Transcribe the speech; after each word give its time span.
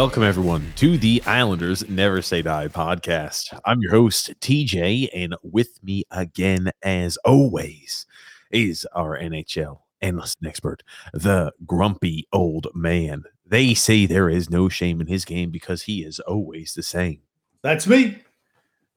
Welcome, 0.00 0.22
everyone, 0.22 0.72
to 0.76 0.96
the 0.96 1.22
Islanders 1.26 1.86
Never 1.86 2.22
Say 2.22 2.40
Die 2.40 2.68
podcast. 2.68 3.54
I'm 3.66 3.82
your 3.82 3.90
host, 3.90 4.32
TJ, 4.40 5.10
and 5.14 5.36
with 5.42 5.78
me 5.84 6.04
again, 6.10 6.70
as 6.82 7.18
always, 7.18 8.06
is 8.50 8.86
our 8.94 9.18
NHL 9.18 9.80
analyst 10.00 10.38
and 10.40 10.48
expert, 10.48 10.82
the 11.12 11.52
grumpy 11.66 12.26
old 12.32 12.68
man. 12.74 13.24
They 13.44 13.74
say 13.74 14.06
there 14.06 14.30
is 14.30 14.48
no 14.48 14.70
shame 14.70 15.02
in 15.02 15.06
his 15.06 15.26
game 15.26 15.50
because 15.50 15.82
he 15.82 16.02
is 16.02 16.18
always 16.20 16.72
the 16.72 16.82
same. 16.82 17.20
That's 17.60 17.86
me. 17.86 18.22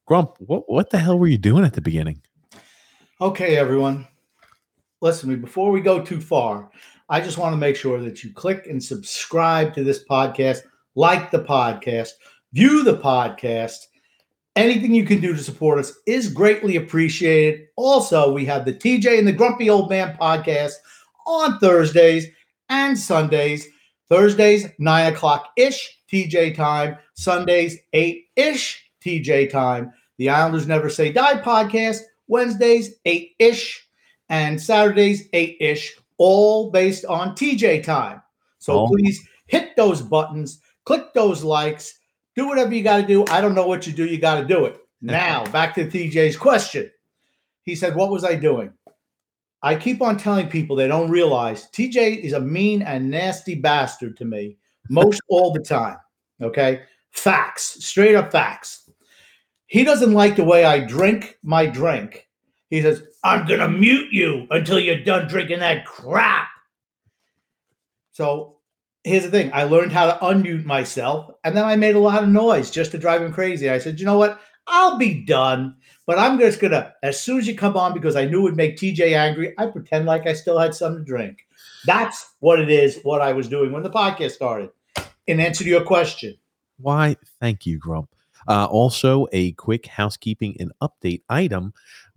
Grump, 0.06 0.36
what, 0.38 0.72
what 0.72 0.88
the 0.88 1.00
hell 1.00 1.18
were 1.18 1.26
you 1.28 1.36
doing 1.36 1.66
at 1.66 1.74
the 1.74 1.82
beginning? 1.82 2.22
Okay, 3.20 3.58
everyone. 3.58 4.06
Listen 5.02 5.28
to 5.28 5.36
me. 5.36 5.42
Before 5.42 5.70
we 5.70 5.82
go 5.82 6.02
too 6.02 6.22
far, 6.22 6.70
I 7.10 7.20
just 7.20 7.36
want 7.36 7.52
to 7.52 7.58
make 7.58 7.76
sure 7.76 8.00
that 8.00 8.24
you 8.24 8.32
click 8.32 8.68
and 8.68 8.82
subscribe 8.82 9.74
to 9.74 9.84
this 9.84 10.02
podcast, 10.10 10.62
like 10.94 11.30
the 11.30 11.40
podcast, 11.40 12.10
view 12.52 12.82
the 12.84 12.96
podcast. 12.96 13.76
Anything 14.56 14.94
you 14.94 15.04
can 15.04 15.20
do 15.20 15.34
to 15.34 15.42
support 15.42 15.80
us 15.80 15.92
is 16.06 16.32
greatly 16.32 16.76
appreciated. 16.76 17.66
Also, 17.76 18.32
we 18.32 18.44
have 18.44 18.64
the 18.64 18.72
TJ 18.72 19.18
and 19.18 19.26
the 19.26 19.32
Grumpy 19.32 19.68
Old 19.68 19.90
Man 19.90 20.16
podcast 20.20 20.74
on 21.26 21.58
Thursdays 21.58 22.26
and 22.68 22.96
Sundays. 22.96 23.66
Thursdays, 24.08 24.68
9 24.78 25.12
o'clock 25.12 25.48
ish 25.56 25.98
TJ 26.12 26.54
time. 26.54 26.96
Sundays, 27.14 27.78
8 27.92 28.24
ish 28.36 28.84
TJ 29.04 29.50
time. 29.50 29.92
The 30.18 30.28
Islanders 30.30 30.68
Never 30.68 30.88
Say 30.88 31.10
Die 31.10 31.40
podcast, 31.40 32.02
Wednesdays, 32.28 32.94
8 33.04 33.32
ish, 33.40 33.84
and 34.28 34.60
Saturdays, 34.60 35.28
8 35.32 35.56
ish, 35.60 35.96
all 36.18 36.70
based 36.70 37.04
on 37.06 37.34
TJ 37.34 37.82
time. 37.82 38.22
So 38.58 38.80
Oh. 38.80 38.86
please 38.86 39.20
hit 39.46 39.74
those 39.76 40.00
buttons, 40.00 40.60
click 40.84 41.12
those 41.14 41.42
likes, 41.42 41.98
do 42.36 42.46
whatever 42.46 42.74
you 42.74 42.82
got 42.82 42.98
to 42.98 43.06
do. 43.06 43.24
I 43.28 43.40
don't 43.40 43.54
know 43.54 43.66
what 43.66 43.86
you 43.86 43.92
do, 43.92 44.06
you 44.06 44.18
got 44.18 44.40
to 44.40 44.46
do 44.46 44.66
it. 44.66 44.80
Now, 45.04 45.44
back 45.48 45.74
to 45.74 45.84
TJ's 45.84 46.34
question. 46.34 46.90
He 47.64 47.74
said, 47.74 47.94
What 47.94 48.10
was 48.10 48.24
I 48.24 48.36
doing? 48.36 48.72
I 49.62 49.76
keep 49.76 50.00
on 50.00 50.16
telling 50.16 50.48
people 50.48 50.76
they 50.76 50.88
don't 50.88 51.10
realize 51.10 51.68
TJ 51.72 52.20
is 52.20 52.32
a 52.32 52.40
mean 52.40 52.80
and 52.80 53.10
nasty 53.10 53.54
bastard 53.54 54.16
to 54.18 54.24
me 54.24 54.56
most 54.88 55.20
all 55.28 55.52
the 55.52 55.60
time. 55.60 55.98
Okay. 56.40 56.82
Facts, 57.10 57.84
straight 57.84 58.14
up 58.14 58.32
facts. 58.32 58.90
He 59.66 59.84
doesn't 59.84 60.12
like 60.12 60.36
the 60.36 60.44
way 60.44 60.64
I 60.64 60.80
drink 60.80 61.38
my 61.42 61.66
drink. 61.66 62.28
He 62.70 62.82
says, 62.82 63.02
I'm 63.22 63.46
going 63.46 63.60
to 63.60 63.68
mute 63.68 64.12
you 64.12 64.46
until 64.50 64.78
you're 64.78 65.02
done 65.02 65.28
drinking 65.28 65.60
that 65.60 65.86
crap. 65.86 66.48
So 68.12 68.53
here's 69.04 69.22
the 69.22 69.30
thing 69.30 69.50
I 69.52 69.64
learned 69.64 69.92
how 69.92 70.06
to 70.06 70.18
unmute 70.24 70.64
myself, 70.64 71.30
and 71.44 71.56
then 71.56 71.64
I 71.64 71.76
made 71.76 71.94
a 71.94 72.00
lot 72.00 72.22
of 72.22 72.28
noise 72.28 72.70
just 72.70 72.90
to 72.92 72.98
drive 72.98 73.22
him 73.22 73.32
crazy. 73.32 73.70
I 73.70 73.78
said, 73.78 74.00
You 74.00 74.06
know 74.06 74.18
what? 74.18 74.40
I'll 74.66 74.96
be 74.96 75.22
done, 75.22 75.76
but 76.06 76.18
I'm 76.18 76.38
just 76.38 76.58
to, 76.60 76.92
as 77.02 77.20
soon 77.20 77.38
as 77.38 77.46
you 77.46 77.54
come 77.54 77.76
on, 77.76 77.92
because 77.92 78.16
I 78.16 78.24
knew 78.24 78.40
it 78.40 78.44
would 78.44 78.56
make 78.56 78.76
TJ 78.76 79.14
angry, 79.14 79.54
I 79.58 79.66
pretend 79.66 80.06
like 80.06 80.26
I 80.26 80.32
still 80.32 80.58
had 80.58 80.74
something 80.74 81.04
to 81.04 81.06
drink. 81.06 81.46
That's 81.84 82.32
what 82.40 82.60
it 82.60 82.70
is, 82.70 83.00
what 83.02 83.20
I 83.20 83.34
was 83.34 83.46
doing 83.46 83.72
when 83.72 83.82
the 83.82 83.90
podcast 83.90 84.32
started. 84.32 84.70
In 85.26 85.38
answer 85.38 85.64
to 85.64 85.70
your 85.70 85.84
question, 85.84 86.36
Why, 86.78 87.16
thank 87.40 87.66
you, 87.66 87.78
Grump. 87.78 88.10
Uh, 88.46 88.66
also, 88.66 89.26
a 89.32 89.52
quick 89.52 89.86
housekeeping 89.86 90.56
and 90.60 90.72
update 90.82 91.22
item. 91.30 91.72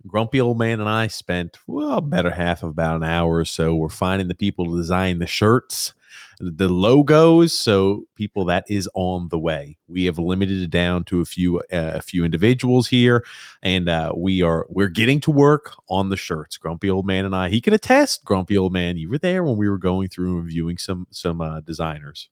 Grumpy 0.06 0.40
Old 0.40 0.58
Man 0.58 0.80
and 0.80 0.88
I 0.88 1.06
spent, 1.08 1.58
well, 1.66 2.00
better 2.00 2.30
half 2.30 2.62
of 2.62 2.70
about 2.70 2.96
an 2.96 3.02
hour 3.02 3.36
or 3.36 3.44
so. 3.44 3.74
We're 3.74 3.88
finding 3.88 4.28
the 4.28 4.34
people 4.34 4.66
to 4.66 4.76
design 4.76 5.18
the 5.18 5.26
shirts, 5.26 5.94
the 6.40 6.68
logos. 6.68 7.52
So, 7.52 8.04
people, 8.14 8.44
that 8.46 8.64
is 8.68 8.88
on 8.94 9.28
the 9.28 9.38
way. 9.38 9.76
We 9.88 10.04
have 10.04 10.18
limited 10.18 10.62
it 10.62 10.70
down 10.70 11.04
to 11.04 11.20
a 11.20 11.24
few, 11.24 11.58
uh, 11.58 11.62
a 11.94 12.02
few 12.02 12.24
individuals 12.24 12.88
here, 12.88 13.24
and 13.62 13.88
uh, 13.88 14.12
we 14.16 14.42
are 14.42 14.66
we're 14.68 14.88
getting 14.88 15.20
to 15.20 15.30
work 15.30 15.74
on 15.88 16.08
the 16.10 16.16
shirts. 16.16 16.56
Grumpy 16.56 16.90
Old 16.90 17.06
Man 17.06 17.24
and 17.24 17.34
I. 17.34 17.48
He 17.48 17.60
can 17.60 17.74
attest. 17.74 18.24
Grumpy 18.24 18.56
Old 18.56 18.72
Man, 18.72 18.96
you 18.96 19.08
were 19.10 19.18
there 19.18 19.42
when 19.44 19.56
we 19.56 19.68
were 19.68 19.78
going 19.78 20.08
through 20.08 20.36
and 20.36 20.44
reviewing 20.44 20.78
some 20.78 21.06
some 21.10 21.40
uh, 21.40 21.60
designers. 21.60 22.28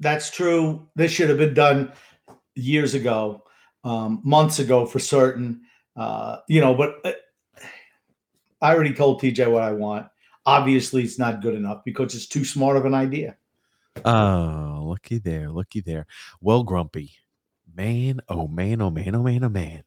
that's 0.00 0.30
true. 0.30 0.88
This 0.94 1.12
should 1.12 1.28
have 1.28 1.38
been 1.38 1.54
done 1.54 1.92
years 2.54 2.94
ago, 2.94 3.44
um, 3.84 4.20
months 4.24 4.58
ago 4.58 4.86
for 4.86 4.98
certain. 4.98 5.62
Uh, 5.96 6.38
you 6.48 6.60
know, 6.60 6.74
but 6.74 6.96
uh, 7.04 7.12
I 8.60 8.74
already 8.74 8.94
told 8.94 9.20
TJ 9.20 9.50
what 9.50 9.62
I 9.62 9.72
want. 9.72 10.06
Obviously, 10.48 11.02
it's 11.02 11.18
not 11.18 11.42
good 11.42 11.54
enough 11.54 11.84
because 11.84 12.14
it's 12.14 12.26
too 12.26 12.42
smart 12.42 12.78
of 12.78 12.86
an 12.86 12.94
idea. 12.94 13.36
Oh, 14.02 14.82
looky 14.86 15.18
there, 15.18 15.50
looky 15.50 15.82
there. 15.82 16.06
Well, 16.40 16.62
Grumpy, 16.62 17.12
man, 17.76 18.22
oh 18.30 18.48
man, 18.48 18.80
oh 18.80 18.88
man, 18.88 19.14
oh 19.14 19.22
man, 19.22 19.44
oh 19.44 19.50
man. 19.50 19.82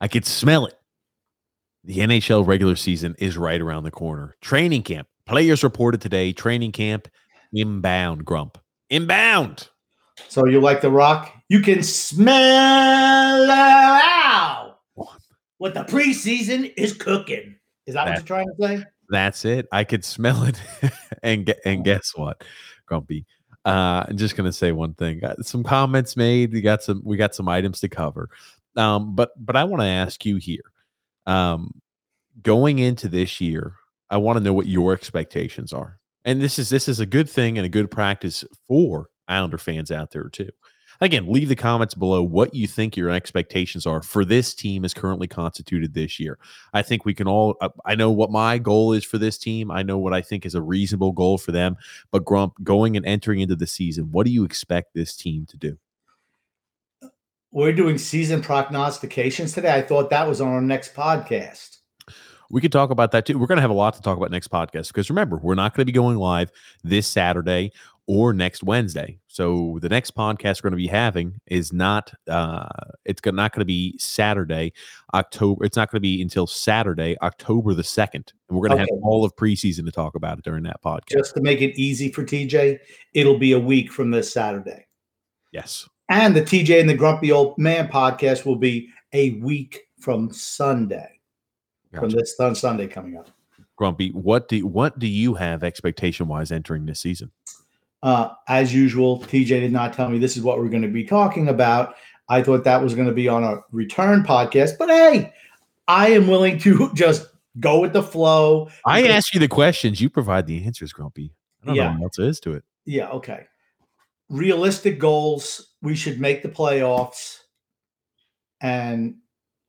I 0.00 0.08
could 0.08 0.26
smell 0.26 0.66
it. 0.66 0.74
The 1.84 1.98
NHL 1.98 2.44
regular 2.44 2.74
season 2.74 3.14
is 3.20 3.38
right 3.38 3.60
around 3.60 3.84
the 3.84 3.92
corner. 3.92 4.34
Training 4.40 4.82
camp. 4.82 5.06
Players 5.26 5.62
reported 5.62 6.00
today. 6.00 6.32
Training 6.32 6.72
camp 6.72 7.06
inbound, 7.52 8.24
Grump. 8.24 8.58
Inbound. 8.90 9.68
So 10.28 10.44
you 10.46 10.60
like 10.60 10.80
the 10.80 10.90
rock? 10.90 11.32
You 11.48 11.60
can 11.60 11.84
smell 11.84 13.48
out 13.48 14.78
what 15.58 15.74
the 15.74 15.84
preseason 15.84 16.74
is 16.76 16.94
cooking. 16.94 17.54
Is 17.86 17.94
that, 17.94 18.08
what 18.08 18.16
you're 18.16 18.26
trying 18.26 18.48
to 18.48 18.54
say? 18.58 18.84
That's 19.14 19.44
it. 19.44 19.68
I 19.70 19.84
could 19.84 20.04
smell 20.04 20.42
it. 20.42 20.60
and 21.22 21.46
ge- 21.46 21.60
and 21.64 21.84
guess 21.84 22.12
what, 22.16 22.42
Grumpy? 22.84 23.26
Uh, 23.64 24.04
I'm 24.08 24.16
just 24.16 24.36
gonna 24.36 24.52
say 24.52 24.72
one 24.72 24.94
thing. 24.94 25.20
Got 25.20 25.46
some 25.46 25.62
comments 25.62 26.16
made. 26.16 26.52
We 26.52 26.60
got 26.60 26.82
some. 26.82 27.00
We 27.04 27.16
got 27.16 27.32
some 27.32 27.48
items 27.48 27.78
to 27.80 27.88
cover. 27.88 28.28
Um, 28.76 29.14
but 29.14 29.30
but 29.36 29.54
I 29.54 29.62
want 29.62 29.82
to 29.82 29.86
ask 29.86 30.26
you 30.26 30.36
here. 30.36 30.64
Um, 31.26 31.80
going 32.42 32.80
into 32.80 33.08
this 33.08 33.40
year, 33.40 33.74
I 34.10 34.16
want 34.16 34.36
to 34.36 34.42
know 34.42 34.52
what 34.52 34.66
your 34.66 34.92
expectations 34.92 35.72
are. 35.72 36.00
And 36.24 36.42
this 36.42 36.58
is 36.58 36.68
this 36.68 36.88
is 36.88 36.98
a 36.98 37.06
good 37.06 37.30
thing 37.30 37.56
and 37.56 37.64
a 37.64 37.70
good 37.70 37.92
practice 37.92 38.44
for 38.66 39.10
Islander 39.28 39.58
fans 39.58 39.92
out 39.92 40.10
there 40.10 40.28
too. 40.28 40.50
Again, 41.00 41.30
leave 41.30 41.48
the 41.48 41.56
comments 41.56 41.94
below 41.94 42.22
what 42.22 42.54
you 42.54 42.66
think 42.66 42.96
your 42.96 43.10
expectations 43.10 43.86
are 43.86 44.02
for 44.02 44.24
this 44.24 44.54
team 44.54 44.84
as 44.84 44.94
currently 44.94 45.26
constituted 45.26 45.94
this 45.94 46.20
year. 46.20 46.38
I 46.72 46.82
think 46.82 47.04
we 47.04 47.14
can 47.14 47.26
all, 47.26 47.56
uh, 47.60 47.70
I 47.84 47.94
know 47.94 48.10
what 48.10 48.30
my 48.30 48.58
goal 48.58 48.92
is 48.92 49.04
for 49.04 49.18
this 49.18 49.38
team. 49.38 49.70
I 49.70 49.82
know 49.82 49.98
what 49.98 50.14
I 50.14 50.22
think 50.22 50.46
is 50.46 50.54
a 50.54 50.62
reasonable 50.62 51.12
goal 51.12 51.38
for 51.38 51.52
them. 51.52 51.76
But 52.10 52.24
Grump, 52.24 52.54
going 52.62 52.96
and 52.96 53.04
entering 53.06 53.40
into 53.40 53.56
the 53.56 53.66
season, 53.66 54.12
what 54.12 54.24
do 54.24 54.32
you 54.32 54.44
expect 54.44 54.94
this 54.94 55.16
team 55.16 55.46
to 55.46 55.56
do? 55.56 55.78
We're 57.50 57.72
doing 57.72 57.98
season 57.98 58.42
prognostications 58.42 59.52
today. 59.52 59.72
I 59.72 59.82
thought 59.82 60.10
that 60.10 60.26
was 60.28 60.40
on 60.40 60.48
our 60.48 60.60
next 60.60 60.94
podcast. 60.94 61.78
We 62.50 62.60
could 62.60 62.72
talk 62.72 62.90
about 62.90 63.12
that 63.12 63.26
too. 63.26 63.38
We're 63.38 63.46
going 63.46 63.56
to 63.56 63.62
have 63.62 63.70
a 63.70 63.74
lot 63.74 63.94
to 63.94 64.02
talk 64.02 64.16
about 64.16 64.30
next 64.30 64.48
podcast 64.48 64.88
because 64.88 65.08
remember, 65.08 65.38
we're 65.38 65.54
not 65.54 65.74
going 65.74 65.82
to 65.82 65.86
be 65.86 65.92
going 65.92 66.18
live 66.18 66.50
this 66.82 67.06
Saturday 67.06 67.72
or 68.06 68.32
next 68.32 68.62
Wednesday. 68.62 69.18
So 69.28 69.78
the 69.80 69.88
next 69.88 70.14
podcast 70.14 70.62
we're 70.62 70.70
going 70.70 70.78
to 70.78 70.84
be 70.84 70.86
having 70.86 71.40
is 71.46 71.72
not 71.72 72.12
uh 72.28 72.68
it's 73.04 73.22
not 73.24 73.52
going 73.52 73.60
to 73.60 73.64
be 73.64 73.96
Saturday, 73.98 74.72
October. 75.14 75.64
It's 75.64 75.76
not 75.76 75.90
going 75.90 75.98
to 75.98 76.02
be 76.02 76.20
until 76.20 76.46
Saturday, 76.46 77.16
October 77.22 77.74
the 77.74 77.82
2nd. 77.82 78.32
And 78.48 78.58
we're 78.58 78.68
going 78.68 78.78
to 78.78 78.84
okay. 78.84 78.94
have 78.94 79.02
all 79.02 79.24
of 79.24 79.34
preseason 79.36 79.84
to 79.86 79.92
talk 79.92 80.14
about 80.14 80.38
it 80.38 80.44
during 80.44 80.64
that 80.64 80.82
podcast. 80.82 81.16
Just 81.16 81.34
to 81.34 81.40
make 81.40 81.60
it 81.60 81.78
easy 81.78 82.10
for 82.10 82.24
TJ, 82.24 82.78
it'll 83.14 83.38
be 83.38 83.52
a 83.52 83.58
week 83.58 83.90
from 83.90 84.10
this 84.10 84.32
Saturday. 84.32 84.86
Yes. 85.52 85.88
And 86.10 86.36
the 86.36 86.42
TJ 86.42 86.80
and 86.80 86.90
the 86.90 86.94
Grumpy 86.94 87.32
Old 87.32 87.56
Man 87.58 87.88
podcast 87.88 88.44
will 88.44 88.56
be 88.56 88.90
a 89.12 89.30
week 89.40 89.80
from 90.00 90.30
Sunday. 90.32 91.20
Gotcha. 91.92 92.00
From 92.00 92.10
this 92.10 92.60
Sunday 92.60 92.86
coming 92.86 93.16
up. 93.16 93.30
Grumpy, 93.76 94.10
what 94.10 94.48
do 94.48 94.66
what 94.66 94.98
do 94.98 95.06
you 95.06 95.34
have 95.34 95.64
expectation 95.64 96.28
wise 96.28 96.52
entering 96.52 96.86
this 96.86 97.00
season? 97.00 97.30
Uh, 98.04 98.34
as 98.48 98.74
usual, 98.74 99.18
TJ 99.18 99.48
did 99.48 99.72
not 99.72 99.94
tell 99.94 100.10
me 100.10 100.18
this 100.18 100.36
is 100.36 100.42
what 100.42 100.58
we're 100.58 100.68
going 100.68 100.82
to 100.82 100.88
be 100.88 101.04
talking 101.04 101.48
about. 101.48 101.94
I 102.28 102.42
thought 102.42 102.62
that 102.64 102.82
was 102.82 102.94
going 102.94 103.08
to 103.08 103.14
be 103.14 103.28
on 103.28 103.42
a 103.42 103.60
return 103.72 104.22
podcast, 104.22 104.76
but 104.78 104.90
hey, 104.90 105.32
I 105.88 106.08
am 106.10 106.28
willing 106.28 106.58
to 106.58 106.92
just 106.94 107.26
go 107.60 107.80
with 107.80 107.94
the 107.94 108.02
flow. 108.02 108.68
I 108.84 109.06
ask 109.08 109.32
you 109.32 109.40
the 109.40 109.48
questions, 109.48 110.02
you 110.02 110.10
provide 110.10 110.46
the 110.46 110.62
answers, 110.64 110.92
Grumpy. 110.92 111.32
I 111.62 111.66
don't 111.66 111.76
yeah. 111.76 111.84
know 111.94 112.00
what 112.00 112.02
else 112.02 112.18
is 112.18 112.40
to 112.40 112.52
it. 112.52 112.64
Yeah, 112.84 113.08
okay. 113.08 113.46
Realistic 114.28 114.98
goals. 114.98 115.70
We 115.80 115.94
should 115.94 116.20
make 116.20 116.42
the 116.42 116.50
playoffs. 116.50 117.38
And 118.60 119.16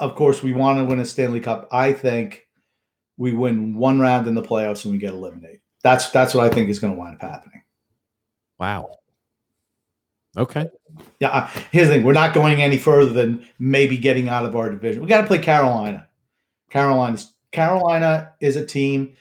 of 0.01 0.15
course, 0.15 0.43
we 0.43 0.51
want 0.51 0.79
to 0.79 0.83
win 0.83 0.99
a 0.99 1.05
Stanley 1.05 1.39
Cup. 1.39 1.69
I 1.71 1.93
think 1.93 2.41
we 3.15 3.31
win 3.31 3.75
one 3.75 4.01
round 4.01 4.27
in 4.27 4.35
the 4.35 4.41
playoffs 4.41 4.83
and 4.83 4.91
we 4.91 4.97
get 4.97 5.13
eliminated. 5.13 5.61
That's 5.83 6.09
that's 6.09 6.33
what 6.33 6.45
I 6.45 6.53
think 6.53 6.69
is 6.69 6.79
going 6.79 6.93
to 6.93 6.99
wind 6.99 7.15
up 7.15 7.21
happening. 7.21 7.61
Wow. 8.59 8.97
Okay. 10.37 10.67
Yeah. 11.19 11.47
Here's 11.71 11.87
the 11.87 11.95
thing: 11.95 12.03
we're 12.03 12.13
not 12.13 12.33
going 12.33 12.61
any 12.61 12.77
further 12.77 13.11
than 13.11 13.47
maybe 13.59 13.97
getting 13.97 14.29
out 14.29 14.45
of 14.45 14.55
our 14.55 14.69
division. 14.69 15.01
We 15.01 15.07
got 15.07 15.21
to 15.21 15.27
play 15.27 15.39
Carolina. 15.39 16.07
Carolina's 16.69 17.33
Carolina 17.51 18.33
is 18.41 18.57
a 18.57 18.65
team 18.65 19.15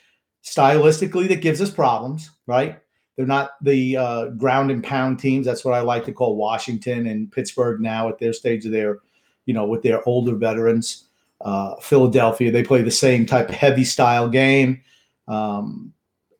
stylistically 0.44 1.28
that 1.28 1.40
gives 1.40 1.60
us 1.60 1.70
problems, 1.70 2.31
right? 2.46 2.81
They're 3.16 3.26
not 3.26 3.52
the 3.62 3.96
uh, 3.96 4.26
ground 4.31 4.70
and 4.70 4.82
pound 4.82 5.20
teams. 5.20 5.46
That's 5.46 5.64
what 5.64 5.75
I 5.75 5.81
like 5.81 6.04
to 6.06 6.12
call 6.12 6.36
Washington 6.36 7.06
and 7.06 7.31
Pittsburgh 7.31 7.81
now 7.81 8.08
at 8.08 8.19
their 8.19 8.32
stage 8.32 8.66
of 8.66 8.72
their, 8.72 8.98
you 9.46 9.54
know, 9.54 9.66
with 9.66 9.82
their 9.82 10.06
older 10.08 10.34
veterans. 10.34 11.04
Uh, 11.40 11.76
Philadelphia, 11.76 12.50
they 12.50 12.64
play 12.64 12.82
the 12.82 12.90
same 12.90 13.25
type 13.25 13.48
of 13.48 13.54
heavy 13.54 13.84
style 13.84 14.28
game, 14.28 14.82
um, 15.28 15.92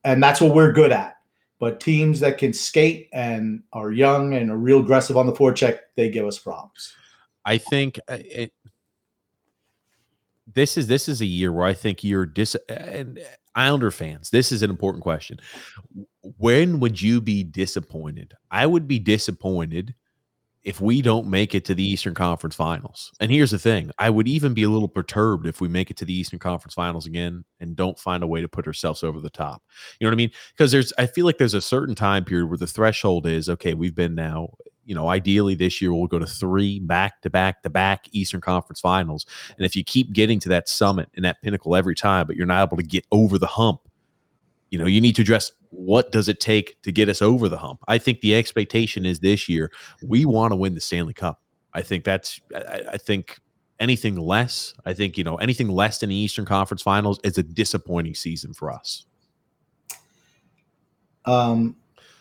and 0.03 0.23
that's 0.23 0.41
what 0.41 0.55
we're 0.55 0.73
good 0.73 0.93
at. 0.93 1.14
But 1.61 1.81
teams 1.81 2.21
that 2.21 2.39
can 2.39 2.53
skate 2.53 3.09
and 3.13 3.63
are 3.73 3.93
young 3.93 4.35
and 4.35 4.51
are 4.51 4.57
real 4.57 4.81
aggressive 4.81 5.17
on 5.17 5.27
the 5.27 5.33
forecheck, 5.33 5.79
they 5.97 6.11
give 6.11 6.27
us 6.27 6.39
problems. 6.39 6.93
I 7.45 7.59
think 7.59 7.99
uh, 8.09 8.19
it, 8.21 8.53
this 10.53 10.77
is 10.77 10.87
this 10.87 11.09
is 11.09 11.21
a 11.21 11.27
year 11.27 11.53
where 11.53 11.67
I 11.67 11.75
think 11.75 12.03
you're 12.05 12.27
dis 12.27 12.57
and 12.69 13.21
Islander 13.55 13.91
fans. 13.91 14.31
This 14.31 14.51
is 14.53 14.63
an 14.63 14.71
important 14.71 15.03
question. 15.03 15.39
When 16.39 16.81
would 16.81 17.01
you 17.01 17.21
be 17.21 17.45
disappointed? 17.45 18.35
I 18.51 18.67
would 18.67 18.89
be 18.89 18.99
disappointed 18.99 19.95
if 20.65 20.81
we 20.81 21.03
don't 21.03 21.27
make 21.27 21.55
it 21.55 21.65
to 21.67 21.75
the 21.75 21.85
Eastern 21.85 22.15
Conference 22.15 22.57
Finals. 22.57 23.13
And 23.21 23.31
here's 23.31 23.51
the 23.51 23.59
thing 23.59 23.91
I 23.99 24.11
would 24.11 24.27
even 24.27 24.55
be 24.55 24.63
a 24.63 24.71
little 24.71 24.89
perturbed 24.89 25.47
if 25.47 25.61
we 25.61 25.69
make 25.69 25.91
it 25.91 25.97
to 25.99 26.05
the 26.05 26.15
Eastern 26.15 26.39
Conference 26.39 26.75
Finals 26.75 27.07
again 27.07 27.45
and 27.61 27.77
don't 27.77 27.99
find 27.99 28.23
a 28.23 28.27
way 28.27 28.41
to 28.41 28.49
put 28.49 28.67
ourselves 28.67 29.03
over 29.03 29.21
the 29.21 29.31
top. 29.31 29.63
You 30.01 30.07
know 30.07 30.11
what 30.11 30.15
I 30.15 30.17
mean? 30.17 30.31
Because 30.57 30.73
there's, 30.73 30.93
I 30.99 31.07
feel 31.07 31.27
like 31.27 31.39
there's 31.39 31.55
a 31.55 31.61
certain 31.61 31.95
time 31.95 32.25
period 32.25 32.49
where 32.49 32.59
the 32.59 32.67
threshold 32.67 33.27
is 33.27 33.49
okay, 33.49 33.75
we've 33.75 33.95
been 33.95 34.15
now, 34.15 34.55
you 34.85 34.95
know, 34.95 35.09
ideally 35.09 35.55
this 35.55 35.81
year 35.83 35.93
we'll 35.93 36.07
go 36.07 36.19
to 36.19 36.27
three 36.27 36.81
back 36.81 37.21
to 37.23 37.31
back 37.31 37.63
to 37.63 37.71
back 37.71 38.07
Eastern 38.13 38.41
Conference 38.41 38.81
Finals. 38.81 39.27
And 39.57 39.67
if 39.67 39.77
you 39.77 39.85
keep 39.85 40.13
getting 40.13 40.41
to 40.41 40.49
that 40.49 40.69
summit 40.69 41.11
and 41.15 41.25
that 41.25 41.43
pinnacle 41.43 41.77
every 41.77 41.95
time, 41.95 42.27
but 42.27 42.37
you're 42.37 42.47
not 42.47 42.69
able 42.69 42.79
to 42.79 42.83
get 42.83 43.07
over 43.13 43.39
the 43.39 43.47
hump, 43.47 43.81
you 44.71 44.79
know, 44.79 44.87
you 44.87 45.01
need 45.01 45.17
to 45.17 45.23
address 45.23 45.53
what 45.71 46.13
does 46.13 46.29
it 46.29 46.41
take 46.41 46.81
to 46.83 46.93
get 46.93 47.09
us 47.09 47.23
over 47.23 47.49
the 47.49 47.59
hump. 47.59 47.81
I 47.89 47.99
think 47.99 48.21
the 48.21 48.35
expectation 48.35 49.05
is 49.05 49.21
this 49.21 49.49
year 49.49 49.71
we 50.03 50.25
want 50.25 50.53
to 50.53 50.57
win 50.57 50.75
the 50.75 50.81
Stanley 50.81 51.15
Cup. 51.15 51.41
I 51.73 51.83
think 51.83 52.05
that's 52.05 52.41
I, 52.55 52.83
I 52.93 52.97
think 52.97 53.39
anything 53.81 54.17
less, 54.17 54.75
I 54.85 54.93
think, 54.95 55.19
you 55.19 55.25
know, 55.25 55.37
anything 55.37 55.69
less 55.69 55.99
than 55.99 56.11
the 56.11 56.17
Eastern 56.17 56.45
Conference 56.45 56.83
Finals 56.83 57.19
is 57.25 57.39
a 57.39 57.43
disappointing 57.43 58.15
season 58.15 58.55
for 58.55 58.73
us. 58.73 59.07
Um 61.25 61.77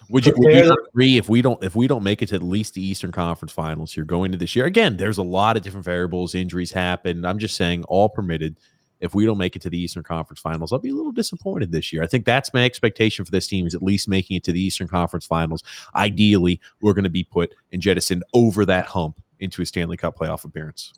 would 0.10 0.25
you, 0.25 0.34
would 0.36 0.54
you 0.54 0.75
agree 0.89 1.18
if 1.18 1.30
we 1.30 1.42
don't 1.42 1.63
if 1.63 1.75
we 1.75 1.88
don't 1.88 2.04
make 2.04 2.22
it 2.22 2.28
to 2.28 2.36
at 2.36 2.44
least 2.44 2.74
the 2.74 2.86
Eastern 2.86 3.12
Conference 3.12 3.51
Finals 3.51 3.94
here 3.94 4.04
going 4.04 4.31
to 4.31 4.38
this 4.38 4.56
year? 4.56 4.66
Again, 4.66 4.98
there's 4.98 5.18
a 5.18 5.24
lot 5.24 5.57
of 5.57 5.63
different 5.63 5.86
variables, 5.86 6.36
injuries 6.36 6.72
happen. 6.72 7.25
I'm 7.25 7.39
just 7.39 7.56
saying 7.56 7.84
all 7.86 8.10
permitted 8.10 8.57
if 9.04 9.14
we 9.14 9.26
don't 9.26 9.38
make 9.38 9.58
it 9.58 9.62
to 9.62 9.70
the 9.70 9.78
Eastern 9.78 10.02
Conference 10.02 10.40
Finals, 10.40 10.72
I'll 10.72 10.80
be 10.80 10.90
a 10.90 10.96
little 10.96 11.12
disappointed 11.12 11.74
this 11.74 11.92
year. 11.92 12.04
I 12.04 12.08
think 12.08 12.24
that's 12.24 12.54
my 12.54 12.64
expectation 12.64 13.26
for 13.26 13.32
this 13.32 13.48
team 13.48 13.68
is 13.68 13.76
at 13.76 13.84
least 13.84 14.08
making 14.08 14.38
it 14.38 14.46
to 14.46 14.54
the 14.54 14.62
Eastern 14.62 14.88
Conference 14.88 15.26
Finals. 15.26 15.62
Ideally, 15.94 16.62
we're 16.82 16.94
going 16.94 17.04
to 17.04 17.10
be 17.10 17.26
put 17.26 17.54
and 17.74 17.82
jettisoned 17.82 18.24
over 18.34 18.66
that 18.66 18.86
hump 18.86 19.22
into 19.42 19.62
a 19.62 19.66
Stanley 19.66 19.98
Cup 19.98 20.18
playoff 20.18 20.46
appearance. 20.46 20.94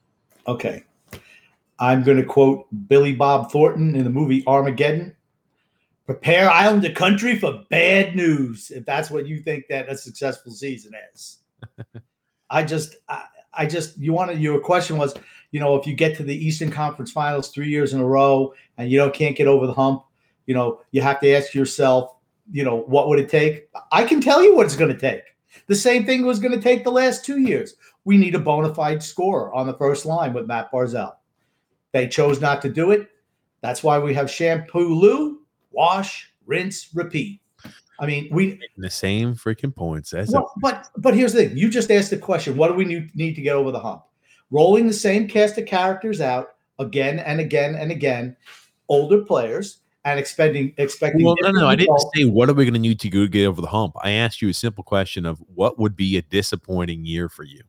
Okay. 0.47 0.83
I'm 1.79 2.03
going 2.03 2.17
to 2.17 2.23
quote 2.23 2.67
Billy 2.87 3.15
Bob 3.15 3.51
Thornton 3.51 3.95
in 3.95 4.03
the 4.03 4.11
movie 4.11 4.43
Armageddon. 4.45 5.15
Prepare 6.05 6.47
Islander 6.51 6.91
country 6.91 7.39
for 7.39 7.63
bad 7.71 8.15
news. 8.15 8.69
If 8.69 8.85
that's 8.85 9.09
what 9.09 9.25
you 9.25 9.39
think 9.39 9.65
that 9.69 9.89
a 9.89 9.97
successful 9.97 10.51
season 10.51 10.93
is, 11.11 11.39
I 12.51 12.63
just, 12.63 12.97
I, 13.09 13.23
I 13.51 13.65
just, 13.65 13.97
you 13.97 14.13
wanted 14.13 14.39
your 14.39 14.59
question 14.59 14.97
was, 14.97 15.15
you 15.55 15.61
know, 15.61 15.77
if 15.77 15.87
you 15.87 15.93
get 15.93 16.17
to 16.17 16.23
the 16.23 16.35
Eastern 16.35 16.69
Conference 16.69 17.13
Finals 17.13 17.47
three 17.47 17.69
years 17.69 17.93
in 17.93 18.01
a 18.01 18.05
row 18.05 18.53
and 18.77 18.91
you 18.91 18.97
don't 18.97 19.13
can't 19.13 19.37
get 19.37 19.47
over 19.47 19.65
the 19.65 19.71
hump, 19.71 20.03
you 20.47 20.53
know, 20.53 20.81
you 20.91 21.01
have 21.01 21.21
to 21.21 21.33
ask 21.33 21.53
yourself, 21.53 22.13
you 22.51 22.65
know, 22.65 22.81
what 22.87 23.07
would 23.07 23.19
it 23.19 23.29
take? 23.29 23.69
I 23.89 24.03
can 24.03 24.19
tell 24.19 24.43
you 24.43 24.53
what 24.53 24.65
it's 24.65 24.75
going 24.75 24.91
to 24.91 24.99
take. 24.99 25.21
The 25.67 25.75
same 25.75 26.05
thing 26.05 26.25
was 26.25 26.39
going 26.39 26.51
to 26.51 26.59
take 26.59 26.83
the 26.83 26.91
last 26.91 27.23
two 27.23 27.39
years. 27.39 27.75
We 28.03 28.17
need 28.17 28.35
a 28.35 28.39
bona 28.39 28.75
fide 28.75 29.01
scorer 29.01 29.53
on 29.53 29.65
the 29.65 29.75
first 29.75 30.05
line 30.05 30.33
with 30.33 30.45
Mat 30.45 30.69
Barzal. 30.73 31.13
They 31.93 32.09
chose 32.09 32.41
not 32.41 32.61
to 32.63 32.69
do 32.69 32.91
it. 32.91 33.07
That's 33.61 33.81
why 33.81 33.97
we 33.97 34.13
have 34.13 34.29
shampoo 34.29 34.93
Lou, 34.93 35.39
wash, 35.71 36.33
rinse, 36.45 36.89
repeat. 36.93 37.39
I 37.97 38.07
mean, 38.07 38.27
we 38.29 38.59
the 38.75 38.89
same 38.89 39.35
freaking 39.35 39.73
points 39.73 40.11
as 40.11 40.31
well, 40.31 40.51
but 40.57 40.89
but 40.97 41.15
here's 41.15 41.31
the 41.31 41.45
thing: 41.45 41.57
you 41.57 41.69
just 41.69 41.89
asked 41.91 42.09
the 42.09 42.17
question. 42.17 42.57
What 42.57 42.67
do 42.67 42.73
we 42.73 42.83
need, 42.83 43.15
need 43.15 43.35
to 43.35 43.41
get 43.41 43.55
over 43.55 43.71
the 43.71 43.79
hump? 43.79 44.03
Rolling 44.55 44.87
the 44.87 44.93
same 44.93 45.27
cast 45.27 45.57
of 45.57 45.65
characters 45.65 46.21
out 46.21 46.55
again 46.79 47.19
and 47.19 47.39
again 47.39 47.75
and 47.75 47.91
again, 47.91 48.35
older 48.87 49.21
players, 49.21 49.79
and 50.05 50.19
expecting 50.19 50.73
expecting. 50.77 51.25
Well, 51.25 51.35
no, 51.41 51.51
no, 51.51 51.67
I 51.67 51.75
didn't 51.75 51.99
say 52.15 52.25
what 52.25 52.49
are 52.49 52.53
we 52.53 52.63
going 52.63 52.73
to 52.73 52.79
need 52.79 52.99
to 53.01 53.09
go 53.09 53.27
get 53.27 53.45
over 53.45 53.59
the 53.59 53.67
hump. 53.67 53.95
I 54.01 54.11
asked 54.11 54.41
you 54.41 54.49
a 54.49 54.53
simple 54.53 54.83
question 54.83 55.25
of 55.25 55.39
what 55.53 55.77
would 55.77 55.95
be 55.95 56.17
a 56.17 56.21
disappointing 56.21 57.05
year 57.05 57.27
for 57.27 57.43
you. 57.43 57.61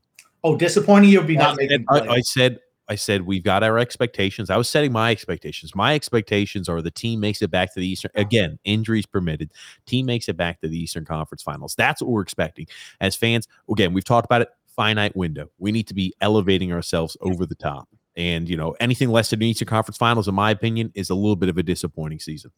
Oh, 0.45 0.57
disappointing 0.57 1.11
year 1.11 1.21
would 1.21 1.27
be 1.27 1.37
not 1.37 1.55
I 1.55 1.57
making. 1.57 1.85
I, 1.91 2.01
I 2.01 2.21
said 2.21 2.61
I 2.89 2.95
said 2.95 3.23
we've 3.23 3.43
got 3.43 3.65
our 3.65 3.79
expectations. 3.79 4.49
I 4.49 4.57
was 4.57 4.69
setting 4.69 4.93
my 4.93 5.11
expectations. 5.11 5.75
My 5.75 5.95
expectations 5.95 6.69
are 6.69 6.81
the 6.83 6.91
team 6.91 7.19
makes 7.19 7.43
it 7.43 7.51
back 7.51 7.75
to 7.75 7.81
the 7.81 7.87
Eastern 7.87 8.13
again, 8.15 8.59
injuries 8.65 9.07
permitted. 9.07 9.51
Team 9.87 10.07
makes 10.07 10.29
it 10.29 10.37
back 10.37 10.61
to 10.61 10.69
the 10.69 10.79
Eastern 10.79 11.05
Conference 11.05 11.43
Finals. 11.43 11.75
That's 11.77 12.01
what 12.01 12.11
we're 12.11 12.23
expecting 12.23 12.67
as 13.01 13.17
fans. 13.17 13.49
Again, 13.69 13.93
we've 13.93 14.05
talked 14.05 14.27
about 14.27 14.43
it 14.43 14.49
finite 14.77 15.17
window. 15.17 15.51
We 15.59 15.73
need 15.73 15.89
to 15.89 15.95
be 15.95 16.15
elevating 16.21 16.73
ourselves 16.73 17.17
over 17.21 17.47
the 17.47 17.55
top. 17.55 17.89
And, 18.17 18.49
you 18.49 18.57
know, 18.57 18.75
anything 18.81 19.11
less 19.11 19.31
than 19.31 19.41
the 19.41 19.49
Eastern 19.49 19.69
Conference 19.69 19.99
Finals, 19.99 20.29
in 20.29 20.35
my 20.35 20.51
opinion, 20.51 20.93
is 20.95 21.11
a 21.11 21.15
little 21.15 21.37
bit 21.37 21.49
of 21.49 21.59
a 21.59 21.63
disappointing 21.63 22.21
season. 22.21 22.51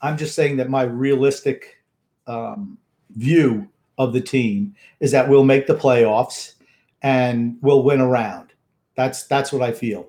I'm 0.00 0.16
just 0.16 0.34
saying 0.34 0.56
that 0.56 0.70
my 0.70 0.82
realistic 0.82 1.82
um, 2.26 2.78
view 3.16 3.68
of 3.98 4.12
the 4.12 4.20
team 4.20 4.74
is 5.00 5.10
that 5.12 5.28
we'll 5.28 5.44
make 5.44 5.66
the 5.66 5.74
playoffs 5.74 6.54
and 7.02 7.56
we'll 7.60 7.82
win 7.82 8.00
a 8.00 8.06
round. 8.06 8.52
That's 8.96 9.24
that's 9.24 9.52
what 9.52 9.62
I 9.62 9.72
feel. 9.72 10.08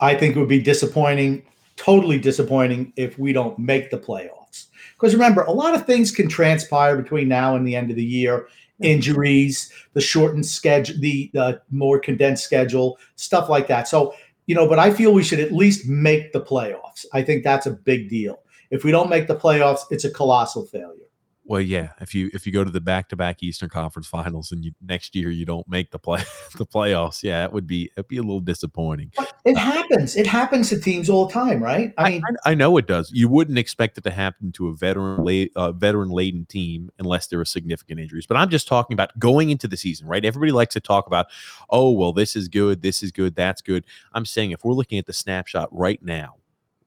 I 0.00 0.14
think 0.14 0.36
it 0.36 0.38
would 0.38 0.48
be 0.48 0.62
disappointing, 0.62 1.44
totally 1.76 2.18
disappointing, 2.18 2.92
if 2.96 3.18
we 3.18 3.32
don't 3.32 3.58
make 3.58 3.90
the 3.90 3.98
playoffs. 3.98 4.66
Because 4.94 5.14
remember, 5.14 5.42
a 5.42 5.52
lot 5.52 5.74
of 5.74 5.86
things 5.86 6.10
can 6.10 6.28
transpire 6.28 6.96
between 6.96 7.28
now 7.28 7.56
and 7.56 7.66
the 7.66 7.74
end 7.74 7.90
of 7.90 7.96
the 7.96 8.04
year 8.04 8.48
injuries, 8.80 9.72
the 9.94 10.00
shortened 10.00 10.46
schedule, 10.46 10.96
the, 11.00 11.60
more 11.70 11.98
condensed 11.98 12.44
schedule, 12.44 12.98
stuff 13.16 13.48
like 13.48 13.68
that. 13.68 13.88
So, 13.88 14.14
you 14.46 14.54
know, 14.54 14.68
but 14.68 14.78
I 14.78 14.92
feel 14.92 15.12
we 15.12 15.24
should 15.24 15.40
at 15.40 15.52
least 15.52 15.88
make 15.88 16.32
the 16.32 16.40
playoffs. 16.40 17.04
I 17.12 17.22
think 17.22 17.42
that's 17.42 17.66
a 17.66 17.72
big 17.72 18.08
deal. 18.08 18.40
If 18.70 18.84
we 18.84 18.90
don't 18.90 19.10
make 19.10 19.26
the 19.26 19.36
playoffs, 19.36 19.80
it's 19.90 20.04
a 20.04 20.10
colossal 20.10 20.66
failure. 20.66 21.05
Well, 21.48 21.60
yeah. 21.60 21.90
If 22.00 22.12
you 22.12 22.28
if 22.34 22.44
you 22.44 22.52
go 22.52 22.64
to 22.64 22.70
the 22.70 22.80
back 22.80 23.08
to 23.10 23.16
back 23.16 23.42
Eastern 23.42 23.68
Conference 23.68 24.08
Finals 24.08 24.50
and 24.50 24.64
you 24.64 24.72
next 24.82 25.14
year 25.14 25.30
you 25.30 25.44
don't 25.44 25.66
make 25.68 25.92
the 25.92 25.98
play 25.98 26.22
the 26.56 26.66
playoffs, 26.66 27.22
yeah, 27.22 27.44
it 27.44 27.52
would 27.52 27.68
be 27.68 27.88
it'd 27.96 28.08
be 28.08 28.16
a 28.16 28.22
little 28.22 28.40
disappointing. 28.40 29.12
But 29.16 29.32
it 29.44 29.56
happens. 29.56 30.16
It 30.16 30.26
happens 30.26 30.70
to 30.70 30.80
teams 30.80 31.08
all 31.08 31.26
the 31.26 31.32
time, 31.32 31.62
right? 31.62 31.94
I 31.98 32.10
mean, 32.10 32.22
I, 32.44 32.50
I 32.50 32.54
know 32.54 32.76
it 32.78 32.88
does. 32.88 33.12
You 33.12 33.28
wouldn't 33.28 33.58
expect 33.58 33.96
it 33.96 34.02
to 34.04 34.10
happen 34.10 34.50
to 34.52 34.68
a 34.68 34.74
veteran 34.74 35.48
uh, 35.54 35.70
veteran 35.70 36.10
laden 36.10 36.46
team 36.46 36.90
unless 36.98 37.28
there 37.28 37.38
are 37.38 37.44
significant 37.44 38.00
injuries. 38.00 38.26
But 38.26 38.38
I'm 38.38 38.50
just 38.50 38.66
talking 38.66 38.94
about 38.94 39.16
going 39.18 39.50
into 39.50 39.68
the 39.68 39.76
season, 39.76 40.08
right? 40.08 40.24
Everybody 40.24 40.50
likes 40.50 40.74
to 40.74 40.80
talk 40.80 41.06
about, 41.06 41.26
oh, 41.70 41.92
well, 41.92 42.12
this 42.12 42.34
is 42.34 42.48
good, 42.48 42.82
this 42.82 43.04
is 43.04 43.12
good, 43.12 43.36
that's 43.36 43.62
good. 43.62 43.84
I'm 44.12 44.26
saying 44.26 44.50
if 44.50 44.64
we're 44.64 44.74
looking 44.74 44.98
at 44.98 45.06
the 45.06 45.12
snapshot 45.12 45.68
right 45.70 46.02
now 46.02 46.36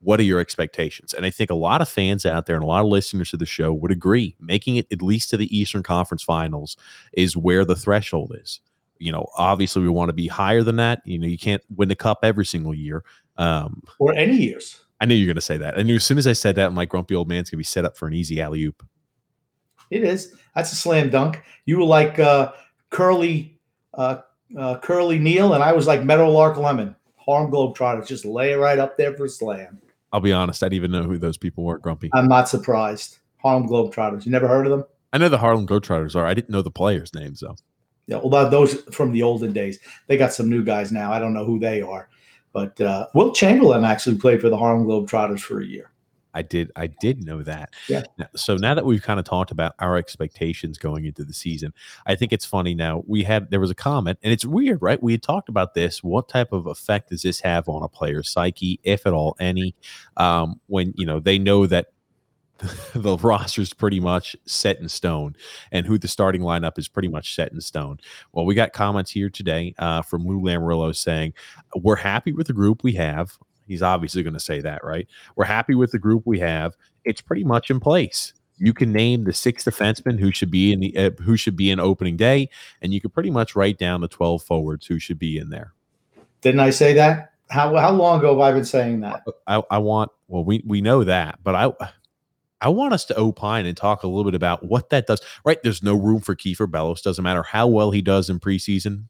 what 0.01 0.19
are 0.19 0.23
your 0.23 0.39
expectations? 0.39 1.13
And 1.13 1.25
I 1.25 1.29
think 1.29 1.49
a 1.49 1.55
lot 1.55 1.81
of 1.81 1.89
fans 1.89 2.25
out 2.25 2.45
there 2.45 2.55
and 2.55 2.63
a 2.63 2.67
lot 2.67 2.81
of 2.81 2.87
listeners 2.87 3.31
to 3.31 3.37
the 3.37 3.45
show 3.45 3.73
would 3.73 3.91
agree 3.91 4.35
making 4.39 4.77
it 4.77 4.87
at 4.91 5.01
least 5.01 5.29
to 5.31 5.37
the 5.37 5.55
Eastern 5.57 5.83
Conference 5.83 6.23
Finals 6.23 6.77
is 7.13 7.35
where 7.35 7.65
the 7.65 7.75
threshold 7.75 8.35
is. 8.41 8.61
You 8.97 9.11
know, 9.11 9.27
obviously 9.37 9.81
we 9.81 9.89
want 9.89 10.09
to 10.09 10.13
be 10.13 10.27
higher 10.27 10.63
than 10.63 10.77
that. 10.77 11.01
You 11.05 11.19
know, 11.19 11.27
you 11.27 11.37
can't 11.37 11.63
win 11.75 11.89
the 11.89 11.95
cup 11.95 12.19
every 12.23 12.45
single 12.45 12.73
year. 12.73 13.03
Um, 13.37 13.83
or 13.97 14.13
any 14.13 14.35
years. 14.35 14.81
I 15.01 15.05
knew 15.05 15.15
you 15.15 15.25
were 15.25 15.29
going 15.29 15.35
to 15.35 15.41
say 15.41 15.57
that. 15.57 15.79
I 15.79 15.83
knew 15.83 15.95
as 15.95 16.03
soon 16.03 16.17
as 16.17 16.27
I 16.27 16.33
said 16.33 16.55
that, 16.55 16.67
I'm 16.67 16.85
grumpy 16.85 17.15
old 17.15 17.29
man's 17.29 17.49
going 17.49 17.57
to 17.57 17.57
be 17.57 17.63
set 17.63 17.85
up 17.85 17.95
for 17.95 18.07
an 18.07 18.13
easy 18.13 18.41
alley 18.41 18.63
oop. 18.63 18.85
It 19.91 20.03
is. 20.03 20.35
That's 20.55 20.71
a 20.73 20.75
slam 20.75 21.09
dunk. 21.09 21.41
You 21.65 21.77
were 21.77 21.85
like 21.85 22.19
uh, 22.19 22.51
Curly, 22.89 23.57
uh, 23.93 24.17
uh, 24.57 24.77
Curly 24.79 25.19
Neal, 25.19 25.53
and 25.53 25.63
I 25.63 25.71
was 25.71 25.87
like 25.87 26.03
Meadowlark 26.03 26.57
Lemon. 26.57 26.95
Harlem 27.15 27.51
Globetrotters 27.51 28.07
just 28.07 28.25
lay 28.25 28.53
right 28.53 28.79
up 28.79 28.97
there 28.97 29.13
for 29.13 29.27
slam. 29.27 29.79
I'll 30.11 30.21
be 30.21 30.33
honest, 30.33 30.63
I 30.63 30.67
didn't 30.67 30.75
even 30.75 30.91
know 30.91 31.03
who 31.03 31.17
those 31.17 31.37
people 31.37 31.63
were, 31.63 31.77
Grumpy. 31.77 32.09
I'm 32.13 32.27
not 32.27 32.49
surprised. 32.49 33.19
Harlem 33.37 33.67
Globetrotters. 33.67 34.25
You 34.25 34.31
never 34.31 34.47
heard 34.47 34.65
of 34.65 34.71
them? 34.71 34.85
I 35.13 35.17
know 35.17 35.29
the 35.29 35.37
Harlem 35.37 35.65
Globetrotters 35.65 36.15
are. 36.15 36.25
I 36.25 36.33
didn't 36.33 36.49
know 36.49 36.61
the 36.61 36.71
players' 36.71 37.13
names 37.13 37.39
though. 37.39 37.55
Yeah, 38.07 38.19
well, 38.23 38.49
those 38.49 38.81
from 38.91 39.11
the 39.11 39.21
olden 39.21 39.53
days. 39.53 39.79
They 40.07 40.17
got 40.17 40.33
some 40.33 40.49
new 40.49 40.63
guys 40.63 40.91
now. 40.91 41.11
I 41.13 41.19
don't 41.19 41.33
know 41.33 41.45
who 41.45 41.59
they 41.59 41.81
are, 41.81 42.09
but 42.53 42.79
uh, 42.81 43.07
Wilt 43.13 43.35
Chamberlain 43.35 43.85
actually 43.85 44.17
played 44.17 44.41
for 44.41 44.49
the 44.49 44.57
Harlem 44.57 44.85
Globetrotters 44.85 45.41
for 45.41 45.61
a 45.61 45.65
year. 45.65 45.88
I 46.33 46.41
did 46.41 46.71
I 46.75 46.87
did 46.87 47.23
know 47.23 47.41
that. 47.43 47.71
Yeah. 47.87 48.03
So 48.35 48.55
now 48.55 48.73
that 48.75 48.85
we've 48.85 49.01
kind 49.01 49.19
of 49.19 49.25
talked 49.25 49.51
about 49.51 49.73
our 49.79 49.97
expectations 49.97 50.77
going 50.77 51.05
into 51.05 51.23
the 51.23 51.33
season, 51.33 51.73
I 52.05 52.15
think 52.15 52.33
it's 52.33 52.45
funny 52.45 52.75
now. 52.75 53.03
We 53.07 53.23
had 53.23 53.49
there 53.49 53.59
was 53.59 53.71
a 53.71 53.75
comment, 53.75 54.19
and 54.21 54.31
it's 54.31 54.45
weird, 54.45 54.81
right? 54.81 55.01
We 55.01 55.13
had 55.13 55.23
talked 55.23 55.49
about 55.49 55.73
this. 55.73 56.03
What 56.03 56.29
type 56.29 56.51
of 56.51 56.67
effect 56.67 57.09
does 57.09 57.23
this 57.23 57.39
have 57.41 57.67
on 57.67 57.83
a 57.83 57.89
player's 57.89 58.29
psyche, 58.29 58.79
if 58.83 59.05
at 59.05 59.13
all 59.13 59.35
any? 59.39 59.75
Um, 60.17 60.59
when 60.67 60.93
you 60.95 61.05
know 61.05 61.19
they 61.19 61.39
know 61.39 61.65
that 61.65 61.87
the 62.93 63.17
roster's 63.17 63.73
pretty 63.73 63.99
much 63.99 64.35
set 64.45 64.79
in 64.79 64.89
stone 64.89 65.35
and 65.71 65.85
who 65.85 65.97
the 65.97 66.07
starting 66.07 66.41
lineup 66.41 66.77
is 66.77 66.87
pretty 66.87 67.07
much 67.07 67.35
set 67.35 67.51
in 67.51 67.61
stone. 67.61 67.99
Well, 68.33 68.45
we 68.45 68.55
got 68.55 68.73
comments 68.73 69.11
here 69.11 69.29
today 69.29 69.73
uh, 69.79 70.01
from 70.01 70.25
Lou 70.25 70.41
Lamoriello 70.41 70.95
saying, 70.95 71.33
We're 71.75 71.95
happy 71.95 72.33
with 72.33 72.47
the 72.47 72.53
group 72.53 72.83
we 72.83 72.93
have. 72.93 73.37
He's 73.69 73.81
obviously 73.83 74.23
going 74.23 74.33
to 74.33 74.39
say 74.39 74.59
that, 74.61 74.83
right? 74.83 75.07
We're 75.35 75.45
happy 75.45 75.75
with 75.75 75.91
the 75.91 75.99
group 75.99 76.23
we 76.25 76.39
have. 76.39 76.75
It's 77.05 77.21
pretty 77.21 77.43
much 77.45 77.69
in 77.69 77.79
place. 77.79 78.33
You 78.57 78.73
can 78.73 78.91
name 78.91 79.23
the 79.23 79.31
six 79.31 79.63
defensemen 79.63 80.19
who 80.19 80.31
should 80.31 80.51
be 80.51 80.73
in 80.73 80.81
the 80.81 80.97
uh, 80.97 81.11
who 81.21 81.37
should 81.37 81.55
be 81.55 81.71
in 81.71 81.79
opening 81.79 82.17
day, 82.17 82.49
and 82.81 82.93
you 82.93 82.99
can 82.99 83.11
pretty 83.11 83.29
much 83.29 83.55
write 83.55 83.77
down 83.77 84.01
the 84.01 84.09
twelve 84.09 84.43
forwards 84.43 84.87
who 84.87 84.99
should 84.99 85.19
be 85.19 85.37
in 85.37 85.49
there. 85.49 85.73
Didn't 86.41 86.59
I 86.59 86.71
say 86.71 86.93
that? 86.93 87.31
How 87.49 87.73
how 87.77 87.91
long 87.91 88.19
ago 88.19 88.31
have 88.31 88.39
I 88.39 88.51
been 88.51 88.65
saying 88.65 88.99
that? 89.01 89.23
I, 89.47 89.61
I 89.71 89.77
want 89.77 90.11
well 90.27 90.43
we 90.43 90.61
we 90.65 90.81
know 90.81 91.05
that, 91.05 91.39
but 91.43 91.55
I 91.55 91.71
I 92.59 92.69
want 92.69 92.93
us 92.93 93.05
to 93.05 93.17
opine 93.17 93.65
and 93.65 93.77
talk 93.77 94.03
a 94.03 94.07
little 94.07 94.25
bit 94.25 94.35
about 94.35 94.65
what 94.65 94.89
that 94.89 95.07
does. 95.07 95.21
Right, 95.45 95.61
there's 95.63 95.81
no 95.81 95.95
room 95.95 96.19
for 96.19 96.35
Kiefer 96.35 96.69
Bellows. 96.69 97.01
Doesn't 97.01 97.23
matter 97.23 97.43
how 97.43 97.67
well 97.67 97.91
he 97.91 98.01
does 98.01 98.29
in 98.29 98.39
preseason. 98.39 99.05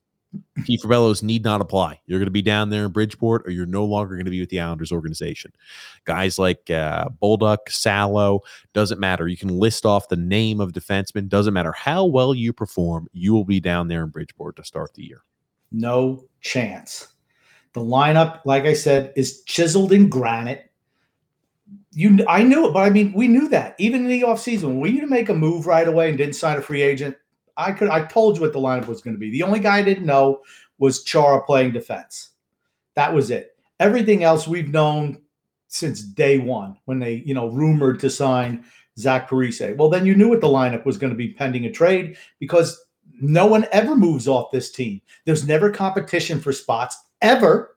Kiefer 0.60 0.88
Bellows 0.88 1.24
need 1.24 1.44
not 1.44 1.62
apply. 1.62 2.00
You're 2.06 2.20
going 2.20 2.28
to 2.28 2.32
be 2.32 2.42
down 2.42 2.70
there 2.70 2.86
in 2.86 2.92
Bridgeport, 2.92 3.48
or 3.48 3.52
you're 3.52 3.66
no 3.66 3.86
longer 3.86 4.16
going 4.16 4.26
to 4.26 4.32
be 4.32 4.40
with 4.40 4.50
the 4.50 4.60
Islanders 4.60 4.92
organization. 4.92 5.52
Guys 6.06 6.38
like 6.38 6.70
uh, 6.70 7.10
Bolduc, 7.22 7.70
Salo, 7.70 8.42
doesn't 8.74 9.00
matter. 9.00 9.28
You 9.28 9.38
can 9.38 9.50
list 9.50 9.86
off 9.86 10.10
the 10.10 10.16
name 10.16 10.62
of 10.62 10.74
defenseman. 10.74 11.30
Doesn't 11.30 11.54
matter 11.54 11.72
how 11.72 12.06
well 12.06 12.36
you 12.36 12.54
perform, 12.54 13.08
you 13.12 13.34
will 13.34 13.46
be 13.46 13.60
down 13.60 13.88
there 13.88 14.04
in 14.04 14.10
Bridgeport 14.10 14.56
to 14.58 14.64
start 14.64 14.94
the 14.94 15.04
year. 15.04 15.24
No 15.72 16.26
chance. 16.42 17.08
The 17.74 17.82
lineup, 17.82 18.42
like 18.46 18.66
I 18.66 18.74
said, 18.74 19.14
is 19.16 19.44
chiseled 19.44 19.94
in 19.94 20.10
granite. 20.10 20.72
You, 21.92 22.26
I 22.28 22.44
knew 22.44 22.68
it, 22.68 22.74
but 22.74 22.82
I 22.82 22.90
mean, 22.90 23.14
we 23.14 23.28
knew 23.28 23.48
that 23.50 23.76
even 23.80 24.02
in 24.02 24.08
the 24.08 24.22
offseason, 24.22 24.80
we 24.80 25.00
to 25.00 25.08
make 25.08 25.30
a 25.30 25.34
move 25.34 25.68
right 25.68 25.88
away 25.88 26.10
and 26.10 26.18
didn't 26.18 26.36
sign 26.36 26.58
a 26.58 26.62
free 26.62 26.82
agent, 26.82 27.16
I 27.60 27.74
could 27.74 27.90
I 27.90 28.06
told 28.06 28.38
you 28.38 28.42
what 28.42 28.54
the 28.54 28.60
lineup 28.60 28.88
was 28.88 29.02
going 29.02 29.16
to 29.16 29.20
be. 29.20 29.30
The 29.30 29.44
only 29.44 29.60
guy 29.60 29.78
I 29.78 29.84
didn't 29.84 30.06
know 30.06 30.42
was 30.78 31.04
Chara 31.04 31.44
playing 31.44 31.74
defense. 31.74 32.30
That 32.96 33.14
was 33.14 33.30
it. 33.30 33.58
Everything 33.80 34.24
else 34.24 34.48
we've 34.48 34.70
known 34.70 35.22
since 35.68 36.02
day 36.02 36.40
one 36.40 36.78
when 36.86 37.00
they, 37.00 37.22
you 37.26 37.34
know, 37.34 37.48
rumored 37.48 38.00
to 38.00 38.10
sign 38.10 38.66
Zach 38.98 39.30
Parise. 39.30 39.76
Well, 39.78 39.90
then 39.90 40.06
you 40.06 40.16
knew 40.16 40.30
what 40.30 40.42
the 40.42 40.48
lineup 40.48 40.86
was 40.86 40.98
going 40.98 41.12
to 41.12 41.18
be 41.18 41.34
pending 41.34 41.66
a 41.66 41.72
trade 41.72 42.18
because 42.40 42.82
no 43.22 43.46
one 43.46 43.68
ever 43.72 43.96
moves 43.96 44.28
off 44.28 44.52
this 44.52 44.72
team. 44.72 45.02
There's 45.26 45.46
never 45.46 45.70
competition 45.70 46.40
for 46.40 46.54
spots 46.54 46.98
ever. 47.22 47.76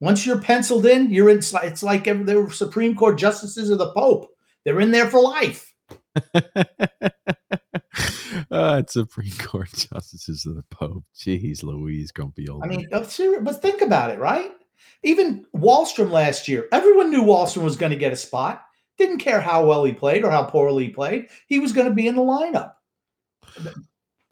Once 0.00 0.24
you're 0.24 0.40
penciled 0.40 0.86
in, 0.86 1.10
you're 1.10 1.28
in. 1.28 1.38
It's 1.38 1.82
like 1.82 2.04
the 2.04 2.50
Supreme 2.52 2.94
Court 2.94 3.18
justices 3.18 3.68
of 3.70 3.78
the 3.78 3.92
Pope. 3.92 4.30
They're 4.64 4.80
in 4.80 4.90
there 4.90 5.10
for 5.10 5.20
life. 5.20 5.67
uh, 8.50 8.82
Supreme 8.86 9.32
Court 9.38 9.68
justices 9.92 10.46
of 10.46 10.56
the 10.56 10.64
Pope. 10.70 11.04
Jeez, 11.16 11.62
Louise, 11.62 12.12
grumpy 12.12 12.48
old. 12.48 12.64
I 12.64 12.66
mean, 12.66 12.88
but 12.90 13.06
think 13.06 13.82
about 13.82 14.10
it, 14.10 14.18
right? 14.18 14.50
Even 15.02 15.44
Wahlstrom 15.54 16.10
last 16.10 16.48
year, 16.48 16.66
everyone 16.72 17.10
knew 17.10 17.22
Wahlstrom 17.22 17.62
was 17.62 17.76
going 17.76 17.92
to 17.92 17.98
get 17.98 18.12
a 18.12 18.16
spot. 18.16 18.64
Didn't 18.96 19.18
care 19.18 19.40
how 19.40 19.64
well 19.64 19.84
he 19.84 19.92
played 19.92 20.24
or 20.24 20.30
how 20.30 20.44
poorly 20.44 20.86
he 20.86 20.90
played. 20.90 21.28
He 21.46 21.60
was 21.60 21.72
going 21.72 21.88
to 21.88 21.94
be 21.94 22.08
in 22.08 22.16
the 22.16 22.22
lineup. 22.22 22.72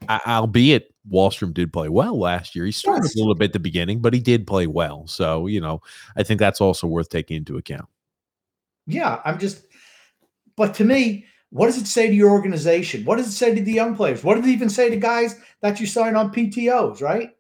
I, 0.09 0.21
albeit 0.27 0.93
Wahlstrom 1.11 1.55
did 1.55 1.73
play 1.73 1.89
well 1.89 2.19
last 2.19 2.55
year. 2.55 2.65
He 2.65 2.73
struggled 2.73 3.05
yes. 3.05 3.15
a 3.15 3.19
little 3.19 3.35
bit 3.35 3.47
at 3.47 3.53
the 3.53 3.61
beginning, 3.61 4.01
but 4.01 4.13
he 4.13 4.21
did 4.21 4.47
play 4.47 4.67
well. 4.67 5.07
So, 5.07 5.47
you 5.47 5.61
know, 5.61 5.81
I 6.17 6.23
think 6.23 6.41
that's 6.41 6.61
also 6.61 6.87
worth 6.87 7.09
taking 7.09 7.37
into 7.37 7.57
account. 7.57 7.89
Yeah, 8.87 9.21
I'm 9.25 9.39
just, 9.39 9.65
but 10.57 10.75
to 10.75 10.85
me, 10.85 11.27
what 11.51 11.67
does 11.67 11.79
it 11.79 11.87
say 11.87 12.09
to 12.09 12.15
your 12.15 12.31
organization? 12.31 13.05
What 13.05 13.17
does 13.17 13.29
it 13.29 13.33
say 13.33 13.55
to 13.55 13.63
the 13.63 13.73
young 13.73 13.97
players? 13.97 14.25
What 14.25 14.37
does 14.37 14.47
it 14.47 14.51
even 14.51 14.69
say 14.69 14.91
to 14.91 14.97
guys 14.97 15.37
that 15.63 15.81
you 15.81 15.87
sign 15.87 16.17
on 16.17 16.33
PTOs, 16.33 17.01
right? 17.01 17.31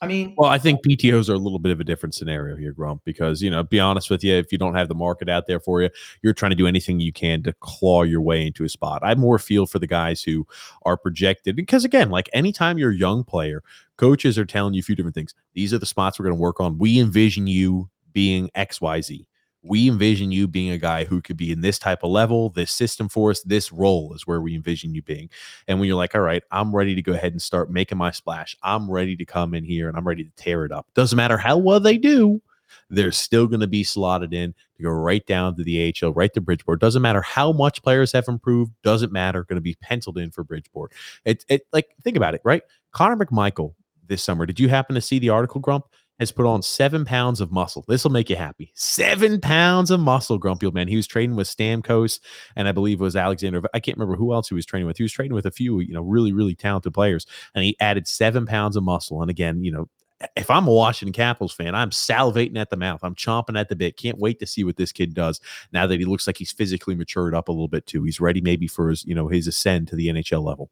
I 0.00 0.08
mean, 0.08 0.34
well, 0.36 0.50
I 0.50 0.58
think 0.58 0.84
PTOs 0.84 1.28
are 1.28 1.34
a 1.34 1.38
little 1.38 1.60
bit 1.60 1.70
of 1.70 1.78
a 1.78 1.84
different 1.84 2.12
scenario 2.16 2.56
here, 2.56 2.72
Grump, 2.72 3.02
because, 3.04 3.40
you 3.40 3.48
know, 3.48 3.62
be 3.62 3.78
honest 3.78 4.10
with 4.10 4.24
you, 4.24 4.34
if 4.34 4.50
you 4.50 4.58
don't 4.58 4.74
have 4.74 4.88
the 4.88 4.96
market 4.96 5.28
out 5.28 5.46
there 5.46 5.60
for 5.60 5.80
you, 5.80 5.90
you're 6.22 6.32
trying 6.32 6.50
to 6.50 6.56
do 6.56 6.66
anything 6.66 6.98
you 6.98 7.12
can 7.12 7.40
to 7.44 7.52
claw 7.60 8.02
your 8.02 8.20
way 8.20 8.44
into 8.44 8.64
a 8.64 8.68
spot. 8.68 9.04
I 9.04 9.10
have 9.10 9.18
more 9.18 9.38
feel 9.38 9.64
for 9.64 9.78
the 9.78 9.86
guys 9.86 10.20
who 10.20 10.44
are 10.84 10.96
projected 10.96 11.54
because, 11.54 11.84
again, 11.84 12.10
like 12.10 12.28
anytime 12.32 12.78
you're 12.78 12.90
a 12.90 12.96
young 12.96 13.22
player, 13.22 13.62
coaches 13.96 14.36
are 14.38 14.44
telling 14.44 14.74
you 14.74 14.80
a 14.80 14.82
few 14.82 14.96
different 14.96 15.14
things. 15.14 15.34
These 15.54 15.72
are 15.72 15.78
the 15.78 15.86
spots 15.86 16.18
we're 16.18 16.24
going 16.24 16.36
to 16.36 16.42
work 16.42 16.58
on. 16.58 16.78
We 16.78 16.98
envision 16.98 17.46
you 17.46 17.88
being 18.12 18.50
XYZ 18.56 19.24
we 19.62 19.88
envision 19.88 20.32
you 20.32 20.48
being 20.48 20.70
a 20.70 20.78
guy 20.78 21.04
who 21.04 21.20
could 21.20 21.36
be 21.36 21.52
in 21.52 21.60
this 21.60 21.78
type 21.78 22.02
of 22.02 22.10
level, 22.10 22.50
this 22.50 22.72
system 22.72 23.08
for 23.08 23.30
us, 23.30 23.42
this 23.42 23.72
role 23.72 24.12
is 24.14 24.26
where 24.26 24.40
we 24.40 24.54
envision 24.54 24.94
you 24.94 25.02
being. 25.02 25.30
And 25.68 25.78
when 25.78 25.86
you're 25.86 25.96
like, 25.96 26.14
all 26.14 26.20
right, 26.20 26.42
I'm 26.50 26.74
ready 26.74 26.94
to 26.94 27.02
go 27.02 27.12
ahead 27.12 27.32
and 27.32 27.40
start 27.40 27.70
making 27.70 27.98
my 27.98 28.10
splash, 28.10 28.56
I'm 28.62 28.90
ready 28.90 29.16
to 29.16 29.24
come 29.24 29.54
in 29.54 29.64
here 29.64 29.88
and 29.88 29.96
I'm 29.96 30.06
ready 30.06 30.24
to 30.24 30.30
tear 30.36 30.64
it 30.64 30.72
up. 30.72 30.86
Doesn't 30.94 31.16
matter 31.16 31.38
how 31.38 31.56
well 31.58 31.80
they 31.80 31.96
do, 31.96 32.42
they're 32.90 33.12
still 33.12 33.46
going 33.46 33.60
to 33.60 33.66
be 33.66 33.84
slotted 33.84 34.34
in 34.34 34.54
to 34.76 34.82
go 34.82 34.90
right 34.90 35.24
down 35.26 35.56
to 35.56 35.64
the 35.64 35.94
AHL, 36.02 36.12
right 36.12 36.32
to 36.34 36.40
Bridgeport. 36.40 36.80
Doesn't 36.80 37.02
matter 37.02 37.22
how 37.22 37.52
much 37.52 37.82
players 37.82 38.12
have 38.12 38.28
improved, 38.28 38.72
doesn't 38.82 39.12
matter, 39.12 39.44
going 39.44 39.56
to 39.56 39.62
be 39.62 39.76
penciled 39.80 40.18
in 40.18 40.30
for 40.30 40.44
Bridgeport. 40.44 40.92
It, 41.24 41.44
it 41.48 41.66
like 41.72 41.88
think 42.02 42.16
about 42.16 42.34
it, 42.34 42.40
right? 42.44 42.62
Connor 42.92 43.16
McMichael 43.16 43.74
this 44.06 44.22
summer. 44.22 44.44
Did 44.46 44.60
you 44.60 44.68
happen 44.68 44.94
to 44.94 45.00
see 45.00 45.18
the 45.18 45.30
article, 45.30 45.60
Grump? 45.60 45.86
Has 46.18 46.32
put 46.32 46.46
on 46.46 46.62
seven 46.62 47.04
pounds 47.04 47.40
of 47.40 47.50
muscle. 47.50 47.84
This 47.88 48.04
will 48.04 48.10
make 48.12 48.30
you 48.30 48.36
happy. 48.36 48.70
Seven 48.74 49.40
pounds 49.40 49.90
of 49.90 50.00
muscle, 50.00 50.38
Grumpy 50.38 50.66
old 50.66 50.74
man. 50.74 50.88
He 50.88 50.96
was 50.96 51.06
training 51.06 51.36
with 51.36 51.48
Stamkos, 51.48 52.20
and 52.56 52.68
I 52.68 52.72
believe 52.72 53.00
it 53.00 53.04
was 53.04 53.16
Alexander. 53.16 53.62
I 53.74 53.80
can't 53.80 53.98
remember 53.98 54.16
who 54.16 54.32
else 54.32 54.48
he 54.48 54.54
was 54.54 54.66
training 54.66 54.86
with. 54.86 54.96
He 54.96 55.02
was 55.02 55.12
training 55.12 55.34
with 55.34 55.46
a 55.46 55.50
few, 55.50 55.80
you 55.80 55.92
know, 55.92 56.02
really, 56.02 56.32
really 56.32 56.54
talented 56.54 56.94
players, 56.94 57.26
and 57.54 57.64
he 57.64 57.76
added 57.80 58.06
seven 58.06 58.46
pounds 58.46 58.76
of 58.76 58.84
muscle. 58.84 59.20
And 59.22 59.30
again, 59.30 59.64
you 59.64 59.72
know, 59.72 59.88
if 60.36 60.50
I'm 60.50 60.68
a 60.68 60.72
Washington 60.72 61.12
Capitals 61.12 61.52
fan, 61.52 61.74
I'm 61.74 61.90
salivating 61.90 62.58
at 62.58 62.70
the 62.70 62.76
mouth. 62.76 63.00
I'm 63.02 63.14
chomping 63.14 63.58
at 63.58 63.68
the 63.68 63.76
bit. 63.76 63.96
Can't 63.96 64.18
wait 64.18 64.38
to 64.40 64.46
see 64.46 64.64
what 64.64 64.76
this 64.76 64.92
kid 64.92 65.14
does 65.14 65.40
now 65.72 65.86
that 65.86 65.98
he 65.98 66.04
looks 66.04 66.26
like 66.26 66.36
he's 66.36 66.52
physically 66.52 66.94
matured 66.94 67.34
up 67.34 67.48
a 67.48 67.52
little 67.52 67.68
bit 67.68 67.86
too. 67.86 68.04
He's 68.04 68.20
ready 68.20 68.40
maybe 68.40 68.66
for 68.66 68.90
his, 68.90 69.04
you 69.04 69.14
know, 69.14 69.28
his 69.28 69.46
ascend 69.46 69.88
to 69.88 69.96
the 69.96 70.08
NHL 70.08 70.44
level. 70.44 70.70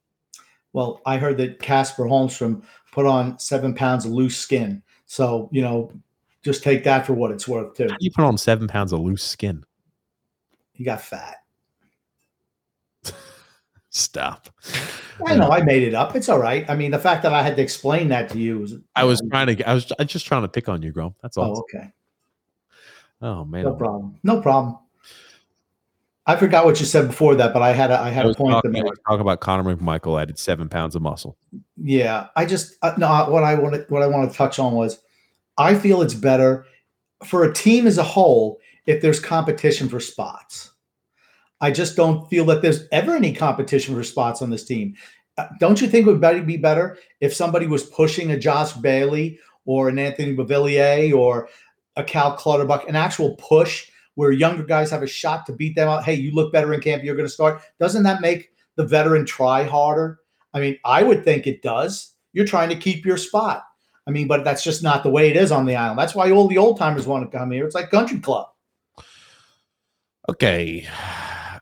Well, 0.73 1.01
I 1.05 1.17
heard 1.17 1.37
that 1.39 1.59
Casper 1.59 2.05
Holmstrom 2.05 2.63
put 2.93 3.07
on 3.07 3.39
seven 3.39 3.75
pounds 3.75 4.05
of 4.05 4.13
loose 4.13 4.37
skin. 4.37 4.83
So, 5.11 5.49
you 5.51 5.61
know, 5.61 5.91
just 6.45 6.63
take 6.63 6.85
that 6.85 7.05
for 7.05 7.15
what 7.15 7.33
it's 7.33 7.49
worth, 7.49 7.77
too. 7.77 7.89
You 7.99 8.13
put 8.13 8.25
on 8.25 8.39
seven 8.39 8.69
pounds 8.69 8.93
of 8.93 9.01
loose 9.01 9.25
skin. 9.25 9.65
He 10.71 10.85
got 10.85 11.01
fat. 11.01 11.39
Stop. 13.91 14.51
I 15.27 15.35
know 15.35 15.51
I 15.51 15.63
made 15.63 15.83
it 15.83 15.95
up. 15.95 16.15
It's 16.15 16.29
all 16.29 16.39
right. 16.39 16.65
I 16.71 16.77
mean, 16.77 16.93
the 16.93 16.99
fact 17.01 17.25
that 17.25 17.33
I 17.35 17.43
had 17.43 17.57
to 17.57 17.63
explain 17.63 18.07
that 18.11 18.31
to 18.31 18.39
you 18.39 18.61
was. 18.61 18.77
I 18.95 19.03
was 19.03 19.21
trying 19.33 19.49
to. 19.49 19.69
I 19.69 19.75
was 19.75 19.87
just 20.07 20.27
trying 20.27 20.43
to 20.43 20.49
pick 20.49 20.69
on 20.69 20.81
you, 20.81 20.93
Grump. 20.93 21.17
That's 21.21 21.37
all. 21.37 21.57
Oh, 21.57 21.61
okay. 21.63 21.91
Oh 23.21 23.45
man. 23.45 23.65
No 23.65 23.75
problem. 23.75 24.17
No 24.23 24.41
problem. 24.41 24.79
I 26.31 26.37
forgot 26.37 26.65
what 26.65 26.79
you 26.79 26.87
said 26.87 27.09
before 27.09 27.35
that, 27.35 27.53
but 27.53 27.61
I 27.63 27.73
had 27.73 27.91
a, 27.91 27.99
I 27.99 28.11
had 28.11 28.25
I 28.27 28.31
a 28.31 28.35
point 28.35 28.51
to 28.51 28.69
talking, 28.69 28.77
I 28.77 28.83
make. 28.85 28.93
talking 29.05 29.21
about 29.21 29.41
Connor 29.41 29.75
McMichael 29.77 30.21
added 30.21 30.39
seven 30.39 30.69
pounds 30.69 30.95
of 30.95 31.03
muscle. 31.03 31.37
Yeah, 31.77 32.29
I 32.37 32.45
just 32.45 32.77
uh, 32.83 32.93
no. 32.97 33.09
What 33.29 33.43
I 33.43 33.55
want 33.57 33.75
to 33.75 33.85
what 33.89 34.03
I 34.03 34.07
want 34.07 34.31
to 34.31 34.37
touch 34.37 34.59
on 34.61 34.75
was, 34.75 35.01
I 35.59 35.75
feel 35.75 36.03
it's 36.03 36.15
better 36.15 36.67
for 37.25 37.45
a 37.45 37.53
team 37.53 37.87
as 37.87 37.99
a 37.99 38.05
whole 38.05 38.61
if 38.87 39.03
there's 39.03 39.19
competition 39.19 39.89
for 39.89 39.99
spots. 39.99 40.71
I 41.61 41.71
just 41.73 41.97
don't 41.97 42.29
feel 42.31 42.45
that 42.47 42.63
there's 42.63 42.87
ever 42.93 43.15
any 43.17 43.35
competition 43.35 43.95
for 43.95 44.05
spots 44.05 44.41
on 44.41 44.51
this 44.51 44.65
team. 44.65 44.95
Uh, 45.37 45.49
Don't 45.59 45.81
you 45.81 45.89
think 45.89 46.07
it 46.07 46.11
would 46.11 46.21
better- 46.21 46.43
be 46.43 46.57
better 46.57 46.97
if 47.21 47.35
somebody 47.35 47.67
was 47.67 47.83
pushing 47.85 48.31
a 48.31 48.39
Josh 48.39 48.73
Bailey 48.73 49.39
or 49.67 49.89
an 49.91 49.99
Anthony 49.99 50.35
Beauvillier 50.35 51.13
or 51.15 51.49
a 51.97 52.05
Cal 52.05 52.35
Clutterbuck, 52.37 52.89
an 52.89 52.97
actual 52.97 53.35
push 53.37 53.90
where 54.15 54.33
younger 54.33 54.63
guys 54.63 54.91
have 54.91 55.03
a 55.03 55.07
shot 55.07 55.47
to 55.47 55.53
beat 55.53 55.77
them 55.77 55.89
out? 55.89 56.05
Hey, 56.05 56.15
you 56.15 56.33
look 56.33 56.53
better 56.53 56.73
in 56.75 56.81
camp, 56.81 57.05
you're 57.05 57.17
going 57.17 57.29
to 57.29 57.33
start. 57.33 57.63
Doesn't 57.79 58.03
that 58.03 58.21
make 58.21 58.51
the 58.77 58.85
veteran 58.85 59.25
try 59.25 59.65
harder? 59.65 60.19
I 60.53 60.61
mean, 60.61 60.79
I 60.85 61.03
would 61.03 61.25
think 61.25 61.47
it 61.47 61.63
does. 61.63 62.15
You're 62.33 62.47
trying 62.47 62.69
to 62.71 62.77
keep 62.77 63.05
your 63.05 63.17
spot. 63.17 63.65
I 64.07 64.11
mean, 64.11 64.27
but 64.27 64.45
that's 64.45 64.65
just 64.65 64.83
not 64.83 65.03
the 65.03 65.11
way 65.11 65.31
it 65.31 65.37
is 65.37 65.53
on 65.53 65.67
the 65.67 65.77
island. 65.77 65.99
That's 65.99 66.15
why 66.15 66.31
all 66.31 66.49
the 66.49 66.59
old 66.59 66.79
timers 66.79 67.07
want 67.07 67.31
to 67.31 67.39
come 67.39 67.51
here. 67.51 67.67
It's 67.67 67.75
like 67.75 67.91
country 67.91 68.19
club. 68.19 68.49
Okay. 70.29 70.89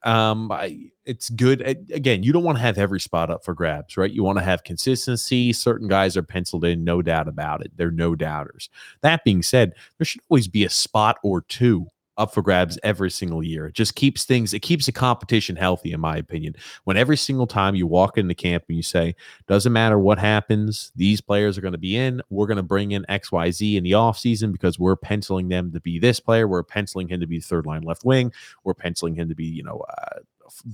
Um, 0.04 0.50
I, 0.52 0.90
it's 1.04 1.30
good. 1.30 1.62
Again, 1.92 2.22
you 2.22 2.32
don't 2.32 2.44
want 2.44 2.58
to 2.58 2.62
have 2.62 2.78
every 2.78 3.00
spot 3.00 3.30
up 3.30 3.44
for 3.44 3.54
grabs, 3.54 3.96
right? 3.96 4.10
You 4.10 4.22
want 4.22 4.38
to 4.38 4.44
have 4.44 4.62
consistency. 4.62 5.52
Certain 5.52 5.88
guys 5.88 6.16
are 6.16 6.22
penciled 6.22 6.64
in, 6.64 6.84
no 6.84 7.02
doubt 7.02 7.28
about 7.28 7.62
it. 7.62 7.72
They're 7.76 7.90
no 7.90 8.14
doubters. 8.14 8.68
That 9.00 9.24
being 9.24 9.42
said, 9.42 9.72
there 9.98 10.04
should 10.04 10.20
always 10.28 10.48
be 10.48 10.64
a 10.64 10.70
spot 10.70 11.18
or 11.22 11.42
two 11.42 11.86
up 12.18 12.34
for 12.34 12.42
grabs 12.42 12.78
every 12.82 13.10
single 13.10 13.42
year. 13.42 13.66
It 13.66 13.74
just 13.74 13.94
keeps 13.94 14.24
things, 14.24 14.52
it 14.52 14.60
keeps 14.60 14.86
the 14.86 14.92
competition 14.92 15.56
healthy, 15.56 15.92
in 15.92 16.00
my 16.00 16.16
opinion. 16.16 16.56
When 16.84 16.96
every 16.96 17.16
single 17.16 17.46
time 17.46 17.74
you 17.74 17.86
walk 17.86 18.18
into 18.18 18.34
camp 18.34 18.64
and 18.68 18.76
you 18.76 18.82
say, 18.82 19.14
doesn't 19.46 19.72
matter 19.72 19.98
what 19.98 20.18
happens, 20.18 20.92
these 20.96 21.20
players 21.20 21.56
are 21.56 21.62
going 21.62 21.72
to 21.72 21.78
be 21.78 21.96
in, 21.96 22.20
we're 22.28 22.46
going 22.46 22.56
to 22.56 22.62
bring 22.62 22.90
in 22.90 23.06
XYZ 23.08 23.76
in 23.76 23.84
the 23.84 23.92
offseason 23.92 24.52
because 24.52 24.78
we're 24.78 24.96
penciling 24.96 25.48
them 25.48 25.72
to 25.72 25.80
be 25.80 25.98
this 25.98 26.20
player, 26.20 26.46
we're 26.46 26.62
penciling 26.62 27.08
him 27.08 27.20
to 27.20 27.26
be 27.26 27.40
third 27.40 27.64
line 27.64 27.82
left 27.82 28.04
wing, 28.04 28.32
we're 28.64 28.74
penciling 28.74 29.14
him 29.14 29.28
to 29.28 29.34
be, 29.34 29.44
you 29.44 29.62
know, 29.62 29.84
uh, 29.88 30.18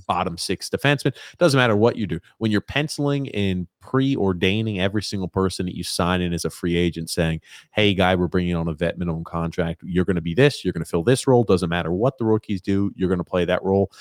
bottom 0.07 0.37
six 0.37 0.69
defenseman. 0.69 1.15
Doesn't 1.37 1.57
matter 1.57 1.75
what 1.75 1.95
you 1.95 2.07
do. 2.07 2.19
When 2.37 2.51
you're 2.51 2.61
penciling 2.61 3.29
and 3.29 3.67
preordaining 3.83 4.79
every 4.79 5.03
single 5.03 5.27
person 5.27 5.65
that 5.65 5.75
you 5.75 5.83
sign 5.83 6.21
in 6.21 6.33
as 6.33 6.45
a 6.45 6.49
free 6.49 6.75
agent, 6.75 7.09
saying, 7.09 7.41
"Hey, 7.71 7.93
guy, 7.93 8.15
we're 8.15 8.27
bringing 8.27 8.55
on 8.55 8.67
a 8.67 8.73
vet 8.73 8.97
minimum 8.97 9.23
contract. 9.23 9.81
You're 9.83 10.05
going 10.05 10.15
to 10.15 10.21
be 10.21 10.33
this. 10.33 10.63
You're 10.63 10.73
going 10.73 10.83
to 10.83 10.89
fill 10.89 11.03
this 11.03 11.27
role. 11.27 11.43
Doesn't 11.43 11.69
matter 11.69 11.91
what 11.91 12.17
the 12.17 12.25
rookies 12.25 12.61
do. 12.61 12.91
You're 12.95 13.09
going 13.09 13.19
to 13.19 13.23
play 13.23 13.45
that 13.45 13.63
role." 13.63 13.91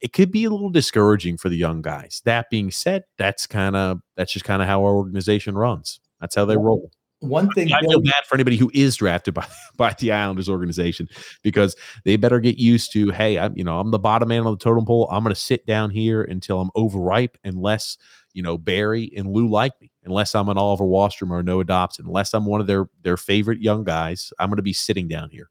It 0.00 0.14
could 0.14 0.30
be 0.30 0.44
a 0.44 0.50
little 0.50 0.70
discouraging 0.70 1.36
for 1.36 1.50
the 1.50 1.58
young 1.58 1.82
guys. 1.82 2.22
That 2.24 2.48
being 2.48 2.70
said, 2.70 3.04
that's 3.18 3.46
kind 3.46 3.76
of 3.76 4.00
that's 4.16 4.32
just 4.32 4.46
kind 4.46 4.62
of 4.62 4.68
how 4.68 4.82
our 4.82 4.94
organization 4.94 5.56
runs. 5.56 6.00
That's 6.20 6.34
how 6.34 6.46
they 6.46 6.56
roll. 6.56 6.90
One 7.20 7.50
thing, 7.50 7.70
I 7.70 7.80
feel 7.82 8.00
bad 8.00 8.24
for 8.26 8.34
anybody 8.34 8.56
who 8.56 8.70
is 8.72 8.96
drafted 8.96 9.34
by 9.34 9.46
by 9.76 9.94
the 9.98 10.10
Islanders 10.10 10.48
organization 10.48 11.08
because 11.42 11.76
they 12.04 12.16
better 12.16 12.40
get 12.40 12.58
used 12.58 12.92
to, 12.92 13.10
hey, 13.10 13.38
I'm 13.38 13.56
you 13.56 13.64
know 13.64 13.78
I'm 13.78 13.90
the 13.90 13.98
bottom 13.98 14.28
man 14.28 14.46
on 14.46 14.52
the 14.52 14.58
totem 14.58 14.86
pole. 14.86 15.06
I'm 15.10 15.22
going 15.22 15.34
to 15.34 15.40
sit 15.40 15.66
down 15.66 15.90
here 15.90 16.22
until 16.22 16.60
I'm 16.60 16.70
overripe, 16.74 17.36
unless 17.44 17.98
you 18.32 18.42
know 18.42 18.56
Barry 18.56 19.12
and 19.16 19.30
Lou 19.30 19.48
like 19.48 19.72
me, 19.82 19.90
unless 20.04 20.34
I'm 20.34 20.48
an 20.48 20.56
Oliver 20.56 20.84
Wahlstrom 20.84 21.30
or 21.30 21.42
Noah 21.42 21.64
Dobson, 21.64 22.06
unless 22.06 22.32
I'm 22.32 22.46
one 22.46 22.60
of 22.60 22.66
their 22.66 22.88
their 23.02 23.18
favorite 23.18 23.60
young 23.60 23.84
guys. 23.84 24.32
I'm 24.38 24.48
going 24.48 24.56
to 24.56 24.62
be 24.62 24.72
sitting 24.72 25.06
down 25.06 25.28
here. 25.28 25.50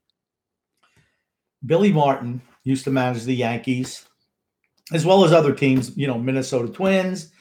Billy 1.64 1.92
Martin 1.92 2.40
used 2.64 2.84
to 2.84 2.90
manage 2.90 3.24
the 3.24 3.34
Yankees, 3.34 4.06
as 4.92 5.06
well 5.06 5.24
as 5.24 5.32
other 5.32 5.54
teams, 5.54 5.96
you 5.96 6.06
know, 6.06 6.18
Minnesota 6.18 6.72
Twins. 6.72 7.32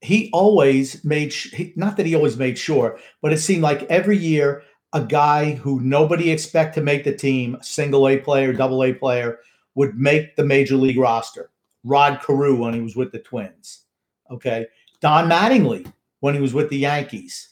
He 0.00 0.30
always 0.32 1.04
made, 1.04 1.32
he, 1.32 1.72
not 1.76 1.96
that 1.96 2.06
he 2.06 2.14
always 2.14 2.36
made 2.36 2.58
sure, 2.58 2.98
but 3.22 3.32
it 3.32 3.38
seemed 3.38 3.62
like 3.62 3.82
every 3.84 4.16
year 4.16 4.62
a 4.92 5.02
guy 5.02 5.52
who 5.52 5.80
nobody 5.80 6.30
expect 6.30 6.74
to 6.74 6.80
make 6.80 7.04
the 7.04 7.14
team, 7.14 7.56
single 7.62 8.08
A 8.08 8.18
player, 8.18 8.52
double 8.52 8.84
A 8.84 8.92
player, 8.92 9.40
would 9.74 9.98
make 9.98 10.36
the 10.36 10.44
major 10.44 10.76
league 10.76 10.98
roster. 10.98 11.50
Rod 11.84 12.20
Carew 12.24 12.56
when 12.56 12.74
he 12.74 12.80
was 12.80 12.96
with 12.96 13.12
the 13.12 13.18
Twins. 13.18 13.82
Okay. 14.30 14.66
Don 15.00 15.28
Mattingly 15.28 15.90
when 16.20 16.34
he 16.34 16.40
was 16.40 16.54
with 16.54 16.68
the 16.70 16.78
Yankees. 16.78 17.50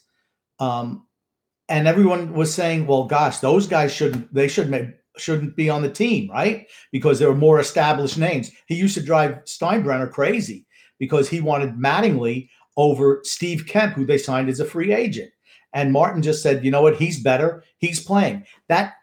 Um, 0.59 1.05
and 1.69 1.87
everyone 1.87 2.33
was 2.33 2.53
saying, 2.53 2.85
well, 2.85 3.05
gosh, 3.05 3.39
those 3.39 3.67
guys 3.67 3.93
shouldn't, 3.93 4.33
they 4.33 4.47
should 4.47 4.95
shouldn't 5.17 5.55
be 5.55 5.69
on 5.69 5.81
the 5.81 5.89
team, 5.89 6.29
right? 6.29 6.67
Because 6.91 7.19
there 7.19 7.29
were 7.29 7.35
more 7.35 7.59
established 7.59 8.17
names. 8.17 8.51
He 8.65 8.75
used 8.75 8.95
to 8.95 9.03
drive 9.03 9.43
Steinbrenner 9.45 10.11
crazy 10.11 10.65
because 10.99 11.29
he 11.29 11.41
wanted 11.41 11.75
Mattingly 11.75 12.49
over 12.77 13.21
Steve 13.23 13.65
Kemp, 13.67 13.93
who 13.93 14.05
they 14.05 14.17
signed 14.17 14.49
as 14.49 14.59
a 14.59 14.65
free 14.65 14.93
agent. 14.93 15.31
And 15.73 15.91
Martin 15.91 16.21
just 16.21 16.41
said, 16.41 16.63
you 16.63 16.71
know 16.71 16.81
what? 16.81 16.95
He's 16.95 17.21
better. 17.21 17.63
He's 17.79 18.03
playing. 18.03 18.45
That 18.69 18.93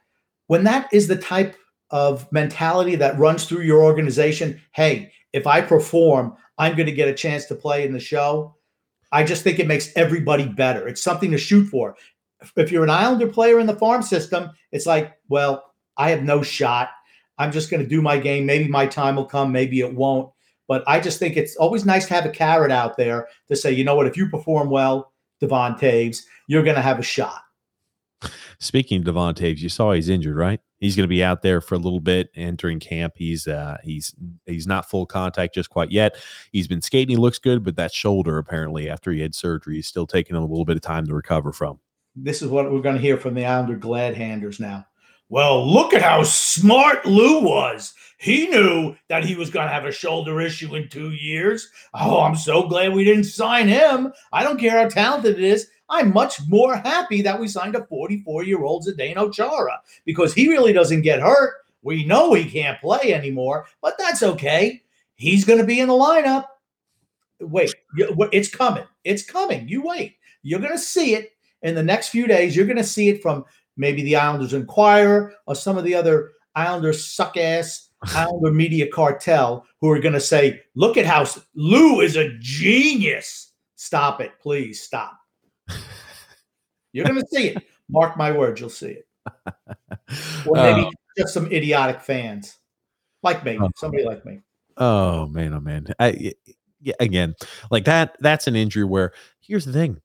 when 0.47 0.65
that 0.65 0.89
is 0.93 1.07
the 1.07 1.17
type 1.17 1.57
of 1.91 2.31
mentality 2.33 2.97
that 2.97 3.19
runs 3.19 3.45
through 3.45 3.63
your 3.63 3.83
organization, 3.83 4.61
hey, 4.73 5.13
if 5.33 5.47
I 5.47 5.61
perform, 5.61 6.35
I'm 6.59 6.75
going 6.75 6.87
to 6.87 6.93
get 6.93 7.09
a 7.09 7.15
chance 7.15 7.47
to 7.47 7.55
play 7.55 7.85
in 7.85 7.93
the 7.93 8.01
show. 8.01 8.57
I 9.13 9.25
just 9.25 9.43
think 9.43 9.59
it 9.59 9.67
makes 9.67 9.95
everybody 9.97 10.47
better. 10.47 10.89
It's 10.89 11.03
something 11.03 11.31
to 11.31 11.39
shoot 11.39 11.67
for. 11.67 11.97
If 12.57 12.73
you're 12.73 12.85
an 12.85 12.91
Islander 12.91 13.29
player 13.29 13.61
in 13.61 13.67
the 13.67 13.77
farm 13.77 14.03
system, 14.03 14.51
it's 14.73 14.87
like, 14.87 15.13
well, 15.29 15.75
I 15.97 16.11
have 16.11 16.23
no 16.23 16.43
shot. 16.43 16.91
I'm 17.39 17.53
just 17.53 17.71
going 17.71 17.83
to 17.83 17.89
do 17.89 18.01
my 18.01 18.19
game. 18.19 18.47
Maybe 18.47 18.69
my 18.69 18.87
time 18.87 19.17
will 19.17 19.27
come, 19.27 19.53
maybe 19.53 19.81
it 19.81 19.95
won't. 19.95 20.31
But 20.69 20.85
I 20.87 21.01
just 21.01 21.19
think 21.19 21.37
it's 21.37 21.57
always 21.57 21.85
nice 21.85 22.07
to 22.07 22.15
have 22.15 22.27
a 22.27 22.31
carrot 22.31 22.71
out 22.71 22.97
there 22.97 23.29
to 23.49 23.57
say, 23.57 23.73
you 23.73 23.85
know 23.85 23.95
what, 23.95 24.07
if 24.07 24.17
you 24.17 24.29
perform 24.29 24.71
well, 24.71 25.13
Devon 25.41 25.75
Toews, 25.75 26.23
you're 26.47 26.63
going 26.63 26.77
to 26.77 26.83
have 26.83 26.99
a 26.99 27.03
shot. 27.03 27.43
Speaking 28.59 28.99
of 28.99 29.05
Devon 29.05 29.35
Toews, 29.35 29.59
you 29.59 29.69
saw 29.69 29.93
he's 29.93 30.09
injured, 30.09 30.37
right? 30.37 30.61
He's 30.79 30.97
going 30.97 31.05
to 31.05 31.09
be 31.09 31.23
out 31.23 31.43
there 31.43 31.61
for 31.61 31.75
a 31.75 31.79
little 31.79 32.01
bit 32.01 32.31
entering 32.35 32.81
camp. 32.81 33.15
He's 33.17 33.47
uh 33.47 33.79
he's 33.83 34.15
he's 34.47 34.67
not 34.67 34.89
full 34.89 35.07
contact 35.07 35.55
just 35.55 35.71
quite 35.71 35.91
yet. 35.91 36.17
He's 36.53 36.69
been 36.69 36.83
skating, 36.83 37.17
he 37.17 37.21
looks 37.21 37.39
good, 37.39 37.65
but 37.65 37.77
that 37.77 37.93
shoulder 37.93 38.39
apparently 38.39 38.89
after 38.89 39.11
he 39.11 39.21
had 39.21 39.35
surgery 39.35 39.79
is 39.79 39.87
still 39.87 40.07
taking 40.07 40.37
him 40.37 40.43
a 40.43 40.47
little 40.47 40.65
bit 40.65 40.77
of 40.77 40.83
time 40.83 41.07
to 41.07 41.15
recover 41.15 41.53
from. 41.53 41.81
This 42.15 42.43
is 42.43 42.49
what 42.49 42.71
we're 42.71 42.83
going 42.83 42.97
to 42.97 43.01
hear 43.01 43.17
from 43.17 43.35
the 43.35 43.45
Islander 43.45 43.77
glad 43.77 44.15
handers 44.15 44.61
now. 44.61 44.87
Well, 45.33 45.67
look 45.67 45.95
at 45.95 46.03
how 46.03 46.25
smart 46.25 47.07
Lou 47.07 47.41
was. 47.41 47.95
He 48.19 48.49
knew 48.49 48.95
that 49.09 49.25
he 49.25 49.35
was 49.35 49.49
going 49.49 49.67
to 49.67 49.73
have 49.73 49.87
a 49.87 49.91
shoulder 49.91 50.43
issue 50.43 50.75
in 50.75 50.91
two 50.91 51.13
years. 51.13 51.71
Oh, 51.95 52.21
I'm 52.21 52.37
so 52.37 52.69
glad 52.69 52.93
we 52.93 53.03
didn't 53.03 53.25
sign 53.25 53.67
him. 53.67 54.13
I 54.31 54.43
don't 54.43 54.61
care 54.61 54.79
how 54.79 54.91
talented 54.91 55.39
it 55.39 55.43
is. 55.43 55.69
I'm 55.89 56.13
much 56.13 56.47
more 56.49 56.77
happy 56.77 57.23
that 57.23 57.41
we 57.41 57.49
signed 57.49 57.77
a 57.77 57.87
44 57.87 58.45
year 58.45 58.63
old 58.63 58.85
Zdeno 58.87 59.33
Chara 59.33 59.81
because 60.05 60.35
he 60.35 60.51
really 60.51 60.75
doesn't 60.75 61.01
get 61.01 61.23
hurt. 61.23 61.55
We 61.81 62.05
know 62.05 62.35
he 62.35 62.45
can't 62.45 62.79
play 62.83 63.15
anymore, 63.15 63.65
but 63.81 63.97
that's 63.97 64.23
okay. 64.23 64.83
He's 65.15 65.47
going 65.47 65.61
to 65.61 65.65
be 65.65 65.81
in 65.81 65.89
the 65.89 65.95
lineup. 65.95 66.45
Wait, 67.41 67.75
it's 67.97 68.51
coming. 68.51 68.85
It's 69.03 69.25
coming. 69.25 69.67
You 69.67 69.81
wait. 69.83 70.17
You're 70.43 70.61
going 70.61 70.73
to 70.73 70.79
see 70.79 71.15
it 71.15 71.33
in 71.63 71.75
the 71.75 71.83
next 71.83 72.09
few 72.09 72.27
days. 72.27 72.55
You're 72.55 72.67
going 72.67 72.77
to 72.77 72.85
see 72.85 73.09
it 73.09 73.23
from 73.23 73.47
maybe 73.77 74.03
the 74.03 74.17
Islanders 74.17 74.53
Inquirer 74.55 75.35
or 75.47 75.55
some 75.55 75.79
of 75.79 75.85
the 75.85 75.95
other 75.95 76.33
Islanders 76.55 77.05
suck 77.05 77.37
ass 77.37 77.89
Islander 78.15 78.51
media 78.53 78.89
cartel 78.89 79.65
who 79.81 79.89
are 79.91 79.99
going 80.01 80.13
to 80.15 80.21
say, 80.21 80.61
look 80.75 80.97
at 80.97 81.07
how 81.07 81.25
Lou 81.55 82.01
is 82.01 82.17
a 82.17 82.37
genius. 82.41 83.53
Stop 83.77 84.21
it. 84.21 84.33
Please 84.41 84.83
stop. 84.83 85.19
You're 86.93 87.07
going 87.07 87.21
to 87.21 87.27
see 87.31 87.49
it. 87.49 87.63
Mark 87.89 88.17
my 88.17 88.33
words, 88.33 88.61
you'll 88.61 88.71
see 88.71 88.99
it. 88.99 89.07
Or 90.47 90.57
maybe 90.57 90.83
Uh, 90.83 90.91
just 91.17 91.33
some 91.33 91.47
idiotic 91.51 92.01
fans 92.01 92.59
like 93.23 93.45
me, 93.45 93.57
Oh. 93.61 93.71
somebody 93.77 94.05
like 94.05 94.25
me. 94.27 94.41
Oh 94.77 95.27
man, 95.27 95.55
oh 95.55 95.61
man. 95.61 95.87
I, 95.99 96.33
yeah, 96.81 96.95
again, 97.01 97.35
like 97.71 97.85
that. 97.85 98.17
That's 98.21 98.47
an 98.47 98.57
injury 98.57 98.85
where 98.85 99.13
here's 99.41 99.65
the 99.65 99.73
thing: 99.73 100.01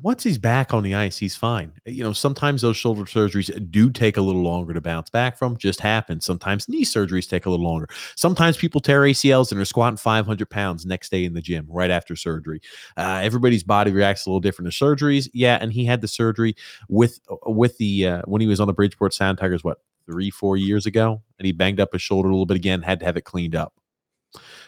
once 0.00 0.22
he's 0.22 0.38
back 0.38 0.72
on 0.72 0.82
the 0.82 0.94
ice, 0.94 1.18
he's 1.18 1.36
fine. 1.36 1.72
You 1.84 2.02
know, 2.02 2.12
sometimes 2.12 2.62
those 2.62 2.76
shoulder 2.76 3.02
surgeries 3.02 3.70
do 3.70 3.90
take 3.90 4.16
a 4.16 4.22
little 4.22 4.42
longer 4.42 4.72
to 4.72 4.80
bounce 4.80 5.10
back 5.10 5.36
from. 5.36 5.56
Just 5.56 5.80
happens. 5.80 6.24
Sometimes 6.24 6.68
knee 6.68 6.84
surgeries 6.84 7.28
take 7.28 7.44
a 7.46 7.50
little 7.50 7.64
longer. 7.64 7.88
Sometimes 8.16 8.56
people 8.56 8.80
tear 8.80 9.02
ACLs 9.02 9.52
and 9.52 9.60
are 9.60 9.64
squatting 9.66 9.98
500 9.98 10.48
pounds 10.48 10.86
next 10.86 11.10
day 11.10 11.24
in 11.24 11.34
the 11.34 11.42
gym 11.42 11.66
right 11.68 11.90
after 11.90 12.16
surgery. 12.16 12.60
Uh, 12.96 13.20
everybody's 13.22 13.62
body 13.62 13.92
reacts 13.92 14.24
a 14.24 14.30
little 14.30 14.40
different 14.40 14.72
to 14.72 14.84
surgeries. 14.84 15.28
Yeah, 15.34 15.58
and 15.60 15.72
he 15.72 15.84
had 15.84 16.00
the 16.00 16.08
surgery 16.08 16.56
with 16.88 17.20
with 17.46 17.76
the 17.78 18.06
uh, 18.06 18.22
when 18.24 18.40
he 18.40 18.46
was 18.46 18.60
on 18.60 18.66
the 18.68 18.72
Bridgeport 18.72 19.12
Sound 19.12 19.38
Tigers. 19.38 19.62
What 19.62 19.78
three, 20.06 20.30
four 20.30 20.56
years 20.56 20.86
ago, 20.86 21.22
and 21.38 21.46
he 21.46 21.52
banged 21.52 21.80
up 21.80 21.92
his 21.92 22.02
shoulder 22.02 22.28
a 22.28 22.32
little 22.32 22.46
bit 22.46 22.56
again. 22.56 22.82
Had 22.82 23.00
to 23.00 23.06
have 23.06 23.16
it 23.16 23.24
cleaned 23.24 23.54
up. 23.54 23.74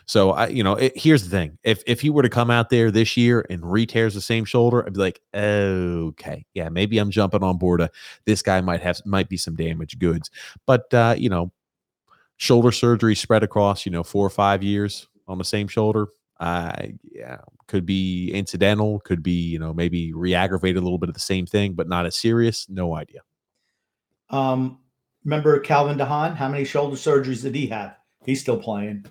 So 0.06 0.32
I, 0.32 0.48
you 0.48 0.62
know, 0.62 0.74
it, 0.74 0.92
here's 0.96 1.24
the 1.24 1.30
thing: 1.30 1.58
if 1.64 1.82
if 1.86 2.00
he 2.00 2.10
were 2.10 2.22
to 2.22 2.28
come 2.28 2.50
out 2.50 2.70
there 2.70 2.90
this 2.90 3.16
year 3.16 3.46
and 3.48 3.70
re-tears 3.70 4.14
the 4.14 4.20
same 4.20 4.44
shoulder, 4.44 4.84
I'd 4.84 4.94
be 4.94 5.00
like, 5.00 5.20
okay, 5.34 6.44
yeah, 6.54 6.68
maybe 6.68 6.98
I'm 6.98 7.10
jumping 7.10 7.42
on 7.42 7.58
board. 7.58 7.80
A, 7.80 7.90
this 8.24 8.42
guy 8.42 8.60
might 8.60 8.80
have 8.82 9.00
might 9.06 9.28
be 9.28 9.36
some 9.36 9.56
damaged 9.56 9.98
goods, 9.98 10.30
but 10.66 10.92
uh, 10.92 11.14
you 11.16 11.28
know, 11.28 11.52
shoulder 12.36 12.72
surgery 12.72 13.14
spread 13.14 13.42
across 13.42 13.86
you 13.86 13.92
know 13.92 14.02
four 14.02 14.26
or 14.26 14.30
five 14.30 14.62
years 14.62 15.08
on 15.26 15.38
the 15.38 15.44
same 15.44 15.68
shoulder. 15.68 16.08
Uh, 16.40 16.88
yeah, 17.10 17.38
could 17.68 17.86
be 17.86 18.30
incidental, 18.32 19.00
could 19.00 19.22
be 19.22 19.32
you 19.32 19.58
know 19.58 19.72
maybe 19.72 20.12
re-aggravated 20.12 20.76
a 20.76 20.84
little 20.84 20.98
bit 20.98 21.08
of 21.08 21.14
the 21.14 21.20
same 21.20 21.46
thing, 21.46 21.72
but 21.74 21.88
not 21.88 22.06
as 22.06 22.14
serious. 22.14 22.68
No 22.68 22.94
idea. 22.94 23.20
Um, 24.30 24.80
remember 25.24 25.58
Calvin 25.60 25.96
de 25.96 26.04
Haan? 26.04 26.34
How 26.36 26.48
many 26.48 26.64
shoulder 26.64 26.96
surgeries 26.96 27.42
did 27.42 27.54
he 27.54 27.68
have? 27.68 27.96
He's 28.24 28.40
still 28.40 28.58
playing. 28.58 29.06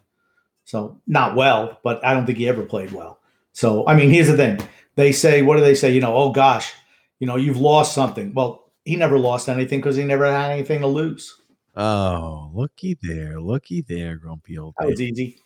So 0.66 1.00
not 1.08 1.36
well, 1.36 1.80
but 1.84 2.04
I 2.06 2.14
don't 2.14 2.26
think 2.26 2.38
he 2.38 2.48
ever 2.48 2.64
played 2.64 2.92
well. 2.92 3.20
So 3.52 3.86
I 3.88 3.96
mean, 3.96 4.10
here's 4.10 4.28
the 4.28 4.38
thing: 4.38 4.60
they 4.96 5.12
say, 5.12 5.42
what 5.42 5.56
do 5.58 5.62
they 5.62 5.76
say? 5.76 5.92
You 5.92 6.02
know, 6.02 6.16
oh 6.16 6.32
gosh, 6.32 6.74
you 7.20 7.28
know, 7.28 7.36
you've 7.36 7.60
lost 7.60 7.94
something. 7.94 8.34
Well, 8.34 8.72
he 8.86 8.96
never 8.96 9.20
lost 9.20 9.50
anything 9.50 9.80
because 9.80 9.96
he 9.96 10.04
never 10.04 10.26
had 10.26 10.52
anything 10.52 10.82
to 10.82 10.88
lose. 10.88 11.40
Oh, 11.76 12.52
looky 12.54 12.98
there, 13.02 13.40
looky 13.40 13.82
there, 13.82 14.16
grumpy 14.16 14.58
old. 14.58 14.76
That 14.80 14.90
was 14.90 15.02
easy. 15.02 15.40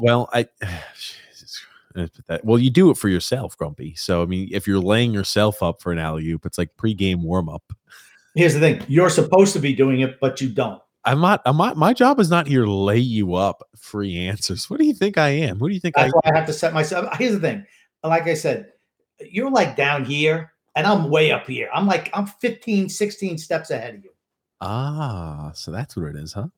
Well, 0.00 0.28
I. 0.32 0.48
That, 2.26 2.44
well, 2.44 2.58
you 2.58 2.70
do 2.70 2.90
it 2.90 2.96
for 2.96 3.08
yourself, 3.08 3.56
Grumpy. 3.56 3.94
So, 3.94 4.20
I 4.20 4.26
mean, 4.26 4.48
if 4.50 4.66
you're 4.66 4.80
laying 4.80 5.14
yourself 5.14 5.62
up 5.62 5.80
for 5.80 5.92
an 5.92 6.00
alley 6.00 6.28
oop, 6.28 6.44
it's 6.44 6.58
like 6.58 6.76
pregame 6.76 7.22
warm 7.22 7.48
up. 7.48 7.62
Here's 8.34 8.52
the 8.52 8.58
thing: 8.58 8.82
you're 8.88 9.10
supposed 9.10 9.52
to 9.52 9.60
be 9.60 9.74
doing 9.76 10.00
it, 10.00 10.18
but 10.18 10.40
you 10.40 10.48
don't. 10.48 10.82
I'm 11.04 11.20
not. 11.20 11.42
I'm 11.44 11.56
not. 11.56 11.76
My 11.76 11.92
job 11.92 12.18
is 12.18 12.30
not 12.30 12.46
here 12.46 12.64
to 12.64 12.72
lay 12.72 12.98
you 12.98 13.34
up 13.34 13.68
free 13.76 14.26
answers. 14.26 14.70
What 14.70 14.80
do 14.80 14.86
you 14.86 14.94
think 14.94 15.18
I 15.18 15.28
am? 15.28 15.58
What 15.58 15.68
do 15.68 15.74
you 15.74 15.80
think 15.80 15.96
That's 15.96 16.12
I? 16.12 16.16
why 16.16 16.32
I 16.32 16.36
have 16.38 16.46
to 16.46 16.52
set 16.52 16.72
myself. 16.72 17.06
Here's 17.18 17.34
the 17.34 17.40
thing. 17.40 17.66
Like 18.02 18.26
I 18.26 18.34
said, 18.34 18.72
you're 19.20 19.50
like 19.50 19.76
down 19.76 20.04
here, 20.04 20.52
and 20.76 20.86
I'm 20.86 21.10
way 21.10 21.30
up 21.30 21.46
here. 21.46 21.68
I'm 21.74 21.86
like 21.86 22.10
I'm 22.14 22.26
15, 22.26 22.88
16 22.88 23.38
steps 23.38 23.70
ahead 23.70 23.96
of 23.96 24.04
you. 24.04 24.10
Ah, 24.60 25.52
so 25.54 25.70
that's 25.70 25.96
what 25.96 26.06
it 26.06 26.16
is, 26.16 26.32
huh? 26.32 26.48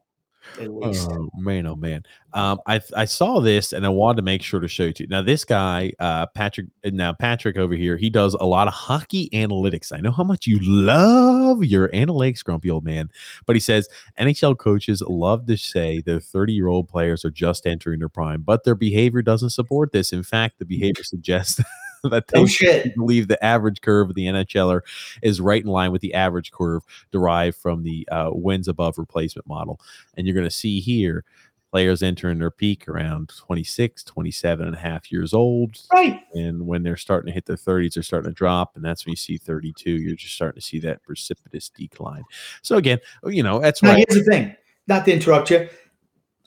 At 0.61 0.71
least. 0.73 1.09
Oh 1.11 1.29
man, 1.37 1.67
oh 1.67 1.77
man. 1.77 2.03
Um, 2.33 2.61
I 2.67 2.81
I 2.97 3.05
saw 3.05 3.41
this 3.41 3.73
and 3.73 3.85
I 3.85 3.89
wanted 3.89 4.17
to 4.17 4.23
make 4.23 4.43
sure 4.43 4.61
to 4.61 4.69
show 4.69 4.85
it 4.85 4.97
to 4.97 5.03
you. 5.05 5.09
Now 5.09 5.23
this 5.23 5.45
guy, 5.45 5.93
uh, 6.01 6.27
Patrick. 6.27 6.67
Now 6.85 7.13
Patrick 7.13 7.57
over 7.57 7.75
here, 7.75 7.97
he 7.97 8.09
does 8.11 8.35
a 8.35 8.45
lot 8.45 8.69
of 8.69 8.75
hockey 8.75 9.29
analytics. 9.31 9.93
I 9.93 10.01
know 10.01 10.13
how 10.13 10.25
much 10.25 10.47
you 10.47 10.59
love 10.61 11.65
your 11.65 11.89
analytics, 11.89 12.43
grumpy 12.43 12.71
old 12.71 12.85
man. 12.85 13.11
But 13.47 13.57
he 13.57 13.61
says 13.61 13.89
NHL 14.19 14.59
coaches 14.59 15.03
love 15.07 15.47
to 15.47 15.57
say 15.57 16.01
their 16.01 16.21
30 16.21 16.53
year 16.53 16.69
old 16.69 16.89
players 16.89 17.25
are 17.25 17.31
just 17.31 17.67
entering 17.67 17.99
their 17.99 18.09
prime, 18.09 18.43
but 18.43 18.65
their 18.65 18.75
behavior 18.75 19.23
doesn't 19.23 19.51
support 19.51 19.93
this. 19.93 20.13
In 20.13 20.23
fact, 20.23 20.59
the 20.59 20.65
behavior 20.65 21.05
suggests. 21.05 21.61
that 22.11 22.29
they 22.29 22.40
Oh, 22.40 22.47
shit. 22.47 22.95
believe 22.97 23.29
the 23.29 23.42
average 23.45 23.81
curve 23.81 24.09
of 24.11 24.14
the 24.14 24.27
NHLer 24.27 24.81
is 25.23 25.40
right 25.40 25.62
in 25.62 25.69
line 25.71 25.92
with 25.92 26.03
the 26.03 26.14
average 26.14 26.51
curve 26.53 26.83
derived 27.12 27.57
from 27.57 27.83
the 27.83 28.09
uh, 28.11 28.31
wins 28.33 28.69
above 28.69 28.99
replacement 28.99 29.47
model. 29.47 29.81
And 30.16 30.27
you're 30.27 30.35
going 30.35 30.47
to 30.47 30.51
see 30.51 30.81
here 30.81 31.25
players 31.73 32.03
entering 32.03 32.38
their 32.38 32.51
peak 32.51 32.88
around 32.88 33.31
26, 33.37 34.05
27 34.05 34.66
and 34.66 34.75
a 34.77 34.79
half 34.79 35.11
years 35.12 35.35
old. 35.35 35.77
Right. 35.92 36.23
And 36.33 36.66
when 36.66 36.83
they're 36.83 36.97
starting 36.97 37.27
to 37.27 37.33
hit 37.35 37.45
their 37.45 37.57
30s, 37.57 37.95
they're 37.95 38.03
starting 38.03 38.31
to 38.31 38.35
drop. 38.35 38.77
And 38.77 38.85
that's 38.85 39.05
when 39.05 39.11
you 39.12 39.16
see 39.16 39.37
32. 39.37 39.90
You're 39.90 40.14
just 40.16 40.35
starting 40.35 40.61
to 40.61 40.64
see 40.66 40.79
that 40.81 41.03
precipitous 41.03 41.69
decline. 41.69 42.23
So, 42.62 42.77
again, 42.77 42.99
you 43.27 43.42
know, 43.42 43.59
that's 43.59 43.83
Now 43.83 43.90
why. 43.90 44.05
here's 44.09 44.25
the 44.25 44.31
thing. 44.31 44.55
Not 44.87 45.05
to 45.07 45.12
interrupt 45.12 45.51
you. 45.51 45.69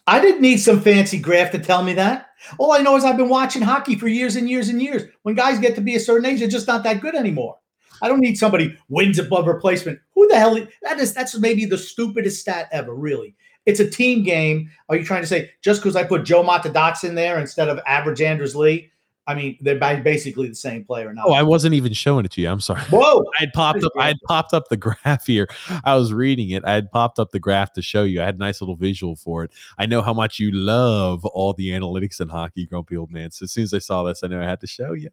I 0.10 0.20
didn't 0.20 0.42
need 0.42 0.58
some 0.58 0.82
fancy 0.82 1.20
graph 1.20 1.52
to 1.52 1.60
tell 1.60 1.84
me 1.84 1.94
that. 1.94 2.32
All 2.58 2.72
I 2.72 2.80
know 2.80 2.96
is 2.96 3.06
I've 3.06 3.16
been 3.16 3.30
watching 3.30 3.62
hockey 3.62 3.96
for 3.96 4.08
years 4.08 4.38
and 4.38 4.50
years 4.50 4.70
and 4.70 4.82
years. 4.82 5.04
When 5.22 5.36
guys 5.36 5.60
get 5.60 5.76
to 5.76 5.82
be 5.82 5.96
a 5.96 6.00
certain 6.00 6.26
age, 6.26 6.40
they're 6.40 6.48
just 6.48 6.66
not 6.66 6.84
that 6.86 7.00
good 7.00 7.14
anymore. 7.14 7.60
I 8.02 8.08
don't 8.08 8.20
need 8.20 8.36
somebody 8.36 8.76
wins 8.88 9.20
above 9.20 9.46
replacement. 9.46 10.00
Who 10.16 10.28
the 10.28 10.36
hell? 10.36 10.58
That 10.82 11.00
is 11.00 11.14
that's 11.14 11.38
maybe 11.38 11.66
the 11.66 11.78
stupidest 11.78 12.42
stat 12.42 12.70
ever. 12.72 12.96
Really, 12.96 13.36
it's 13.68 13.82
a 13.82 13.88
team 13.88 14.24
game. 14.24 14.72
Are 14.90 14.96
you 14.96 15.06
trying 15.06 15.22
to 15.22 15.28
say 15.28 15.52
just 15.62 15.80
because 15.80 15.96
I 15.96 16.06
put 16.06 16.26
Joe 16.26 16.44
Matadox 16.44 17.04
in 17.04 17.14
there 17.14 17.38
instead 17.38 17.70
of 17.70 17.80
average 17.86 18.22
Anders 18.22 18.56
Lee? 18.56 18.90
I 19.30 19.36
mean, 19.36 19.60
they're 19.62 19.78
basically 19.78 20.48
the 20.48 20.56
same 20.56 20.84
player 20.84 21.14
now. 21.14 21.22
Oh, 21.28 21.34
I 21.34 21.44
wasn't 21.44 21.76
even 21.76 21.94
showing 21.94 22.26
it 22.26 22.32
to 22.32 22.42
you. 22.42 22.50
I'm 22.50 22.60
sorry. 22.60 22.82
Whoa! 22.90 23.24
I 23.38 23.42
had 23.42 23.54
popped 23.54 23.84
up. 23.84 23.92
I 23.96 24.08
had 24.08 24.18
popped 24.28 24.56
up 24.56 24.70
the 24.70 24.76
graph 24.76 25.28
here. 25.28 25.48
I 25.84 25.94
was 25.96 26.12
reading 26.12 26.50
it. 26.50 26.66
I 26.66 26.74
had 26.74 26.90
popped 26.90 27.20
up 27.20 27.30
the 27.30 27.40
graph 27.40 27.72
to 27.74 27.84
show 27.84 28.04
you. 28.04 28.24
I 28.24 28.26
had 28.26 28.36
a 28.36 28.40
nice 28.40 28.60
little 28.60 28.76
visual 28.76 29.16
for 29.16 29.44
it. 29.44 29.52
I 29.78 29.86
know 29.86 30.02
how 30.02 30.16
much 30.16 30.40
you 30.40 30.52
love 30.52 31.24
all 31.26 31.54
the 31.54 31.70
analytics 31.70 32.20
in 32.20 32.28
hockey, 32.30 32.66
grumpy 32.66 32.98
old 32.98 33.12
man. 33.12 33.30
So 33.30 33.44
as 33.44 33.52
soon 33.52 33.66
as 33.66 33.74
I 33.76 33.78
saw 33.78 34.02
this, 34.02 34.24
I 34.24 34.28
knew 34.30 34.42
I 34.42 34.46
had 34.46 34.62
to 34.62 34.68
show 34.68 34.94
you. 34.94 35.12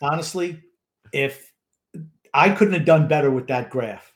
honestly, 0.00 0.62
if 1.12 1.52
I 2.32 2.50
couldn't 2.50 2.74
have 2.74 2.84
done 2.84 3.08
better 3.08 3.32
with 3.32 3.48
that 3.48 3.70
graph 3.70 4.14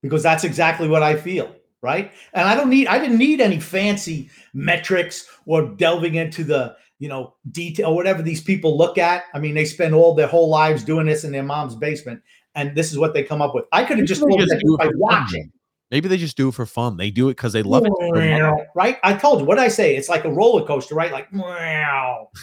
because 0.00 0.22
that's 0.22 0.44
exactly 0.44 0.86
what 0.86 1.02
I 1.02 1.16
feel, 1.16 1.52
right? 1.80 2.12
And 2.34 2.48
I 2.48 2.54
don't 2.54 2.70
need 2.70 2.86
I 2.86 3.00
didn't 3.00 3.18
need 3.18 3.40
any 3.40 3.58
fancy 3.58 4.30
metrics 4.54 5.26
or 5.44 5.70
delving 5.74 6.14
into 6.14 6.44
the, 6.44 6.76
you 7.02 7.08
know, 7.08 7.34
detail 7.50 7.96
whatever 7.96 8.22
these 8.22 8.40
people 8.40 8.78
look 8.78 8.96
at. 8.96 9.24
I 9.34 9.40
mean, 9.40 9.54
they 9.54 9.64
spend 9.64 9.92
all 9.92 10.14
their 10.14 10.28
whole 10.28 10.48
lives 10.48 10.84
doing 10.84 11.06
this 11.06 11.24
in 11.24 11.32
their 11.32 11.42
mom's 11.42 11.74
basement 11.74 12.22
and 12.54 12.74
this 12.74 12.92
is 12.92 12.98
what 12.98 13.14
they 13.14 13.22
come 13.22 13.42
up 13.42 13.54
with. 13.54 13.64
I 13.72 13.84
could 13.84 13.98
have 13.98 14.06
just 14.06 14.22
just 14.22 14.58
do 14.64 14.76
by 14.76 14.86
fun, 14.86 14.98
watching. 14.98 15.52
Maybe 15.90 16.08
they 16.08 16.16
just 16.16 16.36
do 16.36 16.48
it 16.48 16.54
for 16.54 16.66
fun. 16.66 16.96
They 16.96 17.10
do 17.10 17.28
it 17.28 17.36
because 17.36 17.52
they 17.52 17.62
love 17.62 17.84
it. 17.86 18.68
Right? 18.74 18.98
I 19.02 19.14
told 19.14 19.40
you 19.40 19.46
what 19.46 19.58
I 19.58 19.68
say. 19.68 19.96
It's 19.96 20.08
like 20.08 20.24
a 20.24 20.30
roller 20.30 20.66
coaster, 20.66 20.94
right? 20.94 21.12
Like 21.12 21.28
wow. 21.32 22.30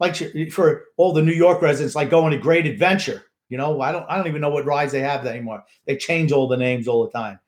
Like 0.00 0.16
for 0.50 0.86
all 0.96 1.12
the 1.12 1.22
New 1.22 1.32
York 1.32 1.62
residents, 1.62 1.94
like 1.94 2.10
going 2.10 2.32
to 2.32 2.36
Great 2.36 2.66
Adventure. 2.66 3.22
You 3.48 3.56
know, 3.56 3.80
I 3.80 3.92
don't 3.92 4.04
I 4.08 4.16
don't 4.16 4.26
even 4.26 4.40
know 4.40 4.50
what 4.50 4.66
rides 4.66 4.90
they 4.90 5.00
have 5.00 5.24
anymore. 5.24 5.62
They 5.86 5.96
change 5.96 6.32
all 6.32 6.48
the 6.48 6.56
names 6.56 6.88
all 6.88 7.04
the 7.04 7.12
time. 7.12 7.38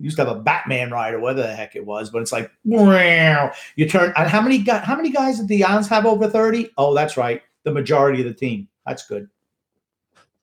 Used 0.00 0.16
to 0.16 0.24
have 0.24 0.36
a 0.36 0.40
Batman 0.40 0.90
ride 0.90 1.14
or 1.14 1.20
whatever 1.20 1.46
the 1.46 1.54
heck 1.54 1.76
it 1.76 1.84
was, 1.84 2.10
but 2.10 2.22
it's 2.22 2.32
like 2.32 2.50
wow. 2.64 3.52
You 3.76 3.88
turn 3.88 4.12
and 4.16 4.28
how 4.28 4.40
many 4.40 4.58
guys 4.58 4.84
how 4.84 4.96
many 4.96 5.10
guys 5.10 5.38
did 5.38 5.48
the 5.48 5.64
Islands 5.64 5.88
have 5.88 6.06
over 6.06 6.28
30? 6.28 6.70
Oh, 6.78 6.94
that's 6.94 7.16
right. 7.16 7.42
The 7.64 7.72
majority 7.72 8.20
of 8.20 8.26
the 8.26 8.34
team. 8.34 8.68
That's 8.86 9.06
good. 9.06 9.28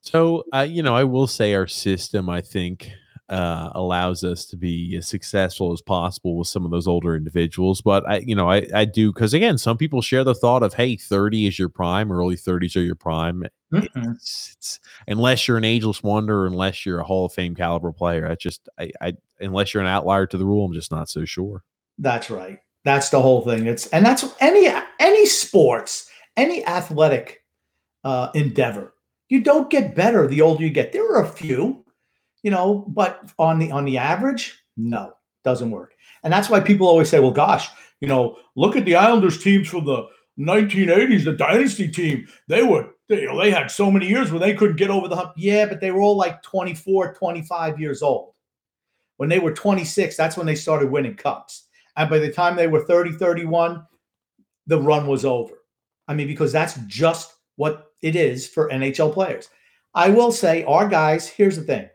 So, 0.01 0.45
uh, 0.53 0.65
you 0.69 0.83
know, 0.83 0.95
I 0.95 1.03
will 1.03 1.27
say 1.27 1.53
our 1.53 1.67
system, 1.67 2.29
I 2.29 2.39
think, 2.39 2.91
uh, 3.29 3.71
allows 3.75 4.23
us 4.23 4.45
to 4.45 4.55
be 4.55 4.95
as 4.95 5.07
successful 5.07 5.73
as 5.73 5.81
possible 5.81 6.37
with 6.37 6.47
some 6.47 6.63
of 6.63 6.71
those 6.71 6.87
older 6.87 7.15
individuals. 7.15 7.81
But 7.81 8.07
I, 8.07 8.19
you 8.19 8.35
know, 8.35 8.49
I, 8.49 8.67
I 8.73 8.85
do 8.85 9.11
because 9.11 9.33
again, 9.33 9.57
some 9.57 9.77
people 9.77 10.01
share 10.01 10.23
the 10.23 10.35
thought 10.35 10.63
of, 10.63 10.75
hey, 10.75 10.95
30 10.95 11.47
is 11.47 11.59
your 11.59 11.69
prime, 11.69 12.11
early 12.11 12.37
30s 12.37 12.75
are 12.77 12.81
your 12.81 12.95
prime. 12.95 13.43
Mm-mm. 13.73 14.15
It's, 14.15 14.55
it's, 14.57 14.79
unless 15.07 15.47
you're 15.47 15.57
an 15.57 15.65
ageless 15.65 16.01
wonder, 16.01 16.45
unless 16.45 16.85
you're 16.85 16.99
a 16.99 17.03
Hall 17.03 17.25
of 17.25 17.33
Fame 17.33 17.55
caliber 17.55 17.91
player, 17.91 18.27
I 18.27 18.35
just, 18.35 18.69
I, 18.79 18.91
I, 19.01 19.13
unless 19.39 19.73
you're 19.73 19.83
an 19.83 19.89
outlier 19.89 20.25
to 20.27 20.37
the 20.37 20.45
rule, 20.45 20.65
I'm 20.65 20.73
just 20.73 20.91
not 20.91 21.09
so 21.09 21.25
sure. 21.25 21.63
That's 21.97 22.29
right. 22.29 22.59
That's 22.83 23.09
the 23.09 23.21
whole 23.21 23.41
thing. 23.41 23.67
It's 23.67 23.87
and 23.87 24.05
that's 24.05 24.23
any 24.39 24.69
any 24.99 25.25
sports, 25.25 26.09
any 26.37 26.65
athletic 26.65 27.43
uh, 28.05 28.29
endeavor. 28.33 28.93
You 29.27 29.41
don't 29.41 29.69
get 29.69 29.93
better 29.93 30.25
the 30.25 30.41
older 30.41 30.63
you 30.63 30.69
get. 30.69 30.93
There 30.93 31.05
are 31.11 31.23
a 31.23 31.27
few, 31.27 31.83
you 32.43 32.51
know, 32.51 32.85
but 32.87 33.29
on 33.37 33.59
the 33.59 33.71
on 33.71 33.83
the 33.83 33.97
average, 33.97 34.57
no, 34.77 35.11
doesn't 35.43 35.69
work. 35.69 35.95
And 36.23 36.31
that's 36.31 36.49
why 36.49 36.61
people 36.61 36.87
always 36.87 37.09
say, 37.09 37.19
"Well, 37.19 37.31
gosh, 37.31 37.67
you 37.99 38.07
know, 38.07 38.37
look 38.55 38.77
at 38.77 38.85
the 38.85 38.95
Islanders 38.95 39.43
teams 39.43 39.67
from 39.67 39.83
the 39.83 40.07
1980s, 40.39 41.25
the 41.25 41.33
dynasty 41.33 41.89
team. 41.89 42.27
They 42.47 42.63
were 42.63 42.91
they, 43.07 43.21
you 43.21 43.27
know, 43.27 43.39
they 43.39 43.51
had 43.51 43.71
so 43.71 43.89
many 43.89 44.07
years 44.07 44.31
where 44.31 44.39
they 44.39 44.53
couldn't 44.53 44.77
get 44.77 44.89
over 44.89 45.07
the 45.07 45.15
hump. 45.15 45.33
Yeah, 45.37 45.65
but 45.65 45.79
they 45.79 45.91
were 45.91 46.01
all 46.01 46.17
like 46.17 46.43
24, 46.43 47.13
25 47.13 47.79
years 47.79 48.01
old. 48.01 48.33
When 49.17 49.29
they 49.29 49.39
were 49.39 49.53
26, 49.53 50.15
that's 50.15 50.37
when 50.37 50.45
they 50.45 50.55
started 50.55 50.91
winning 50.91 51.15
cups. 51.15 51.67
And 51.95 52.09
by 52.09 52.19
the 52.19 52.31
time 52.31 52.55
they 52.55 52.67
were 52.67 52.85
30, 52.85 53.13
31, 53.13 53.85
the 54.67 54.81
run 54.81 55.07
was 55.07 55.25
over. 55.25 55.55
I 56.07 56.13
mean, 56.13 56.27
because 56.27 56.51
that's 56.51 56.75
just 56.87 57.33
what 57.55 57.91
it 58.01 58.15
is 58.15 58.47
for 58.47 58.69
NHL 58.69 59.13
players. 59.13 59.49
I 59.95 60.09
will 60.09 60.31
say, 60.31 60.63
our 60.65 60.87
guys, 60.87 61.27
here's 61.27 61.57
the 61.57 61.63
thing 61.63 61.89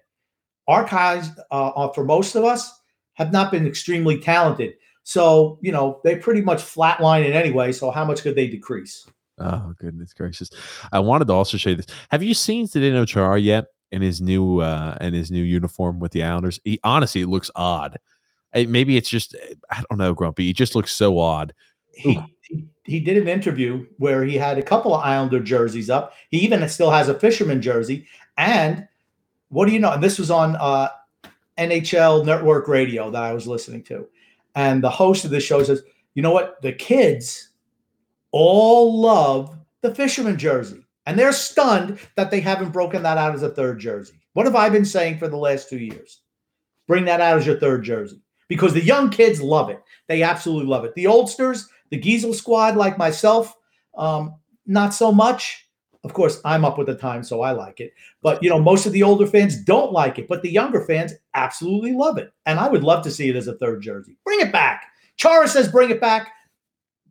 our 0.68 0.84
guys, 0.84 1.30
uh, 1.50 1.68
uh, 1.68 1.92
for 1.92 2.04
most 2.04 2.34
of 2.34 2.44
us, 2.44 2.80
have 3.14 3.32
not 3.32 3.50
been 3.50 3.66
extremely 3.66 4.18
talented. 4.18 4.74
So, 5.04 5.58
you 5.60 5.72
know, 5.72 6.00
they 6.04 6.16
pretty 6.16 6.40
much 6.40 6.62
flatline 6.62 7.24
it 7.24 7.34
anyway. 7.34 7.72
So, 7.72 7.90
how 7.90 8.04
much 8.04 8.22
could 8.22 8.34
they 8.34 8.48
decrease? 8.48 9.06
Oh 9.42 9.74
goodness 9.78 10.14
gracious! 10.14 10.50
I 10.92 11.00
wanted 11.00 11.26
to 11.26 11.34
also 11.34 11.56
show 11.56 11.70
you 11.70 11.76
this. 11.76 11.86
Have 12.10 12.22
you 12.22 12.34
seen 12.34 12.66
Zdeno 12.66 13.06
Char 13.06 13.38
yet 13.38 13.66
in 13.90 14.02
his 14.02 14.20
new 14.20 14.60
uh 14.60 14.96
in 15.00 15.14
his 15.14 15.30
new 15.30 15.42
uniform 15.42 15.98
with 15.98 16.12
the 16.12 16.22
Islanders? 16.22 16.60
He 16.64 16.78
honestly 16.84 17.22
it 17.22 17.28
looks 17.28 17.50
odd. 17.56 17.98
Eh, 18.54 18.66
maybe 18.68 18.96
it's 18.96 19.08
just 19.08 19.34
I 19.70 19.82
don't 19.88 19.98
know, 19.98 20.14
Grumpy. 20.14 20.44
He 20.44 20.52
just 20.52 20.74
looks 20.74 20.92
so 20.92 21.18
odd. 21.18 21.52
He, 21.92 22.18
he 22.42 22.66
he 22.84 23.00
did 23.00 23.16
an 23.16 23.28
interview 23.28 23.86
where 23.98 24.24
he 24.24 24.36
had 24.36 24.58
a 24.58 24.62
couple 24.62 24.94
of 24.94 25.04
Islander 25.04 25.40
jerseys 25.40 25.90
up. 25.90 26.14
He 26.30 26.38
even 26.38 26.66
still 26.68 26.90
has 26.90 27.08
a 27.08 27.18
fisherman 27.18 27.62
jersey. 27.62 28.06
And 28.36 28.86
what 29.48 29.66
do 29.66 29.72
you 29.72 29.78
know? 29.78 29.92
And 29.92 30.02
this 30.02 30.18
was 30.18 30.30
on 30.30 30.56
uh, 30.56 30.88
NHL 31.58 32.24
Network 32.24 32.68
Radio 32.68 33.10
that 33.10 33.22
I 33.22 33.32
was 33.32 33.46
listening 33.46 33.82
to. 33.84 34.08
And 34.54 34.82
the 34.82 34.90
host 34.90 35.24
of 35.24 35.30
the 35.30 35.40
show 35.40 35.62
says, 35.62 35.82
"You 36.14 36.22
know 36.22 36.32
what? 36.32 36.60
The 36.62 36.72
kids." 36.72 37.48
All 38.32 39.00
love 39.00 39.56
the 39.82 39.94
fisherman 39.94 40.38
jersey. 40.38 40.84
And 41.06 41.18
they're 41.18 41.32
stunned 41.32 41.98
that 42.16 42.30
they 42.30 42.40
haven't 42.40 42.70
broken 42.70 43.02
that 43.02 43.18
out 43.18 43.34
as 43.34 43.42
a 43.42 43.50
third 43.50 43.78
jersey. 43.78 44.14
What 44.34 44.46
have 44.46 44.56
I 44.56 44.68
been 44.68 44.84
saying 44.84 45.18
for 45.18 45.28
the 45.28 45.36
last 45.36 45.68
two 45.68 45.78
years? 45.78 46.20
Bring 46.86 47.04
that 47.06 47.20
out 47.20 47.38
as 47.38 47.46
your 47.46 47.58
third 47.58 47.84
jersey 47.84 48.20
because 48.48 48.72
the 48.72 48.84
young 48.84 49.10
kids 49.10 49.40
love 49.40 49.70
it. 49.70 49.82
They 50.08 50.22
absolutely 50.22 50.66
love 50.66 50.84
it. 50.84 50.94
The 50.94 51.06
oldsters, 51.06 51.68
the 51.90 52.00
Giesel 52.00 52.34
squad, 52.34 52.76
like 52.76 52.98
myself, 52.98 53.56
um, 53.96 54.36
not 54.66 54.94
so 54.94 55.12
much. 55.12 55.68
Of 56.04 56.14
course, 56.14 56.40
I'm 56.44 56.64
up 56.64 56.78
with 56.78 56.88
the 56.88 56.96
time, 56.96 57.22
so 57.22 57.42
I 57.42 57.52
like 57.52 57.80
it. 57.80 57.92
But 58.22 58.42
you 58.42 58.50
know, 58.50 58.58
most 58.58 58.86
of 58.86 58.92
the 58.92 59.04
older 59.04 59.26
fans 59.26 59.56
don't 59.62 59.92
like 59.92 60.18
it, 60.18 60.28
but 60.28 60.42
the 60.42 60.50
younger 60.50 60.84
fans 60.84 61.14
absolutely 61.34 61.92
love 61.92 62.18
it. 62.18 62.32
And 62.46 62.58
I 62.58 62.68
would 62.68 62.82
love 62.82 63.04
to 63.04 63.10
see 63.10 63.28
it 63.28 63.36
as 63.36 63.46
a 63.46 63.56
third 63.56 63.82
jersey. 63.82 64.16
Bring 64.24 64.40
it 64.40 64.52
back. 64.52 64.84
Chara 65.16 65.46
says, 65.46 65.68
"Bring 65.68 65.90
it 65.90 66.00
back." 66.00 66.28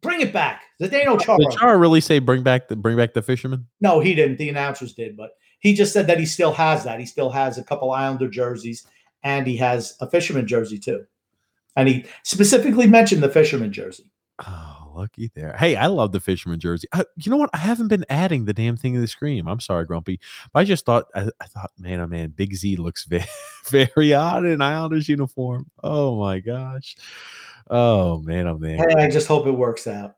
Bring 0.02 0.22
it 0.22 0.34
back. 0.34 0.64
Zdeno 0.82 1.22
Chara. 1.22 1.38
Did 1.38 1.52
Chara 1.52 1.78
really 1.78 2.02
say 2.02 2.20
bring 2.20 2.44
back 2.44 2.68
the 2.68 2.76
bring 2.76 2.98
back 2.98 3.14
the 3.14 3.22
fisherman? 3.22 3.68
No, 3.82 4.00
he 4.00 4.16
didn't. 4.16 4.38
The 4.38 4.50
announcers 4.50 4.94
did, 4.94 5.16
but 5.16 5.32
he 5.60 5.74
just 5.74 5.94
said 5.94 6.08
that 6.08 6.20
he 6.20 6.26
still 6.26 6.52
has 6.54 6.84
that. 6.84 7.00
He 7.00 7.06
still 7.06 7.30
has 7.30 7.58
a 7.58 7.64
couple 7.64 7.92
Islander 7.92 8.28
jerseys 8.28 8.86
and 9.24 9.46
he 9.46 9.58
has 9.58 9.96
a 10.02 10.10
fisherman 10.10 10.48
jersey 10.48 10.80
too. 10.80 11.06
And 11.76 11.88
he 11.88 12.06
specifically 12.24 12.88
mentioned 12.88 13.24
the 13.24 13.30
fisherman 13.30 13.72
jersey. 13.72 14.12
Oh, 14.46 14.92
lucky 14.96 15.32
there. 15.36 15.56
Hey, 15.58 15.76
I 15.76 15.86
love 15.86 16.12
the 16.12 16.20
fisherman 16.20 16.60
jersey. 16.60 16.88
I, 16.92 17.06
you 17.16 17.30
know 17.30 17.38
what? 17.38 17.52
I 17.54 17.58
haven't 17.58 17.88
been 17.88 18.06
adding 18.10 18.46
the 18.46 18.54
damn 18.54 18.76
thing 18.76 18.96
to 18.96 19.00
the 19.00 19.08
screen. 19.08 19.48
I'm 19.48 19.60
sorry, 19.60 19.86
Grumpy. 19.86 20.20
But 20.52 20.62
I 20.62 20.64
just 20.64 20.86
thought, 20.86 21.06
I, 21.16 21.30
I 21.40 21.46
thought, 21.46 21.72
man, 21.78 22.00
oh 22.00 22.08
man, 22.08 22.34
Big 22.36 22.56
Z 22.56 22.76
looks 22.78 23.06
very, 23.06 23.26
very 23.70 24.14
odd 24.14 24.46
in 24.46 24.62
Islanders 24.62 25.08
uniform. 25.08 25.70
Oh 25.84 26.20
my 26.20 26.40
gosh. 26.40 26.98
Oh 27.72 28.20
man, 28.20 28.48
oh 28.48 28.58
man. 28.58 28.78
Hey, 28.78 29.06
I 29.06 29.10
just 29.10 29.28
hope 29.28 29.48
it 29.48 29.52
works 29.52 29.88
out. 29.88 30.18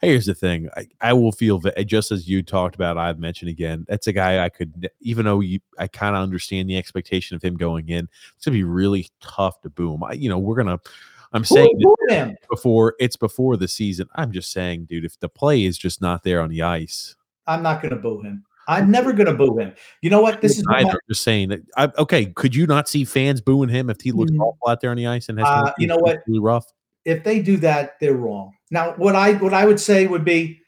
Here's 0.00 0.24
the 0.24 0.34
thing: 0.34 0.70
I, 0.76 0.88
I 1.02 1.12
will 1.12 1.30
feel 1.30 1.58
that 1.60 1.84
just 1.84 2.10
as 2.10 2.26
you 2.26 2.42
talked 2.42 2.74
about, 2.74 2.96
I've 2.96 3.18
mentioned 3.18 3.50
again. 3.50 3.84
That's 3.86 4.06
a 4.06 4.12
guy 4.12 4.42
I 4.42 4.48
could, 4.48 4.90
even 5.00 5.26
though 5.26 5.40
you, 5.40 5.60
I 5.78 5.88
kind 5.88 6.16
of 6.16 6.22
understand 6.22 6.70
the 6.70 6.78
expectation 6.78 7.36
of 7.36 7.42
him 7.42 7.56
going 7.56 7.90
in. 7.90 8.08
It's 8.34 8.46
gonna 8.46 8.56
be 8.56 8.64
really 8.64 9.08
tough 9.20 9.60
to 9.60 9.70
boom. 9.70 10.02
I, 10.04 10.12
you 10.14 10.30
know, 10.30 10.38
we're 10.38 10.56
gonna. 10.56 10.80
I'm 11.32 11.44
saying 11.44 11.78
before 12.48 12.94
it's 12.98 13.16
before 13.16 13.58
the 13.58 13.68
season. 13.68 14.08
I'm 14.14 14.32
just 14.32 14.50
saying, 14.50 14.86
dude, 14.86 15.04
if 15.04 15.20
the 15.20 15.28
play 15.28 15.66
is 15.66 15.76
just 15.76 16.00
not 16.00 16.22
there 16.22 16.40
on 16.40 16.48
the 16.48 16.62
ice, 16.62 17.14
I'm 17.46 17.62
not 17.62 17.82
gonna 17.82 17.96
boo 17.96 18.22
him. 18.22 18.44
I'm 18.68 18.90
never 18.90 19.12
going 19.12 19.28
to 19.28 19.32
boo 19.32 19.56
him. 19.56 19.76
You 20.02 20.10
know 20.10 20.20
what? 20.20 20.40
This 20.40 20.58
is 20.58 20.64
either. 20.68 20.88
My, 20.88 20.98
just 21.08 21.22
saying 21.22 21.50
that. 21.50 21.60
I, 21.76 21.92
okay, 21.98 22.26
could 22.26 22.52
you 22.52 22.66
not 22.66 22.88
see 22.88 23.04
fans 23.04 23.40
booing 23.40 23.68
him 23.68 23.90
if 23.90 24.00
he 24.00 24.10
looks 24.10 24.32
mm-hmm. 24.32 24.40
awful 24.40 24.68
out 24.68 24.80
there 24.80 24.90
on 24.90 24.96
the 24.96 25.06
ice 25.06 25.28
and 25.28 25.38
has? 25.38 25.46
Uh, 25.46 25.72
you 25.78 25.86
know 25.86 25.98
what? 25.98 26.24
Really 26.26 26.40
rough 26.40 26.66
if 27.06 27.22
they 27.22 27.40
do 27.40 27.56
that, 27.58 27.98
they're 28.00 28.16
wrong. 28.16 28.52
Now, 28.70 28.92
what 28.96 29.14
I 29.14 29.34
what 29.34 29.54
I 29.54 29.64
would 29.64 29.80
say 29.80 30.08
would 30.08 30.24
be, 30.24 30.60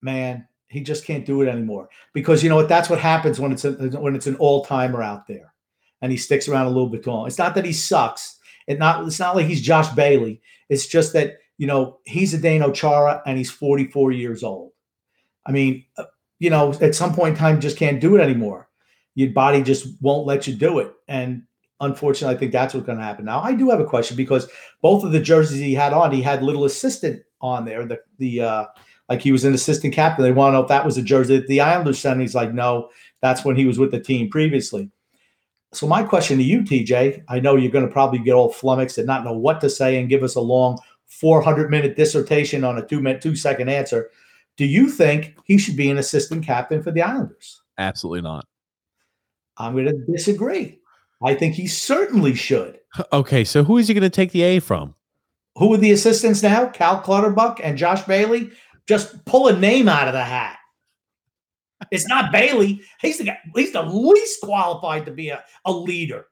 man, 0.00 0.48
he 0.68 0.80
just 0.80 1.04
can't 1.04 1.26
do 1.26 1.42
it 1.42 1.48
anymore 1.48 1.90
because 2.14 2.42
you 2.42 2.48
know 2.48 2.56
what? 2.56 2.70
That's 2.70 2.88
what 2.88 2.98
happens 2.98 3.38
when 3.38 3.52
it's 3.52 3.66
a, 3.66 3.72
when 3.72 4.16
it's 4.16 4.26
an 4.26 4.36
all 4.36 4.64
timer 4.64 5.02
out 5.02 5.26
there, 5.28 5.52
and 6.00 6.10
he 6.10 6.16
sticks 6.16 6.48
around 6.48 6.66
a 6.66 6.70
little 6.70 6.88
bit 6.88 7.04
too 7.04 7.10
long. 7.10 7.26
It's 7.26 7.38
not 7.38 7.54
that 7.54 7.66
he 7.66 7.74
sucks. 7.74 8.38
It 8.66 8.78
not 8.78 9.06
it's 9.06 9.20
not 9.20 9.36
like 9.36 9.46
he's 9.46 9.60
Josh 9.60 9.90
Bailey. 9.90 10.40
It's 10.70 10.86
just 10.86 11.12
that 11.12 11.36
you 11.58 11.66
know 11.66 11.98
he's 12.06 12.32
a 12.32 12.38
Zdeno 12.38 12.74
Chara 12.74 13.22
and 13.26 13.36
he's 13.36 13.50
44 13.50 14.12
years 14.12 14.42
old. 14.42 14.72
I 15.44 15.52
mean, 15.52 15.84
uh, 15.98 16.04
you 16.38 16.48
know, 16.48 16.72
at 16.80 16.94
some 16.94 17.14
point 17.14 17.34
in 17.34 17.38
time, 17.38 17.60
just 17.60 17.76
can't 17.76 18.00
do 18.00 18.16
it 18.16 18.22
anymore. 18.22 18.68
Your 19.14 19.30
body 19.30 19.62
just 19.62 19.86
won't 20.00 20.26
let 20.26 20.46
you 20.46 20.54
do 20.54 20.78
it, 20.78 20.94
and 21.08 21.42
unfortunately, 21.80 22.34
I 22.34 22.38
think 22.38 22.52
that's 22.52 22.74
what's 22.74 22.86
going 22.86 22.98
to 22.98 23.04
happen. 23.04 23.24
Now, 23.24 23.40
I 23.40 23.52
do 23.52 23.70
have 23.70 23.80
a 23.80 23.84
question 23.84 24.16
because 24.16 24.48
both 24.82 25.04
of 25.04 25.12
the 25.12 25.20
jerseys 25.20 25.58
he 25.58 25.74
had 25.74 25.92
on, 25.92 26.12
he 26.12 26.22
had 26.22 26.42
little 26.42 26.64
assistant 26.64 27.22
on 27.40 27.64
there. 27.64 27.84
The 27.84 28.00
the 28.18 28.40
uh, 28.40 28.66
like 29.08 29.22
he 29.22 29.32
was 29.32 29.44
an 29.44 29.54
assistant 29.54 29.94
captain. 29.94 30.24
They 30.24 30.32
want 30.32 30.52
to 30.52 30.58
know 30.58 30.62
if 30.62 30.68
that 30.68 30.84
was 30.84 30.96
a 30.96 31.02
jersey 31.02 31.38
that 31.38 31.46
the 31.46 31.60
Islanders 31.60 31.98
sent. 31.98 32.20
He's 32.20 32.34
like, 32.34 32.52
no, 32.52 32.90
that's 33.20 33.44
when 33.44 33.56
he 33.56 33.66
was 33.66 33.78
with 33.78 33.90
the 33.90 34.00
team 34.00 34.30
previously. 34.30 34.90
So 35.72 35.86
my 35.86 36.02
question 36.02 36.38
to 36.38 36.44
you, 36.44 36.62
TJ, 36.62 37.24
I 37.28 37.40
know 37.40 37.56
you're 37.56 37.70
going 37.70 37.86
to 37.86 37.92
probably 37.92 38.18
get 38.18 38.32
all 38.32 38.52
flummoxed 38.52 38.98
and 38.98 39.06
not 39.06 39.24
know 39.24 39.32
what 39.32 39.60
to 39.60 39.68
say 39.68 39.98
and 39.98 40.08
give 40.08 40.22
us 40.22 40.36
a 40.36 40.40
long 40.40 40.78
400 41.06 41.70
minute 41.70 41.96
dissertation 41.96 42.64
on 42.64 42.78
a 42.78 42.86
two 42.86 43.00
minute 43.00 43.20
two 43.20 43.36
second 43.36 43.68
answer. 43.68 44.10
Do 44.56 44.64
you 44.64 44.88
think 44.88 45.36
he 45.44 45.58
should 45.58 45.76
be 45.76 45.90
an 45.90 45.98
assistant 45.98 46.44
captain 46.44 46.82
for 46.82 46.90
the 46.90 47.02
Islanders? 47.02 47.62
Absolutely 47.78 48.22
not. 48.22 48.46
I'm 49.58 49.74
going 49.74 49.86
to 49.86 50.12
disagree. 50.12 50.80
I 51.24 51.34
think 51.34 51.54
he 51.54 51.66
certainly 51.66 52.34
should. 52.34 52.78
Okay, 53.12 53.44
so 53.44 53.62
who 53.62 53.76
is 53.76 53.88
he 53.88 53.94
going 53.94 54.00
to 54.02 54.08
take 54.08 54.32
the 54.32 54.42
A 54.42 54.58
from? 54.58 54.94
Who 55.56 55.74
are 55.74 55.76
the 55.76 55.92
assistants 55.92 56.42
now? 56.42 56.66
Cal 56.68 56.98
Clutterbuck 57.02 57.60
and 57.62 57.76
Josh 57.76 58.02
Bailey. 58.04 58.50
Just 58.88 59.22
pull 59.26 59.48
a 59.48 59.58
name 59.58 59.86
out 59.86 60.08
of 60.08 60.14
the 60.14 60.24
hat. 60.24 60.56
It's 61.90 62.08
not 62.08 62.32
Bailey. 62.32 62.80
He's 63.00 63.18
the 63.18 63.24
guy, 63.24 63.38
he's 63.54 63.72
the 63.72 63.82
least 63.82 64.40
qualified 64.40 65.04
to 65.06 65.12
be 65.12 65.28
a, 65.28 65.44
a 65.66 65.72
leader. 65.72 66.26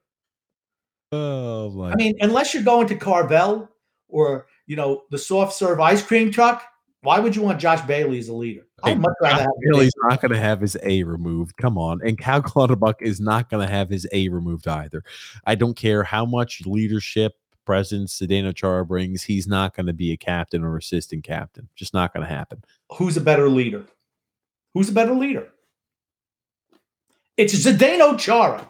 Oh 1.11 1.69
my. 1.71 1.91
I 1.91 1.95
mean, 1.95 2.15
unless 2.21 2.53
you're 2.53 2.63
going 2.63 2.87
to 2.87 2.95
Carvel 2.95 3.69
or 4.07 4.47
you 4.65 4.75
know 4.75 5.03
the 5.11 5.17
soft 5.17 5.53
serve 5.53 5.79
ice 5.79 6.01
cream 6.01 6.31
truck, 6.31 6.63
why 7.01 7.19
would 7.19 7.35
you 7.35 7.41
want 7.41 7.59
Josh 7.59 7.81
Bailey 7.81 8.17
as 8.17 8.29
a 8.29 8.33
leader? 8.33 8.65
I'd 8.85 8.99
much 8.99 9.13
rather 9.21 9.43
have 9.43 9.51
Bailey's 9.61 9.93
not 10.03 10.21
going 10.21 10.31
to 10.31 10.39
have 10.39 10.61
his 10.61 10.77
A 10.83 11.03
removed. 11.03 11.57
Come 11.57 11.77
on, 11.77 12.01
and 12.05 12.17
Cal 12.17 12.41
Clutterbuck 12.41 13.01
is 13.01 13.19
not 13.19 13.49
going 13.49 13.65
to 13.65 13.71
have 13.71 13.89
his 13.89 14.07
A 14.11 14.29
removed 14.29 14.67
either. 14.67 15.03
I 15.45 15.55
don't 15.55 15.75
care 15.75 16.03
how 16.03 16.25
much 16.25 16.65
leadership 16.65 17.33
presence 17.65 18.19
Zdeno 18.19 18.55
Chara 18.55 18.85
brings. 18.85 19.23
He's 19.23 19.47
not 19.47 19.75
going 19.75 19.87
to 19.87 19.93
be 19.93 20.11
a 20.11 20.17
captain 20.17 20.63
or 20.63 20.77
assistant 20.77 21.23
captain. 21.23 21.67
Just 21.75 21.93
not 21.93 22.13
going 22.13 22.25
to 22.25 22.33
happen. 22.33 22.63
Who's 22.93 23.17
a 23.17 23.21
better 23.21 23.49
leader? 23.49 23.83
Who's 24.73 24.89
a 24.89 24.93
better 24.93 25.13
leader? 25.13 25.49
It's 27.37 27.53
Zdeno 27.53 28.17
Chara. 28.17 28.69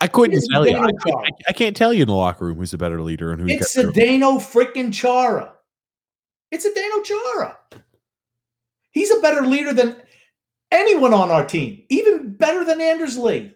I 0.00 0.08
couldn't 0.08 0.42
tell 0.50 0.66
you. 0.66 0.76
I, 0.76 0.88
I, 1.06 1.30
I, 1.48 1.52
can't 1.52 1.76
tell 1.76 1.92
you 1.92 2.02
in 2.02 2.08
the 2.08 2.14
locker 2.14 2.46
room 2.46 2.58
who's 2.58 2.74
a 2.74 2.78
better 2.78 3.00
leader 3.00 3.32
and 3.32 3.40
who's. 3.40 3.52
It's 3.52 3.76
Zdeno 3.76 4.38
freaking 4.38 4.92
Chara. 4.92 5.52
It's 6.50 6.66
Zdeno 6.66 7.04
Chara. 7.04 7.56
He's 8.96 9.10
a 9.10 9.20
better 9.20 9.42
leader 9.42 9.74
than 9.74 10.00
anyone 10.72 11.12
on 11.12 11.30
our 11.30 11.44
team, 11.44 11.82
even 11.90 12.32
better 12.32 12.64
than 12.64 12.80
Anders 12.80 13.18
Lee. 13.18 13.54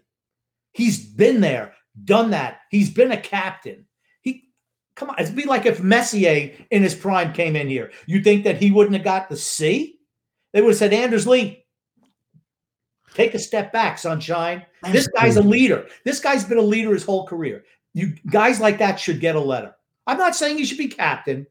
He's 0.75 1.03
been 1.03 1.41
there, 1.41 1.73
done 2.05 2.33
that. 2.33 2.61
He's 2.71 2.91
been 2.91 3.11
a 3.11 3.17
captain. 3.17 3.87
He 4.21 4.51
come 4.97 5.09
on, 5.09 5.17
it'd 5.19 5.35
be 5.35 5.47
like 5.47 5.65
if 5.65 5.83
Messier 5.83 6.53
in 6.71 6.83
his 6.83 6.95
prime 6.95 7.33
came 7.33 7.57
in 7.57 7.69
here. 7.69 7.91
You 8.05 8.23
think 8.23 8.45
that 8.45 8.59
he 8.59 8.71
wouldn't 8.71 8.95
have 8.97 9.03
got 9.03 9.31
the 9.31 9.37
C? 9.39 9.99
They 10.53 10.61
would 10.61 10.73
have 10.73 10.79
said, 10.79 10.93
Anders 10.93 11.27
Lee, 11.27 11.65
take 13.15 13.33
a 13.33 13.39
step 13.39 13.73
back, 13.73 13.97
sunshine. 13.97 14.67
This 14.93 15.09
guy's 15.09 15.39
a 15.39 15.43
leader. 15.43 15.87
This 16.05 16.21
guy's 16.21 16.45
been 16.45 16.59
a 16.59 16.63
leader 16.63 16.93
his 16.93 17.03
whole 17.03 17.27
career. 17.27 17.65
You 17.95 18.13
guys 18.31 18.61
like 18.61 18.77
that 18.77 19.01
should 19.01 19.21
get 19.21 19.37
a 19.37 19.41
letter. 19.41 19.75
I'm 20.07 20.19
not 20.19 20.37
saying 20.37 20.59
he 20.59 20.67
should 20.67 20.77
be 20.77 20.89
captain 20.89 21.47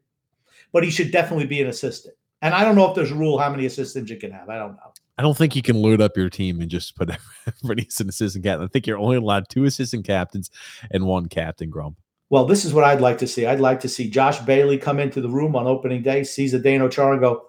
but 0.72 0.84
he 0.84 0.92
should 0.92 1.12
definitely 1.12 1.48
be 1.48 1.62
an 1.62 1.68
assistant. 1.68 2.16
And 2.42 2.54
I 2.54 2.64
don't 2.64 2.76
know 2.76 2.88
if 2.90 2.96
there's 2.96 3.12
a 3.12 3.16
rule 3.16 3.38
how 3.38 3.50
many 3.50 3.66
assistants 3.66 4.10
you 4.10 4.18
can 4.18 4.32
have. 4.32 4.50
I 4.50 4.58
don't 4.58 4.74
know. 4.74 4.94
I 5.18 5.22
don't 5.22 5.38
think 5.38 5.56
you 5.56 5.62
can 5.62 5.76
load 5.76 6.00
up 6.00 6.16
your 6.16 6.30
team 6.30 6.62
and 6.62 6.72
just 6.72 6.96
put 6.96 7.10
everybody 7.48 7.86
as 7.88 8.00
an 8.00 8.08
assistant 8.08 8.46
captain. 8.46 8.66
I 8.66 8.70
think 8.70 8.88
you're 8.88 8.98
only 8.98 9.18
allowed 9.18 9.50
two 9.50 9.66
assistant 9.66 10.06
captains 10.06 10.50
and 10.92 11.06
one 11.06 11.28
captain, 11.28 11.70
Grump. 11.70 11.98
Well, 12.30 12.46
this 12.46 12.64
is 12.64 12.74
what 12.74 12.84
I'd 12.84 13.02
like 13.02 13.18
to 13.18 13.28
see. 13.28 13.46
I'd 13.46 13.60
like 13.60 13.80
to 13.82 13.90
see 13.90 14.10
Josh 14.10 14.40
Bailey 14.40 14.78
come 14.78 15.00
into 15.00 15.20
the 15.20 15.30
room 15.30 15.56
on 15.56 15.68
opening 15.68 16.04
day, 16.04 16.24
sees 16.24 16.54
Zdeno 16.54 16.90
Char 16.90 17.14
and 17.14 17.22
go, 17.22 17.48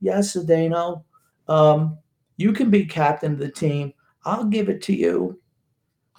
Yes, 0.00 0.36
Zdeno, 0.36 1.04
um, 1.48 1.98
you 2.36 2.52
can 2.52 2.70
be 2.70 2.86
captain 2.86 3.32
of 3.32 3.38
the 3.38 3.50
team. 3.50 3.92
I'll 4.24 4.44
give 4.44 4.68
it 4.68 4.82
to 4.82 4.94
you. 4.94 5.38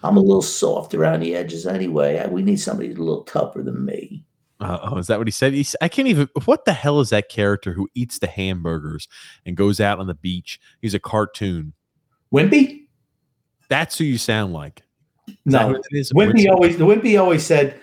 I'm 0.04 0.18
a 0.18 0.22
little 0.22 0.42
soft 0.42 0.94
around 0.94 1.22
the 1.22 1.36
edges 1.36 1.68
anyway. 1.68 2.26
We 2.30 2.44
need 2.44 2.58
somebody 2.58 2.92
a 2.92 2.96
little 2.96 3.24
tougher 3.24 3.64
than 3.64 3.84
me. 3.84 4.24
Uh, 4.60 4.78
oh, 4.84 4.98
is 4.98 5.08
that 5.08 5.18
what 5.18 5.28
he 5.28 5.32
said? 5.32 5.54
He's, 5.54 5.76
I 5.82 5.88
can't 5.88 6.08
even. 6.08 6.28
What 6.46 6.66
the 6.66 6.74
hell 6.74 7.00
is 7.00 7.10
that 7.12 7.30
character 7.30 7.74
who 7.74 7.88
eats 7.96 8.20
the 8.20 8.28
hamburgers 8.28 9.08
and 9.46 9.56
goes 9.56 9.80
out 9.80 10.00
on 10.00 10.08
the 10.08 10.16
beach? 10.16 10.60
He's 10.82 10.94
a 10.94 11.00
cartoon. 11.00 11.74
Wimpy. 12.34 12.88
That's 13.70 13.98
who 13.98 14.04
you 14.04 14.18
sound 14.18 14.54
like. 14.54 14.84
Is 15.28 15.36
no, 15.46 15.80
Wimpy 16.14 16.50
always. 16.50 16.78
The 16.78 16.86
Wimpy 16.86 17.20
always 17.20 17.46
said, 17.46 17.80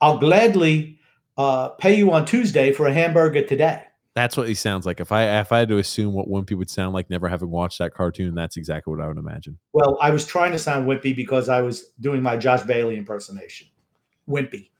"I'll 0.00 0.18
gladly 0.18 0.98
uh, 1.36 1.70
pay 1.70 1.94
you 1.94 2.12
on 2.12 2.26
Tuesday 2.26 2.72
for 2.72 2.86
a 2.86 2.92
hamburger 2.92 3.42
today." 3.42 3.84
That's 4.14 4.36
what 4.36 4.48
he 4.48 4.54
sounds 4.54 4.86
like. 4.86 5.00
If 5.00 5.12
I 5.12 5.40
if 5.40 5.50
I 5.50 5.60
had 5.60 5.68
to 5.70 5.78
assume 5.78 6.12
what 6.12 6.28
Wimpy 6.28 6.56
would 6.56 6.70
sound 6.70 6.94
like, 6.94 7.08
never 7.10 7.28
having 7.28 7.50
watched 7.50 7.78
that 7.78 7.94
cartoon, 7.94 8.34
that's 8.34 8.56
exactly 8.56 8.94
what 8.94 9.02
I 9.02 9.08
would 9.08 9.18
imagine. 9.18 9.58
Well, 9.72 9.98
I 10.00 10.10
was 10.10 10.26
trying 10.26 10.52
to 10.52 10.58
sound 10.58 10.86
wimpy 10.86 11.14
because 11.14 11.48
I 11.48 11.62
was 11.62 11.86
doing 12.00 12.22
my 12.22 12.36
Josh 12.36 12.62
Bailey 12.62 12.96
impersonation. 12.96 13.68
Wimpy. 14.28 14.70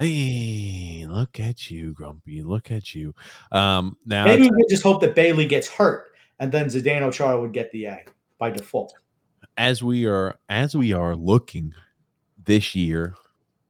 Hey, 0.00 1.06
look 1.08 1.38
at 1.38 1.70
you, 1.70 1.92
Grumpy. 1.92 2.42
Look 2.42 2.70
at 2.70 2.94
you. 2.94 3.14
Um, 3.52 3.96
now, 4.04 4.24
Maybe 4.24 4.42
we 4.42 4.50
could 4.50 4.68
just 4.68 4.82
hope 4.82 5.00
that 5.02 5.14
Bailey 5.14 5.46
gets 5.46 5.68
hurt, 5.68 6.12
and 6.40 6.50
then 6.50 6.66
Zdeno 6.66 7.12
Chara 7.12 7.40
would 7.40 7.52
get 7.52 7.70
the 7.70 7.86
A 7.86 8.04
by 8.38 8.50
default. 8.50 8.94
as 9.56 9.82
we 9.84 10.04
are 10.06 10.36
as 10.48 10.74
we 10.74 10.92
are 10.92 11.14
looking 11.14 11.72
this 12.44 12.74
year 12.74 13.14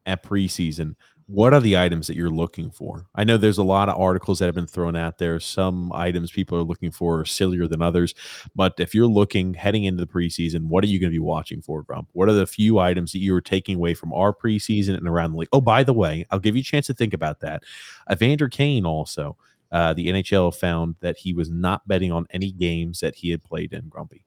at 0.06 0.22
preseason, 0.22 0.94
what 1.26 1.54
are 1.54 1.60
the 1.60 1.78
items 1.78 2.06
that 2.06 2.16
you're 2.16 2.30
looking 2.30 2.70
for? 2.70 3.06
I 3.14 3.24
know 3.24 3.36
there's 3.36 3.58
a 3.58 3.64
lot 3.64 3.88
of 3.88 3.98
articles 3.98 4.38
that 4.38 4.46
have 4.46 4.54
been 4.54 4.66
thrown 4.66 4.94
out 4.94 5.18
there. 5.18 5.40
Some 5.40 5.90
items 5.92 6.30
people 6.30 6.58
are 6.58 6.64
looking 6.64 6.90
for 6.90 7.20
are 7.20 7.24
sillier 7.24 7.66
than 7.66 7.80
others. 7.80 8.14
But 8.54 8.74
if 8.78 8.94
you're 8.94 9.06
looking 9.06 9.54
heading 9.54 9.84
into 9.84 10.04
the 10.04 10.12
preseason, 10.12 10.66
what 10.66 10.84
are 10.84 10.88
you 10.88 11.00
going 11.00 11.10
to 11.10 11.14
be 11.14 11.20
watching 11.20 11.62
for, 11.62 11.82
Grump? 11.82 12.08
What 12.12 12.28
are 12.28 12.34
the 12.34 12.46
few 12.46 12.78
items 12.78 13.12
that 13.12 13.20
you 13.20 13.34
are 13.34 13.40
taking 13.40 13.76
away 13.76 13.94
from 13.94 14.12
our 14.12 14.34
preseason 14.34 14.96
and 14.96 15.08
around 15.08 15.32
the 15.32 15.38
league? 15.38 15.48
Oh, 15.52 15.62
by 15.62 15.82
the 15.82 15.94
way, 15.94 16.26
I'll 16.30 16.38
give 16.38 16.56
you 16.56 16.60
a 16.60 16.64
chance 16.64 16.86
to 16.88 16.94
think 16.94 17.14
about 17.14 17.40
that. 17.40 17.62
Evander 18.10 18.48
Kane 18.48 18.84
also, 18.84 19.36
uh, 19.72 19.94
the 19.94 20.08
NHL 20.08 20.54
found 20.54 20.96
that 21.00 21.16
he 21.16 21.32
was 21.32 21.50
not 21.50 21.86
betting 21.88 22.12
on 22.12 22.26
any 22.30 22.52
games 22.52 23.00
that 23.00 23.14
he 23.14 23.30
had 23.30 23.42
played 23.42 23.72
in, 23.72 23.88
Grumpy. 23.88 24.24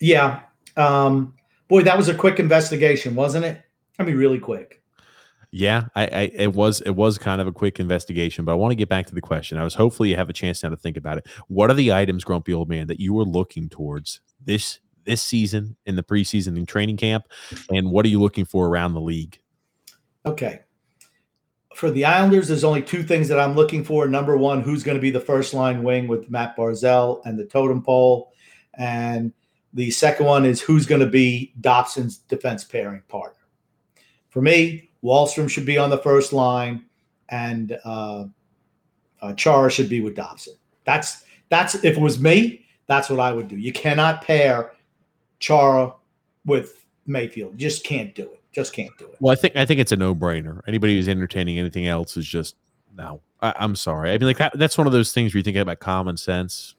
Yeah. 0.00 0.42
Um, 0.76 1.34
boy, 1.66 1.82
that 1.82 1.96
was 1.96 2.08
a 2.08 2.14
quick 2.14 2.38
investigation, 2.38 3.14
wasn't 3.14 3.46
it? 3.46 3.62
I 3.98 4.04
mean, 4.04 4.16
really 4.16 4.38
quick. 4.38 4.82
Yeah, 5.50 5.84
I, 5.94 6.04
I 6.06 6.20
it 6.34 6.52
was 6.54 6.82
it 6.82 6.90
was 6.90 7.16
kind 7.16 7.40
of 7.40 7.46
a 7.46 7.52
quick 7.52 7.80
investigation, 7.80 8.44
but 8.44 8.52
I 8.52 8.54
want 8.56 8.72
to 8.72 8.76
get 8.76 8.88
back 8.88 9.06
to 9.06 9.14
the 9.14 9.20
question. 9.20 9.56
I 9.56 9.64
was 9.64 9.74
hopefully 9.74 10.10
you 10.10 10.16
have 10.16 10.28
a 10.28 10.34
chance 10.34 10.62
now 10.62 10.68
to 10.68 10.76
think 10.76 10.96
about 10.96 11.18
it. 11.18 11.26
What 11.48 11.70
are 11.70 11.74
the 11.74 11.92
items, 11.92 12.22
grumpy 12.22 12.52
old 12.52 12.68
man, 12.68 12.86
that 12.88 13.00
you 13.00 13.14
were 13.14 13.24
looking 13.24 13.68
towards 13.68 14.20
this 14.44 14.78
this 15.04 15.22
season 15.22 15.76
in 15.86 15.96
the 15.96 16.02
preseason 16.02 16.48
and 16.48 16.68
training 16.68 16.98
camp, 16.98 17.24
and 17.70 17.90
what 17.90 18.04
are 18.04 18.08
you 18.08 18.20
looking 18.20 18.44
for 18.44 18.68
around 18.68 18.92
the 18.92 19.00
league? 19.00 19.40
Okay. 20.26 20.60
For 21.74 21.90
the 21.90 22.04
Islanders, 22.04 22.48
there's 22.48 22.64
only 22.64 22.82
two 22.82 23.02
things 23.02 23.28
that 23.28 23.40
I'm 23.40 23.54
looking 23.54 23.84
for. 23.84 24.06
Number 24.06 24.36
one, 24.36 24.60
who's 24.60 24.82
going 24.82 24.98
to 24.98 25.02
be 25.02 25.12
the 25.12 25.20
first 25.20 25.54
line 25.54 25.82
wing 25.82 26.08
with 26.08 26.28
Mat 26.28 26.56
Barzal 26.58 27.22
and 27.24 27.38
the 27.38 27.46
totem 27.46 27.82
pole, 27.82 28.32
and 28.74 29.32
the 29.72 29.90
second 29.90 30.26
one 30.26 30.44
is 30.44 30.60
who's 30.60 30.84
going 30.84 31.00
to 31.00 31.06
be 31.06 31.54
Dobson's 31.60 32.18
defense 32.18 32.64
pairing 32.64 33.02
partner. 33.08 33.40
For 34.28 34.42
me, 34.42 34.87
Wahlstrom 35.02 35.48
should 35.48 35.66
be 35.66 35.78
on 35.78 35.90
the 35.90 35.98
first 35.98 36.32
line, 36.32 36.84
and 37.28 37.78
uh, 37.84 38.24
uh, 39.20 39.32
Chara 39.34 39.70
should 39.70 39.88
be 39.88 40.00
with 40.00 40.14
Dobson. 40.14 40.54
That's 40.84 41.24
that's 41.48 41.76
if 41.76 41.96
it 41.96 42.00
was 42.00 42.18
me, 42.18 42.66
that's 42.86 43.08
what 43.08 43.20
I 43.20 43.32
would 43.32 43.48
do. 43.48 43.56
You 43.56 43.72
cannot 43.72 44.22
pair 44.22 44.72
Chara 45.38 45.92
with 46.44 46.84
Mayfield. 47.06 47.52
You 47.52 47.58
just 47.58 47.84
can't 47.84 48.14
do 48.14 48.22
it. 48.22 48.42
Just 48.52 48.72
can't 48.72 48.96
do 48.98 49.06
it. 49.06 49.16
Well, 49.20 49.32
I 49.32 49.36
think 49.36 49.56
I 49.56 49.64
think 49.64 49.80
it's 49.80 49.92
a 49.92 49.96
no 49.96 50.14
brainer. 50.14 50.60
Anybody 50.66 50.96
who's 50.96 51.08
entertaining 51.08 51.58
anything 51.58 51.86
else 51.86 52.16
is 52.16 52.26
just 52.26 52.56
no. 52.96 53.20
I, 53.40 53.54
I'm 53.58 53.76
sorry. 53.76 54.10
I 54.10 54.18
mean, 54.18 54.26
like 54.26 54.38
that, 54.38 54.58
that's 54.58 54.76
one 54.76 54.86
of 54.86 54.92
those 54.92 55.12
things 55.12 55.32
where 55.32 55.38
you 55.38 55.44
think 55.44 55.56
about 55.56 55.78
common 55.78 56.16
sense. 56.16 56.74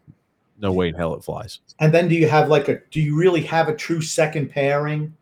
No 0.60 0.74
way 0.74 0.90
in 0.90 0.96
hell 0.96 1.14
it 1.14 1.24
flies. 1.24 1.62
And 1.80 1.94
then 1.94 2.10
do 2.10 2.16
you 2.16 2.28
have 2.28 2.50
like 2.50 2.68
a 2.68 2.82
do 2.92 3.00
you 3.00 3.16
really 3.16 3.42
have 3.44 3.70
a 3.70 3.76
true 3.76 4.02
second 4.02 4.50
pairing? 4.50 5.16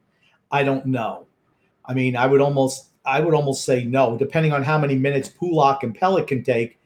I 0.51 0.63
don't 0.63 0.85
know. 0.85 1.26
I 1.87 1.93
mean, 1.93 2.15
I 2.15 2.27
would 2.27 2.41
almost 2.41 2.87
I 3.05 3.21
would 3.21 3.33
almost 3.33 3.63
say 3.63 3.85
no, 3.85 4.17
depending 4.17 4.51
on 4.51 4.63
how 4.63 4.77
many 4.77 4.95
minutes 4.95 5.29
Pulock 5.29 5.83
and 5.83 5.97
Pelech 5.97 6.27
can 6.27 6.43
take. 6.43 6.77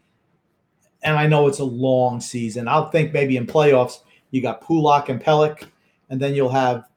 And 1.04 1.18
I 1.18 1.26
know 1.26 1.48
it's 1.48 1.60
a 1.60 1.66
long 1.66 2.22
season. 2.22 2.68
I'll 2.68 2.92
think 2.92 3.12
maybe 3.12 3.38
in 3.38 3.48
playoffs 3.48 4.02
you 4.30 4.42
got 4.42 4.62
Pulock 4.62 5.10
and 5.10 5.22
Pelech, 5.22 5.68
and 6.10 6.20
then 6.22 6.36
you'll 6.36 6.50
have 6.50 6.88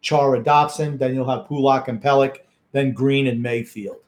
Chara 0.00 0.42
Dobson, 0.42 0.96
then 0.96 1.14
you'll 1.14 1.28
have 1.28 1.48
Pulock 1.48 1.88
and 1.88 2.00
Pelech, 2.00 2.38
then 2.70 2.92
Green 2.92 3.26
and 3.26 3.42
Mayfield, 3.42 3.98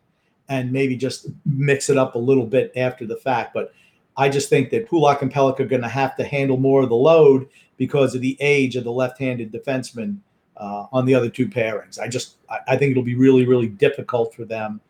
and 0.49 0.71
maybe 0.71 0.97
just 0.97 1.27
mix 1.45 1.91
it 1.91 1.99
up 1.99 2.15
a 2.15 2.19
little 2.19 2.47
bit 2.47 2.73
after 2.77 3.07
the 3.07 3.17
fact. 3.17 3.53
But 3.53 3.75
I 4.17 4.29
just 4.29 4.49
think 4.49 4.71
that 4.71 4.89
Pulock 4.89 5.23
and 5.23 5.33
Pelech 5.33 5.59
are 5.59 5.67
going 5.67 5.83
to 5.83 5.89
have 5.89 6.17
to 6.17 6.25
handle 6.25 6.57
more 6.57 6.83
of 6.83 6.89
the 6.89 6.95
load 6.95 7.49
because 7.77 8.15
of 8.15 8.21
the 8.21 8.37
age 8.41 8.77
of 8.77 8.85
the 8.85 8.93
left-handed 8.93 9.53
defenseman 9.53 10.19
uh, 10.61 10.87
on 10.93 11.07
the 11.07 11.15
other 11.15 11.29
two 11.29 11.49
pairings. 11.49 11.99
I 11.99 12.07
just 12.07 12.37
I, 12.49 12.59
I, 12.69 12.77
think 12.77 12.93
it'll 12.93 13.03
be 13.03 13.17
really 13.17 13.47
really 13.47 13.69
difficult 13.69 14.35
for 14.35 14.45
them 14.45 14.81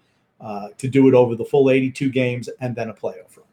uh, 0.41 0.69
to 0.77 0.89
do 0.89 1.09
it 1.09 1.15
over 1.15 1.37
the 1.37 1.45
full 1.45 1.71
82 1.71 2.11
games 2.11 2.49
and 2.61 2.75
then 2.75 2.91
a 2.91 2.95
playoff 2.95 3.37
run. 3.37 3.47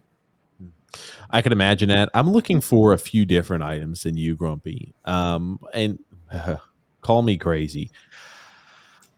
I 1.29 1.41
can 1.41 1.51
imagine 1.51 1.89
that. 1.89 2.09
I'm 2.13 2.31
looking 2.31 2.61
for 2.61 2.93
a 2.93 2.97
few 2.97 3.25
different 3.25 3.63
items 3.63 4.03
than 4.03 4.17
you, 4.17 4.35
Grumpy. 4.35 4.93
Um, 5.05 5.59
and 5.73 5.99
uh, 6.31 6.55
call 7.01 7.21
me 7.21 7.37
crazy. 7.37 7.91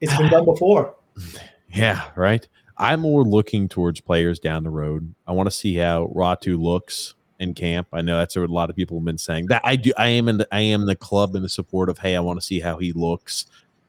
It's 0.02 0.16
been 0.18 0.30
done 0.30 0.46
before. 0.46 0.96
Yeah, 1.72 2.10
right. 2.16 2.48
I'm 2.78 3.02
more 3.02 3.24
looking 3.24 3.70
towards 3.70 4.02
players 4.02 4.40
down 4.40 4.64
the 4.64 4.72
road. 4.72 5.14
I 5.28 5.34
want 5.34 5.46
to 5.46 5.56
see 5.56 5.76
how 5.76 6.12
Räty 6.16 6.60
looks 6.60 7.14
in 7.40 7.54
camp. 7.54 7.88
I 7.94 8.02
know 8.02 8.18
that's 8.18 8.36
what 8.36 8.50
a 8.50 8.54
lot 8.54 8.70
of 8.70 8.76
people 8.76 8.98
have 8.98 9.06
been 9.06 9.18
saying. 9.18 9.48
That 9.48 9.62
I 9.64 9.76
do. 9.76 9.92
I 9.98 10.10
am 10.10 10.28
in. 10.28 10.38
The, 10.38 10.48
I 10.52 10.62
am 10.62 10.86
the 10.86 10.96
club 10.96 11.36
in 11.36 11.42
the 11.42 11.50
support 11.50 11.90
of. 11.90 11.98
Hey, 11.98 12.16
I 12.16 12.20
want 12.20 12.40
to 12.40 12.46
see 12.46 12.60
how 12.60 12.78
he 12.78 12.92
looks. 12.94 13.46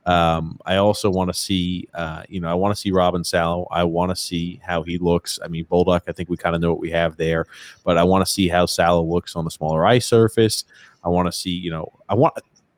Um, 0.07 0.59
I 0.65 0.77
also 0.77 1.11
want 1.11 1.29
to 1.29 1.35
see. 1.35 1.89
Uh, 1.95 2.23
you 2.29 2.41
know, 2.41 2.49
I 2.49 2.55
want 2.55 2.75
to 2.75 2.81
see 2.81 2.91
Robin 2.91 3.25
Salo. 3.25 3.67
I 3.71 3.85
want 3.85 4.11
to 4.11 4.17
see 4.17 4.61
how 4.65 4.83
he 4.83 4.99
looks. 4.99 5.39
I 5.45 5.49
mean, 5.49 5.65
Bolduc. 5.67 6.03
I 6.09 6.13
think 6.13 6.29
we 6.29 6.37
kind 6.37 6.55
of 6.55 6.63
know 6.63 6.71
what 6.71 6.81
we 6.81 6.91
have 6.91 7.17
there, 7.17 7.47
but 7.85 7.99
I 7.99 8.05
want 8.05 8.25
to 8.25 8.33
see 8.33 8.49
how 8.49 8.67
Salo 8.67 9.03
looks 9.03 9.37
on 9.37 9.45
the 9.45 9.51
smaller 9.51 9.85
ice 9.85 10.07
surface. 10.07 10.65
I 11.05 11.09
want 11.09 11.27
to 11.27 11.33
see. 11.33 11.51
You 11.51 11.71
know, 11.71 11.93
I 12.09 12.15
want 12.15 12.35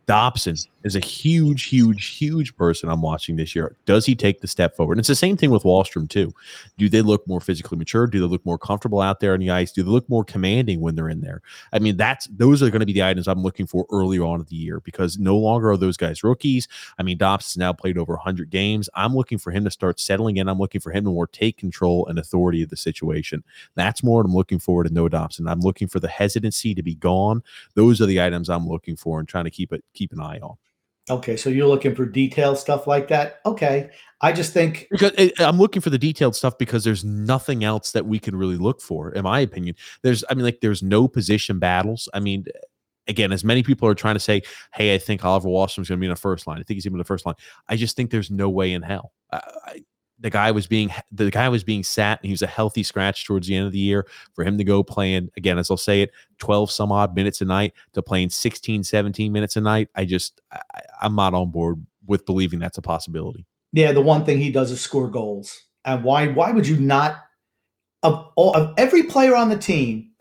Dobson 0.07 0.57
is 0.85 0.97
a 0.97 1.01
huge, 1.01 1.65
huge, 1.65 2.17
huge 2.17 2.57
person 2.57 2.88
I'm 2.88 3.03
watching 3.03 3.37
this 3.37 3.55
year. 3.55 3.77
Does 3.87 4.05
he 4.05 4.15
take 4.15 4.41
the 4.41 4.49
step 4.49 4.77
forward? 4.77 4.95
And 4.95 5.01
it's 5.01 5.09
the 5.09 5.15
same 5.15 5.37
thing 5.37 5.51
with 5.51 5.62
Wahlstrom 5.62 6.09
too. 6.09 6.35
Do 6.77 6.88
they 6.88 7.03
look 7.03 7.27
more 7.29 7.41
physically 7.41 7.79
mature? 7.79 8.07
Do 8.07 8.21
they 8.21 8.27
look 8.27 8.45
more 8.45 8.59
comfortable 8.59 9.01
out 9.01 9.21
there 9.21 9.35
on 9.35 9.41
the 9.41 9.51
ice? 9.51 9.71
Do 9.71 9.83
they 9.83 9.91
look 9.91 10.09
more 10.09 10.25
commanding 10.25 10.81
when 10.81 10.97
they're 10.97 11.09
in 11.09 11.21
there? 11.21 11.41
I 11.73 11.79
mean, 11.79 11.97
that's 11.97 12.27
those 12.27 12.62
are 12.62 12.71
going 12.71 12.81
to 12.81 12.87
be 12.87 12.93
the 12.93 13.05
items 13.05 13.29
I'm 13.29 13.43
looking 13.43 13.67
for 13.67 13.87
earlier 13.93 14.25
on 14.25 14.41
in 14.41 14.47
the 14.49 14.57
year 14.57 14.81
because 14.81 15.19
no 15.19 15.37
longer 15.37 15.71
are 15.71 15.77
those 15.77 15.97
guys 15.97 16.25
rookies. 16.25 16.67
I 16.99 17.05
mean, 17.05 17.19
Dobson's 17.19 17.59
now 17.59 17.73
played 17.73 17.97
over 17.97 18.15
100 18.15 18.51
games. 18.51 18.88
I'm 18.95 19.15
looking 19.15 19.38
for 19.38 19.53
him 19.53 19.65
to 19.65 19.71
start 19.71 20.01
settling 20.01 20.38
in. 20.38 20.49
I'm 20.49 20.59
looking 20.59 20.81
for 20.81 20.91
him 20.91 21.05
to 21.05 21.11
more 21.11 21.29
take 21.29 21.59
control 21.59 22.07
and 22.09 22.19
authority 22.19 22.62
of 22.62 22.71
the 22.71 22.77
situation. 22.77 23.45
That's 23.77 24.03
more 24.03 24.19
what 24.19 24.27
I'm 24.27 24.35
looking 24.35 24.59
forward 24.59 24.88
to 24.88 24.93
Noah 24.93 25.11
Dobson. 25.11 25.47
I'm 25.47 25.61
looking 25.61 25.88
for 25.88 26.01
the 26.01 26.09
hesitancy 26.09 26.75
to 26.75 26.83
be 26.83 26.95
gone. 26.95 27.43
Those 27.75 28.01
are 28.01 28.07
the 28.07 28.21
items 28.21 28.51
I'm 28.51 28.67
looking 28.67 28.97
for 28.97 29.21
and 29.21 29.29
trying 29.29 29.45
to 29.45 29.51
keep 29.51 29.73
it 29.73 29.85
keep 29.94 30.12
an 30.12 30.20
eye 30.20 30.38
on. 30.40 30.57
Okay, 31.11 31.37
so 31.37 31.50
you're 31.50 31.66
looking 31.66 31.94
for 31.94 32.07
detailed 32.07 32.59
stuff 32.59 32.87
like 32.87 33.09
that. 33.09 33.40
Okay, 33.44 33.90
I 34.20 34.33
just 34.33 34.52
think 34.52 34.87
because 34.90 35.11
eh, 35.18 35.31
eh, 35.37 35.44
I'm 35.44 35.59
looking 35.59 35.83
for 35.83 35.90
the 35.90 35.98
detailed 35.98 36.37
stuff 36.37 36.57
because 36.59 36.85
there's 36.85 37.05
nothing 37.05 37.64
else 37.64 37.90
that 37.92 38.07
we 38.07 38.20
can 38.20 38.37
really 38.37 38.57
look 38.57 38.81
for, 38.81 39.11
in 39.11 39.24
my 39.24 39.40
opinion. 39.40 39.74
There's, 40.02 40.22
I 40.31 40.35
mean, 40.35 40.44
like 40.44 40.61
there's 40.61 40.83
no 40.83 41.09
position 41.09 41.59
battles. 41.59 42.09
I 42.14 42.20
mean, 42.20 42.44
again, 43.09 43.33
as 43.33 43.42
many 43.42 43.64
people 43.64 43.88
are 43.88 43.96
trying 43.96 44.14
to 44.14 44.20
say, 44.20 44.42
"Hey, 44.74 44.94
I 44.94 44.98
think 44.98 45.24
Oliver 45.24 45.48
Wahlstrom's 45.48 45.88
going 45.88 45.98
to 45.98 46.00
be 46.00 46.07
in 46.07 46.11
the 46.11 46.16
first 46.16 46.46
line. 46.46 46.61
I 46.61 46.62
think 46.62 46.76
he's 46.76 46.87
even 46.87 46.94
in 46.94 46.98
the 46.98 47.05
first 47.05 47.26
line." 47.26 47.35
I 47.68 47.74
just 47.74 47.96
think 47.96 48.11
there's 48.11 48.31
no 48.31 48.48
way 48.48 48.72
in 48.72 48.83
hell. 48.83 49.12
I, 49.33 49.83
the 50.22 50.30
guy 50.30 50.50
was 50.50 50.66
being 50.66 50.90
the 51.11 51.30
guy 51.30 51.48
was 51.48 51.62
being 51.62 51.82
sat 51.82 52.18
and 52.20 52.26
he 52.26 52.32
was 52.32 52.42
a 52.42 52.46
healthy 52.46 52.82
scratch 52.82 53.26
towards 53.26 53.48
the 53.48 53.54
end 53.54 53.66
of 53.66 53.72
the 53.72 53.78
year 53.78 54.06
for 54.35 54.44
him 54.44 54.56
to 54.56 54.64
go 54.64 54.82
playing 54.82 55.30
again 55.37 55.58
as 55.58 55.70
i'll 55.70 55.76
say 55.76 56.00
it 56.00 56.11
12 56.38 56.70
some 56.70 56.90
odd 56.90 57.14
minutes 57.14 57.40
a 57.40 57.44
night 57.44 57.74
to 57.92 58.02
playing 58.02 58.30
16 58.30 58.85
17 58.85 59.32
minutes 59.32 59.56
a 59.56 59.61
night. 59.61 59.88
I 59.94 60.04
just 60.04 60.40
I, 60.50 60.61
i'm 61.02 61.14
not 61.14 61.35
on 61.35 61.50
board 61.50 61.85
with 62.06 62.24
believing 62.24 62.58
that's 62.58 62.78
a 62.78 62.82
possibility. 62.82 63.44
Yeah 63.72 63.92
the 63.92 64.00
one 64.00 64.24
thing 64.24 64.38
he 64.38 64.50
does 64.50 64.70
is 64.70 64.80
score 64.80 65.08
goals. 65.08 65.62
And 65.85 66.02
why 66.04 66.28
why 66.28 66.52
would 66.52 66.66
you 66.66 66.78
not 66.78 67.16
of 68.02 68.30
all 68.37 68.54
of 68.54 68.74
every 68.78 69.02
player 69.04 69.37
on 69.37 69.48
the 69.48 69.58
team 69.58 70.12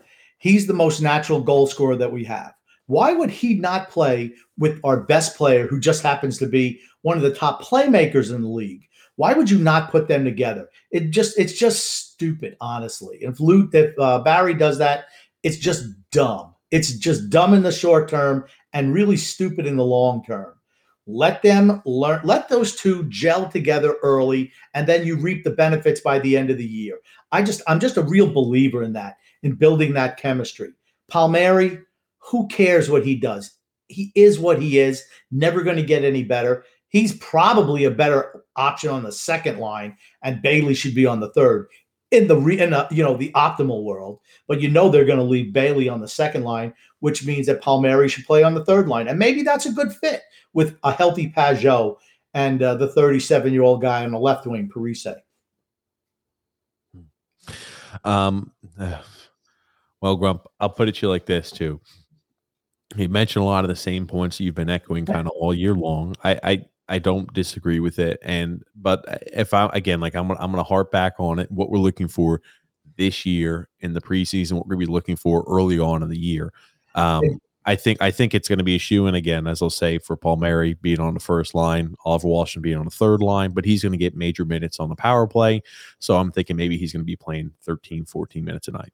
he's 0.42 0.66
the 0.66 0.74
most 0.74 1.02
natural 1.02 1.40
goal 1.40 1.68
scorer 1.68 1.96
that 1.96 2.12
we 2.12 2.24
have. 2.26 2.52
Why 2.88 3.14
would 3.14 3.30
he 3.30 3.54
not 3.54 3.92
play 3.92 4.34
with 4.58 4.80
our 4.84 5.00
best 5.00 5.38
player 5.38 5.68
who 5.68 5.80
just 5.80 6.02
happens 6.02 6.40
to 6.40 6.48
be 6.48 6.82
one 7.04 7.16
of 7.16 7.24
the 7.24 7.34
top 7.34 7.62
playmakers 7.62 8.34
in 8.34 8.42
the 8.42 8.48
league 8.48 8.88
why 9.22 9.34
would 9.34 9.52
you 9.52 9.60
not 9.60 9.92
put 9.92 10.08
them 10.08 10.26
together? 10.26 10.68
It 10.90 11.12
just 11.12 11.38
it's 11.38 11.54
just 11.54 12.10
stupid, 12.10 12.58
honestly. 12.60 13.20
If 13.22 13.40
Luke 13.40 13.70
if 13.72 13.94
uh, 14.00 14.18
Barry 14.24 14.56
does 14.56 14.80
that, 14.80 15.06
it's 15.44 15.58
just 15.58 15.86
dumb. 16.10 16.56
It's 16.72 16.94
just 16.94 17.30
dumb 17.30 17.54
in 17.54 17.62
the 17.62 17.72
short 17.72 18.10
term 18.10 18.46
and 18.74 18.96
really 18.96 19.18
stupid 19.18 19.68
in 19.68 19.78
the 19.78 19.86
long 19.86 20.24
term. 20.26 20.56
Let 21.06 21.44
them 21.44 21.84
learn. 21.86 22.22
Let 22.24 22.50
those 22.50 22.76
two 22.76 23.04
gel 23.10 23.48
together 23.48 23.96
early, 24.02 24.52
and 24.74 24.88
then 24.88 25.06
you 25.06 25.18
reap 25.18 25.44
the 25.44 25.52
benefits 25.52 26.02
by 26.02 26.18
the 26.18 26.36
end 26.36 26.50
of 26.50 26.58
the 26.58 26.66
year. 26.66 26.98
I 27.32 27.44
just 27.44 27.62
I'm 27.68 27.80
just 27.80 27.98
a 27.98 28.02
real 28.02 28.34
believer 28.34 28.82
in 28.82 28.94
that 28.94 29.18
in 29.44 29.54
building 29.54 29.94
that 29.94 30.18
chemistry. 30.18 30.70
Palmieri, 31.12 31.78
who 32.18 32.48
cares 32.48 32.90
what 32.90 33.06
he 33.06 33.18
does? 33.18 33.52
He 33.88 34.12
is 34.16 34.40
what 34.40 34.60
he 34.60 34.80
is. 34.80 35.04
Never 35.30 35.62
going 35.62 35.78
to 35.78 35.84
get 35.84 36.04
any 36.04 36.24
better 36.24 36.66
he's 36.92 37.16
probably 37.16 37.86
a 37.86 37.92
better 37.92 38.44
option 38.56 38.92
on 38.92 39.04
the 39.04 39.12
second 39.12 39.58
line, 39.58 39.98
and 40.22 40.42
Bailey 40.42 40.76
should 40.76 40.96
be 40.96 41.06
on 41.06 41.20
the 41.20 41.32
third. 41.32 41.68
in 42.12 42.28
the 42.28 42.36
re, 42.36 42.60
in 42.60 42.74
a, 42.74 42.88
you 42.92 43.04
know 43.04 43.18
the 43.18 43.32
optimal 43.32 43.84
world. 43.84 44.20
But 44.48 44.62
you 44.62 44.70
know 44.70 44.90
they're 44.90 45.06
going 45.06 45.18
to 45.18 45.24
leave 45.24 45.54
Bailey 45.54 45.90
on 45.90 46.02
the 46.02 46.08
second 46.08 46.44
line, 46.44 46.74
which 47.00 47.26
means 47.26 47.48
that 47.48 47.62
Palmieri 47.62 48.10
should 48.10 48.26
play 48.26 48.44
on 48.44 48.54
the 48.54 48.66
third 48.66 48.88
line, 48.88 49.08
and 49.08 49.18
maybe 49.18 49.42
that's 49.42 49.66
a 49.66 49.72
good 49.72 49.94
fit 49.94 50.22
with 50.54 50.78
a 50.84 50.92
healthy 50.92 51.32
Pageau 51.32 51.98
and 52.34 52.62
uh, 52.62 52.76
the 52.76 52.88
37 52.88 53.52
year 53.52 53.64
old 53.64 53.82
guy 53.82 54.04
on 54.04 54.12
the 54.12 54.20
left 54.20 54.46
wing, 54.46 54.70
Parise. 54.74 55.16
Um, 58.04 58.52
well, 60.02 60.16
Grump, 60.16 60.48
I'll 60.60 60.70
put 60.70 60.90
it 60.90 60.96
to 60.96 61.06
you 61.06 61.10
like 61.10 61.26
this 61.26 61.52
too. 61.52 61.80
You 62.96 63.08
mentioned 63.08 63.44
a 63.44 63.46
lot 63.46 63.64
of 63.64 63.70
the 63.70 63.76
same 63.76 64.06
points 64.06 64.40
you've 64.40 64.56
been 64.56 64.70
echoing 64.70 65.06
kind 65.06 65.28
of 65.28 65.34
all 65.34 65.54
year 65.54 65.74
long. 65.74 66.16
I, 66.24 66.40
I 66.44 66.66
I 66.92 67.00
don't 67.00 67.32
disagree 67.34 67.80
with 67.80 68.00
it, 68.00 68.20
and 68.22 68.64
but 68.76 69.06
if 69.34 69.54
I 69.54 69.70
again 69.74 70.02
like 70.02 70.14
I'm 70.14 70.28
gonna, 70.28 70.40
I'm 70.40 70.52
gonna 70.52 70.64
harp 70.64 70.92
back 70.92 71.14
on 71.20 71.40
it. 71.40 71.50
What 71.50 71.70
we're 71.70 71.80
looking 71.80 72.10
for 72.10 72.42
this 72.98 73.26
year 73.26 73.70
in 73.80 73.94
the 73.94 74.02
preseason, 74.02 74.54
what 74.54 74.68
we're 74.68 74.76
gonna 74.76 74.86
be 74.86 74.92
looking 74.92 75.16
for 75.16 75.46
early 75.48 75.80
on 75.80 76.04
in 76.04 76.10
the 76.10 76.20
year. 76.20 76.52
Um, 76.94 77.40
I 77.66 77.76
think 77.76 78.02
I 78.02 78.10
think 78.10 78.34
it's 78.34 78.48
going 78.48 78.58
to 78.58 78.66
be 78.66 78.76
a 78.76 78.80
shoe 78.80 79.06
in 79.08 79.14
again, 79.14 79.46
as 79.46 79.62
I'll 79.62 79.70
say, 79.70 80.00
for 80.00 80.18
Paul 80.18 80.38
Palmieri 80.38 80.74
being 80.74 81.00
on 81.00 81.14
the 81.14 81.20
first 81.20 81.54
line, 81.54 81.96
Oliver 82.06 82.28
Wahlstrom 82.28 82.62
being 82.62 82.78
on 82.78 82.86
the 82.86 82.92
third 82.92 83.22
line, 83.22 83.52
but 83.52 83.66
he's 83.66 83.84
going 83.84 83.92
to 83.92 83.98
get 84.00 84.16
major 84.16 84.46
minutes 84.46 84.80
on 84.80 84.90
the 84.90 84.96
power 84.96 85.28
play. 85.28 85.62
So 86.00 86.18
I'm 86.18 86.32
thinking 86.32 86.56
maybe 86.56 86.78
he's 86.78 86.92
going 86.92 87.02
to 87.02 87.06
be 87.06 87.16
playing 87.16 87.52
13, 87.62 88.06
14 88.06 88.44
minutes 88.44 88.68
a 88.68 88.72
night. 88.72 88.92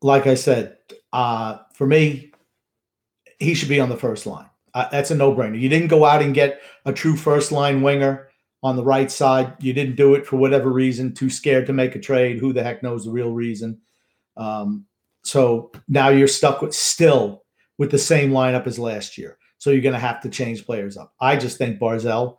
Like 0.00 0.26
I 0.26 0.34
said, 0.34 0.78
uh, 1.12 1.58
for 1.74 1.86
me, 1.86 2.32
he 3.38 3.54
should 3.54 3.68
be 3.68 3.80
on 3.80 3.90
the 3.90 3.96
first 3.96 4.26
line. 4.26 4.48
Uh, 4.76 4.86
that's 4.90 5.10
a 5.10 5.14
no 5.14 5.34
brainer. 5.34 5.58
You 5.58 5.70
didn't 5.70 5.88
go 5.88 6.04
out 6.04 6.20
and 6.20 6.34
get 6.34 6.60
a 6.84 6.92
true 6.92 7.16
first 7.16 7.50
line 7.50 7.80
winger 7.80 8.28
on 8.62 8.76
the 8.76 8.84
right 8.84 9.10
side. 9.10 9.54
You 9.58 9.72
didn't 9.72 9.96
do 9.96 10.14
it 10.14 10.26
for 10.26 10.36
whatever 10.36 10.70
reason, 10.70 11.14
too 11.14 11.30
scared 11.30 11.66
to 11.68 11.72
make 11.72 11.96
a 11.96 11.98
trade. 11.98 12.38
Who 12.38 12.52
the 12.52 12.62
heck 12.62 12.82
knows 12.82 13.06
the 13.06 13.10
real 13.10 13.32
reason? 13.32 13.80
Um, 14.36 14.84
so 15.24 15.72
now 15.88 16.10
you're 16.10 16.28
stuck 16.28 16.60
with 16.60 16.74
still 16.74 17.44
with 17.78 17.90
the 17.90 17.98
same 17.98 18.32
lineup 18.32 18.66
as 18.66 18.78
last 18.78 19.16
year. 19.16 19.38
So 19.56 19.70
you're 19.70 19.80
going 19.80 19.94
to 19.94 19.98
have 19.98 20.20
to 20.20 20.28
change 20.28 20.66
players 20.66 20.98
up. 20.98 21.14
I 21.18 21.36
just 21.36 21.56
think 21.56 21.80
Barzal, 21.80 22.36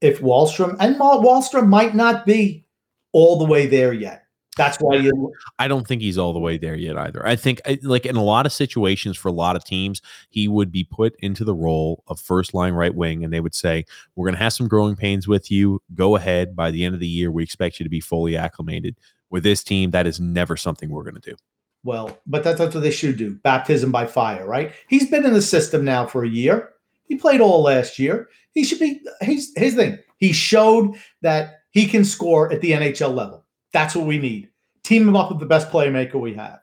if 0.00 0.20
Wahlstrom 0.20 0.76
and 0.78 0.94
Wahlstrom 0.94 1.66
might 1.66 1.96
not 1.96 2.24
be 2.24 2.64
all 3.10 3.40
the 3.40 3.44
way 3.44 3.66
there 3.66 3.92
yet. 3.92 4.21
That's 4.56 4.76
why 4.78 4.96
you. 4.96 5.32
I 5.58 5.66
don't 5.66 5.86
think 5.86 6.02
he's 6.02 6.18
all 6.18 6.32
the 6.34 6.38
way 6.38 6.58
there 6.58 6.74
yet 6.74 6.98
either. 6.98 7.26
I 7.26 7.36
think, 7.36 7.62
like 7.82 8.04
in 8.04 8.16
a 8.16 8.22
lot 8.22 8.44
of 8.44 8.52
situations 8.52 9.16
for 9.16 9.28
a 9.28 9.32
lot 9.32 9.56
of 9.56 9.64
teams, 9.64 10.02
he 10.28 10.46
would 10.46 10.70
be 10.70 10.84
put 10.84 11.14
into 11.20 11.44
the 11.44 11.54
role 11.54 12.04
of 12.08 12.20
first 12.20 12.52
line 12.52 12.74
right 12.74 12.94
wing, 12.94 13.24
and 13.24 13.32
they 13.32 13.40
would 13.40 13.54
say, 13.54 13.86
"We're 14.14 14.26
going 14.26 14.36
to 14.36 14.42
have 14.42 14.52
some 14.52 14.68
growing 14.68 14.94
pains 14.94 15.26
with 15.26 15.50
you. 15.50 15.80
Go 15.94 16.16
ahead. 16.16 16.54
By 16.54 16.70
the 16.70 16.84
end 16.84 16.94
of 16.94 17.00
the 17.00 17.08
year, 17.08 17.30
we 17.30 17.42
expect 17.42 17.80
you 17.80 17.84
to 17.84 17.90
be 17.90 18.00
fully 18.00 18.36
acclimated." 18.36 18.96
With 19.30 19.44
this 19.44 19.64
team, 19.64 19.92
that 19.92 20.06
is 20.06 20.20
never 20.20 20.58
something 20.58 20.90
we're 20.90 21.04
going 21.04 21.14
to 21.14 21.30
do. 21.30 21.36
Well, 21.84 22.18
but 22.26 22.44
that's, 22.44 22.58
that's 22.58 22.74
what 22.74 22.82
they 22.82 22.90
should 22.90 23.16
do 23.16 23.34
baptism 23.36 23.90
by 23.90 24.06
fire, 24.06 24.46
right? 24.46 24.72
He's 24.88 25.10
been 25.10 25.24
in 25.24 25.32
the 25.32 25.42
system 25.42 25.84
now 25.84 26.06
for 26.06 26.24
a 26.24 26.28
year. 26.28 26.74
He 27.08 27.16
played 27.16 27.40
all 27.40 27.62
last 27.62 27.98
year. 27.98 28.28
He 28.52 28.64
should 28.64 28.78
be, 28.78 29.00
he's 29.22 29.52
his 29.56 29.74
thing. 29.74 29.98
He 30.18 30.32
showed 30.32 30.96
that 31.22 31.62
he 31.70 31.86
can 31.86 32.04
score 32.04 32.52
at 32.52 32.60
the 32.60 32.72
NHL 32.72 33.14
level. 33.14 33.44
That's 33.72 33.94
what 33.94 34.06
we 34.06 34.18
need. 34.18 34.48
Team 34.82 35.08
him 35.08 35.16
up 35.16 35.30
with 35.30 35.40
the 35.40 35.46
best 35.46 35.70
playmaker 35.70 36.14
we 36.14 36.34
have. 36.34 36.60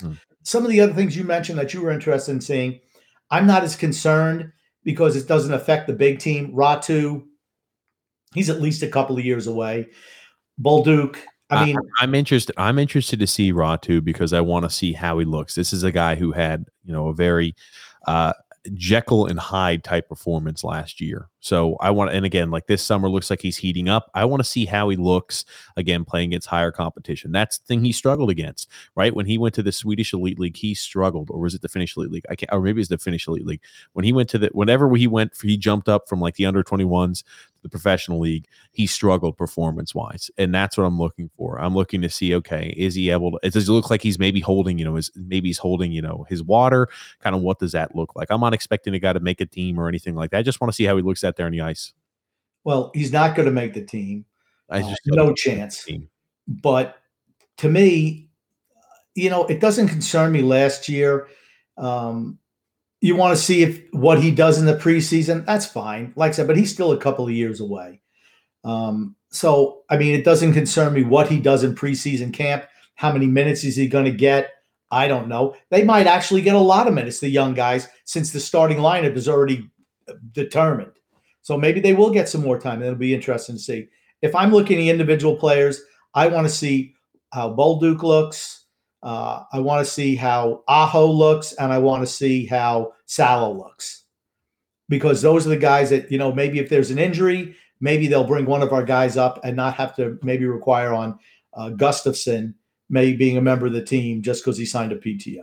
Hmm. 0.00 0.12
Some 0.42 0.64
of 0.64 0.70
the 0.70 0.80
other 0.80 0.94
things 0.94 1.16
you 1.16 1.24
mentioned 1.24 1.58
that 1.58 1.72
you 1.72 1.82
were 1.82 1.90
interested 1.90 2.32
in 2.32 2.40
seeing, 2.40 2.80
I'm 3.30 3.46
not 3.46 3.62
as 3.62 3.76
concerned 3.76 4.52
because 4.84 5.16
it 5.16 5.28
doesn't 5.28 5.54
affect 5.54 5.86
the 5.86 5.92
big 5.92 6.18
team. 6.18 6.52
Räty, 6.52 7.22
he's 8.34 8.50
at 8.50 8.60
least 8.60 8.82
a 8.82 8.88
couple 8.88 9.16
of 9.16 9.24
years 9.24 9.46
away. 9.46 9.88
Bolduc, 10.60 11.16
I 11.52 11.66
mean, 11.66 11.76
I, 12.00 12.04
am 12.04 12.14
interested. 12.14 12.54
I'm 12.56 12.78
interested 12.78 13.18
to 13.20 13.26
see 13.26 13.52
Räty 13.52 14.02
because 14.02 14.32
I 14.32 14.40
want 14.40 14.64
to 14.64 14.70
see 14.70 14.92
how 14.92 15.18
he 15.18 15.24
looks. 15.24 15.54
This 15.54 15.72
is 15.72 15.82
a 15.82 15.92
guy 15.92 16.14
who 16.14 16.32
had, 16.32 16.64
you 16.84 16.92
know, 16.92 17.08
a 17.08 17.14
very 17.14 17.54
uh, 18.06 18.32
Jekyll 18.74 19.26
and 19.26 19.38
Hyde 19.38 19.82
type 19.82 20.08
performance 20.08 20.62
last 20.62 21.00
year. 21.00 21.28
So 21.40 21.76
I 21.80 21.90
want, 21.90 22.12
and 22.12 22.24
again, 22.24 22.50
like 22.50 22.66
this 22.66 22.82
summer 22.82 23.08
looks 23.08 23.28
like 23.28 23.40
he's 23.40 23.56
heating 23.56 23.88
up. 23.88 24.10
I 24.14 24.24
want 24.24 24.40
to 24.40 24.48
see 24.48 24.64
how 24.64 24.88
he 24.88 24.96
looks 24.96 25.44
again 25.76 26.04
playing 26.04 26.30
against 26.30 26.46
higher 26.46 26.70
competition. 26.70 27.32
That's 27.32 27.58
the 27.58 27.66
thing 27.66 27.84
he 27.84 27.92
struggled 27.92 28.30
against, 28.30 28.70
right? 28.94 29.14
When 29.14 29.26
he 29.26 29.38
went 29.38 29.54
to 29.56 29.62
the 29.62 29.72
Swedish 29.72 30.12
Elite 30.12 30.38
League, 30.38 30.56
he 30.56 30.74
struggled, 30.74 31.30
or 31.30 31.40
was 31.40 31.54
it 31.54 31.62
the 31.62 31.68
Finnish 31.68 31.96
Elite 31.96 32.12
League? 32.12 32.26
I 32.30 32.36
can't, 32.36 32.52
or 32.52 32.60
maybe 32.60 32.80
it's 32.80 32.90
the 32.90 32.98
Finnish 32.98 33.26
Elite 33.26 33.46
League. 33.46 33.62
When 33.94 34.04
he 34.04 34.12
went 34.12 34.28
to 34.30 34.38
the, 34.38 34.50
whenever 34.52 34.94
he 34.94 35.08
went, 35.08 35.32
he 35.42 35.56
jumped 35.56 35.88
up 35.88 36.08
from 36.08 36.20
like 36.20 36.36
the 36.36 36.46
under 36.46 36.62
21s 36.62 37.24
the 37.62 37.68
professional 37.68 38.18
league, 38.18 38.46
he 38.72 38.86
struggled 38.86 39.36
performance 39.36 39.94
wise. 39.94 40.30
And 40.36 40.54
that's 40.54 40.76
what 40.76 40.84
I'm 40.84 40.98
looking 40.98 41.30
for. 41.36 41.60
I'm 41.60 41.74
looking 41.74 42.02
to 42.02 42.10
see, 42.10 42.34
okay, 42.34 42.74
is 42.76 42.94
he 42.94 43.10
able 43.10 43.32
to, 43.32 43.38
it 43.42 43.52
does 43.52 43.68
it 43.68 43.72
look 43.72 43.90
like 43.90 44.02
he's 44.02 44.18
maybe 44.18 44.40
holding, 44.40 44.78
you 44.78 44.84
know, 44.84 44.96
his, 44.96 45.10
maybe 45.14 45.48
he's 45.48 45.58
holding, 45.58 45.92
you 45.92 46.02
know, 46.02 46.26
his 46.28 46.42
water? 46.42 46.88
Kind 47.20 47.36
of 47.36 47.42
what 47.42 47.58
does 47.58 47.72
that 47.72 47.94
look 47.94 48.14
like? 48.16 48.30
I'm 48.30 48.40
not 48.40 48.54
expecting 48.54 48.94
a 48.94 48.98
guy 48.98 49.12
to 49.12 49.20
make 49.20 49.40
a 49.40 49.46
team 49.46 49.78
or 49.78 49.88
anything 49.88 50.14
like 50.14 50.30
that. 50.30 50.38
I 50.38 50.42
just 50.42 50.60
want 50.60 50.72
to 50.72 50.76
see 50.76 50.84
how 50.84 50.96
he 50.96 51.02
looks 51.02 51.24
out 51.24 51.36
there 51.36 51.46
on 51.46 51.52
the 51.52 51.60
ice. 51.60 51.92
Well, 52.64 52.90
he's 52.94 53.12
not 53.12 53.34
going 53.34 53.46
to 53.46 53.52
make 53.52 53.74
the 53.74 53.84
team. 53.84 54.24
I 54.68 54.80
uh, 54.80 54.88
just 54.88 55.00
uh, 55.10 55.14
no 55.14 55.34
chance. 55.34 55.86
But 56.48 56.96
to 57.58 57.68
me, 57.68 58.28
you 59.14 59.30
know, 59.30 59.44
it 59.46 59.60
doesn't 59.60 59.88
concern 59.88 60.32
me 60.32 60.42
last 60.42 60.88
year. 60.88 61.28
Um, 61.76 62.38
you 63.02 63.16
want 63.16 63.36
to 63.36 63.42
see 63.42 63.62
if 63.62 63.82
what 63.90 64.22
he 64.22 64.30
does 64.30 64.58
in 64.58 64.64
the 64.64 64.76
preseason, 64.76 65.44
that's 65.44 65.66
fine. 65.66 66.12
Like 66.14 66.30
I 66.30 66.32
said, 66.32 66.46
but 66.46 66.56
he's 66.56 66.72
still 66.72 66.92
a 66.92 66.98
couple 66.98 67.26
of 67.26 67.32
years 67.32 67.60
away. 67.60 68.00
Um, 68.64 69.16
so, 69.30 69.82
I 69.90 69.96
mean, 69.96 70.14
it 70.14 70.24
doesn't 70.24 70.52
concern 70.52 70.94
me 70.94 71.02
what 71.02 71.28
he 71.28 71.40
does 71.40 71.64
in 71.64 71.74
preseason 71.74 72.32
camp. 72.32 72.64
How 72.94 73.12
many 73.12 73.26
minutes 73.26 73.64
is 73.64 73.74
he 73.74 73.88
going 73.88 74.04
to 74.04 74.12
get? 74.12 74.50
I 74.92 75.08
don't 75.08 75.26
know. 75.26 75.56
They 75.70 75.82
might 75.82 76.06
actually 76.06 76.42
get 76.42 76.54
a 76.54 76.60
lot 76.60 76.86
of 76.86 76.94
minutes, 76.94 77.18
the 77.18 77.28
young 77.28 77.54
guys, 77.54 77.88
since 78.04 78.30
the 78.30 78.38
starting 78.38 78.78
lineup 78.78 79.16
is 79.16 79.28
already 79.28 79.68
determined. 80.30 80.92
So 81.40 81.58
maybe 81.58 81.80
they 81.80 81.94
will 81.94 82.10
get 82.10 82.28
some 82.28 82.42
more 82.42 82.60
time. 82.60 82.82
It'll 82.82 82.94
be 82.94 83.14
interesting 83.14 83.56
to 83.56 83.60
see. 83.60 83.88
If 84.20 84.32
I'm 84.36 84.52
looking 84.52 84.78
at 84.78 84.92
individual 84.92 85.34
players, 85.34 85.80
I 86.14 86.28
want 86.28 86.46
to 86.46 86.52
see 86.52 86.94
how 87.32 87.50
Bolduc 87.50 88.02
looks. 88.02 88.61
Uh, 89.02 89.44
I 89.52 89.58
want 89.58 89.84
to 89.84 89.90
see 89.90 90.14
how 90.14 90.62
Aho 90.68 91.06
looks, 91.06 91.52
and 91.54 91.72
I 91.72 91.78
want 91.78 92.02
to 92.02 92.06
see 92.06 92.46
how 92.46 92.92
Salo 93.06 93.52
looks, 93.52 94.04
because 94.88 95.22
those 95.22 95.46
are 95.46 95.50
the 95.50 95.56
guys 95.56 95.90
that 95.90 96.10
you 96.10 96.18
know. 96.18 96.32
Maybe 96.32 96.58
if 96.58 96.68
there's 96.68 96.90
an 96.90 96.98
injury, 96.98 97.56
maybe 97.80 98.06
they'll 98.06 98.24
bring 98.24 98.46
one 98.46 98.62
of 98.62 98.72
our 98.72 98.84
guys 98.84 99.16
up 99.16 99.40
and 99.44 99.56
not 99.56 99.74
have 99.74 99.96
to 99.96 100.18
maybe 100.22 100.46
require 100.46 100.92
on 100.92 101.18
uh, 101.54 101.70
Gustafsson 101.70 102.54
maybe 102.88 103.16
being 103.16 103.36
a 103.36 103.42
member 103.42 103.66
of 103.66 103.72
the 103.72 103.84
team 103.84 104.22
just 104.22 104.44
because 104.44 104.58
he 104.58 104.66
signed 104.66 104.92
a 104.92 104.96
PTO. 104.96 105.42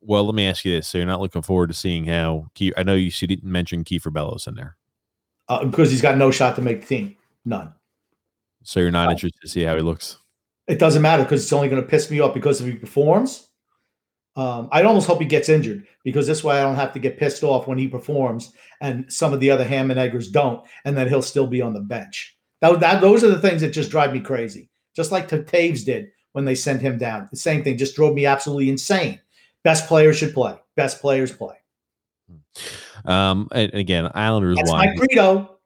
Well, 0.00 0.24
let 0.24 0.34
me 0.34 0.46
ask 0.46 0.64
you 0.64 0.74
this: 0.74 0.88
So 0.88 0.98
you're 0.98 1.06
not 1.06 1.20
looking 1.20 1.42
forward 1.42 1.68
to 1.68 1.74
seeing 1.74 2.04
how? 2.04 2.50
I 2.76 2.82
know 2.82 2.94
you 2.94 3.10
didn't 3.10 3.44
mention 3.44 3.84
Kiefer 3.84 4.12
Bellows 4.12 4.46
in 4.46 4.54
there 4.54 4.76
uh, 5.48 5.64
because 5.64 5.90
he's 5.90 6.02
got 6.02 6.16
no 6.16 6.30
shot 6.30 6.56
to 6.56 6.62
make 6.62 6.82
the 6.82 6.86
team, 6.86 7.16
none. 7.44 7.72
So 8.62 8.80
you're 8.80 8.90
not 8.90 9.10
interested 9.10 9.40
to 9.40 9.48
see 9.48 9.62
how 9.62 9.76
he 9.76 9.82
looks. 9.82 10.18
It 10.68 10.78
doesn't 10.78 11.02
matter 11.02 11.22
because 11.22 11.42
it's 11.42 11.52
only 11.52 11.68
going 11.68 11.82
to 11.82 11.88
piss 11.88 12.10
me 12.10 12.20
off 12.20 12.34
because 12.34 12.60
if 12.60 12.66
he 12.66 12.74
performs, 12.74 13.48
um, 14.36 14.68
I'd 14.70 14.84
almost 14.84 15.06
hope 15.06 15.20
he 15.20 15.26
gets 15.26 15.48
injured 15.48 15.86
because 16.04 16.26
this 16.26 16.44
way 16.44 16.58
I 16.58 16.62
don't 16.62 16.76
have 16.76 16.92
to 16.92 16.98
get 16.98 17.18
pissed 17.18 17.42
off 17.42 17.66
when 17.66 17.78
he 17.78 17.88
performs 17.88 18.52
and 18.80 19.10
some 19.10 19.32
of 19.32 19.40
the 19.40 19.50
other 19.50 19.64
ham 19.64 19.90
and 19.90 19.98
eggers 19.98 20.30
don't, 20.30 20.64
and 20.84 20.96
then 20.96 21.08
he'll 21.08 21.22
still 21.22 21.46
be 21.46 21.62
on 21.62 21.72
the 21.72 21.80
bench. 21.80 22.36
That, 22.60 22.78
that 22.80 23.00
those 23.00 23.24
are 23.24 23.30
the 23.30 23.40
things 23.40 23.62
that 23.62 23.70
just 23.70 23.90
drive 23.90 24.12
me 24.12 24.20
crazy. 24.20 24.68
Just 24.94 25.10
like 25.10 25.28
Toews 25.28 25.84
did 25.84 26.10
when 26.32 26.44
they 26.44 26.54
sent 26.54 26.82
him 26.82 26.98
down. 26.98 27.28
The 27.30 27.36
same 27.36 27.64
thing 27.64 27.78
just 27.78 27.96
drove 27.96 28.14
me 28.14 28.26
absolutely 28.26 28.68
insane. 28.68 29.20
Best 29.64 29.88
players 29.88 30.16
should 30.16 30.34
play. 30.34 30.54
Best 30.76 31.00
players 31.00 31.32
play. 31.32 31.56
Um, 33.04 33.48
and 33.52 33.72
again, 33.74 34.10
Islanders. 34.14 34.56
That's 34.56 34.70
my 34.70 34.94
credo. 34.94 35.58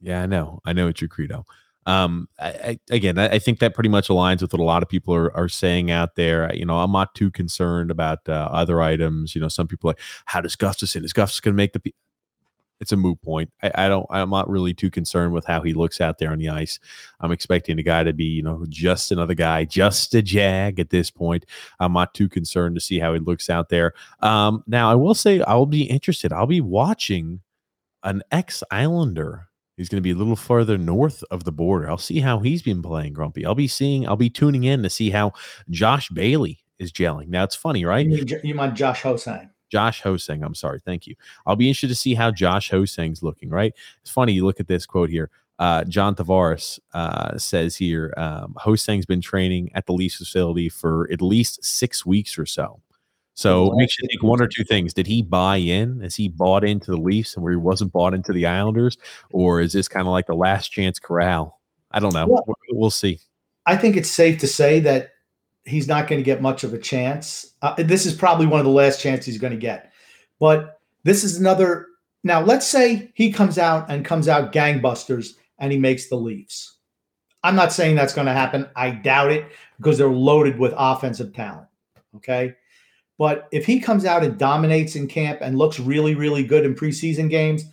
Yeah, 0.00 0.22
I 0.22 0.26
know. 0.26 0.60
I 0.64 0.72
know 0.72 0.88
it's 0.88 1.00
your 1.00 1.08
credo 1.08 1.46
um, 1.86 2.28
I, 2.40 2.48
I, 2.48 2.78
again, 2.90 3.16
I, 3.16 3.28
I, 3.28 3.38
think 3.38 3.60
that 3.60 3.72
pretty 3.72 3.88
much 3.88 4.08
aligns 4.08 4.42
with 4.42 4.52
what 4.52 4.60
a 4.60 4.64
lot 4.64 4.82
of 4.82 4.88
people 4.88 5.14
are, 5.14 5.34
are 5.36 5.48
saying 5.48 5.92
out 5.92 6.16
there. 6.16 6.52
You 6.52 6.66
know, 6.66 6.80
I'm 6.80 6.90
not 6.90 7.14
too 7.14 7.30
concerned 7.30 7.92
about 7.92 8.28
uh, 8.28 8.48
other 8.50 8.82
items. 8.82 9.34
You 9.34 9.40
know, 9.40 9.48
some 9.48 9.68
people 9.68 9.88
like, 9.88 10.00
how 10.24 10.40
does 10.40 10.56
Gustafsson? 10.56 11.04
Is 11.04 11.12
Gustafsson 11.12 11.42
going 11.42 11.54
to 11.54 11.56
make 11.56 11.72
the? 11.72 11.94
It's 12.78 12.92
a 12.92 12.96
moot 12.96 13.22
point. 13.22 13.50
I, 13.62 13.70
I, 13.74 13.88
don't. 13.88 14.04
I'm 14.10 14.30
not 14.30 14.50
really 14.50 14.74
too 14.74 14.90
concerned 14.90 15.32
with 15.32 15.46
how 15.46 15.62
he 15.62 15.72
looks 15.72 16.00
out 16.00 16.18
there 16.18 16.32
on 16.32 16.38
the 16.38 16.48
ice. 16.48 16.78
I'm 17.20 17.32
expecting 17.32 17.76
the 17.76 17.82
guy 17.82 18.02
to 18.02 18.12
be, 18.12 18.24
you 18.24 18.42
know, 18.42 18.66
just 18.68 19.12
another 19.12 19.34
guy, 19.34 19.64
just 19.64 20.12
a 20.14 20.20
jag 20.20 20.78
at 20.80 20.90
this 20.90 21.10
point. 21.10 21.46
I'm 21.78 21.92
not 21.92 22.14
too 22.14 22.28
concerned 22.28 22.74
to 22.74 22.80
see 22.80 22.98
how 22.98 23.14
he 23.14 23.20
looks 23.20 23.48
out 23.48 23.68
there. 23.68 23.94
Um, 24.20 24.62
now, 24.66 24.90
I 24.90 24.94
will 24.96 25.14
say 25.14 25.40
I'll 25.42 25.66
be 25.66 25.84
interested. 25.84 26.32
I'll 26.32 26.46
be 26.46 26.60
watching 26.60 27.40
an 28.02 28.22
ex 28.30 28.62
Islander 28.70 29.48
He's 29.76 29.88
going 29.88 29.98
to 29.98 30.02
be 30.02 30.12
a 30.12 30.16
little 30.16 30.36
further 30.36 30.78
north 30.78 31.22
of 31.30 31.44
the 31.44 31.52
border. 31.52 31.88
I'll 31.88 31.98
see 31.98 32.20
how 32.20 32.38
he's 32.38 32.62
been 32.62 32.82
playing, 32.82 33.12
Grumpy. 33.12 33.44
I'll 33.44 33.54
be 33.54 33.68
seeing, 33.68 34.08
I'll 34.08 34.16
be 34.16 34.30
tuning 34.30 34.64
in 34.64 34.82
to 34.82 34.90
see 34.90 35.10
how 35.10 35.32
Josh 35.68 36.08
Bailey 36.08 36.60
is 36.78 36.92
gelling. 36.92 37.28
Now, 37.28 37.44
it's 37.44 37.56
funny, 37.56 37.84
right? 37.84 38.06
You, 38.06 38.24
mean, 38.24 38.40
you 38.42 38.54
mind 38.54 38.76
Josh 38.76 39.02
Ho-Sang? 39.02 39.50
Josh 39.68 40.00
Ho-Sang. 40.02 40.42
I'm 40.42 40.54
sorry. 40.54 40.80
Thank 40.84 41.06
you. 41.06 41.14
I'll 41.46 41.56
be 41.56 41.68
interested 41.68 41.88
to 41.88 41.94
see 41.94 42.14
how 42.14 42.30
Josh 42.30 42.70
Ho-Sang's 42.70 43.22
looking, 43.22 43.50
right? 43.50 43.74
It's 44.00 44.10
funny. 44.10 44.32
You 44.32 44.46
look 44.46 44.60
at 44.60 44.68
this 44.68 44.86
quote 44.86 45.10
here. 45.10 45.30
Uh, 45.58 45.84
John 45.84 46.14
Tavares 46.14 46.78
uh, 46.92 47.36
says 47.38 47.76
here, 47.76 48.12
um, 48.16 48.54
Ho-Sang's 48.58 49.06
been 49.06 49.22
training 49.22 49.70
at 49.74 49.86
the 49.86 49.92
Leafs 49.92 50.16
facility 50.16 50.68
for 50.68 51.10
at 51.10 51.22
least 51.22 51.64
six 51.64 52.04
weeks 52.04 52.38
or 52.38 52.46
so. 52.46 52.80
So 53.36 53.70
it 53.70 53.76
makes 53.76 53.98
you 53.98 54.08
think 54.08 54.22
one 54.22 54.40
or 54.40 54.48
two 54.48 54.64
things. 54.64 54.94
Did 54.94 55.06
he 55.06 55.20
buy 55.20 55.58
in? 55.58 56.02
Is 56.02 56.16
he 56.16 56.28
bought 56.28 56.64
into 56.64 56.90
the 56.90 56.96
Leafs 56.96 57.34
and 57.34 57.44
where 57.44 57.52
he 57.52 57.58
wasn't 57.58 57.92
bought 57.92 58.14
into 58.14 58.32
the 58.32 58.46
Islanders? 58.46 58.96
Or 59.30 59.60
is 59.60 59.74
this 59.74 59.88
kind 59.88 60.06
of 60.06 60.12
like 60.12 60.26
the 60.26 60.34
last 60.34 60.72
chance 60.72 60.98
corral? 60.98 61.60
I 61.90 62.00
don't 62.00 62.14
know. 62.14 62.26
Well, 62.26 62.44
we'll 62.70 62.90
see. 62.90 63.20
I 63.66 63.76
think 63.76 63.94
it's 63.94 64.10
safe 64.10 64.38
to 64.40 64.46
say 64.46 64.80
that 64.80 65.10
he's 65.66 65.86
not 65.86 66.08
going 66.08 66.18
to 66.18 66.24
get 66.24 66.40
much 66.40 66.64
of 66.64 66.72
a 66.72 66.78
chance. 66.78 67.52
Uh, 67.60 67.74
this 67.76 68.06
is 68.06 68.14
probably 68.14 68.46
one 68.46 68.58
of 68.58 68.64
the 68.64 68.72
last 68.72 69.02
chances 69.02 69.26
he's 69.26 69.38
going 69.38 69.52
to 69.52 69.58
get. 69.58 69.92
But 70.40 70.80
this 71.04 71.22
is 71.22 71.38
another. 71.38 71.88
Now, 72.24 72.40
let's 72.40 72.66
say 72.66 73.10
he 73.12 73.30
comes 73.30 73.58
out 73.58 73.90
and 73.90 74.02
comes 74.02 74.28
out 74.28 74.50
gangbusters 74.50 75.34
and 75.58 75.70
he 75.70 75.78
makes 75.78 76.08
the 76.08 76.16
Leafs. 76.16 76.78
I'm 77.42 77.54
not 77.54 77.70
saying 77.70 77.96
that's 77.96 78.14
going 78.14 78.28
to 78.28 78.32
happen. 78.32 78.66
I 78.74 78.90
doubt 78.90 79.30
it 79.30 79.52
because 79.76 79.98
they're 79.98 80.08
loaded 80.08 80.58
with 80.58 80.72
offensive 80.74 81.34
talent. 81.34 81.68
Okay. 82.16 82.54
But 83.18 83.48
if 83.50 83.64
he 83.64 83.80
comes 83.80 84.04
out 84.04 84.24
and 84.24 84.38
dominates 84.38 84.96
in 84.96 85.06
camp 85.06 85.38
and 85.40 85.56
looks 85.56 85.80
really, 85.80 86.14
really 86.14 86.44
good 86.44 86.64
in 86.64 86.74
preseason 86.74 87.30
games, 87.30 87.64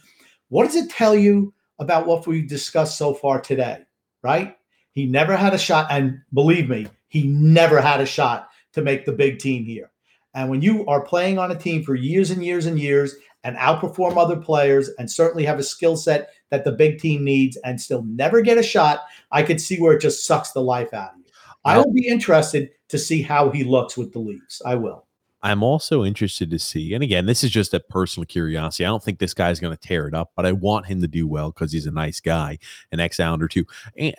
what 0.49 0.65
does 0.65 0.75
it 0.75 0.89
tell 0.89 1.15
you 1.15 1.53
about 1.79 2.07
what 2.07 2.25
we've 2.25 2.47
discussed 2.47 2.97
so 2.97 3.13
far 3.13 3.41
today? 3.41 3.79
Right? 4.21 4.55
He 4.91 5.05
never 5.05 5.35
had 5.35 5.53
a 5.53 5.57
shot. 5.57 5.87
And 5.89 6.19
believe 6.33 6.69
me, 6.69 6.87
he 7.09 7.27
never 7.27 7.81
had 7.81 7.99
a 7.99 8.05
shot 8.05 8.49
to 8.73 8.81
make 8.81 9.05
the 9.05 9.11
big 9.11 9.39
team 9.39 9.65
here. 9.65 9.91
And 10.33 10.49
when 10.49 10.61
you 10.61 10.85
are 10.87 11.01
playing 11.01 11.37
on 11.37 11.51
a 11.51 11.55
team 11.55 11.83
for 11.83 11.95
years 11.95 12.31
and 12.31 12.43
years 12.43 12.65
and 12.65 12.79
years 12.79 13.15
and 13.43 13.57
outperform 13.57 14.17
other 14.17 14.37
players 14.37 14.89
and 14.97 15.11
certainly 15.11 15.45
have 15.45 15.59
a 15.59 15.63
skill 15.63 15.97
set 15.97 16.29
that 16.49 16.63
the 16.63 16.71
big 16.71 16.99
team 16.99 17.23
needs 17.23 17.57
and 17.57 17.79
still 17.79 18.03
never 18.03 18.41
get 18.41 18.57
a 18.57 18.63
shot, 18.63 19.01
I 19.31 19.43
could 19.43 19.59
see 19.59 19.79
where 19.79 19.93
it 19.93 20.01
just 20.01 20.25
sucks 20.25 20.51
the 20.51 20.61
life 20.61 20.93
out 20.93 21.11
of 21.11 21.17
you. 21.17 21.25
I 21.65 21.77
will 21.77 21.93
be 21.93 22.07
interested 22.07 22.71
to 22.89 22.97
see 22.97 23.21
how 23.21 23.49
he 23.49 23.63
looks 23.63 23.97
with 23.97 24.11
the 24.11 24.19
Leafs. 24.19 24.61
I 24.65 24.75
will. 24.75 25.03
I'm 25.43 25.61
also 25.61 26.05
interested 26.05 26.49
to 26.51 26.57
see, 26.57 26.93
and 26.93 27.03
again, 27.03 27.25
this 27.25 27.43
is 27.43 27.51
just 27.51 27.73
a 27.73 27.81
personal 27.81 28.25
curiosity. 28.25 28.85
I 28.85 28.87
don't 28.87 29.03
think 29.03 29.19
this 29.19 29.33
guy's 29.33 29.59
going 29.59 29.75
to 29.75 29.87
tear 29.87 30.07
it 30.07 30.13
up, 30.13 30.31
but 30.37 30.45
I 30.45 30.53
want 30.53 30.85
him 30.85 31.01
to 31.01 31.07
do 31.07 31.27
well 31.27 31.51
because 31.51 31.73
he's 31.73 31.85
a 31.85 31.91
nice 31.91 32.21
guy, 32.21 32.57
an 32.93 33.01
ex 33.01 33.19
Islander 33.19 33.49
too. 33.49 33.65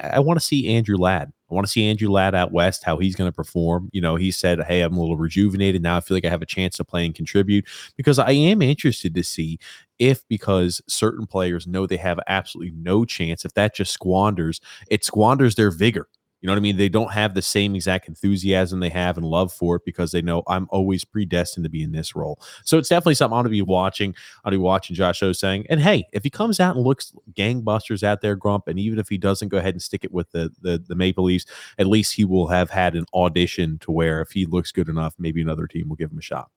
I 0.00 0.20
want 0.20 0.38
to 0.38 0.44
see 0.44 0.68
Andrew 0.68 0.98
Ladd. 0.98 1.32
I 1.50 1.54
want 1.54 1.66
to 1.66 1.70
see 1.70 1.88
Andrew 1.88 2.10
Ladd 2.10 2.34
out 2.34 2.52
west, 2.52 2.84
how 2.84 2.98
he's 2.98 3.16
going 3.16 3.28
to 3.28 3.34
perform. 3.34 3.88
You 3.92 4.02
know, 4.02 4.16
he 4.16 4.30
said, 4.30 4.62
Hey, 4.64 4.82
I'm 4.82 4.94
a 4.96 5.00
little 5.00 5.16
rejuvenated. 5.16 5.82
Now 5.82 5.96
I 5.96 6.00
feel 6.00 6.14
like 6.14 6.26
I 6.26 6.30
have 6.30 6.42
a 6.42 6.46
chance 6.46 6.76
to 6.76 6.84
play 6.84 7.06
and 7.06 7.14
contribute 7.14 7.66
because 7.96 8.18
I 8.18 8.32
am 8.32 8.60
interested 8.60 9.14
to 9.14 9.24
see 9.24 9.58
if, 9.98 10.26
because 10.28 10.82
certain 10.88 11.26
players 11.26 11.66
know 11.66 11.86
they 11.86 11.96
have 11.96 12.20
absolutely 12.26 12.74
no 12.76 13.06
chance, 13.06 13.46
if 13.46 13.54
that 13.54 13.74
just 13.74 13.92
squanders, 13.92 14.60
it 14.90 15.04
squanders 15.04 15.54
their 15.54 15.70
vigor 15.70 16.08
you 16.45 16.49
know 16.49 16.53
what 16.53 16.59
I 16.59 16.61
mean? 16.61 16.76
They 16.76 16.90
don't 16.90 17.11
have 17.11 17.32
the 17.32 17.40
same 17.40 17.74
exact 17.74 18.07
enthusiasm 18.07 18.78
they 18.78 18.90
have 18.90 19.16
and 19.16 19.24
love 19.24 19.51
for 19.51 19.76
it 19.76 19.84
because 19.86 20.12
they 20.12 20.20
know 20.20 20.42
I'm 20.47 20.68
always 20.68 21.03
predestined 21.03 21.64
to 21.64 21.70
be 21.70 21.82
in 21.82 21.92
this 21.92 22.14
role. 22.14 22.38
So 22.64 22.76
it's 22.76 22.90
definitely 22.90 23.14
something 23.14 23.32
I 23.32 23.36
want 23.36 23.47
to 23.47 23.51
be 23.51 23.62
watching. 23.62 24.14
I'll 24.45 24.51
be 24.51 24.59
watching 24.59 24.95
Josh 24.95 25.20
Ho-Sang. 25.20 25.64
And 25.70 25.80
hey, 25.80 26.07
if 26.12 26.22
he 26.22 26.28
comes 26.28 26.61
out 26.61 26.76
and 26.76 26.84
looks 26.84 27.14
gangbusters 27.32 28.03
out 28.03 28.20
there, 28.20 28.36
Grump, 28.36 28.68
and 28.68 28.78
even 28.78 28.99
if 28.99 29.09
he 29.09 29.16
doesn't 29.16 29.49
go 29.49 29.57
ahead 29.57 29.72
and 29.72 29.80
stick 29.80 30.05
it 30.05 30.12
with 30.12 30.30
the, 30.32 30.53
the 30.61 30.84
the 30.86 30.95
Maple 30.95 31.24
Leafs, 31.24 31.47
at 31.78 31.86
least 31.86 32.12
he 32.12 32.26
will 32.26 32.49
have 32.49 32.68
had 32.68 32.95
an 32.95 33.07
audition 33.14 33.78
to 33.78 33.90
where 33.90 34.20
if 34.20 34.30
he 34.30 34.45
looks 34.45 34.70
good 34.70 34.90
enough, 34.90 35.14
maybe 35.18 35.40
another 35.40 35.66
team 35.66 35.88
will 35.88 35.97
give 35.97 36.12
him 36.12 36.18
a 36.18 36.22
shot. 36.22 36.51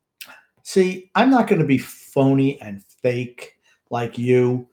See, 0.63 1.09
I'm 1.15 1.29
not 1.29 1.47
going 1.47 1.61
to 1.61 1.65
be 1.65 1.77
phony 1.77 2.59
and 2.59 2.83
fake 2.83 3.53
like 3.89 4.17
you. 4.17 4.67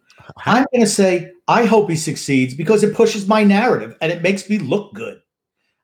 I'm 0.45 0.66
going 0.72 0.85
to 0.85 0.91
say, 0.91 1.33
I 1.49 1.64
hope 1.64 1.91
he 1.91 1.97
succeeds 1.97 2.55
because 2.55 2.83
it 2.83 2.95
pushes 2.95 3.29
my 3.29 3.45
narrative 3.45 3.97
and 4.01 4.11
it 4.11 4.22
makes 4.22 4.49
me 4.49 4.59
look 4.59 4.95
good. 4.95 5.20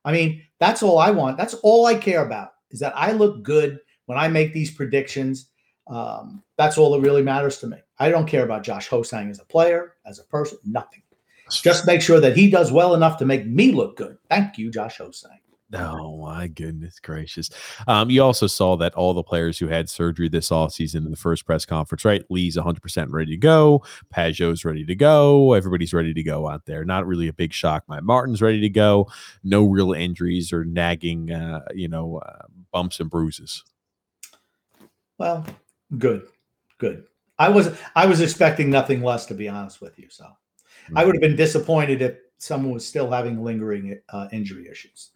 I 0.05 0.13
mean, 0.13 0.43
that's 0.59 0.83
all 0.83 0.99
I 0.99 1.11
want. 1.11 1.37
That's 1.37 1.55
all 1.55 1.87
I 1.87 1.95
care 1.95 2.25
about 2.25 2.53
is 2.71 2.81
that 2.81 2.97
I 2.97 3.13
look 3.13 3.43
good 3.43 3.81
when 4.07 4.19
I 4.19 4.29
make 4.29 4.53
these 4.53 4.71
predictions. 4.71 5.51
Um, 5.89 6.43
that's 6.57 6.79
all 6.79 6.93
that 6.93 7.01
really 7.01 7.23
matters 7.23 7.59
to 7.59 7.67
me. 7.67 7.79
I 7.99 8.09
don't 8.09 8.27
care 8.27 8.45
about 8.45 8.63
Josh 8.63 8.89
Ho-Sang 8.89 9.29
as 9.29 9.41
a 9.41 9.45
player, 9.45 9.97
as 10.07 10.19
a 10.19 10.25
person, 10.25 10.59
nothing. 10.65 11.03
Just 11.51 11.87
make 11.87 12.01
sure 12.01 12.21
that 12.21 12.37
he 12.37 12.49
does 12.49 12.71
well 12.71 12.95
enough 12.95 13.19
to 13.19 13.27
make 13.27 13.45
me 13.47 13.73
look 13.73 13.97
good. 13.97 14.17
Thank 14.29 14.57
you, 14.57 14.71
Josh 14.71 14.99
Ho-Sang. 14.99 15.41
Oh 15.73 16.17
my 16.17 16.49
goodness 16.49 16.99
gracious. 16.99 17.49
Um, 17.87 18.11
you 18.11 18.23
also 18.23 18.49
saw 18.49 18.77
that 18.79 18.95
all 18.95 19.15
the 19.15 19.23
players 19.23 19.59
who 19.59 19.69
had 19.69 19.89
surgery 19.89 20.29
this 20.29 20.51
off 20.51 20.73
season 20.73 21.05
in 21.05 21.11
the 21.11 21.17
first 21.17 21.47
press 21.47 21.65
conference, 21.65 22.05
right? 22.05 22.25
Lee's 22.29 22.57
100% 22.57 23.07
ready 23.11 23.33
to 23.33 23.37
go. 23.37 23.85
Pageau's 24.13 24.65
ready 24.65 24.85
to 24.85 24.95
go. 24.97 25.53
Everybody's 25.53 25.95
ready 25.95 26.13
to 26.13 26.23
go 26.23 26.49
out 26.49 26.67
there. 26.67 26.85
Not 26.85 27.07
really 27.07 27.29
a 27.29 27.33
big 27.33 27.53
shock. 27.53 27.85
My 27.87 28.01
Martin's 28.01 28.43
ready 28.43 28.61
to 28.61 28.69
go. 28.69 29.09
No 29.45 29.65
real 29.65 29.93
injuries 29.93 30.53
or 30.53 30.65
nagging, 30.65 31.31
uh, 31.31 31.61
you 31.73 31.87
know, 31.87 32.19
uh, 32.19 32.47
bumps 32.73 32.99
and 32.99 33.09
bruises. 33.09 33.63
Well, 35.19 35.47
good, 35.99 36.27
good. 36.79 37.05
I 37.39 37.49
was 37.49 37.79
I 37.95 38.07
was 38.07 38.21
expecting 38.21 38.71
nothing 38.71 39.03
less, 39.03 39.27
to 39.27 39.35
be 39.35 39.49
honest 39.49 39.81
with 39.81 39.99
you. 39.99 40.09
So 40.11 40.25
mm-hmm. 40.25 40.99
I 40.99 41.05
would 41.05 41.15
have 41.15 41.23
been 41.23 41.37
disappointed 41.37 42.03
if 42.03 42.17
someone 42.39 42.73
was 42.73 42.87
still 42.87 43.11
having 43.11 43.43
lingering 43.45 44.01
uh, 44.09 44.29
injury 44.33 44.69
issues. 44.69 45.11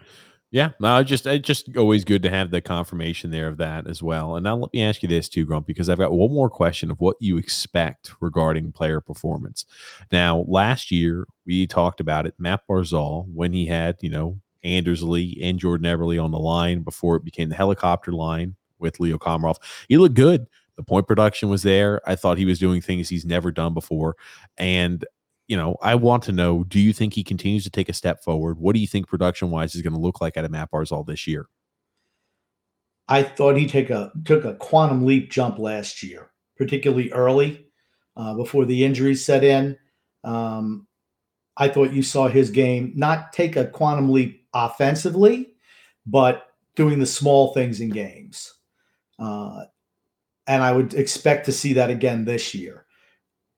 Yeah, 0.54 0.70
no, 0.78 1.02
just 1.02 1.26
it's 1.26 1.44
just 1.44 1.76
always 1.76 2.04
good 2.04 2.22
to 2.22 2.30
have 2.30 2.52
the 2.52 2.60
confirmation 2.60 3.32
there 3.32 3.48
of 3.48 3.56
that 3.56 3.88
as 3.88 4.04
well. 4.04 4.36
And 4.36 4.44
now 4.44 4.54
let 4.54 4.72
me 4.72 4.84
ask 4.84 5.02
you 5.02 5.08
this 5.08 5.28
too, 5.28 5.44
Grump, 5.44 5.66
because 5.66 5.88
I've 5.88 5.98
got 5.98 6.12
one 6.12 6.32
more 6.32 6.48
question 6.48 6.92
of 6.92 7.00
what 7.00 7.16
you 7.18 7.38
expect 7.38 8.12
regarding 8.20 8.70
player 8.70 9.00
performance. 9.00 9.64
Now, 10.12 10.44
last 10.46 10.92
year 10.92 11.26
we 11.44 11.66
talked 11.66 11.98
about 11.98 12.24
it, 12.24 12.34
Mat 12.38 12.60
Barzal, 12.70 13.26
when 13.34 13.52
he 13.52 13.66
had, 13.66 13.96
you 14.00 14.10
know, 14.10 14.38
Anders 14.62 15.02
Lee 15.02 15.36
and 15.42 15.58
Jordan 15.58 15.88
Eberle 15.88 16.22
on 16.22 16.30
the 16.30 16.38
line 16.38 16.82
before 16.82 17.16
it 17.16 17.24
became 17.24 17.48
the 17.48 17.56
helicopter 17.56 18.12
line 18.12 18.54
with 18.78 19.00
Leo 19.00 19.18
Komarov. 19.18 19.56
He 19.88 19.98
looked 19.98 20.14
good. 20.14 20.46
The 20.76 20.84
point 20.84 21.08
production 21.08 21.48
was 21.48 21.64
there. 21.64 22.00
I 22.08 22.14
thought 22.14 22.38
he 22.38 22.46
was 22.46 22.60
doing 22.60 22.80
things 22.80 23.08
he's 23.08 23.24
never 23.26 23.50
done 23.50 23.74
before. 23.74 24.14
And 24.56 25.04
you 25.46 25.56
know, 25.56 25.76
I 25.82 25.94
want 25.94 26.22
to 26.24 26.32
know 26.32 26.64
do 26.64 26.80
you 26.80 26.92
think 26.92 27.14
he 27.14 27.24
continues 27.24 27.64
to 27.64 27.70
take 27.70 27.88
a 27.88 27.94
step 27.94 28.22
forward? 28.22 28.58
What 28.58 28.74
do 28.74 28.80
you 28.80 28.86
think 28.86 29.08
production 29.08 29.50
wise 29.50 29.74
is 29.74 29.82
going 29.82 29.92
to 29.92 30.00
look 30.00 30.20
like 30.20 30.36
at 30.36 30.44
a 30.44 30.48
Mat 30.48 30.70
Barzal 30.72 31.06
this 31.06 31.26
year? 31.26 31.46
I 33.08 33.22
thought 33.22 33.56
he 33.56 33.66
take 33.66 33.90
a 33.90 34.12
took 34.24 34.44
a 34.44 34.54
quantum 34.54 35.04
leap 35.04 35.30
jump 35.30 35.58
last 35.58 36.02
year, 36.02 36.30
particularly 36.56 37.12
early 37.12 37.66
uh, 38.16 38.34
before 38.34 38.64
the 38.64 38.84
injuries 38.84 39.24
set 39.24 39.44
in. 39.44 39.76
Um, 40.22 40.86
I 41.56 41.68
thought 41.68 41.92
you 41.92 42.02
saw 42.02 42.28
his 42.28 42.50
game 42.50 42.92
not 42.96 43.32
take 43.32 43.56
a 43.56 43.66
quantum 43.66 44.10
leap 44.10 44.46
offensively, 44.54 45.54
but 46.06 46.46
doing 46.76 46.98
the 46.98 47.06
small 47.06 47.52
things 47.52 47.80
in 47.80 47.90
games. 47.90 48.54
Uh, 49.18 49.64
and 50.46 50.62
I 50.62 50.72
would 50.72 50.94
expect 50.94 51.46
to 51.46 51.52
see 51.52 51.74
that 51.74 51.90
again 51.90 52.24
this 52.24 52.54
year. 52.54 52.83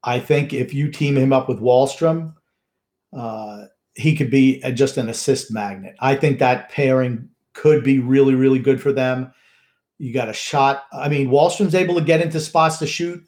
I 0.07 0.21
think 0.21 0.53
if 0.55 0.73
you 0.73 0.91
team 0.91 1.17
him 1.17 1.33
up 1.33 1.49
with 1.49 1.61
Wahlstrom, 1.61 2.35
uh, 3.13 3.65
he 3.95 4.15
could 4.15 4.31
be 4.31 4.63
a, 4.63 4.71
just 4.71 4.97
an 4.97 5.09
assist 5.09 5.53
magnet. 5.53 5.97
I 6.01 6.15
think 6.15 6.39
that 6.39 6.71
pairing 6.71 7.29
could 7.55 7.83
be 7.83 7.99
really, 7.99 8.35
really 8.35 8.61
good 8.61 8.81
for 8.81 8.93
them. 8.93 9.33
You 9.99 10.13
got 10.15 10.29
a 10.29 10.33
shot. 10.33 10.85
I 10.93 11.09
mean, 11.09 11.29
Wahlstrom's 11.29 11.75
able 11.75 11.97
to 11.97 12.05
get 12.05 12.21
into 12.21 12.39
spots 12.39 12.79
to 12.79 12.87
shoot. 12.87 13.23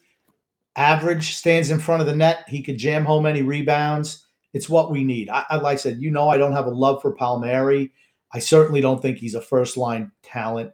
Average 0.77 1.35
stands 1.35 1.71
in 1.71 1.81
front 1.81 2.01
of 2.01 2.07
the 2.07 2.15
net. 2.15 2.45
He 2.47 2.63
could 2.63 2.79
jam 2.79 3.05
home 3.05 3.27
any 3.27 3.43
rebounds. 3.43 4.27
It's 4.53 4.69
what 4.69 4.93
we 4.93 5.03
need. 5.03 5.29
I, 5.31 5.45
I 5.51 5.57
like 5.57 5.75
I 5.75 5.77
said, 5.77 6.01
you 6.01 6.11
know, 6.11 6.29
I 6.29 6.39
don't 6.39 6.53
have 6.53 6.67
a 6.67 6.71
love 6.71 7.03
for 7.03 7.13
Palmieri. 7.13 7.93
I 8.33 8.39
certainly 8.39 8.81
don't 8.81 9.03
think 9.03 9.19
he's 9.19 9.35
a 9.35 9.41
first 9.41 9.77
line 9.77 10.13
talent. 10.23 10.73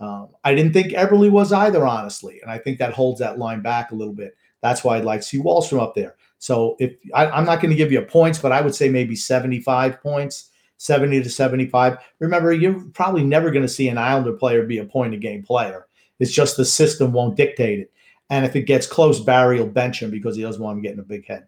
Um, 0.00 0.28
I 0.42 0.54
didn't 0.54 0.72
think 0.72 0.92
Eberle 0.92 1.30
was 1.30 1.52
either, 1.52 1.86
honestly, 1.86 2.40
and 2.40 2.50
I 2.50 2.58
think 2.58 2.78
that 2.78 2.92
holds 2.92 3.20
that 3.20 3.38
line 3.38 3.60
back 3.60 3.90
a 3.90 3.94
little 3.94 4.14
bit. 4.14 4.34
That's 4.64 4.82
why 4.82 4.96
I'd 4.96 5.04
like 5.04 5.20
to 5.20 5.26
see 5.26 5.38
Wahlstrom 5.38 5.78
up 5.78 5.94
there. 5.94 6.16
So 6.38 6.74
if 6.80 6.94
I, 7.12 7.26
I'm 7.26 7.44
not 7.44 7.60
going 7.60 7.68
to 7.68 7.76
give 7.76 7.92
you 7.92 8.00
points, 8.00 8.38
but 8.38 8.50
I 8.50 8.62
would 8.62 8.74
say 8.74 8.88
maybe 8.88 9.14
75 9.14 10.00
points, 10.00 10.48
70 10.78 11.22
to 11.22 11.28
75. 11.28 11.98
Remember, 12.18 12.50
you're 12.50 12.80
probably 12.94 13.24
never 13.24 13.50
going 13.50 13.60
to 13.60 13.68
see 13.68 13.88
an 13.88 13.98
Islander 13.98 14.32
player 14.32 14.64
be 14.64 14.78
a 14.78 14.84
point 14.86 15.12
a 15.12 15.18
game 15.18 15.42
player. 15.42 15.86
It's 16.18 16.32
just 16.32 16.56
the 16.56 16.64
system 16.64 17.12
won't 17.12 17.36
dictate 17.36 17.80
it. 17.80 17.92
And 18.30 18.46
if 18.46 18.56
it 18.56 18.62
gets 18.62 18.86
close, 18.86 19.20
Barry 19.20 19.58
will 19.58 19.66
bench 19.66 20.00
him 20.00 20.10
because 20.10 20.34
he 20.34 20.40
doesn't 20.40 20.62
want 20.62 20.78
him 20.78 20.82
getting 20.82 20.98
a 20.98 21.02
big 21.02 21.26
head. 21.26 21.44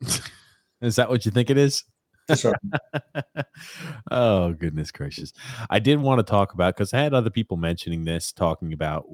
is 0.80 0.96
that 0.96 1.10
what 1.10 1.26
you 1.26 1.30
think 1.30 1.50
it 1.50 1.58
is? 1.58 1.84
Sure. 2.36 2.54
oh 4.10 4.54
goodness 4.54 4.92
gracious! 4.92 5.32
I 5.68 5.80
did 5.80 5.98
want 5.98 6.20
to 6.20 6.22
talk 6.22 6.54
about 6.54 6.76
because 6.76 6.94
I 6.94 7.00
had 7.00 7.12
other 7.12 7.28
people 7.28 7.56
mentioning 7.56 8.04
this, 8.04 8.30
talking 8.30 8.72
about 8.72 9.04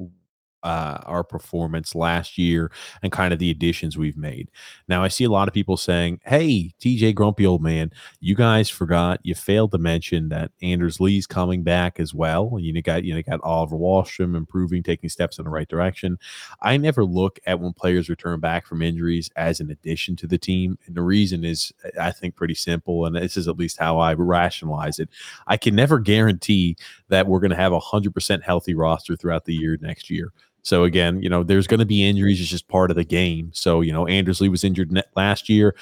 uh, 0.66 0.98
our 1.06 1.22
performance 1.22 1.94
last 1.94 2.36
year 2.36 2.72
and 3.00 3.12
kind 3.12 3.32
of 3.32 3.38
the 3.38 3.52
additions 3.52 3.96
we've 3.96 4.16
made. 4.16 4.50
Now, 4.88 5.04
I 5.04 5.08
see 5.08 5.22
a 5.22 5.30
lot 5.30 5.46
of 5.46 5.54
people 5.54 5.76
saying, 5.76 6.20
"Hey, 6.24 6.74
TJ, 6.80 7.14
grumpy 7.14 7.46
old 7.46 7.62
man, 7.62 7.92
you 8.18 8.34
guys 8.34 8.68
forgot 8.68 9.20
you 9.22 9.36
failed 9.36 9.70
to 9.72 9.78
mention 9.78 10.28
that 10.30 10.50
Anders 10.62 10.98
Lee's 10.98 11.26
coming 11.26 11.62
back 11.62 12.00
as 12.00 12.12
well. 12.12 12.58
You 12.58 12.82
got 12.82 13.04
you 13.04 13.14
know 13.14 13.22
got 13.22 13.40
Oliver 13.42 13.76
Wahlstrom 13.76 14.36
improving, 14.36 14.82
taking 14.82 15.08
steps 15.08 15.38
in 15.38 15.44
the 15.44 15.50
right 15.50 15.68
direction. 15.68 16.18
I 16.62 16.76
never 16.78 17.04
look 17.04 17.38
at 17.46 17.60
when 17.60 17.72
players 17.72 18.08
return 18.08 18.40
back 18.40 18.66
from 18.66 18.82
injuries 18.82 19.30
as 19.36 19.60
an 19.60 19.70
addition 19.70 20.16
to 20.16 20.26
the 20.26 20.38
team, 20.38 20.78
and 20.86 20.96
the 20.96 21.02
reason 21.02 21.44
is 21.44 21.72
I 22.00 22.10
think 22.10 22.34
pretty 22.34 22.54
simple, 22.54 23.06
and 23.06 23.14
this 23.14 23.36
is 23.36 23.46
at 23.46 23.56
least 23.56 23.78
how 23.78 24.00
I 24.00 24.14
rationalize 24.14 24.98
it. 24.98 25.10
I 25.46 25.58
can 25.58 25.76
never 25.76 26.00
guarantee 26.00 26.76
that 27.08 27.28
we're 27.28 27.40
going 27.40 27.50
to 27.50 27.56
have 27.56 27.72
a 27.72 27.78
hundred 27.78 28.14
percent 28.14 28.42
healthy 28.42 28.74
roster 28.74 29.14
throughout 29.14 29.44
the 29.44 29.54
year 29.54 29.78
next 29.80 30.10
year. 30.10 30.32
So 30.66 30.82
again, 30.82 31.22
you 31.22 31.28
know, 31.28 31.44
there's 31.44 31.68
going 31.68 31.78
to 31.78 31.86
be 31.86 32.02
injuries. 32.02 32.40
It's 32.40 32.50
just 32.50 32.66
part 32.66 32.90
of 32.90 32.96
the 32.96 33.04
game. 33.04 33.52
So 33.54 33.82
you 33.82 33.92
know, 33.92 34.08
Anders 34.08 34.40
Lee 34.40 34.48
was 34.48 34.64
injured 34.64 35.00
last 35.14 35.48
year. 35.48 35.76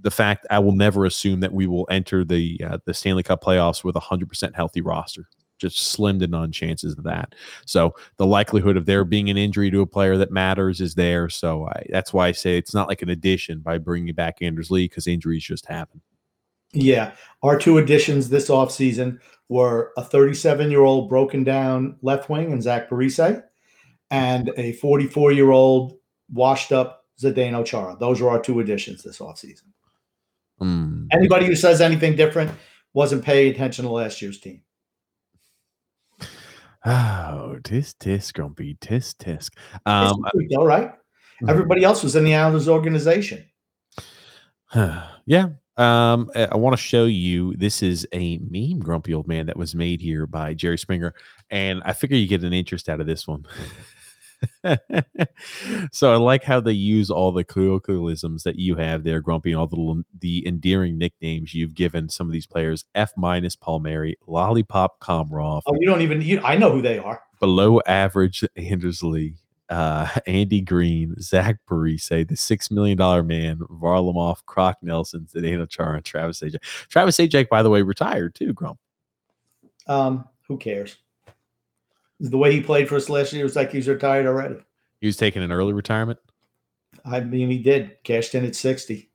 The 0.00 0.10
fact 0.10 0.44
I 0.50 0.58
will 0.58 0.72
never 0.72 1.04
assume 1.04 1.38
that 1.40 1.52
we 1.52 1.68
will 1.68 1.86
enter 1.88 2.24
the 2.24 2.60
uh, 2.68 2.78
the 2.84 2.92
Stanley 2.92 3.22
Cup 3.22 3.44
playoffs 3.44 3.84
with 3.84 3.94
a 3.94 4.00
hundred 4.00 4.28
percent 4.28 4.56
healthy 4.56 4.80
roster. 4.80 5.28
Just 5.58 5.78
slim 5.78 6.18
to 6.18 6.26
none 6.26 6.50
chances 6.50 6.98
of 6.98 7.04
that. 7.04 7.36
So 7.64 7.94
the 8.16 8.26
likelihood 8.26 8.76
of 8.76 8.86
there 8.86 9.04
being 9.04 9.30
an 9.30 9.36
injury 9.36 9.70
to 9.70 9.82
a 9.82 9.86
player 9.86 10.16
that 10.16 10.32
matters 10.32 10.80
is 10.80 10.96
there. 10.96 11.28
So 11.28 11.68
I, 11.68 11.86
that's 11.88 12.12
why 12.12 12.26
I 12.26 12.32
say 12.32 12.58
it's 12.58 12.74
not 12.74 12.88
like 12.88 13.02
an 13.02 13.08
addition 13.08 13.60
by 13.60 13.78
bringing 13.78 14.12
back 14.14 14.38
Anders 14.42 14.70
Lee 14.70 14.86
because 14.86 15.06
injuries 15.06 15.44
just 15.44 15.64
happen. 15.64 16.02
Yeah, 16.72 17.12
our 17.44 17.56
two 17.56 17.78
additions 17.78 18.28
this 18.28 18.50
offseason 18.50 19.20
were 19.48 19.92
a 19.96 20.02
37 20.02 20.72
year 20.72 20.82
old 20.82 21.08
broken 21.08 21.44
down 21.44 21.96
left 22.02 22.28
wing 22.28 22.52
and 22.52 22.60
Zach 22.60 22.90
Parise 22.90 23.44
and 24.10 24.52
a 24.56 24.72
44 24.72 25.32
year 25.32 25.50
old 25.50 25.94
washed 26.32 26.72
up 26.72 27.04
Zdeno 27.20 27.64
Chara. 27.64 27.96
Those 27.98 28.20
are 28.20 28.28
our 28.28 28.40
two 28.40 28.60
additions 28.60 29.02
this 29.02 29.18
offseason. 29.18 29.62
Mm. 30.60 31.08
Anybody 31.12 31.46
who 31.46 31.54
says 31.56 31.80
anything 31.80 32.16
different 32.16 32.50
wasn't 32.94 33.24
paying 33.24 33.52
attention 33.52 33.84
to 33.84 33.90
last 33.90 34.22
year's 34.22 34.40
team. 34.40 34.62
Oh, 36.84 37.58
tisk 37.62 37.96
tisk, 37.98 38.34
grumpy, 38.34 38.76
tisk 38.80 39.16
tisk. 39.16 39.50
Um, 39.86 40.24
all 40.56 40.66
right. 40.66 40.92
Mm-hmm. 40.92 41.50
Everybody 41.50 41.84
else 41.84 42.02
was 42.02 42.14
in 42.14 42.24
the 42.24 42.34
Islanders 42.34 42.68
organization. 42.68 43.44
yeah. 44.74 45.48
Um, 45.76 46.30
I 46.34 46.56
want 46.56 46.74
to 46.74 46.82
show 46.82 47.04
you 47.04 47.54
this 47.56 47.82
is 47.82 48.06
a 48.12 48.38
meme, 48.38 48.78
grumpy 48.78 49.12
old 49.12 49.28
man, 49.28 49.46
that 49.46 49.56
was 49.56 49.74
made 49.74 50.00
here 50.00 50.26
by 50.26 50.54
Jerry 50.54 50.78
Springer, 50.78 51.12
and 51.50 51.82
I 51.84 51.92
figure 51.92 52.16
you 52.16 52.26
get 52.26 52.44
an 52.44 52.54
interest 52.54 52.88
out 52.88 53.00
of 53.00 53.06
this 53.06 53.26
one. 53.26 53.44
so 55.92 56.12
I 56.12 56.16
like 56.16 56.44
how 56.44 56.60
they 56.60 56.72
use 56.72 57.10
all 57.10 57.32
the 57.32 57.44
colloquialisms 57.44 58.42
that 58.42 58.56
you 58.56 58.76
have 58.76 59.04
there, 59.04 59.20
Grumpy, 59.20 59.52
and 59.52 59.60
all 59.60 59.66
the 59.66 60.04
the 60.18 60.46
endearing 60.46 60.98
nicknames 60.98 61.54
you've 61.54 61.74
given 61.74 62.08
some 62.08 62.26
of 62.26 62.32
these 62.32 62.46
players. 62.46 62.84
F 62.94 63.12
minus 63.16 63.56
Palmieri, 63.56 64.16
Lollipop 64.26 65.00
Komarov. 65.00 65.62
Oh, 65.66 65.74
you 65.78 65.86
don't 65.86 66.02
even. 66.02 66.20
You, 66.20 66.40
I 66.42 66.56
know 66.56 66.70
who 66.72 66.82
they 66.82 66.98
are. 66.98 67.22
Below 67.40 67.80
average 67.86 68.44
Anders 68.56 69.02
Lee, 69.02 69.36
uh, 69.68 70.08
Andy 70.26 70.60
Green, 70.60 71.14
Zach 71.20 71.58
Parise, 71.68 72.28
the 72.28 72.36
six 72.36 72.70
million 72.70 72.98
dollar 72.98 73.22
man, 73.22 73.58
Varlamov, 73.58 74.44
Croc 74.46 74.76
Nelson, 74.82 75.26
Zdeno 75.32 75.68
Chara, 75.68 76.02
Travis 76.02 76.40
Zajac. 76.40 76.62
Travis 76.88 77.16
Zajac, 77.16 77.48
by 77.48 77.62
the 77.62 77.70
way, 77.70 77.82
retired 77.82 78.34
too. 78.34 78.52
Grump. 78.52 78.78
Um, 79.86 80.28
who 80.48 80.56
cares? 80.58 80.96
The 82.20 82.38
way 82.38 82.52
he 82.52 82.60
played 82.60 82.88
for 82.88 82.96
us 82.96 83.08
last 83.08 83.32
year 83.32 83.44
was 83.44 83.56
like 83.56 83.72
he's 83.72 83.88
retired 83.88 84.26
already. 84.26 84.56
He 85.00 85.06
was 85.06 85.16
taking 85.16 85.42
an 85.42 85.52
early 85.52 85.72
retirement. 85.72 86.18
I 87.04 87.20
mean, 87.20 87.50
he 87.50 87.58
did 87.58 87.98
cashed 88.04 88.34
in 88.34 88.44
at 88.44 88.56
sixty. 88.56 89.10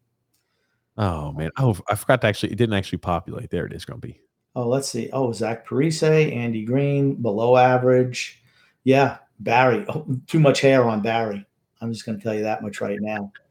Oh 0.97 1.31
man! 1.31 1.51
Oh, 1.57 1.77
I 1.89 1.95
forgot 1.95 2.21
to 2.21 2.27
actually. 2.27 2.51
It 2.51 2.57
didn't 2.57 2.75
actually 2.75 2.99
populate. 2.99 3.49
There 3.49 3.65
it 3.65 3.73
is, 3.73 3.85
Grumpy. 3.85 4.21
Oh, 4.55 4.67
let's 4.67 4.89
see. 4.89 5.09
Oh, 5.13 5.31
Zach 5.31 5.65
Parise, 5.65 6.35
Andy 6.35 6.65
Green, 6.65 7.15
below 7.15 7.55
average. 7.55 8.41
Yeah, 8.83 9.17
Barry. 9.39 9.85
Oh, 9.87 10.05
too 10.27 10.39
much 10.39 10.59
hair 10.59 10.83
on 10.83 11.01
Barry. 11.01 11.45
I'm 11.79 11.91
just 11.91 12.05
going 12.05 12.17
to 12.17 12.23
tell 12.23 12.33
you 12.33 12.43
that 12.43 12.61
much 12.61 12.81
right 12.81 12.99
now. 13.01 13.31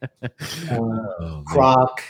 Uh, 0.71 0.77
oh, 0.77 1.43
Croc. 1.47 2.03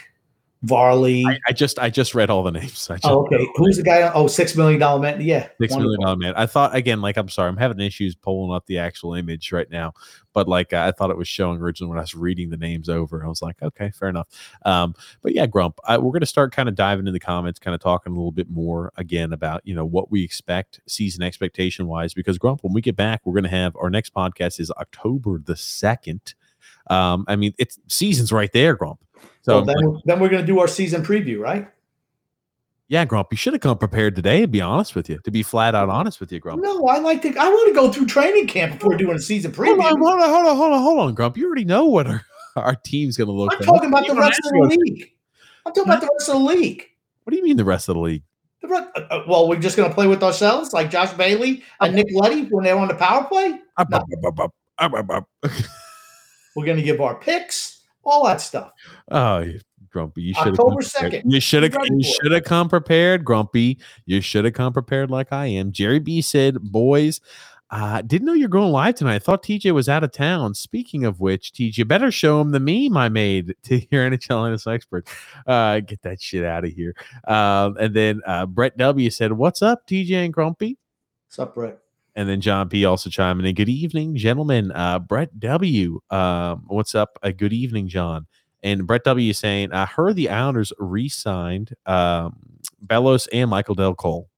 Varley. 0.63 1.25
I, 1.25 1.39
I, 1.47 1.51
just 1.53 1.79
I 1.79 1.89
just 1.89 2.13
read 2.13 2.29
all 2.29 2.43
the 2.43 2.51
names. 2.51 2.89
oh, 3.03 3.25
okay. 3.25 3.47
Who's 3.55 3.77
the 3.77 3.83
guy? 3.83 4.11
Oh, 4.13 4.27
six 4.27 4.55
million 4.55 4.79
dollar 4.79 5.01
man. 5.01 5.19
Yeah, 5.19 5.47
six 5.59 5.75
million 5.75 5.99
dollar 6.01 6.15
man. 6.15 6.33
I 6.35 6.45
thought 6.45 6.75
again, 6.75 7.01
like 7.01 7.17
I'm 7.17 7.29
sorry, 7.29 7.49
I'm 7.49 7.57
having 7.57 7.79
issues 7.79 8.13
pulling 8.13 8.55
up 8.55 8.67
the 8.67 8.77
actual 8.77 9.15
image 9.15 9.51
right 9.51 9.69
now, 9.71 9.93
but 10.33 10.47
like 10.47 10.71
I 10.73 10.91
thought 10.91 11.09
it 11.09 11.17
was 11.17 11.27
showing 11.27 11.59
originally 11.59 11.89
when 11.89 11.97
I 11.97 12.01
was 12.01 12.13
reading 12.13 12.49
the 12.49 12.57
names 12.57 12.89
over. 12.89 13.25
I 13.25 13.27
was 13.27 13.41
like, 13.41 13.61
okay, 13.63 13.89
fair 13.89 14.09
enough. 14.09 14.27
Um, 14.63 14.93
but 15.23 15.33
yeah, 15.33 15.47
Grump, 15.47 15.79
I, 15.85 15.97
we're 15.97 16.11
going 16.11 16.21
to 16.21 16.27
start 16.27 16.53
kind 16.53 16.69
of 16.69 16.75
diving 16.75 17.01
into 17.01 17.11
the 17.11 17.19
comments, 17.19 17.59
kind 17.59 17.73
of 17.73 17.81
talking 17.81 18.13
a 18.13 18.15
little 18.15 18.31
bit 18.31 18.49
more 18.49 18.91
again 18.97 19.33
about 19.33 19.65
you 19.65 19.73
know 19.73 19.85
what 19.85 20.11
we 20.11 20.23
expect 20.23 20.79
season 20.87 21.23
expectation 21.23 21.87
wise. 21.87 22.13
Because 22.13 22.37
Grump, 22.37 22.63
when 22.63 22.73
we 22.73 22.81
get 22.81 22.95
back, 22.95 23.21
we're 23.25 23.33
going 23.33 23.43
to 23.43 23.49
have 23.49 23.75
our 23.77 23.89
next 23.89 24.13
podcast 24.13 24.59
is 24.59 24.69
October 24.71 25.39
the 25.43 25.55
second. 25.55 26.35
Um, 26.87 27.25
I 27.27 27.35
mean, 27.35 27.53
it's 27.57 27.79
season's 27.87 28.31
right 28.31 28.51
there, 28.51 28.75
Grump. 28.75 28.99
So 29.41 29.61
well, 29.61 29.65
then, 29.65 30.01
then 30.05 30.19
we're 30.19 30.29
going 30.29 30.41
to 30.41 30.47
do 30.47 30.59
our 30.59 30.67
season 30.67 31.03
preview, 31.03 31.39
right? 31.39 31.67
Yeah, 32.91 33.05
Grump, 33.05 33.29
you 33.31 33.37
should 33.37 33.53
have 33.53 33.61
come 33.61 33.77
prepared 33.77 34.17
today. 34.17 34.41
To 34.41 34.47
be 34.47 34.59
honest 34.59 34.95
with 34.95 35.09
you, 35.09 35.17
to 35.23 35.31
be 35.31 35.43
flat 35.43 35.75
out 35.75 35.87
honest 35.87 36.19
with 36.19 36.29
you, 36.29 36.41
Grump. 36.41 36.61
No, 36.61 36.87
I 36.87 36.99
like 36.99 37.21
to. 37.21 37.29
I 37.29 37.47
want 37.47 37.69
to 37.69 37.73
go 37.73 37.89
through 37.89 38.07
training 38.07 38.47
camp 38.47 38.73
before 38.73 38.97
doing 38.97 39.15
a 39.15 39.19
season 39.19 39.53
preview. 39.53 39.81
Hold 39.81 40.01
on, 40.01 40.01
hold 40.01 40.21
on, 40.21 40.29
hold 40.29 40.45
on, 40.45 40.57
hold 40.57 40.73
on, 40.73 40.81
hold 40.81 40.99
on, 40.99 41.13
Grump. 41.13 41.37
You 41.37 41.45
already 41.45 41.63
know 41.63 41.85
what 41.85 42.05
our, 42.05 42.25
our 42.57 42.75
team's 42.75 43.15
going 43.15 43.29
to 43.29 43.33
look. 43.33 43.53
I'm 43.53 43.59
like. 43.59 43.65
talking 43.65 43.87
about 43.87 44.07
the 44.07 44.15
rest 44.15 44.41
of 44.43 44.51
the 44.51 44.75
league. 44.75 45.09
I'm 45.65 45.71
talking 45.71 45.89
about 45.89 46.01
the 46.01 46.09
rest 46.11 46.29
of 46.29 46.39
the 46.39 46.43
league. 46.43 46.85
What 47.23 47.31
do 47.31 47.37
you 47.37 47.43
mean 47.45 47.55
the 47.55 47.63
rest 47.63 47.87
of 47.87 47.95
the 47.95 48.01
league? 48.01 48.23
The 48.61 48.67
rest, 48.67 48.89
uh, 48.97 48.99
uh 49.09 49.23
well, 49.25 49.47
we're 49.47 49.55
just 49.55 49.77
going 49.77 49.87
to 49.87 49.95
play 49.95 50.07
with 50.07 50.21
ourselves, 50.21 50.73
like 50.73 50.91
Josh 50.91 51.13
Bailey 51.13 51.63
and 51.79 51.95
Nick 51.95 52.07
Leddy 52.13 52.43
when 52.49 52.65
they're 52.65 52.77
on 52.77 52.89
the 52.89 52.95
power 52.95 53.23
play. 53.23 53.57
No. 53.89 54.05
we're 56.57 56.65
going 56.65 56.75
to 56.75 56.83
give 56.83 56.99
our 56.99 57.15
picks, 57.15 57.70
all 58.03 58.25
that 58.25 58.41
stuff. 58.41 58.71
Oh, 59.09 59.45
Grumpy. 59.91 60.21
You 60.23 60.33
should 60.33 60.47
October 60.47 60.81
second. 60.81 61.31
You 61.31 61.39
should 61.39 61.63
have. 61.63 61.75
You 61.89 62.03
should 62.03 62.31
have 62.31 62.45
come 62.45 62.69
prepared, 62.69 63.25
Grumpy. 63.25 63.77
You 64.05 64.21
should 64.21 64.45
have 64.45 64.53
come 64.53 64.73
prepared 64.73 65.11
like 65.11 65.31
I 65.31 65.47
am. 65.47 65.71
Jerry 65.71 65.99
B 65.99 66.21
said, 66.21 66.61
"Boys, 66.61 67.19
uh, 67.71 68.01
didn't 68.01 68.25
know 68.25 68.33
you're 68.33 68.49
going 68.49 68.71
live 68.71 68.95
tonight. 68.95 69.15
I 69.15 69.19
thought 69.19 69.43
TJ 69.43 69.73
was 69.73 69.89
out 69.89 70.03
of 70.03 70.11
town. 70.11 70.53
Speaking 70.53 71.05
of 71.05 71.19
which, 71.19 71.53
TJ, 71.53 71.87
better 71.87 72.09
show 72.09 72.41
him 72.41 72.51
the 72.51 72.59
meme 72.59 72.97
I 72.97 73.09
made 73.09 73.55
to 73.63 73.81
your 73.91 74.09
NHL 74.09 74.53
NS 74.53 74.65
expert. 74.67 75.07
Uh, 75.45 75.81
get 75.81 76.01
that 76.03 76.21
shit 76.21 76.45
out 76.45 76.63
of 76.63 76.71
here. 76.71 76.95
Um, 77.27 77.77
and 77.77 77.93
then 77.93 78.21
uh, 78.25 78.45
Brett 78.45 78.77
W 78.77 79.09
said, 79.09 79.33
"What's 79.33 79.61
up, 79.61 79.85
TJ 79.87 80.25
and 80.25 80.33
Grumpy? 80.33 80.77
What's 81.27 81.39
up, 81.39 81.55
Brett?" 81.55 81.80
And 82.15 82.27
then 82.27 82.41
John 82.41 82.67
P 82.67 82.83
also 82.83 83.09
chiming 83.09 83.45
in. 83.45 83.55
Good 83.55 83.69
evening, 83.69 84.15
gentlemen. 84.15 84.71
Uh, 84.71 84.99
Brett 84.99 85.39
W. 85.39 86.01
Um, 86.09 86.63
what's 86.67 86.93
up? 86.93 87.17
Uh, 87.23 87.31
good 87.31 87.53
evening, 87.53 87.87
John. 87.87 88.27
And 88.63 88.85
Brett 88.85 89.03
W 89.05 89.29
is 89.29 89.39
saying, 89.39 89.71
I 89.71 89.85
heard 89.85 90.15
the 90.15 90.29
Islanders 90.29 90.73
re 90.77 91.09
signed 91.09 91.73
um, 91.85 92.37
Bellows 92.81 93.27
and 93.27 93.49
Michael 93.49 93.75
Dal 93.75 93.95
Colle. 93.95 94.29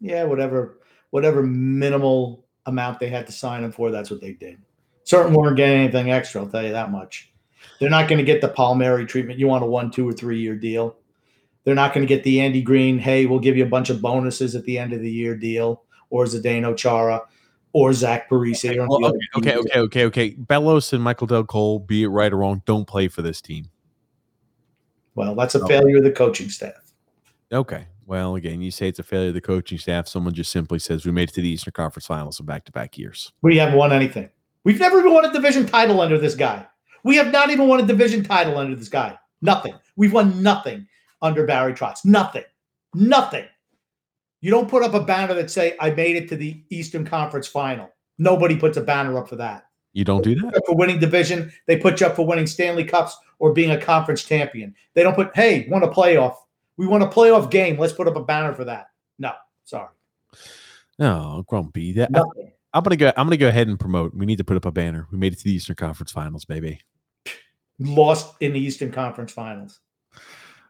Yeah, 0.00 0.24
whatever, 0.24 0.80
whatever 1.10 1.42
minimal 1.42 2.46
amount 2.66 2.98
they 2.98 3.08
had 3.08 3.26
to 3.26 3.32
sign 3.32 3.62
him 3.62 3.72
for, 3.72 3.90
that's 3.90 4.10
what 4.10 4.20
they 4.20 4.32
did. 4.32 4.58
Certain 5.04 5.34
weren't 5.34 5.56
getting 5.56 5.80
anything 5.80 6.10
extra, 6.10 6.40
I'll 6.40 6.48
tell 6.48 6.64
you 6.64 6.72
that 6.72 6.90
much. 6.90 7.32
They're 7.78 7.90
not 7.90 8.08
going 8.08 8.18
to 8.18 8.24
get 8.24 8.40
the 8.40 8.48
Palmieri 8.48 9.06
treatment. 9.06 9.38
You 9.38 9.48
want 9.48 9.64
a 9.64 9.66
one, 9.66 9.90
two, 9.90 10.08
or 10.08 10.12
three 10.12 10.40
year 10.40 10.56
deal. 10.56 10.96
They're 11.64 11.74
not 11.74 11.94
going 11.94 12.06
to 12.06 12.12
get 12.12 12.24
the 12.24 12.40
Andy 12.40 12.62
Green, 12.62 12.98
hey, 12.98 13.26
we'll 13.26 13.38
give 13.38 13.56
you 13.56 13.64
a 13.64 13.68
bunch 13.68 13.90
of 13.90 14.00
bonuses 14.00 14.56
at 14.56 14.64
the 14.64 14.78
end 14.78 14.92
of 14.92 15.00
the 15.00 15.10
year 15.10 15.36
deal, 15.36 15.84
or 16.12 16.26
Zdeno 16.26 16.76
Chara 16.76 17.22
or 17.72 17.92
Zach 17.92 18.28
Parise. 18.28 18.70
Okay, 18.70 18.78
well, 18.78 19.04
okay, 19.06 19.18
okay, 19.36 19.56
okay, 19.56 19.80
okay, 19.80 20.04
okay. 20.04 20.30
Bellows 20.38 20.92
and 20.92 21.02
Michael 21.02 21.26
Dal 21.26 21.44
Colle, 21.44 21.80
be 21.80 22.04
it 22.04 22.08
right 22.08 22.32
or 22.32 22.36
wrong, 22.36 22.62
don't 22.66 22.86
play 22.86 23.08
for 23.08 23.22
this 23.22 23.40
team. 23.40 23.70
Well, 25.14 25.34
that's 25.34 25.54
a 25.54 25.60
oh. 25.60 25.66
failure 25.66 25.96
of 25.96 26.04
the 26.04 26.12
coaching 26.12 26.50
staff. 26.50 26.74
Okay. 27.50 27.86
Well, 28.04 28.34
again, 28.34 28.60
you 28.60 28.70
say 28.70 28.88
it's 28.88 28.98
a 28.98 29.02
failure 29.02 29.28
of 29.28 29.34
the 29.34 29.40
coaching 29.40 29.78
staff. 29.78 30.06
Someone 30.06 30.34
just 30.34 30.52
simply 30.52 30.78
says 30.78 31.06
we 31.06 31.12
made 31.12 31.30
it 31.30 31.34
to 31.34 31.40
the 31.40 31.48
Eastern 31.48 31.72
Conference 31.72 32.06
Finals 32.06 32.40
in 32.40 32.46
back-to-back 32.46 32.98
years. 32.98 33.32
We 33.40 33.56
haven't 33.56 33.76
won 33.76 33.92
anything. 33.92 34.28
We've 34.64 34.78
never 34.78 34.98
even 34.98 35.14
won 35.14 35.24
a 35.24 35.32
division 35.32 35.66
title 35.66 36.00
under 36.00 36.18
this 36.18 36.34
guy. 36.34 36.66
We 37.04 37.16
have 37.16 37.32
not 37.32 37.50
even 37.50 37.68
won 37.68 37.80
a 37.80 37.86
division 37.86 38.22
title 38.22 38.58
under 38.58 38.76
this 38.76 38.88
guy. 38.88 39.18
Nothing. 39.40 39.74
We've 39.96 40.12
won 40.12 40.42
nothing 40.42 40.86
under 41.22 41.46
Barry 41.46 41.72
Trotz. 41.72 42.04
Nothing. 42.04 42.44
Nothing. 42.94 43.46
You 44.42 44.50
don't 44.50 44.68
put 44.68 44.82
up 44.82 44.92
a 44.92 45.00
banner 45.00 45.34
that 45.34 45.50
say 45.50 45.76
I 45.80 45.90
made 45.90 46.16
it 46.16 46.28
to 46.28 46.36
the 46.36 46.62
Eastern 46.68 47.06
Conference 47.06 47.46
Final. 47.46 47.88
Nobody 48.18 48.56
puts 48.56 48.76
a 48.76 48.82
banner 48.82 49.16
up 49.16 49.28
for 49.28 49.36
that. 49.36 49.66
You 49.94 50.04
don't 50.04 50.24
do 50.24 50.34
that 50.34 50.62
for 50.66 50.74
winning 50.74 50.98
division. 50.98 51.52
They 51.66 51.76
put 51.76 52.00
you 52.00 52.06
up 52.06 52.16
for 52.16 52.26
winning 52.26 52.46
Stanley 52.46 52.84
Cups 52.84 53.16
or 53.38 53.52
being 53.52 53.70
a 53.70 53.80
conference 53.80 54.24
champion. 54.24 54.74
They 54.94 55.02
don't 55.02 55.14
put, 55.14 55.34
hey, 55.34 55.66
won 55.68 55.82
a 55.82 55.88
playoff. 55.88 56.36
We 56.76 56.86
won 56.86 57.02
a 57.02 57.08
playoff 57.08 57.50
game. 57.50 57.78
Let's 57.78 57.92
put 57.92 58.08
up 58.08 58.16
a 58.16 58.24
banner 58.24 58.52
for 58.54 58.64
that. 58.64 58.88
No, 59.18 59.32
sorry. 59.64 59.88
No, 60.98 61.44
grumpy. 61.46 61.92
That 61.92 62.10
Nothing. 62.10 62.52
I'm 62.74 62.82
gonna 62.82 62.96
go. 62.96 63.12
I'm 63.16 63.26
gonna 63.26 63.36
go 63.36 63.48
ahead 63.48 63.68
and 63.68 63.78
promote. 63.78 64.14
We 64.14 64.24
need 64.24 64.38
to 64.38 64.44
put 64.44 64.56
up 64.56 64.64
a 64.64 64.72
banner. 64.72 65.06
We 65.12 65.18
made 65.18 65.34
it 65.34 65.38
to 65.40 65.44
the 65.44 65.52
Eastern 65.52 65.76
Conference 65.76 66.10
Finals, 66.10 66.46
baby. 66.46 66.80
Lost 67.78 68.34
in 68.40 68.54
the 68.54 68.60
Eastern 68.60 68.90
Conference 68.90 69.32
Finals. 69.32 69.80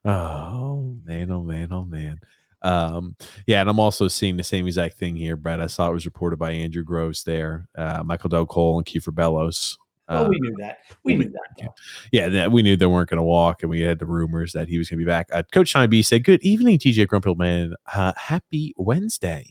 Oh 0.04 0.96
man, 1.04 1.30
oh 1.30 1.42
man, 1.42 1.68
oh 1.72 1.84
man. 1.84 2.18
Um, 2.62 3.16
yeah, 3.46 3.60
and 3.60 3.68
I'm 3.68 3.80
also 3.80 4.08
seeing 4.08 4.36
the 4.36 4.44
same 4.44 4.66
exact 4.66 4.98
thing 4.98 5.16
here, 5.16 5.36
Brett. 5.36 5.60
I 5.60 5.66
saw 5.66 5.90
it 5.90 5.94
was 5.94 6.04
reported 6.06 6.38
by 6.38 6.52
Andrew 6.52 6.82
Gross 6.84 7.22
there, 7.22 7.68
uh, 7.76 8.02
Michael 8.04 8.28
Dal 8.28 8.46
Colle 8.46 8.78
and 8.78 8.86
Kiefer 8.86 9.14
Bellows. 9.14 9.78
Oh, 10.08 10.28
we 10.28 10.38
knew 10.40 10.54
that. 10.58 10.78
We 11.04 11.16
knew 11.16 11.30
that. 11.30 11.40
though. 11.58 11.74
yeah, 12.10 12.28
that 12.28 12.52
we 12.52 12.62
knew 12.62 12.76
they 12.76 12.86
weren't 12.86 13.08
going 13.08 13.18
to 13.18 13.22
walk, 13.22 13.62
and 13.62 13.70
we 13.70 13.80
had 13.80 13.98
the 13.98 14.06
rumors 14.06 14.52
that 14.52 14.68
he 14.68 14.76
was 14.78 14.88
going 14.90 14.98
to 14.98 15.04
be 15.04 15.08
back. 15.08 15.28
Uh, 15.32 15.42
Coach 15.52 15.68
Shine 15.68 15.88
B 15.88 16.02
said, 16.02 16.24
"Good 16.24 16.42
evening, 16.42 16.78
TJ 16.78 17.06
Grumpelman. 17.06 17.72
Uh, 17.92 18.12
happy 18.16 18.74
Wednesday. 18.76 19.46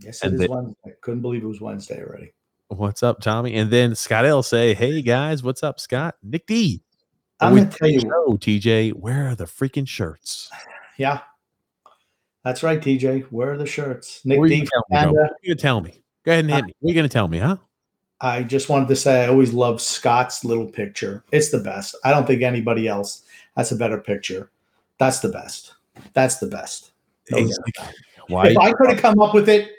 Yes, 0.00 0.22
it 0.24 0.34
is 0.34 0.40
they- 0.40 0.48
Wednesday. 0.48 0.92
Couldn't 1.00 1.22
believe 1.22 1.42
it 1.42 1.46
was 1.46 1.60
Wednesday 1.60 2.02
already. 2.02 2.34
What's 2.68 3.02
up, 3.02 3.20
Tommy?" 3.20 3.54
And 3.54 3.70
then 3.70 3.94
Scott 3.94 4.26
L 4.26 4.42
say, 4.42 4.74
"Hey 4.74 5.00
guys, 5.00 5.42
what's 5.42 5.62
up, 5.62 5.80
Scott? 5.80 6.16
Nick 6.22 6.46
D. 6.46 6.82
I'm 7.40 7.56
gonna 7.56 7.70
tell 7.70 7.88
you. 7.88 8.00
show, 8.00 8.36
TJ, 8.36 8.92
where 8.92 9.28
are 9.28 9.34
the 9.34 9.44
freaking 9.46 9.88
shirts? 9.88 10.50
Yeah, 10.98 11.20
that's 12.44 12.62
right, 12.62 12.80
TJ. 12.80 13.24
Where 13.24 13.52
are 13.52 13.56
the 13.58 13.66
shirts? 13.66 14.20
Nick 14.24 14.38
What 14.38 14.44
are 14.44 14.54
you 14.54 14.62
D. 14.62 14.68
tell 14.72 14.84
me, 14.90 14.96
and, 14.96 15.10
bro? 15.12 15.22
What 15.22 15.30
are 15.30 15.36
you 15.42 15.54
tell 15.54 15.80
me? 15.80 16.02
Go 16.24 16.32
ahead 16.32 16.44
and 16.44 16.54
hit 16.54 16.64
me. 16.64 16.74
What 16.78 16.88
are 16.88 16.92
you 16.92 16.94
gonna 16.94 17.08
tell 17.08 17.28
me, 17.28 17.38
huh? 17.38 17.56
I 18.20 18.44
just 18.44 18.68
wanted 18.68 18.88
to 18.88 18.96
say 18.96 19.24
I 19.24 19.28
always 19.28 19.52
love 19.52 19.80
Scott's 19.80 20.44
little 20.44 20.66
picture. 20.66 21.24
It's 21.32 21.50
the 21.50 21.58
best. 21.58 21.96
I 22.04 22.10
don't 22.12 22.26
think 22.26 22.42
anybody 22.42 22.86
else 22.86 23.22
has 23.56 23.72
a 23.72 23.76
better 23.76 23.98
picture. 23.98 24.50
That's 24.98 25.18
the 25.18 25.28
best. 25.28 25.74
That's 26.12 26.36
the 26.36 26.46
best. 26.46 26.92
No. 27.30 27.38
Exactly. 27.38 27.94
Why? 28.28 28.48
If 28.48 28.58
I 28.58 28.72
could 28.72 28.90
have 28.90 29.00
come 29.00 29.20
up 29.20 29.34
with 29.34 29.48
it, 29.48 29.70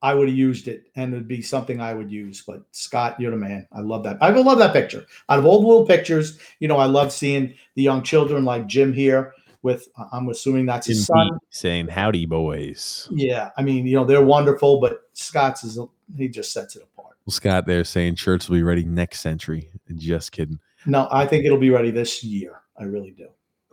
I 0.00 0.14
would 0.14 0.28
have 0.28 0.36
used 0.36 0.68
it, 0.68 0.90
and 0.96 1.14
it'd 1.14 1.28
be 1.28 1.40
something 1.40 1.80
I 1.80 1.94
would 1.94 2.10
use. 2.10 2.42
But 2.46 2.62
Scott, 2.72 3.18
you're 3.18 3.30
the 3.30 3.36
man. 3.36 3.66
I 3.72 3.80
love 3.80 4.02
that. 4.04 4.18
I 4.20 4.30
love 4.30 4.58
that 4.58 4.72
picture. 4.72 5.06
Out 5.28 5.38
of 5.38 5.46
all 5.46 5.60
the 5.60 5.66
little 5.66 5.86
pictures, 5.86 6.38
you 6.60 6.68
know, 6.68 6.76
I 6.76 6.84
love 6.86 7.12
seeing 7.12 7.54
the 7.74 7.82
young 7.82 8.02
children 8.02 8.44
like 8.44 8.66
Jim 8.66 8.92
here. 8.92 9.32
With 9.64 9.88
uh, 9.98 10.04
I'm 10.12 10.28
assuming 10.28 10.66
that's 10.66 10.86
his 10.86 11.06
son. 11.06 11.30
Saying 11.48 11.88
howdy, 11.88 12.26
boys. 12.26 13.08
Yeah, 13.10 13.50
I 13.56 13.62
mean, 13.62 13.86
you 13.86 13.96
know, 13.96 14.04
they're 14.04 14.22
wonderful, 14.22 14.78
but 14.78 15.04
Scott's 15.14 15.64
is 15.64 15.78
he 16.16 16.28
just 16.28 16.52
sets 16.52 16.76
it 16.76 16.82
apart. 16.82 17.16
Scott 17.30 17.66
there 17.66 17.82
saying 17.82 18.16
shirts 18.16 18.48
will 18.48 18.58
be 18.58 18.62
ready 18.62 18.84
next 18.84 19.20
century. 19.20 19.70
Just 19.96 20.32
kidding. 20.32 20.58
No, 20.84 21.08
I 21.10 21.26
think 21.26 21.46
it'll 21.46 21.56
be 21.56 21.70
ready 21.70 21.90
this 21.90 22.22
year. 22.22 22.60
I 22.78 22.84
really 22.84 23.12
do. 23.12 23.28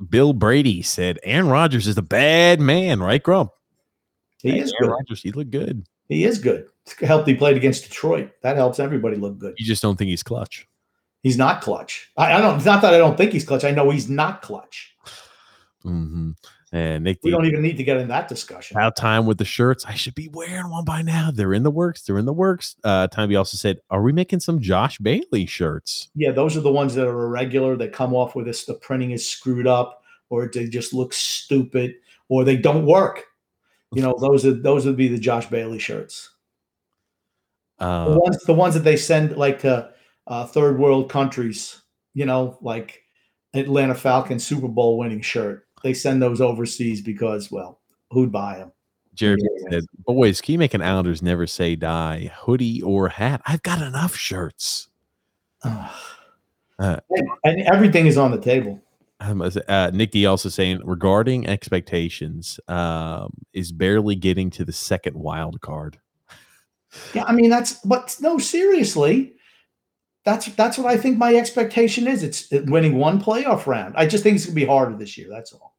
Bill 0.09 0.31
Brady 0.31 0.81
said 0.81 1.19
Aaron 1.23 1.49
Rodgers 1.49 1.87
is 1.87 1.97
a 1.97 2.01
bad 2.01 2.61
man, 2.61 3.01
right, 3.01 3.21
Grump? 3.21 3.51
He 4.41 4.51
Hey, 4.51 4.59
is 4.59 4.73
Aaron 4.79 4.89
good. 4.91 4.95
Rodgers, 4.95 5.21
he 5.21 5.31
looked 5.33 5.51
good. 5.51 5.85
He 6.07 6.23
is 6.23 6.39
good. 6.39 6.67
It's 6.85 6.97
helped 7.01 7.27
he 7.27 7.35
played 7.35 7.57
against 7.57 7.83
Detroit. 7.83 8.31
That 8.43 8.55
helps 8.55 8.79
everybody 8.79 9.17
look 9.17 9.37
good. 9.37 9.55
You 9.57 9.65
just 9.65 9.81
don't 9.81 9.97
think 9.97 10.09
he's 10.09 10.23
clutch. 10.23 10.67
He's 11.21 11.37
not 11.37 11.61
clutch. 11.61 12.09
I, 12.17 12.33
I 12.35 12.41
don't. 12.41 12.55
It's 12.55 12.65
not 12.65 12.81
that 12.81 12.93
I 12.93 12.97
don't 12.97 13.17
think 13.17 13.33
he's 13.33 13.45
clutch. 13.45 13.65
I 13.65 13.71
know 13.71 13.89
he's 13.89 14.09
not 14.09 14.41
clutch. 14.41 14.90
Hmm 15.83 16.31
And 16.71 17.03
Nick, 17.03 17.19
We 17.23 17.31
D, 17.31 17.35
don't 17.35 17.45
even 17.45 17.61
need 17.61 17.77
to 17.77 17.83
get 17.83 17.97
in 17.97 18.07
that 18.07 18.27
discussion. 18.29 18.77
about 18.77 18.95
time 18.95 19.25
with 19.25 19.37
the 19.37 19.45
shirts. 19.45 19.85
I 19.85 19.93
should 19.95 20.15
be 20.15 20.29
wearing 20.29 20.69
one 20.69 20.85
by 20.85 21.01
now. 21.01 21.29
They're 21.33 21.53
in 21.53 21.63
the 21.63 21.71
works. 21.71 22.03
They're 22.03 22.17
in 22.17 22.25
the 22.25 22.33
works. 22.33 22.75
Uh, 22.83 23.07
Tommy 23.07 23.35
also 23.35 23.57
said, 23.57 23.79
"Are 23.89 24.01
we 24.01 24.13
making 24.13 24.39
some 24.39 24.59
Josh 24.61 24.97
Bailey 24.99 25.45
shirts?" 25.45 26.09
Yeah, 26.15 26.31
those 26.31 26.55
are 26.55 26.61
the 26.61 26.71
ones 26.71 26.95
that 26.95 27.07
are 27.07 27.23
irregular. 27.25 27.75
That 27.75 27.91
come 27.93 28.13
off 28.13 28.35
with 28.35 28.45
this. 28.45 28.65
The 28.65 28.75
printing 28.75 29.11
is 29.11 29.27
screwed 29.27 29.67
up, 29.67 30.03
or 30.29 30.47
they 30.53 30.67
just 30.67 30.93
look 30.93 31.11
stupid, 31.13 31.95
or 32.29 32.43
they 32.45 32.55
don't 32.57 32.85
work. 32.85 33.25
You 33.93 34.01
know, 34.01 34.15
those 34.21 34.45
are 34.45 34.53
those 34.53 34.85
would 34.85 34.95
be 34.95 35.09
the 35.09 35.19
Josh 35.19 35.47
Bailey 35.47 35.79
shirts. 35.79 36.29
The 37.79 37.85
Uh, 37.85 38.15
ones, 38.17 38.37
the 38.45 38.53
ones 38.53 38.73
that 38.75 38.83
they 38.85 38.95
send 38.95 39.35
like 39.35 39.59
to 39.61 39.89
uh, 40.27 40.45
third 40.45 40.79
world 40.79 41.09
countries. 41.09 41.81
You 42.13 42.25
know, 42.25 42.57
like 42.61 43.01
Atlanta 43.53 43.95
Falcons 43.95 44.47
Super 44.47 44.67
Bowl 44.69 44.97
winning 44.97 45.21
shirt. 45.21 45.67
They 45.83 45.93
send 45.93 46.21
those 46.21 46.41
overseas 46.41 47.01
because, 47.01 47.51
well, 47.51 47.79
who'd 48.11 48.31
buy 48.31 48.57
them? 48.59 48.71
Jared 49.13 49.41
Yeah. 49.41 49.69
said, 49.69 49.83
"Boys, 50.05 50.39
can 50.41 50.53
you 50.53 50.59
make 50.59 50.73
an 50.73 50.81
Islanders 50.81 51.21
never 51.21 51.45
say 51.45 51.75
die 51.75 52.31
hoodie 52.33 52.81
or 52.81 53.09
hat? 53.09 53.41
I've 53.45 53.63
got 53.63 53.81
enough 53.81 54.15
shirts." 54.15 54.87
Uh, 55.63 55.89
and 56.79 57.61
everything 57.67 58.07
is 58.07 58.17
on 58.17 58.31
the 58.31 58.39
table. 58.39 58.81
Um, 59.19 59.41
uh, 59.41 59.91
Nick 59.93 60.11
D 60.11 60.25
also 60.25 60.49
saying 60.49 60.81
regarding 60.83 61.45
expectations, 61.45 62.59
um, 62.67 63.31
is 63.53 63.71
barely 63.71 64.15
getting 64.15 64.49
to 64.51 64.65
the 64.65 64.73
second 64.73 65.15
wild 65.15 65.61
card. 65.61 65.99
Yeah, 67.13 67.25
I 67.25 67.33
mean 67.33 67.49
that's 67.49 67.73
but 67.85 68.17
no, 68.19 68.39
seriously. 68.39 69.35
That's 70.23 70.47
that's 70.47 70.77
what 70.77 70.87
I 70.87 70.97
think 70.97 71.17
my 71.17 71.35
expectation 71.35 72.07
is. 72.07 72.23
It's 72.23 72.49
winning 72.69 72.97
one 72.97 73.19
playoff 73.21 73.65
round. 73.65 73.95
I 73.97 74.05
just 74.05 74.23
think 74.23 74.35
it's 74.35 74.45
gonna 74.45 74.55
be 74.55 74.65
harder 74.65 74.95
this 74.95 75.17
year. 75.17 75.27
That's 75.29 75.51
all. 75.53 75.75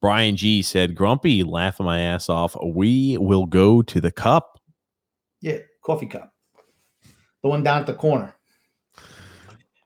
Brian 0.00 0.36
G 0.36 0.62
said, 0.62 0.94
"Grumpy, 0.94 1.42
laughing 1.42 1.86
my 1.86 2.00
ass 2.00 2.28
off. 2.28 2.56
We 2.64 3.18
will 3.18 3.46
go 3.46 3.82
to 3.82 4.00
the 4.00 4.12
cup." 4.12 4.58
Yeah, 5.40 5.58
coffee 5.82 6.06
cup. 6.06 6.32
The 7.42 7.48
one 7.48 7.62
down 7.62 7.80
at 7.80 7.86
the 7.86 7.94
corner. 7.94 8.34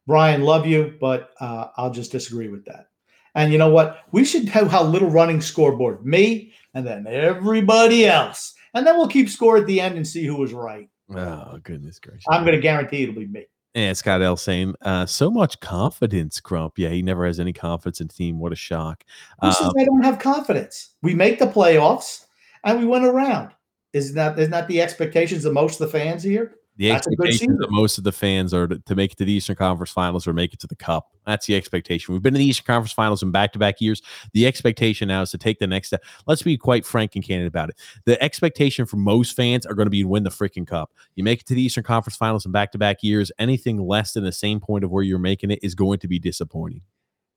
Brian, 0.07 0.42
love 0.42 0.66
you, 0.66 0.96
but 1.00 1.30
uh, 1.40 1.68
I'll 1.76 1.90
just 1.90 2.12
disagree 2.12 2.48
with 2.48 2.64
that. 2.66 2.88
And 3.34 3.53
you 3.53 3.59
know 3.59 3.70
what? 3.70 4.00
We 4.11 4.24
should 4.24 4.48
have 4.48 4.74
a 4.74 4.82
little 4.82 5.11
running 5.11 5.40
scoreboard. 5.40 6.05
Me 6.05 6.53
and 6.74 6.86
then 6.86 7.07
everybody 7.07 8.07
else. 8.07 8.55
And 8.74 8.86
then 8.86 8.96
we'll 8.96 9.09
keep 9.09 9.28
score 9.28 9.59
at 9.59 9.66
the 9.66 9.80
end 9.80 9.96
and 9.96 10.07
see 10.07 10.24
who 10.24 10.36
was 10.36 10.53
right. 10.53 10.88
Oh 11.16 11.58
goodness 11.62 11.98
gracious! 11.98 12.24
I'm 12.30 12.44
going 12.44 12.56
to 12.56 12.60
guarantee 12.60 13.02
it'll 13.04 13.14
be 13.14 13.26
me. 13.26 13.46
Yeah, 13.74 13.94
Scott 13.94 14.20
L 14.20 14.36
saying, 14.36 14.74
uh, 14.82 15.06
"So 15.06 15.30
much 15.30 15.60
confidence, 15.60 16.40
Grump. 16.40 16.78
Yeah, 16.78 16.90
he 16.90 17.02
never 17.02 17.26
has 17.26 17.40
any 17.40 17.52
confidence 17.52 18.00
in 18.00 18.08
the 18.08 18.12
team. 18.12 18.38
What 18.38 18.52
a 18.52 18.56
shock." 18.56 19.04
Who 19.40 19.48
Uh, 19.48 19.52
says 19.52 19.72
I 19.78 19.84
don't 19.84 20.04
have 20.04 20.18
confidence? 20.18 20.90
We 21.02 21.14
make 21.14 21.38
the 21.38 21.46
playoffs 21.46 22.26
and 22.64 22.78
we 22.78 22.86
went 22.86 23.04
around. 23.04 23.50
Isn't 23.92 24.14
that 24.16 24.38
isn't 24.38 24.50
that 24.50 24.68
the 24.68 24.80
expectations 24.80 25.44
of 25.44 25.52
most 25.52 25.80
of 25.80 25.90
the 25.90 25.98
fans 25.98 26.22
here? 26.22 26.56
The 26.79 26.89
That's 26.89 27.07
a 27.07 27.11
good 27.11 27.29
expectation 27.29 27.55
season. 27.57 27.64
of 27.64 27.70
most 27.70 27.99
of 27.99 28.05
the 28.05 28.12
fans 28.12 28.55
are 28.55 28.66
to, 28.66 28.79
to 28.79 28.95
make 28.95 29.12
it 29.12 29.18
to 29.18 29.27
the 29.27 29.33
Eastern 29.33 29.57
Conference 29.57 29.91
Finals 29.91 30.27
or 30.27 30.33
make 30.33 30.55
it 30.55 30.61
to 30.61 30.66
the 30.66 30.75
Cup. 30.75 31.11
That's 31.27 31.45
the 31.45 31.55
expectation. 31.55 32.14
We've 32.14 32.23
been 32.23 32.35
in 32.35 32.39
the 32.39 32.47
Eastern 32.47 32.64
Conference 32.64 32.93
Finals 32.93 33.23
in 33.23 33.31
back-to-back 33.31 33.81
years. 33.83 34.01
The 34.33 34.47
expectation 34.47 35.09
now 35.09 35.20
is 35.20 35.31
to 35.33 35.39
take 35.39 35.59
the 35.59 35.66
next 35.66 35.89
step. 35.89 36.03
Let's 36.27 36.43
be 36.43 36.57
quite 36.57 36.87
frank 36.87 37.14
and 37.14 37.23
candid 37.23 37.47
about 37.47 37.68
it. 37.68 37.77
The 38.07 38.20
expectation 38.23 38.87
for 38.87 38.97
most 38.97 39.37
fans 39.37 39.66
are 39.66 39.75
going 39.75 39.87
to 39.87 39.91
be 39.91 40.03
to 40.03 40.09
win 40.09 40.23
the 40.23 40.31
freaking 40.31 40.66
Cup. 40.66 40.91
You 41.14 41.25
make 41.25 41.41
it 41.41 41.47
to 41.49 41.55
the 41.55 41.62
Eastern 41.62 41.85
Conference 41.85 42.16
Finals 42.16 42.47
in 42.47 42.53
back-to-back 42.53 43.03
years. 43.03 43.31
Anything 43.39 43.87
less 43.87 44.14
than 44.14 44.25
the 44.25 44.33
same 44.33 44.59
point 44.59 44.83
of 44.83 44.91
where 44.91 45.05
you're 45.05 45.18
making 45.18 45.51
it 45.51 45.59
is 45.62 45.75
going 45.75 45.99
to 45.99 46.09
be 46.09 46.18
disappointing. 46.18 46.81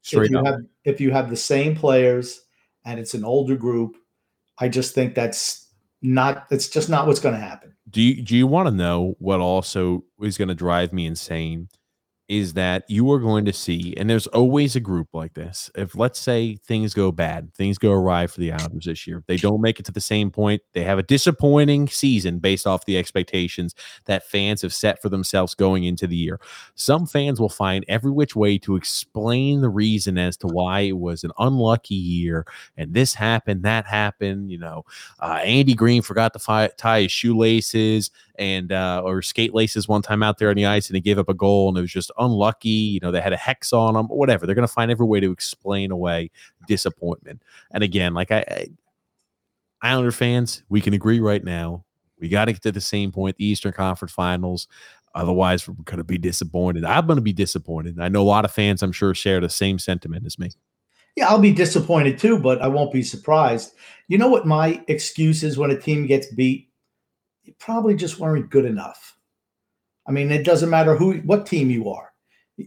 If 0.02 0.08
Straight 0.08 0.32
you 0.32 0.40
up. 0.40 0.46
have 0.46 0.60
if 0.86 1.02
you 1.02 1.12
have 1.12 1.30
the 1.30 1.36
same 1.36 1.76
players 1.76 2.42
and 2.86 3.00
it's 3.00 3.14
an 3.14 3.26
older 3.26 3.58
group, 3.58 3.98
I 4.60 4.70
just 4.70 4.96
think 4.96 5.14
that's 5.14 5.68
not 6.02 6.48
that's 6.50 6.70
just 6.70 6.90
not 6.90 7.06
what's 7.06 7.20
going 7.20 7.36
to 7.36 7.42
happen. 7.42 7.74
Do 7.90 8.02
you 8.02 8.22
do 8.22 8.36
you 8.36 8.48
want 8.48 8.68
to 8.68 8.72
know 8.74 9.16
what 9.20 9.40
also 9.40 10.04
is 10.22 10.38
going 10.38 10.48
to 10.48 10.56
drive 10.56 10.92
me 10.92 11.06
insane 11.06 11.70
is 12.28 12.54
that 12.54 12.84
you 12.88 13.12
are 13.12 13.20
going 13.20 13.46
to 13.46 13.54
see 13.54 13.94
and 13.98 14.10
there's 14.10 14.28
always 14.28 14.76
a 14.76 14.80
group 14.80 15.08
like 15.14 15.34
this 15.34 15.70
if 15.76 15.96
let's 15.96 16.20
say 16.20 16.56
things 16.66 16.94
go 16.94 17.12
bad 17.12 17.54
things 17.54 17.78
go 17.78 17.92
awry 17.92 18.28
for 18.28 18.40
the 18.40 18.52
islanders 18.52 18.86
this 18.86 19.06
year 19.06 19.24
they 19.28 19.38
don't 19.38 19.62
make 19.62 19.80
it 19.80 19.86
to 19.86 19.92
the 19.92 20.02
same 20.02 20.32
point 20.32 20.62
they 20.74 20.84
have 20.84 21.00
a 21.00 21.04
disappointing 21.04 21.88
season 21.88 22.40
based 22.40 22.68
off 22.68 22.86
the 22.86 22.98
expectations 22.98 23.76
that 24.06 24.28
fans 24.28 24.62
have 24.62 24.74
set 24.74 25.02
for 25.02 25.10
themselves 25.10 25.56
going 25.56 25.84
into 25.84 26.08
the 26.08 26.16
year. 26.16 26.40
Some 26.76 27.06
fans 27.06 27.40
will 27.40 27.50
find 27.50 27.86
every 27.88 28.12
which 28.12 28.36
way 28.36 28.58
to 28.60 28.76
explain 28.76 29.62
the 29.62 29.70
reason 29.70 30.18
as 30.18 30.38
to 30.38 30.48
why 30.48 30.82
it 30.82 30.98
was 30.98 31.24
an 31.24 31.32
unlucky 31.40 31.96
year 31.96 32.46
and 32.78 32.94
this 32.94 33.14
happened 33.14 33.64
that 33.64 33.86
happened 33.86 34.52
you 34.52 34.58
know 34.58 34.84
uh, 35.20 35.40
Andy 35.44 35.74
Green 35.74 36.02
forgot 36.02 36.34
to 36.34 36.40
fi- 36.40 36.70
tie 36.78 37.02
his 37.02 37.12
shoelaces 37.12 38.12
and 38.38 38.72
uh, 38.72 39.02
or 39.04 39.22
skate 39.22 39.54
laces 39.54 39.88
one 39.88 40.02
time 40.02 40.24
out 40.24 40.38
there 40.38 40.50
on 40.50 40.56
the 40.56 40.66
ice, 40.66 40.88
and 40.88 40.96
he 40.96 41.02
gave 41.02 41.20
up 41.20 41.30
a 41.30 41.34
goal, 41.34 41.70
and 41.70 41.78
it 41.78 41.82
was 41.82 41.92
just 41.92 42.12
unlucky. 42.18 42.70
You 42.70 43.00
know, 43.02 43.12
they 43.12 43.22
had 43.22 43.34
a 43.34 43.38
hex 43.38 43.74
on 43.74 43.94
them, 43.94 44.08
whatever. 44.08 44.46
They're 44.46 44.56
going 44.56 44.68
to 44.68 44.74
find 44.74 44.92
every 44.92 45.06
way 45.06 45.20
to 45.20 45.32
explain 45.32 45.92
away 45.92 46.32
disappointment. 46.68 47.42
And 47.72 47.84
again, 47.84 48.14
like 48.14 48.32
I, 48.32 48.44
I 48.48 48.68
Islander 49.82 50.12
fans, 50.12 50.64
we 50.70 50.82
can 50.82 50.94
agree 50.94 51.20
right 51.20 51.44
now. 51.44 51.86
We 52.20 52.30
got 52.30 52.46
to 52.46 52.54
get 52.54 52.64
to 52.64 52.72
the 52.72 52.82
same 52.82 53.12
point, 53.12 53.38
the 53.38 53.46
Eastern 53.46 53.74
Conference 53.74 54.14
Finals. 54.14 54.68
Otherwise, 55.14 55.68
we're 55.68 55.76
going 55.86 55.98
to 55.98 56.04
be 56.04 56.18
disappointed. 56.18 56.84
I'm 56.84 57.06
going 57.06 57.18
to 57.18 57.22
be 57.22 57.34
disappointed. 57.34 58.00
I 58.00 58.10
know 58.10 58.22
a 58.22 58.24
lot 58.24 58.46
of 58.46 58.52
fans, 58.52 58.84
I'm 58.84 58.92
sure, 58.92 59.14
share 59.14 59.40
the 59.40 59.50
same 59.50 59.80
sentiment 59.80 60.26
as 60.26 60.40
me. 60.40 60.50
Yeah, 61.16 61.30
I'll 61.30 61.40
be 61.40 61.54
disappointed 61.54 62.20
too, 62.20 62.38
but 62.40 62.62
I 62.62 62.68
won't 62.68 62.92
be 62.92 63.02
surprised. 63.02 63.74
You 64.10 64.18
know 64.18 64.28
what 64.28 64.46
my 64.46 64.84
excuse 64.88 65.44
is 65.44 65.58
when 65.58 65.72
a 65.72 65.80
team 65.80 66.06
gets 66.08 66.28
beat? 66.28 66.70
You 67.46 67.54
probably 67.60 67.96
just 67.96 68.20
weren't 68.20 68.50
good 68.50 68.66
enough. 68.66 69.16
I 70.08 70.12
mean, 70.12 70.32
it 70.32 70.44
doesn't 70.44 70.70
matter 70.70 70.96
who 70.96 71.18
what 71.20 71.46
team 71.46 71.70
you 71.70 71.90
are. 71.90 72.12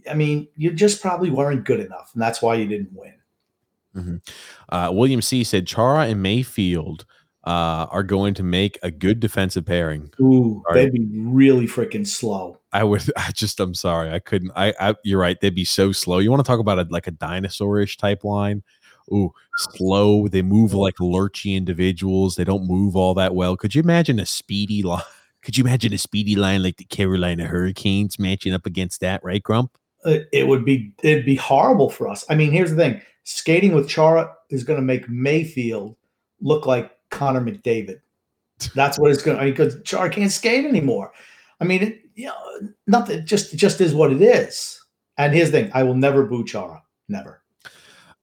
I 0.09 0.13
mean, 0.13 0.47
you 0.55 0.71
just 0.71 1.01
probably 1.01 1.29
weren't 1.31 1.65
good 1.65 1.79
enough, 1.79 2.11
and 2.13 2.21
that's 2.21 2.41
why 2.41 2.55
you 2.55 2.67
didn't 2.67 2.93
win. 2.93 4.21
Uh, 4.69 4.89
William 4.93 5.21
C 5.21 5.43
said 5.43 5.67
Chara 5.67 6.05
and 6.05 6.21
Mayfield 6.21 7.05
uh, 7.45 7.87
are 7.89 8.03
going 8.03 8.33
to 8.35 8.43
make 8.43 8.77
a 8.83 8.91
good 8.91 9.19
defensive 9.19 9.65
pairing. 9.65 10.11
Ooh, 10.21 10.61
Sorry. 10.67 10.85
they'd 10.85 10.93
be 10.93 11.07
really 11.13 11.65
freaking 11.65 12.05
slow. 12.05 12.59
I 12.71 12.83
would. 12.83 13.03
I 13.17 13.31
just. 13.31 13.59
I'm 13.59 13.73
sorry. 13.73 14.11
I 14.11 14.19
couldn't. 14.19 14.51
I. 14.55 14.73
I 14.79 14.95
you're 15.03 15.19
right. 15.19 15.39
They'd 15.39 15.55
be 15.55 15.65
so 15.65 15.91
slow. 15.91 16.19
You 16.19 16.29
want 16.29 16.43
to 16.43 16.47
talk 16.47 16.59
about 16.59 16.79
a, 16.79 16.87
like 16.89 17.07
a 17.07 17.11
dinosaurish 17.11 17.97
type 17.97 18.23
line? 18.23 18.63
Ooh, 19.11 19.33
slow. 19.57 20.27
They 20.27 20.41
move 20.41 20.73
like 20.73 20.95
lurchy 20.95 21.55
individuals. 21.55 22.35
They 22.35 22.43
don't 22.43 22.67
move 22.67 22.95
all 22.95 23.13
that 23.15 23.35
well. 23.35 23.57
Could 23.57 23.75
you 23.75 23.81
imagine 23.81 24.19
a 24.19 24.25
speedy 24.25 24.83
line? 24.83 25.03
Could 25.41 25.57
you 25.57 25.63
imagine 25.63 25.93
a 25.93 25.97
speedy 25.97 26.35
line 26.35 26.63
like 26.63 26.77
the 26.77 26.83
Carolina 26.83 27.45
Hurricanes 27.45 28.19
matching 28.19 28.53
up 28.53 28.65
against 28.65 28.99
that? 28.99 29.23
Right, 29.23 29.41
Grump? 29.41 29.71
Uh, 30.05 30.19
It 30.33 30.47
would 30.47 30.65
be 30.65 30.91
it'd 31.01 31.25
be 31.25 31.35
horrible 31.35 31.89
for 31.89 32.07
us. 32.07 32.25
I 32.29 32.35
mean, 32.35 32.51
here's 32.51 32.71
the 32.71 32.75
thing: 32.75 33.01
skating 33.23 33.73
with 33.73 33.87
Chara 33.87 34.33
is 34.49 34.63
going 34.63 34.79
to 34.79 34.85
make 34.85 35.07
Mayfield 35.09 35.95
look 36.41 36.65
like 36.65 36.91
Connor 37.09 37.41
McDavid. 37.41 38.01
That's 38.75 38.99
what 38.99 39.11
it's 39.11 39.21
going 39.21 39.37
to 39.37 39.45
because 39.45 39.81
Chara 39.83 40.09
can't 40.09 40.31
skate 40.31 40.65
anymore. 40.65 41.13
I 41.61 41.65
mean, 41.65 41.83
it, 41.83 42.01
you 42.15 42.25
know, 42.25 42.69
nothing. 42.87 43.25
Just 43.25 43.55
just 43.55 43.81
is 43.81 43.93
what 43.93 44.11
it 44.11 44.21
is. 44.21 44.79
And 45.17 45.33
here's 45.33 45.51
the 45.51 45.61
thing: 45.61 45.71
I 45.73 45.83
will 45.83 45.95
never 45.95 46.25
boo 46.25 46.43
Chara. 46.43 46.81
Never. 47.07 47.38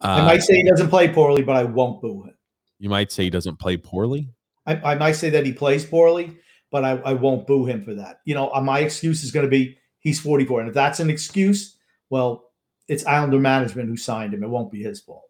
I 0.01 0.21
Uh, 0.21 0.25
might 0.27 0.43
say 0.43 0.57
he 0.57 0.63
doesn't 0.63 0.89
play 0.89 1.09
poorly, 1.09 1.43
but 1.43 1.57
I 1.57 1.65
won't 1.65 2.01
boo 2.03 2.23
him. 2.25 2.35
you 2.79 2.89
might 2.91 3.11
say 3.11 3.25
he 3.25 3.31
doesn't 3.31 3.59
play 3.59 3.77
poorly. 3.77 4.29
I, 4.67 4.93
I 4.93 4.95
might 4.97 5.13
say 5.13 5.31
that 5.31 5.47
he 5.47 5.53
plays 5.53 5.85
poorly, 5.85 6.37
but 6.71 6.85
I, 6.85 6.91
I 6.99 7.13
won't 7.15 7.47
boo 7.47 7.65
him 7.65 7.83
for 7.85 7.95
that. 7.95 8.21
You 8.25 8.35
know, 8.35 8.51
uh, 8.53 8.61
my 8.61 8.81
excuse 8.81 9.23
is 9.25 9.31
going 9.31 9.47
to 9.47 9.51
be 9.51 9.79
he's 10.01 10.21
44. 10.21 10.61
And 10.61 10.69
if 10.69 10.75
that's 10.75 11.01
an 11.01 11.09
excuse, 11.09 11.77
well, 12.11 12.51
it's 12.89 13.07
Islander 13.07 13.39
management 13.39 13.89
who 13.89 13.97
signed 13.97 14.35
him. 14.35 14.43
It 14.43 14.49
won't 14.51 14.71
be 14.71 14.83
his 14.83 15.01
fault. 15.01 15.25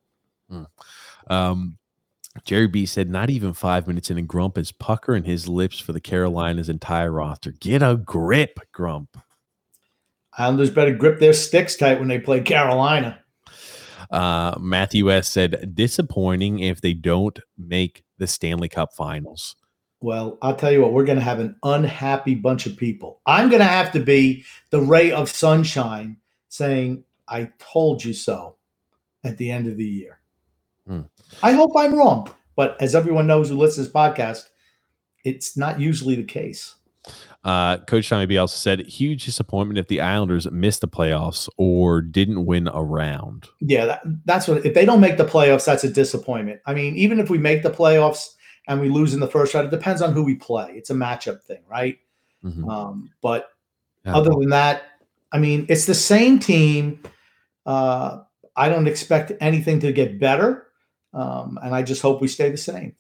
Um, 1.28 1.78
Jerry 2.44 2.66
B 2.66 2.84
said, 2.86 3.08
not 3.08 3.30
even 3.30 3.52
five 3.54 3.86
minutes 3.86 4.10
in, 4.10 4.18
and 4.18 4.28
Grump 4.28 4.58
is 4.58 4.72
puckering 4.72 5.24
his 5.24 5.48
lips 5.48 5.78
for 5.78 5.92
the 5.92 6.00
Carolinas' 6.00 6.68
entire 6.68 7.10
roster. 7.12 7.52
Get 7.52 7.82
a 7.82 7.96
grip, 7.96 8.58
Grump. 8.72 9.16
Islanders 10.36 10.70
better 10.70 10.94
grip 10.94 11.18
their 11.18 11.32
sticks 11.32 11.76
tight 11.76 11.98
when 11.98 12.08
they 12.08 12.18
play 12.18 12.40
Carolina. 12.42 13.20
Uh, 14.10 14.54
Matthew 14.58 15.10
S 15.10 15.28
said, 15.28 15.74
disappointing 15.74 16.60
if 16.60 16.80
they 16.80 16.92
don't 16.92 17.38
make 17.58 18.04
the 18.18 18.26
Stanley 18.26 18.68
Cup 18.68 18.92
finals. 18.94 19.56
Well, 20.00 20.38
I'll 20.42 20.56
tell 20.56 20.70
you 20.70 20.82
what, 20.82 20.92
we're 20.92 21.04
going 21.04 21.18
to 21.18 21.24
have 21.24 21.40
an 21.40 21.56
unhappy 21.62 22.34
bunch 22.34 22.66
of 22.66 22.76
people. 22.76 23.20
I'm 23.26 23.48
going 23.48 23.60
to 23.60 23.66
have 23.66 23.92
to 23.92 24.00
be 24.00 24.44
the 24.70 24.80
ray 24.80 25.10
of 25.10 25.30
sunshine 25.30 26.18
saying, 26.48 27.04
I 27.28 27.50
told 27.58 28.04
you 28.04 28.12
so 28.12 28.56
at 29.24 29.36
the 29.38 29.50
end 29.50 29.66
of 29.66 29.76
the 29.76 29.84
year. 29.84 30.20
Hmm. 30.86 31.02
I 31.42 31.52
hope 31.52 31.72
I'm 31.76 31.94
wrong. 31.94 32.30
But 32.54 32.80
as 32.80 32.94
everyone 32.94 33.26
knows 33.26 33.48
who 33.48 33.56
listens 33.56 33.88
to 33.88 33.92
this 33.92 33.92
podcast, 33.92 34.48
it's 35.24 35.56
not 35.56 35.80
usually 35.80 36.14
the 36.14 36.24
case. 36.24 36.74
Uh, 37.46 37.78
Coach 37.84 38.08
Tommy 38.08 38.26
B 38.26 38.38
also 38.38 38.56
said, 38.56 38.80
huge 38.88 39.24
disappointment 39.24 39.78
if 39.78 39.86
the 39.86 40.00
Islanders 40.00 40.50
missed 40.50 40.80
the 40.80 40.88
playoffs 40.88 41.48
or 41.56 42.00
didn't 42.00 42.44
win 42.44 42.66
a 42.66 42.82
round. 42.82 43.46
Yeah, 43.60 43.84
that, 43.86 44.02
that's 44.24 44.48
what. 44.48 44.66
If 44.66 44.74
they 44.74 44.84
don't 44.84 45.00
make 45.00 45.16
the 45.16 45.24
playoffs, 45.24 45.64
that's 45.64 45.84
a 45.84 45.88
disappointment. 45.88 46.60
I 46.66 46.74
mean, 46.74 46.96
even 46.96 47.20
if 47.20 47.30
we 47.30 47.38
make 47.38 47.62
the 47.62 47.70
playoffs 47.70 48.30
and 48.66 48.80
we 48.80 48.88
lose 48.88 49.14
in 49.14 49.20
the 49.20 49.28
first 49.28 49.54
round, 49.54 49.68
it 49.68 49.70
depends 49.70 50.02
on 50.02 50.12
who 50.12 50.24
we 50.24 50.34
play. 50.34 50.72
It's 50.74 50.90
a 50.90 50.94
matchup 50.94 51.40
thing, 51.44 51.60
right? 51.70 51.98
Mhm. 52.44 52.68
Um, 52.68 53.10
but 53.22 53.50
Yeah. 54.04 54.16
other 54.16 54.30
than 54.30 54.48
that, 54.50 54.82
I 55.30 55.38
mean, 55.38 55.66
it's 55.68 55.86
the 55.86 55.94
same 55.94 56.40
team. 56.40 57.00
Uh, 57.64 58.22
I 58.56 58.68
don't 58.68 58.88
expect 58.88 59.32
anything 59.40 59.78
to 59.80 59.92
get 59.92 60.18
better, 60.18 60.66
um, 61.14 61.60
and 61.62 61.76
I 61.76 61.82
just 61.82 62.02
hope 62.02 62.20
we 62.20 62.26
stay 62.26 62.50
the 62.50 62.56
same. 62.56 62.96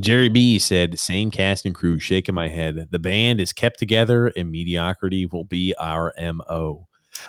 Jerry 0.00 0.28
B 0.28 0.58
said, 0.58 0.98
same 0.98 1.30
cast 1.30 1.66
and 1.66 1.74
crew, 1.74 1.98
shaking 1.98 2.34
my 2.34 2.48
head. 2.48 2.88
The 2.90 2.98
band 2.98 3.40
is 3.40 3.52
kept 3.52 3.78
together 3.78 4.28
and 4.36 4.50
mediocrity 4.50 5.26
will 5.26 5.44
be 5.44 5.74
our 5.78 6.12
MO. 6.18 6.86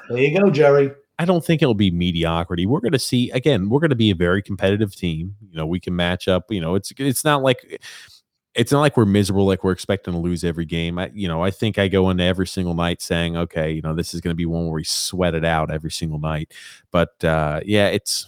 There 0.10 0.18
you 0.18 0.38
go, 0.38 0.50
Jerry. 0.50 0.92
I 1.20 1.26
don't 1.26 1.44
think 1.44 1.62
it'll 1.62 1.74
be 1.74 1.92
mediocrity. 1.92 2.66
We're 2.66 2.80
going 2.80 2.92
to 2.92 3.00
see 3.00 3.32
again. 3.32 3.70
We're 3.70 3.80
going 3.80 3.90
to 3.90 3.96
be 3.96 4.12
a 4.12 4.16
very 4.16 4.42
competitive 4.42 4.96
team. 4.96 5.36
You 5.50 5.58
know, 5.58 5.66
we 5.66 5.80
can 5.80 5.96
match 5.96 6.28
up. 6.28 6.46
You 6.50 6.62
know, 6.62 6.76
it's 6.76 6.92
it's 6.98 7.24
not 7.24 7.42
like 7.42 7.82
it's 8.54 8.72
not 8.72 8.82
like 8.82 8.98
we're 8.98 9.06
miserable, 9.06 9.46
like 9.46 9.64
we're 9.64 9.72
expecting 9.72 10.14
to 10.14 10.20
lose 10.20 10.44
every 10.44 10.66
game. 10.66 11.00
I, 11.00 11.12
you 11.14 11.28
know, 11.28 11.44
I 11.44 11.52
think 11.52 11.78
I 11.78 11.88
go 11.88 12.10
into 12.10 12.24
every 12.24 12.48
single 12.48 12.74
night 12.74 13.02
saying, 13.02 13.38
okay, 13.38 13.72
you 13.72 13.82
know, 13.82 13.96
this 13.96 14.14
is 14.14 14.22
going 14.22 14.32
to 14.32 14.38
be 14.38 14.46
one 14.46 14.66
where 14.66 14.74
we 14.74 14.84
sweat 14.84 15.36
it 15.36 15.46
out 15.46 15.72
every 15.72 15.92
single 15.92 16.20
night. 16.20 16.54
But 16.92 17.24
uh, 17.24 17.62
yeah, 17.66 17.88
it's 17.88 18.28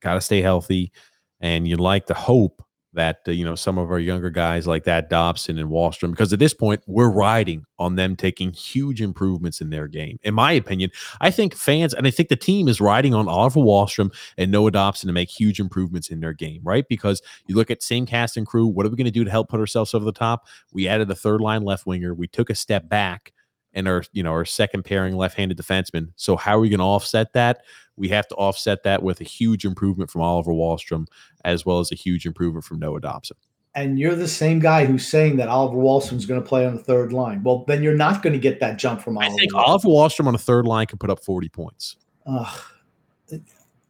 got 0.00 0.14
to 0.14 0.20
stay 0.20 0.42
healthy, 0.42 0.92
and 1.40 1.68
you'd 1.68 1.80
like 1.80 2.06
to 2.06 2.14
hope 2.14 2.64
that 2.94 3.20
uh, 3.26 3.30
you 3.30 3.44
know 3.44 3.54
some 3.54 3.78
of 3.78 3.90
our 3.90 3.98
younger 3.98 4.30
guys 4.30 4.66
like 4.66 4.84
that 4.84 5.08
Dobson 5.08 5.58
and 5.58 5.70
Wahlstrom, 5.70 6.10
because 6.10 6.32
at 6.32 6.38
this 6.38 6.54
point 6.54 6.82
we're 6.86 7.10
riding 7.10 7.64
on 7.78 7.96
them 7.96 8.16
taking 8.16 8.52
huge 8.52 9.00
improvements 9.00 9.60
in 9.60 9.70
their 9.70 9.88
game. 9.88 10.18
In 10.22 10.34
my 10.34 10.52
opinion, 10.52 10.90
I 11.20 11.30
think 11.30 11.54
fans 11.54 11.94
and 11.94 12.06
I 12.06 12.10
think 12.10 12.28
the 12.28 12.36
team 12.36 12.68
is 12.68 12.80
riding 12.80 13.14
on 13.14 13.28
Oliver 13.28 13.60
Wahlstrom 13.60 14.14
and 14.38 14.50
Noah 14.50 14.70
Dobson 14.70 15.06
to 15.08 15.12
make 15.12 15.30
huge 15.30 15.60
improvements 15.60 16.08
in 16.08 16.20
their 16.20 16.32
game, 16.32 16.60
right? 16.62 16.86
Because 16.88 17.22
you 17.46 17.54
look 17.54 17.70
at 17.70 17.82
same 17.82 18.06
cast 18.06 18.36
and 18.36 18.46
crew. 18.46 18.66
What 18.66 18.86
are 18.86 18.90
we 18.90 18.96
going 18.96 19.04
to 19.06 19.10
do 19.10 19.24
to 19.24 19.30
help 19.30 19.48
put 19.48 19.60
ourselves 19.60 19.94
over 19.94 20.04
the 20.04 20.12
top? 20.12 20.46
We 20.72 20.88
added 20.88 21.08
the 21.08 21.14
third 21.14 21.40
line 21.40 21.62
left 21.62 21.86
winger. 21.86 22.14
We 22.14 22.28
took 22.28 22.50
a 22.50 22.54
step 22.54 22.88
back 22.88 23.32
and 23.74 23.88
our 23.88 24.04
you 24.12 24.22
know 24.22 24.32
our 24.32 24.44
second 24.44 24.84
pairing 24.84 25.16
left-handed 25.16 25.56
defenseman. 25.56 26.12
So 26.16 26.36
how 26.36 26.56
are 26.56 26.60
we 26.60 26.68
going 26.68 26.80
to 26.80 26.84
offset 26.84 27.32
that? 27.32 27.62
We 27.96 28.08
have 28.08 28.26
to 28.28 28.34
offset 28.36 28.82
that 28.84 29.02
with 29.02 29.20
a 29.20 29.24
huge 29.24 29.64
improvement 29.64 30.10
from 30.10 30.22
Oliver 30.22 30.52
Wahlstrom 30.52 31.06
as 31.44 31.66
well 31.66 31.78
as 31.78 31.92
a 31.92 31.94
huge 31.94 32.26
improvement 32.26 32.64
from 32.64 32.78
Noah 32.78 33.00
Dobson. 33.00 33.36
And 33.74 33.98
you're 33.98 34.14
the 34.14 34.28
same 34.28 34.58
guy 34.58 34.84
who's 34.84 35.06
saying 35.06 35.36
that 35.36 35.48
Oliver 35.48 35.76
Wahlstrom's 35.78 36.26
going 36.26 36.42
to 36.42 36.46
play 36.46 36.66
on 36.66 36.74
the 36.76 36.82
third 36.82 37.12
line. 37.12 37.42
Well, 37.42 37.64
then 37.66 37.82
you're 37.82 37.96
not 37.96 38.22
going 38.22 38.34
to 38.34 38.38
get 38.38 38.60
that 38.60 38.76
jump 38.76 39.00
from 39.00 39.16
Oliver. 39.16 39.34
I 39.34 39.36
think. 39.38 39.54
Oliver 39.54 39.88
Wahlstrom 39.88 40.26
on 40.26 40.34
a 40.34 40.38
third 40.38 40.66
line 40.66 40.86
can 40.86 40.98
put 40.98 41.08
up 41.08 41.24
40 41.24 41.48
points. 41.48 41.96
Ugh. 42.26 42.60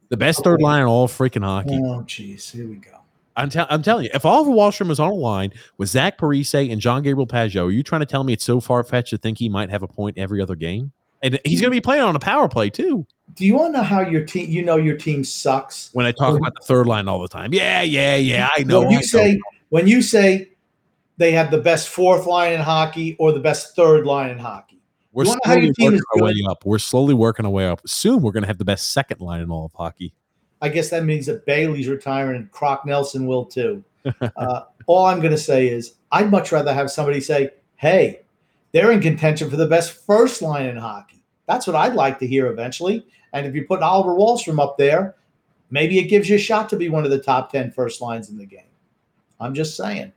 The 0.08 0.16
best 0.16 0.44
third 0.44 0.60
line 0.60 0.82
in 0.82 0.86
all 0.86 1.08
freaking 1.08 1.42
hockey. 1.42 1.80
oh, 1.82 2.04
jeez, 2.06 2.50
here 2.50 2.68
we 2.68 2.76
go. 2.76 2.90
I'm, 3.34 3.48
tell- 3.48 3.66
I'm 3.70 3.82
telling 3.82 4.04
you, 4.04 4.10
if 4.12 4.26
Oliver 4.26 4.50
Wahlstrom 4.50 4.88
was 4.88 5.00
on 5.00 5.10
a 5.10 5.14
line 5.14 5.52
with 5.78 5.88
Zach 5.88 6.18
Parise 6.18 6.70
and 6.70 6.80
John 6.80 7.02
Gabriel 7.02 7.26
Pageau, 7.26 7.66
are 7.66 7.70
you 7.70 7.82
trying 7.82 8.02
to 8.02 8.06
tell 8.06 8.22
me 8.22 8.34
it's 8.34 8.44
so 8.44 8.60
far 8.60 8.84
fetched 8.84 9.10
to 9.10 9.18
think 9.18 9.38
he 9.38 9.48
might 9.48 9.70
have 9.70 9.82
a 9.82 9.88
point 9.88 10.18
every 10.18 10.42
other 10.42 10.54
game? 10.54 10.92
And 11.22 11.40
he's 11.44 11.60
going 11.60 11.70
to 11.70 11.76
be 11.76 11.80
playing 11.80 12.02
on 12.02 12.14
a 12.14 12.18
power 12.18 12.48
play 12.48 12.68
too. 12.68 13.06
Do 13.34 13.46
you 13.46 13.54
want 13.54 13.74
to 13.74 13.78
know 13.78 13.84
how 13.84 14.00
your 14.00 14.24
team? 14.24 14.50
You 14.50 14.62
know 14.62 14.76
your 14.76 14.96
team 14.96 15.24
sucks. 15.24 15.90
When 15.92 16.06
I 16.06 16.12
talk 16.12 16.36
about 16.36 16.54
the 16.54 16.64
third 16.66 16.86
line 16.86 17.08
all 17.08 17.20
the 17.20 17.28
time, 17.28 17.54
yeah, 17.54 17.82
yeah, 17.82 18.16
yeah, 18.16 18.48
I 18.56 18.62
know. 18.62 18.80
When 18.80 18.88
I 18.88 18.90
you 18.92 18.96
know. 18.96 19.02
say 19.02 19.40
when 19.70 19.86
you 19.86 20.02
say 20.02 20.52
they 21.16 21.32
have 21.32 21.50
the 21.50 21.58
best 21.58 21.88
fourth 21.88 22.26
line 22.26 22.52
in 22.52 22.60
hockey 22.60 23.16
or 23.18 23.32
the 23.32 23.40
best 23.40 23.76
third 23.76 24.06
line 24.06 24.30
in 24.30 24.38
hockey. 24.38 24.80
we're 25.12 25.24
you 25.24 25.36
slowly 25.44 25.72
your 25.78 25.92
working 25.92 26.02
our 26.16 26.22
way 26.22 26.34
up. 26.48 26.64
We're 26.64 26.78
slowly 26.78 27.14
working 27.14 27.46
our 27.46 27.52
way 27.52 27.66
up. 27.66 27.80
Soon 27.86 28.22
we're 28.22 28.32
going 28.32 28.42
to 28.42 28.48
have 28.48 28.58
the 28.58 28.64
best 28.64 28.90
second 28.90 29.20
line 29.20 29.40
in 29.40 29.50
all 29.50 29.66
of 29.66 29.72
hockey. 29.72 30.12
I 30.60 30.68
guess 30.68 30.90
that 30.90 31.04
means 31.04 31.26
that 31.26 31.44
Bailey's 31.46 31.88
retiring 31.88 32.36
and 32.36 32.50
Croc 32.50 32.86
Nelson 32.86 33.26
will 33.26 33.44
too. 33.44 33.84
uh, 34.36 34.62
all 34.86 35.06
I'm 35.06 35.20
going 35.20 35.32
to 35.32 35.38
say 35.38 35.68
is 35.68 35.94
I'd 36.10 36.30
much 36.30 36.52
rather 36.52 36.72
have 36.72 36.90
somebody 36.90 37.20
say, 37.20 37.50
"Hey, 37.76 38.22
they're 38.72 38.92
in 38.92 39.00
contention 39.00 39.48
for 39.48 39.56
the 39.56 39.66
best 39.66 40.04
first 40.06 40.42
line 40.42 40.66
in 40.66 40.76
hockey." 40.76 41.22
That's 41.46 41.66
what 41.66 41.76
I'd 41.76 41.94
like 41.94 42.18
to 42.20 42.26
hear 42.26 42.46
eventually. 42.46 43.06
And 43.32 43.46
if 43.46 43.54
you 43.54 43.64
put 43.64 43.80
Oliver 43.80 44.14
Wahlstrom 44.14 44.60
up 44.60 44.76
there, 44.76 45.14
maybe 45.70 45.98
it 45.98 46.04
gives 46.04 46.28
you 46.28 46.36
a 46.36 46.38
shot 46.38 46.68
to 46.70 46.76
be 46.76 46.88
one 46.88 47.04
of 47.04 47.10
the 47.10 47.18
top 47.18 47.50
10 47.50 47.72
first 47.72 48.00
lines 48.00 48.30
in 48.30 48.36
the 48.36 48.46
game. 48.46 48.66
I'm 49.40 49.54
just 49.54 49.76
saying. 49.76 50.12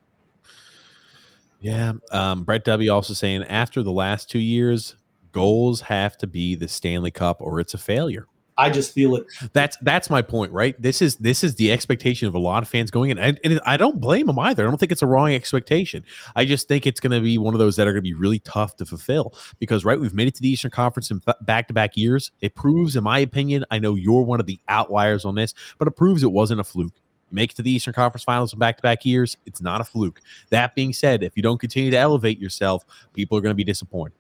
Yeah. 1.60 1.94
Um, 2.12 2.44
Brett 2.44 2.64
W 2.66 2.92
also 2.92 3.14
saying 3.14 3.44
after 3.46 3.82
the 3.82 3.92
last 3.92 4.30
two 4.30 4.40
years, 4.40 4.96
goals 5.32 5.82
have 5.82 6.18
to 6.20 6.28
be 6.28 6.56
the 6.56 6.68
Stanley 6.68 7.12
Cup 7.12 7.42
or 7.42 7.60
it's 7.60 7.74
a 7.74 7.78
failure. 7.78 8.28
I 8.58 8.70
just 8.70 8.94
feel 8.94 9.16
it. 9.16 9.26
That's 9.52 9.76
that's 9.82 10.10
my 10.10 10.22
point, 10.22 10.54
right? 10.54 10.82
This 10.82 11.02
is 11.02 11.18
this 11.18 11.44
is 11.44 11.56
the 11.56 11.72
expectation 11.74 12.28
of 12.28 12.36
a 12.36 12.40
lot 12.40 12.64
of 12.64 12.70
fans 12.70 12.90
going 12.90 13.10
in, 13.10 13.18
and, 13.18 13.38
and 13.44 13.60
I 13.66 13.76
don't 13.76 14.00
blame 14.00 14.28
them 14.28 14.40
either. 14.40 14.66
I 14.66 14.70
don't 14.70 14.78
think 14.78 14.94
it's 14.94 15.02
a 15.02 15.08
wrong 15.08 15.34
expectation. 15.34 16.06
I 16.36 16.46
just 16.46 16.68
think 16.70 16.88
it's 16.88 17.02
going 17.02 17.12
to 17.12 17.20
be 17.20 17.38
one 17.38 17.54
of 17.54 17.60
those 17.60 17.76
that 17.76 17.88
are 17.88 17.92
going 17.92 18.04
to 18.04 18.10
be 18.10 18.14
really 18.14 18.40
tough 18.40 18.78
to 18.78 18.86
fulfill 18.86 19.34
because, 19.60 19.84
right, 19.84 20.00
we've 20.00 20.14
made 20.14 20.30
it 20.30 20.36
to 20.36 20.42
the 20.42 20.50
Eastern 20.50 20.72
Conference 20.72 21.12
in 21.12 21.22
back 21.42 21.68
to 21.68 21.74
back 21.74 21.98
years. 21.98 22.32
It 22.40 22.56
proves, 22.56 22.96
in 22.96 23.04
my 23.04 23.20
opinion, 23.20 23.66
I 23.72 23.80
know 23.80 23.96
you're 23.96 24.22
one 24.22 24.40
of 24.40 24.46
the 24.46 24.60
outliers 24.70 25.26
on 25.26 25.36
this, 25.36 25.54
but 25.78 25.88
it 25.90 25.92
proves 25.92 26.24
it 26.24 26.32
wasn't 26.32 26.62
a 26.62 26.64
fluke. 26.64 26.94
You 27.32 27.36
make 27.36 27.52
it 27.52 27.56
to 27.56 27.62
the 27.62 27.72
Eastern 27.72 27.94
Conference 27.94 28.24
Finals 28.24 28.54
in 28.54 28.60
back 28.60 28.78
to 28.78 28.84
back 28.84 29.06
years, 29.06 29.36
it's 29.46 29.62
not 29.62 29.82
a 29.82 29.84
fluke. 29.84 30.22
That 30.50 30.76
being 30.76 30.94
said, 30.94 31.24
if 31.24 31.36
you 31.36 31.44
don't 31.44 31.60
continue 31.60 31.92
to 31.92 31.98
elevate 31.98 32.40
yourself, 32.40 32.86
people 33.14 33.38
are 33.38 33.42
going 33.42 33.52
to 33.52 33.56
be 33.56 33.66
disappointed. 33.66 34.18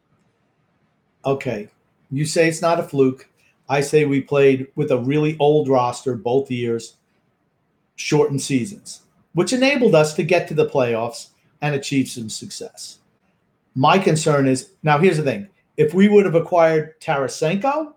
Okay. 1.23 1.69
You 2.11 2.25
say 2.25 2.49
it's 2.49 2.61
not 2.61 2.79
a 2.79 2.83
fluke. 2.83 3.29
I 3.67 3.81
say 3.81 4.05
we 4.05 4.21
played 4.21 4.67
with 4.75 4.91
a 4.91 4.97
really 4.97 5.37
old 5.39 5.67
roster 5.67 6.15
both 6.15 6.51
years, 6.51 6.97
shortened 7.95 8.41
seasons, 8.41 9.01
which 9.33 9.53
enabled 9.53 9.95
us 9.95 10.13
to 10.15 10.23
get 10.23 10.47
to 10.47 10.53
the 10.53 10.67
playoffs 10.67 11.29
and 11.61 11.73
achieve 11.73 12.07
some 12.07 12.29
success. 12.29 12.99
My 13.73 13.97
concern 13.97 14.47
is 14.47 14.71
now 14.83 14.97
here's 14.97 15.17
the 15.17 15.23
thing. 15.23 15.47
If 15.77 15.93
we 15.93 16.07
would 16.07 16.25
have 16.25 16.35
acquired 16.35 16.99
Tarasenko, 17.01 17.93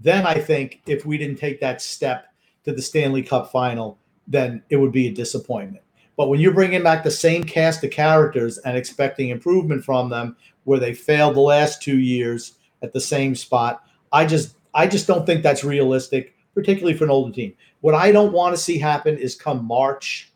then 0.00 0.26
I 0.26 0.34
think 0.34 0.80
if 0.86 1.04
we 1.04 1.18
didn't 1.18 1.36
take 1.36 1.60
that 1.60 1.82
step 1.82 2.26
to 2.64 2.72
the 2.72 2.80
Stanley 2.80 3.22
Cup 3.22 3.50
final, 3.50 3.98
then 4.26 4.62
it 4.70 4.76
would 4.76 4.92
be 4.92 5.08
a 5.08 5.12
disappointment. 5.12 5.82
But 6.16 6.28
when 6.28 6.40
you're 6.40 6.54
bringing 6.54 6.82
back 6.82 7.04
the 7.04 7.10
same 7.10 7.44
cast 7.44 7.84
of 7.84 7.90
characters 7.90 8.58
and 8.58 8.76
expecting 8.76 9.28
improvement 9.28 9.84
from 9.84 10.08
them, 10.08 10.36
where 10.64 10.80
they 10.80 10.94
failed 10.94 11.36
the 11.36 11.40
last 11.40 11.82
two 11.82 11.98
years 11.98 12.54
at 12.82 12.92
the 12.92 13.00
same 13.00 13.34
spot, 13.34 13.84
I 14.12 14.26
just 14.26 14.54
I 14.78 14.86
just 14.86 15.08
don't 15.08 15.26
think 15.26 15.42
that's 15.42 15.64
realistic, 15.64 16.36
particularly 16.54 16.96
for 16.96 17.02
an 17.02 17.10
older 17.10 17.34
team. 17.34 17.52
What 17.80 17.96
I 17.96 18.12
don't 18.12 18.32
want 18.32 18.54
to 18.54 18.62
see 18.62 18.78
happen 18.78 19.18
is 19.18 19.34
come 19.34 19.64
March, 19.64 20.32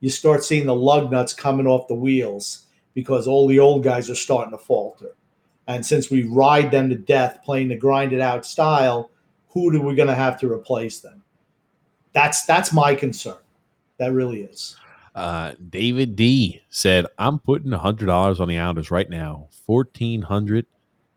you 0.00 0.10
start 0.10 0.44
seeing 0.44 0.66
the 0.66 0.74
lug 0.74 1.10
nuts 1.10 1.32
coming 1.32 1.66
off 1.66 1.88
the 1.88 1.94
wheels 1.94 2.66
because 2.92 3.26
all 3.26 3.48
the 3.48 3.58
old 3.58 3.82
guys 3.82 4.10
are 4.10 4.14
starting 4.14 4.52
to 4.52 4.58
falter. 4.58 5.16
And 5.68 5.84
since 5.84 6.10
we 6.10 6.24
ride 6.24 6.70
them 6.70 6.90
to 6.90 6.96
death 6.96 7.40
playing 7.42 7.68
the 7.68 7.76
grind 7.76 8.12
it 8.12 8.20
out 8.20 8.44
style, 8.44 9.10
who 9.48 9.74
are 9.74 9.80
we 9.80 9.94
going 9.94 10.08
to 10.08 10.14
have 10.14 10.38
to 10.40 10.52
replace 10.52 11.00
them? 11.00 11.22
That's 12.12 12.44
that's 12.44 12.74
my 12.74 12.94
concern. 12.94 13.38
That 13.96 14.12
really 14.12 14.42
is. 14.42 14.76
Uh, 15.14 15.54
David 15.70 16.14
D 16.14 16.60
said, 16.68 17.06
"I'm 17.18 17.38
putting 17.38 17.72
hundred 17.72 18.06
dollars 18.06 18.38
on 18.38 18.48
the 18.48 18.58
Islanders 18.58 18.90
right 18.90 19.08
now, 19.08 19.48
fourteen 19.64 20.20
hundred 20.20 20.66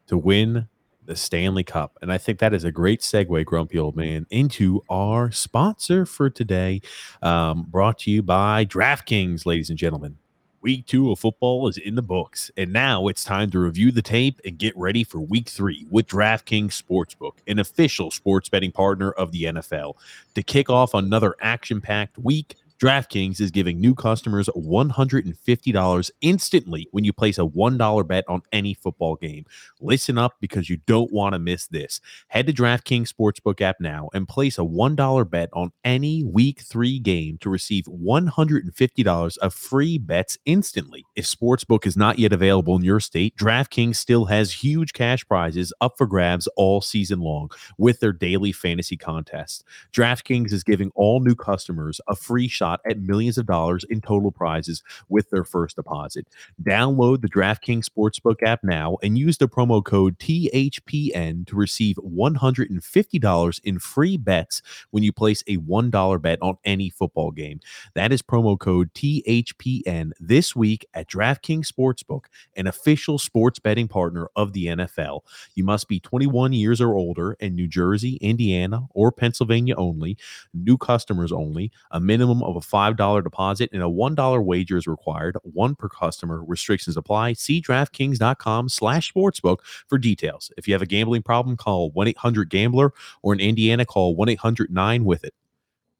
to 0.07 0.17
win 0.17 0.69
the 1.05 1.15
Stanley 1.15 1.63
Cup. 1.63 1.97
And 2.01 2.11
I 2.11 2.17
think 2.17 2.39
that 2.39 2.53
is 2.53 2.63
a 2.63 2.71
great 2.71 3.01
segue, 3.01 3.45
Grumpy 3.45 3.77
Old 3.77 3.95
Man, 3.95 4.25
into 4.29 4.83
our 4.89 5.31
sponsor 5.31 6.05
for 6.05 6.29
today, 6.29 6.81
um, 7.21 7.63
brought 7.69 7.99
to 7.99 8.11
you 8.11 8.21
by 8.21 8.65
DraftKings, 8.65 9.45
ladies 9.45 9.69
and 9.69 9.79
gentlemen. 9.79 10.17
Week 10.61 10.85
two 10.85 11.11
of 11.11 11.17
football 11.17 11.67
is 11.67 11.77
in 11.77 11.95
the 11.95 12.03
books, 12.03 12.51
and 12.55 12.71
now 12.71 13.07
it's 13.07 13.23
time 13.23 13.49
to 13.49 13.57
review 13.57 13.91
the 13.91 14.03
tape 14.03 14.39
and 14.45 14.59
get 14.59 14.77
ready 14.77 15.03
for 15.03 15.19
week 15.19 15.49
three 15.49 15.87
with 15.89 16.05
DraftKings 16.05 16.79
Sportsbook, 16.79 17.37
an 17.47 17.57
official 17.57 18.11
sports 18.11 18.47
betting 18.47 18.71
partner 18.71 19.11
of 19.13 19.31
the 19.31 19.45
NFL. 19.45 19.95
To 20.35 20.43
kick 20.43 20.69
off 20.69 20.93
another 20.93 21.33
action 21.41 21.81
packed 21.81 22.19
week, 22.19 22.57
DraftKings 22.81 23.39
is 23.39 23.51
giving 23.51 23.79
new 23.79 23.93
customers 23.93 24.49
$150 24.55 26.11
instantly 26.21 26.87
when 26.89 27.03
you 27.03 27.13
place 27.13 27.37
a 27.37 27.41
$1 27.41 28.07
bet 28.07 28.25
on 28.27 28.41
any 28.51 28.73
football 28.73 29.15
game. 29.17 29.45
Listen 29.79 30.17
up 30.17 30.37
because 30.41 30.67
you 30.67 30.77
don't 30.87 31.13
want 31.13 31.33
to 31.33 31.39
miss 31.39 31.67
this. 31.67 32.01
Head 32.29 32.47
to 32.47 32.53
DraftKings 32.53 33.13
Sportsbook 33.13 33.61
app 33.61 33.79
now 33.79 34.09
and 34.15 34.27
place 34.27 34.57
a 34.57 34.63
$1 34.63 35.29
bet 35.29 35.49
on 35.53 35.71
any 35.83 36.23
week 36.23 36.61
three 36.61 36.97
game 36.97 37.37
to 37.41 37.51
receive 37.51 37.85
$150 37.85 39.37
of 39.37 39.53
free 39.53 39.99
bets 39.99 40.39
instantly. 40.45 41.05
If 41.15 41.25
Sportsbook 41.25 41.85
is 41.85 41.95
not 41.95 42.17
yet 42.17 42.33
available 42.33 42.75
in 42.77 42.83
your 42.83 42.99
state, 42.99 43.37
DraftKings 43.37 43.97
still 43.97 44.25
has 44.25 44.53
huge 44.53 44.93
cash 44.93 45.23
prizes 45.27 45.71
up 45.81 45.99
for 45.99 46.07
grabs 46.07 46.47
all 46.55 46.81
season 46.81 47.19
long 47.19 47.51
with 47.77 47.99
their 47.99 48.11
daily 48.11 48.51
fantasy 48.51 48.97
contest. 48.97 49.63
DraftKings 49.93 50.51
is 50.51 50.63
giving 50.63 50.89
all 50.95 51.19
new 51.19 51.35
customers 51.35 52.01
a 52.07 52.15
free 52.15 52.47
shot 52.47 52.70
shot 52.71 52.81
at 52.89 52.99
millions 52.99 53.37
of 53.37 53.45
dollars 53.45 53.83
in 53.89 54.01
total 54.01 54.31
prizes 54.31 54.83
with 55.09 55.29
their 55.29 55.43
first 55.43 55.75
deposit. 55.75 56.27
Download 56.63 57.21
the 57.21 57.29
DraftKings 57.29 57.85
Sportsbook 57.85 58.43
app 58.43 58.63
now 58.63 58.97
and 59.03 59.17
use 59.17 59.37
the 59.37 59.47
promo 59.47 59.83
code 59.83 60.17
THPN 60.19 61.47
to 61.47 61.55
receive 61.55 61.97
$150 61.97 63.59
in 63.63 63.79
free 63.79 64.17
bets 64.17 64.61
when 64.91 65.03
you 65.03 65.11
place 65.11 65.43
a 65.47 65.57
$1 65.57 66.21
bet 66.21 66.39
on 66.41 66.57
any 66.65 66.89
football 66.89 67.31
game. 67.31 67.59
That 67.93 68.11
is 68.11 68.21
promo 68.21 68.57
code 68.57 68.93
THPN 68.93 70.11
this 70.19 70.55
week 70.55 70.85
at 70.93 71.09
DraftKings 71.09 71.71
Sportsbook, 71.71 72.25
an 72.55 72.67
official 72.67 73.17
sports 73.17 73.59
betting 73.59 73.87
partner 73.87 74.29
of 74.35 74.53
the 74.53 74.67
NFL. 74.67 75.21
You 75.55 75.63
must 75.63 75.87
be 75.87 75.99
21 75.99 76.53
years 76.53 76.79
or 76.81 76.93
older 76.93 77.35
and 77.39 77.55
New 77.55 77.67
Jersey, 77.67 78.15
Indiana, 78.15 78.87
or 78.91 79.11
Pennsylvania 79.11 79.75
only. 79.75 80.17
New 80.53 80.77
customers 80.77 81.31
only. 81.31 81.71
A 81.91 81.99
minimum 81.99 82.43
of 82.43 82.55
a 82.55 82.60
$5 82.61 83.23
deposit 83.23 83.69
and 83.73 83.83
a 83.83 83.87
$1 83.87 84.45
wager 84.45 84.77
is 84.77 84.87
required. 84.87 85.37
One 85.43 85.75
per 85.75 85.89
customer. 85.89 86.43
Restrictions 86.43 86.97
apply. 86.97 87.33
See 87.33 87.61
DraftKings.com 87.61 88.69
slash 88.69 89.13
sportsbook 89.13 89.57
for 89.87 89.97
details. 89.97 90.51
If 90.57 90.67
you 90.67 90.73
have 90.73 90.81
a 90.81 90.87
gambling 90.87 91.23
problem, 91.23 91.57
call 91.57 91.91
1-800-GAMBLER 91.91 92.93
or 93.21 93.33
in 93.33 93.39
Indiana, 93.39 93.85
call 93.85 94.15
1-800-9-WITH-IT. 94.15 95.33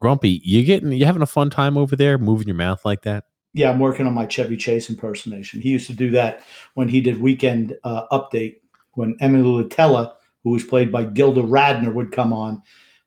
Grumpy, 0.00 0.40
you 0.44 0.64
getting 0.64 0.90
you 0.90 1.06
having 1.06 1.22
a 1.22 1.26
fun 1.26 1.48
time 1.48 1.78
over 1.78 1.94
there 1.94 2.18
moving 2.18 2.48
your 2.48 2.56
mouth 2.56 2.84
like 2.84 3.02
that? 3.02 3.26
Yeah, 3.54 3.70
I'm 3.70 3.78
working 3.78 4.06
on 4.06 4.14
my 4.14 4.26
Chevy 4.26 4.56
Chase 4.56 4.90
impersonation. 4.90 5.60
He 5.60 5.68
used 5.68 5.86
to 5.86 5.92
do 5.92 6.10
that 6.10 6.42
when 6.74 6.88
he 6.88 7.00
did 7.00 7.20
Weekend 7.20 7.76
uh, 7.84 8.08
Update 8.10 8.56
when 8.94 9.16
Emily 9.20 9.64
Litella, 9.64 10.14
who 10.42 10.50
was 10.50 10.64
played 10.64 10.90
by 10.90 11.04
Gilda 11.04 11.42
Radner, 11.42 11.92
would 11.92 12.12
come 12.12 12.32
on 12.32 12.62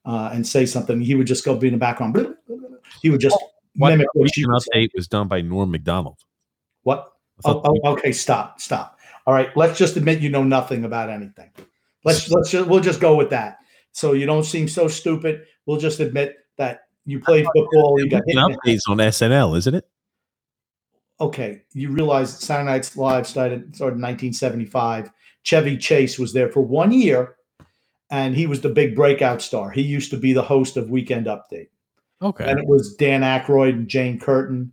uh, 0.06 0.30
and 0.34 0.46
say 0.46 0.66
something. 0.66 1.02
He 1.02 1.16
would 1.16 1.28
just 1.28 1.46
go 1.46 1.56
be 1.56 1.68
in 1.68 1.74
the 1.74 1.80
background. 1.80 2.35
He 3.02 3.10
would 3.10 3.22
just 3.22 3.38
oh, 3.40 3.52
What 3.76 3.90
mimic 3.90 4.08
what 4.14 4.34
she 4.34 4.44
say. 4.44 4.48
update 4.48 4.90
was 4.96 5.08
done 5.08 5.28
by 5.28 5.42
Norm 5.42 5.72
Macdonald. 5.72 6.20
What? 6.84 7.12
Oh, 7.44 7.62
oh, 7.66 7.92
okay, 7.94 8.12
stop, 8.12 8.62
stop. 8.62 9.00
All 9.28 9.34
right, 9.34 9.56
let's 9.58 9.78
just 9.78 9.98
admit 9.98 10.22
you 10.22 10.30
know 10.30 10.44
nothing 10.44 10.86
about 10.86 11.10
anything. 11.10 11.52
Let's 12.04 12.30
let's 12.30 12.52
just, 12.52 12.70
we'll 12.70 12.80
just 12.80 13.00
go 13.00 13.16
with 13.16 13.32
that. 13.32 13.58
So 13.92 14.14
you 14.14 14.26
don't 14.26 14.44
seem 14.44 14.68
so 14.68 14.88
stupid. 14.88 15.46
We'll 15.66 15.80
just 15.80 16.00
admit 16.00 16.36
that 16.58 16.82
you 17.06 17.20
played 17.20 17.46
football. 17.56 18.00
You 18.00 18.10
got 18.10 18.24
hit. 18.26 18.36
Updates 18.36 18.82
on 18.88 18.98
SNL, 18.98 19.58
isn't 19.58 19.76
it? 19.76 19.88
Okay, 21.20 21.62
you 21.74 21.90
realize 21.92 22.38
Saturday 22.40 22.72
Night's 22.72 22.96
Live 22.98 23.26
started 23.26 23.76
started 23.76 23.96
in 23.96 24.02
1975. 24.02 25.12
Chevy 25.44 25.78
Chase 25.78 26.20
was 26.20 26.34
there 26.34 26.50
for 26.50 26.62
one 26.62 26.92
year, 26.92 27.38
and 28.12 28.36
he 28.36 28.48
was 28.48 28.62
the 28.62 28.70
big 28.70 28.96
breakout 28.96 29.42
star. 29.42 29.72
He 29.72 29.82
used 29.82 30.12
to 30.12 30.18
be 30.18 30.34
the 30.34 30.42
host 30.42 30.78
of 30.78 30.90
Weekend 30.90 31.28
Update. 31.28 31.70
Okay. 32.22 32.50
and 32.50 32.60
it 32.60 32.68
was 32.68 32.96
Dan 32.96 33.22
Aykroyd 33.22 33.74
and 33.74 33.88
Jane 33.88 34.20
Curtin, 34.20 34.72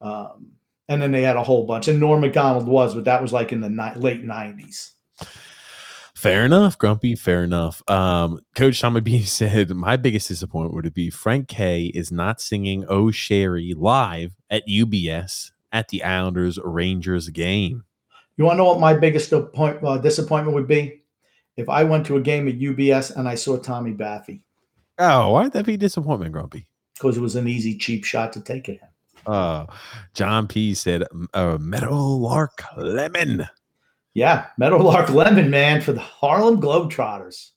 um, 0.00 0.46
and 0.88 1.02
then 1.02 1.12
they 1.12 1.22
had 1.22 1.36
a 1.36 1.42
whole 1.42 1.66
bunch. 1.66 1.88
And 1.88 1.98
Norm 2.00 2.20
Macdonald 2.20 2.66
was, 2.66 2.94
but 2.94 3.04
that 3.04 3.20
was 3.22 3.32
like 3.32 3.52
in 3.52 3.60
the 3.60 3.68
ni- 3.70 3.94
late 3.96 4.22
nineties. 4.22 4.92
Fair 6.14 6.44
enough, 6.46 6.78
Grumpy. 6.78 7.16
Fair 7.16 7.44
enough. 7.44 7.82
Um, 7.90 8.40
Coach 8.54 8.80
Tommy 8.80 9.00
B 9.00 9.22
said, 9.24 9.70
My 9.70 9.96
biggest 9.96 10.28
disappointment 10.28 10.74
would 10.74 10.94
be 10.94 11.10
Frank 11.10 11.48
K 11.48 11.86
is 11.86 12.10
not 12.10 12.40
singing 12.40 12.84
Oh 12.88 13.10
Sherry 13.10 13.74
live 13.76 14.34
at 14.48 14.66
UBS 14.66 15.50
at 15.72 15.88
the 15.88 16.02
Islanders 16.04 16.58
Rangers 16.64 17.28
game. 17.28 17.84
You 18.36 18.44
want 18.44 18.54
to 18.54 18.58
know 18.58 18.64
what 18.64 18.80
my 18.80 18.94
biggest 18.94 19.32
appoint- 19.32 19.84
uh, 19.84 19.98
disappointment 19.98 20.54
would 20.54 20.68
be? 20.68 21.02
If 21.56 21.68
I 21.68 21.84
went 21.84 22.06
to 22.06 22.16
a 22.16 22.20
game 22.20 22.48
at 22.48 22.58
UBS 22.58 23.14
and 23.16 23.28
I 23.28 23.34
saw 23.34 23.58
Tommy 23.58 23.92
Baffy 23.92 24.42
Oh, 24.98 25.30
why'd 25.30 25.52
that 25.52 25.66
be 25.66 25.74
a 25.74 25.76
disappointment, 25.76 26.32
Grumpy? 26.32 26.66
Because 27.04 27.18
it 27.18 27.20
was 27.20 27.36
an 27.36 27.46
easy, 27.46 27.76
cheap 27.76 28.02
shot 28.02 28.32
to 28.32 28.40
take 28.40 28.68
at 28.70 28.76
him. 28.76 28.88
Uh, 29.26 29.66
John 30.14 30.48
P 30.48 30.74
said, 30.74 31.04
uh, 31.34 31.58
Meadowlark 31.60 32.62
Lemon. 32.78 33.46
Yeah, 34.14 34.46
Meadowlark 34.56 35.10
Lemon, 35.10 35.50
man, 35.50 35.82
for 35.82 35.92
the 35.92 36.00
Harlem 36.00 36.60
Globetrotters. 36.60 37.50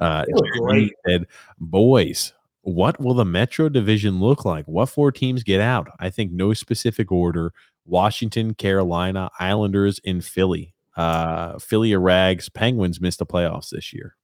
Uh, 0.00 0.24
great. 0.58 0.92
said, 1.06 1.26
Boys, 1.58 2.32
what 2.62 2.98
will 2.98 3.14
the 3.14 3.24
Metro 3.24 3.68
Division 3.68 4.18
look 4.18 4.44
like? 4.44 4.66
What 4.66 4.88
four 4.88 5.12
teams 5.12 5.42
get 5.42 5.60
out? 5.60 5.88
I 5.98 6.08
think 6.08 6.32
no 6.32 6.54
specific 6.54 7.12
order. 7.12 7.52
Washington, 7.84 8.54
Carolina, 8.54 9.30
Islanders, 9.38 10.00
and 10.06 10.24
Philly. 10.24 10.74
Uh, 10.96 11.58
Philly 11.58 11.94
rags. 11.96 12.48
Penguins 12.48 13.00
missed 13.00 13.18
the 13.18 13.26
playoffs 13.26 13.70
this 13.70 13.92
year. 13.92 14.16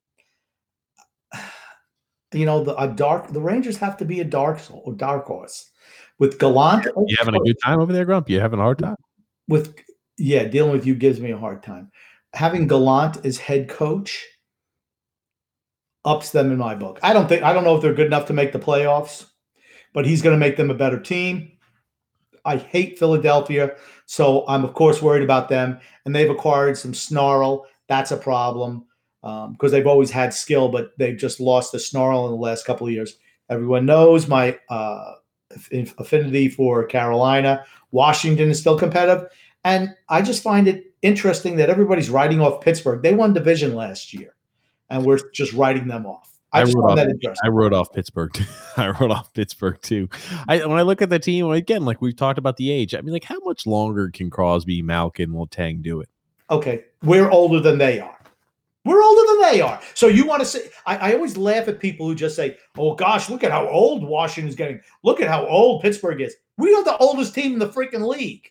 You 2.33 2.47
know, 2.47 2.65
the 2.65 2.77
a 2.77 2.89
dark 2.89 3.29
the 3.29 3.41
Rangers 3.41 3.77
have 3.79 3.97
to 3.99 4.05
be 4.05 4.21
a 4.21 4.25
dark 4.25 4.59
soul 4.59 4.83
or 4.87 4.95
dark 4.95 5.27
horse 5.27 5.71
with 6.19 6.39
Gallant. 6.39 6.85
You 6.85 7.17
having 7.19 7.35
a 7.35 7.41
good 7.41 7.57
time 7.63 7.81
over 7.81 7.93
there, 7.93 8.05
Grump? 8.05 8.31
You 8.31 8.41
having 8.41 8.59
a 8.59 8.63
hard 8.63 8.79
time? 8.79 8.97
with 9.49 9.75
yeah, 10.19 10.45
dealing 10.45 10.73
with 10.73 10.87
you 10.87 10.95
gives 10.95 11.21
me 11.21 11.31
a 11.31 11.39
hard 11.39 11.63
time. 11.63 11.91
Having 12.35 12.69
Gallant 12.69 13.25
as 13.27 13.39
head 13.39 13.69
coach 13.69 14.25
ups 16.05 16.31
them 16.31 16.51
in 16.51 16.59
my 16.59 16.75
book. 16.75 16.99
I 17.03 17.13
don't 17.13 17.29
think 17.29 17.43
I 17.43 17.53
don't 17.53 17.65
know 17.65 17.77
if 17.77 17.83
they're 17.83 17.95
good 17.95 18.07
enough 18.07 18.27
to 18.27 18.33
make 18.33 18.53
the 18.53 18.59
playoffs, 18.59 19.27
but 19.93 20.07
he's 20.07 20.23
going 20.23 20.35
to 20.35 20.41
make 20.41 20.57
them 20.57 20.71
a 20.71 20.75
better 20.75 20.99
team. 20.99 21.53
I 22.45 22.57
hate 22.57 22.99
Philadelphia, 22.99 23.77
so 24.07 24.45
I'm 24.49 24.65
of 24.65 24.75
course 24.75 25.03
worried 25.03 25.23
about 25.23 25.49
them, 25.49 25.79
and 26.05 26.15
they've 26.15 26.31
acquired 26.31 26.77
some 26.77 26.95
snarl. 26.95 27.67
That's 27.89 28.11
a 28.11 28.17
problem 28.17 28.87
because 29.23 29.71
they've 29.71 29.87
always 29.87 30.11
had 30.11 30.35
skill, 30.35 30.69
but 30.69 30.93
they've 30.99 31.17
just 31.17 31.41
lost 31.41 31.73
the 31.73 31.79
snarl 31.79 32.27
in 32.27 32.33
the 32.33 32.39
last 32.39 32.67
couple 32.67 32.87
of 32.87 32.93
years. 32.93 33.17
Everyone 33.49 33.87
knows 33.87 34.29
my 34.29 34.59
uh, 34.69 35.13
affinity 35.99 36.49
for 36.49 36.85
Carolina. 36.87 37.65
Washington 37.91 38.51
is 38.51 38.59
still 38.59 38.79
competitive. 38.79 39.29
And 39.65 39.95
I 40.09 40.23
just 40.23 40.43
find 40.43 40.67
it 40.67 40.93
interesting 41.03 41.57
that 41.57 41.71
everybody's 41.71 42.11
writing 42.11 42.41
off 42.41 42.61
Pittsburgh. 42.61 43.03
They 43.03 43.15
won 43.15 43.33
division 43.33 43.75
last 43.75 44.13
year, 44.13 44.35
and 44.91 45.05
we're 45.05 45.31
just 45.31 45.53
writing 45.53 45.87
them 45.87 46.07
off. 46.07 46.29
I, 46.53 46.61
I 46.61 46.65
wrote 46.65 46.99
off-. 46.99 47.37
I 47.45 47.49
wrote 47.49 47.73
off 47.73 47.93
Pittsburgh. 47.93 48.33
too. 48.33 48.45
I 48.77 48.91
wrote 48.91 49.11
off 49.11 49.33
Pittsburgh 49.33 49.81
too. 49.83 50.09
I 50.49 50.67
when 50.67 50.79
I 50.79 50.83
look 50.83 51.01
at 51.01 51.11
the 51.11 51.19
team 51.19 51.49
again, 51.51 51.85
like 51.85 52.03
we've 52.03 52.17
talked 52.17 52.39
about 52.39 52.57
the 52.57 52.71
age. 52.71 52.95
I 52.95 53.01
mean, 53.01 53.13
like 53.13 53.25
how 53.25 53.39
much 53.45 53.67
longer 53.67 54.11
can 54.11 54.31
Crosby, 54.31 54.83
Malkin, 54.83 55.31
Letang 55.31 55.83
do 55.83 56.01
it? 56.01 56.09
Okay, 56.51 56.85
we're 57.03 57.31
older 57.31 57.61
than 57.61 57.79
they 57.79 58.01
are. 58.01 58.19
We're 58.85 59.03
older 59.03 59.23
than 59.29 59.53
they 59.53 59.61
are. 59.61 59.81
So 59.95 60.09
you 60.09 60.27
want 60.27 60.41
to 60.41 60.47
say? 60.47 60.71
I, 60.87 60.97
I 60.97 61.15
always 61.15 61.37
laugh 61.37 61.69
at 61.69 61.79
people 61.79 62.07
who 62.07 62.15
just 62.15 62.35
say, 62.35 62.57
"Oh 62.77 62.95
gosh, 62.95 63.31
look 63.31 63.45
at 63.45 63.53
how 63.53 63.69
old 63.69 64.05
Washington's 64.05 64.57
getting. 64.57 64.81
Look 65.05 65.21
at 65.21 65.29
how 65.29 65.47
old 65.47 65.83
Pittsburgh 65.83 66.21
is." 66.21 66.35
We 66.57 66.75
are 66.75 66.85
the 66.85 66.97
oldest 66.97 67.35
team 67.35 67.53
in 67.53 67.59
the 67.59 67.69
freaking 67.69 68.07
league. 68.07 68.51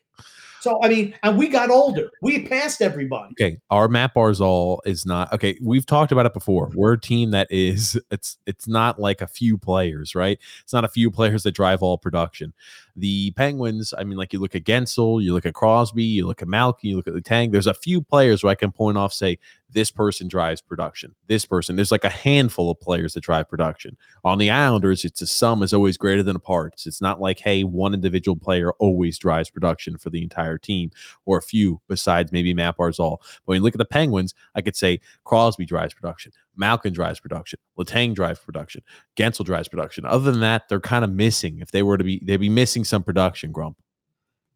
So 0.62 0.80
I 0.84 0.90
mean, 0.90 1.16
and 1.24 1.40
we 1.40 1.48
got 1.48 1.72
older. 1.72 2.12
We 2.22 2.46
passed 2.46 2.84
everybody. 2.84 3.34
Okay, 3.34 3.60
our 3.72 3.88
Mat 3.88 4.14
Barzal 4.16 4.80
is 4.86 5.08
not 5.08 5.34
okay. 5.34 5.58
We've 5.60 5.86
talked 5.88 6.12
about 6.12 6.28
it 6.28 6.36
before. 6.36 6.70
We're 6.76 6.94
a 6.94 7.00
team 7.00 7.32
that 7.32 7.48
is 7.50 8.00
it's 8.12 8.38
it's 8.46 8.68
not 8.68 9.00
like 9.00 9.22
a 9.22 9.28
few 9.28 9.58
players, 9.58 10.14
right? 10.14 10.40
It's 10.64 10.72
not 10.72 10.86
a 10.86 10.90
few 10.90 11.10
players 11.10 11.44
that 11.44 11.54
drive 11.54 11.82
all 11.82 11.98
production. 11.98 12.54
The 12.96 13.32
Penguins, 13.32 13.94
I 13.98 14.04
mean, 14.04 14.18
like 14.18 14.34
you 14.34 14.40
look 14.40 14.56
at 14.56 14.64
Guentzel, 14.64 15.24
you 15.24 15.34
look 15.34 15.46
at 15.46 15.54
Crosby, 15.54 16.04
you 16.04 16.28
look 16.28 16.42
at 16.42 16.48
Malkin, 16.48 16.90
you 16.90 16.96
look 16.98 17.08
at 17.08 17.14
the 17.14 17.22
Tank. 17.22 17.52
There's 17.52 17.68
a 17.68 17.74
few 17.74 18.02
players 18.02 18.44
where 18.44 18.52
I 18.52 18.56
can 18.56 18.72
point 18.72 18.98
off, 18.98 19.14
say, 19.14 19.40
this 19.74 19.90
person 19.90 20.28
drives 20.28 20.62
production. 20.62 21.16
This 21.28 21.46
person, 21.46 21.76
there's 21.76 21.92
like 21.92 22.04
a 22.04 22.10
handful 22.10 22.70
of 22.70 22.80
players 22.82 23.14
that 23.14 23.22
drive 23.22 23.50
production. 23.50 23.96
On 24.26 24.38
the 24.38 24.50
Islanders, 24.50 25.06
it's 25.06 25.22
a 25.22 25.28
sum 25.28 25.64
is 25.64 25.74
always 25.74 25.98
greater 25.98 26.24
than 26.24 26.36
a 26.36 26.40
parts. 26.40 26.86
It's 26.86 27.02
not 27.02 27.22
like, 27.22 27.40
hey, 27.40 27.64
one 27.64 27.94
individual 27.94 28.36
player 28.36 28.74
always 28.74 29.18
drives 29.18 29.50
production 29.50 29.98
for 29.98 30.10
the 30.10 30.22
entire 30.22 30.58
team, 30.58 30.92
or 31.26 31.38
a 31.38 31.42
few 31.42 31.82
besides 31.88 32.32
maybe 32.32 32.54
Mat 32.54 32.78
Barzal. 32.78 33.20
But 33.20 33.46
when 33.46 33.56
you 33.58 33.64
look 33.64 33.76
at 33.76 33.80
the 33.80 33.86
Penguins, 33.86 34.34
I 34.56 34.62
could 34.62 34.76
say 34.76 35.00
Crosby 35.24 35.66
drives 35.66 35.94
production. 35.94 36.34
Malkin 36.56 36.94
drives 36.94 37.20
production. 37.20 37.60
Letang 37.78 38.14
drives 38.14 38.40
production. 38.40 38.82
Guentzel 39.16 39.46
drives 39.46 39.68
production. 39.68 40.06
Other 40.06 40.32
than 40.32 40.42
that, 40.42 40.70
they're 40.70 40.80
kind 40.80 41.04
of 41.04 41.12
missing. 41.12 41.60
If 41.60 41.72
they 41.72 41.84
were 41.84 41.98
to 41.98 42.04
be, 42.04 42.22
they'd 42.24 42.38
be 42.38 42.50
missing 42.50 42.84
some 42.84 43.04
production. 43.04 43.52
Grump. 43.52 43.78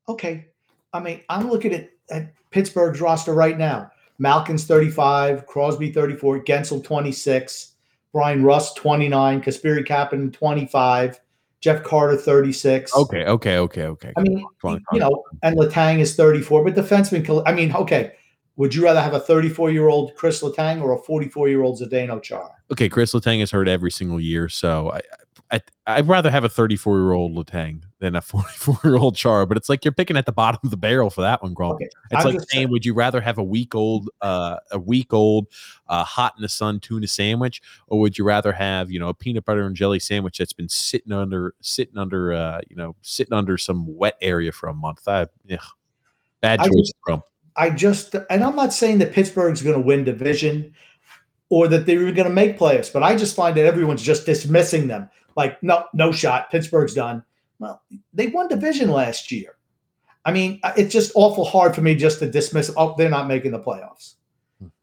Okay, 0.08 0.48
I 0.94 1.00
mean, 1.00 1.22
I'm 1.30 1.50
looking 1.50 1.74
at, 1.74 1.90
at 2.10 2.32
Pittsburgh's 2.52 3.02
roster 3.02 3.34
right 3.34 3.58
now. 3.58 3.92
Malkin's 4.18 4.66
35, 4.66 5.46
Crosby 5.46 5.92
34, 5.92 6.44
Guentzel 6.44 6.84
26, 6.84 7.74
Bryan 8.14 8.44
Rust 8.44 8.78
29, 8.78 9.42
Kasperi 9.42 9.86
Kapanen 9.86 10.32
25, 10.32 11.20
Jeff 11.60 11.84
Carter 11.84 12.16
36. 12.16 12.96
Okay, 12.96 13.26
okay, 13.26 13.58
okay, 13.58 13.88
okay. 13.88 14.14
I 14.16 14.22
mean, 14.22 14.46
you 14.64 15.00
know, 15.00 15.24
and 15.44 15.58
Letang 15.58 16.00
is 16.00 16.16
34, 16.16 16.64
but 16.64 16.76
defenseman. 16.76 17.44
I 17.46 17.52
mean, 17.52 17.76
okay, 17.76 18.14
would 18.58 18.74
you 18.74 18.84
rather 18.84 19.02
have 19.02 19.14
a 19.14 19.20
34 19.20 19.72
year 19.72 19.88
old 19.88 20.16
Chris 20.16 20.42
Letang 20.42 20.82
or 20.82 20.94
a 20.94 20.98
44 20.98 21.50
year 21.50 21.64
old 21.64 21.80
Zdeno 21.80 22.22
Chara? 22.22 22.52
Okay, 22.72 22.90
Chris 22.90 23.14
Letang 23.14 23.42
is 23.42 23.52
hurt 23.52 23.68
every 23.68 23.92
single 23.92 24.20
year, 24.20 24.48
so 24.48 24.92
I, 24.92 25.02
I 25.52 25.62
I'd 25.88 26.08
rather 26.08 26.32
have 26.32 26.44
a 26.44 26.50
34 26.50 26.98
year 26.98 27.12
old 27.12 27.36
Letang 27.36 27.84
than 28.00 28.16
a 28.16 28.22
44 28.22 28.80
year 28.84 28.96
old 28.96 29.16
Chara. 29.16 29.46
But 29.46 29.58
it's 29.58 29.68
like 29.68 29.84
you're 29.84 29.92
picking 29.92 30.16
at 30.16 30.26
the 30.26 30.32
bottom 30.32 30.62
of 30.64 30.72
the 30.72 30.78
barrel 30.78 31.10
for 31.10 31.22
that 31.22 31.44
one, 31.44 31.54
Grom. 31.54 31.74
Okay, 31.74 31.86
it's 32.12 32.26
I'm 32.26 32.26
like 32.26 32.34
saying, 32.36 32.46
saying, 32.50 32.70
would 32.72 32.86
you 32.86 32.94
rather 32.94 33.20
have 33.20 33.38
a 33.38 33.44
week 33.44 33.76
old, 33.76 34.10
uh, 34.22 34.58
a 34.72 34.80
week 34.80 35.14
old, 35.14 35.48
uh, 35.90 36.06
hot 36.06 36.34
in 36.38 36.42
the 36.42 36.50
sun 36.50 36.80
tuna 36.80 37.08
sandwich, 37.08 37.62
or 37.88 38.00
would 38.00 38.18
you 38.18 38.24
rather 38.24 38.54
have 38.54 38.90
you 38.90 39.00
know 39.00 39.10
a 39.10 39.14
peanut 39.14 39.44
butter 39.44 39.66
and 39.66 39.76
jelly 39.76 40.00
sandwich 40.00 40.38
that's 40.38 40.54
been 40.54 40.70
sitting 40.70 41.12
under, 41.12 41.54
sitting 41.62 41.98
under, 41.98 42.34
uh, 42.34 42.62
you 42.70 42.76
know, 42.76 42.96
sitting 43.02 43.34
under 43.34 43.58
some 43.58 43.86
wet 43.98 44.16
area 44.22 44.54
for 44.54 44.70
a 44.70 44.74
month? 44.74 45.08
I, 45.08 45.28
yeah, 45.46 45.58
bad 46.40 46.62
choice, 46.64 46.92
Grom. 47.02 47.22
I 47.58 47.70
just, 47.70 48.16
and 48.30 48.44
I'm 48.44 48.56
not 48.56 48.74
saying 48.74 48.98
that 49.00 49.14
Pittsburgh's 49.14 49.62
going 49.62 49.76
to 49.76 49.82
win 49.82 50.04
division 50.04 50.74
or 51.50 51.68
that 51.68 51.86
they're 51.86 52.12
going 52.12 52.28
to 52.28 52.30
make 52.30 52.60
playoffs, 52.60 52.92
but 52.92 53.04
I 53.04 53.16
just 53.16 53.36
find 53.36 53.56
that 53.58 53.66
everyone's 53.66 54.04
just 54.04 54.26
dismissing 54.26 54.88
them. 54.88 55.10
Like, 55.38 55.62
no, 55.64 55.86
no 55.94 56.12
shot. 56.12 56.52
Pittsburgh's 56.52 56.94
done. 56.94 57.24
Well, 57.60 57.82
they 58.14 58.28
won 58.28 58.48
division 58.48 58.90
last 58.90 59.32
year. 59.32 59.56
I 60.26 60.32
mean, 60.32 60.60
it's 60.76 60.92
just 60.92 61.12
awful 61.16 61.46
hard 61.46 61.76
for 61.76 61.82
me 61.82 61.96
just 61.96 62.20
to 62.20 62.30
dismiss. 62.30 62.72
Oh, 62.76 62.96
they're 62.98 63.10
not 63.10 63.28
making 63.28 63.52
the 63.52 63.60
playoffs. 63.60 64.16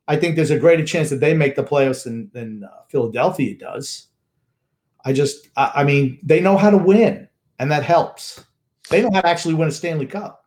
I 0.09 0.17
think 0.17 0.37
there's 0.37 0.51
a 0.51 0.59
greater 0.59 0.85
chance 0.85 1.11
that 1.11 1.21
they 1.21 1.35
make 1.35 1.57
the 1.57 1.65
playoffs 1.65 2.05
than, 2.05 2.31
than 2.33 2.65
uh, 2.65 2.83
Philadelphia 2.89 3.57
does. 3.57 4.09
I 5.05 5.13
just, 5.13 5.49
I, 5.57 5.73
I 5.77 5.85
mean, 5.85 6.19
they 6.23 6.41
know 6.41 6.57
how 6.57 6.71
to 6.71 6.79
win, 6.79 7.29
and 7.59 7.71
that 7.71 7.83
helps. 7.83 8.45
They 8.89 9.03
know 9.03 9.11
how 9.13 9.21
to 9.21 9.29
actually 9.29 9.55
win 9.55 9.69
a 9.69 9.73
Stanley 9.73 10.07
Cup. 10.07 10.42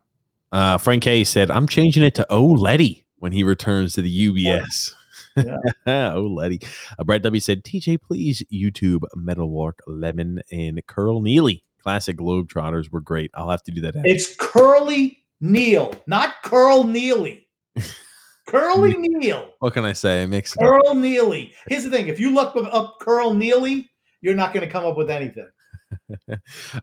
Uh, 0.56 0.78
Frank 0.78 1.02
K 1.02 1.22
said, 1.22 1.50
I'm 1.50 1.68
changing 1.68 2.02
it 2.02 2.14
to 2.14 2.26
O 2.32 2.42
Letty 2.42 3.04
when 3.18 3.30
he 3.30 3.44
returns 3.44 3.92
to 3.92 4.00
the 4.00 4.28
UBS. 4.28 4.94
Yeah. 5.36 5.58
oh, 6.14 6.22
Letty. 6.22 6.62
Uh, 6.98 7.04
Brett 7.04 7.20
W 7.20 7.40
said, 7.40 7.62
TJ, 7.62 8.00
please 8.00 8.42
YouTube 8.50 9.02
Meadowlark 9.14 9.82
Lemon 9.86 10.40
and 10.50 10.80
Curl 10.86 11.20
Neely. 11.20 11.62
Classic 11.82 12.16
Globetrotters 12.16 12.90
were 12.90 13.02
great. 13.02 13.30
I'll 13.34 13.50
have 13.50 13.64
to 13.64 13.70
do 13.70 13.82
that. 13.82 13.96
It's 14.06 14.34
Curly 14.34 15.22
Neal, 15.42 15.94
not 16.06 16.36
Curl 16.42 16.84
Neely. 16.84 17.46
Curly 18.46 18.94
Neal. 18.96 19.52
What 19.58 19.74
can 19.74 19.84
I 19.84 19.92
say? 19.92 20.22
I 20.22 20.26
mix 20.26 20.54
Curl 20.54 20.94
Neely. 20.94 21.52
Here's 21.68 21.84
the 21.84 21.90
thing: 21.90 22.08
if 22.08 22.18
you 22.18 22.32
look 22.32 22.56
up 22.72 22.98
Curl 23.00 23.34
Neely, 23.34 23.90
you're 24.22 24.34
not 24.34 24.54
going 24.54 24.66
to 24.66 24.72
come 24.72 24.86
up 24.86 24.96
with 24.96 25.10
anything. 25.10 25.48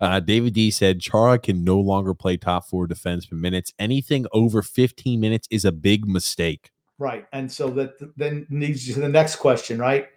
Uh, 0.01 0.20
David 0.20 0.54
D 0.54 0.72
said 0.72 1.01
Chara 1.01 1.39
can 1.39 1.64
no 1.64 1.80
longer 1.80 2.14
play 2.14 2.38
top 2.38 2.68
four 2.68 2.88
defenseman 2.88 3.39
minutes. 3.39 3.74
Anything 3.80 4.26
over 4.32 4.62
15 4.62 5.20
minutes 5.20 5.47
is 5.51 5.66
a 5.66 5.72
big 5.72 6.08
mistake. 6.08 6.72
Right. 6.99 7.26
And 7.34 7.51
so 7.51 7.70
that 7.72 7.93
then 8.18 8.47
leads 8.49 8.88
you 8.88 8.93
to 8.95 9.01
the 9.01 9.10
next 9.10 9.38
question, 9.38 9.80
right? 9.80 10.08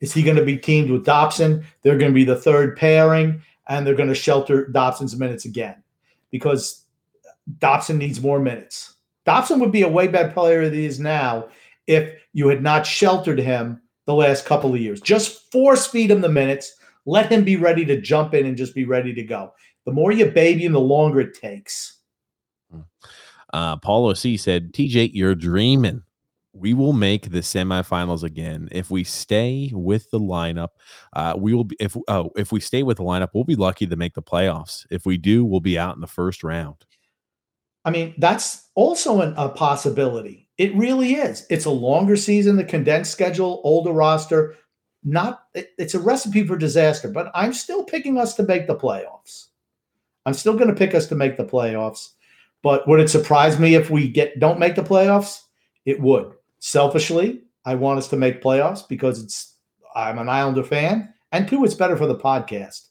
Is 0.00 0.12
he 0.12 0.22
going 0.22 0.36
to 0.36 0.44
be 0.44 0.58
teamed 0.58 0.90
with 0.90 1.04
Dobson? 1.04 1.64
They're 1.82 1.98
going 1.98 2.10
to 2.10 2.14
be 2.14 2.24
the 2.24 2.36
third 2.36 2.76
pairing, 2.76 3.42
and 3.68 3.86
they're 3.86 3.94
going 3.94 4.10
to 4.10 4.14
shelter 4.14 4.68
Dobson's 4.68 5.16
minutes 5.16 5.46
again 5.46 5.82
because 6.30 6.84
Dobson 7.58 7.98
needs 7.98 8.20
more 8.20 8.38
minutes. 8.38 8.94
Dobson 9.24 9.58
would 9.60 9.72
be 9.72 9.82
a 9.82 9.88
way 9.88 10.06
better 10.06 10.30
player 10.30 10.64
than 10.64 10.78
he 10.78 10.84
is 10.84 11.00
now 11.00 11.48
if 11.86 12.12
you 12.32 12.48
had 12.48 12.62
not 12.62 12.86
sheltered 12.86 13.38
him 13.38 13.80
the 14.04 14.14
last 14.14 14.44
couple 14.44 14.72
of 14.72 14.80
years. 14.80 15.00
Just 15.00 15.50
force 15.50 15.86
feed 15.86 16.10
him 16.10 16.20
the 16.20 16.28
minutes 16.28 16.75
let 17.06 17.30
him 17.30 17.44
be 17.44 17.56
ready 17.56 17.84
to 17.86 18.00
jump 18.00 18.34
in 18.34 18.44
and 18.44 18.56
just 18.56 18.74
be 18.74 18.84
ready 18.84 19.14
to 19.14 19.22
go. 19.22 19.52
The 19.86 19.92
more 19.92 20.12
you 20.12 20.26
baby 20.26 20.64
him, 20.64 20.72
the 20.72 20.80
longer 20.80 21.20
it 21.20 21.34
takes. 21.34 22.00
Hmm. 22.70 22.80
Uh, 23.54 23.76
Paulo 23.76 24.12
C 24.14 24.36
said, 24.36 24.72
TJ, 24.72 25.10
you're 25.14 25.36
dreaming. 25.36 26.02
We 26.52 26.74
will 26.74 26.94
make 26.94 27.30
the 27.30 27.40
semifinals 27.40 28.22
again 28.22 28.68
if 28.72 28.90
we 28.90 29.04
stay 29.04 29.70
with 29.72 30.10
the 30.10 30.18
lineup. 30.18 30.70
Uh, 31.12 31.34
we 31.36 31.54
will 31.54 31.64
be 31.64 31.76
if 31.78 31.96
oh 32.08 32.30
if 32.34 32.50
we 32.50 32.60
stay 32.60 32.82
with 32.82 32.96
the 32.96 33.04
lineup, 33.04 33.28
we'll 33.34 33.44
be 33.44 33.56
lucky 33.56 33.86
to 33.86 33.94
make 33.94 34.14
the 34.14 34.22
playoffs. 34.22 34.86
If 34.90 35.04
we 35.04 35.18
do, 35.18 35.44
we'll 35.44 35.60
be 35.60 35.78
out 35.78 35.96
in 35.96 36.00
the 36.00 36.06
first 36.06 36.42
round. 36.42 36.86
I 37.84 37.90
mean, 37.90 38.14
that's 38.16 38.68
also 38.74 39.20
an, 39.20 39.34
a 39.36 39.50
possibility. 39.50 40.48
It 40.56 40.74
really 40.74 41.14
is. 41.14 41.46
It's 41.50 41.66
a 41.66 41.70
longer 41.70 42.16
season, 42.16 42.56
the 42.56 42.64
condensed 42.64 43.12
schedule, 43.12 43.60
older 43.62 43.92
roster 43.92 44.56
not 45.06 45.44
it's 45.54 45.94
a 45.94 46.00
recipe 46.00 46.44
for 46.44 46.56
disaster, 46.56 47.08
but 47.08 47.30
I'm 47.34 47.52
still 47.52 47.84
picking 47.84 48.18
us 48.18 48.34
to 48.34 48.42
make 48.42 48.66
the 48.66 48.76
playoffs. 48.76 49.46
I'm 50.26 50.34
still 50.34 50.54
going 50.54 50.68
to 50.68 50.74
pick 50.74 50.94
us 50.94 51.06
to 51.06 51.14
make 51.14 51.36
the 51.36 51.44
playoffs. 51.44 52.10
But 52.62 52.88
would 52.88 52.98
it 52.98 53.08
surprise 53.08 53.60
me 53.60 53.76
if 53.76 53.88
we 53.88 54.08
get 54.08 54.40
don't 54.40 54.58
make 54.58 54.74
the 54.74 54.82
playoffs? 54.82 55.42
It 55.84 56.00
would. 56.00 56.32
Selfishly, 56.58 57.42
I 57.64 57.76
want 57.76 57.98
us 57.98 58.08
to 58.08 58.16
make 58.16 58.42
playoffs 58.42 58.86
because 58.86 59.22
it's 59.22 59.54
I'm 59.94 60.18
an 60.18 60.28
Islander 60.28 60.64
fan, 60.64 61.14
and 61.30 61.48
two, 61.48 61.64
it's 61.64 61.74
better 61.74 61.96
for 61.96 62.06
the 62.06 62.16
podcast. 62.16 62.88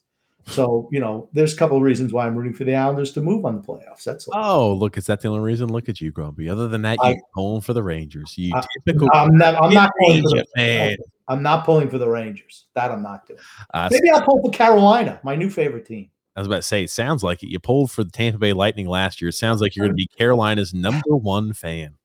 So, 0.47 0.87
you 0.91 0.99
know, 0.99 1.27
there's 1.33 1.53
a 1.53 1.57
couple 1.57 1.75
of 1.75 1.83
reasons 1.83 2.13
why 2.13 2.25
I'm 2.25 2.35
rooting 2.35 2.53
for 2.53 2.65
the 2.65 2.75
Islanders 2.75 3.11
to 3.13 3.21
move 3.21 3.45
on 3.45 3.55
the 3.55 3.61
playoffs. 3.61 4.03
That's 4.03 4.27
all. 4.27 4.33
Oh, 4.37 4.73
look, 4.75 4.97
is 4.97 5.07
that 5.07 5.19
the 5.21 5.27
only 5.27 5.41
reason? 5.41 5.69
Look 5.69 5.89
at 5.89 5.99
you, 5.99 6.11
Grumpy. 6.11 6.49
Other 6.49 6.67
than 6.67 6.83
that, 6.83 6.99
you're 7.03 7.17
pulling 7.33 7.61
for 7.61 7.73
the 7.73 7.81
Rangers. 7.83 8.37
You 8.37 8.55
I, 8.55 8.63
typical. 8.85 9.09
I'm 9.11 9.37
not. 9.37 9.55
I'm 9.55 9.73
not 9.73 9.91
pulling 9.99 10.21
for 10.21 10.29
the, 10.29 10.45
man. 10.55 10.97
I'm 11.27 11.41
not 11.41 11.65
pulling 11.65 11.89
for 11.89 11.97
the 11.97 12.07
Rangers. 12.07 12.65
That 12.75 12.91
I'm 12.91 13.01
not 13.01 13.27
doing. 13.27 13.39
Uh, 13.73 13.89
Maybe 13.91 14.09
I'll 14.09 14.21
pull 14.21 14.41
for 14.41 14.51
Carolina, 14.51 15.19
my 15.23 15.35
new 15.35 15.49
favorite 15.49 15.85
team. 15.85 16.09
I 16.35 16.41
was 16.41 16.47
about 16.47 16.57
to 16.57 16.61
say, 16.63 16.83
it 16.83 16.89
sounds 16.89 17.23
like 17.23 17.43
it. 17.43 17.49
You 17.49 17.59
pulled 17.59 17.91
for 17.91 18.03
the 18.03 18.11
Tampa 18.11 18.37
Bay 18.37 18.53
Lightning 18.53 18.87
last 18.87 19.21
year. 19.21 19.29
It 19.29 19.33
sounds 19.33 19.61
like 19.61 19.75
you're 19.75 19.85
going 19.85 19.95
to 19.97 20.01
be 20.01 20.07
Carolina's 20.17 20.73
number 20.73 21.15
one 21.15 21.53
fan. 21.53 21.95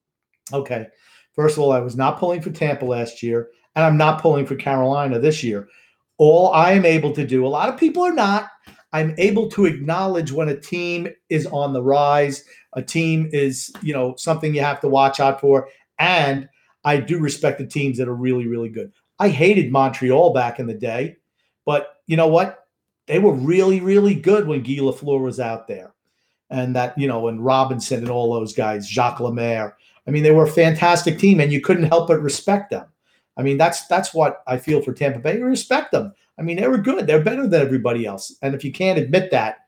Okay. 0.53 0.87
First 1.35 1.57
of 1.57 1.63
all, 1.63 1.73
I 1.73 1.81
was 1.81 1.97
not 1.97 2.19
pulling 2.19 2.41
for 2.41 2.51
Tampa 2.51 2.85
last 2.85 3.23
year, 3.23 3.49
and 3.75 3.85
I'm 3.85 3.97
not 3.97 4.23
pulling 4.23 4.47
for 4.47 4.57
Carolina 4.57 5.19
this 5.19 5.43
year. 5.43 5.69
All 6.19 6.53
I 6.53 6.73
am 6.73 6.85
able 6.85 7.13
to 7.13 7.27
do, 7.27 7.47
a 7.47 7.49
lot 7.49 7.69
of 7.69 7.79
people 7.79 8.03
are 8.05 8.13
not, 8.13 8.51
I'm 8.93 9.15
able 9.19 9.49
to 9.51 9.67
acknowledge 9.67 10.33
when 10.33 10.49
a 10.49 10.61
team 10.61 11.09
is 11.29 11.47
on 11.47 11.73
the 11.73 11.83
rise, 11.83 12.45
a 12.75 12.83
team 12.83 13.29
is, 13.33 13.73
you 13.83 13.95
know, 13.95 14.15
something 14.17 14.55
you 14.55 14.61
have 14.61 14.81
to 14.81 14.89
watch 14.89 15.21
out 15.21 15.41
for. 15.41 15.69
And 15.99 16.49
I 16.85 16.99
do 16.99 17.19
respect 17.19 17.59
the 17.59 17.67
teams 17.67 17.99
that 17.99 18.09
are 18.09 18.15
really, 18.15 18.47
really 18.47 18.69
good. 18.69 18.93
I 19.21 19.29
hated 19.29 19.71
Montreal 19.71 20.33
back 20.33 20.59
in 20.59 20.67
the 20.67 20.75
day, 20.75 21.17
but 21.65 21.99
you 22.07 22.17
know 22.17 22.27
what? 22.27 22.67
They 23.07 23.19
were 23.19 23.33
really, 23.33 23.81
really 23.81 24.15
good 24.15 24.49
when 24.49 24.63
Guy 24.63 24.79
Lafleur 24.79 25.21
was 25.21 25.39
out 25.39 25.69
there. 25.69 25.93
And 26.49 26.75
that, 26.75 26.99
you 26.99 27.07
know, 27.07 27.29
and 27.29 27.45
Robinson 27.45 28.01
and 28.01 28.11
all 28.11 28.33
those 28.33 28.55
guys, 28.55 28.89
Jacques 28.89 29.21
Lemaire. 29.21 29.77
I 30.09 30.11
mean, 30.11 30.23
they 30.23 30.33
were 30.33 30.45
a 30.45 30.51
fantastic 30.51 31.19
team, 31.19 31.39
and 31.39 31.53
you 31.53 31.61
couldn't 31.61 31.85
help 31.85 32.09
but 32.09 32.21
respect 32.23 32.71
them. 32.71 32.87
I 33.37 33.43
mean, 33.43 33.59
that's 33.59 33.87
that's 33.87 34.13
what 34.13 34.43
I 34.47 34.57
feel 34.57 34.83
for 34.83 34.93
Tampa 34.93 35.21
Bay. 35.21 35.39
You 35.39 35.45
respect 35.45 35.93
them. 35.93 36.13
I 36.39 36.43
mean, 36.43 36.57
they 36.57 36.67
were 36.67 36.79
good. 36.79 37.07
They're 37.07 37.23
better 37.23 37.47
than 37.47 37.61
everybody 37.61 38.07
else. 38.07 38.35
And 38.43 38.55
if 38.55 38.65
you 38.65 38.73
can't 38.73 38.99
admit 38.99 39.31
that, 39.31 39.67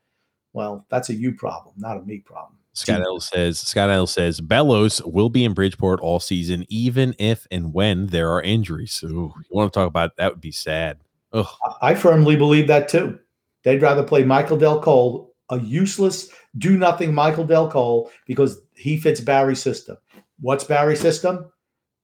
well, 0.51 0.85
that's 0.89 1.09
a 1.09 1.13
you 1.13 1.33
problem, 1.33 1.75
not 1.77 1.97
a 1.97 2.01
me 2.01 2.17
problem. 2.19 2.57
Scott 2.73 3.01
L 3.01 3.19
says 3.19 3.59
Scott 3.59 3.89
L 3.89 4.07
says 4.07 4.41
Bellows 4.41 5.01
will 5.03 5.29
be 5.29 5.45
in 5.45 5.53
Bridgeport 5.53 5.99
all 5.99 6.19
season, 6.19 6.65
even 6.69 7.15
if 7.19 7.47
and 7.51 7.73
when 7.73 8.07
there 8.07 8.31
are 8.31 8.41
injuries. 8.41 9.03
Ooh, 9.03 9.33
you 9.37 9.45
want 9.51 9.71
to 9.71 9.79
talk 9.79 9.87
about 9.87 10.17
that 10.17 10.31
would 10.31 10.41
be 10.41 10.51
sad. 10.51 10.97
Ugh. 11.33 11.47
I 11.81 11.93
firmly 11.95 12.35
believe 12.35 12.67
that 12.67 12.87
too. 12.87 13.19
They'd 13.63 13.81
rather 13.81 14.03
play 14.03 14.23
Michael 14.23 14.57
Dal 14.57 14.81
Colle 14.81 15.33
a 15.49 15.59
useless, 15.59 16.29
do 16.57 16.77
nothing 16.77 17.13
Michael 17.13 17.45
Dal 17.45 17.69
Colle 17.69 18.11
because 18.25 18.59
he 18.75 18.97
fits 18.97 19.19
Barry's 19.19 19.61
system. 19.61 19.97
What's 20.39 20.63
Barry's 20.63 20.99
system? 20.99 21.51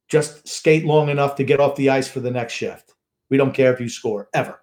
Just 0.08 0.48
skate 0.48 0.86
long 0.86 1.10
enough 1.10 1.36
to 1.36 1.44
get 1.44 1.60
off 1.60 1.76
the 1.76 1.90
ice 1.90 2.08
for 2.08 2.20
the 2.20 2.32
next 2.32 2.54
shift. 2.54 2.94
We 3.30 3.38
don't 3.38 3.54
care 3.54 3.74
if 3.74 3.80
you 3.80 3.90
score 3.90 4.30
ever. 4.34 4.60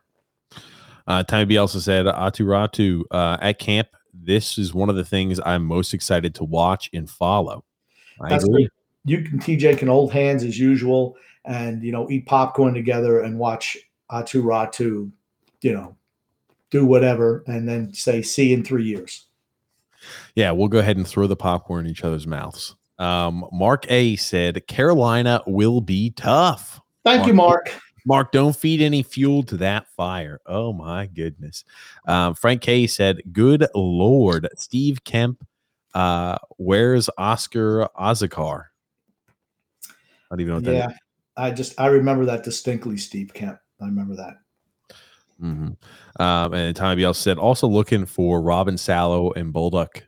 Uh, 1.06 1.22
Tommy 1.22 1.44
B 1.44 1.56
also 1.56 1.78
said, 1.78 2.06
Aatu 2.06 2.44
Räty 2.46 3.02
uh, 3.10 3.38
at 3.40 3.58
camp. 3.58 3.88
This 4.22 4.58
is 4.58 4.74
one 4.74 4.88
of 4.88 4.96
the 4.96 5.04
things 5.04 5.40
I'm 5.44 5.64
most 5.64 5.94
excited 5.94 6.34
to 6.36 6.44
watch 6.44 6.90
and 6.92 7.08
follow. 7.08 7.64
I 8.20 8.30
That's 8.30 8.44
agree. 8.44 8.62
great. 8.62 8.70
You 9.04 9.22
can 9.22 9.38
TJ 9.38 9.78
can 9.78 9.88
hold 9.88 10.12
hands 10.12 10.42
as 10.42 10.58
usual, 10.58 11.16
and 11.44 11.82
you 11.82 11.92
know 11.92 12.10
eat 12.10 12.26
popcorn 12.26 12.74
together 12.74 13.20
and 13.20 13.38
watch 13.38 13.76
Aatu 14.10 14.42
Räty, 14.42 15.10
you 15.62 15.72
know, 15.72 15.96
do 16.70 16.84
whatever, 16.84 17.44
and 17.46 17.68
then 17.68 17.92
say 17.92 18.22
see 18.22 18.52
in 18.52 18.64
three 18.64 18.84
years. 18.84 19.26
Yeah, 20.34 20.50
we'll 20.52 20.68
go 20.68 20.78
ahead 20.78 20.96
and 20.96 21.06
throw 21.06 21.26
the 21.26 21.36
popcorn 21.36 21.86
in 21.86 21.90
each 21.90 22.04
other's 22.04 22.26
mouths. 22.26 22.74
Um, 22.98 23.46
Mark 23.52 23.90
A 23.90 24.16
said 24.16 24.66
Carolina 24.66 25.42
will 25.46 25.80
be 25.80 26.10
tough. 26.10 26.80
Thank 27.04 27.26
you, 27.26 27.34
Mark. 27.34 27.72
Mark, 28.06 28.30
don't 28.32 28.56
feed 28.56 28.80
any 28.80 29.02
fuel 29.02 29.42
to 29.42 29.56
that 29.58 29.88
fire. 29.96 30.40
Oh 30.46 30.72
my 30.72 31.06
goodness. 31.06 31.64
Um, 32.06 32.34
Frank 32.34 32.62
K 32.62 32.86
said, 32.86 33.20
"Good 33.32 33.66
lord, 33.74 34.48
Steve 34.56 35.02
Kemp, 35.04 35.44
uh, 35.92 36.38
where's 36.56 37.10
Oscar 37.18 37.88
Azocar?" 37.98 38.66
I 39.88 39.92
don't 40.30 40.40
even 40.40 40.48
know 40.50 40.54
what 40.56 40.64
that 40.64 40.70
is. 40.70 40.76
Yeah, 40.78 40.96
I 41.36 41.50
just 41.50 41.78
I 41.80 41.86
remember 41.86 42.24
that 42.26 42.44
distinctly, 42.44 42.96
Steve 42.96 43.34
Kemp. 43.34 43.58
I 43.80 43.86
remember 43.86 44.14
that. 44.16 44.34
Mhm. 45.42 45.76
Um, 46.18 46.54
and 46.54 46.74
Tommy 46.74 46.96
Biel 46.96 47.12
said, 47.12 47.36
also 47.36 47.66
looking 47.66 48.06
for 48.06 48.40
Robin 48.40 48.78
Salo 48.78 49.32
and 49.32 49.52
Bolduc. 49.52 50.02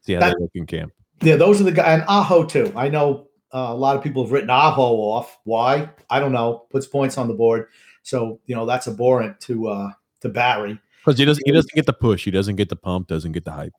See 0.00 0.14
how 0.14 0.20
That- 0.20 0.30
they're 0.30 0.40
looking 0.40 0.66
camp. 0.66 0.92
Yeah, 1.20 1.36
those 1.36 1.60
are 1.60 1.64
the 1.64 1.72
guys, 1.72 2.00
and 2.00 2.04
Aho 2.08 2.44
too. 2.44 2.72
I 2.74 2.88
know 2.88 3.28
uh, 3.52 3.68
a 3.68 3.74
lot 3.74 3.96
of 3.96 4.02
people 4.02 4.22
have 4.22 4.32
written 4.32 4.50
Aho 4.50 4.82
off. 4.82 5.38
Why? 5.44 5.90
I 6.08 6.20
don't 6.20 6.32
know. 6.32 6.66
Puts 6.70 6.86
points 6.86 7.18
on 7.18 7.28
the 7.28 7.34
board, 7.34 7.68
so 8.02 8.40
you 8.46 8.54
know 8.54 8.66
that's 8.66 8.88
abhorrent 8.88 9.40
to 9.42 9.68
uh, 9.68 9.90
to 10.20 10.28
Barry. 10.28 10.78
Because 11.04 11.18
he 11.18 11.24
doesn't 11.24 11.42
he 11.44 11.52
doesn't 11.52 11.74
get 11.74 11.86
the 11.86 11.92
push, 11.92 12.24
he 12.24 12.30
doesn't 12.30 12.56
get 12.56 12.68
the 12.68 12.76
pump, 12.76 13.08
doesn't 13.08 13.32
get 13.32 13.44
the 13.44 13.52
hype. 13.52 13.74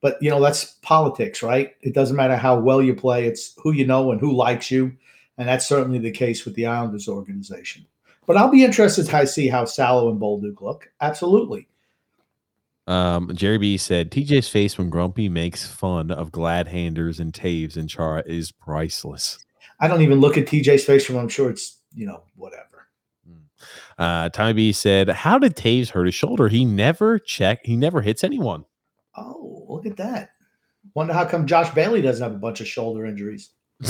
But 0.00 0.20
you 0.20 0.30
know 0.30 0.40
that's 0.40 0.76
politics, 0.82 1.42
right? 1.42 1.74
It 1.82 1.94
doesn't 1.94 2.16
matter 2.16 2.36
how 2.36 2.58
well 2.58 2.82
you 2.82 2.94
play; 2.94 3.26
it's 3.26 3.54
who 3.62 3.72
you 3.72 3.86
know 3.86 4.10
and 4.10 4.20
who 4.20 4.32
likes 4.32 4.70
you, 4.70 4.92
and 5.36 5.48
that's 5.48 5.68
certainly 5.68 5.98
the 5.98 6.10
case 6.10 6.44
with 6.44 6.54
the 6.54 6.66
Islanders 6.66 7.08
organization. 7.08 7.86
But 8.26 8.36
I'll 8.36 8.50
be 8.50 8.64
interested 8.64 9.06
to 9.06 9.26
see 9.26 9.48
how 9.48 9.64
Salo 9.64 10.10
and 10.10 10.20
Bolduc 10.20 10.60
look. 10.60 10.90
Absolutely. 11.00 11.68
Um, 12.88 13.30
Jerry 13.34 13.58
B 13.58 13.76
said 13.76 14.10
TJ's 14.10 14.48
face 14.48 14.78
when 14.78 14.88
Grumpy 14.88 15.28
makes 15.28 15.66
fun 15.66 16.10
of 16.10 16.32
glad 16.32 16.66
handers 16.66 17.20
and 17.20 17.34
Taves 17.34 17.76
and 17.76 17.88
Chara 17.88 18.22
is 18.26 18.50
priceless. 18.50 19.38
I 19.78 19.88
don't 19.88 20.00
even 20.00 20.20
look 20.20 20.38
at 20.38 20.46
TJ's 20.46 20.84
face 20.84 21.04
from. 21.04 21.16
I'm 21.16 21.28
sure 21.28 21.50
it's 21.50 21.78
you 21.94 22.06
know 22.06 22.22
whatever. 22.34 22.88
Uh, 23.98 24.30
Tommy 24.30 24.52
B 24.54 24.72
said, 24.72 25.08
How 25.10 25.38
did 25.38 25.54
Taves 25.54 25.90
hurt 25.90 26.06
his 26.06 26.14
shoulder? 26.14 26.48
He 26.48 26.64
never 26.64 27.18
check, 27.18 27.60
he 27.64 27.76
never 27.76 28.00
hits 28.00 28.24
anyone. 28.24 28.64
Oh, 29.16 29.66
look 29.68 29.84
at 29.84 29.96
that. 29.96 30.30
Wonder 30.94 31.12
how 31.12 31.26
come 31.26 31.46
Josh 31.46 31.72
Bailey 31.74 32.00
doesn't 32.00 32.22
have 32.22 32.34
a 32.34 32.38
bunch 32.38 32.60
of 32.60 32.68
shoulder 32.68 33.04
injuries. 33.04 33.50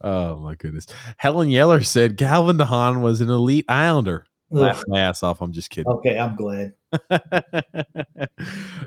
oh 0.00 0.36
my 0.36 0.54
goodness. 0.56 0.86
Helen 1.18 1.50
Yeller 1.50 1.82
said 1.82 2.16
Calvin 2.16 2.56
de 2.56 2.64
Haan 2.64 3.02
was 3.02 3.20
an 3.20 3.30
elite 3.30 3.66
Islander. 3.68 4.24
Laugh 4.52 4.84
my 4.86 5.00
ass 5.00 5.22
off. 5.22 5.40
I'm 5.40 5.52
just 5.52 5.70
kidding. 5.70 5.90
Okay, 5.90 6.18
I'm 6.18 6.36
glad. 6.36 6.74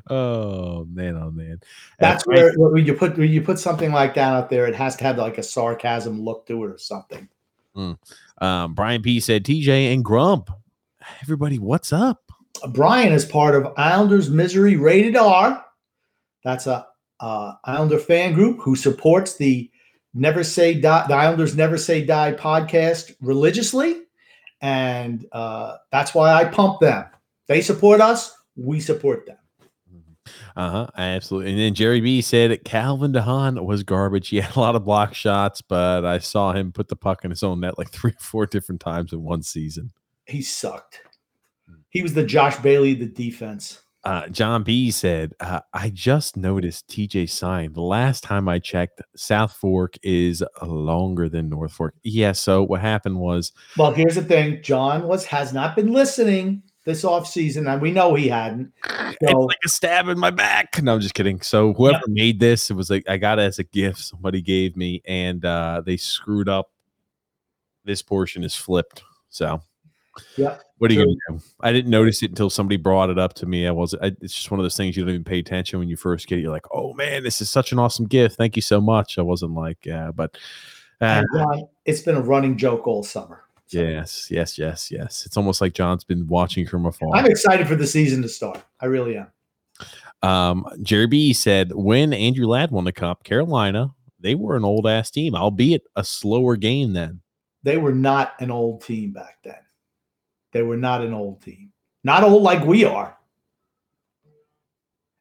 oh 0.10 0.86
man, 0.86 1.18
oh 1.18 1.32
man. 1.32 1.60
That's 2.00 2.24
Uh, 2.24 2.32
where 2.32 2.54
when 2.56 2.86
you 2.86 2.94
put 2.94 3.18
when 3.18 3.30
you 3.30 3.42
put 3.42 3.60
something 3.60 3.92
like 3.92 4.14
that 4.16 4.34
out 4.34 4.50
there, 4.50 4.68
it 4.68 4.76
has 4.76 4.96
to 4.98 5.04
have 5.04 5.18
like 5.18 5.38
a 5.38 5.44
sarcasm 5.44 6.22
look 6.22 6.46
to 6.48 6.64
it 6.64 6.68
or 6.72 6.78
something. 6.78 7.28
um, 7.76 8.74
Brian 8.74 9.02
P 9.02 9.20
said 9.20 9.44
TJ 9.44 9.94
and 9.94 10.04
Grump. 10.06 10.50
Everybody, 11.22 11.60
what's 11.60 11.92
up? 11.92 12.22
Brian 12.70 13.12
is 13.12 13.26
part 13.26 13.56
of 13.56 13.74
Islanders 13.78 14.30
Misery 14.30 14.76
Rated 14.78 15.16
R. 15.18 15.64
That's 16.44 16.68
a 16.68 16.88
uh, 17.20 17.54
Islander 17.64 18.00
fan 18.00 18.34
group 18.34 18.60
who 18.62 18.76
supports 18.76 19.36
the 19.38 19.70
Never 20.14 20.44
Say 20.44 20.76
Die, 20.80 21.08
the 21.08 21.14
Islanders 21.14 21.56
Never 21.56 21.78
Say 21.78 22.06
Die 22.06 22.32
podcast 22.34 23.14
religiously, 23.20 24.04
and 24.62 25.26
uh, 25.32 25.78
that's 25.92 26.14
why 26.14 26.34
I 26.34 26.46
pump 26.46 26.80
them. 26.80 27.06
They 27.48 27.62
support 27.62 28.02
us, 28.02 28.36
we 28.56 28.80
support 28.80 29.26
them. 29.26 29.38
Uh 30.56 30.70
huh. 30.70 30.88
Absolutely. 30.98 31.52
And 31.52 31.60
then 31.60 31.74
Jerry 31.74 32.02
B 32.02 32.22
said 32.22 32.64
Calvin 32.64 33.12
de 33.12 33.22
Haan 33.22 33.64
was 33.64 33.84
garbage. 33.84 34.30
He 34.30 34.38
had 34.38 34.56
a 34.56 34.60
lot 34.60 34.76
of 34.76 34.86
block 34.86 35.14
shots, 35.14 35.62
but 35.62 36.06
I 36.06 36.20
saw 36.20 36.54
him 36.54 36.72
put 36.72 36.88
the 36.88 36.96
puck 36.96 37.26
in 37.26 37.30
his 37.30 37.44
own 37.44 37.60
net 37.60 37.78
like 37.78 37.92
three 37.92 38.12
or 38.12 38.24
four 38.24 38.46
different 38.46 38.82
times 38.82 39.14
in 39.14 39.22
one 39.22 39.44
season. 39.44 39.92
He 40.26 40.42
sucked. 40.42 41.02
He 41.90 42.02
was 42.02 42.14
the 42.14 42.24
Josh 42.24 42.58
Bailey 42.58 42.94
the 42.94 43.06
defense. 43.06 43.82
Uh, 44.06 44.28
John 44.28 44.62
B 44.62 44.92
said, 44.92 45.34
uh, 45.40 45.62
I 45.74 45.90
just 45.90 46.38
noticed 46.38 46.88
TJ 46.88 47.28
signed. 47.28 47.74
The 47.74 47.82
last 47.82 48.24
time 48.24 48.48
I 48.48 48.60
checked, 48.60 49.02
South 49.16 49.54
Fork 49.54 49.96
is 50.04 50.44
longer 50.62 51.28
than 51.28 51.50
North 51.50 51.74
Fork. 51.74 51.96
Yeah. 52.04 52.34
So 52.34 52.62
what 52.62 52.82
happened 52.82 53.20
was, 53.20 53.52
Well, 53.78 53.92
here's 53.92 54.14
the 54.16 54.24
thing: 54.24 54.62
John 54.62 55.08
was 55.08 55.26
has 55.26 55.54
not 55.54 55.76
been 55.76 55.92
listening 55.92 56.62
this 56.86 57.04
offseason, 57.04 57.68
and 57.72 57.82
we 57.82 57.92
know 57.92 58.14
he 58.14 58.28
hadn't. 58.28 58.72
it's 58.84 59.32
So 59.32 59.40
like 59.40 59.58
a 59.66 59.70
stab 59.70 60.08
in 60.08 60.20
my 60.20 60.30
back. 60.30 60.82
No, 60.84 60.94
I'm 60.94 61.02
just 61.02 61.16
kidding. 61.16 61.42
So 61.42 61.74
whoever 61.74 62.04
made 62.08 62.40
this, 62.40 62.70
it 62.70 62.76
was 62.76 62.92
like 62.92 63.10
I 63.10 63.18
got 63.18 63.40
it 63.40 63.42
as 63.42 63.58
a 63.58 63.64
gift 63.64 64.00
somebody 64.00 64.42
gave 64.42 64.78
me, 64.78 65.02
and 65.06 65.44
uh, 65.44 65.82
they 65.84 65.98
screwed 65.98 66.48
up. 66.48 66.70
This 67.86 68.04
portion 68.04 68.44
is 68.44 68.56
flipped. 68.56 69.04
So 69.30 69.62
yeah, 70.38 70.58
what 70.78 70.92
are 70.92 70.94
you 70.94 71.06
gonna 71.06 71.40
do? 71.40 71.46
I 71.62 71.72
didn't 71.72 71.92
notice 71.92 72.22
it 72.22 72.32
until 72.32 72.50
somebody 72.50 72.78
brought 72.78 73.10
it 73.10 73.18
up 73.18 73.34
to 73.36 73.46
me. 73.46 73.68
I 73.68 73.72
was. 73.72 73.94
I, 73.96 74.08
it's 74.22 74.34
just 74.34 74.52
one 74.52 74.60
of 74.60 74.64
those 74.64 74.78
things 74.78 74.98
you 74.98 75.04
don't 75.04 75.14
even 75.14 75.24
pay 75.24 75.40
attention 75.40 75.80
when 75.80 75.88
you 75.88 75.96
first 75.96 76.28
get 76.28 76.40
it. 76.40 76.42
You're 76.42 76.52
like, 76.52 76.66
oh 76.72 76.94
man, 76.94 77.24
this 77.24 77.42
is 77.42 77.50
such 77.50 77.72
an 77.72 77.80
awesome 77.80 78.08
gift. 78.08 78.36
Thank 78.36 78.56
you 78.56 78.62
so 78.62 78.82
much. 78.82 79.18
I 79.18 79.22
wasn't 79.22 79.54
like, 79.54 79.86
yeah, 79.86 80.12
but. 80.12 80.38
Uh, 81.02 81.06
and 81.06 81.28
John, 81.34 81.68
it's 81.86 82.02
been 82.02 82.16
a 82.16 82.22
running 82.22 82.58
joke 82.58 82.88
all 82.88 83.04
summer. 83.04 83.44
So 83.68 83.82
yes, 83.82 84.30
yes, 84.30 84.58
yes, 84.58 84.92
yes. 84.92 85.26
It's 85.26 85.38
almost 85.38 85.60
like 85.60 85.74
John's 85.74 86.04
been 86.04 86.28
watching 86.28 86.68
from 86.68 86.86
afar. 86.86 87.10
I'm 87.14 87.26
excited 87.26 87.68
for 87.68 87.76
the 87.76 87.88
season 87.88 88.22
to 88.22 88.30
start. 88.30 88.64
I 88.80 88.86
really 88.86 89.18
am. 89.18 89.28
Um, 90.22 90.66
Jerry 90.82 91.08
B 91.08 91.34
said 91.34 91.72
when 91.74 92.14
Andrew 92.14 92.48
Ladd 92.48 92.72
won 92.72 92.84
the 92.84 92.92
cup, 92.92 93.24
Carolina, 93.24 93.94
they 94.20 94.36
were 94.36 94.56
an 94.56 94.64
old 94.64 94.88
ass 94.88 95.10
team, 95.12 95.36
albeit 95.36 95.84
a 95.96 96.04
slower 96.04 96.56
game 96.56 96.94
then. 96.94 97.22
They 97.64 97.78
were 97.78 97.94
not 97.94 98.34
an 98.40 98.52
old 98.52 98.84
team 98.84 99.12
back 99.12 99.38
then. 99.44 99.56
They 100.56 100.64
were 100.64 100.78
not 100.78 101.02
an 101.02 101.14
old 101.14 101.42
team. 101.42 101.74
Not 102.06 102.24
old 102.24 102.42
like 102.42 102.64
we 102.64 102.86
are. 102.86 103.18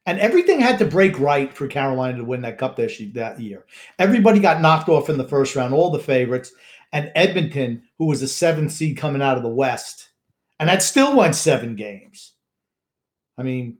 And 0.06 0.20
everything 0.20 0.60
had 0.60 0.78
to 0.78 0.84
break 0.84 1.18
right 1.18 1.52
for 1.52 1.66
Carolina 1.66 2.18
to 2.18 2.24
win 2.24 2.42
that 2.42 2.56
cup 2.56 2.76
that 2.76 3.40
year. 3.40 3.64
Everybody 3.98 4.38
got 4.38 4.60
knocked 4.60 4.88
off 4.88 5.10
in 5.10 5.18
the 5.18 5.26
first 5.26 5.56
round, 5.56 5.74
all 5.74 5.90
the 5.90 5.98
favorites. 5.98 6.52
And 6.92 7.10
Edmonton, 7.16 7.82
who 7.98 8.04
was 8.04 8.22
a 8.22 8.28
seventh 8.28 8.70
seed 8.70 8.96
coming 8.96 9.22
out 9.22 9.36
of 9.36 9.42
the 9.42 9.48
West, 9.48 10.10
and 10.60 10.68
that 10.68 10.84
still 10.84 11.16
went 11.16 11.34
seven 11.34 11.74
games. 11.74 12.34
I 13.36 13.42
mean, 13.42 13.78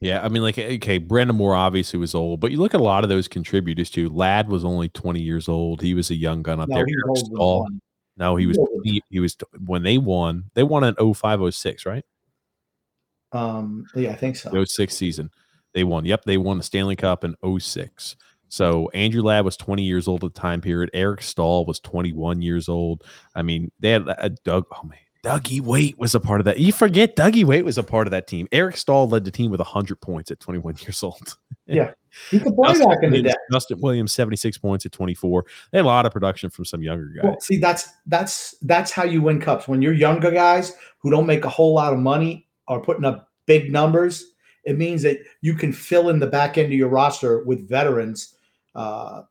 Yeah, 0.00 0.22
I 0.22 0.28
mean, 0.28 0.44
like, 0.44 0.60
okay, 0.60 1.00
Brind'Amour 1.00 1.56
obviously 1.56 1.98
was 1.98 2.14
old, 2.14 2.38
but 2.38 2.52
you 2.52 2.58
look 2.58 2.72
at 2.72 2.80
a 2.80 2.84
lot 2.84 3.02
of 3.02 3.10
those 3.10 3.26
contributors 3.26 3.90
too. 3.90 4.08
Ladd 4.10 4.48
was 4.48 4.64
only 4.64 4.90
20 4.90 5.20
years 5.20 5.48
old. 5.48 5.82
He 5.82 5.92
was 5.92 6.12
a 6.12 6.14
young 6.14 6.40
gun 6.44 6.60
up 6.60 6.68
no, 6.68 6.76
there. 6.76 6.86
he 6.86 6.94
Eric 6.94 7.16
Staal. 7.16 7.66
No, 8.16 8.36
he 8.36 8.46
was 8.46 8.58
he, 8.84 9.02
he 9.08 9.20
was 9.20 9.36
when 9.64 9.82
they 9.82 9.98
won, 9.98 10.50
they 10.54 10.62
won 10.62 10.84
in 10.84 11.14
05, 11.14 11.54
06, 11.54 11.86
right? 11.86 12.04
Um, 13.32 13.86
yeah, 13.94 14.10
I 14.10 14.16
think 14.16 14.36
so. 14.36 14.50
The 14.50 14.66
06 14.66 14.94
season. 14.94 15.30
They 15.72 15.84
won. 15.84 16.04
Yep, 16.04 16.24
they 16.24 16.36
won 16.36 16.58
the 16.58 16.64
Stanley 16.64 16.96
Cup 16.96 17.24
in 17.24 17.36
06. 17.58 18.16
So 18.48 18.90
Andrew 18.92 19.22
Ladd 19.22 19.44
was 19.44 19.56
20 19.56 19.84
years 19.84 20.08
old 20.08 20.24
at 20.24 20.34
the 20.34 20.40
time 20.40 20.60
period. 20.60 20.90
Eric 20.92 21.22
Staal 21.22 21.64
was 21.64 21.78
21 21.78 22.42
years 22.42 22.68
old. 22.68 23.04
I 23.34 23.42
mean, 23.42 23.70
they 23.78 23.90
had 23.90 24.08
a 24.08 24.30
Doug. 24.30 24.66
Oh 24.72 24.82
man, 24.82 24.98
Dougie 25.22 25.60
Weight 25.60 25.98
was 25.98 26.14
a 26.14 26.20
part 26.20 26.40
of 26.40 26.46
that. 26.46 26.58
You 26.58 26.72
forget 26.72 27.14
Dougie 27.14 27.44
Weight 27.44 27.64
was 27.64 27.76
a 27.76 27.82
part 27.82 28.06
of 28.06 28.10
that 28.12 28.26
team. 28.26 28.48
Eric 28.52 28.76
Staal 28.76 29.08
led 29.08 29.24
the 29.24 29.30
team 29.30 29.50
with 29.50 29.60
100 29.60 30.00
points 30.00 30.30
at 30.30 30.40
21 30.40 30.76
years 30.80 31.02
old. 31.02 31.36
Yeah. 31.66 31.92
He 32.30 32.40
could 32.40 32.54
play 32.54 32.68
Justin 32.68 32.88
back 32.88 33.02
in 33.02 33.10
the 33.10 33.18
Williams, 33.18 33.34
day. 33.34 33.40
Justin 33.52 33.80
Williams, 33.80 34.12
76 34.12 34.58
points 34.58 34.86
at 34.86 34.92
24. 34.92 35.44
They 35.70 35.78
had 35.78 35.84
a 35.84 35.86
lot 35.86 36.06
of 36.06 36.12
production 36.12 36.50
from 36.50 36.64
some 36.64 36.82
younger 36.82 37.06
guys. 37.06 37.24
Well, 37.24 37.40
see, 37.40 37.58
that's 37.58 37.88
that's 38.06 38.56
that's 38.62 38.90
how 38.90 39.04
you 39.04 39.22
win 39.22 39.40
cups. 39.40 39.68
When 39.68 39.80
you're 39.80 39.92
younger 39.92 40.30
guys 40.30 40.74
who 40.98 41.10
don't 41.10 41.26
make 41.26 41.44
a 41.44 41.48
whole 41.48 41.74
lot 41.74 41.92
of 41.92 41.98
money 41.98 42.48
are 42.66 42.80
putting 42.80 43.04
up 43.04 43.28
big 43.46 43.70
numbers, 43.70 44.24
it 44.64 44.76
means 44.76 45.02
that 45.02 45.18
you 45.40 45.54
can 45.54 45.72
fill 45.72 46.08
in 46.08 46.18
the 46.18 46.26
back 46.26 46.58
end 46.58 46.72
of 46.72 46.78
your 46.78 46.88
roster 46.88 47.44
with 47.44 47.68
veterans, 47.68 48.34
uh, 48.74 49.22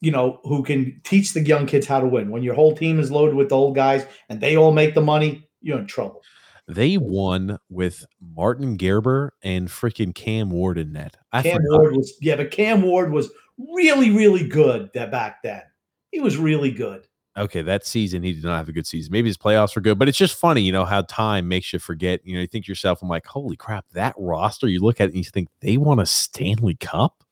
you 0.00 0.10
know, 0.10 0.40
who 0.44 0.62
can 0.62 1.00
teach 1.04 1.32
the 1.32 1.40
young 1.40 1.66
kids 1.66 1.86
how 1.86 2.00
to 2.00 2.06
win. 2.06 2.30
When 2.30 2.42
your 2.42 2.54
whole 2.54 2.76
team 2.76 3.00
is 3.00 3.10
loaded 3.10 3.34
with 3.34 3.48
the 3.48 3.56
old 3.56 3.74
guys 3.74 4.06
and 4.28 4.40
they 4.40 4.56
all 4.56 4.72
make 4.72 4.94
the 4.94 5.00
money, 5.00 5.48
you're 5.62 5.78
in 5.78 5.86
trouble. 5.86 6.22
They 6.68 6.96
won 6.96 7.58
with 7.70 8.04
Martin 8.20 8.76
Gerber 8.76 9.34
and 9.42 9.68
freaking 9.68 10.14
Cam 10.14 10.50
Ward 10.50 10.78
in 10.78 10.92
net. 10.92 11.16
I 11.32 11.42
Cam 11.42 11.62
forgot. 11.62 11.80
Ward 11.80 11.96
was 11.96 12.14
yeah, 12.20 12.36
but 12.36 12.50
Cam 12.50 12.82
Ward 12.82 13.12
was 13.12 13.30
really, 13.56 14.10
really 14.10 14.46
good 14.46 14.90
that 14.94 15.10
back 15.10 15.42
then. 15.42 15.62
He 16.10 16.20
was 16.20 16.36
really 16.36 16.70
good. 16.70 17.06
Okay, 17.38 17.60
that 17.62 17.86
season 17.86 18.22
he 18.22 18.32
did 18.32 18.44
not 18.44 18.56
have 18.56 18.68
a 18.68 18.72
good 18.72 18.86
season. 18.86 19.12
Maybe 19.12 19.28
his 19.28 19.36
playoffs 19.36 19.76
were 19.76 19.82
good, 19.82 19.98
but 19.98 20.08
it's 20.08 20.16
just 20.16 20.36
funny, 20.36 20.62
you 20.62 20.72
know, 20.72 20.86
how 20.86 21.02
time 21.02 21.46
makes 21.46 21.70
you 21.72 21.78
forget. 21.78 22.20
You 22.24 22.34
know, 22.34 22.40
you 22.40 22.46
think 22.46 22.64
to 22.64 22.70
yourself, 22.70 23.02
I'm 23.02 23.08
like, 23.08 23.26
holy 23.26 23.56
crap, 23.56 23.84
that 23.92 24.14
roster. 24.16 24.68
You 24.68 24.80
look 24.80 25.00
at 25.00 25.08
it 25.08 25.14
and 25.14 25.18
you 25.18 25.30
think 25.30 25.48
they 25.60 25.76
won 25.76 26.00
a 26.00 26.06
Stanley 26.06 26.76
Cup. 26.76 27.22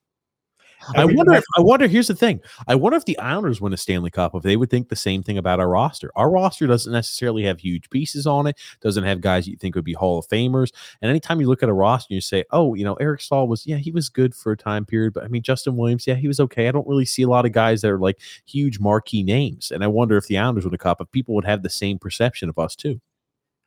I 0.95 1.05
wonder. 1.05 1.33
If, 1.33 1.43
I 1.57 1.61
wonder. 1.61 1.87
Here's 1.87 2.07
the 2.07 2.15
thing. 2.15 2.41
I 2.67 2.75
wonder 2.75 2.97
if 2.97 3.05
the 3.05 3.17
Islanders 3.17 3.61
win 3.61 3.73
a 3.73 3.77
Stanley 3.77 4.11
Cup, 4.11 4.35
if 4.35 4.43
they 4.43 4.57
would 4.57 4.69
think 4.69 4.89
the 4.89 4.95
same 4.95 5.23
thing 5.23 5.37
about 5.37 5.59
our 5.59 5.69
roster. 5.69 6.11
Our 6.15 6.29
roster 6.29 6.67
doesn't 6.67 6.91
necessarily 6.91 7.43
have 7.43 7.59
huge 7.59 7.89
pieces 7.89 8.27
on 8.27 8.47
it. 8.47 8.57
Doesn't 8.81 9.03
have 9.03 9.21
guys 9.21 9.47
you 9.47 9.57
think 9.57 9.75
would 9.75 9.85
be 9.85 9.93
Hall 9.93 10.19
of 10.19 10.27
Famers. 10.27 10.71
And 11.01 11.09
anytime 11.09 11.41
you 11.41 11.47
look 11.47 11.63
at 11.63 11.69
a 11.69 11.73
roster, 11.73 12.13
you 12.13 12.21
say, 12.21 12.43
"Oh, 12.51 12.73
you 12.73 12.83
know, 12.83 12.95
Eric 12.95 13.21
Staal 13.21 13.47
was, 13.47 13.65
yeah, 13.65 13.77
he 13.77 13.91
was 13.91 14.09
good 14.09 14.35
for 14.35 14.51
a 14.51 14.57
time 14.57 14.85
period." 14.85 15.13
But 15.13 15.23
I 15.23 15.27
mean, 15.27 15.41
Justin 15.41 15.77
Williams, 15.77 16.05
yeah, 16.05 16.15
he 16.15 16.27
was 16.27 16.39
okay. 16.39 16.67
I 16.67 16.71
don't 16.71 16.87
really 16.87 17.05
see 17.05 17.23
a 17.23 17.29
lot 17.29 17.45
of 17.45 17.51
guys 17.51 17.81
that 17.81 17.91
are 17.91 17.99
like 17.99 18.19
huge 18.45 18.79
marquee 18.79 19.23
names. 19.23 19.71
And 19.71 19.83
I 19.83 19.87
wonder 19.87 20.17
if 20.17 20.27
the 20.27 20.37
Islanders 20.37 20.65
win 20.65 20.73
a 20.73 20.77
cup, 20.77 21.01
if 21.01 21.11
people 21.11 21.35
would 21.35 21.45
have 21.45 21.63
the 21.63 21.69
same 21.69 21.99
perception 21.99 22.49
of 22.49 22.59
us 22.59 22.75
too. 22.75 22.99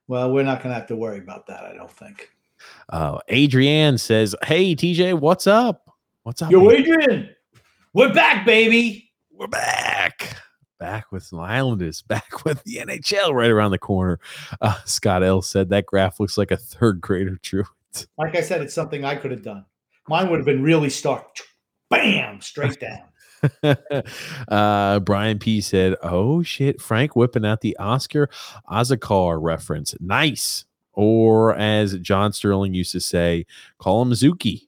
Well, 0.06 0.32
we're 0.32 0.42
not 0.42 0.62
going 0.62 0.72
to 0.72 0.78
have 0.78 0.88
to 0.88 0.96
worry 0.96 1.18
about 1.18 1.46
that. 1.48 1.64
I 1.64 1.74
don't 1.74 1.90
think. 1.90 2.30
Uh, 2.88 3.18
Adrienne 3.30 3.98
says, 3.98 4.34
"Hey, 4.44 4.74
TJ, 4.74 5.14
what's 5.20 5.46
up? 5.46 5.87
What's 6.28 6.42
up, 6.42 6.50
Yo, 6.50 6.70
Adrian? 6.70 7.30
We're 7.94 8.12
back, 8.12 8.44
baby. 8.44 9.10
We're 9.32 9.46
back. 9.46 10.36
Back 10.78 11.10
with 11.10 11.30
the 11.30 11.38
Islanders, 11.38 12.02
back 12.06 12.44
with 12.44 12.62
the 12.64 12.80
NHL 12.86 13.32
right 13.32 13.48
around 13.48 13.70
the 13.70 13.78
corner. 13.78 14.20
Uh, 14.60 14.74
Scott 14.84 15.22
L 15.22 15.40
said 15.40 15.70
that 15.70 15.86
graph 15.86 16.20
looks 16.20 16.36
like 16.36 16.50
a 16.50 16.58
third 16.58 17.00
grader 17.00 17.38
drew 17.42 17.64
it. 17.94 18.06
Like 18.18 18.36
I 18.36 18.42
said, 18.42 18.60
it's 18.60 18.74
something 18.74 19.06
I 19.06 19.14
could 19.14 19.30
have 19.30 19.42
done. 19.42 19.64
Mine 20.06 20.28
would 20.28 20.38
have 20.38 20.44
been 20.44 20.62
really 20.62 20.90
stark. 20.90 21.34
Bam, 21.88 22.42
straight 22.42 22.78
down. 23.62 23.76
uh, 24.48 25.00
Brian 25.00 25.38
P 25.38 25.62
said, 25.62 25.96
"Oh 26.02 26.42
shit, 26.42 26.82
Frank 26.82 27.16
whipping 27.16 27.46
out 27.46 27.62
the 27.62 27.74
Oscar 27.78 28.28
Azocar 28.70 29.38
reference. 29.40 29.94
Nice." 29.98 30.66
Or 30.92 31.54
as 31.56 31.98
John 32.00 32.34
Sterling 32.34 32.74
used 32.74 32.92
to 32.92 33.00
say, 33.00 33.46
call 33.78 34.02
him 34.02 34.10
Zuki. 34.10 34.66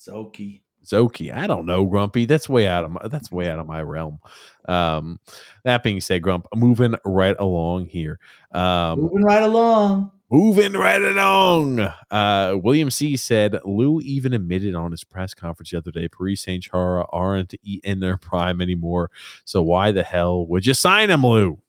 Zoki. 0.00 0.62
Zoki. 0.86 1.34
I 1.34 1.46
don't 1.46 1.66
know, 1.66 1.84
Grumpy. 1.84 2.24
That's 2.24 2.48
way 2.48 2.66
out 2.66 2.84
of 2.84 2.92
my 2.92 3.08
that's 3.08 3.30
way 3.30 3.50
out 3.50 3.58
of 3.58 3.66
my 3.66 3.82
realm. 3.82 4.20
Um, 4.68 5.20
that 5.64 5.82
being 5.82 6.00
said, 6.00 6.22
Grump, 6.22 6.46
moving 6.54 6.94
right 7.04 7.36
along 7.38 7.86
here. 7.86 8.18
Um, 8.52 9.00
moving 9.00 9.24
right 9.24 9.42
along. 9.42 10.12
Moving 10.28 10.72
right 10.72 11.00
along. 11.00 11.78
Uh, 12.10 12.56
William 12.60 12.90
C 12.90 13.16
said 13.16 13.60
Lou 13.64 14.00
even 14.00 14.32
admitted 14.32 14.74
on 14.74 14.90
his 14.90 15.04
press 15.04 15.34
conference 15.34 15.70
the 15.70 15.78
other 15.78 15.92
day, 15.92 16.08
Parise 16.08 16.52
and 16.52 16.60
Chara 16.60 17.06
aren't 17.10 17.54
in 17.84 18.00
their 18.00 18.16
prime 18.16 18.60
anymore. 18.60 19.12
So 19.44 19.62
why 19.62 19.92
the 19.92 20.02
hell 20.02 20.44
would 20.46 20.66
you 20.66 20.74
sign 20.74 21.10
him, 21.10 21.24
Lou? 21.24 21.60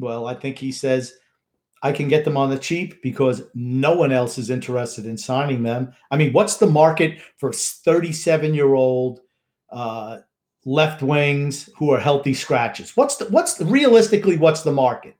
Well, 0.00 0.26
I 0.26 0.34
think 0.34 0.58
he 0.58 0.72
says 0.72 1.14
I 1.82 1.92
can 1.92 2.08
get 2.08 2.24
them 2.24 2.36
on 2.36 2.50
the 2.50 2.58
cheap 2.58 3.02
because 3.02 3.42
no 3.54 3.94
one 3.94 4.12
else 4.12 4.38
is 4.38 4.50
interested 4.50 5.06
in 5.06 5.16
signing 5.16 5.62
them. 5.62 5.92
I 6.10 6.16
mean, 6.16 6.32
what's 6.32 6.56
the 6.56 6.66
market 6.66 7.18
for 7.36 7.52
37 7.52 8.54
year 8.54 8.74
old 8.74 9.20
uh, 9.70 10.18
left 10.64 11.02
wings 11.02 11.68
who 11.76 11.90
are 11.90 12.00
healthy 12.00 12.34
scratches? 12.34 12.96
What's 12.96 13.16
the 13.16 13.26
what's 13.26 13.54
the, 13.54 13.66
realistically 13.66 14.36
what's 14.36 14.62
the 14.62 14.72
market? 14.72 15.16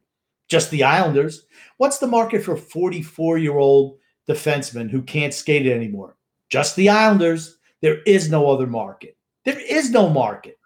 Just 0.49 0.71
the 0.71 0.85
Islanders. 0.85 1.47
What's 1.77 1.99
the 1.99 2.07
market 2.07 2.43
for 2.43 2.57
44 2.57 3.39
year 3.39 3.59
old 3.59 3.99
defensemen 4.29 4.91
who 4.91 5.03
can't 5.03 5.35
skate 5.35 5.67
it 5.67 5.73
anymore? 5.73 6.17
Just 6.49 6.75
the 6.77 6.89
Islanders. 6.89 7.59
There 7.83 8.01
is 8.07 8.31
no 8.31 8.49
other 8.49 8.67
market. 8.67 9.17
There 9.45 9.61
is 9.61 9.91
no 9.91 10.09
market. 10.09 10.59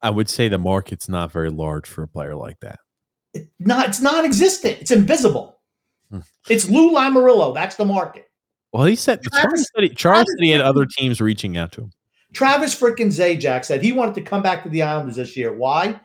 I 0.00 0.10
would 0.10 0.28
say 0.28 0.48
the 0.48 0.58
market's 0.58 1.08
not 1.08 1.32
very 1.32 1.50
large 1.50 1.88
for 1.88 2.04
a 2.04 2.08
player 2.08 2.36
like 2.36 2.60
that 2.60 2.78
not 3.58 3.88
it's 3.88 4.00
non-existent. 4.00 4.78
It's 4.80 4.90
invisible. 4.90 5.60
Hmm. 6.10 6.20
It's 6.48 6.68
Lou 6.68 6.92
Lamoriello. 6.92 7.54
That's 7.54 7.76
the 7.76 7.84
market. 7.84 8.30
Well, 8.72 8.84
he 8.84 8.96
said 8.96 9.22
Travis, 9.22 9.68
Charles 9.96 10.26
said 10.30 10.42
he 10.42 10.50
had 10.50 10.62
other 10.62 10.86
teams 10.86 11.20
reaching 11.20 11.56
out 11.56 11.72
to 11.72 11.82
him. 11.82 11.92
Travis 12.32 12.78
freaking 12.78 13.08
Zajac 13.08 13.64
said 13.64 13.82
he 13.82 13.92
wanted 13.92 14.14
to 14.14 14.22
come 14.22 14.42
back 14.42 14.62
to 14.62 14.70
the 14.70 14.82
Islanders 14.82 15.16
this 15.16 15.36
year. 15.36 15.52
Why? 15.52 16.00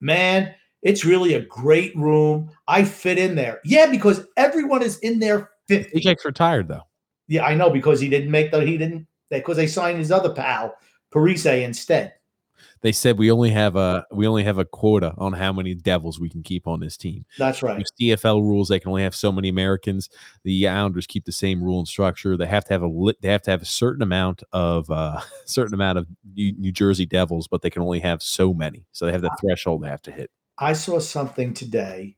Man, 0.00 0.54
it's 0.82 1.04
really 1.04 1.34
a 1.34 1.40
great 1.40 1.96
room. 1.96 2.50
I 2.68 2.84
fit 2.84 3.18
in 3.18 3.34
there. 3.34 3.60
Yeah, 3.64 3.90
because 3.90 4.24
everyone 4.36 4.82
is 4.82 4.98
in 4.98 5.18
there. 5.18 5.50
50. 5.66 6.00
Zajac 6.00 6.24
retired 6.24 6.68
though. 6.68 6.82
Yeah, 7.26 7.44
I 7.44 7.54
know 7.54 7.70
because 7.70 8.00
he 8.00 8.08
didn't 8.08 8.30
make 8.30 8.52
the 8.52 8.64
he 8.64 8.78
didn't 8.78 9.08
because 9.30 9.56
they 9.56 9.66
signed 9.66 9.98
his 9.98 10.12
other 10.12 10.32
pal 10.32 10.76
Parise 11.12 11.64
instead 11.64 12.14
they 12.82 12.92
said 12.92 13.18
we 13.18 13.30
only 13.30 13.50
have 13.50 13.76
a 13.76 14.06
we 14.12 14.26
only 14.26 14.44
have 14.44 14.58
a 14.58 14.64
quota 14.64 15.14
on 15.18 15.32
how 15.32 15.52
many 15.52 15.74
devils 15.74 16.20
we 16.20 16.28
can 16.28 16.42
keep 16.42 16.66
on 16.66 16.80
this 16.80 16.96
team. 16.96 17.24
That's 17.38 17.62
right. 17.62 17.84
CFL 18.00 18.40
rules 18.42 18.68
they 18.68 18.80
can 18.80 18.90
only 18.90 19.02
have 19.02 19.14
so 19.14 19.32
many 19.32 19.48
Americans. 19.48 20.08
The 20.44 20.68
Islanders 20.68 21.06
keep 21.06 21.24
the 21.24 21.32
same 21.32 21.62
rule 21.62 21.78
and 21.78 21.88
structure. 21.88 22.36
They 22.36 22.46
have 22.46 22.64
to 22.66 22.74
have 22.74 22.82
a 22.82 23.12
they 23.20 23.28
have 23.28 23.42
to 23.42 23.50
have 23.50 23.62
a 23.62 23.66
certain 23.66 24.02
amount 24.02 24.42
of 24.52 24.90
uh 24.90 25.20
certain 25.44 25.74
amount 25.74 25.98
of 25.98 26.06
New, 26.34 26.52
New 26.58 26.72
Jersey 26.72 27.06
Devils, 27.06 27.48
but 27.48 27.62
they 27.62 27.70
can 27.70 27.82
only 27.82 28.00
have 28.00 28.22
so 28.22 28.52
many. 28.52 28.84
So 28.92 29.06
they 29.06 29.12
have 29.12 29.22
the 29.22 29.36
threshold 29.40 29.82
they 29.82 29.88
have 29.88 30.02
to 30.02 30.12
hit. 30.12 30.30
I 30.58 30.72
saw 30.72 30.98
something 30.98 31.52
today 31.52 32.16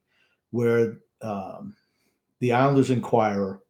where 0.51 0.99
um, 1.23 1.75
the 2.41 2.53
Islanders 2.53 2.91
Inquirer 2.91 3.61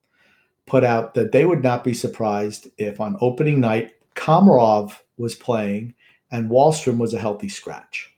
put 0.67 0.85
out 0.85 1.15
that 1.15 1.33
they 1.33 1.47
would 1.47 1.63
not 1.63 1.83
be 1.83 1.95
surprised 1.95 2.69
if 2.77 3.01
on 3.01 3.17
opening 3.21 3.61
night 3.61 3.93
Komarov 4.15 4.93
was 5.17 5.35
playing 5.35 5.95
and 6.31 6.51
Wahlstrom 6.51 6.99
was 6.99 7.15
a 7.15 7.19
healthy 7.19 7.49
scratch. 7.49 8.11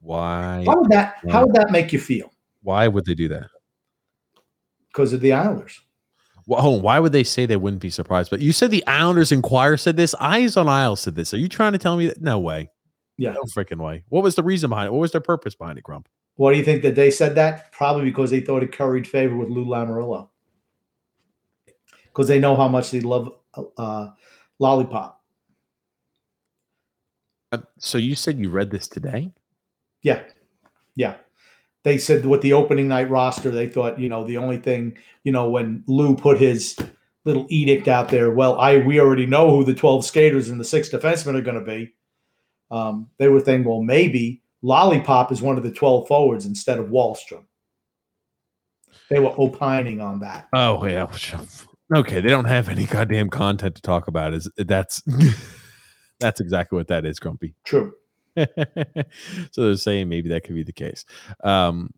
Why? 0.00 0.64
How 0.66 0.80
would 0.80 0.90
that? 0.90 1.16
How 1.30 1.44
would 1.44 1.54
that 1.54 1.70
make 1.70 1.92
you 1.92 1.98
feel? 1.98 2.32
Why 2.62 2.88
would 2.88 3.04
they 3.04 3.14
do 3.14 3.28
that? 3.28 3.48
Because 4.88 5.12
of 5.12 5.20
the 5.20 5.32
Islanders. 5.32 5.80
Well, 6.46 6.80
why 6.80 7.00
would 7.00 7.12
they 7.12 7.24
say 7.24 7.44
they 7.44 7.56
wouldn't 7.56 7.82
be 7.82 7.90
surprised? 7.90 8.30
But 8.30 8.40
you 8.40 8.52
said 8.52 8.70
the 8.70 8.86
Islanders 8.86 9.32
Inquirer 9.32 9.76
said 9.76 9.96
this. 9.96 10.14
Eyes 10.20 10.56
on 10.56 10.68
Isles 10.68 11.00
said 11.00 11.16
this. 11.16 11.34
Are 11.34 11.38
you 11.38 11.48
trying 11.48 11.72
to 11.72 11.78
tell 11.78 11.96
me 11.96 12.06
that? 12.06 12.22
No 12.22 12.38
way. 12.38 12.70
Yeah. 13.18 13.32
No 13.32 13.42
freaking 13.54 13.82
way. 13.82 14.04
What 14.10 14.22
was 14.22 14.36
the 14.36 14.44
reason 14.44 14.70
behind 14.70 14.86
it? 14.86 14.92
What 14.92 15.00
was 15.00 15.12
their 15.12 15.20
purpose 15.20 15.54
behind 15.56 15.78
it, 15.78 15.84
Grump? 15.84 16.08
What 16.36 16.52
do 16.52 16.58
you 16.58 16.64
think 16.64 16.82
that 16.82 16.94
they 16.94 17.10
said 17.10 17.34
that? 17.34 17.72
Probably 17.72 18.04
because 18.04 18.30
they 18.30 18.40
thought 18.40 18.62
it 18.62 18.70
curried 18.72 19.08
favor 19.08 19.36
with 19.36 19.48
Lou 19.48 19.64
Lamoriello. 19.64 20.28
Because 22.04 22.28
they 22.28 22.38
know 22.38 22.54
how 22.54 22.68
much 22.68 22.90
they 22.90 23.00
love 23.00 23.32
uh, 23.76 24.10
Lollipop. 24.58 25.15
Uh, 27.52 27.58
so 27.78 27.98
you 27.98 28.14
said 28.14 28.38
you 28.38 28.50
read 28.50 28.70
this 28.70 28.88
today? 28.88 29.30
Yeah. 30.02 30.22
Yeah. 30.94 31.16
They 31.84 31.98
said 31.98 32.26
with 32.26 32.40
the 32.40 32.52
opening 32.52 32.88
night 32.88 33.08
roster, 33.08 33.50
they 33.50 33.68
thought, 33.68 33.98
you 33.98 34.08
know, 34.08 34.24
the 34.24 34.38
only 34.38 34.58
thing, 34.58 34.98
you 35.22 35.32
know, 35.32 35.48
when 35.48 35.84
Lou 35.86 36.16
put 36.16 36.38
his 36.38 36.76
little 37.24 37.46
edict 37.48 37.86
out 37.86 38.08
there, 38.08 38.30
well, 38.30 38.58
I 38.58 38.78
we 38.78 38.98
already 38.98 39.26
know 39.26 39.50
who 39.50 39.64
the 39.64 39.74
12 39.74 40.04
skaters 40.04 40.48
and 40.48 40.58
the 40.58 40.64
six 40.64 40.88
defensemen 40.88 41.36
are 41.36 41.42
going 41.42 41.58
to 41.58 41.64
be. 41.64 41.94
Um, 42.70 43.08
they 43.18 43.28
were 43.28 43.40
thinking, 43.40 43.68
well, 43.68 43.82
maybe 43.82 44.42
Lollipop 44.62 45.30
is 45.30 45.40
one 45.40 45.56
of 45.56 45.62
the 45.62 45.70
12 45.70 46.08
forwards 46.08 46.46
instead 46.46 46.78
of 46.78 46.86
Wahlstrom. 46.86 47.44
They 49.08 49.20
were 49.20 49.34
opining 49.36 50.00
on 50.00 50.20
that. 50.20 50.48
Oh, 50.52 50.84
yeah. 50.84 51.06
Okay. 51.94 52.20
They 52.20 52.28
don't 52.28 52.46
have 52.46 52.68
any 52.68 52.86
goddamn 52.86 53.30
content 53.30 53.76
to 53.76 53.82
talk 53.82 54.08
about. 54.08 54.34
Is 54.34 54.50
that's 54.56 55.02
That's 56.20 56.40
exactly 56.40 56.76
what 56.76 56.88
that 56.88 57.04
is, 57.04 57.18
Grumpy. 57.18 57.54
True. 57.64 57.94
so 58.36 59.64
they're 59.64 59.76
saying 59.76 60.08
maybe 60.08 60.28
that 60.28 60.44
could 60.44 60.54
be 60.54 60.62
the 60.62 60.72
case. 60.72 61.04
Um, 61.42 61.92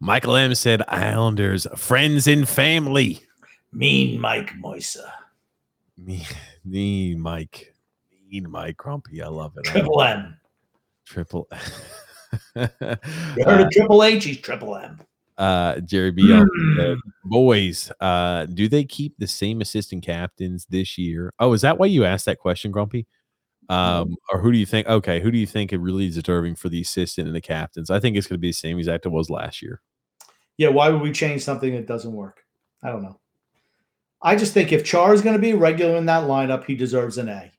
Michael 0.00 0.36
M 0.36 0.54
said 0.54 0.82
Islanders, 0.88 1.66
friends 1.76 2.26
and 2.26 2.48
family. 2.48 3.22
Mean 3.72 4.20
Mike 4.20 4.52
Moisa. 4.54 5.10
Me, 5.96 6.26
mean 6.64 7.20
Mike. 7.20 7.74
Mean 8.30 8.50
Mike 8.50 8.76
Grumpy. 8.76 9.22
I 9.22 9.28
love 9.28 9.56
it. 9.56 9.64
Triple 9.64 10.02
M. 10.02 10.36
Triple. 11.06 11.48
you 12.56 12.68
heard 12.76 13.60
of 13.60 13.70
Triple 13.70 14.02
H? 14.02 14.24
He's 14.24 14.40
Triple 14.40 14.76
M 14.76 15.00
uh 15.38 15.80
Jerry 15.80 16.10
B 16.12 16.22
mm. 16.22 16.96
boys 17.24 17.90
uh 18.00 18.46
do 18.46 18.68
they 18.68 18.84
keep 18.84 19.14
the 19.18 19.26
same 19.26 19.60
assistant 19.60 20.04
captains 20.04 20.66
this 20.68 20.96
year? 20.96 21.32
Oh 21.38 21.52
is 21.52 21.62
that 21.62 21.78
why 21.78 21.86
you 21.86 22.04
asked 22.04 22.26
that 22.26 22.38
question 22.38 22.70
grumpy? 22.70 23.06
Um 23.68 24.16
or 24.32 24.40
who 24.40 24.52
do 24.52 24.58
you 24.58 24.66
think 24.66 24.86
okay 24.86 25.20
who 25.20 25.30
do 25.30 25.38
you 25.38 25.46
think 25.46 25.72
it 25.72 25.78
really 25.78 26.06
is 26.06 26.14
deserving 26.16 26.56
for 26.56 26.68
the 26.68 26.80
assistant 26.80 27.26
and 27.26 27.36
the 27.36 27.40
captains? 27.40 27.90
I 27.90 27.98
think 27.98 28.16
it's 28.16 28.26
going 28.26 28.38
to 28.38 28.40
be 28.40 28.50
the 28.50 28.52
same 28.52 28.78
exact 28.78 29.06
it 29.06 29.10
was 29.10 29.30
last 29.30 29.60
year. 29.62 29.80
Yeah 30.56 30.68
why 30.68 30.88
would 30.88 31.02
we 31.02 31.12
change 31.12 31.42
something 31.42 31.74
that 31.74 31.86
doesn't 31.86 32.12
work? 32.12 32.44
I 32.82 32.90
don't 32.90 33.02
know. 33.02 33.18
I 34.22 34.36
just 34.36 34.54
think 34.54 34.72
if 34.72 34.84
char 34.84 35.12
is 35.12 35.22
going 35.22 35.36
to 35.36 35.42
be 35.42 35.54
regular 35.54 35.96
in 35.96 36.06
that 36.06 36.24
lineup 36.24 36.64
he 36.64 36.74
deserves 36.74 37.18
an 37.18 37.28
a. 37.28 37.50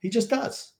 He 0.00 0.08
just 0.08 0.30
does 0.30 0.72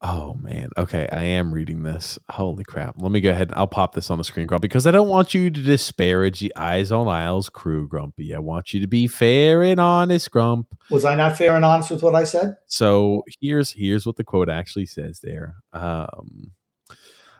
Oh 0.00 0.34
man. 0.34 0.68
Okay, 0.76 1.08
I 1.10 1.24
am 1.24 1.52
reading 1.52 1.82
this. 1.82 2.20
Holy 2.30 2.62
crap. 2.62 2.94
Let 2.98 3.10
me 3.10 3.20
go 3.20 3.30
ahead. 3.30 3.48
and 3.48 3.58
I'll 3.58 3.66
pop 3.66 3.94
this 3.94 4.10
on 4.10 4.18
the 4.18 4.24
screen, 4.24 4.46
Grumpy, 4.46 4.68
because 4.68 4.86
I 4.86 4.92
don't 4.92 5.08
want 5.08 5.34
you 5.34 5.50
to 5.50 5.60
disparage 5.60 6.38
the 6.38 6.54
Eyes 6.54 6.92
on 6.92 7.08
Isles 7.08 7.48
crew, 7.48 7.88
Grumpy. 7.88 8.32
I 8.32 8.38
want 8.38 8.72
you 8.72 8.80
to 8.80 8.86
be 8.86 9.08
fair 9.08 9.64
and 9.64 9.80
honest, 9.80 10.30
Grump. 10.30 10.68
Was 10.90 11.04
I 11.04 11.16
not 11.16 11.36
fair 11.36 11.56
and 11.56 11.64
honest 11.64 11.90
with 11.90 12.02
what 12.04 12.14
I 12.14 12.22
said? 12.24 12.56
So 12.66 13.24
here's 13.40 13.72
here's 13.72 14.06
what 14.06 14.16
the 14.16 14.24
quote 14.24 14.48
actually 14.48 14.86
says 14.86 15.18
there. 15.20 15.56
Um 15.72 16.52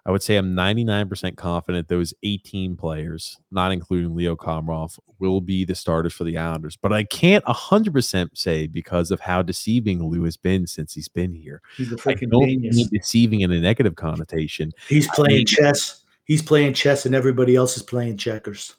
I 0.09 0.10
would 0.10 0.22
say 0.22 0.36
I'm 0.36 0.55
99% 0.55 1.36
confident 1.36 1.89
those 1.89 2.14
18 2.22 2.76
players, 2.76 3.39
not 3.51 3.72
including 3.72 4.16
Leo 4.16 4.36
Komarov, 4.36 4.98
will 5.18 5.43
be 5.43 5.66
the 5.66 5.74
starters 5.74 6.14
for 6.14 6.24
the 6.24 6.39
Islanders. 6.39 6.78
But 6.78 6.94
I 6.94 7.05
can't 7.05 7.44
100% 7.44 8.30
say 8.32 8.66
because 8.68 9.10
of 9.10 9.20
how 9.20 9.43
deceiving 9.43 10.02
Lou 10.02 10.24
has 10.24 10.39
been 10.39 10.66
since 10.66 10.94
he's 10.94 11.09
been 11.09 11.35
here. 11.35 11.60
He's 11.76 11.93
a 11.93 11.97
I 11.97 11.98
freaking 11.98 12.30
genius. 12.32 12.89
deceiving 12.89 13.43
in 13.43 13.52
a 13.52 13.60
negative 13.60 13.97
connotation. 13.97 14.72
He's 14.89 15.06
playing 15.09 15.36
mean- 15.40 15.47
chess. 15.47 16.02
He's 16.24 16.40
playing 16.40 16.72
chess, 16.72 17.05
and 17.05 17.14
everybody 17.14 17.55
else 17.55 17.76
is 17.76 17.82
playing 17.82 18.16
checkers. 18.16 18.76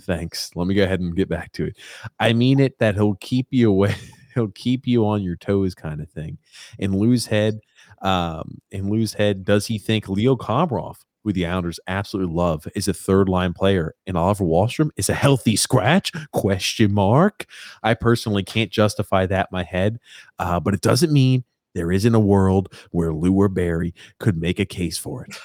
Thanks. 0.00 0.50
Let 0.54 0.66
me 0.66 0.74
go 0.74 0.84
ahead 0.84 1.00
and 1.00 1.14
get 1.14 1.28
back 1.28 1.52
to 1.52 1.66
it. 1.66 1.76
I 2.20 2.32
mean 2.32 2.58
it 2.58 2.78
that 2.78 2.94
he'll 2.94 3.16
keep 3.16 3.48
you 3.50 3.68
away. 3.70 3.94
He'll 4.34 4.48
keep 4.48 4.84
you 4.88 5.06
on 5.06 5.22
your 5.22 5.36
toes, 5.36 5.76
kind 5.76 6.00
of 6.00 6.10
thing. 6.10 6.38
In 6.80 6.98
Lou's 6.98 7.24
head, 7.24 7.60
um, 8.04 8.58
in 8.70 8.90
Lou's 8.90 9.14
head, 9.14 9.44
does 9.44 9.66
he 9.66 9.78
think 9.78 10.08
Leo 10.08 10.36
Komarov, 10.36 10.98
who 11.24 11.32
the 11.32 11.46
Islanders 11.46 11.80
absolutely 11.88 12.34
love, 12.34 12.68
is 12.76 12.86
a 12.86 12.94
third 12.94 13.28
line 13.28 13.54
player, 13.54 13.94
and 14.06 14.16
Oliver 14.16 14.44
Wahlstrom 14.44 14.90
is 14.96 15.08
a 15.08 15.14
healthy 15.14 15.56
scratch? 15.56 16.12
Question 16.32 16.92
mark. 16.92 17.46
I 17.82 17.94
personally 17.94 18.44
can't 18.44 18.70
justify 18.70 19.26
that 19.26 19.48
in 19.50 19.56
my 19.56 19.64
head, 19.64 19.98
uh, 20.38 20.60
but 20.60 20.74
it 20.74 20.82
doesn't 20.82 21.12
mean 21.12 21.44
there 21.74 21.90
isn't 21.90 22.14
a 22.14 22.20
world 22.20 22.72
where 22.90 23.12
Lou 23.12 23.34
or 23.34 23.48
Barry 23.48 23.94
could 24.20 24.36
make 24.36 24.60
a 24.60 24.66
case 24.66 24.98
for 24.98 25.24
it. 25.24 25.36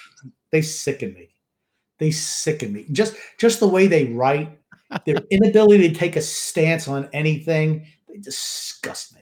They 0.52 0.62
sicken 0.62 1.14
me. 1.14 1.30
They 1.98 2.12
sicken 2.12 2.74
me. 2.74 2.86
Just 2.92 3.16
just 3.38 3.60
the 3.60 3.68
way 3.68 3.88
they 3.88 4.06
write, 4.06 4.58
their 5.06 5.18
inability 5.32 5.90
to 5.90 5.96
take 5.96 6.16
a 6.16 6.22
stance 6.22 6.88
on 6.88 7.10
anything, 7.14 7.86
they 8.08 8.18
disgust 8.18 9.16
me. 9.16 9.19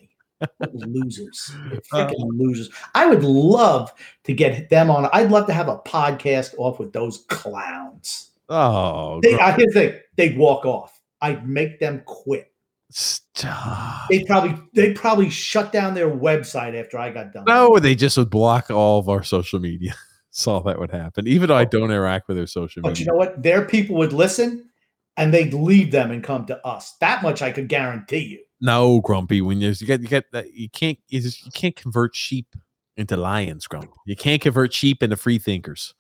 Losers. 0.74 1.52
Freaking 1.92 2.22
uh. 2.22 2.34
losers. 2.34 2.70
I 2.96 3.06
would 3.06 3.24
love 3.24 3.94
to 4.26 4.34
get 4.34 4.70
them 4.70 4.90
on. 4.90 5.10
I'd 5.14 5.32
love 5.32 5.48
to 5.48 5.54
have 5.54 5.68
a 5.68 5.80
podcast 5.80 6.54
off 6.58 6.80
with 6.80 6.94
those 6.94 7.26
clowns. 7.30 8.32
Oh, 8.50 9.20
they, 9.22 9.38
I, 9.38 9.52
here's 9.52 9.74
the 9.74 9.80
thing. 9.80 10.00
They'd 10.16 10.38
walk 10.38 10.66
off. 10.66 11.00
I'd 11.22 11.48
make 11.48 11.80
them 11.80 12.02
quit. 12.06 12.52
stop. 12.90 14.08
They 14.10 14.24
probably 14.24 14.56
they 14.74 14.94
probably 14.94 15.30
shut 15.30 15.72
down 15.72 15.94
their 15.94 16.10
website 16.10 16.80
after 16.80 16.98
I 16.98 17.12
got 17.12 17.34
done. 17.34 17.46
No, 17.46 17.80
they 17.80 17.96
just 17.96 18.18
would 18.18 18.30
block 18.30 18.70
all 18.72 19.00
of 19.00 19.10
our 19.10 19.24
social 19.24 19.60
media. 19.60 19.96
Saw 20.32 20.60
that 20.62 20.80
would 20.80 20.92
happen. 20.92 21.28
Even 21.28 21.48
though 21.50 21.56
I 21.56 21.66
don't 21.66 21.90
interact 21.90 22.28
with 22.28 22.38
their 22.38 22.48
social 22.48 22.84
But 22.84 22.90
media. 22.90 22.94
But 22.94 23.00
you 23.00 23.06
know 23.08 23.18
what? 23.18 23.42
Their 23.42 23.66
people 23.66 23.96
would 23.96 24.14
listen 24.14 24.70
and 25.18 25.34
they'd 25.34 25.54
leave 25.54 25.92
them 25.92 26.12
and 26.12 26.24
come 26.24 26.46
to 26.46 26.66
us. 26.66 26.94
That 27.02 27.24
much 27.24 27.42
I 27.42 27.52
could 27.52 27.68
guarantee 27.68 28.20
you. 28.20 28.40
No, 28.62 29.02
Grumpy. 29.02 29.42
When 29.42 29.62
you, 29.62 29.70
you 29.70 29.88
get 29.88 30.02
you 30.02 30.08
get 30.08 30.32
that 30.32 30.54
you 30.54 30.70
can't 30.70 30.98
you, 31.08 31.22
just, 31.22 31.46
you 31.46 31.52
can't 31.52 31.76
convert 31.76 32.16
sheep 32.16 32.48
into 32.96 33.16
lions, 33.16 33.68
Grump. 33.68 33.92
You 34.06 34.16
can't 34.16 34.42
convert 34.42 34.74
sheep 34.74 35.04
into 35.04 35.16
free 35.16 35.38
thinkers. 35.38 35.94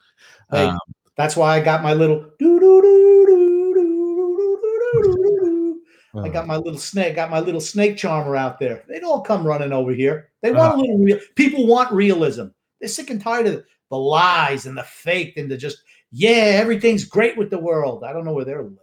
Hey, 0.51 0.65
Um, 0.65 0.79
That's 1.15 1.35
why 1.35 1.55
I 1.55 1.59
got 1.61 1.83
my 1.83 1.93
little 1.93 2.19
doo 2.39 2.59
doo 2.59 2.81
doo 2.81 3.25
doo 3.27 3.73
doo 3.75 3.75
doo 3.75 4.59
doo 4.93 5.01
doo 5.03 5.79
doo. 6.13 6.19
I 6.19 6.29
uh, 6.29 6.31
got 6.31 6.47
my 6.47 6.55
little 6.55 6.79
snake, 6.79 7.15
got 7.15 7.29
my 7.29 7.39
little 7.39 7.61
snake 7.61 7.97
charmer 7.97 8.35
out 8.35 8.59
there. 8.59 8.83
They'd 8.87 9.03
all 9.03 9.21
come 9.21 9.45
running 9.45 9.71
over 9.71 9.91
here. 9.91 10.29
They 10.41 10.51
want 10.51 10.75
a 10.75 10.77
little 10.77 10.97
real. 10.97 11.19
People 11.35 11.67
want 11.67 11.91
realism. 11.91 12.47
They're 12.79 12.89
sick 12.89 13.11
and 13.11 13.21
tired 13.21 13.45
of 13.45 13.63
the 13.91 13.97
lies 13.97 14.65
and 14.65 14.77
the 14.77 14.83
fake 14.83 15.37
and 15.37 15.51
the 15.51 15.57
just, 15.57 15.77
yeah, 16.11 16.31
everything's 16.55 17.05
great 17.05 17.37
with 17.37 17.51
the 17.51 17.59
world. 17.59 18.03
I 18.03 18.13
don't 18.13 18.25
know 18.25 18.33
where 18.33 18.45
they're 18.45 18.63
living. 18.63 18.77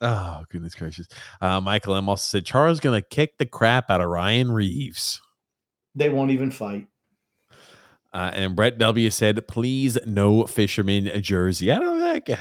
Oh 0.00 0.44
goodness 0.48 0.74
gracious. 0.74 1.06
Uh, 1.40 1.60
Michael 1.60 1.94
M 1.96 2.08
also 2.08 2.38
said 2.38 2.46
Charles 2.46 2.80
gonna 2.80 3.02
kick 3.02 3.38
the 3.38 3.46
crap 3.46 3.90
out 3.90 4.00
of 4.00 4.08
Ryan 4.08 4.50
Reaves. 4.50 5.20
They 5.94 6.08
won't 6.08 6.30
even 6.30 6.50
fight. 6.50 6.86
Uh, 8.12 8.30
and 8.34 8.56
Brett 8.56 8.78
W 8.78 9.08
said, 9.10 9.46
please 9.46 9.96
no 10.04 10.44
fisherman 10.46 11.10
jersey. 11.22 11.70
I 11.70 11.78
don't 11.78 12.00
think 12.00 12.38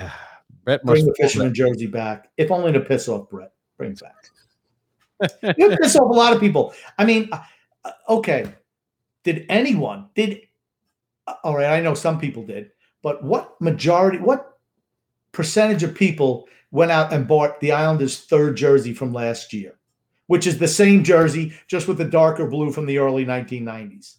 Brett 0.63 0.83
Bring 0.83 1.05
the 1.05 1.13
fisherman 1.13 1.53
jersey 1.53 1.85
back, 1.85 2.29
if 2.37 2.49
only 2.49 2.71
to 2.71 2.79
piss 2.79 3.07
off 3.07 3.29
Brett. 3.29 3.51
Bring 3.77 3.91
it 3.91 3.99
back. 3.99 5.57
you 5.57 5.75
piss 5.77 5.95
off 5.95 6.09
a 6.09 6.13
lot 6.13 6.33
of 6.33 6.39
people. 6.39 6.73
I 6.97 7.05
mean, 7.05 7.29
uh, 7.31 7.43
uh, 7.85 7.91
okay. 8.09 8.51
Did 9.23 9.45
anyone 9.49 10.09
did? 10.15 10.41
uh, 11.27 11.35
All 11.43 11.55
right, 11.55 11.77
I 11.77 11.81
know 11.81 11.93
some 11.93 12.19
people 12.19 12.43
did, 12.43 12.71
but 13.03 13.23
what 13.23 13.59
majority, 13.61 14.17
what 14.17 14.57
percentage 15.31 15.83
of 15.83 15.93
people 15.93 16.47
went 16.71 16.91
out 16.91 17.11
and 17.13 17.27
bought 17.27 17.59
the 17.59 17.71
Islanders' 17.71 18.19
third 18.19 18.57
jersey 18.57 18.93
from 18.93 19.13
last 19.13 19.53
year, 19.53 19.77
which 20.27 20.47
is 20.47 20.57
the 20.57 20.67
same 20.67 21.03
jersey, 21.03 21.53
just 21.67 21.87
with 21.87 21.97
the 21.97 22.05
darker 22.05 22.47
blue 22.47 22.71
from 22.71 22.85
the 22.85 22.97
early 22.97 23.25
1990s 23.25 24.17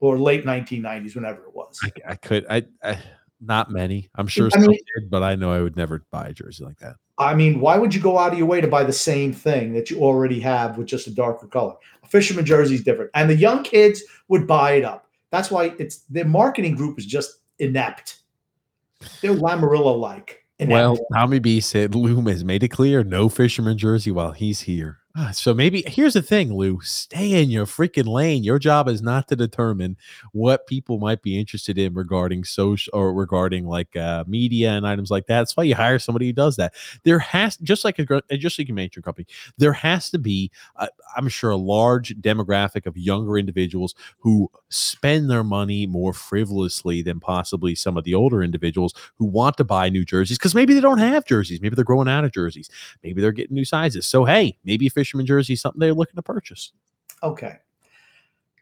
or 0.00 0.18
late 0.18 0.44
1990s, 0.44 1.14
whenever 1.14 1.42
it 1.42 1.54
was. 1.54 1.78
I, 1.82 2.12
I 2.12 2.14
could 2.16 2.46
I, 2.48 2.64
I 2.82 2.98
not 3.40 3.70
many. 3.70 4.10
I'm 4.16 4.26
sure 4.26 4.48
I 4.54 4.58
mean- 4.58 4.78
did, 4.96 5.10
but 5.10 5.22
I 5.22 5.34
know 5.34 5.52
I 5.52 5.60
would 5.60 5.76
never 5.76 6.04
buy 6.10 6.28
a 6.28 6.32
jersey 6.32 6.64
like 6.64 6.78
that. 6.78 6.96
I 7.18 7.34
mean, 7.34 7.60
why 7.60 7.76
would 7.76 7.94
you 7.94 8.00
go 8.00 8.16
out 8.18 8.32
of 8.32 8.38
your 8.38 8.46
way 8.46 8.62
to 8.62 8.66
buy 8.66 8.82
the 8.82 8.94
same 8.94 9.34
thing 9.34 9.74
that 9.74 9.90
you 9.90 10.00
already 10.00 10.40
have 10.40 10.78
with 10.78 10.86
just 10.86 11.06
a 11.06 11.14
darker 11.14 11.46
color? 11.46 11.74
A 12.02 12.08
fisherman 12.08 12.46
jersey 12.46 12.76
is 12.76 12.82
different, 12.82 13.10
and 13.14 13.28
the 13.28 13.36
young 13.36 13.62
kids 13.62 14.02
would 14.28 14.46
buy 14.46 14.72
it 14.72 14.84
up. 14.84 15.06
That's 15.30 15.50
why 15.50 15.74
it's 15.78 15.98
their 16.08 16.24
marketing 16.24 16.76
group 16.76 16.98
is 16.98 17.04
just 17.04 17.40
inept. 17.58 18.20
They're 19.20 19.34
Lamoriello 19.34 19.98
like. 19.98 20.39
Well, 20.68 20.98
Tommy 21.12 21.38
B 21.38 21.60
said 21.60 21.94
Loom 21.94 22.26
has 22.26 22.44
made 22.44 22.62
it 22.62 22.68
clear 22.68 23.02
no 23.02 23.28
fisherman 23.28 23.78
jersey 23.78 24.10
while 24.10 24.32
he's 24.32 24.60
here. 24.60 24.98
Ah, 25.16 25.32
So 25.32 25.52
maybe 25.52 25.82
here's 25.88 26.14
the 26.14 26.22
thing, 26.22 26.54
Lou. 26.54 26.80
Stay 26.82 27.42
in 27.42 27.50
your 27.50 27.66
freaking 27.66 28.06
lane. 28.06 28.44
Your 28.44 28.60
job 28.60 28.88
is 28.88 29.02
not 29.02 29.26
to 29.26 29.34
determine 29.34 29.96
what 30.30 30.68
people 30.68 30.98
might 31.00 31.20
be 31.20 31.36
interested 31.36 31.78
in 31.78 31.94
regarding 31.94 32.44
social 32.44 32.92
or 32.96 33.12
regarding 33.12 33.66
like 33.66 33.96
uh, 33.96 34.22
media 34.28 34.70
and 34.70 34.86
items 34.86 35.10
like 35.10 35.26
that. 35.26 35.38
That's 35.40 35.56
why 35.56 35.64
you 35.64 35.74
hire 35.74 35.98
somebody 35.98 36.26
who 36.26 36.32
does 36.32 36.54
that. 36.56 36.74
There 37.02 37.18
has 37.18 37.56
just 37.56 37.84
like 37.84 37.98
a 37.98 38.22
just 38.36 38.56
like 38.56 38.68
a 38.68 38.72
major 38.72 39.02
company, 39.02 39.26
there 39.58 39.72
has 39.72 40.10
to 40.10 40.18
be, 40.18 40.52
uh, 40.76 40.86
I'm 41.16 41.28
sure, 41.28 41.50
a 41.50 41.56
large 41.56 42.14
demographic 42.20 42.86
of 42.86 42.96
younger 42.96 43.36
individuals 43.36 43.96
who 44.20 44.48
spend 44.68 45.28
their 45.28 45.42
money 45.42 45.88
more 45.88 46.12
frivolously 46.12 47.02
than 47.02 47.18
possibly 47.18 47.74
some 47.74 47.96
of 47.96 48.04
the 48.04 48.14
older 48.14 48.44
individuals 48.44 48.94
who 49.18 49.24
want 49.24 49.56
to 49.56 49.64
buy 49.64 49.88
new 49.88 50.04
jerseys 50.04 50.38
because 50.38 50.54
maybe 50.54 50.72
they 50.72 50.80
don't 50.80 50.98
have 50.98 51.24
jerseys. 51.26 51.60
Maybe 51.60 51.74
they're 51.74 51.84
growing 51.84 52.08
out 52.08 52.24
of 52.24 52.30
jerseys. 52.30 52.70
Maybe 53.02 53.20
they're 53.20 53.32
getting 53.32 53.54
new 53.54 53.64
sizes. 53.64 54.06
So, 54.06 54.24
hey, 54.24 54.56
maybe 54.64 54.86
a 54.86 54.90
fisherman 55.00 55.24
jersey 55.24 55.56
something 55.56 55.80
they're 55.80 55.94
looking 55.94 56.16
to 56.16 56.22
purchase. 56.22 56.72
okay. 57.22 57.56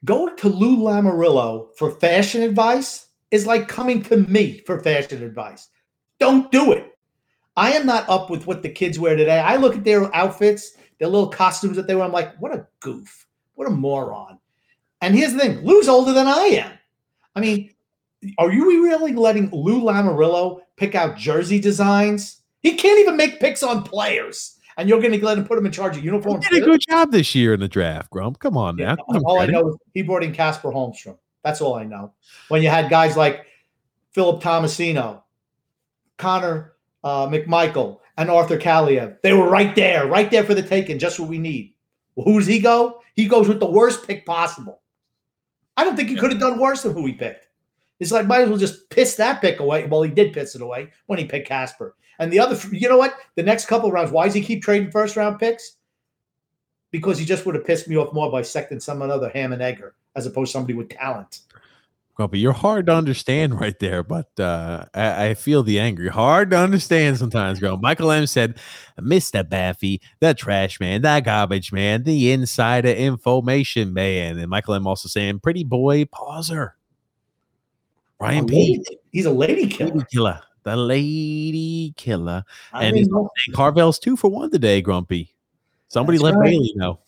Going 0.05 0.37
to 0.37 0.49
Lou 0.49 0.77
Lamoriello 0.77 1.75
for 1.77 1.91
fashion 1.91 2.43
advice 2.43 3.09
is 3.33 3.49
like 3.49 3.67
coming 3.67 4.01
to 4.05 4.19
me 4.19 4.63
for 4.65 4.79
fashion 4.79 5.25
advice. 5.25 5.71
Don't 6.21 6.53
do 6.53 6.71
it. 6.71 6.97
I 7.57 7.73
am 7.73 7.85
not 7.85 8.09
up 8.09 8.31
with 8.31 8.47
what 8.47 8.63
the 8.63 8.69
kids 8.69 9.01
wear 9.01 9.17
today. 9.17 9.41
I 9.41 9.57
look 9.57 9.75
at 9.75 9.83
their 9.83 10.15
outfits, 10.15 10.77
their 11.01 11.09
little 11.09 11.27
costumes 11.27 11.75
that 11.75 11.89
they 11.89 11.97
wear. 11.97 12.05
I'm 12.05 12.13
like, 12.13 12.37
what 12.39 12.55
a 12.55 12.69
goof. 12.79 13.27
What 13.57 13.67
a 13.67 13.73
moron. 13.73 14.39
And 15.01 15.17
here's 15.17 15.33
the 15.33 15.41
thing 15.41 15.65
Lou's 15.65 15.89
older 15.89 16.13
than 16.13 16.29
I 16.29 16.63
am. 16.63 16.73
I 17.35 17.41
mean, 17.41 17.71
are 18.39 18.53
you 18.53 18.85
really 18.85 19.15
letting 19.15 19.51
Lou 19.51 19.83
Lamarillo 19.83 20.61
pick 20.77 20.95
out 20.95 21.17
jersey 21.17 21.59
designs? 21.59 22.41
He 22.61 22.75
can't 22.75 23.01
even 23.01 23.17
make 23.17 23.41
picks 23.41 23.65
on 23.65 23.83
players. 23.83 24.58
And 24.79 24.89
you're 24.89 25.01
going 25.01 25.13
to 25.13 25.25
let 25.25 25.37
him 25.37 25.45
put 25.45 25.59
him 25.59 25.67
in 25.67 25.73
charge 25.73 25.97
of 25.97 26.03
He 26.03 26.07
uniforms. 26.07 26.47
did 26.49 26.63
a 26.63 26.65
good 26.65 26.81
job 26.89 27.11
this 27.11 27.35
year 27.35 27.53
in 27.53 27.61
the 27.61 27.69
draft, 27.69 28.11
Grump. 28.11 28.39
Come 28.39 28.57
on 28.57 28.77
now. 28.77 28.97
Yeah, 29.09 29.17
him 29.17 29.25
all 29.27 29.41
I 29.41 29.47
know 29.47 29.71
is 29.71 29.77
he 29.93 30.03
brought 30.03 30.23
in 30.23 30.33
Casper 30.33 30.71
Holmstrom. 30.71 31.19
That's 31.43 31.61
all 31.61 31.75
I 31.75 31.85
know. 31.85 32.15
When 32.49 32.63
you 32.63 32.69
had 32.69 32.89
guys 32.89 33.17
like 33.17 33.45
Philip 34.13 34.41
Tomasino, 34.41 35.23
Connor 36.17 36.75
uh, 37.03 37.27
McMichael, 37.27 37.99
and 38.17 38.31
Arthur 38.31 38.59
Kaliev, 38.59 39.21
they 39.23 39.33
were 39.33 39.49
right 39.49 39.75
there, 39.77 40.07
right 40.07 40.31
there 40.31 40.45
for 40.45 40.55
the 40.55 40.63
taking, 40.63 40.99
just 40.99 41.19
what 41.21 41.29
we 41.29 41.39
need. 41.39 41.75
Well, 42.15 42.25
who 42.25 42.39
does 42.39 42.49
he 42.49 42.59
go? 42.61 43.01
He 43.15 43.27
goes 43.27 43.49
with 43.49 43.61
the 43.61 43.71
worst 43.71 44.07
pick 44.07 44.25
possible. 44.27 44.81
I 45.77 45.85
don't 45.85 45.97
think 45.97 46.09
he 46.09 46.17
could 46.17 46.33
have 46.33 46.41
done 46.41 46.59
worse 46.59 46.83
than 46.83 46.95
who 46.95 47.07
he 47.07 47.13
picked. 47.13 47.47
It's 48.01 48.13
like 48.13 48.27
might 48.27 48.43
as 48.43 48.49
well 48.49 48.59
just 48.59 48.91
piss 48.91 49.17
that 49.17 49.41
pick 49.41 49.61
away. 49.61 49.87
Well, 49.87 50.03
he 50.03 50.11
did 50.11 50.33
piss 50.33 50.55
it 50.55 50.63
away 50.63 50.93
when 51.07 51.19
he 51.19 51.25
picked 51.25 51.49
Casper. 51.49 51.97
And 52.19 52.33
the 52.33 52.41
other, 52.41 52.59
you 52.75 52.89
know 52.89 52.99
what? 52.99 53.17
The 53.37 53.43
next 53.43 53.67
couple 53.67 53.91
rounds, 53.93 54.11
why 54.11 54.27
does 54.27 54.35
he 54.35 54.41
keep 54.41 54.63
trading 54.63 54.91
first 54.91 55.17
round 55.17 55.39
picks? 55.39 55.77
Because 56.91 57.19
he 57.19 57.25
just 57.25 57.47
would 57.47 57.55
have 57.55 57.65
pissed 57.67 57.89
me 57.89 57.97
off 57.97 58.13
more 58.13 58.31
by 58.31 58.43
secting 58.43 58.81
some 58.81 59.03
other 59.03 59.29
ham 59.29 59.53
and 59.53 59.63
egger 59.63 59.95
as 60.17 60.27
opposed 60.27 60.51
to 60.51 60.53
somebody 60.53 60.75
with 60.75 60.89
talent. 60.89 61.41
Grumpy, 62.19 62.41
you're 62.41 62.53
hard 62.53 62.87
to 62.87 62.93
understand 62.93 63.61
right 63.61 63.79
there, 63.79 64.03
but 64.03 64.29
uh, 64.41 64.87
I, 64.93 65.27
I, 65.27 65.35
feel 65.35 65.63
the 65.63 65.79
anger. 65.79 66.11
Hard 66.11 66.51
to 66.51 66.59
understand 66.59 67.17
sometimes, 67.17 67.61
girl. 67.61 67.77
Michael 67.77 68.11
M 68.11 68.27
said, 68.27 68.59
Mr. 68.99 69.49
Baffy, 69.49 70.01
the 70.19 70.35
trash 70.35 70.81
man, 70.81 71.03
the 71.03 71.21
garbage 71.25 71.71
man, 71.71 72.03
the 72.03 72.33
insider 72.33 72.89
information 72.89 73.93
man. 73.93 74.37
And 74.37 74.49
Michael 74.49 74.75
M 74.75 74.89
also 74.89 75.09
saying, 75.09 75.39
pretty 75.39 75.63
boy 75.63 76.07
pauser. 76.07 76.73
Ryan 78.19 78.47
P. 78.47 78.85
He's 79.13 79.27
a 79.27 79.31
lady 79.31 79.69
killer. 79.69 79.93
Lady 79.93 80.07
killer. 80.11 80.41
The 80.69 80.77
lady 80.77 81.95
killer. 81.97 82.45
I 82.75 82.85
and 82.85 82.97
he's 82.97 83.09
Carvel's 83.55 83.99
two 83.99 84.17
for 84.17 84.29
one 84.29 84.51
today, 84.51 84.83
Grumpy. 84.83 85.35
Somebody 85.89 86.19
let 86.19 86.35
right. 86.35 86.51
Bailey 86.51 86.73
know. 86.77 86.99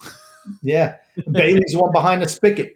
Yeah. 0.62 0.96
Bailey's 1.30 1.76
one 1.76 1.92
behind 1.92 2.22
the 2.22 2.28
spigot. 2.28 2.74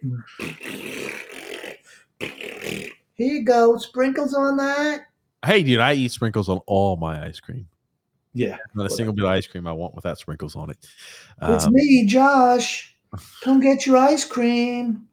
Here 2.19 2.91
you 3.17 3.43
go. 3.43 3.77
Sprinkles 3.77 4.35
on 4.35 4.57
that. 4.57 5.07
Hey, 5.43 5.63
dude, 5.63 5.79
I 5.79 5.93
eat 5.93 6.11
sprinkles 6.11 6.49
on 6.49 6.59
all 6.67 6.97
my 6.97 7.25
ice 7.25 7.39
cream. 7.39 7.67
Yeah. 8.33 8.57
Not 8.75 8.85
a 8.85 8.89
single 8.91 9.13
bit 9.13 9.25
of 9.25 9.31
ice 9.31 9.47
cream 9.47 9.65
I 9.65 9.71
want 9.71 9.95
without 9.95 10.19
sprinkles 10.19 10.55
on 10.55 10.69
it. 10.69 10.77
It's 11.41 11.65
um, 11.65 11.73
me, 11.73 12.05
Josh. 12.05 12.95
Come 13.41 13.59
get 13.59 13.87
your 13.87 13.97
ice 13.97 14.25
cream. 14.25 15.07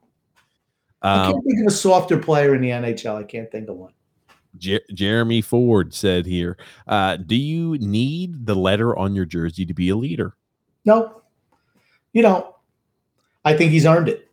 Um, 1.02 1.20
I 1.20 1.32
can't 1.32 1.44
think 1.44 1.60
of 1.60 1.66
a 1.68 1.70
softer 1.70 2.18
player 2.18 2.54
in 2.54 2.60
the 2.60 2.70
NHL. 2.70 3.16
I 3.16 3.24
can't 3.24 3.50
think 3.50 3.68
of 3.68 3.76
one. 3.76 3.92
Jer- 4.58 4.80
Jeremy 4.92 5.40
Ford 5.40 5.94
said 5.94 6.26
here, 6.26 6.56
uh, 6.86 7.16
"Do 7.16 7.36
you 7.36 7.78
need 7.78 8.46
the 8.46 8.54
letter 8.54 8.96
on 8.96 9.14
your 9.14 9.24
jersey 9.24 9.64
to 9.66 9.74
be 9.74 9.88
a 9.88 9.96
leader?" 9.96 10.34
No, 10.84 11.22
you 12.12 12.22
don't. 12.22 12.46
I 13.44 13.56
think 13.56 13.72
he's 13.72 13.86
earned 13.86 14.08
it. 14.08 14.28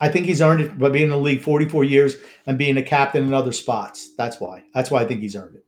I 0.00 0.08
think 0.08 0.26
he's 0.26 0.42
earned 0.42 0.60
it 0.60 0.78
by 0.78 0.88
being 0.88 1.04
in 1.04 1.10
the 1.10 1.18
league 1.18 1.40
44 1.40 1.84
years 1.84 2.16
and 2.46 2.58
being 2.58 2.76
a 2.76 2.82
captain 2.82 3.24
in 3.24 3.32
other 3.32 3.52
spots. 3.52 4.10
That's 4.16 4.40
why. 4.40 4.64
That's 4.74 4.90
why 4.90 5.00
I 5.02 5.06
think 5.06 5.20
he's 5.20 5.36
earned 5.36 5.56
it. 5.56 5.63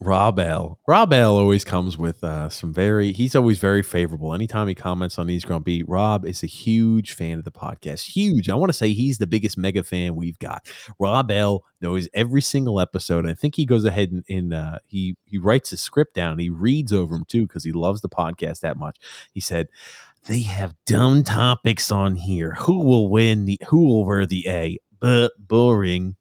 Rob 0.00 0.38
L. 0.38 0.78
Rob 0.88 1.12
L. 1.12 1.36
always 1.36 1.64
comes 1.64 1.96
with 1.96 2.22
uh, 2.24 2.48
some 2.48 2.72
very. 2.72 3.12
He's 3.12 3.36
always 3.36 3.58
very 3.58 3.82
favorable. 3.82 4.34
Anytime 4.34 4.68
he 4.68 4.74
comments 4.74 5.18
on 5.18 5.26
these 5.26 5.44
grumpy, 5.44 5.82
Rob 5.84 6.26
is 6.26 6.42
a 6.42 6.46
huge 6.46 7.12
fan 7.12 7.38
of 7.38 7.44
the 7.44 7.52
podcast. 7.52 8.04
Huge. 8.06 8.48
I 8.48 8.54
want 8.54 8.70
to 8.70 8.76
say 8.76 8.92
he's 8.92 9.18
the 9.18 9.26
biggest 9.26 9.56
mega 9.56 9.84
fan 9.84 10.16
we've 10.16 10.38
got. 10.40 10.66
Rob 10.98 11.30
L. 11.30 11.64
knows 11.80 12.08
every 12.14 12.42
single 12.42 12.80
episode. 12.80 13.28
I 13.28 13.34
think 13.34 13.54
he 13.54 13.64
goes 13.64 13.84
ahead 13.84 14.10
and, 14.10 14.24
and 14.28 14.54
uh, 14.54 14.78
he 14.86 15.16
he 15.26 15.38
writes 15.38 15.72
a 15.72 15.76
script 15.76 16.14
down. 16.14 16.38
He 16.38 16.50
reads 16.50 16.92
over 16.92 17.14
them 17.14 17.24
too 17.26 17.46
because 17.46 17.64
he 17.64 17.72
loves 17.72 18.00
the 18.00 18.08
podcast 18.08 18.60
that 18.60 18.76
much. 18.76 18.98
He 19.32 19.40
said, 19.40 19.68
they 20.26 20.40
have 20.40 20.74
dumb 20.86 21.22
topics 21.22 21.90
on 21.90 22.16
here. 22.16 22.54
Who 22.54 22.80
will 22.80 23.08
win 23.08 23.44
the 23.46 23.58
who 23.66 23.86
will 23.86 24.04
wear 24.04 24.26
the 24.26 24.46
A? 24.48 24.78
But 25.00 25.32
boring. 25.38 26.16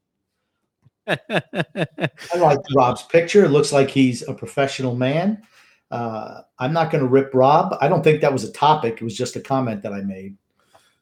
I 1.29 2.37
like 2.37 2.59
Rob's 2.75 3.03
picture. 3.03 3.45
It 3.45 3.49
looks 3.49 3.71
like 3.71 3.89
he's 3.89 4.27
a 4.27 4.33
professional 4.33 4.95
man. 4.95 5.41
Uh, 5.89 6.41
I'm 6.59 6.73
not 6.73 6.91
going 6.91 7.03
to 7.03 7.09
rip 7.09 7.33
Rob. 7.33 7.75
I 7.79 7.87
don't 7.87 8.03
think 8.03 8.21
that 8.21 8.33
was 8.33 8.43
a 8.43 8.51
topic. 8.51 8.95
It 8.95 9.03
was 9.03 9.15
just 9.15 9.35
a 9.35 9.39
comment 9.39 9.81
that 9.83 9.93
I 9.93 10.01
made. 10.01 10.35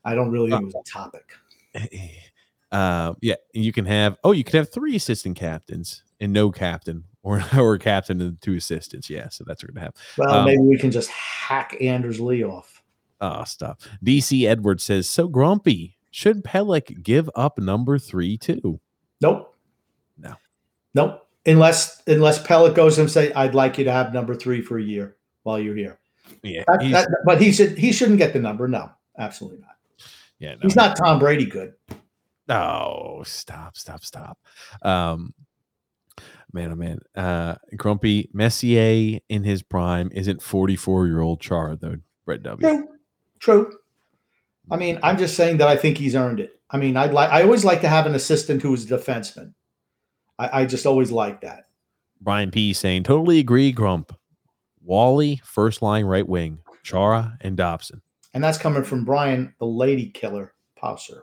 I 0.03 0.13
don't 0.13 0.31
really 0.31 0.51
think 0.51 0.61
it 0.61 0.65
was 0.65 0.75
a 0.75 0.91
topic. 0.91 1.31
Uh, 2.71 3.13
yeah, 3.21 3.35
you 3.53 3.71
can 3.71 3.85
have. 3.85 4.17
Oh, 4.23 4.31
you 4.31 4.43
could 4.43 4.55
have 4.55 4.71
three 4.71 4.95
assistant 4.95 5.37
captains 5.37 6.03
and 6.19 6.33
no 6.33 6.51
captain, 6.51 7.05
or 7.23 7.41
or 7.57 7.77
captain 7.77 8.21
and 8.21 8.41
two 8.41 8.55
assistants. 8.55 9.09
Yeah, 9.09 9.29
so 9.29 9.43
that's 9.47 9.63
what 9.63 9.69
we're 9.69 9.75
gonna 9.75 9.85
have. 9.85 9.95
Well, 10.17 10.39
um, 10.39 10.45
maybe 10.45 10.61
we 10.61 10.77
can 10.77 10.91
just 10.91 11.09
hack 11.09 11.77
Anders 11.79 12.19
Lee 12.19 12.43
off. 12.43 12.83
Oh, 13.21 13.43
stop. 13.45 13.81
DC 14.03 14.45
Edwards 14.45 14.83
says, 14.83 15.07
so 15.07 15.27
grumpy. 15.27 15.97
Should 16.11 16.43
Pelech 16.43 17.01
give 17.01 17.29
up 17.35 17.57
number 17.57 17.97
three 17.97 18.37
too? 18.37 18.79
Nope. 19.21 19.54
No. 20.95 21.07
Nope. 21.07 21.21
Unless 21.47 22.01
unless 22.07 22.41
Pelech 22.41 22.73
goes 22.73 22.97
and 22.97 23.11
say, 23.11 23.31
I'd 23.33 23.53
like 23.53 23.77
you 23.77 23.83
to 23.83 23.91
have 23.91 24.13
number 24.13 24.33
three 24.33 24.61
for 24.61 24.79
a 24.79 24.83
year 24.83 25.15
while 25.43 25.59
you're 25.59 25.75
here. 25.75 25.99
Yeah. 26.41 26.63
That, 26.67 26.79
that, 26.91 27.07
but 27.23 27.39
he 27.39 27.51
should 27.51 27.77
he 27.77 27.91
shouldn't 27.91 28.17
get 28.17 28.33
the 28.33 28.39
number. 28.39 28.67
No, 28.67 28.89
absolutely 29.19 29.59
not. 29.59 29.75
Yeah. 30.39 30.53
No, 30.53 30.59
he's 30.63 30.75
not 30.75 30.97
Tom 30.97 31.19
Brady 31.19 31.45
good. 31.45 31.73
No, 32.47 33.21
stop, 33.27 33.77
stop, 33.77 34.03
stop. 34.03 34.39
Um 34.81 35.35
man, 36.51 36.71
oh 36.71 36.75
man. 36.75 36.99
Uh 37.13 37.55
Grumpy 37.77 38.29
Messier 38.33 39.19
in 39.29 39.43
his 39.43 39.61
prime 39.61 40.09
isn't 40.13 40.41
44 40.41 41.05
year 41.05 41.21
old 41.21 41.41
Char 41.41 41.75
though, 41.75 41.97
Brett 42.25 42.41
W. 42.41 42.67
True. 42.67 42.87
True. 43.39 43.77
I 44.71 44.77
mean, 44.77 44.97
I'm 45.03 45.19
just 45.19 45.35
saying 45.35 45.57
that 45.57 45.67
I 45.67 45.75
think 45.75 45.99
he's 45.99 46.15
earned 46.15 46.39
it. 46.39 46.59
I 46.71 46.77
mean, 46.77 46.97
I'd 46.97 47.13
like 47.13 47.29
I 47.29 47.43
always 47.43 47.63
like 47.63 47.81
to 47.81 47.87
have 47.87 48.07
an 48.07 48.15
assistant 48.15 48.63
who 48.63 48.73
is 48.73 48.89
a 48.89 48.97
defenseman. 48.97 49.53
I, 50.39 50.61
I 50.61 50.65
just 50.65 50.85
always 50.85 51.11
like 51.11 51.41
that. 51.41 51.67
Brian 52.21 52.51
P 52.51 52.73
saying, 52.73 53.03
totally 53.03 53.39
agree, 53.39 53.71
Grump. 53.71 54.17
Wally, 54.81 55.41
first 55.43 55.81
line 55.81 56.05
right 56.05 56.27
wing, 56.27 56.59
Chara 56.83 57.37
and 57.41 57.57
Dobson. 57.57 58.01
And 58.33 58.43
that's 58.43 58.57
coming 58.57 58.83
from 58.83 59.05
Brian, 59.05 59.53
the 59.59 59.65
lady 59.65 60.09
killer, 60.09 60.53
Pauser. 60.81 61.21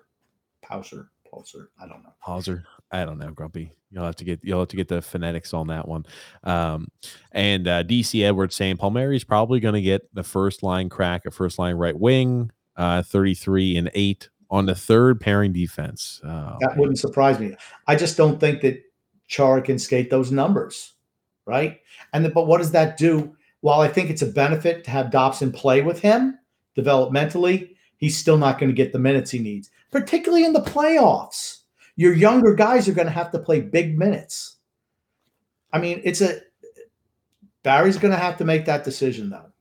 Pauser, 0.64 1.08
Pauser. 1.32 1.66
I 1.80 1.86
don't 1.86 2.02
know. 2.02 2.12
Pauser. 2.26 2.64
I 2.90 3.04
don't 3.04 3.18
know, 3.18 3.30
Grumpy. 3.30 3.72
You'll 3.90 4.04
have 4.04 4.16
to 4.16 4.24
get 4.24 4.40
you'll 4.42 4.60
have 4.60 4.68
to 4.68 4.76
get 4.76 4.88
the 4.88 5.02
phonetics 5.02 5.52
on 5.52 5.66
that 5.68 5.86
one. 5.86 6.06
Um, 6.44 6.88
and 7.32 7.68
uh, 7.68 7.84
DC 7.84 8.22
Edwards 8.24 8.56
saying 8.56 8.78
Palmieri's 8.78 9.24
probably 9.24 9.60
going 9.60 9.74
to 9.74 9.82
get 9.82 10.02
the 10.14 10.22
first 10.22 10.62
line 10.62 10.88
crack, 10.88 11.26
a 11.26 11.30
first 11.30 11.58
line 11.58 11.76
right 11.76 11.98
wing, 11.98 12.50
uh, 12.76 13.02
33 13.02 13.76
and 13.76 13.90
eight 13.94 14.28
on 14.50 14.66
the 14.66 14.74
third 14.74 15.20
pairing 15.20 15.52
defense. 15.52 16.20
Oh, 16.24 16.56
that 16.60 16.70
man. 16.70 16.78
wouldn't 16.78 16.98
surprise 16.98 17.38
me. 17.38 17.54
I 17.86 17.96
just 17.96 18.16
don't 18.16 18.38
think 18.38 18.62
that 18.62 18.82
Chara 19.32 19.62
can 19.62 19.78
skate 19.78 20.10
those 20.10 20.30
numbers, 20.30 20.92
right? 21.46 21.80
And 22.12 22.24
the, 22.24 22.30
but 22.30 22.46
what 22.46 22.58
does 22.58 22.70
that 22.72 22.96
do? 22.96 23.34
While 23.60 23.80
I 23.80 23.88
think 23.88 24.10
it's 24.10 24.22
a 24.22 24.26
benefit 24.26 24.84
to 24.84 24.90
have 24.90 25.10
Dobson 25.10 25.52
play 25.52 25.82
with 25.82 26.00
him 26.00 26.38
developmentally, 26.76 27.76
he's 27.96 28.16
still 28.16 28.36
not 28.36 28.58
going 28.58 28.70
to 28.70 28.76
get 28.76 28.92
the 28.92 28.98
minutes 28.98 29.30
he 29.30 29.38
needs, 29.38 29.70
particularly 29.90 30.44
in 30.44 30.52
the 30.52 30.60
playoffs 30.60 31.62
your 31.96 32.14
younger 32.14 32.54
guys 32.54 32.88
are 32.88 32.92
going 32.92 33.06
to 33.06 33.12
have 33.12 33.30
to 33.32 33.38
play 33.38 33.60
big 33.60 33.98
minutes. 33.98 34.56
I 35.72 35.78
mean, 35.78 36.00
it's 36.04 36.20
a 36.20 36.40
Barry's 37.62 37.98
going 37.98 38.12
to 38.12 38.18
have 38.18 38.36
to 38.38 38.44
make 38.44 38.64
that 38.66 38.84
decision 38.84 39.30
though. 39.30 39.51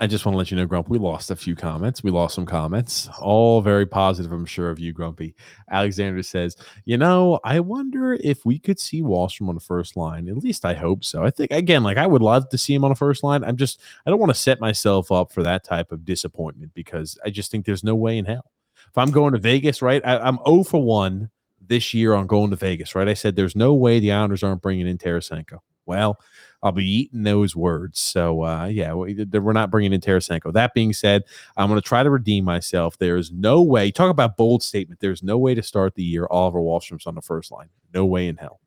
I 0.00 0.06
just 0.06 0.24
want 0.24 0.34
to 0.34 0.38
let 0.38 0.50
you 0.52 0.56
know, 0.56 0.66
Grump, 0.66 0.88
we 0.88 0.98
lost 0.98 1.32
a 1.32 1.36
few 1.36 1.56
comments. 1.56 2.04
We 2.04 2.12
lost 2.12 2.36
some 2.36 2.46
comments, 2.46 3.08
all 3.20 3.60
very 3.60 3.84
positive, 3.84 4.30
I'm 4.30 4.46
sure, 4.46 4.70
of 4.70 4.78
you, 4.78 4.92
Grumpy. 4.92 5.34
Alexander 5.70 6.22
says, 6.22 6.56
You 6.84 6.96
know, 6.96 7.40
I 7.42 7.58
wonder 7.58 8.14
if 8.14 8.46
we 8.46 8.60
could 8.60 8.78
see 8.78 9.02
Wahlstrom 9.02 9.48
on 9.48 9.56
the 9.56 9.60
first 9.60 9.96
line. 9.96 10.28
At 10.28 10.36
least 10.36 10.64
I 10.64 10.74
hope 10.74 11.04
so. 11.04 11.24
I 11.24 11.30
think, 11.30 11.50
again, 11.50 11.82
like 11.82 11.96
I 11.96 12.06
would 12.06 12.22
love 12.22 12.48
to 12.50 12.58
see 12.58 12.74
him 12.74 12.84
on 12.84 12.90
the 12.90 12.96
first 12.96 13.24
line. 13.24 13.42
I'm 13.42 13.56
just, 13.56 13.80
I 14.06 14.10
don't 14.10 14.20
want 14.20 14.30
to 14.30 14.40
set 14.40 14.60
myself 14.60 15.10
up 15.10 15.32
for 15.32 15.42
that 15.42 15.64
type 15.64 15.90
of 15.90 16.04
disappointment 16.04 16.74
because 16.74 17.18
I 17.24 17.30
just 17.30 17.50
think 17.50 17.66
there's 17.66 17.84
no 17.84 17.96
way 17.96 18.18
in 18.18 18.24
hell. 18.24 18.52
If 18.88 18.96
I'm 18.96 19.10
going 19.10 19.32
to 19.32 19.38
Vegas, 19.38 19.82
right, 19.82 20.00
I, 20.04 20.18
I'm 20.18 20.38
0 20.46 20.62
for 20.62 20.82
1 20.82 21.28
this 21.66 21.92
year 21.92 22.14
on 22.14 22.28
going 22.28 22.50
to 22.50 22.56
Vegas, 22.56 22.94
right? 22.94 23.08
I 23.08 23.14
said 23.14 23.34
there's 23.34 23.56
no 23.56 23.74
way 23.74 23.98
the 23.98 24.12
Islanders 24.12 24.44
aren't 24.44 24.62
bringing 24.62 24.86
in 24.86 24.96
Tarasenko. 24.96 25.58
Well, 25.86 26.18
I'll 26.62 26.72
be 26.72 26.84
eating 26.84 27.22
those 27.22 27.54
words. 27.54 28.00
So, 28.00 28.42
uh, 28.42 28.66
yeah, 28.66 28.92
we're 28.92 29.52
not 29.52 29.70
bringing 29.70 29.92
in 29.92 30.00
Tarasenko. 30.00 30.52
That 30.52 30.74
being 30.74 30.92
said, 30.92 31.22
I'm 31.56 31.68
going 31.68 31.80
to 31.80 31.86
try 31.86 32.02
to 32.02 32.10
redeem 32.10 32.44
myself. 32.44 32.98
There's 32.98 33.30
no 33.30 33.62
way. 33.62 33.90
Talk 33.90 34.10
about 34.10 34.36
bold 34.36 34.62
statement. 34.62 35.00
There's 35.00 35.22
no 35.22 35.38
way 35.38 35.54
to 35.54 35.62
start 35.62 35.94
the 35.94 36.02
year. 36.02 36.26
Oliver 36.30 36.60
Wahlstrom's 36.60 37.06
on 37.06 37.14
the 37.14 37.22
first 37.22 37.52
line. 37.52 37.68
No 37.94 38.04
way 38.06 38.26
in 38.26 38.36
hell. 38.36 38.60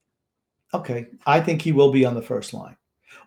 Okay, 0.73 1.07
I 1.26 1.41
think 1.41 1.61
he 1.61 1.73
will 1.73 1.91
be 1.91 2.05
on 2.05 2.15
the 2.15 2.22
first 2.22 2.53
line, 2.53 2.77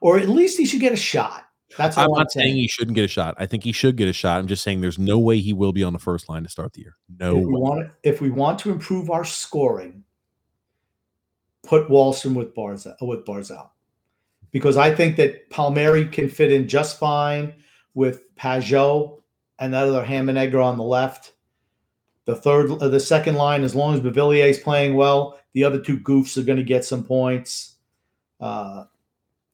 or 0.01 0.19
at 0.19 0.31
least 0.31 0.57
he 0.57 0.65
should 0.65 0.81
get 0.81 0.95
a 0.95 0.97
shot. 0.97 1.45
That's 1.77 1.99
I'm 1.99 2.11
not 2.11 2.33
saying. 2.33 2.47
saying 2.47 2.57
he 2.57 2.69
shouldn't 2.69 2.95
get 2.95 3.05
a 3.05 3.09
shot. 3.09 3.35
I 3.37 3.45
think 3.45 3.65
he 3.65 3.73
should 3.73 3.97
get 3.97 4.09
a 4.09 4.15
shot. 4.15 4.39
I'm 4.39 4.47
just 4.47 4.63
saying 4.63 4.81
there's 4.81 4.99
no 4.99 5.19
way 5.19 5.41
he 5.41 5.53
will 5.53 5.73
be 5.73 5.83
on 5.83 5.93
the 5.93 5.99
first 5.99 6.29
line 6.31 6.43
to 6.45 6.49
start 6.49 6.73
the 6.73 6.81
year. 6.81 6.97
No. 7.19 7.37
If 7.37 7.45
we, 7.45 7.53
want, 7.53 7.91
if 8.03 8.21
we 8.23 8.31
want 8.31 8.59
to 8.61 8.71
improve 8.71 9.11
our 9.11 9.25
scoring, 9.25 10.05
put 11.65 11.89
Wahlstrom 11.89 12.35
with 12.35 12.55
Barzal, 12.55 12.95
with 13.03 13.27
Barzal, 13.27 13.71
because 14.55 14.77
I 14.77 14.95
think 14.95 15.17
that 15.17 15.51
Palmieri 15.51 16.07
can 16.07 16.29
fit 16.29 16.53
in 16.53 16.69
just 16.69 16.97
fine 16.97 17.53
with 17.95 18.23
Pageau 18.37 19.21
and 19.59 19.75
that 19.75 19.89
other 19.89 20.05
Hammenegger 20.05 20.65
on 20.65 20.79
the 20.79 20.85
left. 20.85 21.33
The 22.25 22.37
third, 22.37 22.71
uh, 22.71 22.87
the 22.87 23.01
second 23.01 23.35
line, 23.35 23.65
as 23.65 23.75
long 23.75 23.95
as 23.95 24.01
Beauvillier 24.01 24.49
is 24.49 24.61
playing 24.61 24.95
well, 24.95 25.41
the 25.55 25.65
other 25.65 25.81
two 25.81 25.99
goofs 25.99 26.39
are 26.39 26.45
going 26.45 26.59
to 26.59 26.65
get 26.65 26.85
some 26.85 27.03
points. 27.03 27.75
Uh, 28.41 28.85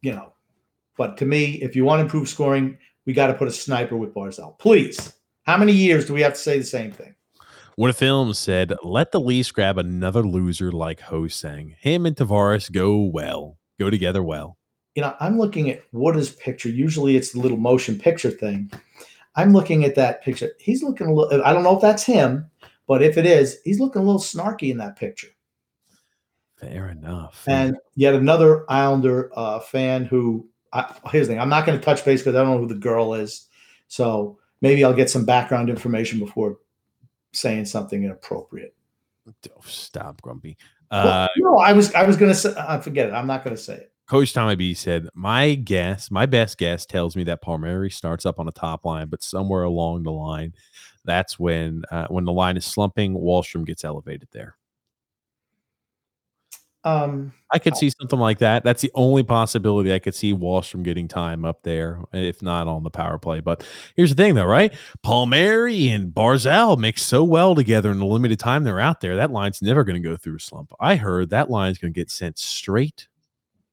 you 0.03 0.13
know, 0.13 0.35
but 0.99 1.17
to 1.17 1.25
me, 1.25 1.55
if 1.63 1.75
you 1.75 1.87
want 1.87 2.01
to 2.01 2.05
improve 2.05 2.29
scoring, 2.29 2.77
we 3.07 3.15
got 3.15 3.29
to 3.29 3.35
put 3.35 3.49
a 3.49 3.53
sniper 3.53 3.97
with 3.97 4.13
Barzal. 4.13 4.59
Please. 4.59 5.15
How 5.45 5.57
many 5.57 5.73
years 5.73 6.05
do 6.05 6.13
we 6.13 6.21
have 6.21 6.35
to 6.35 6.39
say 6.39 6.59
the 6.59 6.65
same 6.65 6.93
thing? 6.93 7.15
What 7.77 7.89
a 7.89 7.95
film 7.95 8.35
said, 8.35 8.75
let 8.83 9.13
the 9.13 9.21
Leafs 9.21 9.51
grab 9.51 9.79
another 9.79 10.23
loser 10.23 10.71
like 10.71 11.01
Ho-Sang. 11.01 11.77
Him 11.81 12.05
and 12.05 12.15
Tavares 12.15 12.71
go 12.71 12.99
well, 12.99 13.57
go 13.79 13.89
together 13.89 14.23
well. 14.23 14.59
You 14.95 15.03
know, 15.03 15.15
I'm 15.21 15.39
looking 15.39 15.71
at 15.71 15.83
what 15.93 16.17
is 16.17 16.31
picture. 16.31 16.69
Usually 16.69 17.17
it's 17.17 17.33
the 17.33 17.41
little 17.41 17.59
motion 17.59 17.99
picture 17.99 18.31
thing. 18.31 18.71
I'm 19.37 19.53
looking 19.53 19.85
at 19.85 19.95
that 19.95 20.23
picture. 20.23 20.51
He's 20.59 20.83
looking 20.83 21.07
a 21.07 21.15
little, 21.15 21.45
I 21.45 21.53
don't 21.53 21.63
know 21.63 21.77
if 21.77 21.81
that's 21.83 22.03
him, 22.03 22.51
But 22.91 23.03
if 23.03 23.17
it 23.17 23.25
is, 23.25 23.61
he's 23.65 23.79
looking 23.79 24.03
a 24.03 24.05
little 24.05 24.21
snarky 24.21 24.73
in 24.73 24.79
that 24.79 24.97
picture. 24.97 25.29
Fair 26.57 26.89
enough. 26.89 27.45
And 27.47 27.77
yet 27.95 28.15
another 28.15 28.65
Islander 28.69 29.31
uh, 29.37 29.61
fan 29.61 30.07
who, 30.07 30.49
I, 30.73 30.93
here's 31.13 31.29
the 31.29 31.35
thing, 31.35 31.41
I'm 31.41 31.49
not 31.49 31.67
going 31.67 31.79
to 31.79 31.85
touch 31.85 32.05
base 32.05 32.21
because 32.21 32.35
I 32.35 32.43
don't 32.43 32.51
know 32.51 32.59
who 32.59 32.67
the 32.67 32.75
girl 32.75 33.15
is. 33.15 33.47
So 33.87 34.41
maybe 34.61 34.83
I'll 34.83 34.93
get 34.93 35.09
some 35.09 35.25
background 35.25 35.71
information 35.71 36.19
before 36.19 36.59
saying 37.33 37.67
something 37.67 38.03
inappropriate. 38.03 38.75
Oh, 39.29 39.61
stop, 39.65 40.21
Grumpy. 40.21 40.59
Well, 40.91 41.07
Uh, 41.07 41.29
no, 41.37 41.59
I 41.59 41.73
was 41.73 41.95
I 41.95 42.03
was 42.03 42.17
going 42.17 42.33
to 42.33 42.37
say, 42.37 42.53
I 42.59 42.79
forget 42.81 43.09
it. 43.09 43.13
I'm 43.13 43.29
not 43.29 43.45
going 43.45 43.55
to 43.55 43.63
say 43.63 43.75
it. 43.75 43.93
Coach 44.11 44.33
Tommy 44.33 44.57
B 44.57 44.75
said, 44.75 45.09
My 45.15 45.55
guess, 45.55 46.11
my 46.11 46.27
best 46.27 46.59
guess 46.59 46.85
tells 46.85 47.15
me 47.15 47.23
that 47.23 47.43
Palmieri 47.43 47.91
starts 47.91 48.27
up 48.27 48.41
on 48.41 48.47
the 48.47 48.51
top 48.51 48.85
line, 48.85 49.07
but 49.07 49.23
somewhere 49.23 49.63
along 49.63 50.03
the 50.03 50.11
line, 50.11 50.53
that's 51.05 51.39
when 51.39 51.85
uh, 51.93 52.09
when 52.09 52.25
the 52.25 52.33
line 52.33 52.57
is 52.57 52.65
slumping, 52.65 53.15
Wahlstrom 53.15 53.65
gets 53.65 53.85
elevated 53.85 54.27
there. 54.33 54.57
Um, 56.83 57.33
I 57.53 57.61
could 57.61 57.77
see 57.77 57.91
something 57.91 58.19
like 58.19 58.39
that. 58.39 58.65
That's 58.65 58.83
the 58.83 58.91
only 58.97 59.23
possibility 59.23 59.95
I 59.95 60.01
could 60.01 60.17
see 60.17 60.35
Wahlstrom 60.35 60.83
getting 60.83 61.07
time 61.07 61.45
up 61.45 61.63
there, 61.63 62.01
if 62.13 62.43
not 62.43 62.67
on 62.67 62.83
the 62.83 62.91
power 62.91 63.17
play. 63.17 63.39
But 63.39 63.65
here's 63.95 64.11
the 64.13 64.21
thing, 64.21 64.35
though, 64.35 64.45
right? 64.45 64.75
Palmieri 65.05 65.89
and 65.89 66.13
Barzal 66.13 66.77
mix 66.77 67.03
so 67.03 67.23
well 67.23 67.55
together 67.55 67.93
in 67.93 68.01
the 68.01 68.07
limited 68.07 68.41
time 68.41 68.65
they're 68.65 68.81
out 68.81 69.03
there. 69.03 69.15
That 69.15 69.31
line's 69.31 69.63
never 69.63 69.85
going 69.85 70.03
to 70.03 70.09
go 70.09 70.17
through 70.17 70.37
a 70.37 70.41
slump. 70.41 70.73
I 70.81 70.97
heard 70.97 71.31
that 71.31 71.49
line's 71.49 71.79
going 71.79 71.93
to 71.93 72.01
get 72.01 72.11
sent 72.11 72.41
straight 72.41 73.07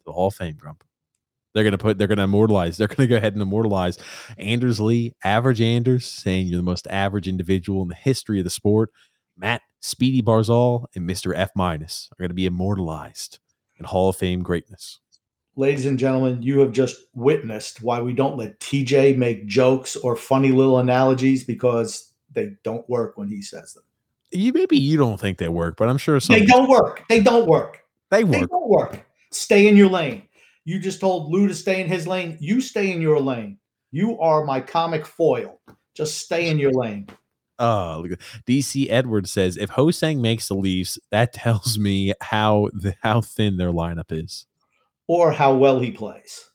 the 0.08 0.14
Hall 0.14 0.28
of 0.28 0.36
Fame, 0.36 0.58
Grump. 0.60 0.84
They're 1.54 1.64
going 1.64 1.72
to 1.72 1.78
put, 1.78 1.98
they're 1.98 2.08
going 2.08 2.18
to 2.18 2.24
immortalize, 2.24 2.78
they're 2.78 2.88
going 2.88 2.98
to 2.98 3.08
go 3.08 3.18
ahead 3.18 3.34
and 3.34 3.42
immortalize 3.42 3.98
Anders 4.38 4.80
Lee, 4.80 5.14
average 5.24 5.62
Anders, 5.62 6.06
saying 6.06 6.48
you're 6.48 6.58
the 6.58 6.64
most 6.64 6.88
average 6.88 7.28
individual 7.28 7.82
in 7.82 7.88
the 7.88 7.96
history 7.96 8.40
of 8.40 8.44
the 8.44 8.50
sport. 8.50 8.92
Mat 9.38 9.62
Speedy 9.82 10.22
Barzal 10.22 10.86
and 10.96 11.08
Mr. 11.08 11.34
F 11.36 11.52
minus 11.56 12.10
are 12.12 12.22
going 12.22 12.30
to 12.30 12.36
be 12.36 12.46
immortalized 12.46 13.40
in 13.78 13.86
Hall 13.86 14.10
of 14.10 14.16
Fame 14.16 14.42
greatness. 14.42 15.00
ladies 15.56 15.86
and 15.86 15.98
gentlemen, 15.98 16.42
you 16.42 16.60
have 16.60 16.72
just 16.72 16.98
witnessed 17.14 17.82
why 17.82 18.02
we 18.02 18.14
don't 18.14 18.38
let 18.38 18.60
TJ 18.60 19.18
make 19.18 19.48
jokes 19.48 19.96
or 19.96 20.16
funny 20.16 20.52
little 20.52 20.80
analogies 20.80 21.44
because 21.44 22.14
they 22.34 22.52
don't 22.64 22.88
work 22.90 23.18
when 23.18 23.28
he 23.28 23.42
says 23.42 23.74
them. 23.74 23.84
You 24.32 24.54
maybe 24.54 24.78
you 24.78 24.98
don't 24.98 25.20
think 25.20 25.38
they 25.38 25.48
work, 25.48 25.78
but 25.78 25.90
I'm 25.90 25.98
sure 25.98 26.20
some 26.20 26.38
They 26.38 26.46
don't 26.46 26.70
work. 26.70 27.04
They 27.10 27.22
don't 27.22 27.48
work. 27.48 27.84
they 28.12 28.24
work. 28.24 28.34
They 28.34 28.46
don't 28.46 28.70
work. 28.70 29.07
Stay 29.32 29.68
in 29.68 29.76
your 29.76 29.90
lane. 29.90 30.24
You 30.66 30.80
just 30.80 31.00
told 31.00 31.32
Lou 31.32 31.48
to 31.48 31.56
stay 31.56 31.82
in 31.82 31.88
his 31.88 32.08
lane. 32.08 32.38
You 32.40 32.60
stay 32.60 32.92
in 32.92 33.02
your 33.02 33.20
lane. 33.20 33.58
You 33.92 34.20
are 34.20 34.44
my 34.44 34.60
comic 34.60 35.06
foil. 35.06 35.62
Just 35.96 36.20
stay 36.20 36.50
in 36.50 36.60
your 36.60 36.72
lane. 36.72 37.08
Oh, 37.60 38.02
look 38.04 38.12
at 38.12 38.20
DC 38.46 38.88
Edwards 38.90 39.32
says 39.32 39.58
if 39.58 39.72
Ho-Sang 39.72 40.22
makes 40.22 40.48
the 40.48 40.54
Leafs, 40.54 41.00
that 41.10 41.34
tells 41.34 41.80
me 41.80 42.14
how 42.22 42.70
the 42.74 42.96
how 43.02 43.22
thin 43.22 43.58
their 43.58 43.72
lineup 43.72 44.12
is. 44.12 44.46
Or 45.08 45.32
how 45.32 45.56
well 45.56 45.80
he 45.80 45.92
plays. 45.92 46.50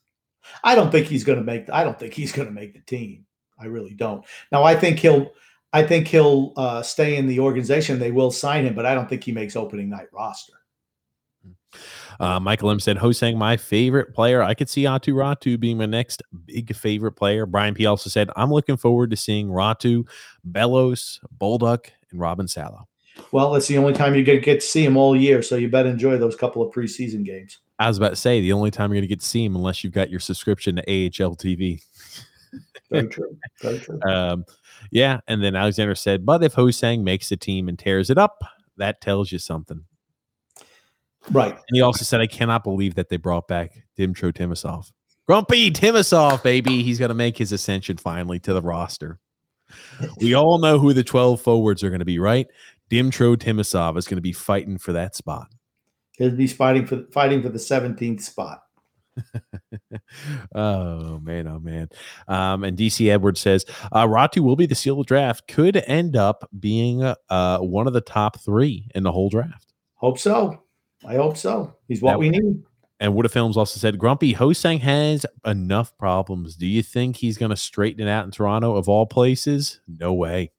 I 0.63 0.75
don't 0.75 0.91
think 0.91 1.07
he's 1.07 1.23
going 1.23 1.39
to 1.39 1.43
make. 1.43 1.65
The, 1.65 1.75
I 1.75 1.83
don't 1.83 1.99
think 1.99 2.13
he's 2.13 2.31
going 2.31 2.47
to 2.47 2.53
make 2.53 2.73
the 2.73 2.81
team. 2.81 3.25
I 3.59 3.65
really 3.65 3.93
don't. 3.93 4.23
Now 4.51 4.63
I 4.63 4.75
think 4.75 4.99
he'll. 4.99 5.31
I 5.75 5.81
think 5.81 6.07
he'll 6.07 6.53
uh, 6.55 6.83
stay 6.83 7.15
in 7.15 7.25
the 7.25 7.39
organization. 7.39 7.97
They 7.97 8.11
will 8.11 8.29
sign 8.29 8.63
him, 8.63 8.75
but 8.75 8.85
I 8.85 8.93
don't 8.93 9.09
think 9.09 9.23
he 9.23 9.31
makes 9.31 9.55
opening 9.55 9.89
night 9.89 10.07
roster. 10.13 10.53
Uh, 12.19 12.39
Michael 12.39 12.69
M 12.69 12.79
said 12.79 12.97
Ho-Sang, 12.97 13.37
my 13.37 13.57
favorite 13.57 14.13
player. 14.13 14.43
I 14.43 14.53
could 14.53 14.69
see 14.69 14.83
Aatu 14.83 15.13
Räty 15.13 15.59
being 15.59 15.77
my 15.77 15.85
next 15.85 16.21
big 16.45 16.75
favorite 16.75 17.13
player. 17.13 17.45
Brian 17.45 17.73
P 17.73 17.85
also 17.85 18.09
said 18.09 18.29
I'm 18.35 18.51
looking 18.51 18.77
forward 18.77 19.09
to 19.11 19.15
seeing 19.15 19.49
Ratu, 19.49 20.07
Bellows, 20.43 21.19
Bolduc, 21.39 21.89
and 22.11 22.19
Robin 22.19 22.47
Salo. 22.47 22.87
Well, 23.31 23.55
it's 23.55 23.67
the 23.67 23.77
only 23.77 23.93
time 23.93 24.15
you 24.15 24.23
get 24.23 24.43
get 24.43 24.61
to 24.61 24.65
see 24.65 24.85
him 24.85 24.97
all 24.97 25.15
year, 25.15 25.41
so 25.41 25.55
you 25.55 25.69
better 25.69 25.89
enjoy 25.89 26.17
those 26.17 26.35
couple 26.35 26.61
of 26.61 26.73
preseason 26.73 27.23
games. 27.23 27.59
I 27.79 27.87
was 27.87 27.97
about 27.97 28.09
to 28.09 28.15
say 28.15 28.41
the 28.41 28.53
only 28.53 28.71
time 28.71 28.91
you're 28.91 29.01
going 29.01 29.03
to 29.03 29.07
get 29.07 29.19
to 29.19 29.25
see 29.25 29.43
him 29.43 29.55
unless 29.55 29.83
you've 29.83 29.93
got 29.93 30.09
your 30.09 30.19
subscription 30.19 30.75
to 30.77 30.81
AHL 30.83 31.35
TV. 31.35 31.81
Very 32.91 33.07
true. 33.07 33.37
Very 33.61 33.79
true. 33.79 33.99
Um, 34.03 34.45
yeah, 34.91 35.19
and 35.27 35.43
then 35.43 35.55
Alexander 35.55 35.95
said, 35.95 36.25
but 36.25 36.43
if 36.43 36.53
Ho-Sang 36.53 37.03
makes 37.03 37.29
the 37.29 37.37
team 37.37 37.67
and 37.67 37.77
tears 37.77 38.09
it 38.09 38.17
up, 38.17 38.43
that 38.77 39.01
tells 39.01 39.31
you 39.31 39.39
something. 39.39 39.83
Right. 41.31 41.53
And 41.53 41.75
he 41.75 41.81
also 41.81 42.03
said, 42.03 42.21
I 42.21 42.27
cannot 42.27 42.63
believe 42.63 42.95
that 42.95 43.09
they 43.09 43.17
brought 43.17 43.47
back 43.47 43.71
Dmytro 43.97 44.33
Timashov. 44.33 44.91
Grumpy 45.25 45.71
Timashov, 45.71 46.43
baby. 46.43 46.83
He's 46.83 46.99
going 46.99 47.09
to 47.09 47.15
make 47.15 47.37
his 47.37 47.51
ascension 47.51 47.97
finally 47.97 48.39
to 48.39 48.53
the 48.53 48.61
roster. 48.61 49.19
We 50.17 50.33
all 50.33 50.59
know 50.59 50.79
who 50.79 50.93
the 50.93 51.03
12 51.03 51.41
forwards 51.41 51.83
are 51.83 51.89
going 51.89 51.99
to 51.99 52.05
be, 52.05 52.19
right? 52.19 52.47
Dmytro 52.91 53.37
Timashov 53.37 53.97
is 53.97 54.05
going 54.05 54.17
to 54.17 54.21
be 54.21 54.33
fighting 54.33 54.77
for 54.77 54.93
that 54.93 55.15
spot. 55.15 55.47
He'll 56.17 56.31
be 56.31 56.47
fighting 56.47 56.85
for 56.85 57.05
fighting 57.11 57.41
for 57.41 57.49
the 57.49 57.57
17th 57.57 58.21
spot. 58.21 58.59
oh 60.55 61.19
man, 61.19 61.47
oh 61.47 61.59
man. 61.59 61.87
Um, 62.27 62.63
and 62.63 62.77
DC 62.77 63.09
Edwards 63.09 63.39
says 63.39 63.65
uh, 63.91 64.05
Räty 64.05 64.39
will 64.39 64.55
be 64.55 64.65
the 64.65 64.75
seal 64.75 64.99
of 64.99 65.05
the 65.05 65.09
draft. 65.09 65.47
Could 65.47 65.77
end 65.87 66.15
up 66.15 66.47
being 66.59 67.03
uh, 67.03 67.57
one 67.59 67.87
of 67.87 67.93
the 67.93 68.01
top 68.01 68.41
three 68.41 68.89
in 68.93 69.03
the 69.03 69.11
whole 69.11 69.29
draft. 69.29 69.73
Hope 69.95 70.19
so. 70.19 70.62
I 71.05 71.15
hope 71.15 71.37
so. 71.37 71.75
He's 71.87 72.01
what 72.01 72.11
That 72.11 72.19
we 72.19 72.29
need. 72.29 72.63
And 72.99 73.15
Wood 73.15 73.25
of 73.25 73.33
Films 73.33 73.57
also 73.57 73.79
said 73.79 73.97
Grumpy 73.97 74.33
Ho-Sang 74.33 74.79
has 74.79 75.25
enough 75.45 75.97
problems. 75.97 76.55
Do 76.55 76.65
you 76.65 76.81
think 76.81 77.17
he's 77.17 77.37
going 77.37 77.49
to 77.49 77.57
straighten 77.57 78.07
it 78.07 78.09
out 78.09 78.23
in 78.23 78.31
Toronto 78.31 78.77
of 78.77 78.87
all 78.87 79.05
places? 79.05 79.81
No 79.87 80.13
way. 80.13 80.51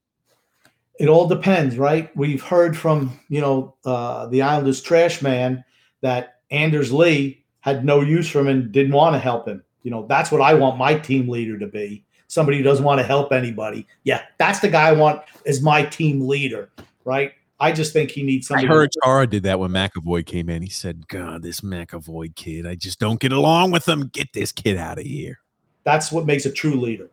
It 0.98 1.08
all 1.08 1.26
depends, 1.26 1.78
right? 1.78 2.14
We've 2.16 2.42
heard 2.42 2.76
from 2.76 3.18
you 3.28 3.40
know 3.40 3.74
uh, 3.84 4.26
the 4.26 4.42
Islanders 4.42 4.80
trash 4.80 5.22
man 5.22 5.64
that 6.02 6.40
Anders 6.50 6.92
Lee 6.92 7.44
had 7.60 7.84
no 7.84 8.00
use 8.00 8.28
for 8.28 8.40
him 8.40 8.48
and 8.48 8.70
didn't 8.70 8.92
want 8.92 9.14
to 9.14 9.18
help 9.18 9.48
him. 9.48 9.64
You 9.82 9.90
know 9.90 10.06
that's 10.06 10.30
what 10.30 10.40
I 10.40 10.54
want 10.54 10.76
my 10.76 10.94
team 10.94 11.28
leader 11.28 11.58
to 11.58 11.66
be. 11.66 12.04
Somebody 12.28 12.58
who 12.58 12.64
doesn't 12.64 12.84
want 12.84 13.00
to 13.00 13.06
help 13.06 13.32
anybody. 13.32 13.86
Yeah, 14.04 14.22
that's 14.38 14.60
the 14.60 14.68
guy 14.68 14.88
I 14.88 14.92
want 14.92 15.22
as 15.46 15.62
my 15.62 15.82
team 15.82 16.28
leader, 16.28 16.70
right? 17.04 17.32
I 17.64 17.72
just 17.72 17.94
think 17.94 18.10
he 18.10 18.22
needs 18.22 18.46
something. 18.48 18.66
I 18.66 18.68
heard 18.68 18.90
Chara 19.02 19.26
did 19.26 19.42
that 19.44 19.58
when 19.58 19.70
McAvoy 19.70 20.26
came 20.26 20.50
in. 20.50 20.60
He 20.60 20.68
said, 20.68 21.08
God, 21.08 21.42
this 21.42 21.62
McAvoy 21.62 22.34
kid, 22.34 22.66
I 22.66 22.74
just 22.74 22.98
don't 23.00 23.18
get 23.18 23.32
along 23.32 23.70
with 23.70 23.88
him. 23.88 24.08
Get 24.08 24.34
this 24.34 24.52
kid 24.52 24.76
out 24.76 24.98
of 24.98 25.06
here. 25.06 25.38
That's 25.84 26.12
what 26.12 26.26
makes 26.26 26.44
a 26.44 26.52
true 26.52 26.78
leader. 26.78 27.08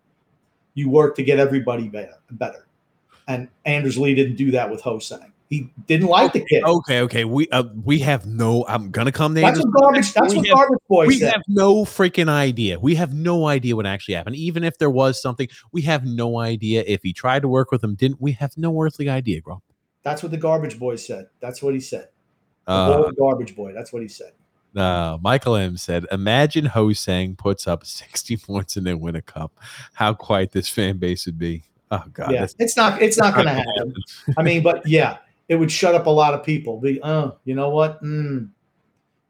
You 0.74 0.90
work 0.90 1.16
to 1.16 1.24
get 1.24 1.40
everybody 1.40 1.88
better. 1.88 2.16
better. 2.32 2.68
And 3.30 3.48
Anders 3.66 3.98
Lee 3.98 4.14
didn't 4.14 4.36
do 4.36 4.52
that 4.52 4.70
with 4.70 4.82
Ho-Sang. 4.82 5.32
He 5.50 5.70
didn't 5.88 6.08
like 6.08 6.34
the 6.34 6.42
kid. 6.42 6.64
Okay, 6.64 7.00
okay. 7.02 7.24
We 7.24 7.48
uh, 7.50 7.64
we 7.86 8.00
have 8.00 8.26
no 8.26 8.66
I'm 8.68 8.90
gonna 8.92 9.12
come 9.12 9.34
there. 9.34 9.44
That's 9.46 9.60
what 9.66 9.72
garbage. 9.82 10.14
That's 10.14 10.34
We 10.34 10.38
what 10.40 10.48
have- 10.48 10.56
garbage 10.56 10.80
boy 10.90 11.04
said. 11.04 11.08
we 11.08 11.18
said. 11.20 11.32
have 11.34 11.42
no 11.48 11.86
freaking 11.86 12.30
idea. 12.30 12.78
We 12.80 12.96
have 12.96 13.14
no 13.14 13.48
idea 13.48 13.76
what 13.78 13.86
actually 13.86 14.16
happened. 14.16 14.36
Even 14.38 14.64
if 14.66 14.78
there 14.80 14.90
was 14.90 15.22
something, 15.22 15.48
we 15.72 15.82
have 15.84 16.06
no 16.06 16.40
idea. 16.40 16.84
If 16.88 17.02
he 17.04 17.14
tried 17.14 17.42
to 17.42 17.48
work 17.48 17.72
with 17.72 17.82
him, 17.84 17.96
didn't 17.96 18.22
we 18.22 18.34
have 18.34 18.58
no 18.58 18.82
earthly 18.82 19.08
idea, 19.10 19.42
bro? 19.42 19.62
That's 20.04 20.24
what 20.24 20.32
the 20.32 20.38
garbage 20.38 20.80
boy 20.80 20.96
said. 20.96 21.28
That's 21.40 21.62
what 21.62 21.74
he 21.74 21.80
said. 21.80 22.10
The 22.66 22.74
Uh, 22.74 23.12
garbage 23.18 23.56
boy. 23.56 23.74
That's 23.74 23.92
what 23.94 24.02
he 24.02 24.08
said. 24.08 24.32
uh, 24.76 25.18
Michael 25.22 25.56
M 25.58 25.76
said, 25.78 26.06
"Imagine 26.12 26.66
Ho-Sang 26.66 27.36
puts 27.36 27.68
up 27.68 27.86
60 27.86 28.38
points 28.38 28.78
and 28.78 28.86
they 28.88 28.94
win 28.94 29.16
a 29.18 29.22
cup. 29.22 29.52
How 29.94 30.14
quiet 30.14 30.52
this 30.52 30.70
fan 30.70 30.98
base 30.98 31.26
would 31.26 31.38
be." 31.38 31.64
Oh 31.92 32.04
God, 32.14 32.32
yeah, 32.32 32.48
it's 32.58 32.78
not. 32.78 33.02
It's 33.02 33.18
not 33.18 33.34
going 33.34 33.48
to 33.48 33.54
happen. 33.54 33.94
I 34.38 34.44
mean, 34.44 34.64
but 34.64 34.88
yeah, 34.88 35.18
it 35.50 35.56
would 35.56 35.70
shut 35.72 35.94
up 35.94 36.06
a 36.06 36.10
lot 36.10 36.34
of 36.34 36.42
people. 36.46 36.80
Be, 36.80 37.02
oh, 37.04 37.36
you 37.44 37.54
know 37.54 37.70
what? 37.70 38.02
Mm, 38.02 38.50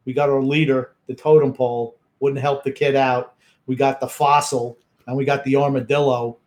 we 0.04 0.12
got 0.12 0.30
our 0.30 0.40
leader, 0.40 0.92
the 1.08 1.14
totem 1.14 1.52
pole, 1.52 1.96
wouldn't 2.20 2.40
help 2.40 2.62
the 2.62 2.70
kid 2.70 2.94
out. 2.94 3.34
We 3.66 3.74
got 3.74 3.98
the 3.98 4.06
fossil, 4.06 4.78
and 5.08 5.16
we 5.16 5.24
got 5.24 5.42
the 5.42 5.56
armadillo. 5.56 6.38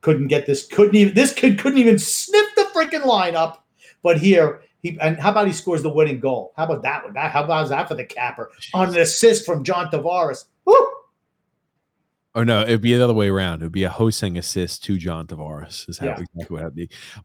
Couldn't 0.00 0.26
get 0.26 0.46
this. 0.46 0.66
Couldn't 0.66 0.96
even. 0.96 1.14
This 1.14 1.32
kid 1.32 1.58
couldn't 1.60 1.78
even 1.78 2.00
sniff 2.00 2.46
the 2.56 2.66
freaking 2.74 3.02
lineup. 3.02 3.58
But 4.02 4.18
here 4.18 4.62
he 4.82 4.98
and 5.00 5.18
how 5.18 5.30
about 5.30 5.46
he 5.46 5.52
scores 5.52 5.82
the 5.82 5.92
winning 5.92 6.20
goal? 6.20 6.52
How 6.56 6.64
about 6.64 6.82
that 6.82 7.04
one? 7.04 7.14
That 7.14 7.30
how 7.30 7.44
about 7.44 7.68
that 7.68 7.88
for 7.88 7.94
the 7.94 8.04
capper 8.04 8.50
on 8.74 8.88
an 8.88 8.98
assist 8.98 9.44
from 9.44 9.64
John 9.64 9.90
Tavares? 9.90 10.46
Woo! 10.64 10.74
Oh 12.36 12.44
no, 12.44 12.60
it'd 12.62 12.80
be 12.80 12.94
the 12.94 13.02
other 13.02 13.12
way 13.12 13.28
around. 13.28 13.60
It'd 13.60 13.72
be 13.72 13.82
a 13.82 13.88
Ho-Sang 13.90 14.38
assist 14.38 14.84
to 14.84 14.96
John 14.96 15.26
Tavares. 15.26 15.88
Is 15.88 15.98
how 15.98 16.06
Yeah. 16.06 16.20
exactly 16.20 16.46
what. 16.62 16.72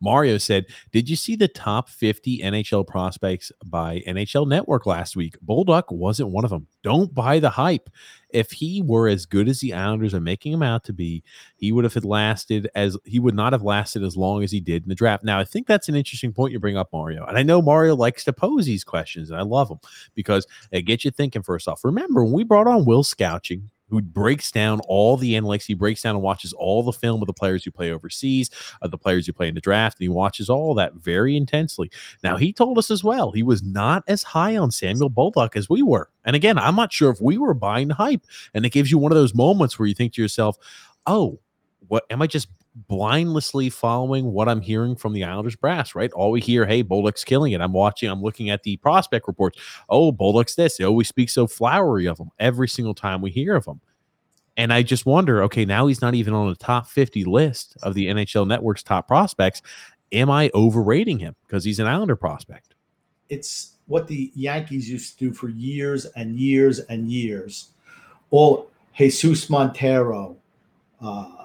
Mario 0.01 0.39
said, 0.39 0.65
"Did 0.91 1.07
you 1.07 1.15
see 1.15 1.35
the 1.35 1.47
top 1.47 1.89
50 1.89 2.41
NHL 2.41 2.83
prospects 2.83 3.51
by 3.63 4.01
NHL 4.07 4.47
Network 4.47 4.87
last 4.87 5.15
week? 5.15 5.35
Bolduc 5.45 5.91
wasn't 5.91 6.29
one 6.29 6.43
of 6.43 6.49
them. 6.49 6.65
Don't 6.81 7.13
buy 7.13 7.37
the 7.39 7.51
hype. 7.51 7.87
If 8.31 8.51
he 8.51 8.81
were 8.81 9.07
as 9.07 9.27
good 9.27 9.47
as 9.47 9.59
the 9.59 9.73
Islanders 9.73 10.15
are 10.15 10.19
making 10.19 10.51
him 10.53 10.63
out 10.63 10.83
to 10.85 10.93
be, 10.93 11.23
he 11.55 11.71
would 11.71 11.83
have 11.83 11.93
had 11.93 12.03
lasted 12.03 12.67
as 12.73 12.97
he 13.05 13.19
would 13.19 13.35
not 13.35 13.53
have 13.53 13.61
lasted 13.63 14.01
as 14.03 14.17
long 14.17 14.43
as 14.43 14.51
he 14.51 14.59
did 14.59 14.83
in 14.83 14.89
the 14.89 14.95
draft. 14.95 15.23
Now, 15.23 15.37
I 15.39 15.43
think 15.45 15.67
that's 15.67 15.87
an 15.87 15.95
interesting 15.95 16.33
point 16.33 16.51
you 16.51 16.59
bring 16.59 16.77
up, 16.77 16.89
Mario. 16.91 17.25
And 17.25 17.37
I 17.37 17.43
know 17.43 17.61
Mario 17.61 17.95
likes 17.95 18.23
to 18.23 18.33
pose 18.33 18.65
these 18.65 18.83
questions, 18.83 19.29
and 19.29 19.39
I 19.39 19.43
love 19.43 19.69
them 19.69 19.79
because 20.15 20.47
it 20.71 20.81
gets 20.81 21.05
you 21.05 21.11
thinking. 21.11 21.43
First 21.43 21.67
off, 21.67 21.85
remember 21.85 22.23
when 22.23 22.33
we 22.33 22.43
brought 22.43 22.67
on 22.67 22.85
Will 22.85 23.03
Scouching 23.03 23.69
who 23.89 24.01
breaks 24.01 24.51
down 24.51 24.81
all 24.87 25.17
the 25.17 25.33
analytics. 25.33 25.65
He 25.65 25.73
breaks 25.73 26.01
down 26.01 26.15
and 26.15 26.23
watches 26.23 26.53
all 26.53 26.83
the 26.83 26.91
film 26.91 27.21
of 27.21 27.27
the 27.27 27.33
players 27.33 27.63
who 27.63 27.71
play 27.71 27.91
overseas, 27.91 28.49
of 28.81 28.91
the 28.91 28.97
players 28.97 29.25
who 29.25 29.33
play 29.33 29.47
in 29.47 29.55
the 29.55 29.61
draft, 29.61 29.99
and 29.99 30.03
he 30.03 30.09
watches 30.09 30.49
all 30.49 30.73
that 30.75 30.93
very 30.95 31.35
intensely. 31.35 31.91
Now, 32.23 32.37
he 32.37 32.51
told 32.51 32.77
us 32.77 32.89
as 32.89 33.03
well 33.03 33.31
he 33.31 33.43
was 33.43 33.63
not 33.63 34.03
as 34.07 34.23
high 34.23 34.57
on 34.57 34.71
Samuel 34.71 35.09
Bolduc 35.09 35.55
as 35.55 35.69
we 35.69 35.81
were. 35.81 36.09
And 36.23 36.35
again, 36.35 36.57
I'm 36.57 36.75
not 36.75 36.91
sure 36.91 37.11
if 37.11 37.21
we 37.21 37.37
were 37.37 37.53
buying 37.53 37.89
hype. 37.89 38.21
And 38.53 38.65
it 38.65 38.71
gives 38.71 38.91
you 38.91 38.97
one 38.97 39.11
of 39.11 39.17
those 39.17 39.35
moments 39.35 39.77
where 39.77 39.87
you 39.87 39.93
think 39.93 40.13
to 40.13 40.21
yourself, 40.21 40.57
oh, 41.05 41.39
what 41.87 42.05
am 42.09 42.21
I 42.21 42.27
just 42.27 42.47
blindlessly 42.75 43.69
following 43.69 44.33
what 44.33 44.49
I'm 44.49 44.61
hearing 44.61 44.95
from 44.95 45.13
the 45.13 45.23
Islanders 45.23 45.55
brass, 45.55 45.95
right? 45.95 46.11
All 46.11 46.31
we 46.31 46.41
hear, 46.41 46.65
hey, 46.65 46.83
Bolduc's 46.83 47.23
killing 47.23 47.53
it. 47.53 47.61
I'm 47.61 47.71
watching, 47.71 48.09
I'm 48.09 48.21
looking 48.21 48.49
at 48.49 48.63
the 48.63 48.77
prospect 48.77 49.27
reports. 49.27 49.59
Oh, 49.89 50.11
Bolduc's 50.11 50.55
this. 50.55 50.77
They 50.77 50.83
always 50.83 51.07
speak 51.07 51.29
so 51.29 51.47
flowery 51.47 52.05
of 52.05 52.19
him 52.19 52.31
every 52.37 52.67
single 52.67 52.93
time 52.93 53.21
we 53.21 53.31
hear 53.31 53.55
of 53.55 53.65
him. 53.65 53.79
And 54.57 54.71
I 54.71 54.83
just 54.83 55.05
wonder, 55.05 55.43
okay, 55.43 55.65
now 55.65 55.87
he's 55.87 56.01
not 56.01 56.15
even 56.15 56.33
on 56.33 56.49
the 56.49 56.55
top 56.55 56.87
50 56.87 57.23
list 57.25 57.77
of 57.83 57.93
the 57.93 58.07
NHL 58.07 58.47
Network's 58.47 58.83
top 58.83 59.07
prospects. 59.07 59.61
Am 60.11 60.29
I 60.29 60.49
overrating 60.53 61.19
him 61.19 61.35
because 61.47 61.63
he's 61.63 61.79
an 61.79 61.87
Islander 61.87 62.15
prospect? 62.15 62.75
It's 63.29 63.73
what 63.87 64.07
the 64.07 64.31
Yankees 64.35 64.89
used 64.89 65.17
to 65.17 65.29
do 65.29 65.33
for 65.33 65.49
years 65.49 66.05
and 66.05 66.39
years 66.39 66.79
and 66.79 67.09
years. 67.11 67.69
All 68.31 68.69
Jesus 68.95 69.49
Montero, 69.49 70.37
uh, 71.01 71.44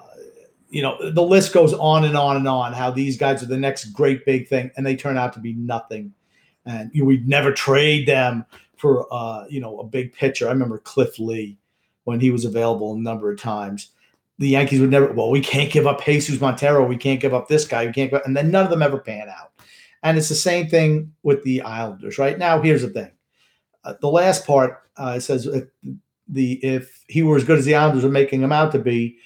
you 0.71 0.81
know, 0.81 1.11
the 1.11 1.21
list 1.21 1.53
goes 1.53 1.73
on 1.73 2.05
and 2.05 2.17
on 2.17 2.37
and 2.37 2.47
on. 2.47 2.73
How 2.73 2.89
these 2.89 3.17
guys 3.17 3.43
are 3.43 3.47
the 3.47 3.57
next 3.57 3.85
great 3.85 4.25
big 4.25 4.47
thing, 4.47 4.71
and 4.75 4.85
they 4.85 4.95
turn 4.95 5.17
out 5.17 5.33
to 5.33 5.39
be 5.39 5.53
nothing. 5.53 6.13
And 6.65 6.89
you 6.93 7.01
know, 7.01 7.07
we'd 7.07 7.27
never 7.27 7.51
trade 7.51 8.07
them 8.07 8.45
for, 8.77 9.05
uh, 9.13 9.45
you 9.49 9.59
know, 9.59 9.79
a 9.79 9.83
big 9.83 10.13
pitcher. 10.13 10.47
I 10.47 10.51
remember 10.51 10.79
Cliff 10.79 11.19
Lee 11.19 11.57
when 12.05 12.19
he 12.19 12.31
was 12.31 12.45
available 12.45 12.93
a 12.93 12.99
number 12.99 13.31
of 13.31 13.39
times. 13.39 13.91
The 14.39 14.47
Yankees 14.47 14.79
would 14.79 14.89
never. 14.89 15.11
Well, 15.11 15.29
we 15.29 15.41
can't 15.41 15.71
give 15.71 15.85
up 15.85 16.03
Jesus 16.03 16.39
Montero. 16.39 16.87
We 16.87 16.97
can't 16.97 17.19
give 17.19 17.33
up 17.33 17.47
this 17.47 17.67
guy. 17.67 17.85
We 17.85 17.91
can't 17.91 18.09
go, 18.09 18.21
and 18.25 18.35
then 18.35 18.49
none 18.49 18.63
of 18.63 18.71
them 18.71 18.81
ever 18.81 18.97
pan 18.97 19.27
out. 19.29 19.51
And 20.03 20.17
it's 20.17 20.29
the 20.29 20.35
same 20.35 20.67
thing 20.67 21.13
with 21.21 21.43
the 21.43 21.61
Islanders. 21.61 22.17
Right 22.17 22.39
now, 22.39 22.61
here's 22.61 22.81
the 22.81 22.89
thing: 22.89 23.11
uh, 23.83 23.95
the 23.99 24.07
last 24.07 24.47
part 24.47 24.83
uh, 24.95 25.19
says 25.19 25.45
if 25.45 25.65
the 26.29 26.53
if 26.63 27.03
he 27.07 27.23
were 27.23 27.35
as 27.35 27.43
good 27.43 27.59
as 27.59 27.65
the 27.65 27.75
Islanders 27.75 28.05
are 28.05 28.09
making 28.09 28.41
him 28.41 28.53
out 28.53 28.71
to 28.71 28.79
be, 28.79 29.17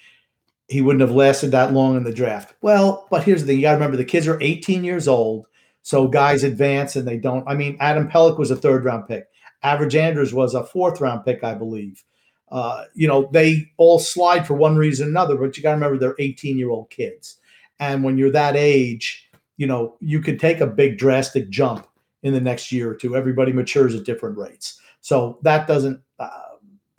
he 0.68 0.82
wouldn't 0.82 1.02
have 1.02 1.12
lasted 1.12 1.52
that 1.52 1.74
long 1.74 1.96
in 1.96 2.04
the 2.04 2.14
draft. 2.14 2.56
Well, 2.62 3.08
but 3.12 3.24
here's 3.24 3.42
the 3.42 3.48
thing: 3.48 3.58
you 3.58 3.64
got 3.64 3.72
to 3.72 3.78
remember 3.78 3.98
the 3.98 4.06
kids 4.06 4.28
are 4.28 4.42
18 4.42 4.84
years 4.84 5.08
old, 5.08 5.48
so 5.84 6.08
guys 6.08 6.44
advance 6.44 6.96
and 6.96 7.08
they 7.08 7.18
don't. 7.18 7.48
I 7.48 7.54
mean, 7.54 7.78
Adam 7.80 8.10
Pelech 8.10 8.38
was 8.38 8.52
a 8.52 8.56
third 8.56 8.86
round 8.86 9.08
pick. 9.08 9.28
Average 9.64 9.96
Andrews 9.96 10.34
was 10.34 10.54
a 10.54 10.64
fourth 10.64 11.02
round 11.02 11.26
pick, 11.26 11.44
I 11.44 11.54
believe. 11.54 12.04
Uh, 12.52 12.86
you 12.94 13.08
know, 13.08 13.30
they 13.32 13.72
all 13.78 14.00
slide 14.00 14.46
for 14.46 14.54
one 14.54 14.76
reason 14.76 15.08
or 15.08 15.10
another, 15.10 15.36
but 15.36 15.58
you 15.58 15.64
got 15.64 15.72
to 15.72 15.76
remember 15.76 15.98
they're 15.98 16.16
18 16.20 16.58
year 16.58 16.70
old 16.70 16.90
kids, 16.90 17.38
and 17.80 18.04
when 18.04 18.18
you're 18.18 18.32
that 18.32 18.56
age, 18.56 19.28
you 19.58 19.68
know, 19.68 19.98
you 20.00 20.20
could 20.22 20.40
take 20.40 20.62
a 20.62 20.68
big 20.68 20.98
drastic 20.98 21.50
jump 21.50 21.88
in 22.24 22.34
the 22.34 22.42
next 22.42 22.72
year 22.72 22.90
or 22.90 22.96
two. 22.96 23.16
Everybody 23.16 23.52
matures 23.52 23.96
at 23.96 24.04
different 24.04 24.38
rates, 24.38 24.80
so 25.02 25.40
that 25.44 25.68
doesn't 25.68 26.02
uh, 26.20 26.30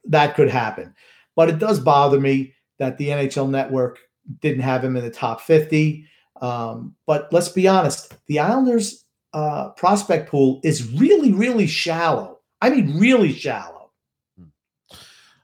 that 0.05 0.34
could 0.36 0.48
happen. 0.48 0.94
But 1.34 1.48
it 1.48 1.59
does 1.59 1.78
bother 1.78 2.18
me 2.18 2.55
that 2.78 2.98
the 2.98 3.09
NHL 3.09 3.48
Network 3.48 3.98
didn't 4.40 4.62
have 4.62 4.85
him 4.85 4.97
in 4.97 5.05
the 5.05 5.11
top 5.11 5.40
50. 5.40 6.07
Um, 6.40 6.94
but 7.07 7.32
let's 7.32 7.48
be 7.48 7.69
honest, 7.69 8.15
the 8.27 8.39
Islanders' 8.39 9.05
uh, 9.32 9.70
prospect 9.70 10.28
pool 10.28 10.61
is 10.65 10.93
really, 10.93 11.32
really 11.32 11.66
shallow. 11.66 12.40
I 12.61 12.70
mean, 12.70 12.98
really 12.98 13.32
shallow. 13.32 13.76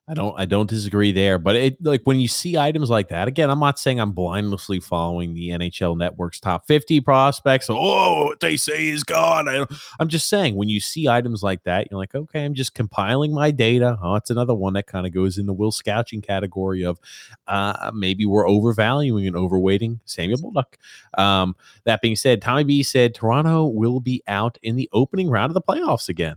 I 0.09 0.15
don't 0.15 0.35
I 0.37 0.47
don't 0.47 0.69
disagree 0.69 1.13
there, 1.13 1.39
but 1.39 1.55
it 1.55 1.77
like 1.81 2.03
when 2.05 2.19
you 2.19 2.27
see 2.27 2.59
items 2.59 2.91
like 2.91 3.09
that 3.11 3.29
again, 3.29 3.51
I'm 3.51 3.61
not 3.61 3.79
saying 3.79 4.01
I'm 4.01 4.11
blindlessly 4.11 4.81
following 4.81 5.33
the 5.33 5.51
NHL 5.51 5.97
Network's 5.97 6.41
top 6.41 6.67
50 6.67 7.01
prospects. 7.01 7.69
Oh, 7.71 8.35
they 8.41 8.57
say 8.57 8.79
he's 8.79 9.05
gone. 9.05 9.49
I, 9.49 9.65
am 10.01 10.09
just 10.09 10.29
saying 10.29 10.57
when 10.57 10.69
you 10.69 10.81
see 10.81 11.09
items 11.09 11.45
like 11.45 11.63
that, 11.65 11.87
you're 11.89 12.01
like, 12.01 12.17
okay, 12.17 12.45
I'm 12.45 12.55
just 12.55 12.75
compiling 12.75 13.33
my 13.33 13.53
data. 13.53 13.97
Oh, 14.03 14.17
it's 14.17 14.31
another 14.31 14.55
one 14.55 14.73
that 14.73 14.89
kind 14.89 15.07
of 15.07 15.15
goes 15.15 15.39
in 15.39 15.47
the 15.47 15.53
Will 15.53 15.71
Scouching 15.71 16.21
category 16.21 16.83
of 16.83 16.99
uh, 17.47 17.93
maybe 17.95 18.27
we're 18.27 18.49
overvaluing 18.49 19.29
and 19.29 19.37
overweighting 19.37 20.01
Samuel 20.05 20.41
Bolduc. 20.41 20.75
Um, 21.17 21.55
that 21.85 22.03
being 22.03 22.17
said, 22.17 22.43
Tommy 22.43 22.65
B 22.65 22.83
said 22.83 23.15
Toronto 23.15 23.67
will 23.67 24.01
be 24.01 24.21
out 24.27 24.59
in 24.65 24.75
the 24.75 24.89
opening 24.93 25.31
round 25.31 25.51
of 25.51 25.55
the 25.55 25.63
playoffs 25.63 26.09
again. 26.09 26.37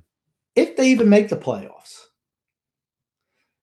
If 0.55 0.77
they 0.77 0.87
even 0.89 1.09
make 1.09 1.29
the 1.29 1.35
playoffs. 1.35 2.05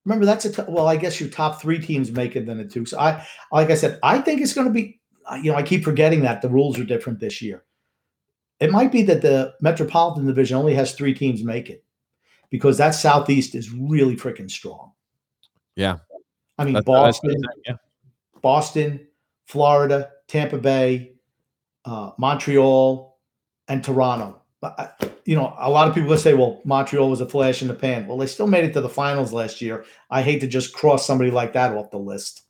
Remember, 0.05 0.27
that's 0.27 0.45
a 0.45 0.53
t- 0.53 0.63
well. 0.69 0.89
I 0.89 0.97
guess 0.97 1.21
your 1.21 1.29
top 1.29 1.61
three 1.61 1.79
teams 1.79 2.11
make 2.11 2.35
it 2.35 2.47
than 2.47 2.59
the 2.59 2.65
two. 2.65 2.85
So 2.85 2.99
I, 2.99 3.27
like 3.53 3.71
I 3.71 3.75
said, 3.75 3.99
I 4.03 4.19
think 4.19 4.41
it's 4.41 4.53
going 4.53 4.67
to 4.67 4.73
be. 4.73 5.01
You 5.41 5.53
know, 5.53 5.57
I 5.57 5.63
keep 5.63 5.85
forgetting 5.85 6.23
that 6.23 6.43
the 6.43 6.49
rules 6.49 6.79
are 6.79 6.85
different 6.85 7.21
this 7.21 7.41
year. 7.41 7.63
It 8.59 8.73
might 8.73 8.91
be 8.91 9.03
that 9.03 9.23
the 9.23 9.55
Metropolitan 9.61 10.27
Division 10.27 10.57
only 10.57 10.75
has 10.75 10.95
three 10.95 11.15
teams 11.15 11.45
make 11.45 11.71
it 11.71 11.85
because 12.51 12.79
that 12.79 12.91
Southeast 12.91 13.55
is 13.55 13.73
really 13.73 14.17
freaking 14.17 14.51
strong. 14.51 14.93
Yeah, 15.77 15.99
I 16.59 16.65
mean 16.65 16.75
that's, 16.75 16.85
Boston, 16.85 17.41
that's 17.41 17.59
yeah. 17.67 17.75
Boston, 18.43 19.07
Florida, 19.47 20.11
Tampa 20.27 20.59
Bay, 20.59 21.13
uh, 21.85 22.11
Montreal, 22.19 23.19
and 23.69 23.83
Toronto. 23.83 24.42
But 24.63 25.21
you 25.27 25.35
know, 25.35 25.55
a 25.59 25.69
lot 25.69 25.89
of 25.89 25.95
people 25.95 26.09
would 26.09 26.21
say, 26.21 26.35
well, 26.35 26.63
Montreal 26.65 27.11
was 27.11 27.21
a 27.21 27.29
flash 27.29 27.63
in 27.63 27.69
the 27.69 27.75
pan. 27.75 28.07
Well, 28.07 28.17
they 28.17 28.29
still 28.29 28.47
made 28.47 28.65
it 28.65 28.73
to 28.75 28.81
the 28.81 28.89
finals 28.89 29.33
last 29.33 29.61
year. 29.61 29.85
I 30.09 30.23
hate 30.23 30.41
to 30.41 30.47
just 30.47 30.73
cross 30.73 31.05
somebody 31.05 31.33
like 31.33 31.53
that 31.55 31.75
off 31.75 31.91
the 31.91 31.99
list. 31.99 32.45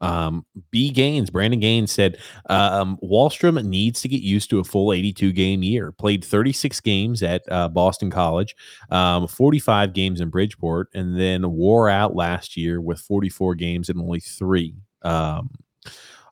Um, 0.00 0.46
B 0.70 0.90
Gaines, 0.90 1.28
Brandon 1.28 1.58
Gaines 1.58 1.90
said, 1.90 2.18
um, 2.48 2.96
Wahlstrom 3.02 3.62
needs 3.64 4.00
to 4.02 4.08
get 4.08 4.22
used 4.22 4.48
to 4.50 4.60
a 4.60 4.64
full 4.64 4.92
82 4.92 5.32
game 5.32 5.64
year. 5.64 5.92
Played 5.92 6.24
36 6.24 6.80
games 6.80 7.24
at 7.24 7.42
uh, 7.50 7.68
Boston 7.68 8.10
College, 8.10 8.54
um, 8.90 9.26
45 9.26 9.92
games 9.92 10.20
in 10.20 10.30
Bridgeport, 10.30 10.88
and 10.94 11.18
then 11.18 11.50
wore 11.50 11.90
out 11.90 12.14
last 12.14 12.56
year 12.56 12.80
with 12.80 13.00
44 13.00 13.56
games 13.56 13.90
and 13.90 14.00
only 14.00 14.20
three, 14.20 14.74
um, 15.02 15.50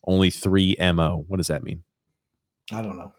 only 0.07 0.31
three 0.31 0.77
MO. 0.81 1.25
What 1.27 1.39
does 1.39 1.49
that 1.49 1.65
mean? 1.65 1.83
I 2.73 2.81
don't 2.81 2.97
know. 2.97 3.13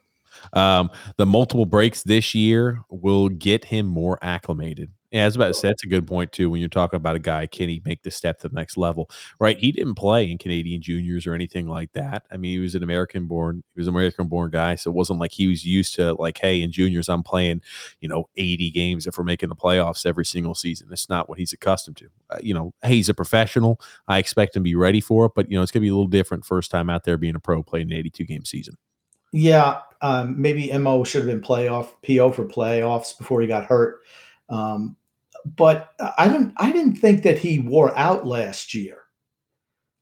Um, 0.53 0.89
the 1.17 1.25
multiple 1.25 1.65
breaks 1.65 2.03
this 2.03 2.33
year 2.35 2.81
will 2.89 3.29
get 3.29 3.65
him 3.65 3.85
more 3.85 4.17
acclimated. 4.21 4.91
Yeah, 5.11 5.25
was 5.25 5.35
about 5.35 5.55
that's 5.59 5.83
a 5.83 5.87
good 5.87 6.05
point 6.05 6.31
too. 6.31 6.51
When 6.51 6.59
you're 6.59 6.69
talking 6.69 6.97
about 6.97 7.15
a 7.15 7.19
guy, 7.19 7.47
can 7.47 7.67
he 7.67 7.81
make 7.83 8.03
the 8.03 8.11
step 8.11 8.39
to 8.41 8.49
the 8.49 8.53
next 8.53 8.77
level? 8.77 9.09
Right? 9.39 9.57
He 9.57 9.71
didn't 9.71 9.95
play 9.95 10.29
in 10.29 10.37
Canadian 10.37 10.83
juniors 10.83 11.25
or 11.25 11.33
anything 11.33 11.67
like 11.67 11.91
that. 11.93 12.23
I 12.31 12.37
mean, 12.37 12.51
he 12.51 12.59
was 12.59 12.75
an 12.75 12.83
American 12.83 13.25
born, 13.25 13.63
he 13.73 13.79
was 13.81 13.87
an 13.87 13.95
American 13.95 14.27
born 14.27 14.51
guy, 14.51 14.75
so 14.75 14.91
it 14.91 14.93
wasn't 14.93 15.19
like 15.19 15.31
he 15.31 15.47
was 15.47 15.65
used 15.65 15.95
to 15.95 16.13
like, 16.13 16.37
hey, 16.37 16.61
in 16.61 16.71
juniors, 16.71 17.09
I'm 17.09 17.23
playing, 17.23 17.61
you 18.01 18.07
know, 18.07 18.29
80 18.37 18.69
games 18.69 19.07
if 19.07 19.17
we're 19.17 19.23
making 19.23 19.49
the 19.49 19.55
playoffs 19.55 20.05
every 20.05 20.25
single 20.25 20.53
season. 20.53 20.87
That's 20.89 21.09
not 21.09 21.27
what 21.27 21.39
he's 21.39 21.53
accustomed 21.53 21.97
to. 21.97 22.09
Uh, 22.29 22.37
you 22.43 22.53
know, 22.53 22.73
hey, 22.83 22.95
he's 22.95 23.09
a 23.09 23.13
professional. 23.15 23.81
I 24.07 24.19
expect 24.19 24.55
him 24.55 24.61
to 24.63 24.69
be 24.69 24.75
ready 24.75 25.01
for 25.01 25.25
it, 25.25 25.31
but 25.35 25.49
you 25.49 25.57
know, 25.57 25.63
it's 25.63 25.71
gonna 25.71 25.81
be 25.81 25.89
a 25.89 25.93
little 25.93 26.07
different 26.07 26.45
first 26.45 26.69
time 26.69 26.87
out 26.89 27.03
there 27.03 27.17
being 27.17 27.35
a 27.35 27.39
pro 27.39 27.63
playing 27.63 27.91
an 27.91 27.97
82 27.97 28.25
game 28.25 28.45
season. 28.45 28.77
Yeah, 29.31 29.81
um, 30.01 30.41
maybe 30.41 30.71
Mo 30.77 31.03
should 31.03 31.27
have 31.27 31.29
been 31.29 31.41
playoff 31.41 31.89
PO 32.05 32.31
for 32.31 32.45
playoffs 32.45 33.17
before 33.17 33.41
he 33.41 33.47
got 33.47 33.65
hurt. 33.65 33.99
Um, 34.49 34.95
but 35.45 35.93
I 36.17 36.27
don't. 36.27 36.53
I 36.57 36.71
didn't 36.71 36.95
think 36.95 37.23
that 37.23 37.37
he 37.37 37.59
wore 37.59 37.97
out 37.97 38.25
last 38.25 38.73
year. 38.73 38.97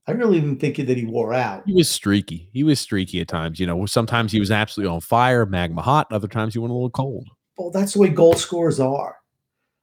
I 0.08 0.14
really 0.14 0.40
didn't 0.40 0.60
think 0.60 0.78
that 0.78 0.98
he 0.98 1.06
wore 1.06 1.34
out. 1.34 1.64
He 1.66 1.74
was 1.74 1.90
streaky. 1.90 2.50
He 2.54 2.64
was 2.64 2.80
streaky 2.80 3.20
at 3.20 3.28
times. 3.28 3.60
You 3.60 3.68
know, 3.68 3.86
sometimes 3.86 4.32
he 4.32 4.40
was 4.40 4.52
absolutely 4.52 4.94
on 4.94 5.02
fire, 5.02 5.46
magma 5.46 5.82
hot. 5.82 6.08
Other 6.12 6.30
times 6.30 6.54
he 6.54 6.60
went 6.60 6.72
a 6.72 6.74
little 6.74 6.90
cold. 6.90 7.28
Well, 7.58 7.72
that's 7.72 7.94
the 7.94 8.00
way 8.00 8.10
goal 8.10 8.36
scorers 8.36 8.80
are. 8.80 9.18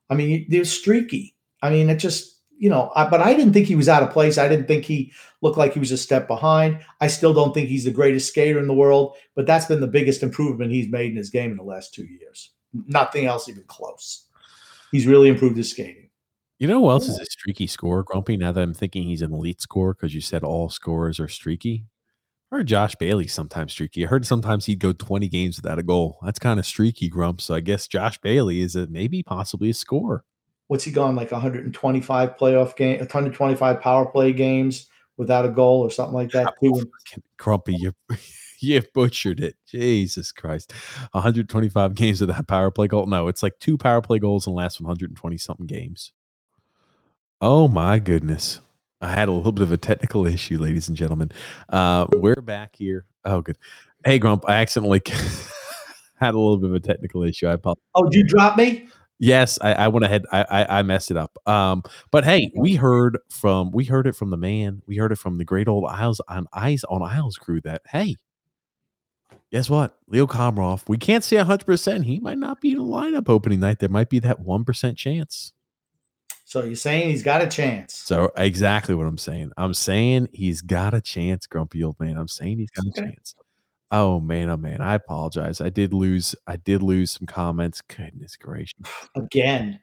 I 0.08 0.14
mean, 0.14 0.46
they're 0.48 0.64
streaky. 0.64 1.34
I 1.62 1.70
mean, 1.70 1.90
it 1.90 1.96
just 1.96 2.33
you 2.58 2.70
know, 2.70 2.92
I, 2.94 3.08
but 3.08 3.20
I 3.20 3.34
didn't 3.34 3.52
think 3.52 3.66
he 3.66 3.76
was 3.76 3.88
out 3.88 4.02
of 4.02 4.10
place. 4.10 4.38
I 4.38 4.48
didn't 4.48 4.66
think 4.66 4.84
he 4.84 5.12
looked 5.42 5.58
like 5.58 5.72
he 5.72 5.80
was 5.80 5.92
a 5.92 5.96
step 5.96 6.28
behind. 6.28 6.84
I 7.00 7.08
still 7.08 7.34
don't 7.34 7.52
think 7.52 7.68
he's 7.68 7.84
the 7.84 7.90
greatest 7.90 8.28
skater 8.28 8.58
in 8.58 8.66
the 8.66 8.74
world, 8.74 9.16
but 9.34 9.46
that's 9.46 9.66
been 9.66 9.80
the 9.80 9.86
biggest 9.86 10.22
improvement 10.22 10.72
he's 10.72 10.88
made 10.88 11.10
in 11.10 11.16
his 11.16 11.30
game 11.30 11.50
in 11.50 11.56
the 11.56 11.64
last 11.64 11.94
two 11.94 12.04
years. 12.04 12.50
Nothing 12.72 13.26
else 13.26 13.48
even 13.48 13.64
close. 13.64 14.26
He's 14.92 15.06
really 15.06 15.28
improved 15.28 15.56
his 15.56 15.70
skating. 15.70 16.10
You 16.58 16.68
know 16.68 16.80
who 16.80 16.90
else 16.90 17.08
is 17.08 17.18
a 17.18 17.26
streaky 17.26 17.66
scorer, 17.66 18.04
Grumpy? 18.04 18.36
Now 18.36 18.52
that 18.52 18.62
I'm 18.62 18.74
thinking 18.74 19.02
he's 19.02 19.22
an 19.22 19.32
elite 19.32 19.60
scorer 19.60 19.94
because 19.94 20.14
you 20.14 20.20
said 20.20 20.44
all 20.44 20.68
scorers 20.68 21.18
are 21.18 21.28
streaky. 21.28 21.84
I 22.52 22.56
heard 22.58 22.68
Josh 22.68 22.94
Bailey 22.94 23.26
sometimes 23.26 23.72
streaky. 23.72 24.04
I 24.04 24.08
heard 24.08 24.24
sometimes 24.24 24.66
he'd 24.66 24.78
go 24.78 24.92
20 24.92 25.28
games 25.28 25.56
without 25.56 25.80
a 25.80 25.82
goal. 25.82 26.18
That's 26.22 26.38
kind 26.38 26.60
of 26.60 26.66
streaky, 26.66 27.08
Grump. 27.08 27.40
So 27.40 27.54
I 27.54 27.60
guess 27.60 27.88
Josh 27.88 28.18
Bailey 28.18 28.60
is 28.60 28.76
a 28.76 28.86
maybe 28.86 29.24
possibly 29.24 29.70
a 29.70 29.74
scorer 29.74 30.24
what's 30.68 30.84
he 30.84 30.90
gone 30.90 31.16
like 31.16 31.30
125 31.30 32.36
playoff 32.36 32.76
game, 32.76 32.98
125 32.98 33.80
power 33.80 34.06
play 34.06 34.32
games 34.32 34.86
without 35.16 35.44
a 35.44 35.48
goal 35.48 35.80
or 35.80 35.90
something 35.90 36.14
like 36.14 36.30
that. 36.32 36.54
Too. 36.60 36.90
Crumpy, 37.38 37.78
you 37.78 37.94
you 38.60 38.82
butchered 38.94 39.40
it. 39.40 39.56
Jesus 39.66 40.32
Christ, 40.32 40.72
125 41.12 41.94
games 41.94 42.20
without 42.20 42.46
power 42.46 42.70
play 42.70 42.88
goal. 42.88 43.06
No, 43.06 43.28
it's 43.28 43.42
like 43.42 43.58
two 43.58 43.76
power 43.76 44.00
play 44.00 44.18
goals 44.18 44.46
in 44.46 44.52
the 44.52 44.56
last 44.56 44.80
120 44.80 45.36
something 45.38 45.66
games. 45.66 46.12
Oh 47.40 47.68
my 47.68 47.98
goodness. 47.98 48.60
I 49.00 49.08
had 49.08 49.28
a 49.28 49.32
little 49.32 49.52
bit 49.52 49.62
of 49.62 49.72
a 49.72 49.76
technical 49.76 50.26
issue, 50.26 50.58
ladies 50.58 50.88
and 50.88 50.96
gentlemen. 50.96 51.30
Uh, 51.68 52.06
we're 52.14 52.36
back 52.36 52.74
here. 52.74 53.04
Oh, 53.26 53.42
good. 53.42 53.58
Hey, 54.02 54.18
Grump, 54.18 54.44
I 54.48 54.54
accidentally 54.54 55.02
had 56.16 56.34
a 56.34 56.38
little 56.38 56.56
bit 56.56 56.70
of 56.70 56.76
a 56.76 56.80
technical 56.80 57.22
issue. 57.22 57.46
I 57.46 57.52
apologize. 57.52 57.82
Oh, 57.94 58.04
did 58.04 58.14
you 58.14 58.24
drop 58.24 58.56
me? 58.56 58.88
Yes, 59.20 59.58
I, 59.62 59.74
I 59.74 59.88
went 59.88 60.04
ahead. 60.04 60.24
I, 60.32 60.44
I 60.50 60.78
I 60.78 60.82
messed 60.82 61.10
it 61.10 61.16
up. 61.16 61.36
Um, 61.46 61.82
but 62.10 62.24
hey, 62.24 62.50
we 62.56 62.74
heard 62.74 63.18
from 63.30 63.70
we 63.70 63.84
heard 63.84 64.06
it 64.06 64.16
from 64.16 64.30
the 64.30 64.36
man. 64.36 64.82
We 64.86 64.96
heard 64.96 65.12
it 65.12 65.18
from 65.18 65.38
the 65.38 65.44
great 65.44 65.68
old 65.68 65.84
Isles 65.86 66.20
on 66.28 66.46
Eyes 66.52 66.84
on 66.84 67.02
Isles 67.02 67.36
crew 67.36 67.60
that 67.62 67.82
hey, 67.88 68.16
guess 69.52 69.70
what? 69.70 69.96
Leo 70.08 70.26
Komarov, 70.26 70.82
we 70.88 70.98
can't 70.98 71.22
say 71.22 71.36
hundred 71.36 71.64
percent. 71.64 72.04
He 72.04 72.18
might 72.18 72.38
not 72.38 72.60
be 72.60 72.72
in 72.72 72.78
the 72.78 72.84
lineup 72.84 73.28
opening 73.28 73.60
night. 73.60 73.78
There 73.78 73.88
might 73.88 74.10
be 74.10 74.18
that 74.18 74.40
one 74.40 74.64
percent 74.64 74.98
chance. 74.98 75.52
So 76.44 76.62
you're 76.62 76.76
saying 76.76 77.10
he's 77.10 77.22
got 77.22 77.40
a 77.40 77.46
chance? 77.46 77.94
So 77.94 78.30
exactly 78.36 78.94
what 78.94 79.06
I'm 79.06 79.18
saying. 79.18 79.52
I'm 79.56 79.74
saying 79.74 80.28
he's 80.32 80.60
got 80.60 80.92
a 80.92 81.00
chance, 81.00 81.46
grumpy 81.46 81.82
old 81.82 81.98
man. 81.98 82.16
I'm 82.16 82.28
saying 82.28 82.58
he's 82.58 82.70
got 82.70 82.84
a 82.84 82.88
Okay. 82.90 83.10
chance. 83.12 83.34
Oh 83.90 84.20
man, 84.20 84.50
oh 84.50 84.56
man. 84.56 84.80
I 84.80 84.94
apologize. 84.94 85.60
I 85.60 85.68
did 85.68 85.92
lose. 85.92 86.34
I 86.46 86.56
did 86.56 86.82
lose 86.82 87.12
some 87.12 87.26
comments. 87.26 87.80
Goodness 87.82 88.36
gracious. 88.36 88.74
Again. 89.14 89.80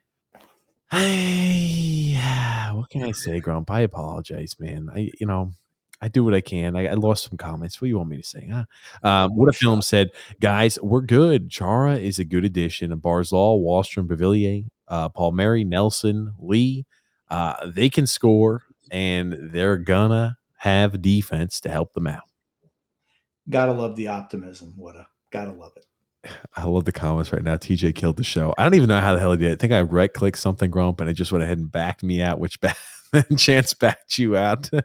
Hey, 0.91 2.15
what 2.73 2.89
can 2.89 3.03
I 3.03 3.11
say, 3.11 3.39
Grump? 3.39 3.71
I 3.71 3.81
apologize, 3.81 4.57
man. 4.59 4.89
I, 4.93 5.11
you 5.19 5.25
know, 5.25 5.53
I 6.01 6.09
do 6.09 6.23
what 6.23 6.33
I 6.33 6.41
can. 6.41 6.75
I, 6.75 6.87
I 6.87 6.93
lost 6.95 7.29
some 7.29 7.37
comments. 7.37 7.79
What 7.79 7.85
do 7.85 7.89
you 7.89 7.97
want 7.97 8.09
me 8.09 8.17
to 8.17 8.27
say? 8.27 8.49
Huh? 8.51 8.65
Um, 9.07 9.35
what 9.35 9.47
a 9.47 9.53
film 9.53 9.81
said, 9.81 10.09
guys, 10.41 10.77
we're 10.81 11.01
good. 11.01 11.49
Chara 11.49 11.95
is 11.95 12.19
a 12.19 12.25
good 12.25 12.43
addition. 12.43 12.91
Barzal, 12.97 13.63
Wahlstrom, 13.63 14.07
Beauvillier, 14.07 14.65
uh, 14.87 15.09
Palmieri, 15.09 15.63
Nelson, 15.63 16.33
Lee, 16.39 16.85
uh, 17.29 17.53
they 17.67 17.89
can 17.89 18.05
score 18.05 18.63
and 18.91 19.37
they're 19.53 19.77
gonna 19.77 20.37
have 20.57 21.01
defense 21.01 21.61
to 21.61 21.69
help 21.69 21.93
them 21.93 22.07
out. 22.07 22.30
Gotta 23.51 23.73
love 23.73 23.95
the 23.95 24.07
optimism. 24.07 24.73
What 24.77 24.95
a 24.95 25.05
gotta 25.31 25.51
love 25.51 25.73
it. 25.75 25.85
I 26.55 26.65
love 26.65 26.85
the 26.85 26.91
comments 26.91 27.33
right 27.33 27.43
now. 27.43 27.57
TJ 27.57 27.95
killed 27.95 28.17
the 28.17 28.23
show. 28.23 28.53
I 28.57 28.63
don't 28.63 28.75
even 28.75 28.87
know 28.87 29.01
how 29.01 29.13
the 29.13 29.19
hell 29.19 29.31
he 29.31 29.37
did. 29.37 29.51
it. 29.51 29.53
I 29.53 29.55
think 29.57 29.73
I 29.73 29.81
right 29.81 30.11
clicked 30.11 30.37
something, 30.37 30.69
Grump, 30.71 31.01
and 31.01 31.09
it 31.09 31.13
just 31.13 31.31
went 31.31 31.43
ahead 31.43 31.57
and 31.57 31.71
backed 31.71 32.03
me 32.03 32.21
out, 32.21 32.39
which 32.39 32.61
back, 32.61 32.77
chance 33.37 33.73
backed 33.73 34.17
you 34.17 34.37
out. 34.37 34.69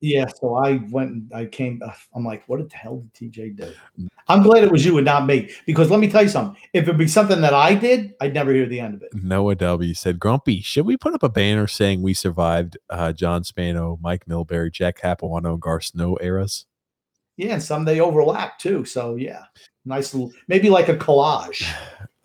Yeah, 0.00 0.26
so 0.40 0.54
I 0.54 0.80
went 0.90 1.10
and 1.10 1.32
I 1.34 1.46
came. 1.46 1.82
uh, 1.84 1.90
I'm 2.14 2.24
like, 2.24 2.44
what 2.48 2.60
the 2.70 2.76
hell 2.76 3.04
did 3.14 3.32
TJ 3.32 3.56
do? 3.56 4.08
I'm 4.28 4.44
glad 4.44 4.62
it 4.62 4.70
was 4.70 4.84
you 4.84 4.96
and 4.96 5.04
not 5.04 5.26
me 5.26 5.50
because 5.66 5.90
let 5.90 5.98
me 5.98 6.08
tell 6.08 6.22
you 6.22 6.28
something. 6.28 6.56
If 6.72 6.84
it'd 6.84 6.96
be 6.96 7.08
something 7.08 7.40
that 7.40 7.52
I 7.52 7.74
did, 7.74 8.14
I'd 8.20 8.32
never 8.32 8.52
hear 8.52 8.66
the 8.66 8.78
end 8.78 8.94
of 8.94 9.02
it. 9.02 9.12
Noah 9.12 9.56
W 9.56 9.94
said, 9.94 10.20
Grumpy, 10.20 10.60
should 10.62 10.86
we 10.86 10.96
put 10.96 11.14
up 11.14 11.24
a 11.24 11.28
banner 11.28 11.66
saying 11.66 12.00
we 12.00 12.14
survived 12.14 12.78
uh, 12.88 13.12
John 13.12 13.42
Spano, 13.42 13.98
Mike 14.00 14.26
Milbury, 14.26 14.70
Jack 14.72 15.00
Capuano, 15.00 15.54
and 15.54 15.60
Garth 15.60 15.86
Snow 15.86 16.16
eras? 16.20 16.66
Yeah, 17.38 17.54
and 17.54 17.62
some 17.62 17.84
they 17.84 18.00
overlap 18.00 18.58
too. 18.58 18.84
So 18.84 19.14
yeah, 19.14 19.44
nice 19.86 20.12
little, 20.12 20.32
maybe 20.48 20.68
like 20.68 20.90
a 20.90 20.96
collage. 20.96 21.66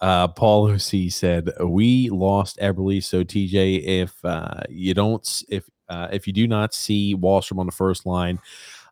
Uh, 0.01 0.27
Paul 0.27 0.67
Hussey 0.67 1.09
said, 1.09 1.49
"We 1.61 2.09
lost 2.09 2.59
Eberle, 2.59 3.01
so 3.01 3.23
TJ, 3.23 3.85
if 3.85 4.13
uh, 4.25 4.59
you 4.67 4.93
don't, 4.93 5.25
if 5.47 5.63
uh, 5.87 6.09
if 6.11 6.27
you 6.27 6.33
do 6.33 6.45
not 6.45 6.73
see 6.73 7.15
Wahlstrom 7.15 7.57
on 7.57 7.67
the 7.67 7.71
first 7.71 8.05
line, 8.05 8.37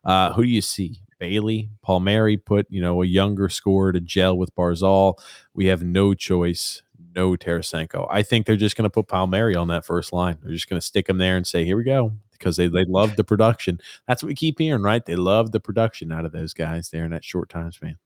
uh, 0.06 0.32
who 0.32 0.42
do 0.42 0.48
you 0.48 0.62
see? 0.62 1.02
Bailey, 1.18 1.68
Palmieri 1.82 2.38
put 2.38 2.66
you 2.70 2.80
know 2.80 3.02
a 3.02 3.06
younger 3.06 3.50
scorer 3.50 3.92
to 3.92 4.00
gel 4.00 4.38
with 4.38 4.54
Barzal. 4.54 5.18
We 5.52 5.66
have 5.66 5.82
no 5.82 6.14
choice, 6.14 6.80
no 7.14 7.36
Tarasenko. 7.36 8.08
I 8.10 8.22
think 8.22 8.46
they're 8.46 8.56
just 8.56 8.76
going 8.76 8.86
to 8.86 8.90
put 8.90 9.08
Palmieri 9.08 9.54
on 9.54 9.68
that 9.68 9.84
first 9.84 10.14
line. 10.14 10.38
They're 10.42 10.54
just 10.54 10.70
going 10.70 10.80
to 10.80 10.86
stick 10.86 11.10
him 11.10 11.18
there 11.18 11.36
and 11.36 11.46
say, 11.46 11.66
here 11.66 11.76
we 11.76 11.84
go. 11.84 12.12
Because 12.42 12.56
they, 12.56 12.66
they 12.66 12.84
love 12.84 13.14
the 13.14 13.24
production. 13.24 13.80
That's 14.08 14.22
what 14.22 14.28
we 14.28 14.34
keep 14.34 14.58
hearing, 14.58 14.82
right? 14.82 15.04
They 15.04 15.14
love 15.14 15.52
the 15.52 15.60
production 15.60 16.10
out 16.10 16.24
of 16.24 16.32
those 16.32 16.52
guys 16.52 16.90
there 16.90 17.04
in 17.04 17.12
that 17.12 17.24
short 17.24 17.48
time 17.48 17.70
span. 17.70 17.96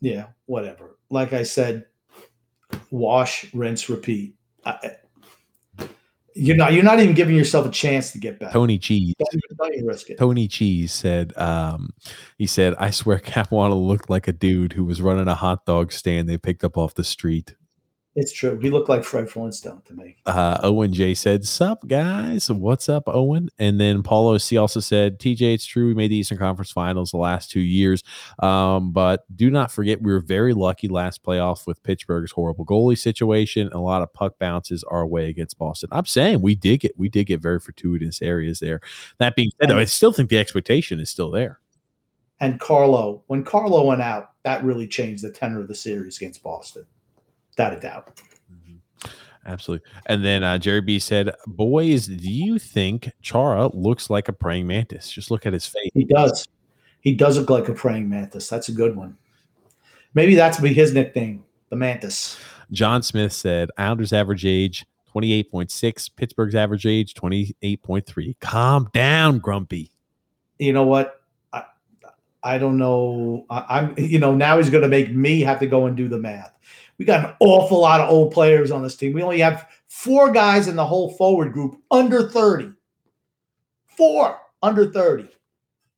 Yeah, 0.00 0.26
whatever. 0.44 0.98
Like 1.08 1.32
I 1.32 1.44
said, 1.44 1.86
wash, 2.90 3.46
rinse, 3.54 3.88
repeat. 3.88 4.34
I, 4.66 4.96
you're 6.34 6.56
not. 6.56 6.72
You're 6.72 6.82
not 6.82 6.98
even 6.98 7.14
giving 7.14 7.36
yourself 7.36 7.64
a 7.64 7.70
chance 7.70 8.10
to 8.12 8.18
get 8.18 8.40
back. 8.40 8.52
Tony 8.52 8.76
Cheese. 8.76 9.14
Don't 9.18 9.34
even, 9.34 9.56
don't 9.56 9.74
even 9.74 9.86
risk 9.86 10.10
it. 10.10 10.18
Tony 10.18 10.48
Cheese 10.48 10.92
said, 10.92 11.36
um, 11.38 11.90
he 12.38 12.46
said, 12.46 12.74
I 12.78 12.90
swear 12.90 13.18
Capuano 13.24 13.76
looked 13.76 14.10
like 14.10 14.26
a 14.26 14.32
dude 14.32 14.72
who 14.72 14.84
was 14.84 15.00
running 15.00 15.28
a 15.28 15.34
hot 15.34 15.64
dog 15.64 15.92
stand 15.92 16.28
they 16.28 16.36
picked 16.36 16.64
up 16.64 16.76
off 16.76 16.94
the 16.94 17.04
street. 17.04 17.54
It's 18.16 18.32
true. 18.32 18.60
He 18.60 18.70
looked 18.70 18.88
like 18.88 19.02
Fred 19.02 19.28
Flintstone 19.28 19.82
to 19.86 19.92
me. 19.92 20.16
Uh, 20.24 20.60
Owen 20.62 20.92
J 20.92 21.14
said, 21.14 21.44
Sup, 21.44 21.84
guys? 21.88 22.48
What's 22.48 22.88
up, 22.88 23.04
Owen? 23.08 23.48
And 23.58 23.80
then 23.80 24.04
Paulo 24.04 24.38
C 24.38 24.56
also 24.56 24.78
said, 24.78 25.18
TJ, 25.18 25.54
it's 25.54 25.66
true. 25.66 25.88
We 25.88 25.94
made 25.94 26.12
the 26.12 26.16
Eastern 26.16 26.38
Conference 26.38 26.70
Finals 26.70 27.10
the 27.10 27.16
last 27.16 27.50
two 27.50 27.60
years. 27.60 28.04
Um, 28.38 28.92
but 28.92 29.24
do 29.34 29.50
not 29.50 29.72
forget, 29.72 30.00
we 30.00 30.12
were 30.12 30.20
very 30.20 30.54
lucky 30.54 30.86
last 30.86 31.24
playoff 31.24 31.66
with 31.66 31.82
Pittsburgh's 31.82 32.30
horrible 32.30 32.64
goalie 32.64 32.96
situation. 32.96 33.62
and 33.66 33.74
A 33.74 33.80
lot 33.80 34.02
of 34.02 34.12
puck 34.12 34.38
bounces 34.38 34.84
our 34.84 35.04
way 35.04 35.28
against 35.28 35.58
Boston. 35.58 35.88
I'm 35.90 36.06
saying 36.06 36.40
we 36.40 36.54
did 36.54 36.80
get 36.80 36.96
we 36.96 37.08
did 37.08 37.24
get 37.24 37.40
very 37.40 37.58
fortuitous 37.58 38.22
areas 38.22 38.60
there. 38.60 38.80
That 39.18 39.34
being 39.34 39.50
said, 39.60 39.70
though, 39.70 39.78
I 39.78 39.86
still 39.86 40.12
think 40.12 40.30
the 40.30 40.38
expectation 40.38 41.00
is 41.00 41.10
still 41.10 41.32
there. 41.32 41.58
And 42.38 42.60
Carlo, 42.60 43.22
when 43.26 43.42
Carlo 43.42 43.86
went 43.86 44.02
out, 44.02 44.32
that 44.44 44.62
really 44.62 44.86
changed 44.86 45.24
the 45.24 45.30
tenor 45.30 45.60
of 45.60 45.68
the 45.68 45.74
series 45.74 46.16
against 46.18 46.42
Boston. 46.42 46.86
Without 47.56 47.76
a 47.76 47.80
doubt. 47.80 48.20
Absolutely. 49.46 49.86
And 50.06 50.24
then 50.24 50.42
uh, 50.42 50.58
Jerry 50.58 50.80
B 50.80 50.98
said, 50.98 51.30
Boys, 51.46 52.06
do 52.06 52.30
you 52.30 52.58
think 52.58 53.12
Chara 53.20 53.68
looks 53.74 54.08
like 54.08 54.28
a 54.28 54.32
praying 54.32 54.66
mantis? 54.66 55.10
Just 55.10 55.30
look 55.30 55.44
at 55.44 55.52
his 55.52 55.66
face. 55.66 55.90
He 55.92 56.04
does. 56.04 56.48
He 57.00 57.12
does 57.12 57.38
look 57.38 57.50
like 57.50 57.68
a 57.68 57.74
praying 57.74 58.08
mantis. 58.08 58.48
That's 58.48 58.68
a 58.70 58.72
good 58.72 58.96
one. 58.96 59.16
Maybe 60.14 60.34
that's 60.34 60.58
be 60.58 60.72
his 60.72 60.94
nickname, 60.94 61.44
the 61.68 61.76
mantis. 61.76 62.38
John 62.70 63.02
Smith 63.02 63.32
said, 63.32 63.70
Islanders 63.76 64.12
average 64.12 64.46
age 64.46 64.86
28.6, 65.14 66.10
Pittsburgh's 66.16 66.54
average 66.54 66.86
age 66.86 67.14
28.3. 67.14 68.36
Calm 68.40 68.88
down, 68.94 69.38
Grumpy. 69.38 69.90
You 70.58 70.72
know 70.72 70.84
what? 70.84 71.20
I, 71.52 71.64
I 72.42 72.58
don't 72.58 72.78
know. 72.78 73.44
I, 73.50 73.64
I'm. 73.68 73.94
You 73.98 74.18
know 74.18 74.34
now 74.34 74.56
he's 74.56 74.70
going 74.70 74.82
to 74.82 74.88
make 74.88 75.12
me 75.12 75.40
have 75.40 75.58
to 75.60 75.66
go 75.66 75.86
and 75.86 75.96
do 75.96 76.08
the 76.08 76.18
math. 76.18 76.53
We 76.98 77.04
got 77.04 77.28
an 77.28 77.36
awful 77.40 77.80
lot 77.80 78.00
of 78.00 78.10
old 78.10 78.32
players 78.32 78.70
on 78.70 78.82
this 78.82 78.96
team. 78.96 79.12
We 79.12 79.22
only 79.22 79.40
have 79.40 79.68
four 79.88 80.30
guys 80.30 80.68
in 80.68 80.76
the 80.76 80.86
whole 80.86 81.12
forward 81.14 81.52
group 81.52 81.80
under 81.90 82.28
30. 82.28 82.72
Four 83.86 84.38
under 84.62 84.90
30. 84.90 85.28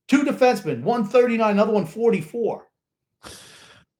Two 0.09 0.23
defensemen, 0.23 0.83
one 0.83 1.05
39, 1.05 1.51
another 1.51 1.73
one 1.73 1.87
44. 1.87 2.67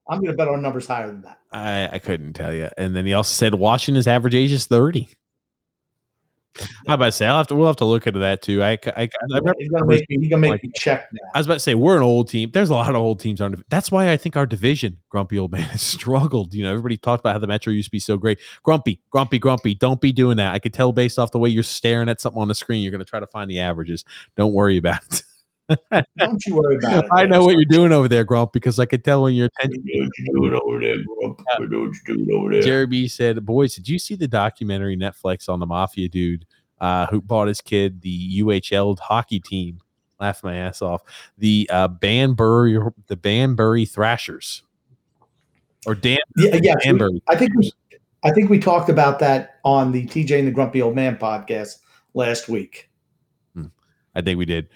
I'm 0.09 0.19
going 0.19 0.31
to 0.31 0.37
bet 0.37 0.47
our 0.47 0.57
numbers 0.57 0.87
higher 0.87 1.07
than 1.07 1.21
that. 1.23 1.39
I, 1.51 1.89
I 1.95 1.99
couldn't 1.99 2.33
tell 2.33 2.53
you. 2.53 2.69
And 2.77 2.95
then 2.95 3.05
he 3.05 3.13
also 3.13 3.33
said 3.33 3.55
Washington's 3.55 4.07
average 4.07 4.35
age 4.35 4.51
is 4.51 4.65
30. 4.65 5.09
How 6.87 6.95
about 6.95 7.05
to 7.05 7.11
say 7.11 7.25
I'll 7.27 7.37
have 7.37 7.47
to 7.47 7.55
we'll 7.55 7.67
have 7.67 7.75
to 7.77 7.85
look 7.85 8.07
into 8.07 8.19
that 8.19 8.41
too. 8.41 8.63
I 8.63 8.71
I, 8.71 8.77
I, 8.95 9.01
I 9.03 9.09
remember 9.37 9.53
He's 9.57 9.69
to 9.69 9.85
make 9.85 10.09
me. 10.09 10.17
He's 10.19 10.29
going 10.29 10.41
to 10.41 10.49
like- 10.49 10.63
me 10.63 10.71
check 10.75 11.07
now. 11.11 11.29
I 11.33 11.39
was 11.39 11.47
about 11.47 11.55
to 11.55 11.59
say 11.59 11.75
we're 11.75 11.97
an 11.97 12.03
old 12.03 12.29
team. 12.29 12.51
There's 12.51 12.69
a 12.69 12.73
lot 12.73 12.89
of 12.89 12.95
old 12.95 13.19
teams 13.19 13.41
on. 13.41 13.63
That's 13.69 13.91
why 13.91 14.11
I 14.11 14.17
think 14.17 14.35
our 14.35 14.45
division, 14.45 14.97
Grumpy 15.09 15.37
Old 15.39 15.51
Man, 15.51 15.61
has 15.71 15.81
struggled. 15.81 16.53
You 16.53 16.63
know, 16.63 16.71
everybody 16.71 16.97
talked 16.97 17.21
about 17.21 17.33
how 17.33 17.39
the 17.39 17.47
Metro 17.47 17.71
used 17.71 17.87
to 17.87 17.91
be 17.91 17.99
so 17.99 18.17
great. 18.17 18.39
Grumpy, 18.63 18.99
Grumpy, 19.11 19.39
Grumpy. 19.39 19.75
Don't 19.75 20.01
be 20.01 20.11
doing 20.11 20.37
that. 20.37 20.53
I 20.53 20.59
could 20.59 20.73
tell 20.73 20.91
based 20.91 21.19
off 21.19 21.31
the 21.31 21.39
way 21.39 21.49
you're 21.49 21.63
staring 21.63 22.09
at 22.09 22.21
something 22.21 22.41
on 22.41 22.47
the 22.47 22.55
screen. 22.55 22.81
You're 22.81 22.91
going 22.91 22.99
to 22.99 23.09
try 23.09 23.19
to 23.19 23.27
find 23.27 23.49
the 23.49 23.59
averages. 23.59 24.03
Don't 24.35 24.53
worry 24.53 24.77
about 24.77 25.01
it. 25.11 25.23
Don't 26.17 26.45
you 26.45 26.55
worry 26.55 26.77
about 26.77 27.05
it. 27.05 27.09
I 27.11 27.25
know 27.25 27.43
what 27.43 27.55
you're 27.55 27.65
doing 27.65 27.91
over 27.91 28.07
there, 28.07 28.23
Grump, 28.23 28.53
because 28.53 28.79
I 28.79 28.85
could 28.85 29.03
tell 29.03 29.23
when 29.23 29.33
your 29.33 29.47
attention. 29.47 29.83
What 29.83 30.09
you 30.17 30.33
doing 30.33 30.61
over 30.63 30.79
there, 30.79 30.97
Grump? 31.03 31.41
What 31.57 31.71
you 31.71 31.93
doing 32.05 32.31
over 32.33 32.51
there? 32.51 32.61
Jerry 32.61 32.87
B 32.87 33.07
said, 33.07 33.45
"Boys, 33.45 33.75
did 33.75 33.87
you 33.87 33.99
see 33.99 34.15
the 34.15 34.27
documentary 34.27 34.95
Netflix 34.95 35.49
on 35.49 35.59
the 35.59 35.65
mafia 35.65 36.07
dude 36.09 36.45
uh, 36.79 37.07
who 37.07 37.21
bought 37.21 37.47
his 37.47 37.61
kid 37.61 38.01
the 38.01 38.41
UHL 38.41 38.97
hockey 38.99 39.39
team?" 39.39 39.79
Laughed 40.19 40.43
my 40.43 40.55
ass 40.55 40.81
off. 40.81 41.03
The 41.37 41.69
uh, 41.71 41.87
Danbury, 41.87 42.79
the 43.07 43.15
Danbury 43.15 43.85
Trashers, 43.85 44.63
or 45.85 45.93
Dan 45.95 46.17
Yeah, 46.37 46.57
yeah. 46.61 46.75
Danbury. 46.81 47.21
I 47.27 47.35
think 47.35 47.53
we, 47.55 47.71
I 48.23 48.31
think 48.31 48.49
we 48.49 48.57
talked 48.57 48.89
about 48.89 49.19
that 49.19 49.59
on 49.63 49.91
the 49.91 50.07
TJ 50.07 50.39
and 50.39 50.47
the 50.47 50.51
Grumpy 50.51 50.81
Old 50.81 50.95
Man 50.95 51.17
podcast 51.17 51.79
last 52.13 52.49
week. 52.49 52.89
I 54.17 54.21
think 54.21 54.39
we 54.39 54.45
did. 54.45 54.69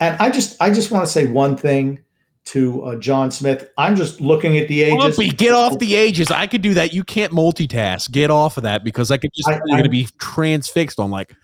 And 0.00 0.16
I 0.20 0.30
just 0.30 0.60
I 0.60 0.70
just 0.70 0.90
want 0.90 1.06
to 1.06 1.10
say 1.10 1.26
one 1.26 1.56
thing 1.56 2.00
to 2.46 2.82
uh, 2.82 2.96
John 2.96 3.30
Smith. 3.30 3.70
I'm 3.76 3.94
just 3.94 4.20
looking 4.20 4.56
at 4.56 4.68
the 4.68 4.82
ages. 4.82 5.16
Grumpy, 5.16 5.28
get 5.28 5.52
off 5.52 5.78
the 5.78 5.94
ages. 5.94 6.30
I 6.30 6.46
could 6.46 6.62
do 6.62 6.74
that. 6.74 6.94
You 6.94 7.04
can't 7.04 7.32
multitask. 7.32 8.10
Get 8.10 8.30
off 8.30 8.56
of 8.56 8.62
that 8.62 8.84
because 8.84 9.10
I 9.10 9.18
could 9.18 9.32
just 9.34 9.48
I- 9.48 9.58
going 9.68 9.84
to 9.84 9.90
be 9.90 10.08
transfixed 10.18 10.98
on 10.98 11.10
like 11.10 11.34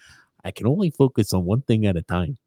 I 0.45 0.51
can 0.51 0.67
only 0.67 0.91
focus 0.91 1.35
on 1.35 1.45
one 1.45 1.63
thing 1.63 1.87
at 1.87 1.97
a 1.97 2.03
time. 2.03 2.39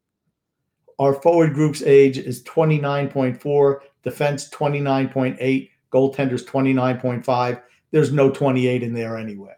Our 0.98 1.14
forward 1.14 1.54
group's 1.54 1.82
age 1.82 2.18
is 2.18 2.42
29.4, 2.42 3.78
defense 4.02 4.50
29.8, 4.50 5.70
goaltenders 5.92 6.44
29.5. 6.44 7.62
There's 7.92 8.12
no 8.12 8.30
28 8.30 8.82
in 8.82 8.92
there 8.92 9.16
anywhere. 9.16 9.57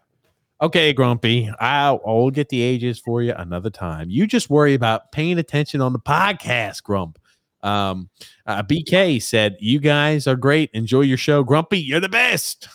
Okay, 0.61 0.93
Grumpy. 0.93 1.49
I'll, 1.59 1.99
I'll 2.05 2.29
get 2.29 2.49
the 2.49 2.61
ages 2.61 2.99
for 2.99 3.23
you 3.23 3.33
another 3.35 3.71
time. 3.71 4.11
You 4.11 4.27
just 4.27 4.49
worry 4.49 4.75
about 4.75 5.11
paying 5.11 5.39
attention 5.39 5.81
on 5.81 5.91
the 5.91 5.99
podcast, 5.99 6.83
Grump. 6.83 7.17
Um, 7.63 8.09
uh, 8.45 8.61
BK 8.61 9.21
said, 9.21 9.57
You 9.59 9.79
guys 9.79 10.27
are 10.27 10.35
great. 10.35 10.69
Enjoy 10.73 11.01
your 11.01 11.17
show. 11.17 11.43
Grumpy, 11.43 11.79
you're 11.79 11.99
the 11.99 12.09
best. 12.09 12.67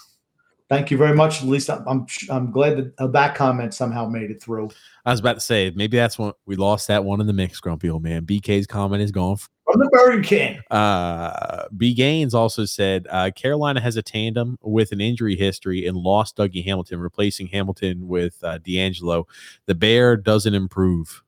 Thank 0.68 0.90
you 0.90 0.96
very 0.98 1.14
much. 1.14 1.42
At 1.42 1.48
least 1.48 1.70
I'm 1.70 1.86
I'm, 1.86 2.06
I'm 2.28 2.50
glad 2.50 2.76
that 2.76 2.94
uh, 2.98 3.06
that 3.08 3.36
comment 3.36 3.72
somehow 3.72 4.08
made 4.08 4.32
it 4.32 4.42
through. 4.42 4.70
I 5.04 5.12
was 5.12 5.20
about 5.20 5.34
to 5.34 5.40
say, 5.40 5.72
maybe 5.76 5.96
that's 5.96 6.18
one 6.18 6.32
we 6.44 6.56
lost 6.56 6.88
that 6.88 7.04
one 7.04 7.20
in 7.20 7.28
the 7.28 7.32
mix, 7.32 7.60
Grumpy 7.60 7.88
old 7.88 8.02
man. 8.02 8.26
BK's 8.26 8.66
comment 8.66 9.00
is 9.00 9.12
gone. 9.12 9.36
From 9.66 9.80
the 9.80 9.88
Burger 9.90 10.22
King. 10.22 10.60
Uh, 10.70 11.64
B. 11.76 11.92
Gaines 11.92 12.34
also 12.34 12.64
said 12.64 13.06
uh, 13.10 13.32
Carolina 13.34 13.80
has 13.80 13.96
a 13.96 14.02
tandem 14.02 14.56
with 14.62 14.92
an 14.92 15.00
injury 15.00 15.34
history 15.34 15.86
and 15.86 15.96
lost 15.96 16.36
Dougie 16.36 16.64
Hamilton, 16.64 17.00
replacing 17.00 17.48
Hamilton 17.48 18.06
with 18.06 18.38
uh, 18.44 18.60
DeAngelo. 18.60 19.24
The 19.66 19.74
Bear 19.74 20.16
doesn't 20.16 20.54
improve, 20.54 21.24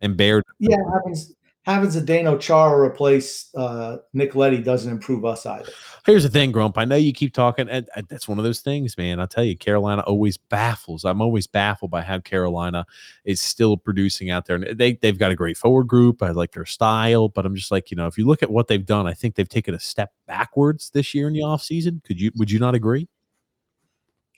and 0.00 0.16
Bear 0.16 0.44
Yeah, 0.60 0.76
having 0.92 1.16
having 1.62 1.90
Zdeno 1.90 2.40
Chara 2.40 2.80
replace 2.80 3.48
uh, 3.54 3.98
Nick 4.12 4.34
Leddy 4.34 4.58
doesn't 4.58 4.90
improve 4.90 5.24
us 5.24 5.46
either. 5.46 5.70
Here's 6.04 6.24
the 6.24 6.28
thing, 6.28 6.50
Grump. 6.50 6.76
I 6.76 6.84
know 6.84 6.96
you 6.96 7.12
keep 7.12 7.32
talking, 7.32 7.68
and, 7.68 7.88
and 7.94 8.06
that's 8.08 8.26
one 8.26 8.38
of 8.38 8.44
those 8.44 8.60
things, 8.60 8.98
man. 8.98 9.20
I'll 9.20 9.28
tell 9.28 9.44
you, 9.44 9.56
Carolina 9.56 10.02
always 10.02 10.36
baffles. 10.36 11.04
I'm 11.04 11.22
always 11.22 11.46
baffled 11.46 11.92
by 11.92 12.02
how 12.02 12.18
Carolina 12.18 12.84
is 13.24 13.40
still 13.40 13.76
producing 13.76 14.30
out 14.30 14.46
there. 14.46 14.56
And 14.56 14.76
they, 14.76 14.94
they've 14.94 15.18
got 15.18 15.30
a 15.30 15.36
great 15.36 15.56
forward 15.56 15.86
group. 15.86 16.22
I 16.22 16.30
like 16.30 16.52
their 16.52 16.66
style, 16.66 17.28
but 17.28 17.46
I'm 17.46 17.54
just 17.54 17.70
like, 17.70 17.90
you 17.92 17.96
know, 17.96 18.08
if 18.08 18.18
you 18.18 18.26
look 18.26 18.42
at 18.42 18.50
what 18.50 18.66
they've 18.66 18.84
done, 18.84 19.06
I 19.06 19.14
think 19.14 19.36
they've 19.36 19.48
taken 19.48 19.74
a 19.74 19.80
step 19.80 20.12
backwards 20.26 20.90
this 20.90 21.14
year 21.14 21.28
in 21.28 21.34
the 21.34 21.40
offseason. 21.40 22.02
Could 22.02 22.20
you, 22.20 22.32
would 22.36 22.50
you 22.50 22.58
not 22.58 22.74
agree? 22.74 23.08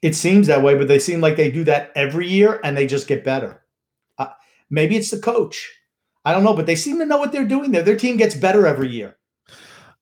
It 0.02 0.14
seems 0.14 0.46
that 0.48 0.62
way, 0.62 0.74
but 0.74 0.86
they 0.86 0.98
seem 0.98 1.22
like 1.22 1.36
they 1.36 1.50
do 1.50 1.64
that 1.64 1.90
every 1.94 2.28
year 2.28 2.60
and 2.62 2.76
they 2.76 2.86
just 2.86 3.08
get 3.08 3.24
better. 3.24 3.62
Uh, 4.18 4.26
maybe 4.68 4.96
it's 4.96 5.10
the 5.10 5.18
coach. 5.18 5.72
I 6.24 6.32
don't 6.32 6.44
know, 6.44 6.54
but 6.54 6.66
they 6.66 6.76
seem 6.76 6.98
to 6.98 7.06
know 7.06 7.18
what 7.18 7.32
they're 7.32 7.44
doing 7.44 7.72
there. 7.72 7.82
Their 7.82 7.96
team 7.96 8.16
gets 8.16 8.34
better 8.34 8.66
every 8.66 8.88
year. 8.88 9.16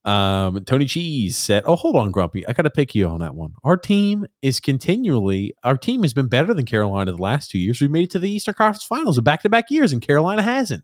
Um, 0.05 0.65
Tony 0.65 0.86
Cheese 0.86 1.36
said, 1.36 1.62
"Oh, 1.65 1.77
hold 1.77 1.94
on, 1.94 2.11
Grumpy. 2.11 2.47
I 2.49 2.53
got 2.53 2.62
to 2.62 2.70
pick 2.70 2.94
you 2.94 3.07
on 3.07 3.20
that 3.20 3.36
one. 3.36 3.55
Our 3.62 3.77
team 3.77 4.27
is 4.40 4.59
continually. 4.59 5.55
Our 5.62 5.77
team 5.77 6.03
has 6.03 6.12
been 6.12 6.27
better 6.27 6.53
than 6.55 6.65
Carolina 6.65 7.12
the 7.12 7.23
last 7.23 7.51
two 7.51 7.59
years. 7.59 7.81
We 7.81 7.89
made 7.89 8.05
it 8.05 8.11
to 8.12 8.19
the 8.19 8.31
Eastern 8.31 8.55
Conference 8.55 8.85
Finals 8.85 9.16
in 9.16 9.24
back-to-back 9.24 9.70
years, 9.70 9.93
and 9.93 10.03
Carolina 10.03 10.43
hasn't. 10.43 10.82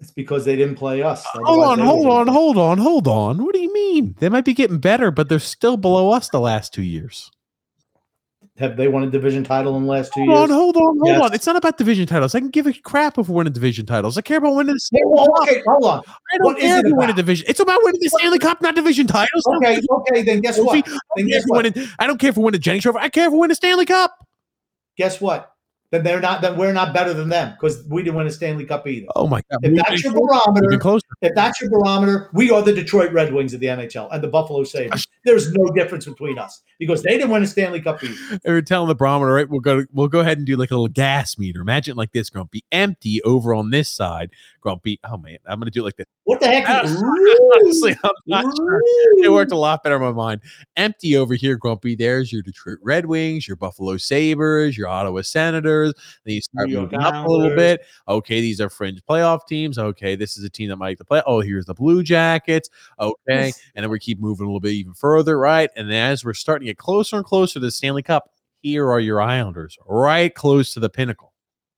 It's 0.00 0.12
because 0.12 0.44
they 0.44 0.56
didn't 0.56 0.76
play 0.76 1.02
us. 1.02 1.24
Hold 1.26 1.64
on, 1.64 1.78
hold 1.80 2.06
on, 2.06 2.26
hold 2.28 2.56
on, 2.56 2.78
hold 2.78 3.08
on. 3.08 3.44
What 3.44 3.54
do 3.54 3.60
you 3.60 3.72
mean? 3.72 4.14
They 4.18 4.28
might 4.28 4.44
be 4.44 4.54
getting 4.54 4.78
better, 4.78 5.10
but 5.10 5.28
they're 5.28 5.38
still 5.40 5.76
below 5.76 6.10
us 6.12 6.28
the 6.30 6.40
last 6.40 6.72
two 6.72 6.82
years. 6.82 7.30
Have 8.58 8.76
they 8.76 8.88
won 8.88 9.02
a 9.04 9.10
division 9.10 9.42
title 9.42 9.76
in 9.76 9.84
the 9.84 9.88
last 9.90 10.12
two 10.12 10.20
hold 10.20 10.28
years? 10.28 10.40
On, 10.40 10.50
hold 10.50 10.76
on, 10.76 10.82
hold 10.98 11.06
Yes. 11.06 11.20
on. 11.22 11.34
It's 11.34 11.46
not 11.46 11.56
about 11.56 11.78
division 11.78 12.06
titles. 12.06 12.34
I 12.34 12.40
can 12.40 12.50
give 12.50 12.66
a 12.66 12.72
crap 12.74 13.16
if 13.16 13.28
we 13.28 13.34
win 13.34 13.46
a 13.46 13.50
division 13.50 13.86
titles. 13.86 14.18
I 14.18 14.20
care 14.20 14.36
about 14.38 14.54
winning 14.54 14.74
the 14.74 14.80
Stanley 14.80 15.06
well, 15.06 15.26
Cup. 15.28 15.42
okay, 15.48 15.62
hold 15.66 15.84
on. 15.84 16.02
I 16.34 16.36
don't 16.38 16.44
what 16.44 16.58
care 16.58 16.78
if 16.78 16.84
we 16.84 16.92
win 16.92 17.08
a 17.08 17.14
division. 17.14 17.46
It's 17.48 17.60
about 17.60 17.80
winning 17.82 18.00
the 18.02 18.08
Stanley 18.10 18.38
Cup, 18.38 18.60
not 18.60 18.74
division 18.74 19.06
titles. 19.06 19.44
Don't 19.44 19.64
Okay, 19.64 19.80
okay, 19.90 20.22
then 20.22 20.40
guess 20.40 20.58
what? 20.58 20.74
we- 20.74 20.82
Then 20.82 20.92
I 20.92 20.98
don't 21.16 21.16
care 21.16 21.26
guess 21.28 21.42
if 21.42 21.44
we 21.46 21.50
what? 21.50 21.64
win 21.64 21.72
it- 21.84 21.88
I 21.98 22.06
don't 22.06 22.18
care 22.20 22.30
if 22.30 22.36
we 22.36 22.44
win 22.44 22.54
a 22.54 22.58
Jennings 22.58 22.82
Trophy. 22.82 22.98
I 23.00 23.08
care 23.08 23.26
if 23.26 23.32
we 23.32 23.38
win 23.38 23.50
a 23.50 23.54
Stanley 23.54 23.86
Cup. 23.86 24.14
Guess 24.98 25.20
what? 25.22 25.52
Then 25.90 26.04
they're 26.04 26.20
not. 26.20 26.40
Then 26.40 26.56
we're 26.56 26.72
not 26.72 26.92
better 26.94 27.12
than 27.14 27.30
them 27.30 27.52
because 27.58 27.82
we 27.88 28.02
didn't 28.04 28.16
win 28.16 28.26
a 28.26 28.30
Stanley 28.30 28.64
Cup 28.64 28.86
either. 28.86 29.08
Oh 29.16 29.26
my 29.26 29.40
god! 29.50 29.58
If 29.64 29.72
We've 29.72 29.82
that's 29.84 30.04
your 30.04 30.12
barometer, 30.12 31.00
if 31.22 31.34
that's 31.34 31.60
your 31.60 31.68
barometer, 31.70 32.28
we 32.32 32.48
are 32.52 32.62
the 32.62 32.72
Detroit 32.72 33.10
Red 33.12 33.32
Wings 33.32 33.54
of 33.54 33.58
the 33.60 33.66
NHL 33.66 34.08
and 34.12 34.22
the 34.22 34.28
Buffalo 34.28 34.62
Sabres. 34.62 35.08
There's 35.24 35.52
no 35.52 35.66
difference 35.70 36.06
between 36.06 36.38
us 36.38 36.62
because 36.78 37.02
they 37.02 37.10
didn't 37.10 37.30
win 37.30 37.42
a 37.42 37.46
Stanley 37.46 37.80
Cup 37.80 38.02
either. 38.02 38.38
They 38.42 38.52
were 38.52 38.62
telling 38.62 38.88
the 38.88 38.94
barometer, 38.94 39.34
right? 39.34 39.48
We'll 39.48 39.60
go. 39.60 39.84
We'll 39.92 40.08
go 40.08 40.20
ahead 40.20 40.38
and 40.38 40.46
do 40.46 40.56
like 40.56 40.70
a 40.70 40.74
little 40.74 40.88
gas 40.88 41.38
meter. 41.38 41.60
Imagine 41.60 41.96
like 41.96 42.12
this, 42.12 42.30
Grumpy, 42.30 42.64
empty 42.72 43.22
over 43.22 43.54
on 43.54 43.70
this 43.70 43.88
side. 43.88 44.30
Grumpy. 44.60 44.98
Oh 45.04 45.18
man, 45.18 45.38
I'm 45.46 45.58
gonna 45.58 45.70
do 45.70 45.80
it 45.80 45.84
like 45.84 45.96
this. 45.96 46.06
What 46.24 46.40
the 46.40 46.46
heck? 46.46 46.68
Honestly, 47.56 47.96
I'm 48.02 48.12
not 48.26 48.44
sure. 48.56 48.80
It 49.22 49.30
worked 49.30 49.52
a 49.52 49.56
lot 49.56 49.82
better 49.82 49.96
in 49.96 50.02
my 50.02 50.12
mind. 50.12 50.40
Empty 50.76 51.16
over 51.16 51.34
here, 51.34 51.56
Grumpy. 51.56 51.94
There's 51.94 52.32
your 52.32 52.42
Detroit 52.42 52.78
Red 52.82 53.06
Wings, 53.06 53.48
your 53.48 53.56
Buffalo 53.56 53.96
Sabres, 53.96 54.78
your 54.78 54.88
Ottawa 54.88 55.22
Senators. 55.22 55.92
Then 56.24 56.34
you 56.34 56.40
start 56.40 56.70
moving 56.70 57.00
up 57.00 57.26
a 57.26 57.30
little 57.30 57.56
bit. 57.56 57.84
Okay, 58.08 58.40
these 58.40 58.60
are 58.60 58.70
fringe 58.70 59.00
playoff 59.08 59.46
teams. 59.46 59.78
Okay, 59.78 60.14
this 60.14 60.38
is 60.38 60.44
a 60.44 60.50
team 60.50 60.68
that 60.68 60.76
might 60.76 60.98
play. 61.00 61.22
Oh, 61.26 61.40
here's 61.40 61.66
the 61.66 61.74
Blue 61.74 62.02
Jackets. 62.02 62.70
Okay, 62.98 63.52
and 63.74 63.82
then 63.82 63.90
we 63.90 63.98
keep 63.98 64.20
moving 64.20 64.44
a 64.44 64.48
little 64.48 64.60
bit 64.60 64.72
even 64.72 64.94
further, 64.94 65.09
right? 65.38 65.70
And 65.76 65.92
as 65.92 66.24
we're 66.24 66.34
starting 66.34 66.66
to 66.66 66.70
get 66.70 66.78
closer 66.78 67.16
and 67.16 67.24
closer 67.24 67.54
to 67.54 67.60
the 67.60 67.70
Stanley 67.70 68.02
Cup, 68.02 68.30
here 68.62 68.90
are 68.90 69.00
your 69.00 69.20
Islanders, 69.20 69.76
right 69.86 70.34
close 70.34 70.72
to 70.74 70.80
the 70.80 70.90
pinnacle. 70.90 71.32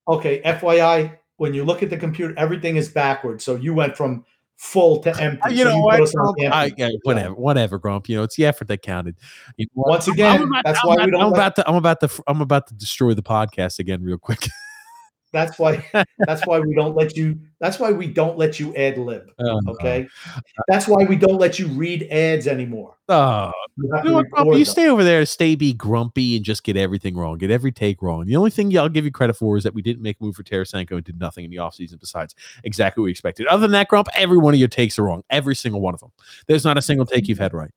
Okay, 0.08 0.40
FYI, 0.42 1.16
when 1.36 1.54
you 1.54 1.64
look 1.64 1.82
at 1.82 1.90
the 1.90 1.96
computer, 1.96 2.34
everything 2.36 2.76
is 2.76 2.88
backwards. 2.88 3.44
So 3.44 3.54
you 3.56 3.72
went 3.74 3.96
from 3.96 4.24
full 4.56 4.98
to 5.02 5.10
empty. 5.20 5.42
Uh, 5.42 5.48
You 5.50 5.58
So 5.58 5.64
know 5.64 5.88
put 5.90 6.14
what? 6.14 6.52
I, 6.52 6.72
yeah, 6.76 6.88
whatever, 7.04 7.34
whatever, 7.34 7.78
Grump. 7.78 8.08
You 8.08 8.16
know, 8.16 8.22
it's 8.24 8.36
the 8.36 8.46
effort 8.46 8.68
that 8.68 8.82
counted. 8.82 9.16
You 9.56 9.66
know? 9.76 9.84
Once 9.86 10.08
again, 10.08 10.42
I'm 10.42 10.48
about, 10.48 10.64
that's 10.64 10.80
I'm 10.82 10.88
why 10.88 10.94
about- 10.94 11.04
we 11.06 11.10
don't. 11.12 11.20
I'm 11.22 11.30
let- 11.30 11.36
about 11.36 11.56
to. 11.56 11.68
I'm 11.68 11.74
about 11.76 12.00
to. 12.00 12.22
I'm 12.26 12.40
about 12.40 12.66
to 12.68 12.74
destroy 12.74 13.14
the 13.14 13.22
podcast 13.22 13.78
again, 13.78 14.02
real 14.02 14.18
quick. 14.18 14.48
that's 15.32 15.58
why. 15.58 15.84
That's 16.18 16.46
why 16.46 16.60
we 16.60 16.74
don't 16.74 16.94
let 16.94 17.16
you. 17.16 17.38
That's 17.58 17.78
why 17.78 17.90
we 17.90 18.06
don't 18.06 18.38
let 18.38 18.60
you 18.60 18.74
ad 18.76 18.98
lib. 18.98 19.30
Oh, 19.40 19.60
Okay. 19.68 20.06
Uh, 20.26 20.40
that's 20.68 20.86
why 20.86 21.04
we 21.04 21.16
don't 21.16 21.38
let 21.38 21.58
you 21.58 21.66
read 21.68 22.06
ads 22.10 22.46
anymore. 22.46 22.96
Oh, 23.08 23.50
You 23.76 23.92
have 23.94 24.04
you, 24.04 24.10
know 24.10 24.24
what, 24.30 24.58
you 24.58 24.64
stay 24.64 24.88
over 24.88 25.02
there, 25.02 25.24
stay 25.26 25.54
be 25.54 25.72
grumpy, 25.72 26.36
and 26.36 26.44
just 26.44 26.62
get 26.64 26.76
everything 26.76 27.16
wrong. 27.16 27.38
Get 27.38 27.50
every 27.50 27.72
take 27.72 28.02
wrong. 28.02 28.24
The 28.26 28.36
only 28.36 28.50
thing 28.50 28.76
I'll 28.76 28.88
give 28.88 29.04
you 29.04 29.10
credit 29.10 29.34
for 29.34 29.56
is 29.56 29.64
that 29.64 29.74
we 29.74 29.82
didn't 29.82 30.02
make 30.02 30.16
a 30.20 30.24
move 30.24 30.36
for 30.36 30.42
Tarasenko 30.42 30.92
and 30.92 31.04
did 31.04 31.18
nothing 31.18 31.44
in 31.44 31.50
the 31.50 31.56
offseason 31.56 31.98
besides 31.98 32.34
exactly 32.64 33.00
what 33.00 33.06
we 33.06 33.10
expected. 33.10 33.46
Other 33.46 33.62
than 33.62 33.72
that, 33.72 33.88
Grump, 33.88 34.08
every 34.14 34.38
one 34.38 34.54
of 34.54 34.60
your 34.60 34.68
takes 34.68 34.98
are 34.98 35.04
wrong. 35.04 35.22
Every 35.30 35.54
single 35.54 35.80
one 35.80 35.94
of 35.94 36.00
them. 36.00 36.12
There's 36.46 36.64
not 36.64 36.78
a 36.78 36.82
single 36.82 37.06
take 37.06 37.28
you've 37.28 37.38
had 37.38 37.54
right. 37.54 37.70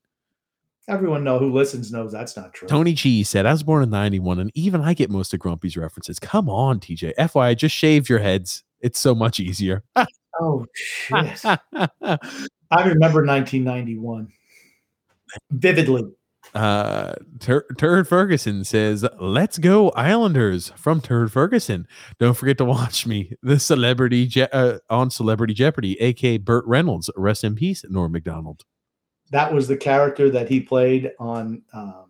Everyone 0.87 1.23
know 1.23 1.39
who 1.39 1.51
listens 1.51 1.91
knows 1.91 2.11
that's 2.11 2.37
not 2.37 2.53
true. 2.53 2.67
Tony 2.67 2.93
Cheese 2.93 3.27
said, 3.27 3.45
I 3.47 3.51
was 3.51 3.63
born 3.63 3.81
in 3.83 3.89
91, 3.89 4.39
and 4.39 4.51
even 4.53 4.81
I 4.81 4.93
get 4.93 5.09
most 5.09 5.33
of 5.33 5.39
Grumpy's 5.39 5.75
references. 5.75 6.19
Come 6.19 6.47
on, 6.49 6.79
TJ. 6.79 7.13
FYI, 7.15 7.57
just 7.57 7.75
shave 7.75 8.07
your 8.07 8.19
heads. 8.19 8.63
It's 8.81 8.99
so 8.99 9.15
much 9.15 9.39
easier. 9.39 9.83
Oh 10.37 10.65
shit! 10.73 11.45
I 11.45 11.57
remember 12.73 13.23
1991 13.25 14.27
vividly. 15.51 16.11
uh, 16.53 17.13
Tur- 17.39 17.65
Turd 17.77 18.05
Ferguson 18.09 18.65
says, 18.65 19.05
"Let's 19.17 19.57
go 19.57 19.91
Islanders" 19.91 20.73
from 20.75 20.99
Turd 20.99 21.31
Ferguson. 21.31 21.87
Don't 22.19 22.33
forget 22.35 22.57
to 22.57 22.65
watch 22.65 23.07
me, 23.07 23.31
the 23.43 23.59
celebrity 23.61 24.27
Je- 24.27 24.49
uh, 24.51 24.79
on 24.89 25.09
Celebrity 25.09 25.53
Jeopardy, 25.53 25.97
aka 26.01 26.37
Burt 26.37 26.65
Reynolds. 26.67 27.09
Rest 27.15 27.45
in 27.45 27.55
peace, 27.55 27.85
Norm 27.87 28.11
Macdonald. 28.11 28.63
That 29.35 29.53
was 29.53 29.67
the 29.67 29.75
character 29.75 30.29
that 30.29 30.47
he 30.47 30.61
played 30.61 31.11
on 31.19 31.61
um, 31.73 32.05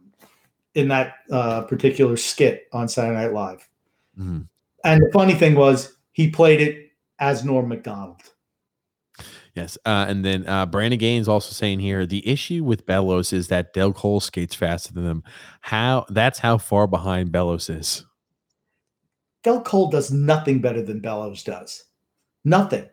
in 0.76 0.90
that 0.90 1.16
uh, 1.32 1.62
particular 1.64 2.18
skit 2.18 2.68
on 2.72 2.88
Saturday 2.88 3.16
Night 3.16 3.34
Live. 3.34 3.68
Mhm. 4.16 4.48
And 4.84 5.02
the 5.02 5.12
funny 5.12 5.34
thing 5.34 5.56
was, 5.56 5.98
he 6.12 6.30
played 6.30 6.62
it 6.62 6.92
as 7.18 7.44
Norm 7.44 7.68
Macdonald. 7.68 8.22
Yes, 9.56 9.76
uh, 9.88 10.06
and 10.08 10.24
then 10.24 10.48
uh, 10.48 10.68
Brandon 10.68 11.00
Gaines 11.00 11.28
also 11.28 11.52
saying 11.52 11.80
here 11.80 12.06
the 12.06 12.28
issue 12.30 12.64
with 12.64 12.86
Bellows 12.86 13.34
is 13.34 13.48
that 13.48 13.74
Dal 13.74 13.92
Colle 13.92 14.20
skates 14.20 14.54
faster 14.54 14.94
than 14.94 15.06
them. 15.06 15.24
How 15.62 16.06
that's 16.10 16.38
how 16.38 16.60
far 16.60 16.86
behind 16.86 17.32
Bellows 17.32 17.72
is. 17.72 18.06
Dal 19.44 19.62
Colle 19.62 19.90
does 19.90 20.12
nothing 20.12 20.62
better 20.62 20.84
than 20.84 21.00
Bellows 21.00 21.42
does. 21.44 21.86
Nothing. 22.44 22.88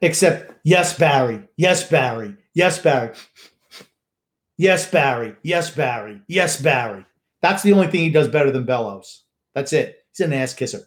Except, 0.00 0.52
yes, 0.64 0.98
Barry. 0.98 1.44
Yes, 1.56 1.88
Barry. 1.88 2.34
Yes, 2.54 2.80
Barry. 2.80 3.14
Yes, 4.58 4.90
Barry. 4.90 5.36
Yes, 5.42 5.70
Barry. 5.70 6.20
Yes, 6.26 6.60
Barry. 6.60 7.06
That's 7.40 7.62
the 7.62 7.72
only 7.72 7.86
thing 7.86 8.00
he 8.00 8.10
does 8.10 8.28
better 8.28 8.50
than 8.50 8.64
Bellows. 8.64 9.22
That's 9.54 9.72
it. 9.72 10.04
He's 10.12 10.26
an 10.26 10.32
ass 10.32 10.52
kisser. 10.52 10.86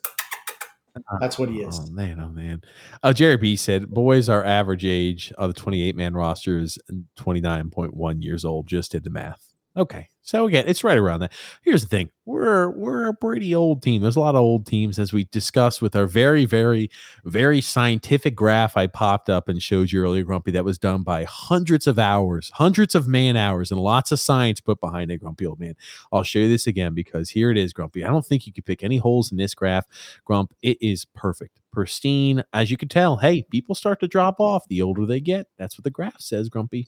That's 1.22 1.40
what 1.40 1.48
he 1.48 1.62
is. 1.62 1.80
Oh 1.82 1.90
man, 1.92 2.20
oh 2.20 2.28
man. 2.28 2.62
Uh, 3.02 3.14
Jerry 3.14 3.38
B 3.38 3.56
said, 3.56 3.90
"Boys, 3.90 4.28
our 4.28 4.44
average 4.44 4.84
age 4.84 5.32
of 5.38 5.54
the 5.54 5.60
28 5.60 5.96
man 5.96 6.14
roster 6.14 6.60
is 6.60 6.78
29.1 7.18 8.22
years 8.22 8.44
old. 8.44 8.68
Just 8.68 8.92
did 8.92 9.06
the 9.06 9.10
math. 9.10 9.42
Okay, 9.78 10.10
so 10.24 10.48
again, 10.48 10.66
it's 10.68 10.84
right 10.84 10.98
around 10.98 11.22
that. 11.22 11.34
Here's 11.64 11.82
the 11.82 11.88
thing: 11.88 12.10
we're 12.26 12.70
we're 12.70 13.10
a 13.10 13.14
pretty 13.14 13.56
old 13.56 13.82
team. 13.82 14.02
There's 14.02 14.16
a 14.16 14.20
lot 14.20 14.36
of 14.36 14.42
old 14.42 14.68
teams, 14.68 15.00
as 15.00 15.12
we 15.12 15.26
discussed 15.26 15.82
with 15.82 15.96
our 15.96 16.06
very, 16.06 16.46
very, 16.46 16.92
very 17.26 17.60
scientific 17.60 18.36
graph 18.36 18.78
I 18.78 18.88
popped 18.88 19.30
up 19.30 19.50
and 19.50 19.62
showed 19.62 19.92
you 19.92 20.04
earlier, 20.04 20.24
Grumpy. 20.24 20.52
That 20.52 20.64
was 20.64 20.78
done 20.78 21.02
by 21.02 21.24
hundreds 21.24 21.88
of 21.88 21.98
hours, 21.98 22.52
hundreds 22.54 22.94
of 22.94 23.08
man 23.08 23.36
hours, 23.36 23.72
and 23.72 23.80
lots 23.80 24.12
of 24.12 24.20
science 24.20 24.62
put 24.62 24.80
behind 24.80 25.12
it, 25.12 25.18
Grumpy 25.18 25.48
old 25.48 25.60
man. 25.60 25.76
I'll 26.12 26.24
show 26.24 26.40
you 26.40 26.50
this 26.50 26.68
again 26.68 26.94
because 26.94 27.30
here 27.30 27.50
it 27.50 27.58
is, 27.58 27.74
Grumpy. 27.74 28.06
I 28.06 28.10
don't 28.10 28.26
think 28.26 28.46
you 28.46 28.54
could 28.54 28.66
pick 28.66 28.84
any 28.84 28.98
holes 28.98 29.32
in 29.32 29.38
this 29.38 29.56
graph. 29.56 29.86
Grump, 30.24 30.54
it 30.62 30.78
is 30.82 31.06
perfect, 31.16 31.60
pristine. 31.72 32.44
As 32.54 32.70
you 32.70 32.78
can 32.78 32.90
tell, 32.90 33.18
hey, 33.18 33.44
people 33.50 33.74
start 33.74 34.00
to 34.02 34.08
drop 34.08 34.40
off 34.40 34.68
the 34.68 34.84
older 34.84 35.06
they 35.08 35.20
get. 35.20 35.48
That's 35.58 35.78
what 35.78 35.84
the 35.84 35.90
graph 35.90 36.22
says, 36.22 36.48
Grumpy. 36.48 36.88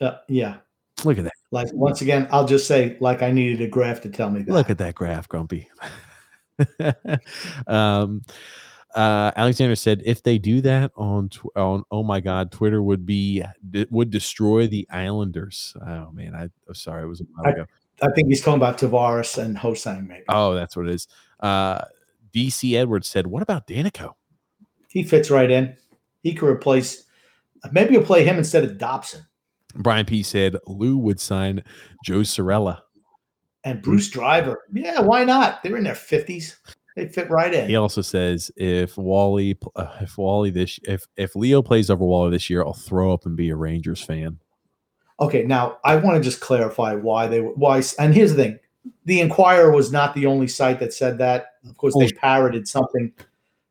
Uh, 0.00 0.18
yeah. 0.28 0.56
Look 1.02 1.18
at 1.18 1.24
that. 1.24 1.32
Like 1.50 1.68
once 1.72 2.00
again, 2.02 2.28
I'll 2.30 2.46
just 2.46 2.66
say, 2.66 2.96
like 3.00 3.22
I 3.22 3.30
needed 3.30 3.60
a 3.60 3.68
graph 3.68 4.00
to 4.02 4.10
tell 4.10 4.30
me 4.30 4.42
that. 4.42 4.52
Look 4.52 4.70
at 4.70 4.78
that 4.78 4.94
graph, 4.94 5.28
Grumpy. 5.28 5.68
um, 7.66 8.22
uh, 8.94 9.32
Alexander 9.34 9.74
said, 9.74 10.02
if 10.04 10.22
they 10.22 10.38
do 10.38 10.60
that 10.60 10.92
on 10.96 11.28
tw- 11.28 11.56
on 11.56 11.84
oh 11.90 12.04
my 12.04 12.20
god, 12.20 12.52
Twitter 12.52 12.82
would 12.82 13.04
be 13.04 13.42
d- 13.70 13.86
would 13.90 14.10
destroy 14.10 14.68
the 14.68 14.86
Islanders. 14.90 15.76
Oh 15.84 16.10
man, 16.12 16.34
I 16.34 16.48
oh, 16.68 16.72
sorry, 16.74 17.02
it 17.02 17.06
was 17.06 17.20
a 17.20 17.24
while 17.34 17.48
I- 17.48 17.50
ago. 17.50 17.66
I 18.02 18.10
think 18.10 18.28
he's 18.28 18.42
talking 18.42 18.60
about 18.60 18.78
Tavares 18.78 19.38
and 19.38 19.56
Hosang, 19.56 20.08
maybe. 20.08 20.24
Oh, 20.28 20.54
that's 20.54 20.76
what 20.76 20.88
it 20.88 20.94
is. 20.94 21.06
Uh, 21.38 21.80
DC 22.34 22.74
Edwards 22.74 23.06
said, 23.06 23.26
what 23.26 23.40
about 23.40 23.68
Danico? 23.68 24.14
He 24.88 25.04
fits 25.04 25.30
right 25.30 25.48
in. 25.48 25.76
He 26.24 26.34
could 26.34 26.48
replace. 26.48 27.04
Maybe 27.70 27.94
you'll 27.94 28.02
play 28.02 28.24
him 28.24 28.36
instead 28.36 28.64
of 28.64 28.78
Dobson 28.78 29.24
Brian 29.74 30.06
P 30.06 30.22
said 30.22 30.56
Lou 30.66 30.96
would 30.98 31.20
sign 31.20 31.62
Joe 32.04 32.22
Sorella. 32.22 32.82
and 33.64 33.80
Bruce 33.82 34.08
Driver. 34.08 34.62
Yeah, 34.72 35.00
why 35.00 35.24
not? 35.24 35.62
They're 35.62 35.76
in 35.76 35.84
their 35.84 35.94
fifties. 35.94 36.56
They 36.96 37.08
fit 37.08 37.28
right 37.28 37.52
in. 37.52 37.68
He 37.68 37.74
also 37.76 38.02
says 38.02 38.52
if 38.56 38.96
Wally, 38.96 39.58
uh, 39.74 39.96
if 40.00 40.16
Wally 40.16 40.50
this, 40.50 40.78
if 40.84 41.06
if 41.16 41.34
Leo 41.34 41.60
plays 41.60 41.90
over 41.90 42.04
Wally 42.04 42.30
this 42.30 42.48
year, 42.48 42.62
I'll 42.62 42.72
throw 42.72 43.12
up 43.12 43.26
and 43.26 43.36
be 43.36 43.50
a 43.50 43.56
Rangers 43.56 44.00
fan. 44.00 44.38
Okay, 45.18 45.42
now 45.42 45.78
I 45.84 45.96
want 45.96 46.16
to 46.16 46.22
just 46.22 46.40
clarify 46.40 46.94
why 46.94 47.26
they 47.26 47.40
were 47.40 47.52
why. 47.54 47.82
And 47.98 48.14
here's 48.14 48.34
the 48.34 48.42
thing: 48.42 48.58
the 49.06 49.20
Inquirer 49.20 49.72
was 49.72 49.90
not 49.90 50.14
the 50.14 50.26
only 50.26 50.46
site 50.46 50.78
that 50.80 50.92
said 50.92 51.18
that. 51.18 51.54
Of 51.68 51.76
course, 51.78 51.94
they 51.98 52.10
parroted 52.10 52.68
something, 52.68 53.12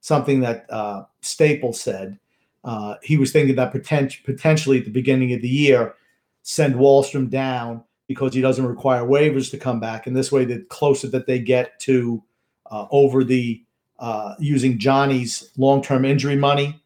something 0.02 0.42
that 0.42 0.66
uh, 0.70 1.06
Staples 1.22 1.80
said. 1.80 2.20
Uh, 2.64 2.96
he 3.04 3.18
was 3.18 3.32
thinking 3.32 3.56
that 3.56 3.72
potent- 3.72 4.24
potentially 4.24 4.80
at 4.80 4.86
the 4.86 4.92
beginning 4.92 5.34
of 5.34 5.42
the 5.42 5.50
year, 5.50 5.96
send 6.44 6.76
Wahlstrom 6.76 7.30
down 7.30 7.84
because 8.08 8.34
he 8.34 8.42
doesn't 8.42 8.66
require 8.66 9.02
waivers 9.04 9.50
to 9.52 9.58
come 9.58 9.80
back, 9.80 10.08
and 10.08 10.16
this 10.16 10.32
way, 10.32 10.46
the 10.46 10.60
closer 10.70 11.08
that 11.08 11.28
they 11.28 11.40
get 11.40 11.80
to 11.82 12.24
uh, 12.70 12.86
over 12.92 13.24
the 13.24 13.64
uh, 14.00 14.36
using 14.40 14.78
Johnny's 14.78 15.52
long-term 15.58 16.04
injury 16.04 16.36
money, 16.36 16.82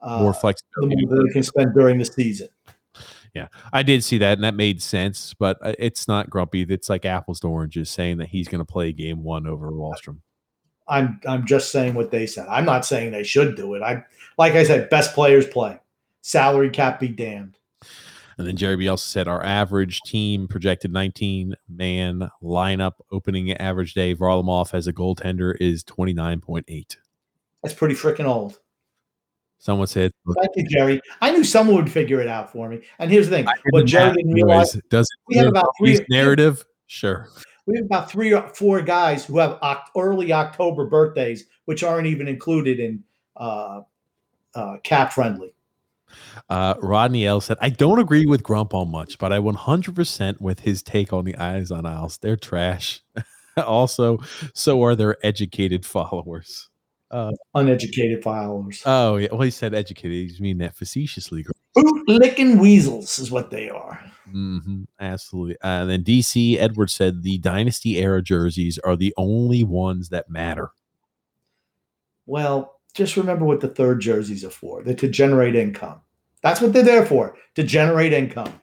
uh, 0.00 0.20
More 0.20 0.32
the 0.32 0.38
flexibility. 0.38 1.04
more 1.06 1.24
they 1.24 1.32
can 1.32 1.42
spend 1.42 1.74
during 1.74 1.98
the 1.98 2.04
season. 2.04 2.48
Yeah, 3.34 3.48
I 3.72 3.82
did 3.82 4.04
see 4.04 4.18
that, 4.18 4.34
and 4.34 4.44
that 4.44 4.54
made 4.54 4.82
sense. 4.82 5.34
But 5.34 5.58
uh, 5.62 5.74
it's 5.78 6.06
not 6.06 6.28
grumpy. 6.28 6.62
It's 6.62 6.90
like 6.90 7.04
apples 7.04 7.40
to 7.40 7.48
oranges, 7.48 7.90
saying 7.90 8.18
that 8.18 8.28
he's 8.28 8.48
going 8.48 8.64
to 8.64 8.70
play 8.70 8.92
game 8.92 9.22
one 9.22 9.46
over 9.46 9.70
Wahlstrom. 9.70 10.18
I'm 10.88 11.20
I'm 11.26 11.46
just 11.46 11.70
saying 11.72 11.94
what 11.94 12.10
they 12.10 12.26
said. 12.26 12.46
I'm 12.48 12.64
not 12.64 12.84
saying 12.84 13.12
they 13.12 13.24
should 13.24 13.56
do 13.56 13.74
it. 13.74 13.82
I 13.82 14.04
like 14.38 14.54
I 14.54 14.64
said, 14.64 14.90
best 14.90 15.14
players 15.14 15.46
play. 15.46 15.78
Salary 16.22 16.70
cap 16.70 17.00
be 17.00 17.08
damned. 17.08 17.58
And 18.38 18.46
then 18.46 18.56
Jerry 18.56 18.76
B 18.76 18.88
also 18.88 19.04
said 19.04 19.28
our 19.28 19.44
average 19.44 20.00
team 20.02 20.48
projected 20.48 20.92
19 20.92 21.54
man 21.68 22.30
lineup 22.42 22.92
opening 23.10 23.52
average 23.52 23.94
day. 23.94 24.14
Varlamov 24.14 24.74
as 24.74 24.86
a 24.86 24.92
goaltender 24.92 25.54
is 25.60 25.84
29.8. 25.84 26.96
That's 27.62 27.74
pretty 27.74 27.94
freaking 27.94 28.24
old. 28.24 28.58
Someone 29.58 29.86
said, 29.86 30.12
Thank 30.40 30.56
you, 30.56 30.64
Jerry. 30.64 31.00
I 31.20 31.30
knew 31.30 31.44
someone 31.44 31.76
would 31.76 31.92
figure 31.92 32.20
it 32.20 32.26
out 32.26 32.50
for 32.50 32.68
me. 32.68 32.80
And 32.98 33.12
here's 33.12 33.28
the 33.28 33.36
thing: 33.36 33.46
what 33.70 33.86
Jerry 33.86 34.12
didn't 34.12 34.32
realize, 34.32 34.76
does 34.90 35.08
we 35.28 35.36
have 35.36 35.46
about 35.46 35.68
three 35.78 36.04
narrative? 36.10 36.64
Sure. 36.88 37.28
We 37.66 37.76
have 37.76 37.86
about 37.86 38.10
three 38.10 38.32
or 38.34 38.48
four 38.48 38.82
guys 38.82 39.24
who 39.24 39.38
have 39.38 39.58
oct- 39.60 39.86
early 39.96 40.32
October 40.32 40.86
birthdays, 40.86 41.46
which 41.66 41.82
aren't 41.82 42.06
even 42.06 42.28
included 42.28 42.80
in 42.80 43.02
uh, 43.36 43.82
uh, 44.54 44.76
cap 44.82 45.12
friendly. 45.12 45.54
Uh, 46.48 46.74
Rodney 46.80 47.26
L 47.26 47.40
said, 47.40 47.56
I 47.60 47.70
don't 47.70 47.98
agree 47.98 48.26
with 48.26 48.42
Grump 48.42 48.74
on 48.74 48.90
much, 48.90 49.18
but 49.18 49.32
I 49.32 49.38
100% 49.38 50.40
with 50.40 50.60
his 50.60 50.82
take 50.82 51.12
on 51.12 51.24
the 51.24 51.36
eyes 51.36 51.70
on 51.70 51.86
Isles. 51.86 52.18
They're 52.18 52.36
trash. 52.36 53.00
also, 53.56 54.18
so 54.54 54.82
are 54.82 54.94
their 54.94 55.16
educated 55.24 55.86
followers. 55.86 56.68
Uneducated 57.54 58.22
followers, 58.22 58.82
Oh, 58.86 59.16
yeah. 59.16 59.28
Well, 59.30 59.42
he 59.42 59.50
said 59.50 59.74
educated. 59.74 60.12
He's 60.12 60.40
mean 60.40 60.58
that 60.58 60.74
facetiously. 60.74 61.44
boot 61.74 62.08
licking 62.08 62.58
weasels 62.58 63.18
is 63.18 63.30
what 63.30 63.50
they 63.50 63.68
are. 63.68 64.00
Hmm 64.30 64.84
absolutely. 65.00 65.56
Uh, 65.62 65.82
and 65.82 65.90
then 65.90 66.04
DC 66.04 66.56
Edwards 66.58 66.94
said 66.94 67.22
the 67.22 67.38
dynasty 67.38 67.98
era 67.98 68.22
jerseys 68.22 68.78
are 68.78 68.96
the 68.96 69.14
only 69.16 69.64
ones 69.64 70.08
that 70.10 70.30
matter. 70.30 70.70
Well, 72.26 72.80
just 72.94 73.16
remember 73.16 73.44
what 73.44 73.60
the 73.60 73.68
third 73.68 74.00
jerseys 74.00 74.44
are 74.44 74.50
for. 74.50 74.82
They're 74.82 74.94
to 74.94 75.08
generate 75.08 75.54
income. 75.56 76.00
That's 76.42 76.60
what 76.60 76.72
they're 76.72 76.82
there 76.82 77.06
for, 77.06 77.36
to 77.54 77.62
generate 77.62 78.12
income. 78.12 78.60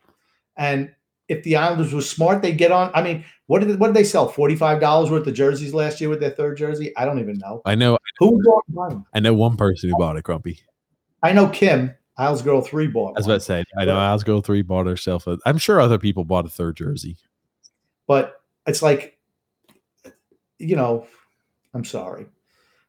And 0.58 0.94
if 1.30 1.44
the 1.44 1.56
Islanders 1.56 1.94
were 1.94 2.02
smart, 2.02 2.42
they'd 2.42 2.58
get 2.58 2.72
on. 2.72 2.92
I 2.94 3.02
mean, 3.02 3.24
what 3.48 3.60
did 3.60 3.80
what 3.80 3.88
did 3.88 3.96
they 3.96 4.04
sell? 4.04 4.28
Forty 4.28 4.56
five 4.56 4.80
dollars 4.82 5.10
worth 5.10 5.28
of 5.28 5.34
jerseys 5.34 5.74
last 5.74 6.02
year 6.02 6.10
with 6.10 6.20
their 6.20 6.32
third 6.32 6.58
jersey. 6.58 6.96
I 6.98 7.06
don't 7.06 7.20
even 7.20 7.38
know 7.38 7.62
I 7.66 7.76
know. 7.76 7.98
who 8.18 8.42
bought 8.44 8.64
one. 8.68 9.06
I 9.14 9.20
know 9.20 9.34
one 9.34 9.56
person 9.58 9.90
who 9.90 9.98
bought 9.98 10.18
it. 10.18 10.24
Grumpy. 10.24 10.60
I 11.24 11.32
know 11.32 11.48
Kim 11.50 11.94
Isles 12.20 12.42
Girl 12.42 12.62
Three 12.62 12.88
bought. 12.88 13.16
I 13.16 13.20
was 13.20 13.26
one. 13.26 13.32
about 13.32 13.40
to 13.40 13.46
say. 13.46 13.64
I 13.78 13.86
know. 13.86 13.98
I'll 13.98 14.42
three 14.42 14.62
bought 14.62 14.86
herself. 14.86 15.26
A, 15.26 15.40
I'm 15.46 15.58
sure 15.58 15.80
other 15.80 15.98
people 15.98 16.26
bought 16.26 16.46
a 16.46 16.50
third 16.50 16.76
jersey. 16.78 17.18
but 18.08 18.42
it's 18.68 18.82
like, 18.82 19.18
you 20.60 20.76
know, 20.76 21.08
I'm 21.74 21.86
sorry, 21.86 22.28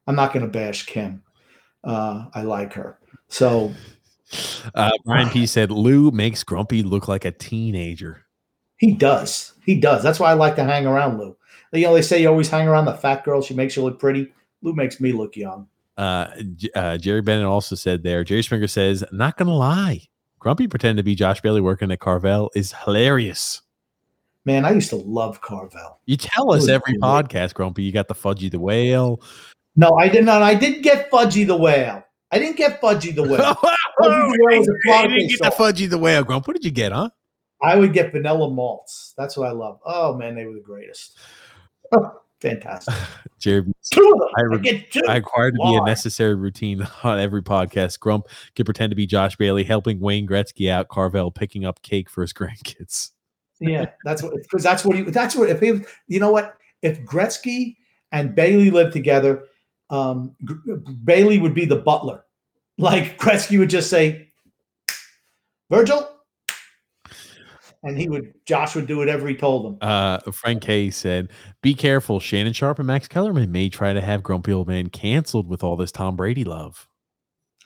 I'm 0.06 0.16
not 0.16 0.32
going 0.34 0.44
to 0.44 0.50
bash 0.50 0.84
Kim. 0.84 1.22
Uh, 1.84 2.26
I 2.34 2.42
like 2.42 2.74
her, 2.74 2.98
so 3.28 3.72
Uh, 4.74 4.90
Brian 5.04 5.28
P 5.30 5.46
said 5.46 5.70
Lou 5.70 6.10
makes 6.10 6.44
Grumpy 6.44 6.82
look 6.82 7.08
like 7.08 7.24
a 7.24 7.30
teenager. 7.32 8.26
He 8.76 8.92
does. 8.92 9.54
He 9.64 9.78
does. 9.80 10.02
That's 10.02 10.20
why 10.20 10.30
I 10.30 10.34
like 10.34 10.56
to 10.56 10.64
hang 10.64 10.86
around 10.86 11.18
Lou. 11.18 11.36
You 11.72 11.82
know, 11.86 11.94
they 11.94 12.02
say 12.02 12.20
you 12.22 12.28
always 12.28 12.48
hang 12.48 12.66
around 12.66 12.86
the 12.86 12.94
fat 12.94 13.24
girl. 13.24 13.42
She 13.42 13.54
makes 13.54 13.76
you 13.76 13.82
look 13.82 13.98
pretty. 13.98 14.32
Lou 14.62 14.72
makes 14.74 15.00
me 15.00 15.12
look 15.12 15.36
young. 15.36 15.68
Uh, 16.00 16.30
uh, 16.74 16.96
Jerry 16.96 17.20
Bennett 17.20 17.44
also 17.44 17.76
said 17.76 18.02
there. 18.02 18.24
Jerry 18.24 18.42
Springer 18.42 18.68
says, 18.68 19.04
"Not 19.12 19.36
gonna 19.36 19.54
lie, 19.54 20.08
Grumpy 20.38 20.66
pretending 20.66 20.96
to 20.96 21.02
be 21.02 21.14
Josh 21.14 21.42
Bailey 21.42 21.60
working 21.60 21.92
at 21.92 22.00
Carvel 22.00 22.50
is 22.54 22.72
hilarious." 22.72 23.60
Man, 24.46 24.64
I 24.64 24.70
used 24.70 24.88
to 24.90 24.96
love 24.96 25.42
Carvel. 25.42 26.00
You 26.06 26.16
tell 26.16 26.52
us 26.54 26.68
every 26.68 26.94
podcast, 26.94 27.52
Grumpy. 27.52 27.82
You 27.82 27.92
got 27.92 28.08
the 28.08 28.14
Fudgy 28.14 28.50
the 28.50 28.58
Whale. 28.58 29.20
No, 29.76 29.90
I 29.98 30.08
did 30.08 30.24
not. 30.24 30.42
I 30.42 30.54
didn't 30.54 30.80
get 30.80 31.10
Fudgy 31.10 31.46
the 31.46 31.56
Whale. 31.56 32.02
I 32.32 32.38
didn't 32.38 32.56
get 32.56 32.80
Fudgy 32.80 33.14
the 33.14 33.22
Whale. 33.22 33.36
Fudgy 34.00 34.32
the 34.32 34.38
Whale 34.46 34.58
was 34.60 34.68
a 34.68 35.08
didn't 35.08 35.28
get 35.28 35.40
the. 35.40 35.50
Fudgy 35.50 35.90
the 35.90 35.98
Whale, 35.98 36.24
Grump. 36.24 36.46
What 36.46 36.54
did 36.54 36.64
you 36.64 36.70
get, 36.70 36.92
huh? 36.92 37.10
I 37.62 37.76
would 37.76 37.92
get 37.92 38.10
vanilla 38.10 38.50
malts. 38.50 39.12
That's 39.18 39.36
what 39.36 39.48
I 39.48 39.52
love. 39.52 39.80
Oh 39.84 40.16
man, 40.16 40.34
they 40.34 40.46
were 40.46 40.54
the 40.54 40.60
greatest. 40.60 41.18
Fantastic. 42.40 42.94
Jerry, 43.38 43.64
Two 43.92 44.12
of 44.14 44.20
them. 44.20 44.28
I 44.36 44.40
I, 44.40 44.44
re- 44.44 44.86
two. 44.90 45.02
I 45.06 45.16
required 45.16 45.54
to 45.56 45.62
be 45.62 45.74
a 45.76 45.84
necessary 45.84 46.34
routine 46.34 46.86
on 47.02 47.18
every 47.18 47.42
podcast. 47.42 48.00
Grump 48.00 48.26
can 48.54 48.64
pretend 48.64 48.90
to 48.90 48.96
be 48.96 49.06
Josh 49.06 49.36
Bailey, 49.36 49.64
helping 49.64 50.00
Wayne 50.00 50.26
Gretzky 50.26 50.70
out, 50.70 50.88
Carvel 50.88 51.30
picking 51.30 51.64
up 51.64 51.82
cake 51.82 52.08
for 52.08 52.22
his 52.22 52.32
grandkids. 52.34 53.10
Yeah, 53.60 53.90
that's 54.04 54.22
what 54.22 54.34
because 54.34 54.62
that's 54.62 54.84
what 54.84 54.96
he 54.96 55.02
that's 55.02 55.36
what 55.36 55.50
if 55.50 55.60
he 55.60 55.80
you 56.08 56.18
know 56.18 56.30
what 56.30 56.56
if 56.80 57.04
Gretzky 57.04 57.76
and 58.10 58.34
Bailey 58.34 58.70
lived 58.70 58.94
together, 58.94 59.44
um, 59.90 60.34
G- 60.48 60.54
Bailey 61.04 61.38
would 61.38 61.54
be 61.54 61.66
the 61.66 61.76
butler. 61.76 62.24
Like 62.78 63.18
Gretzky 63.18 63.58
would 63.58 63.68
just 63.68 63.90
say, 63.90 64.30
Virgil, 65.68 66.09
and 67.82 67.98
he 67.98 68.08
would 68.08 68.34
Josh 68.46 68.74
would 68.74 68.86
do 68.86 68.98
whatever 68.98 69.26
he 69.26 69.34
told 69.34 69.66
him. 69.66 69.78
Uh, 69.80 70.18
Frank 70.32 70.62
K 70.62 70.90
said, 70.90 71.30
"Be 71.62 71.74
careful. 71.74 72.20
Shannon 72.20 72.52
Sharpe 72.52 72.78
and 72.78 72.86
Max 72.86 73.08
Kellerman 73.08 73.50
may 73.52 73.68
try 73.68 73.92
to 73.92 74.00
have 74.00 74.22
Grumpy 74.22 74.52
Old 74.52 74.68
Man 74.68 74.88
canceled 74.88 75.48
with 75.48 75.62
all 75.62 75.76
this 75.76 75.92
Tom 75.92 76.16
Brady 76.16 76.44
love." 76.44 76.88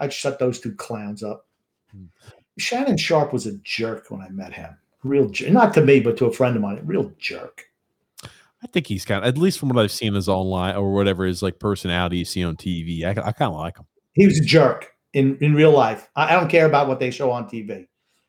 I'd 0.01 0.13
shut 0.13 0.39
those 0.39 0.61
two 0.61 0.75
clowns 0.75 1.23
up. 1.23 1.47
Hmm. 1.93 2.07
Shannon 2.59 2.97
Sharpe 2.97 3.33
was 3.33 3.47
a 3.47 3.57
jerk 3.59 4.11
when 4.11 4.21
I 4.21 4.29
met 4.29 4.53
him. 4.53 4.77
Real 5.03 5.29
jerk. 5.29 5.51
Not 5.51 5.75
to 5.75 5.83
me, 5.83 6.01
but 6.01 6.17
to 6.19 6.27
a 6.27 6.33
friend 6.33 6.57
of 6.57 6.63
mine. 6.63 6.81
Real 6.85 7.13
jerk. 7.19 7.65
I 8.23 8.67
think 8.69 8.87
he's 8.87 9.05
kind 9.05 9.23
of, 9.23 9.29
at 9.29 9.37
least 9.37 9.59
from 9.59 9.69
what 9.69 9.83
I've 9.83 9.93
seen 9.93 10.15
his 10.15 10.29
online 10.29 10.75
or 10.75 10.95
whatever 10.95 11.27
his 11.27 11.43
like 11.43 11.59
personality 11.59 12.19
you 12.19 12.25
see 12.25 12.43
on 12.43 12.57
TV. 12.57 13.05
I, 13.05 13.11
I 13.11 13.33
kind 13.33 13.53
of 13.53 13.57
like 13.57 13.77
him. 13.77 13.85
He 14.15 14.27
was 14.27 14.39
a 14.39 14.45
jerk 14.45 14.93
in, 15.13 15.37
in 15.41 15.55
real 15.55 15.73
life. 15.73 16.09
I, 16.17 16.35
I 16.35 16.41
don't 16.41 16.49
care 16.49 16.67
about 16.67 16.89
what 16.89 16.99
they 16.99 17.11
show 17.11 17.31
on 17.31 17.49
TV. 17.49 17.87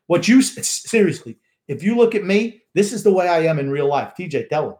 What 0.08 0.28
you 0.28 0.42
seriously, 0.42 1.38
if 1.68 1.82
you 1.82 1.96
look 1.96 2.14
at 2.14 2.24
me, 2.24 2.62
this 2.74 2.92
is 2.92 3.02
the 3.02 3.12
way 3.12 3.28
I 3.28 3.40
am 3.40 3.58
in 3.58 3.70
real 3.70 3.88
life. 3.88 4.12
TJ, 4.18 4.48
tell 4.48 4.68
him. 4.70 4.74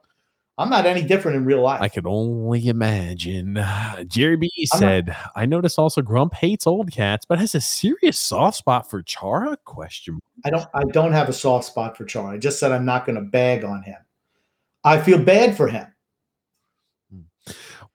I'm 0.59 0.71
not 0.71 0.87
any 0.87 1.03
different 1.03 1.37
in 1.37 1.45
real 1.45 1.61
life. 1.61 1.83
I 1.83 1.89
can 1.89 2.07
only 2.07 2.69
imagine. 2.69 3.63
Jerry 4.07 4.37
B 4.37 4.51
I'm 4.73 4.81
not- 4.81 4.87
said, 4.87 5.17
"I 5.35 5.45
noticed 5.45 5.79
also 5.79 6.01
Grump 6.01 6.33
hates 6.35 6.67
old 6.67 6.91
cats, 6.91 7.27
but 7.29 7.39
has 7.39 7.55
a 7.55 7.61
serious 7.61 8.19
soft 8.19 8.57
spot 8.57 8.89
for 8.89 9.03
Chara?" 9.03 9.59
Question. 9.67 10.19
I 10.47 10.51
don't 10.51 10.67
I 10.73 10.83
don't 10.85 11.13
have 11.13 11.29
a 11.29 11.33
soft 11.35 11.67
spot 11.67 11.95
for 11.97 12.07
Chara. 12.07 12.33
I 12.35 12.39
just 12.39 12.59
said 12.59 12.73
I'm 12.73 12.87
not 12.87 13.05
going 13.05 13.17
to 13.17 13.23
bag 13.23 13.65
on 13.65 13.83
him. 13.83 13.99
I 14.83 14.99
feel 15.01 15.19
bad 15.19 15.57
for 15.57 15.69
him. 15.69 15.87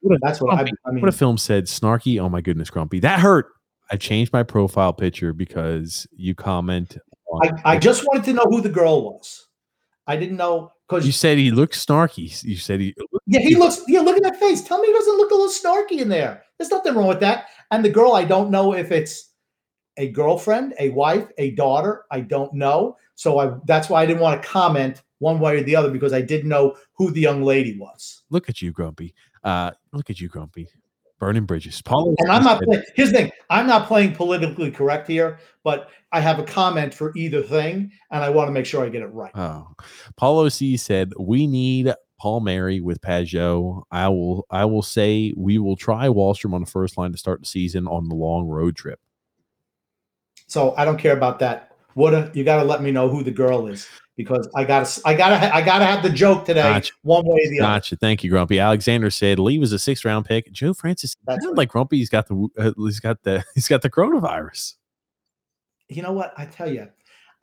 What 0.01 0.15
a, 0.15 0.19
That's 0.21 0.39
what 0.41 0.53
I, 0.55 0.61
I 0.85 0.91
mean. 0.91 1.01
what 1.01 1.09
if 1.09 1.15
film 1.15 1.37
said 1.37 1.65
snarky? 1.65 2.19
Oh 2.19 2.29
my 2.29 2.41
goodness, 2.41 2.69
Grumpy, 2.69 2.99
that 2.99 3.19
hurt. 3.19 3.47
I 3.91 3.97
changed 3.97 4.33
my 4.33 4.43
profile 4.43 4.93
picture 4.93 5.33
because 5.33 6.07
you 6.15 6.33
comment. 6.35 6.97
I, 7.43 7.73
I 7.73 7.77
just 7.77 8.03
wanted 8.05 8.23
to 8.25 8.33
know 8.33 8.45
who 8.49 8.61
the 8.61 8.69
girl 8.69 9.03
was. 9.03 9.47
I 10.07 10.17
didn't 10.17 10.37
know 10.37 10.73
because 10.87 11.05
You 11.05 11.11
said 11.11 11.37
he 11.37 11.51
looked 11.51 11.75
snarky. 11.75 12.43
You 12.43 12.57
said 12.57 12.79
he. 12.79 12.93
yeah, 13.25 13.39
he 13.39 13.55
looks. 13.55 13.81
Yeah, 13.87 14.01
look 14.01 14.17
at 14.17 14.23
that 14.23 14.37
face. 14.37 14.61
Tell 14.61 14.79
me 14.79 14.87
he 14.87 14.93
doesn't 14.93 15.17
look 15.17 15.31
a 15.31 15.35
little 15.35 15.49
snarky 15.49 16.01
in 16.01 16.09
there. 16.09 16.43
There's 16.57 16.71
nothing 16.71 16.95
wrong 16.95 17.07
with 17.07 17.21
that. 17.21 17.47
And 17.71 17.85
the 17.85 17.89
girl, 17.89 18.13
I 18.13 18.25
don't 18.25 18.51
know 18.51 18.73
if 18.73 18.91
it's 18.91 19.29
a 19.97 20.09
girlfriend, 20.09 20.73
a 20.79 20.89
wife, 20.89 21.27
a 21.37 21.51
daughter. 21.51 22.05
I 22.11 22.21
don't 22.21 22.53
know. 22.53 22.97
So 23.15 23.39
I 23.39 23.53
that's 23.65 23.89
why 23.89 24.01
I 24.01 24.05
didn't 24.05 24.21
want 24.21 24.41
to 24.41 24.47
comment 24.47 25.01
one 25.19 25.39
way 25.39 25.57
or 25.57 25.63
the 25.63 25.75
other 25.75 25.91
because 25.91 26.13
I 26.13 26.21
didn't 26.21 26.49
know 26.49 26.75
who 26.93 27.11
the 27.11 27.21
young 27.21 27.43
lady 27.43 27.77
was. 27.77 28.23
Look 28.29 28.49
at 28.49 28.61
you, 28.61 28.71
Grumpy. 28.71 29.13
Uh, 29.43 29.71
look 29.93 30.09
at 30.09 30.19
you, 30.19 30.27
Grumpy. 30.27 30.67
Burning 31.21 31.45
bridges. 31.45 31.83
Paul. 31.83 32.15
And 32.17 32.31
I'm 32.31 32.43
not 32.43 32.63
playing. 32.63 32.81
Here's 32.95 33.11
the 33.11 33.17
thing: 33.19 33.31
I'm 33.51 33.67
not 33.67 33.87
playing 33.87 34.15
politically 34.15 34.71
correct 34.71 35.07
here, 35.07 35.37
but 35.63 35.91
I 36.11 36.19
have 36.19 36.39
a 36.39 36.43
comment 36.43 36.95
for 36.95 37.13
either 37.15 37.43
thing, 37.43 37.91
and 38.09 38.23
I 38.23 38.29
want 38.29 38.47
to 38.47 38.51
make 38.51 38.65
sure 38.65 38.83
I 38.83 38.89
get 38.89 39.03
it 39.03 39.13
right. 39.13 39.31
Oh, 39.35 39.67
Paulo 40.17 40.49
C 40.49 40.77
said 40.77 41.13
we 41.19 41.45
need 41.45 41.93
Palmieri 42.19 42.81
with 42.81 43.01
Pageau. 43.01 43.83
I 43.91 44.09
will. 44.09 44.47
I 44.49 44.65
will 44.65 44.81
say 44.81 45.31
we 45.37 45.59
will 45.59 45.75
try 45.75 46.07
Wahlstrom 46.07 46.55
on 46.55 46.61
the 46.61 46.71
first 46.71 46.97
line 46.97 47.11
to 47.11 47.19
start 47.19 47.41
the 47.41 47.45
season 47.45 47.87
on 47.87 48.09
the 48.09 48.15
long 48.15 48.47
road 48.47 48.75
trip. 48.75 48.99
So 50.47 50.73
I 50.75 50.85
don't 50.85 50.97
care 50.97 51.15
about 51.15 51.37
that. 51.37 51.75
What 51.93 52.15
a, 52.15 52.31
you 52.33 52.43
got 52.43 52.57
to 52.57 52.63
let 52.63 52.81
me 52.81 52.89
know 52.89 53.09
who 53.09 53.23
the 53.23 53.29
girl 53.29 53.67
is 53.67 53.87
because 54.23 54.49
I 54.55 54.63
got 54.63 54.85
to 54.85 55.01
I 55.05 55.13
got 55.13 55.31
I 55.53 55.61
got 55.61 55.79
to 55.79 55.85
have 55.85 56.03
the 56.03 56.09
joke 56.09 56.45
today 56.45 56.61
Gotcha. 56.61 56.93
one 57.03 57.25
way 57.25 57.41
or 57.45 57.49
the 57.49 57.59
other. 57.59 57.73
Gotcha. 57.73 57.95
Thank 57.95 58.23
you, 58.23 58.29
Grumpy. 58.29 58.59
Alexander 58.59 59.09
said 59.09 59.39
Lee 59.39 59.59
was 59.59 59.71
a 59.71 59.79
sixth 59.79 60.05
round 60.05 60.25
pick. 60.25 60.51
Joe 60.51 60.73
Francis 60.73 61.15
That's 61.25 61.45
right. 61.45 61.55
like 61.55 61.69
Grumpy. 61.69 61.97
He's 61.97 62.09
got 62.09 62.27
the 62.27 62.47
uh, 62.57 62.71
he's 62.77 62.99
got 62.99 63.23
the 63.23 63.43
he's 63.55 63.67
got 63.67 63.81
the 63.81 63.89
coronavirus. 63.89 64.75
You 65.89 66.01
know 66.03 66.13
what? 66.13 66.33
I 66.37 66.45
tell 66.45 66.71
you, 66.71 66.87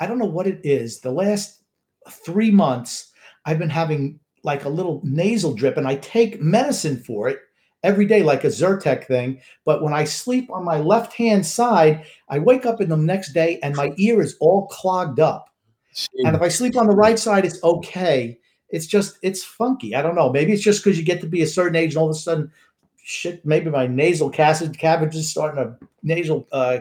I 0.01 0.07
don't 0.07 0.19
know 0.19 0.25
what 0.25 0.47
it 0.47 0.61
is. 0.65 1.01
The 1.01 1.11
last 1.11 1.63
three 2.09 2.51
months, 2.51 3.13
I've 3.45 3.59
been 3.59 3.71
having 3.71 4.21
like 4.45 4.65
a 4.65 4.69
little 4.69 5.01
nasal 5.05 5.55
drip, 5.55 5.77
and 5.77 5.87
I 5.87 5.97
take 5.97 6.41
medicine 6.41 7.03
for 7.03 7.29
it 7.29 7.41
every 7.83 8.07
day, 8.07 8.23
like 8.23 8.45
a 8.45 8.49
Zyrtec 8.49 9.07
thing. 9.07 9.41
But 9.65 9.83
when 9.83 9.93
I 9.93 10.05
sleep 10.05 10.51
on 10.51 10.65
my 10.65 10.79
left 10.79 11.13
hand 11.13 11.45
side, 11.45 12.05
I 12.29 12.39
wake 12.39 12.67
up 12.67 12.81
in 12.81 12.89
the 12.89 12.97
next 12.97 13.33
day 13.33 13.59
and 13.63 13.75
my 13.77 13.93
ear 13.97 14.21
is 14.21 14.37
all 14.41 14.67
clogged 14.69 15.21
up. 15.21 15.51
And 16.25 16.37
if 16.37 16.43
I 16.43 16.49
sleep 16.49 16.77
on 16.77 16.87
the 16.87 16.97
right 16.97 17.19
side, 17.19 17.45
it's 17.45 17.63
okay. 17.63 18.39
It's 18.71 18.87
just 18.87 19.19
it's 19.23 19.43
funky. 19.43 19.95
I 19.95 20.03
don't 20.03 20.15
know. 20.15 20.31
Maybe 20.31 20.53
it's 20.53 20.63
just 20.63 20.85
because 20.85 20.99
you 20.99 21.05
get 21.05 21.21
to 21.23 21.27
be 21.27 21.43
a 21.43 21.47
certain 21.47 21.77
age 21.77 21.95
and 21.95 21.99
all 21.99 22.11
of 22.11 22.17
a 22.17 22.19
sudden, 22.19 22.53
shit. 23.03 23.45
Maybe 23.45 23.71
my 23.71 23.87
nasal 23.87 24.31
cabbage 24.31 24.79
cabbage 24.79 25.17
is 25.17 25.31
starting 25.31 25.65
to 25.65 25.89
nasal. 26.03 26.47
Uh, 26.53 26.81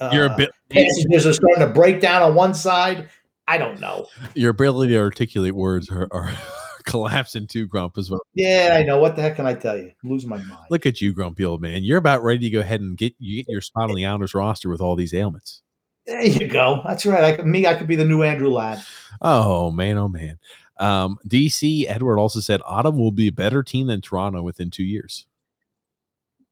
uh, 0.00 0.36
passages 0.70 1.26
are 1.26 1.32
starting 1.32 1.60
to 1.60 1.72
break 1.72 2.00
down 2.00 2.22
on 2.22 2.34
one 2.34 2.54
side. 2.54 3.08
I 3.48 3.58
don't 3.58 3.80
know. 3.80 4.08
your 4.34 4.50
ability 4.50 4.92
to 4.94 4.98
articulate 4.98 5.54
words 5.54 5.90
are, 5.90 6.08
are 6.10 6.32
collapsing 6.84 7.46
too, 7.46 7.66
Grump, 7.66 7.96
as 7.96 8.10
well. 8.10 8.20
Yeah, 8.34 8.76
I 8.78 8.82
know. 8.82 8.98
What 8.98 9.16
the 9.16 9.22
heck 9.22 9.36
can 9.36 9.46
I 9.46 9.54
tell 9.54 9.76
you? 9.76 9.92
I'm 10.02 10.10
losing 10.10 10.28
my 10.30 10.38
mind. 10.38 10.66
Look 10.70 10.86
at 10.86 11.00
you, 11.00 11.12
Grumpy 11.12 11.44
old 11.44 11.60
man. 11.60 11.84
You're 11.84 11.98
about 11.98 12.24
ready 12.24 12.40
to 12.40 12.50
go 12.50 12.60
ahead 12.60 12.80
and 12.80 12.96
get 12.96 13.14
you 13.18 13.36
get 13.36 13.50
your 13.50 13.60
spot 13.60 13.90
on 13.90 13.96
the 13.96 14.06
Islanders 14.06 14.34
roster 14.34 14.68
with 14.68 14.80
all 14.80 14.96
these 14.96 15.14
ailments. 15.14 15.62
There 16.06 16.24
you 16.24 16.46
go. 16.46 16.82
That's 16.86 17.04
right. 17.04 17.24
I 17.24 17.36
could, 17.36 17.46
me, 17.46 17.66
I 17.66 17.74
could 17.74 17.88
be 17.88 17.96
the 17.96 18.04
new 18.04 18.22
Andrew 18.22 18.50
Ladd. 18.50 18.82
Oh 19.20 19.70
man, 19.70 19.98
oh 19.98 20.08
man. 20.08 20.38
Um, 20.78 21.18
DC 21.26 21.86
Edward 21.88 22.18
also 22.18 22.40
said 22.40 22.60
Ottawa 22.64 22.96
will 22.96 23.10
be 23.10 23.28
a 23.28 23.32
better 23.32 23.62
team 23.62 23.86
than 23.86 24.00
Toronto 24.00 24.42
within 24.42 24.70
two 24.70 24.84
years. 24.84 25.26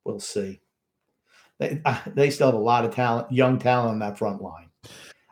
We'll 0.04 0.20
see. 0.20 0.60
They, 1.58 1.80
uh, 1.84 2.00
they 2.06 2.30
still 2.30 2.48
have 2.48 2.54
a 2.54 2.58
lot 2.58 2.84
of 2.84 2.94
talent, 2.94 3.30
young 3.30 3.58
talent 3.58 3.90
on 3.90 3.98
that 4.00 4.18
front 4.18 4.42
line. 4.42 4.68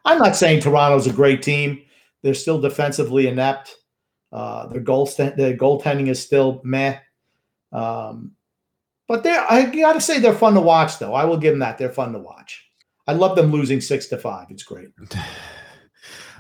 I'm 0.05 0.19
not 0.19 0.37
saying 0.37 0.61
Toronto's 0.61 1.07
a 1.07 1.13
great 1.13 1.43
team. 1.43 1.83
They're 2.23 2.35
still 2.35 2.61
defensively 2.61 3.27
inept. 3.27 3.77
Uh, 4.31 4.67
their 4.67 4.81
goal 4.81 5.07
their 5.17 5.57
goaltending 5.57 6.09
is 6.09 6.23
still 6.23 6.61
meh. 6.65 6.99
Um, 7.73 8.33
but 9.09 9.23
they're 9.23 9.45
I 9.51 9.67
got 9.67 9.95
to 9.95 10.01
say 10.01 10.19
they're 10.19 10.33
fun 10.33 10.55
to 10.55 10.61
watch 10.61 10.99
though. 10.99 11.15
I 11.15 11.25
will 11.25 11.37
give 11.37 11.53
them 11.53 11.61
that. 11.61 11.77
They're 11.77 11.91
fun 11.91 12.13
to 12.13 12.19
watch. 12.19 12.65
I 13.07 13.13
love 13.15 13.37
them 13.37 13.51
losing 13.51 13.81
six 13.81 14.07
to 14.09 14.19
five. 14.19 14.47
It's 14.51 14.63
great. 14.63 14.89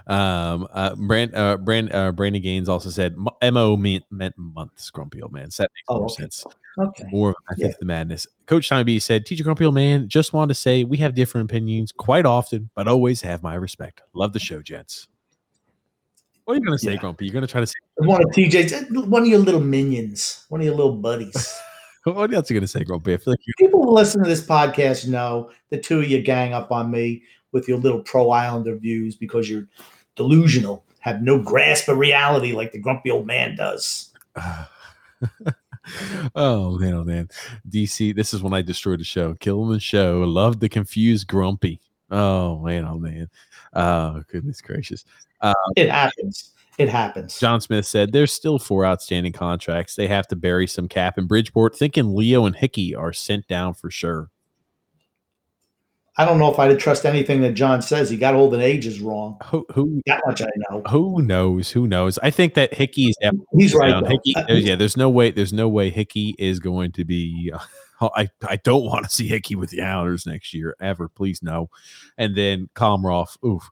Um, 0.08 0.66
uh, 0.72 0.96
Brand, 0.96 1.32
uh, 1.36 1.56
Brand, 1.58 1.94
uh, 1.94 2.10
Brandon 2.10 2.42
Gaines 2.42 2.68
also 2.68 2.90
said 2.90 3.14
"mo" 3.16 3.76
meant, 3.76 4.04
meant 4.10 4.34
months. 4.36 4.90
Grumpy 4.90 5.22
old 5.22 5.32
man. 5.32 5.48
So 5.52 5.62
that 5.62 5.70
makes 5.76 5.84
Oh, 5.88 5.98
more 5.98 6.04
okay. 6.06 6.22
sense. 6.22 6.44
Okay. 6.76 7.04
More, 7.12 7.36
I 7.48 7.54
think, 7.54 7.78
the 7.78 7.84
madness. 7.84 8.26
Coach 8.46 8.68
Tommy 8.68 8.82
B 8.82 8.98
said, 8.98 9.24
"Teacher 9.24 9.44
Grumpy 9.44 9.64
old 9.64 9.76
man, 9.76 10.08
just 10.08 10.32
wanted 10.32 10.54
to 10.54 10.60
say 10.60 10.82
we 10.82 10.96
have 10.96 11.14
different 11.14 11.48
opinions 11.48 11.92
quite 11.92 12.26
often, 12.26 12.68
but 12.74 12.88
always 12.88 13.20
have 13.20 13.44
my 13.44 13.54
respect. 13.54 14.00
Love 14.12 14.32
the 14.32 14.40
show, 14.40 14.60
gents." 14.60 15.06
What 16.46 16.54
are 16.54 16.56
you 16.58 16.64
gonna 16.64 16.78
say, 16.78 16.94
Yeah. 16.94 16.98
Grumpy? 16.98 17.26
You're 17.26 17.34
gonna 17.34 17.46
try 17.46 17.60
to 17.60 17.66
say 17.68 17.74
One 17.98 18.20
of 18.24 18.30
TJ's, 18.30 18.90
one 19.06 19.22
of 19.22 19.28
your 19.28 19.38
little 19.38 19.60
minions, 19.60 20.46
one 20.48 20.60
of 20.60 20.64
your 20.64 20.74
little 20.74 20.96
buddies. 20.96 21.54
what 22.12 22.32
else 22.34 22.50
are 22.50 22.54
you 22.54 22.60
gonna 22.60 22.66
say, 22.66 22.84
Grumpy? 22.84 23.14
I 23.14 23.16
feel 23.16 23.32
like 23.32 23.46
you 23.46 23.52
People 23.58 23.82
who 23.82 23.92
listen 23.92 24.22
to 24.22 24.28
this 24.28 24.44
podcast 24.44 25.06
know 25.06 25.50
the 25.70 25.78
two 25.78 26.00
of 26.00 26.08
you 26.08 26.20
gang 26.22 26.52
up 26.52 26.72
on 26.72 26.90
me 26.90 27.22
with 27.52 27.68
your 27.68 27.78
little 27.78 28.00
pro 28.00 28.30
Islander 28.30 28.76
views 28.76 29.14
because 29.14 29.48
you're 29.48 29.68
delusional, 30.16 30.84
have 31.00 31.22
no 31.22 31.38
grasp 31.38 31.88
of 31.88 31.98
reality 31.98 32.52
like 32.52 32.72
the 32.72 32.78
grumpy 32.78 33.10
old 33.10 33.26
man 33.26 33.56
does. 33.56 34.10
oh 36.34 36.78
man, 36.78 36.94
oh 36.94 37.04
man. 37.04 37.28
DC, 37.68 38.14
this 38.14 38.34
is 38.34 38.42
when 38.42 38.54
I 38.54 38.62
destroyed 38.62 39.00
the 39.00 39.04
show. 39.04 39.34
Kill 39.34 39.66
the 39.66 39.80
show. 39.80 40.20
Love 40.20 40.60
the 40.60 40.68
confused 40.68 41.28
grumpy. 41.28 41.80
Oh 42.10 42.58
man, 42.58 42.84
oh 42.84 42.98
man. 42.98 43.28
Oh 43.74 44.22
goodness 44.28 44.60
gracious. 44.60 45.04
Uh, 45.40 45.54
it 45.76 45.90
happens. 45.90 46.51
It 46.78 46.88
happens. 46.88 47.38
John 47.38 47.60
Smith 47.60 47.86
said 47.86 48.12
there's 48.12 48.32
still 48.32 48.58
four 48.58 48.84
outstanding 48.86 49.32
contracts. 49.32 49.94
They 49.94 50.06
have 50.08 50.26
to 50.28 50.36
bury 50.36 50.66
some 50.66 50.88
cap 50.88 51.18
in 51.18 51.26
Bridgeport. 51.26 51.76
Thinking 51.76 52.14
Leo 52.16 52.46
and 52.46 52.56
Hickey 52.56 52.94
are 52.94 53.12
sent 53.12 53.46
down 53.46 53.74
for 53.74 53.90
sure. 53.90 54.30
I 56.18 56.26
don't 56.26 56.38
know 56.38 56.52
if 56.52 56.58
I'd 56.58 56.78
trust 56.78 57.06
anything 57.06 57.40
that 57.40 57.54
John 57.54 57.80
says. 57.80 58.10
He 58.10 58.18
got 58.18 58.34
old 58.34 58.52
and 58.52 58.62
age 58.62 58.86
is 58.86 59.00
wrong. 59.00 59.38
Who 59.46 59.64
who 59.72 60.02
That 60.06 60.22
much 60.26 60.42
I 60.42 60.48
know. 60.70 60.82
who 60.90 61.22
knows? 61.22 61.70
Who 61.70 61.86
knows? 61.86 62.18
I 62.22 62.30
think 62.30 62.52
that 62.54 62.74
Hickey 62.74 63.04
is 63.06 63.16
He's 63.56 63.74
right. 63.74 64.06
Hickey, 64.06 64.34
Uh, 64.36 64.44
there's- 64.46 64.62
yeah, 64.64 64.74
there's 64.74 64.96
no 64.96 65.08
way. 65.08 65.30
There's 65.30 65.54
no 65.54 65.68
way 65.70 65.88
Hickey 65.88 66.34
is 66.38 66.58
going 66.60 66.92
to 66.92 67.04
be. 67.04 67.50
I 68.00 68.28
I 68.46 68.56
don't 68.56 68.84
want 68.84 69.04
to 69.04 69.10
see 69.10 69.28
Hickey 69.28 69.54
with 69.54 69.70
the 69.70 69.80
Islanders 69.80 70.26
next 70.26 70.52
year 70.52 70.74
ever. 70.80 71.08
Please 71.08 71.42
no. 71.42 71.70
And 72.18 72.36
then 72.36 72.68
Komarov. 72.74 73.36
Oof. 73.44 73.70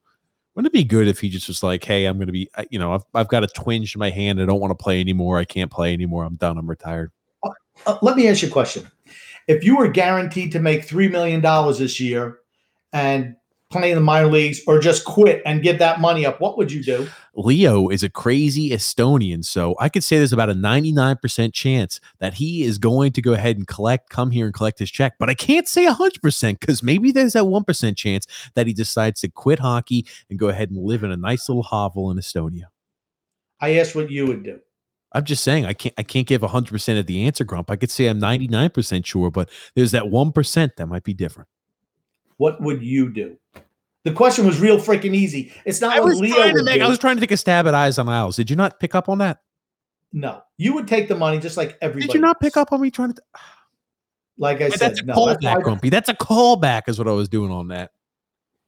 Wouldn't 0.60 0.74
it 0.74 0.78
be 0.78 0.84
good 0.84 1.08
if 1.08 1.18
he 1.18 1.30
just 1.30 1.48
was 1.48 1.62
like, 1.62 1.82
"Hey, 1.82 2.04
I'm 2.04 2.18
going 2.18 2.26
to 2.26 2.34
be. 2.34 2.50
You 2.68 2.78
know, 2.78 2.92
I've 2.92 3.02
I've 3.14 3.28
got 3.28 3.42
a 3.42 3.46
twinge 3.46 3.94
in 3.94 3.98
my 3.98 4.10
hand. 4.10 4.42
I 4.42 4.44
don't 4.44 4.60
want 4.60 4.72
to 4.72 4.74
play 4.74 5.00
anymore. 5.00 5.38
I 5.38 5.46
can't 5.46 5.70
play 5.70 5.94
anymore. 5.94 6.22
I'm 6.22 6.36
done. 6.36 6.58
I'm 6.58 6.68
retired." 6.68 7.12
Uh, 7.86 7.96
let 8.02 8.14
me 8.14 8.28
ask 8.28 8.42
you 8.42 8.48
a 8.48 8.50
question. 8.50 8.86
If 9.48 9.64
you 9.64 9.78
were 9.78 9.88
guaranteed 9.88 10.52
to 10.52 10.60
make 10.60 10.86
$3 10.86 11.10
million 11.10 11.40
this 11.78 11.98
year 11.98 12.40
and 12.92 13.36
play 13.70 13.90
in 13.90 13.94
the 13.94 14.02
minor 14.02 14.26
leagues 14.26 14.60
or 14.66 14.78
just 14.80 15.04
quit 15.04 15.42
and 15.46 15.62
give 15.62 15.78
that 15.78 16.00
money 16.00 16.26
up, 16.26 16.40
what 16.40 16.58
would 16.58 16.70
you 16.70 16.82
do? 16.82 17.08
Leo 17.34 17.88
is 17.88 18.02
a 18.02 18.10
crazy 18.10 18.70
Estonian, 18.70 19.44
so 19.44 19.76
I 19.78 19.88
could 19.88 20.02
say 20.02 20.18
there's 20.18 20.32
about 20.32 20.50
a 20.50 20.54
99% 20.54 21.54
chance 21.54 22.00
that 22.18 22.34
he 22.34 22.64
is 22.64 22.78
going 22.78 23.12
to 23.12 23.22
go 23.22 23.32
ahead 23.32 23.56
and 23.56 23.66
collect, 23.66 24.10
come 24.10 24.32
here 24.32 24.46
and 24.46 24.54
collect 24.54 24.80
his 24.80 24.90
check. 24.90 25.14
But 25.18 25.30
I 25.30 25.34
can't 25.34 25.68
say 25.68 25.86
100% 25.86 26.60
because 26.60 26.82
maybe 26.82 27.12
there's 27.12 27.34
that 27.34 27.44
1% 27.44 27.96
chance 27.96 28.26
that 28.54 28.66
he 28.66 28.72
decides 28.72 29.20
to 29.20 29.28
quit 29.28 29.60
hockey 29.60 30.06
and 30.28 30.38
go 30.38 30.48
ahead 30.48 30.70
and 30.70 30.84
live 30.84 31.04
in 31.04 31.12
a 31.12 31.16
nice 31.16 31.48
little 31.48 31.62
hovel 31.62 32.10
in 32.10 32.18
Estonia. 32.18 32.64
I 33.60 33.76
asked 33.76 33.94
what 33.94 34.10
you 34.10 34.26
would 34.26 34.42
do. 34.42 34.58
I'm 35.12 35.24
just 35.24 35.42
saying 35.42 35.66
I 35.66 35.72
can't 35.72 35.94
I 35.98 36.04
can't 36.04 36.26
give 36.26 36.40
100% 36.40 36.98
of 36.98 37.06
the 37.06 37.26
answer, 37.26 37.42
Grump. 37.42 37.70
I 37.70 37.76
could 37.76 37.90
say 37.90 38.06
I'm 38.06 38.20
99% 38.20 39.04
sure, 39.04 39.30
but 39.30 39.48
there's 39.74 39.90
that 39.90 40.04
1% 40.04 40.76
that 40.76 40.86
might 40.86 41.02
be 41.02 41.14
different. 41.14 41.48
What 42.36 42.60
would 42.62 42.82
you 42.82 43.12
do? 43.12 43.36
The 44.04 44.12
question 44.12 44.46
was 44.46 44.58
real 44.60 44.78
freaking 44.78 45.14
easy. 45.14 45.52
It's 45.64 45.80
not 45.80 45.96
I 45.96 46.00
what 46.00 46.10
was, 46.10 46.20
Leo 46.20 46.34
trying 46.34 46.56
to 46.56 46.62
make, 46.64 46.80
do. 46.80 46.86
I 46.86 46.88
was 46.88 46.98
trying 46.98 47.16
to 47.16 47.20
take 47.20 47.32
a 47.32 47.36
stab 47.36 47.66
at 47.66 47.74
Eyes 47.74 47.98
on 47.98 48.08
Isles. 48.08 48.36
Did 48.36 48.48
you 48.48 48.56
not 48.56 48.80
pick 48.80 48.94
up 48.94 49.08
on 49.08 49.18
that? 49.18 49.40
no, 50.12 50.42
you 50.58 50.74
would 50.74 50.88
take 50.88 51.06
the 51.06 51.14
money 51.14 51.38
just 51.38 51.56
like 51.56 51.78
everybody. 51.80 52.06
Did 52.08 52.14
you 52.14 52.20
not 52.20 52.40
pick 52.40 52.56
up 52.56 52.72
on 52.72 52.80
me 52.80 52.90
trying 52.90 53.12
to? 53.14 53.22
Like 54.38 54.62
I 54.62 54.70
said, 54.70 54.78
that's 54.78 55.00
a 55.02 55.04
no. 55.04 55.26
that's 55.26 55.44
callback, 55.44 55.56
why- 55.56 55.60
Grumpy. 55.60 55.90
That's 55.90 56.08
a 56.08 56.14
callback, 56.14 56.88
is 56.88 56.98
what 56.98 57.06
I 57.06 57.12
was 57.12 57.28
doing 57.28 57.50
on 57.50 57.68
that. 57.68 57.90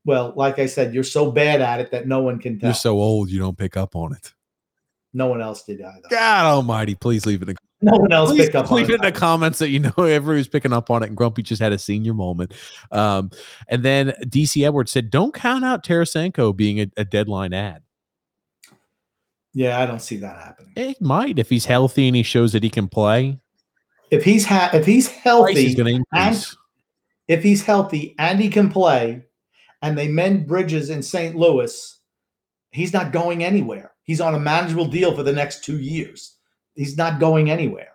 well, 0.05 0.35
like 0.37 0.59
I 0.59 0.67
said, 0.67 0.93
you're 0.93 1.03
so 1.03 1.33
bad 1.33 1.63
at 1.63 1.81
it 1.81 1.91
that 1.93 2.07
no 2.07 2.21
one 2.21 2.39
can 2.39 2.59
tell. 2.59 2.69
You're 2.69 2.75
so 2.75 3.01
old, 3.01 3.31
you 3.31 3.39
don't 3.39 3.57
pick 3.57 3.79
up 3.79 3.97
on 3.97 4.13
it. 4.13 4.35
no 5.15 5.29
one 5.29 5.41
else 5.41 5.63
did 5.63 5.81
either. 5.81 6.09
God 6.11 6.45
Almighty, 6.45 6.95
please 6.95 7.25
leave 7.25 7.41
it. 7.41 7.49
In, 7.49 7.57
No 7.83 7.99
one 7.99 8.13
else 8.13 8.31
please 8.31 8.45
picked 8.45 8.55
up 8.55 8.71
on 8.71 8.79
leave 8.79 8.91
it 8.91 8.95
in 8.95 9.01
the 9.01 9.13
comments 9.13 9.59
that 9.59 9.69
you 9.69 9.81
know 9.81 9.93
everybody's 9.99 10.49
picking 10.49 10.73
up 10.73 10.91
on 10.91 11.03
it. 11.03 11.09
And 11.09 11.17
Grumpy 11.17 11.43
just 11.43 11.61
had 11.61 11.73
a 11.73 11.79
senior 11.79 12.15
moment. 12.15 12.53
Um, 12.91 13.31
and 13.69 13.83
then 13.83 14.15
DC 14.25 14.67
Edwards 14.67 14.93
said, 14.93 15.11
"Don't 15.11 15.35
count 15.35 15.65
out 15.65 15.85
Tarasenko 15.85 16.57
being 16.57 16.81
a, 16.81 16.91
a 16.97 17.05
deadline 17.05 17.53
ad. 17.53 17.83
Yeah, 19.55 19.79
I 19.79 19.87
don't 19.87 20.01
see 20.01 20.17
that 20.17 20.37
happening. 20.37 20.73
It 20.77 21.01
might 21.01 21.39
if 21.39 21.51
he's 21.51 21.67
healthy 21.67 22.07
and 22.07 22.17
he 22.17 22.23
shows 22.23 22.53
that 22.53 22.63
he 22.63 22.71
can 22.71 22.89
play. 22.89 23.39
If 24.11 24.25
he's 24.25 24.47
ha- 24.47 24.71
if 24.73 24.87
he's 24.87 25.09
healthy, 25.09 25.77
and 26.13 26.47
if 27.29 27.43
he's 27.43 27.63
healthy 27.63 28.15
and 28.19 28.41
he 28.41 28.49
can 28.49 28.71
play, 28.71 29.25
and 29.83 29.97
they 29.97 30.09
mend 30.09 30.47
bridges 30.47 30.91
in 30.91 31.03
St. 31.03 31.35
Louis, 31.35 31.99
He's 32.73 32.95
not 32.95 33.13
going 33.13 33.45
anywhere. 33.45 33.93
He's 34.03 34.21
on 34.21 34.35
a 34.35 34.41
manageable 34.41 34.87
deal 34.87 35.15
for 35.15 35.23
the 35.23 35.33
next 35.33 35.63
two 35.63 35.79
years. 35.79 36.37
He's 36.75 36.97
not 36.97 37.21
going 37.21 37.51
anywhere. 37.51 37.93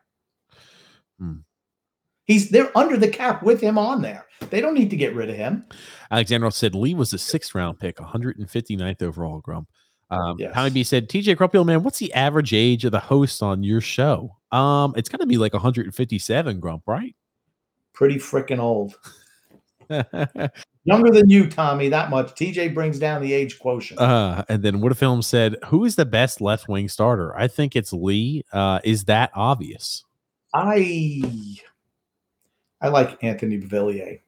Hmm. 1.19 1.37
He's 2.25 2.49
they're 2.49 2.75
under 2.77 2.97
the 2.97 3.07
cap 3.07 3.41
with 3.41 3.61
him 3.61 3.77
on 3.77 4.01
there. 4.01 4.25
They 4.49 4.61
don't 4.61 4.73
need 4.73 4.89
to 4.91 4.97
get 4.97 5.15
rid 5.15 5.29
of 5.29 5.35
him. 5.35 5.65
Alexander 6.11 6.51
said 6.51 6.75
Lee 6.75 6.93
was 6.93 7.13
a 7.13 7.17
sixth 7.17 7.55
round 7.55 7.79
pick, 7.79 7.97
159th 7.97 9.01
overall, 9.01 9.39
Grump. 9.39 9.67
Um, 10.09 10.37
Yes. 10.39 10.53
Tommy 10.53 10.69
B 10.69 10.83
said, 10.83 11.09
TJ 11.09 11.55
old 11.55 11.67
man, 11.67 11.83
what's 11.83 11.99
the 11.99 12.13
average 12.13 12.53
age 12.53 12.85
of 12.85 12.91
the 12.91 12.99
host 12.99 13.41
on 13.43 13.63
your 13.63 13.81
show? 13.81 14.37
Um, 14.51 14.93
it's 14.95 15.09
got 15.09 15.19
to 15.19 15.25
be 15.27 15.37
like 15.37 15.53
157, 15.53 16.59
Grump, 16.59 16.83
right? 16.87 17.15
Pretty 17.93 18.15
freaking 18.15 18.59
old. 18.59 18.95
Younger 20.85 21.11
than 21.11 21.29
you, 21.29 21.49
Tommy, 21.49 21.89
that 21.89 22.09
much. 22.09 22.27
TJ 22.35 22.73
brings 22.73 22.97
down 22.97 23.21
the 23.21 23.33
age 23.33 23.59
quotient. 23.59 23.99
uh, 23.99 24.43
and 24.47 24.63
then 24.63 24.79
what 24.79 24.91
a 24.91 24.95
film 24.95 25.21
said, 25.21 25.57
who 25.65 25.83
is 25.83 25.95
the 25.95 26.05
best 26.05 26.39
left 26.39 26.69
wing 26.69 26.87
starter? 26.87 27.37
I 27.37 27.47
think 27.47 27.75
it's 27.75 27.91
Lee. 27.91 28.43
Uh, 28.53 28.79
is 28.83 29.03
that 29.05 29.31
obvious? 29.35 30.05
I 30.53 31.21
I 32.81 32.87
like 32.89 33.21
Anthony 33.23 33.59
Beauvillier. 33.59 34.21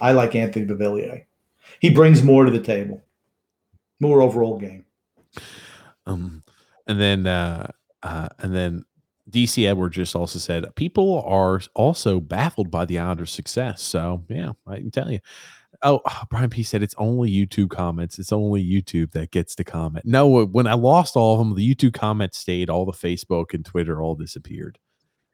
I 0.00 0.12
like 0.12 0.34
Anthony 0.34 0.66
Beauvillier. 0.66 1.24
He 1.80 1.90
brings 1.90 2.22
more 2.22 2.44
to 2.44 2.50
the 2.50 2.60
table. 2.60 3.02
More 4.00 4.22
overall 4.22 4.58
game. 4.58 4.84
Um, 6.06 6.42
and 6.86 7.00
then 7.00 7.26
uh, 7.26 7.70
uh, 8.02 8.28
and 8.38 8.54
then 8.54 8.84
DC 9.30 9.66
Edward 9.66 9.90
just 9.90 10.14
also 10.14 10.38
said 10.38 10.64
people 10.76 11.22
are 11.22 11.60
also 11.74 12.20
baffled 12.20 12.70
by 12.70 12.84
the 12.84 12.98
Islanders' 12.98 13.30
success. 13.30 13.82
So 13.82 14.24
yeah, 14.28 14.52
I 14.66 14.76
can 14.76 14.90
tell 14.90 15.10
you. 15.10 15.20
Oh, 15.82 16.00
ah, 16.06 16.24
Brian 16.30 16.50
P 16.50 16.62
said 16.62 16.82
it's 16.82 16.94
only 16.98 17.30
YouTube 17.30 17.68
comments. 17.68 18.18
It's 18.18 18.32
only 18.32 18.64
YouTube 18.64 19.10
that 19.12 19.32
gets 19.32 19.54
the 19.54 19.64
comment. 19.64 20.06
No, 20.06 20.44
when 20.46 20.66
I 20.66 20.74
lost 20.74 21.16
all 21.16 21.34
of 21.34 21.38
them, 21.40 21.54
the 21.56 21.74
YouTube 21.74 21.92
comments 21.92 22.38
stayed. 22.38 22.70
All 22.70 22.86
the 22.86 22.92
Facebook 22.92 23.54
and 23.54 23.64
Twitter 23.64 24.00
all 24.00 24.14
disappeared. 24.14 24.78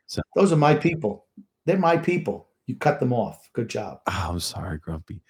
So 0.07 0.23
those 0.35 0.53
are 0.53 0.57
my 0.57 0.75
people. 0.75 1.27
They're 1.67 1.79
my 1.79 1.97
people. 1.97 2.50
You 2.71 2.77
cut 2.77 3.01
them 3.01 3.13
off. 3.13 3.51
Good 3.53 3.69
job. 3.69 3.99
Oh, 4.07 4.29
I'm 4.31 4.39
sorry, 4.39 4.79
Grumpy. 4.79 5.23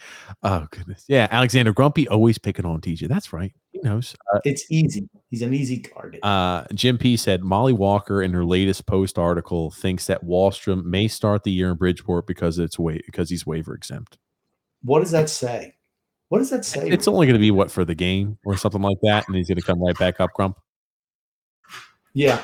Oh 0.42 0.66
goodness, 0.70 1.06
yeah, 1.08 1.26
Alexander 1.30 1.72
Grumpy 1.72 2.06
always 2.06 2.36
picking 2.36 2.66
on 2.66 2.82
TJ. 2.82 3.08
That's 3.08 3.32
right. 3.32 3.50
He 3.72 3.78
knows. 3.78 4.14
Uh, 4.34 4.40
It's 4.44 4.70
easy. 4.70 5.08
He's 5.30 5.40
an 5.40 5.54
easy 5.54 5.80
target. 5.80 6.22
Uh, 6.22 6.64
Jim 6.74 6.98
P 6.98 7.16
said 7.16 7.42
Molly 7.42 7.72
Walker 7.72 8.20
in 8.22 8.34
her 8.34 8.44
latest 8.44 8.84
post 8.84 9.18
article 9.18 9.70
thinks 9.70 10.06
that 10.08 10.22
Wahlstrom 10.22 10.84
may 10.84 11.08
start 11.08 11.44
the 11.44 11.50
year 11.50 11.70
in 11.70 11.76
Bridgeport 11.78 12.26
because 12.26 12.58
it's 12.58 12.78
wa- 12.78 12.92
because 13.06 13.30
he's 13.30 13.46
waiver 13.46 13.74
exempt. 13.74 14.18
what 14.82 15.00
does 15.00 15.12
that 15.12 15.30
say? 15.30 15.76
What 16.28 16.40
does 16.40 16.50
that 16.50 16.66
say? 16.66 16.90
It's 16.90 17.08
only 17.08 17.26
going 17.26 17.38
to 17.38 17.40
be 17.40 17.50
what 17.50 17.70
for 17.70 17.86
the 17.86 17.94
game 17.94 18.36
or 18.44 18.54
something 18.58 18.82
like 18.82 18.98
that, 19.02 19.26
and 19.28 19.34
he's 19.36 19.48
going 19.48 19.56
to 19.56 19.62
come 19.64 19.82
right 19.82 19.98
back 19.98 20.20
up. 20.20 20.30
Grump, 20.34 20.58
yeah. 22.12 22.42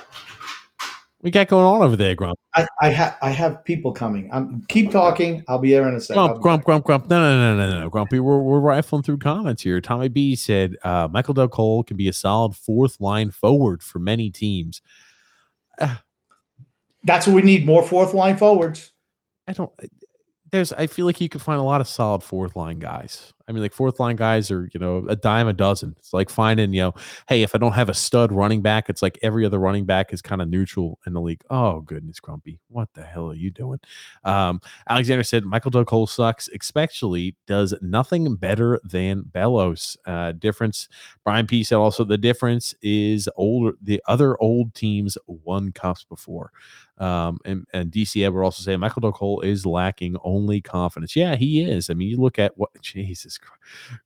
We 1.27 1.33
got 1.33 1.49
going 1.49 1.67
on 1.67 1.83
over 1.83 1.97
there, 1.97 2.15
Grump. 2.15 2.39
I, 2.55 2.69
I 2.81 2.91
have 2.91 3.17
I 3.21 3.31
have 3.31 3.65
people 3.65 3.91
coming. 3.91 4.31
I'm 4.33 4.65
keep 4.69 4.93
talking. 4.93 5.43
I'll 5.49 5.59
be 5.59 5.73
there 5.73 5.89
in 5.89 5.97
a 5.97 6.01
second. 6.01 6.23
Grump, 6.23 6.41
Grump. 6.41 6.65
Grump, 6.65 6.85
Grump. 6.85 7.11
No, 7.11 7.19
no, 7.19 7.57
no, 7.57 7.69
no, 7.69 7.81
no, 7.81 7.91
Grumpy. 7.91 8.21
We're 8.21 8.39
we're 8.39 8.61
rifling 8.61 9.03
through 9.03 9.19
comments 9.19 9.61
here. 9.61 9.81
Tommy 9.81 10.07
B 10.07 10.37
said 10.37 10.77
uh, 10.85 11.09
Michael 11.11 11.35
Dal 11.35 11.49
Colle 11.49 11.83
can 11.83 11.97
be 11.97 12.07
a 12.07 12.13
solid 12.13 12.55
fourth 12.55 13.01
line 13.01 13.33
forward 13.33 13.83
for 13.83 13.99
many 13.99 14.31
teams. 14.31 14.83
That's 17.03 17.27
what 17.27 17.35
we 17.35 17.43
need. 17.43 17.67
More 17.67 17.83
fourth 17.83 18.15
line 18.15 18.37
forwards. 18.37 18.93
I 19.49 19.53
don't. 19.53 19.73
There's. 20.53 20.73
I 20.73 20.87
feel 20.87 21.07
like 21.07 21.21
you 21.21 21.29
could 21.29 21.43
find 21.43 21.59
a 21.59 21.65
lot 21.65 21.81
of 21.81 21.89
solid 21.89 22.23
fourth 22.23 22.55
line 22.55 22.79
guys. 22.79 23.35
I 23.49 23.53
mean, 23.53 23.63
like 23.63 23.73
fourth 23.73 24.01
line 24.01 24.17
guys 24.17 24.51
are 24.51 24.69
you 24.73 24.81
know 24.81 25.07
a 25.09 25.17
dime 25.17 25.49
a 25.49 25.53
dozen. 25.53 25.95
It's 25.99 26.13
like 26.13 26.31
finding 26.31 26.73
you 26.73 26.83
know, 26.83 26.95
hey, 27.29 27.43
if 27.43 27.55
I 27.55 27.59
don't 27.59 27.73
have 27.73 27.89
a 27.89 27.95
stud 27.95 28.33
running 28.33 28.63
back, 28.63 28.89
it's 28.89 29.03
like 29.03 29.19
every 29.23 29.47
other 29.47 29.59
running 29.59 29.85
back 29.85 30.13
is 30.13 30.21
kind 30.21 30.43
of 30.43 30.49
neutral 30.49 30.99
in 31.07 31.13
the 31.13 31.21
league. 31.21 31.43
Oh 31.51 31.81
goodness, 31.81 32.21
Grumpy, 32.21 32.59
what 32.69 32.89
the 32.95 33.03
hell 33.03 33.31
are 33.31 33.35
you 33.35 33.51
doing? 33.51 33.79
Um, 34.25 34.61
Alexander 34.89 35.23
said 35.23 35.45
Michael 35.45 35.71
Dal 35.71 35.85
Colle 35.85 36.07
sucks. 36.07 36.49
Especially 36.55 37.37
does 37.47 37.75
nothing 37.81 38.35
better 38.37 38.81
than 38.85 39.23
Bellows. 39.23 39.97
Uh, 40.07 40.33
difference. 40.33 40.89
Brian 41.25 41.47
P 41.47 41.63
said 41.63 41.77
also 41.77 42.05
the 42.05 42.19
difference 42.19 42.75
is 42.83 43.29
older. 43.37 43.73
The 43.83 44.03
other 44.07 44.41
old 44.41 44.75
teams 44.75 45.17
won 45.27 45.73
cups 45.73 46.05
before. 46.05 46.51
Um, 46.99 47.39
and, 47.45 47.67
and 47.73 47.93
DC 47.93 48.25
Edward 48.25 48.45
also 48.45 48.63
saying 48.63 48.81
Michael 48.81 49.01
Dal 49.01 49.13
Colle 49.13 49.43
is 49.43 49.67
lacking 49.67 50.17
only 50.25 50.61
confidence. 50.61 51.15
Yeah, 51.15 51.37
he 51.37 51.63
is. 51.63 51.91
I 51.91 51.95
mean, 51.95 52.09
you 52.09 52.17
look 52.17 52.39
at 52.39 52.57
what 52.57 52.71
Jesus 52.81 53.36
Christ, 53.39 53.57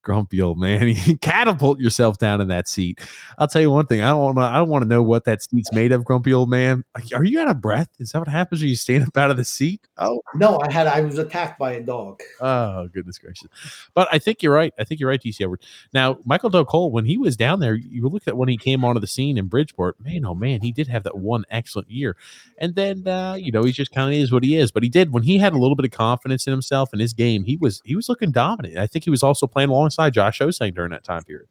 grumpy 0.03 0.41
old 0.41 0.59
man. 0.59 0.89
You 1.11 1.17
catapult 1.19 1.79
yourself 1.79 2.19
down 2.19 2.41
in 2.41 2.49
that 2.49 2.69
seat. 2.69 3.01
I'll 3.39 3.49
tell 3.49 3.63
you 3.63 3.71
one 3.71 3.87
thing. 3.87 4.03
I 4.03 4.09
don't 4.09 4.21
want 4.21 4.39
to. 4.39 4.43
I 4.43 4.57
don't 4.57 4.69
want 4.69 4.83
to 4.83 4.89
know 4.89 5.03
what 5.03 5.25
that 5.25 5.43
seat's 5.43 5.73
made 5.73 5.93
of. 5.93 6.05
Grumpy 6.05 6.33
old 6.33 6.51
man. 6.51 6.85
Are 7.15 7.25
you 7.25 7.41
out 7.41 7.49
of 7.49 7.61
breath? 7.61 7.89
Is 7.99 8.13
that 8.13 8.19
what 8.19 8.29
happens 8.29 8.61
when 8.61 8.69
you 8.69 8.77
stand 8.77 9.05
up 9.05 9.17
out 9.17 9.31
of 9.31 9.37
the 9.37 9.45
seat? 9.45 9.87
Oh, 9.99 10.21
No, 10.35 10.61
I 10.61 10.71
had 10.71 10.87
I 10.87 11.01
was 11.01 11.19
attacked 11.19 11.59
by 11.59 11.73
a 11.73 11.81
dog. 11.81 12.23
Oh, 12.41 12.89
goodness 12.89 13.19
gracious. 13.19 13.49
But 13.95 14.09
I 14.13 14.19
think 14.19 14.43
you're 14.43 14.53
right. 14.55 14.73
I 14.79 14.85
think 14.85 15.01
you're 15.01 15.09
right, 15.09 15.23
DC 15.23 15.41
Edward. 15.41 15.63
Now, 15.93 16.19
Michael 16.25 16.51
Dal 16.51 16.65
Colle, 16.65 16.91
when 16.91 17.05
he 17.05 17.17
was 17.17 17.37
down 17.37 17.61
there, 17.61 17.75
you 17.75 18.09
look 18.09 18.27
at 18.27 18.37
when 18.37 18.49
he 18.49 18.57
came 18.57 18.85
onto 18.85 19.01
the 19.01 19.07
scene 19.07 19.39
in 19.39 19.47
Bridgeport, 19.47 19.97
man, 20.01 20.25
oh 20.25 20.35
man, 20.35 20.61
he 20.61 20.73
did 20.73 20.89
have 20.89 21.05
that 21.05 21.19
one 21.19 21.45
excellent 21.51 21.91
year. 21.91 22.17
And 22.59 22.75
then 22.75 23.07
uh, 23.07 23.35
you 23.35 23.53
know, 23.53 23.63
he 23.63 23.73
just 23.73 23.93
kind 23.93 24.13
of 24.13 24.21
is 24.21 24.33
what 24.33 24.45
he 24.45 24.57
is. 24.57 24.71
But 24.71 24.83
he 24.83 24.89
did 24.89 25.13
when 25.13 25.23
he 25.23 25.39
had 25.39 25.53
a 25.53 25.59
little 25.59 25.77
bit 25.77 25.87
of 25.87 25.93
confidence 25.93 26.47
in 26.47 26.51
himself 26.53 26.93
and 26.93 27.01
his 27.01 27.13
game, 27.13 27.45
he 27.45 27.57
was 27.57 27.81
he 27.85 27.97
was 27.97 28.09
looking 28.09 28.31
dominant. 28.31 28.77
I 28.77 28.87
think 28.87 29.05
he 29.05 29.11
was 29.11 29.20
also 29.23 29.47
playing 29.47 29.69
alongside 29.71 30.13
Josh 30.15 30.39
Ho-Sang 30.39 30.73
during 30.73 30.91
that 30.91 31.05
time 31.05 31.23
period. 31.25 31.47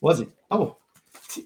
Was 0.00 0.18
he? 0.20 0.28
Oh, 0.50 0.76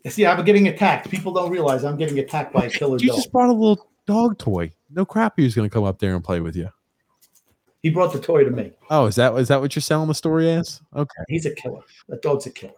see- 0.08 0.26
I'm 0.26 0.44
getting 0.44 0.68
attacked. 0.68 1.10
People 1.10 1.32
don't 1.32 1.50
realize 1.50 1.84
I'm 1.84 1.96
getting 1.96 2.18
attacked 2.18 2.52
by 2.52 2.64
a 2.66 2.70
killer 2.70 2.98
You 3.00 3.08
dog. 3.08 3.16
just 3.16 3.32
brought 3.32 3.48
a 3.48 3.52
little 3.52 3.88
dog 4.06 4.38
toy. 4.38 4.72
No 4.90 5.04
crap 5.04 5.34
he 5.36 5.44
was 5.44 5.54
gonna 5.54 5.70
come 5.70 5.84
up 5.84 5.98
there 5.98 6.14
and 6.14 6.24
play 6.24 6.40
with 6.40 6.56
you. 6.56 6.70
He 7.82 7.90
brought 7.90 8.12
the 8.12 8.18
toy 8.18 8.42
to 8.44 8.50
me. 8.50 8.72
Oh, 8.90 9.06
is 9.06 9.14
that 9.16 9.34
is 9.36 9.48
that 9.48 9.60
what 9.60 9.76
you're 9.76 9.80
selling 9.82 10.08
the 10.08 10.14
story 10.14 10.50
as? 10.50 10.80
Okay. 10.96 11.22
He's 11.28 11.46
a 11.46 11.54
killer. 11.54 11.82
That 12.08 12.22
dog's 12.22 12.46
a 12.46 12.50
killer. 12.50 12.72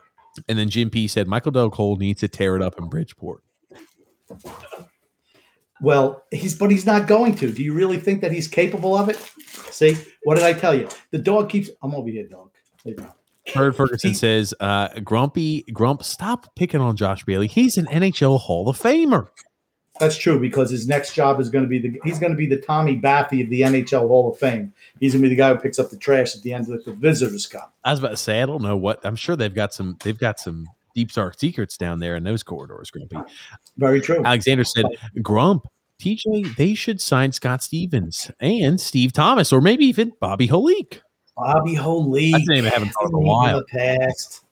And 0.48 0.58
then 0.58 0.68
Jim 0.68 0.90
P 0.90 1.08
said 1.08 1.26
Michael 1.26 1.52
Dal 1.52 1.70
Colle 1.70 1.96
needs 1.96 2.20
to 2.20 2.28
tear 2.28 2.54
it 2.56 2.62
up 2.62 2.78
in 2.78 2.88
Bridgeport. 2.88 3.42
Well, 5.80 6.24
he's 6.30 6.54
but 6.54 6.70
he's 6.70 6.86
not 6.86 7.06
going 7.06 7.34
to. 7.36 7.52
Do 7.52 7.62
you 7.62 7.72
really 7.72 7.98
think 7.98 8.20
that 8.20 8.32
he's 8.32 8.48
capable 8.48 8.96
of 8.96 9.08
it? 9.08 9.16
See, 9.70 9.96
what 10.24 10.34
did 10.34 10.44
I 10.44 10.52
tell 10.52 10.74
you? 10.74 10.88
The 11.10 11.18
dog 11.18 11.48
keeps. 11.48 11.70
I'm 11.82 11.94
over 11.94 12.08
here, 12.08 12.26
dog. 12.26 12.50
There 12.84 12.94
you 12.94 13.00
go. 13.00 13.14
Bird 13.54 13.74
Ferguson 13.74 14.14
says, 14.14 14.54
uh, 14.60 14.88
Grumpy, 15.00 15.64
Grump, 15.72 16.04
stop 16.04 16.54
picking 16.54 16.80
on 16.80 16.96
Josh 16.96 17.24
Bailey. 17.24 17.48
He's 17.48 17.78
an 17.78 17.86
NHL 17.86 18.38
Hall 18.38 18.68
of 18.68 18.78
Famer. 18.78 19.28
That's 19.98 20.16
true 20.16 20.40
because 20.40 20.70
his 20.70 20.88
next 20.88 21.14
job 21.14 21.40
is 21.40 21.50
going 21.50 21.64
to 21.64 21.68
be 21.68 21.78
the 21.78 22.00
he's 22.04 22.18
going 22.18 22.32
to 22.32 22.36
be 22.36 22.46
the 22.46 22.56
Tommy 22.56 22.96
Baffy 22.96 23.42
of 23.42 23.50
the 23.50 23.60
NHL 23.60 24.08
Hall 24.08 24.32
of 24.32 24.38
Fame. 24.38 24.72
He's 24.98 25.12
going 25.12 25.22
to 25.22 25.28
be 25.28 25.34
the 25.34 25.38
guy 25.38 25.52
who 25.52 25.60
picks 25.60 25.78
up 25.78 25.90
the 25.90 25.96
trash 25.96 26.34
at 26.34 26.42
the 26.42 26.54
end 26.54 26.70
of 26.70 26.82
the 26.84 26.92
visitors 26.92 27.46
cup. 27.46 27.74
I 27.84 27.90
was 27.90 27.98
about 27.98 28.10
to 28.10 28.16
say, 28.16 28.40
I 28.40 28.46
don't 28.46 28.62
know 28.62 28.78
what 28.78 29.04
I'm 29.04 29.16
sure 29.16 29.36
they've 29.36 29.54
got 29.54 29.74
some 29.74 29.98
they've 30.02 30.18
got 30.18 30.40
some 30.40 30.68
deep 30.94 31.12
dark 31.12 31.38
secrets 31.38 31.76
down 31.76 31.98
there 32.00 32.16
in 32.16 32.24
those 32.24 32.42
corridors, 32.42 32.90
Grumpy. 32.90 33.16
Very 33.76 34.00
true. 34.00 34.22
Alexander 34.24 34.64
said, 34.64 34.86
Grump, 35.22 35.66
TJ, 36.00 36.56
they 36.56 36.74
should 36.74 37.00
sign 37.00 37.32
Scott 37.32 37.62
Stevens 37.62 38.30
and 38.40 38.80
Steve 38.80 39.12
Thomas, 39.12 39.52
or 39.52 39.60
maybe 39.60 39.84
even 39.86 40.12
Bobby 40.20 40.48
Holik. 40.48 41.00
Bobby 41.36 41.74
Holik. 41.74 42.32
That's 42.32 42.48
a 42.48 42.52
name 42.52 42.66
I 42.66 42.70
haven't 42.70 42.90
thought 42.90 43.08
in 43.08 43.14
a 43.14 43.20
In 43.20 43.26
while. 43.26 43.58
the 43.58 43.64
past, 43.66 44.44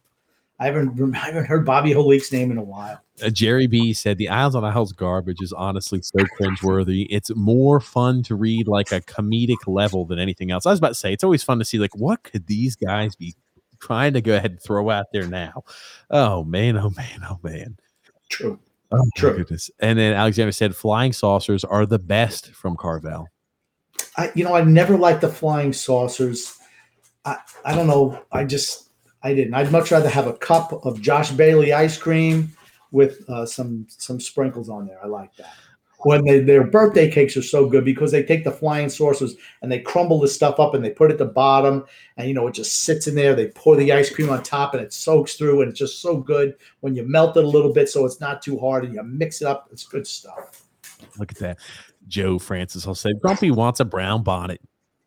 I 0.60 0.66
haven't 0.66 1.14
I 1.14 1.18
haven't 1.18 1.44
heard 1.46 1.64
Bobby 1.64 1.92
Holik's 1.92 2.32
name 2.32 2.50
in 2.50 2.58
a 2.58 2.62
while. 2.62 3.00
Uh, 3.22 3.30
Jerry 3.30 3.66
B 3.66 3.92
said 3.92 4.18
the 4.18 4.28
Eyes 4.28 4.54
on 4.54 4.64
Isles 4.64 4.92
garbage 4.92 5.40
is 5.40 5.52
honestly 5.52 6.00
so 6.02 6.18
cringeworthy. 6.40 7.06
It's 7.10 7.34
more 7.34 7.80
fun 7.80 8.22
to 8.24 8.34
read 8.34 8.68
like 8.68 8.92
a 8.92 9.00
comedic 9.00 9.66
level 9.66 10.04
than 10.04 10.18
anything 10.18 10.50
else. 10.50 10.66
I 10.66 10.70
was 10.70 10.78
about 10.78 10.88
to 10.88 10.94
say 10.94 11.12
it's 11.12 11.24
always 11.24 11.42
fun 11.42 11.58
to 11.58 11.64
see 11.64 11.78
like 11.78 11.96
what 11.96 12.22
could 12.22 12.46
these 12.46 12.76
guys 12.76 13.14
be 13.16 13.34
trying 13.80 14.14
to 14.14 14.20
go 14.20 14.36
ahead 14.36 14.52
and 14.52 14.62
throw 14.62 14.90
out 14.90 15.06
there 15.12 15.26
now. 15.26 15.64
Oh 16.10 16.44
man, 16.44 16.76
oh 16.76 16.90
man, 16.90 17.20
oh 17.28 17.38
man. 17.42 17.76
True. 18.30 18.58
Oh 18.90 19.04
True. 19.16 19.36
goodness. 19.36 19.70
And 19.80 19.98
then 19.98 20.14
Alexander 20.14 20.52
said 20.52 20.74
flying 20.74 21.12
saucers 21.12 21.64
are 21.64 21.86
the 21.86 21.98
best 21.98 22.50
from 22.50 22.76
Carvel. 22.76 23.28
I 24.16 24.32
you 24.34 24.44
know 24.44 24.54
I 24.54 24.62
never 24.62 24.96
liked 24.96 25.20
the 25.20 25.28
flying 25.28 25.72
saucers. 25.72 26.56
I 27.24 27.38
I 27.64 27.74
don't 27.74 27.86
know. 27.86 28.22
I 28.32 28.44
just 28.44 28.90
I 29.22 29.34
didn't. 29.34 29.54
I'd 29.54 29.72
much 29.72 29.90
rather 29.90 30.08
have 30.08 30.26
a 30.26 30.32
cup 30.32 30.84
of 30.84 31.00
Josh 31.00 31.30
Bailey 31.32 31.72
ice 31.72 31.98
cream 31.98 32.52
with 32.90 33.28
uh, 33.28 33.44
some 33.46 33.86
some 33.90 34.20
sprinkles 34.20 34.68
on 34.68 34.86
there. 34.86 34.98
I 35.02 35.06
like 35.06 35.34
that. 35.36 35.54
When 36.02 36.24
they, 36.24 36.38
their 36.38 36.64
birthday 36.64 37.10
cakes 37.10 37.36
are 37.36 37.42
so 37.42 37.68
good 37.68 37.84
because 37.84 38.12
they 38.12 38.22
take 38.22 38.44
the 38.44 38.52
flying 38.52 38.88
saucers 38.88 39.34
and 39.62 39.72
they 39.72 39.80
crumble 39.80 40.20
the 40.20 40.28
stuff 40.28 40.60
up 40.60 40.74
and 40.74 40.84
they 40.84 40.90
put 40.90 41.10
it 41.10 41.14
at 41.14 41.18
the 41.18 41.24
bottom 41.24 41.84
and 42.16 42.28
you 42.28 42.34
know 42.34 42.46
it 42.46 42.54
just 42.54 42.84
sits 42.84 43.08
in 43.08 43.16
there. 43.16 43.34
They 43.34 43.48
pour 43.48 43.74
the 43.74 43.92
ice 43.92 44.08
cream 44.08 44.30
on 44.30 44.44
top 44.44 44.74
and 44.74 44.82
it 44.82 44.92
soaks 44.92 45.34
through 45.34 45.62
and 45.62 45.70
it's 45.70 45.78
just 45.78 46.00
so 46.00 46.16
good 46.16 46.54
when 46.80 46.94
you 46.94 47.02
melt 47.02 47.36
it 47.36 47.44
a 47.44 47.48
little 47.48 47.72
bit 47.72 47.88
so 47.88 48.06
it's 48.06 48.20
not 48.20 48.42
too 48.42 48.58
hard 48.58 48.84
and 48.84 48.94
you 48.94 49.02
mix 49.02 49.42
it 49.42 49.48
up. 49.48 49.68
It's 49.72 49.84
good 49.84 50.06
stuff. 50.06 50.62
Look 51.18 51.32
at 51.32 51.38
that. 51.38 51.58
Joe 52.06 52.38
Francis 52.38 52.86
i'll 52.86 52.94
say 52.94 53.12
Grumpy 53.20 53.50
wants 53.50 53.80
a 53.80 53.84
brown 53.84 54.22
bonnet. 54.22 54.60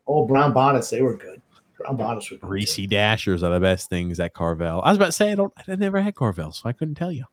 Oh, 0.06 0.26
brown 0.26 0.52
bonnets, 0.52 0.90
they 0.90 1.02
were 1.02 1.16
good. 1.16 1.40
I'm 1.88 2.00
honest 2.00 2.30
with 2.30 2.42
you. 2.42 2.48
Reese 2.48 2.76
Dashers 2.86 3.42
are 3.42 3.52
the 3.52 3.60
best 3.60 3.88
things 3.88 4.20
at 4.20 4.34
Carvel. 4.34 4.82
I 4.82 4.90
was 4.90 4.98
about 4.98 5.06
to 5.06 5.12
say 5.12 5.32
I 5.32 5.34
don't. 5.34 5.52
I 5.66 5.74
never 5.74 6.00
had 6.00 6.14
Carvel, 6.14 6.52
so 6.52 6.68
I 6.68 6.72
couldn't 6.72 6.94
tell 6.94 7.10
you. 7.10 7.24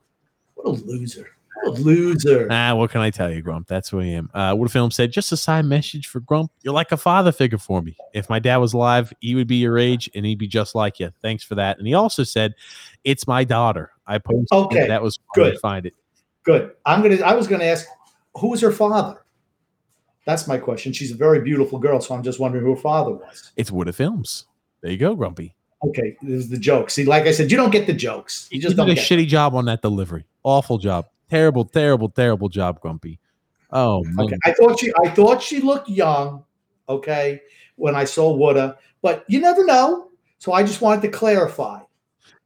What 0.56 0.68
a 0.68 0.72
loser. 0.72 1.32
Loser. 1.66 2.48
Ah, 2.50 2.74
what 2.76 2.92
can 2.92 3.02
I 3.02 3.10
tell 3.10 3.32
you, 3.32 3.42
Grump? 3.42 3.68
That's 3.68 3.90
who 3.90 4.00
I 4.00 4.06
am. 4.06 4.30
Uh, 4.34 4.56
what 4.56 4.66
a 4.66 4.70
film 4.70 4.92
said. 4.92 5.12
Just 5.12 5.32
a 5.32 5.38
side 5.38 5.66
message 5.66 6.08
for 6.08 6.20
Grump. 6.20 6.52
You're 6.62 6.74
like 6.74 6.92
a 6.92 6.98
father 6.98 7.32
figure 7.32 7.58
for 7.58 7.82
me. 7.82 7.98
If 8.14 8.30
my 8.30 8.40
dad 8.40 8.58
was 8.58 8.74
alive, 8.74 9.14
he 9.20 9.36
would 9.36 9.48
be 9.48 9.58
your 9.58 9.78
age, 9.78 10.10
and 10.16 10.26
he'd 10.26 10.40
be 10.40 10.48
just 10.48 10.76
like 10.76 11.00
you. 11.00 11.12
Thanks 11.22 11.44
for 11.44 11.56
that. 11.56 11.78
And 11.78 11.88
he 11.88 11.94
also 11.94 12.24
said, 12.24 12.56
"It's 13.04 13.28
my 13.28 13.44
daughter." 13.44 13.92
I 14.08 14.18
posted. 14.18 14.48
Okay, 14.52 14.88
that 14.88 15.02
was 15.02 15.20
good. 15.36 15.60
Find 15.60 15.86
it. 15.86 15.94
Good. 16.44 16.72
I'm 16.86 17.02
gonna. 17.02 17.18
I 17.18 17.36
was 17.36 17.48
gonna 17.48 17.66
ask, 17.66 17.86
who 18.38 18.50
was 18.50 18.62
her 18.62 18.72
father? 18.72 19.26
That's 20.26 20.48
my 20.48 20.58
question. 20.58 20.94
She's 20.94 21.12
a 21.12 21.16
very 21.16 21.42
beautiful 21.42 21.80
girl, 21.80 22.00
so 22.02 22.14
I'm 22.14 22.24
just 22.24 22.40
wondering 22.40 22.64
who 22.64 22.76
her 22.76 22.82
father 22.82 23.12
was. 23.12 23.52
It's 23.56 23.72
Wood 23.72 23.88
of 23.88 23.96
Films. 23.96 24.46
There 24.82 24.92
you 24.92 24.98
go, 24.98 25.16
Grumpy. 25.16 25.56
Okay, 25.84 26.18
this 26.22 26.44
is 26.44 26.50
the 26.50 26.58
joke. 26.58 26.90
See, 26.90 27.06
like 27.06 27.24
I 27.24 27.32
said, 27.32 27.50
you 27.50 27.58
don't 27.58 27.72
get 27.72 27.88
the 27.88 27.94
jokes. 27.94 28.48
You 28.52 28.62
just 28.62 28.76
did 28.76 28.86
don't 28.86 28.90
a 28.90 28.94
shitty 28.94 29.28
job 29.28 29.56
on 29.56 29.66
that 29.66 29.82
delivery. 29.82 30.26
Awful 30.44 30.78
job. 30.78 31.08
Terrible, 31.30 31.66
terrible, 31.66 32.10
terrible 32.10 32.50
job, 32.50 32.82
Grumpy. 32.82 33.20
Oh, 33.72 34.04
man. 34.04 34.26
Okay, 34.26 34.38
I 34.46 34.54
thought 34.54 34.80
she. 34.80 34.92
I 35.04 35.10
thought 35.10 35.44
she 35.44 35.62
looked 35.62 35.90
young. 35.90 36.44
Okay, 36.88 37.42
when 37.76 37.96
I 37.96 38.04
saw 38.04 38.34
Woodda, 38.34 38.78
but 39.02 39.26
you 39.28 39.40
never 39.40 39.64
know. 39.64 40.10
So 40.40 40.54
I 40.54 40.64
just 40.64 40.82
wanted 40.82 41.02
to 41.04 41.10
clarify. 41.10 41.82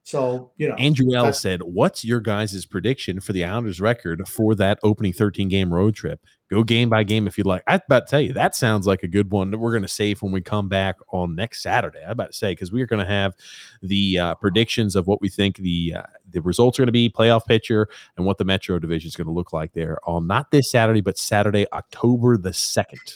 So 0.06 0.52
you 0.58 0.68
know, 0.68 0.76
Andrew 0.76 1.16
L 1.16 1.32
said, 1.32 1.62
"What's 1.64 2.04
your 2.04 2.20
guys' 2.20 2.66
prediction 2.66 3.22
for 3.22 3.32
the 3.32 3.46
Islanders' 3.46 3.80
record 3.80 4.28
for 4.28 4.54
that 4.56 4.78
opening 4.84 5.14
13 5.14 5.48
game 5.48 5.74
road 5.74 5.96
trip? 5.96 6.20
Go 6.50 6.62
game 6.62 6.90
by 6.90 7.04
game 7.04 7.26
if 7.26 7.38
you'd 7.38 7.48
like." 7.48 7.64
I 7.68 7.76
about 7.76 8.08
to 8.08 8.12
tell 8.12 8.20
you 8.20 8.34
that 8.34 8.54
sounds 8.54 8.86
like 8.86 9.04
a 9.04 9.08
good 9.08 9.32
one 9.32 9.50
that 9.52 9.60
we're 9.60 9.72
going 9.72 9.84
to 9.84 9.88
save 9.88 10.22
when 10.22 10.34
we 10.34 10.42
come 10.42 10.68
back 10.68 10.98
on 11.14 11.36
next 11.36 11.64
Saturday. 11.64 12.00
I 12.06 12.12
about 12.12 12.32
to 12.32 12.38
say 12.38 12.52
because 12.52 12.70
we 12.70 12.82
are 12.82 12.86
going 12.86 13.00
to 13.04 13.10
have 13.10 13.34
the 13.82 14.20
uh, 14.20 14.36
predictions 14.36 14.98
of 14.98 15.08
what 15.08 15.22
we 15.22 15.30
think 15.30 15.56
the 15.56 15.94
uh, 15.96 16.04
the 16.30 16.42
results 16.42 16.78
are 16.78 16.82
going 16.82 16.88
to 16.88 16.92
be, 16.92 17.10
playoff 17.10 17.46
picture, 17.46 17.88
and 18.18 18.26
what 18.26 18.38
the 18.38 18.46
Metro 18.46 18.80
division 18.80 19.08
is 19.08 19.16
going 19.16 19.28
to 19.28 19.34
look 19.34 19.54
like 19.54 19.72
there 19.72 20.00
on 20.04 20.28
not 20.28 20.52
this 20.52 20.70
Saturday, 20.70 21.00
but 21.00 21.18
Saturday, 21.18 21.66
October 21.72 22.36
the 22.36 22.52
second. 22.52 23.14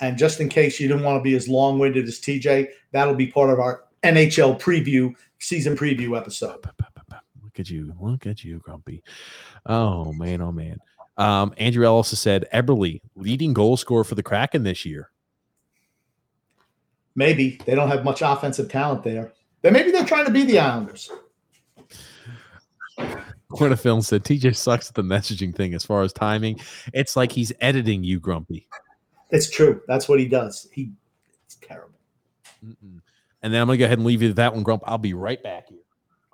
and 0.00 0.16
just 0.16 0.40
in 0.40 0.48
case 0.48 0.80
you 0.80 0.88
didn't 0.88 1.02
want 1.02 1.18
to 1.18 1.22
be 1.22 1.36
as 1.36 1.46
long 1.46 1.78
winded 1.78 2.08
as 2.08 2.18
TJ, 2.18 2.68
that'll 2.92 3.14
be 3.14 3.26
part 3.26 3.50
of 3.50 3.60
our 3.60 3.84
NHL 4.02 4.60
preview 4.60 5.14
season 5.38 5.76
preview 5.76 6.16
episode. 6.16 6.64
Look 7.42 7.58
at 7.58 7.70
you. 7.70 7.94
Look 8.00 8.26
at 8.26 8.44
you, 8.44 8.58
Grumpy. 8.58 9.02
Oh, 9.66 10.12
man. 10.12 10.40
Oh, 10.40 10.52
man. 10.52 10.78
Um, 11.16 11.52
Andrew 11.58 11.84
Ellis 11.84 12.18
said 12.18 12.46
Eberle, 12.52 13.00
leading 13.16 13.52
goal 13.52 13.76
scorer 13.76 14.04
for 14.04 14.14
the 14.14 14.22
Kraken 14.22 14.62
this 14.62 14.86
year. 14.86 15.10
Maybe 17.14 17.60
they 17.66 17.74
don't 17.74 17.88
have 17.88 18.04
much 18.04 18.22
offensive 18.22 18.70
talent 18.70 19.02
there. 19.02 19.32
Then 19.62 19.72
maybe 19.72 19.90
they're 19.90 20.06
trying 20.06 20.24
to 20.24 20.30
be 20.30 20.44
the 20.44 20.58
Islanders. 20.58 21.10
What 23.50 23.72
a 23.72 23.76
film 23.76 24.00
said 24.00 24.24
TJ 24.24 24.54
sucks 24.56 24.88
at 24.88 24.94
the 24.94 25.02
messaging 25.02 25.54
thing 25.54 25.74
as 25.74 25.84
far 25.84 26.02
as 26.02 26.12
timing. 26.12 26.60
It's 26.94 27.16
like 27.16 27.32
he's 27.32 27.52
editing 27.60 28.04
you, 28.04 28.20
Grumpy. 28.20 28.68
It's 29.30 29.50
true. 29.50 29.82
That's 29.88 30.08
what 30.08 30.20
he 30.20 30.26
does. 30.26 30.68
He 30.72 30.92
it's 31.44 31.56
terrible. 31.56 31.98
Mm-mm. 32.64 33.00
And 33.42 33.52
then 33.52 33.60
I'm 33.60 33.66
going 33.66 33.78
to 33.78 33.80
go 33.80 33.86
ahead 33.86 33.98
and 33.98 34.06
leave 34.06 34.22
you 34.22 34.32
that 34.34 34.54
one, 34.54 34.62
Grump. 34.62 34.82
I'll 34.86 34.98
be 34.98 35.14
right 35.14 35.42
back 35.42 35.68
here. 35.68 35.78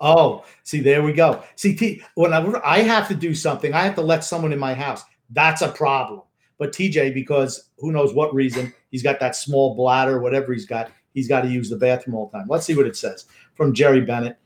Oh, 0.00 0.44
see, 0.62 0.80
there 0.80 1.02
we 1.02 1.12
go. 1.12 1.42
See, 1.54 1.74
T, 1.74 2.02
when 2.14 2.32
I, 2.32 2.60
I 2.64 2.78
have 2.80 3.08
to 3.08 3.14
do 3.14 3.34
something, 3.34 3.72
I 3.72 3.82
have 3.82 3.94
to 3.94 4.02
let 4.02 4.24
someone 4.24 4.52
in 4.52 4.58
my 4.58 4.74
house. 4.74 5.04
That's 5.30 5.62
a 5.62 5.68
problem. 5.68 6.22
But 6.58 6.72
TJ, 6.72 7.14
because 7.14 7.70
who 7.78 7.92
knows 7.92 8.14
what 8.14 8.34
reason, 8.34 8.72
he's 8.90 9.02
got 9.02 9.20
that 9.20 9.36
small 9.36 9.74
bladder, 9.74 10.20
whatever 10.20 10.52
he's 10.52 10.66
got, 10.66 10.90
he's 11.14 11.28
got 11.28 11.42
to 11.42 11.48
use 11.48 11.70
the 11.70 11.76
bathroom 11.76 12.16
all 12.16 12.30
the 12.30 12.38
time. 12.38 12.46
Let's 12.48 12.66
see 12.66 12.74
what 12.74 12.86
it 12.86 12.96
says 12.96 13.26
from 13.54 13.74
Jerry 13.74 14.02
Bennett. 14.02 14.38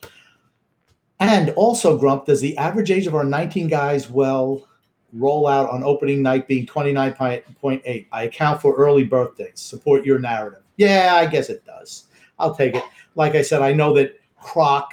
And 1.20 1.50
also, 1.50 1.98
Grump, 1.98 2.26
does 2.26 2.40
the 2.40 2.56
average 2.56 2.90
age 2.90 3.06
of 3.06 3.14
our 3.14 3.24
19 3.24 3.68
guys 3.68 4.08
well 4.08 4.66
roll 5.12 5.46
out 5.46 5.68
on 5.68 5.84
opening 5.84 6.22
night 6.22 6.48
being 6.48 6.66
29.8? 6.66 8.06
I 8.10 8.22
account 8.22 8.62
for 8.62 8.74
early 8.74 9.04
birthdays. 9.04 9.60
Support 9.60 10.04
your 10.04 10.18
narrative. 10.18 10.62
Yeah, 10.76 11.14
I 11.14 11.26
guess 11.26 11.50
it 11.50 11.64
does. 11.66 12.06
I'll 12.40 12.54
take 12.54 12.74
it. 12.74 12.84
Like 13.14 13.34
I 13.34 13.42
said, 13.42 13.62
I 13.62 13.72
know 13.72 13.94
that 13.94 14.18
Croc 14.40 14.92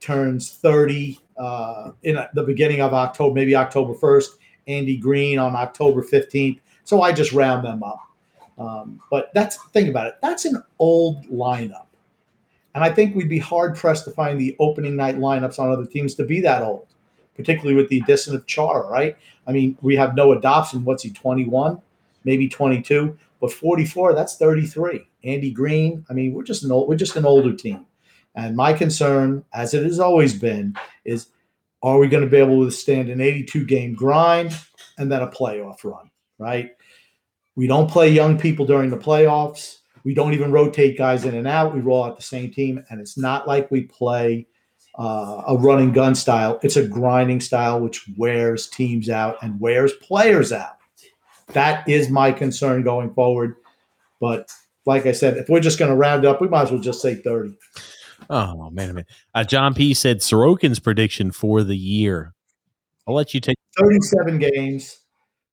turns 0.00 0.52
30 0.52 1.20
uh, 1.36 1.92
in 2.02 2.18
the 2.34 2.42
beginning 2.42 2.80
of 2.80 2.92
October, 2.92 3.34
maybe 3.34 3.54
October 3.54 3.94
1st. 3.94 4.28
Andy 4.68 4.96
Greene 4.96 5.38
on 5.38 5.56
October 5.56 6.02
15th. 6.02 6.60
So 6.84 7.02
I 7.02 7.12
just 7.12 7.32
round 7.32 7.64
them 7.64 7.82
up. 7.82 8.00
Um, 8.58 9.00
but 9.10 9.32
that's 9.34 9.58
think 9.72 9.88
about 9.88 10.06
it. 10.06 10.16
That's 10.22 10.44
an 10.44 10.62
old 10.78 11.24
lineup. 11.26 11.86
And 12.74 12.84
I 12.84 12.92
think 12.92 13.16
we'd 13.16 13.28
be 13.28 13.38
hard 13.38 13.76
pressed 13.76 14.04
to 14.04 14.10
find 14.10 14.38
the 14.38 14.54
opening 14.58 14.94
night 14.94 15.16
lineups 15.16 15.58
on 15.58 15.70
other 15.70 15.86
teams 15.86 16.14
to 16.16 16.24
be 16.24 16.40
that 16.42 16.62
old, 16.62 16.86
particularly 17.34 17.74
with 17.74 17.88
the 17.88 17.98
addition 18.00 18.34
of 18.34 18.46
Chara, 18.46 18.86
right? 18.88 19.16
I 19.46 19.52
mean, 19.52 19.76
we 19.80 19.96
have 19.96 20.14
Noah 20.14 20.40
Dobson. 20.40 20.84
What's 20.84 21.02
he, 21.02 21.10
21, 21.10 21.80
maybe 22.24 22.48
22, 22.48 23.16
but 23.40 23.52
44, 23.52 24.14
that's 24.14 24.36
33. 24.36 25.08
Andy 25.24 25.50
Greene, 25.50 26.04
I 26.10 26.12
mean, 26.12 26.32
we're 26.32 26.42
just 26.42 26.64
an 26.64 26.72
old, 26.72 26.88
we're 26.88 26.96
just 26.96 27.16
an 27.16 27.26
older 27.26 27.54
team. 27.54 27.86
And 28.34 28.56
my 28.56 28.72
concern, 28.72 29.44
as 29.52 29.74
it 29.74 29.84
has 29.84 30.00
always 30.00 30.34
been, 30.38 30.74
is 31.04 31.28
are 31.82 31.98
we 31.98 32.08
going 32.08 32.24
to 32.24 32.30
be 32.30 32.36
able 32.36 32.58
to 32.60 32.66
withstand 32.66 33.08
an 33.08 33.20
82 33.20 33.64
game 33.64 33.94
grind 33.94 34.56
and 34.98 35.10
then 35.10 35.22
a 35.22 35.28
playoff 35.28 35.84
run, 35.84 36.10
right? 36.38 36.72
We 37.56 37.66
don't 37.66 37.90
play 37.90 38.10
young 38.10 38.38
people 38.38 38.66
during 38.66 38.90
the 38.90 38.96
playoffs. 38.96 39.78
We 40.04 40.14
don't 40.14 40.34
even 40.34 40.52
rotate 40.52 40.96
guys 40.96 41.24
in 41.24 41.34
and 41.34 41.46
out. 41.46 41.74
We 41.74 41.80
roll 41.80 42.04
out 42.04 42.16
the 42.16 42.22
same 42.22 42.50
team. 42.50 42.84
And 42.90 43.00
it's 43.00 43.18
not 43.18 43.46
like 43.46 43.70
we 43.70 43.82
play 43.82 44.46
uh, 44.98 45.42
a 45.48 45.56
running 45.56 45.92
gun 45.92 46.14
style. 46.14 46.58
It's 46.62 46.76
a 46.76 46.86
grinding 46.86 47.40
style, 47.40 47.80
which 47.80 48.08
wears 48.16 48.68
teams 48.68 49.08
out 49.08 49.36
and 49.42 49.60
wears 49.60 49.92
players 49.94 50.52
out. 50.52 50.77
That 51.52 51.88
is 51.88 52.10
my 52.10 52.32
concern 52.32 52.82
going 52.82 53.14
forward. 53.14 53.56
But 54.20 54.50
like 54.86 55.06
I 55.06 55.12
said, 55.12 55.36
if 55.36 55.48
we're 55.48 55.60
just 55.60 55.78
going 55.78 55.90
to 55.90 55.96
round 55.96 56.24
up, 56.24 56.40
we 56.40 56.48
might 56.48 56.62
as 56.62 56.70
well 56.70 56.80
just 56.80 57.00
say 57.00 57.14
30. 57.14 57.56
Oh, 58.30 58.70
man. 58.70 58.94
man. 58.94 59.06
Uh, 59.34 59.44
John 59.44 59.74
P 59.74 59.94
said 59.94 60.18
Sorokin's 60.18 60.78
prediction 60.78 61.30
for 61.30 61.62
the 61.62 61.76
year. 61.76 62.34
I'll 63.06 63.14
let 63.14 63.32
you 63.32 63.40
take 63.40 63.56
37 63.78 64.38
games, 64.38 64.98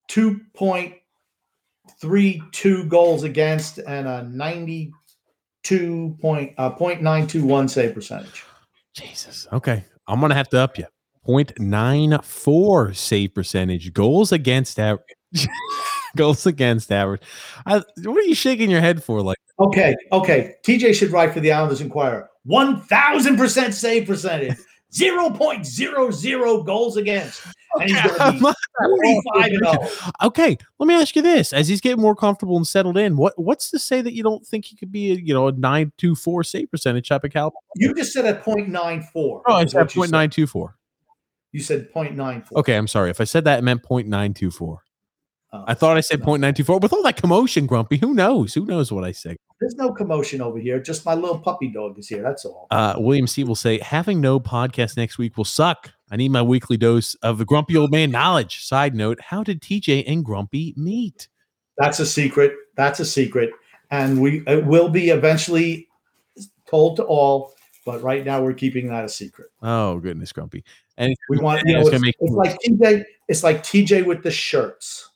2.32 0.09 2.89
goals 2.89 3.23
against, 3.23 3.77
and 3.79 4.07
a 4.07 4.23
92 4.23 6.17
point, 6.21 6.53
uh, 6.57 6.71
0.921 6.71 7.69
save 7.69 7.93
percentage. 7.93 8.43
Jesus. 8.93 9.47
Okay. 9.53 9.85
I'm 10.07 10.19
going 10.19 10.31
to 10.31 10.35
have 10.35 10.49
to 10.49 10.59
up 10.59 10.77
you. 10.77 10.85
0.94 11.27 12.95
save 12.95 13.33
percentage. 13.33 13.93
Goals 13.93 14.31
against. 14.31 14.77
Goals 16.15 16.45
against 16.45 16.91
average. 16.91 17.21
I, 17.65 17.83
what 18.03 18.17
are 18.17 18.21
you 18.21 18.35
shaking 18.35 18.69
your 18.69 18.81
head 18.81 19.03
for? 19.03 19.21
Like, 19.21 19.37
Okay, 19.59 19.95
okay. 20.11 20.55
TJ 20.63 20.95
should 20.95 21.11
write 21.11 21.33
for 21.33 21.39
the 21.39 21.51
Islanders 21.51 21.81
Inquirer. 21.81 22.29
1,000% 22.47 23.73
save 23.73 24.05
percentage, 24.05 24.57
0.00 24.93 26.65
goals 26.65 26.97
against. 26.97 27.41
And 27.79 27.89
he's 27.89 28.01
be 28.01 28.39
45 28.39 29.43
and 29.43 29.59
0. 29.59 29.89
okay, 30.23 30.57
let 30.79 30.87
me 30.87 30.93
ask 30.93 31.15
you 31.15 31.21
this: 31.21 31.51
as 31.51 31.67
he's 31.67 31.81
getting 31.81 32.01
more 32.01 32.15
comfortable 32.15 32.55
and 32.55 32.65
settled 32.65 32.97
in, 32.97 33.17
what 33.17 33.33
what's 33.37 33.69
to 33.71 33.79
say 33.79 34.01
that 34.01 34.13
you 34.13 34.23
don't 34.23 34.45
think 34.45 34.63
he 34.63 34.77
could 34.77 34.93
be, 34.93 35.11
a, 35.11 35.15
you 35.15 35.33
know, 35.33 35.47
a 35.49 35.51
nine 35.51 35.91
two 35.97 36.15
four 36.15 36.43
save 36.43 36.71
percentage 36.71 37.09
type 37.09 37.25
of 37.25 37.31
caliber? 37.31 37.57
You 37.75 37.93
just 37.93 38.13
said 38.13 38.25
a 38.25 38.39
0.94. 38.39 39.09
Oh, 39.15 39.41
I 39.47 39.65
said 39.65 39.93
you 39.93 40.01
point 40.01 40.11
nine 40.11 40.29
two 40.29 40.47
four. 40.47 40.77
You 41.51 41.61
said 41.61 41.91
0.94. 41.93 42.51
Okay, 42.57 42.77
I'm 42.77 42.87
sorry 42.87 43.09
if 43.09 43.19
I 43.19 43.25
said 43.25 43.43
that. 43.45 43.59
It 43.59 43.63
meant 43.63 43.83
point 43.83 44.07
nine 44.07 44.33
two 44.33 44.51
four. 44.51 44.84
Oh, 45.55 45.63
I 45.67 45.73
thought 45.73 45.97
I 45.97 46.01
said 46.01 46.19
no. 46.19 46.25
point 46.25 46.41
nine 46.41 46.53
two 46.53 46.63
four. 46.63 46.79
With 46.79 46.93
all 46.93 47.03
that 47.03 47.17
commotion, 47.17 47.65
Grumpy, 47.65 47.97
who 47.97 48.13
knows? 48.13 48.53
Who 48.53 48.65
knows 48.65 48.91
what 48.91 49.03
I 49.03 49.11
said? 49.11 49.37
There's 49.59 49.75
no 49.75 49.93
commotion 49.93 50.41
over 50.41 50.59
here. 50.59 50.79
Just 50.79 51.05
my 51.05 51.13
little 51.13 51.39
puppy 51.39 51.69
dog 51.69 51.97
is 51.97 52.07
here. 52.07 52.21
That's 52.21 52.45
all. 52.45 52.67
Uh, 52.71 52.95
William 52.97 53.27
C 53.27 53.43
will 53.43 53.55
say, 53.55 53.79
having 53.79 54.19
no 54.19 54.39
podcast 54.39 54.97
next 54.97 55.17
week 55.17 55.37
will 55.37 55.45
suck. 55.45 55.91
I 56.11 56.17
need 56.17 56.29
my 56.29 56.41
weekly 56.41 56.77
dose 56.77 57.15
of 57.15 57.37
the 57.37 57.45
grumpy 57.45 57.77
old 57.77 57.91
man 57.91 58.11
knowledge. 58.11 58.63
Side 58.63 58.93
note, 58.93 59.19
how 59.21 59.43
did 59.43 59.61
TJ 59.61 60.03
and 60.07 60.23
Grumpy 60.23 60.73
meet? 60.77 61.27
That's 61.77 61.99
a 61.99 62.05
secret. 62.05 62.53
That's 62.75 62.99
a 62.99 63.05
secret. 63.05 63.51
And 63.91 64.21
we 64.21 64.43
it 64.47 64.65
will 64.65 64.89
be 64.89 65.09
eventually 65.09 65.87
told 66.67 66.97
to 66.97 67.03
all, 67.03 67.53
but 67.85 68.01
right 68.01 68.25
now 68.25 68.41
we're 68.41 68.53
keeping 68.53 68.87
that 68.89 69.05
a 69.05 69.09
secret. 69.09 69.47
Oh 69.61 69.99
goodness, 69.99 70.31
Grumpy. 70.31 70.63
And 70.97 71.15
We 71.29 71.39
want 71.39 71.63
you 71.65 71.73
know, 71.73 71.79
it's 71.79 71.89
it's, 71.89 71.95
gonna 71.95 72.05
make 72.05 72.15
it's 72.19 72.33
like 72.33 72.57
TJ, 72.59 73.05
it's 73.27 73.43
like 73.43 73.63
TJ 73.63 74.05
with 74.05 74.23
the 74.23 74.31
shirts. 74.31 75.09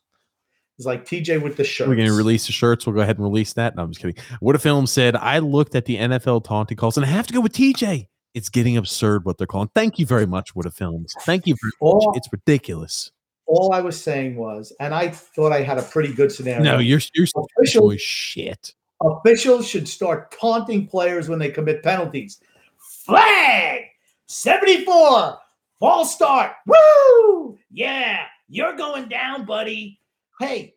It's 0.79 0.85
like 0.85 1.03
TJ 1.05 1.41
with 1.41 1.57
the 1.57 1.65
shirts. 1.65 1.89
we're 1.89 1.97
gonna 1.97 2.13
release 2.13 2.45
the 2.47 2.53
shirts. 2.53 2.85
We'll 2.85 2.95
go 2.95 3.01
ahead 3.01 3.17
and 3.17 3.23
release 3.25 3.51
that. 3.53 3.75
No, 3.75 3.83
I'm 3.83 3.91
just 3.91 4.01
kidding. 4.01 4.15
What 4.39 4.55
a 4.55 4.59
film 4.59 4.87
said. 4.87 5.13
I 5.17 5.39
looked 5.39 5.75
at 5.75 5.83
the 5.83 5.97
NFL 5.97 6.45
taunting 6.45 6.77
calls 6.77 6.95
and 6.95 7.05
I 7.05 7.09
have 7.09 7.27
to 7.27 7.33
go 7.33 7.41
with 7.41 7.51
TJ. 7.51 8.07
It's 8.33 8.47
getting 8.47 8.77
absurd 8.77 9.25
what 9.25 9.37
they're 9.37 9.45
calling. 9.45 9.69
Thank 9.75 9.99
you 9.99 10.05
very 10.05 10.25
much, 10.25 10.55
What 10.55 10.65
a 10.65 10.71
Films. 10.71 11.13
Thank 11.23 11.47
you 11.47 11.55
very 11.61 11.93
much. 11.93 12.15
It's 12.15 12.29
ridiculous. 12.31 13.11
all 13.45 13.73
I 13.73 13.81
was 13.81 14.01
saying 14.01 14.37
was, 14.37 14.71
and 14.79 14.93
I 14.95 15.09
thought 15.09 15.51
I 15.51 15.63
had 15.63 15.77
a 15.79 15.81
pretty 15.81 16.13
good 16.13 16.31
scenario. 16.31 16.63
No, 16.63 16.77
you're 16.77 17.01
you're 17.13 17.27
Official- 17.57 17.81
boy 17.89 17.97
shit. 17.97 18.73
Officials 19.01 19.67
should 19.67 19.87
start 19.87 20.31
taunting 20.39 20.87
players 20.87 21.27
when 21.27 21.39
they 21.39 21.49
commit 21.51 21.83
penalties. 21.83 22.39
Flag 22.77 23.83
74, 24.27 25.39
false 25.79 26.13
start. 26.15 26.53
Woo! 26.65 27.57
Yeah, 27.69 28.19
you're 28.47 28.75
going 28.77 29.09
down, 29.09 29.45
buddy. 29.45 29.98
Hey, 30.39 30.75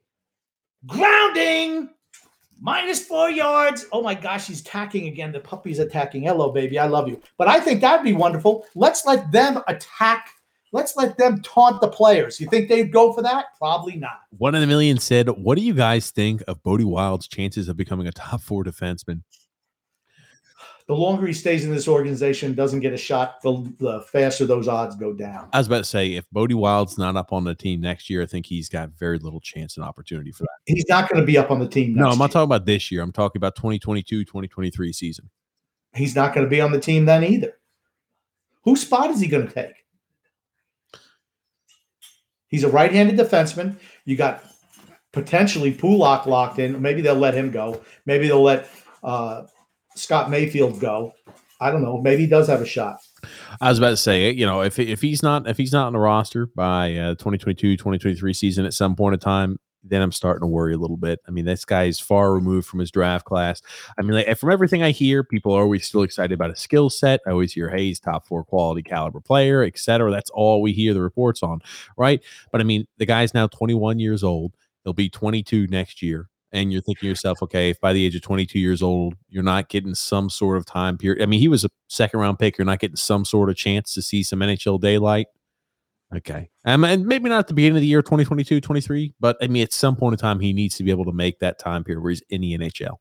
grounding 0.89 1.91
minus 2.61 3.07
four 3.07 3.31
yards. 3.31 3.87
Oh 3.93 4.03
my 4.03 4.13
gosh, 4.13 4.49
he's 4.49 4.61
attacking 4.61 5.07
again. 5.07 5.31
The 5.31 5.39
puppy's 5.39 5.79
attacking. 5.79 6.25
Hello, 6.25 6.51
baby. 6.51 6.81
I 6.81 6.87
love 6.87 7.07
you. 7.07 7.23
But 7.39 7.47
I 7.47 7.61
think 7.61 7.81
that'd 7.81 8.05
be 8.05 8.13
wonderful. 8.13 8.67
Let's 8.75 9.07
let 9.07 9.31
them 9.31 9.63
attack. 9.69 10.31
Let's 10.73 10.97
let 10.97 11.17
them 11.17 11.43
taunt 11.43 11.81
the 11.81 11.87
players. 11.87 12.41
You 12.41 12.49
think 12.49 12.69
they'd 12.69 12.91
go 12.91 13.13
for 13.13 13.23
that? 13.23 13.47
Probably 13.57 13.95
not. 13.95 14.23
One 14.37 14.57
in 14.57 14.65
a 14.65 14.67
million 14.67 14.99
said, 14.99 15.29
What 15.29 15.57
do 15.57 15.63
you 15.63 15.75
guys 15.75 16.11
think 16.11 16.43
of 16.49 16.61
Bode 16.65 16.83
Wilde's 16.83 17.29
chances 17.29 17.69
of 17.69 17.77
becoming 17.77 18.09
a 18.09 18.13
top 18.13 18.41
four 18.41 18.65
defenseman? 18.65 19.23
The 20.89 20.95
longer 20.95 21.27
he 21.27 21.33
stays 21.33 21.65
in 21.65 21.71
this 21.71 21.87
organization, 21.87 22.55
doesn't 22.55 22.81
get 22.81 22.93
a 22.93 22.97
shot, 22.97 23.41
the, 23.43 23.73
the 23.79 24.01
faster 24.13 24.47
those 24.47 24.69
odds 24.69 24.97
go 24.97 25.13
down. 25.13 25.49
I 25.53 25.59
was 25.59 25.69
about 25.69 25.79
to 25.79 25.85
say, 25.85 26.15
if 26.15 26.29
Bode 26.31 26.53
Wilde's 26.53 26.99
not 26.99 27.17
up 27.17 27.33
on 27.33 27.45
the 27.45 27.55
team 27.55 27.81
next 27.81 28.11
year, 28.11 28.23
I 28.23 28.27
think 28.27 28.47
he's 28.47 28.69
got 28.69 28.91
very 28.99 29.19
little 29.19 29.41
chance 29.41 29.77
and 29.77 29.85
opportunity 29.85 30.33
for 30.33 30.43
that. 30.43 30.59
He's 30.67 30.85
not 30.89 31.09
going 31.09 31.21
to 31.21 31.27
be 31.27 31.39
up 31.39 31.51
on 31.51 31.61
the 31.61 31.69
team. 31.69 31.95
No, 31.95 32.09
I'm 32.09 32.19
not 32.19 32.25
year. 32.25 32.29
talking 32.29 32.43
about 32.45 32.67
this 32.67 32.91
year. 32.91 33.03
I'm 33.03 33.13
talking 33.13 33.39
about 33.39 33.55
2022, 33.57 34.25
2023 34.25 34.93
season. 34.93 35.31
He's 35.95 36.17
not 36.17 36.35
going 36.35 36.45
to 36.45 36.51
be 36.51 36.61
on 36.61 36.73
the 36.73 36.81
team 36.81 37.05
then 37.05 37.23
either. 37.23 37.55
Whose 38.65 38.83
spot 38.83 39.11
is 39.11 39.21
he 39.21 39.29
going 39.29 39.47
to 39.47 39.53
take? 39.53 39.85
He's 42.49 42.65
a 42.65 42.69
right-handed 42.69 43.19
defenseman. 43.19 43.77
You 44.05 44.17
got 44.17 44.45
potentially 45.13 45.73
Pulock 45.73 46.27
locked 46.27 46.59
in. 46.59 46.81
Maybe 46.81 47.01
they'll 47.01 47.15
let 47.15 47.35
him 47.35 47.51
go. 47.51 47.83
Maybe 48.05 48.29
they'll 48.29 48.43
let 48.43 48.69
uh, 49.03 49.45
Scott 49.95 50.31
Mayfield 50.31 50.81
go. 50.81 51.13
I 51.61 51.71
don't 51.71 51.83
know. 51.83 52.01
Maybe 52.01 52.23
he 52.23 52.29
does 52.29 52.49
have 52.49 52.61
a 52.61 52.67
shot. 52.67 52.99
I 53.61 53.69
was 53.69 53.79
about 53.79 53.91
to 53.91 53.97
say, 53.97 54.33
you 54.33 54.45
know, 54.45 54.63
if 54.63 54.79
if 54.81 55.01
he's 55.01 55.23
not 55.23 55.49
if 55.49 55.57
he's 55.57 55.73
not 55.73 55.87
on 55.87 55.93
the 55.93 56.01
roster 56.01 56.47
by 56.47 56.97
uh, 56.97 57.11
2022, 57.15 57.77
2023 57.77 58.33
season 58.33 58.65
at 58.65 58.75
some 58.75 58.97
point 58.97 59.15
in 59.15 59.21
time, 59.21 59.61
then 59.85 60.03
I'm 60.03 60.13
starting 60.13 60.41
to 60.41 60.47
worry 60.47 60.75
a 60.75 60.79
little 60.79 60.97
bit. 60.97 61.21
I 61.27 61.31
mean, 61.31 61.45
this 61.45 61.65
guy 61.65 61.85
is 61.85 62.01
far 62.01 62.33
removed 62.33 62.69
from 62.69 62.81
his 62.81 62.91
draft 62.91 63.25
class. 63.25 63.63
I 63.99 64.03
mean, 64.03 64.13
like, 64.13 64.39
from 64.39 64.51
everything 64.51 64.83
I 64.83 64.91
hear, 64.91 65.25
people 65.25 65.53
are 65.53 65.63
always 65.63 65.87
still 65.87 66.03
excited 66.03 66.33
about 66.33 66.51
his 66.51 66.61
skill 66.61 66.91
set. 66.91 67.21
I 67.27 67.31
always 67.31 67.53
hear, 67.53 67.69
hey, 67.69 67.85
he's 67.85 68.01
top 68.01 68.27
four 68.27 68.45
quality 68.45 68.83
caliber 68.83 69.21
player, 69.21 69.63
et 69.63 69.79
cetera. 69.79 70.11
That's 70.11 70.31
all 70.31 70.63
we 70.63 70.73
hear 70.73 70.95
the 70.95 71.03
reports 71.03 71.43
on, 71.43 71.61
right? 71.97 72.21
But 72.51 72.61
I 72.61 72.65
mean, 72.65 72.87
the 72.99 73.07
guy's 73.07 73.35
now 73.35 73.47
21 73.49 73.99
years 73.99 74.23
old. 74.25 74.55
He'll 74.85 74.93
be 74.93 75.09
22 75.09 75.69
next 75.69 76.03
year. 76.03 76.29
And 76.53 76.73
you're 76.73 76.83
thinking 76.83 77.07
to 77.07 77.09
yourself, 77.09 77.43
okay, 77.43 77.71
if 77.71 77.81
by 77.81 77.93
the 77.93 78.05
age 78.05 78.15
of 78.15 78.23
22 78.23 78.59
years 78.59 78.83
old, 78.83 79.15
you're 79.29 79.43
not 79.43 79.69
getting 79.69 79.95
some 79.95 80.29
sort 80.29 80.59
of 80.59 80.67
time 80.67 80.99
period. 80.99 81.23
I 81.23 81.27
mean, 81.27 81.41
he 81.41 81.49
was 81.49 81.65
a 81.65 81.71
second 81.89 82.21
round 82.21 82.39
pick. 82.39 82.59
You're 82.59 82.67
not 82.67 82.79
getting 82.79 82.97
some 82.97 83.25
sort 83.25 83.49
of 83.49 83.57
chance 83.57 83.95
to 83.95 84.03
see 84.03 84.23
some 84.23 84.41
NHL 84.41 84.81
daylight. 84.81 85.29
Okay. 86.15 86.51
Um, 86.67 86.85
and 86.85 87.07
maybe 87.07 87.31
not 87.31 87.39
at 87.39 87.49
the 87.49 87.55
beginning 87.55 87.79
of 87.79 87.81
the 87.81 87.87
year, 87.87 88.03
2022, 88.03 88.61
23, 88.61 89.15
but 89.19 89.37
I 89.41 89.47
mean, 89.47 89.63
at 89.63 89.73
some 89.73 89.97
point 89.97 90.13
in 90.13 90.19
time, 90.19 90.41
he 90.41 90.53
needs 90.53 90.77
to 90.77 90.85
be 90.85 90.91
able 90.91 91.07
to 91.07 91.13
make 91.13 91.39
that 91.39 91.59
time 91.59 91.85
period 91.85 92.03
where 92.03 92.11
he's 92.11 92.23
in 92.29 92.43
the 92.43 92.59
NHL. 92.59 92.97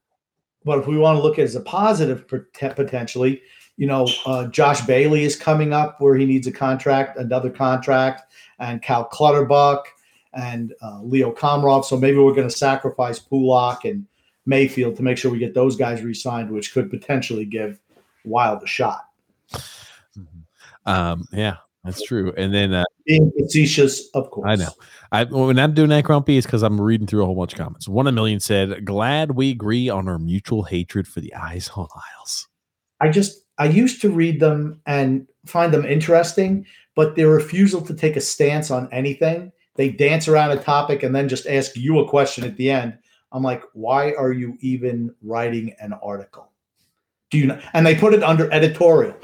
But 0.63 0.79
if 0.79 0.87
we 0.87 0.97
want 0.97 1.17
to 1.17 1.23
look 1.23 1.37
at 1.39 1.43
as 1.43 1.55
a 1.55 1.61
positive 1.61 2.25
potentially, 2.27 3.41
you 3.77 3.87
know, 3.87 4.07
uh, 4.25 4.45
Josh 4.47 4.81
Bailey 4.81 5.23
is 5.23 5.35
coming 5.35 5.73
up 5.73 5.99
where 5.99 6.15
he 6.15 6.25
needs 6.25 6.47
a 6.47 6.51
contract, 6.51 7.17
another 7.17 7.49
contract, 7.49 8.31
and 8.59 8.81
Cal 8.81 9.05
Clutterbuck 9.05 9.85
and 10.33 10.73
uh, 10.81 11.01
Leo 11.01 11.31
Komarov. 11.33 11.85
So 11.85 11.97
maybe 11.97 12.17
we're 12.17 12.33
going 12.33 12.47
to 12.47 12.55
sacrifice 12.55 13.19
Pulock 13.19 13.85
and 13.89 14.05
Mayfield 14.45 14.95
to 14.97 15.03
make 15.03 15.17
sure 15.17 15.31
we 15.31 15.39
get 15.39 15.53
those 15.53 15.75
guys 15.75 16.01
re-signed, 16.01 16.49
which 16.49 16.73
could 16.73 16.89
potentially 16.89 17.45
give 17.45 17.79
Wilde 18.25 18.63
a 18.63 18.67
shot. 18.67 19.07
Um, 20.85 21.27
yeah, 21.31 21.57
that's 21.83 22.01
true. 22.01 22.33
And 22.37 22.53
then 22.53 22.73
uh, 22.73 22.83
Being 23.05 23.31
facetious, 23.37 24.09
of 24.13 24.31
course. 24.31 24.47
I 24.47 24.55
know. 24.55 24.71
I 25.11 25.23
when 25.25 25.59
I'm 25.59 25.73
doing 25.73 25.89
that 25.89 26.03
grumpy 26.03 26.37
is 26.37 26.45
because 26.45 26.63
I'm 26.63 26.79
reading 26.79 27.07
through 27.07 27.23
a 27.23 27.25
whole 27.25 27.35
bunch 27.35 27.53
of 27.53 27.59
comments. 27.59 27.87
One 27.87 28.07
a 28.07 28.11
million 28.11 28.39
said, 28.39 28.85
"Glad 28.85 29.31
we 29.31 29.51
agree 29.51 29.89
on 29.89 30.07
our 30.07 30.17
mutual 30.17 30.63
hatred 30.63 31.07
for 31.07 31.19
the 31.19 31.33
eyes 31.35 31.69
on 31.75 31.87
Isles." 32.17 32.47
I 32.99 33.09
just 33.09 33.43
I 33.57 33.65
used 33.65 34.01
to 34.01 34.11
read 34.11 34.39
them 34.39 34.81
and 34.85 35.27
find 35.45 35.73
them 35.73 35.85
interesting, 35.85 36.65
but 36.95 37.15
their 37.15 37.29
refusal 37.29 37.81
to 37.81 37.93
take 37.93 38.15
a 38.15 38.21
stance 38.21 38.71
on 38.71 38.87
anything, 38.91 39.51
they 39.75 39.89
dance 39.89 40.27
around 40.27 40.51
a 40.51 40.61
topic 40.61 41.03
and 41.03 41.15
then 41.15 41.29
just 41.29 41.47
ask 41.47 41.75
you 41.75 41.99
a 41.99 42.07
question 42.07 42.43
at 42.43 42.57
the 42.57 42.69
end. 42.69 42.97
I'm 43.31 43.43
like, 43.43 43.63
why 43.73 44.13
are 44.13 44.33
you 44.33 44.57
even 44.59 45.13
writing 45.21 45.73
an 45.79 45.93
article? 45.93 46.51
Do 47.29 47.37
you 47.37 47.47
know? 47.47 47.61
And 47.73 47.85
they 47.85 47.95
put 47.95 48.13
it 48.13 48.23
under 48.23 48.51
editorial. 48.51 49.15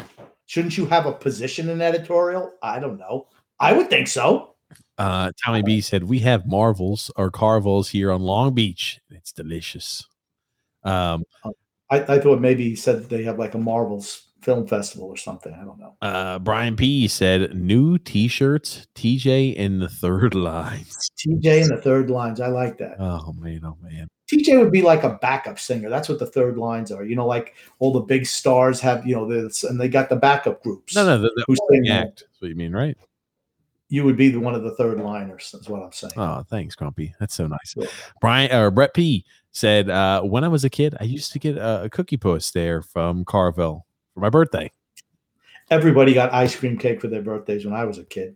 Shouldn't 0.45 0.77
you 0.77 0.85
have 0.85 1.05
a 1.05 1.11
position 1.11 1.69
in 1.69 1.81
editorial? 1.81 2.53
I 2.63 2.79
don't 2.79 2.97
know. 2.97 3.27
I 3.59 3.73
would 3.73 3.89
think 3.89 4.07
so. 4.07 4.55
Uh, 4.97 5.31
Tommy 5.43 5.61
B 5.61 5.81
said, 5.81 6.05
"We 6.05 6.19
have 6.19 6.47
marvels 6.47 7.11
or 7.15 7.29
carvels 7.29 7.89
here 7.89 8.11
on 8.11 8.21
Long 8.21 8.53
Beach. 8.53 8.99
It's 9.09 9.31
delicious." 9.31 10.07
Um, 10.83 11.23
I, 11.89 11.99
I 11.99 12.19
thought 12.19 12.39
maybe 12.39 12.69
he 12.69 12.75
said 12.75 13.09
they 13.09 13.23
have 13.23 13.37
like 13.37 13.53
a 13.53 13.59
Marvels 13.59 14.26
film 14.41 14.67
festival 14.67 15.07
or 15.07 15.17
something. 15.17 15.53
I 15.53 15.63
don't 15.63 15.79
know. 15.79 15.95
uh, 16.01 16.39
Brian 16.39 16.75
P 16.75 17.07
said, 17.07 17.55
"New 17.55 17.97
T-shirts, 17.97 18.87
TJ 18.95 19.55
in 19.55 19.79
the 19.79 19.89
third 19.89 20.35
lines." 20.35 21.11
TJ 21.17 21.63
in 21.63 21.67
the 21.69 21.81
third 21.81 22.09
lines. 22.09 22.39
I 22.39 22.47
like 22.47 22.77
that. 22.77 22.95
Oh 22.99 23.33
man, 23.33 23.61
oh 23.65 23.77
man. 23.81 24.07
TJ 24.31 24.59
would 24.59 24.71
be 24.71 24.81
like 24.81 25.03
a 25.03 25.17
backup 25.21 25.57
singer. 25.57 25.89
That's 25.89 26.09
what 26.09 26.19
the 26.19 26.25
third 26.25 26.57
lines 26.57 26.91
are. 26.91 27.03
You 27.03 27.15
know, 27.15 27.25
like 27.25 27.55
all 27.79 27.93
the 27.93 28.01
big 28.01 28.25
stars 28.25 28.79
have, 28.81 29.07
you 29.07 29.15
know, 29.15 29.25
this, 29.25 29.63
and 29.63 29.79
they 29.79 29.87
got 29.87 30.09
the 30.09 30.17
backup 30.17 30.61
groups. 30.63 30.95
No, 30.95 31.05
no, 31.05 31.17
the, 31.17 31.31
the 31.35 31.45
Who 31.47 31.55
sing 31.71 31.87
act. 31.87 32.23
That's 32.27 32.41
what 32.41 32.49
you 32.49 32.55
mean, 32.55 32.73
right? 32.73 32.97
You 33.89 34.03
would 34.03 34.17
be 34.17 34.27
the, 34.27 34.39
one 34.41 34.53
of 34.53 34.63
the 34.63 34.75
third 34.75 34.99
liners. 34.99 35.49
That's 35.53 35.69
what 35.69 35.81
I'm 35.81 35.93
saying. 35.93 36.11
Oh, 36.17 36.43
thanks, 36.49 36.75
Grumpy. 36.75 37.15
That's 37.21 37.33
so 37.35 37.47
nice. 37.47 37.73
Yeah. 37.77 37.87
Brian 38.19 38.51
or 38.51 38.69
Brett 38.69 38.93
P 38.93 39.23
said, 39.53 39.89
uh, 39.89 40.21
"When 40.23 40.43
I 40.43 40.49
was 40.49 40.65
a 40.65 40.69
kid, 40.69 40.97
I 40.99 41.05
used 41.05 41.31
to 41.31 41.39
get 41.39 41.55
a, 41.55 41.83
a 41.85 41.89
Cookie 41.89 42.17
Puss 42.17 42.51
there 42.51 42.81
from 42.81 43.23
Carvel 43.23 43.86
for 44.17 44.21
my 44.21 44.29
birthday." 44.31 44.71
Everybody 45.69 46.13
got 46.13 46.33
ice 46.33 46.55
cream 46.55 46.77
cake 46.77 47.01
for 47.01 47.07
their 47.07 47.21
birthdays 47.21 47.65
when 47.65 47.75
I 47.75 47.85
was 47.85 47.99
a 47.99 48.03
kid. 48.03 48.35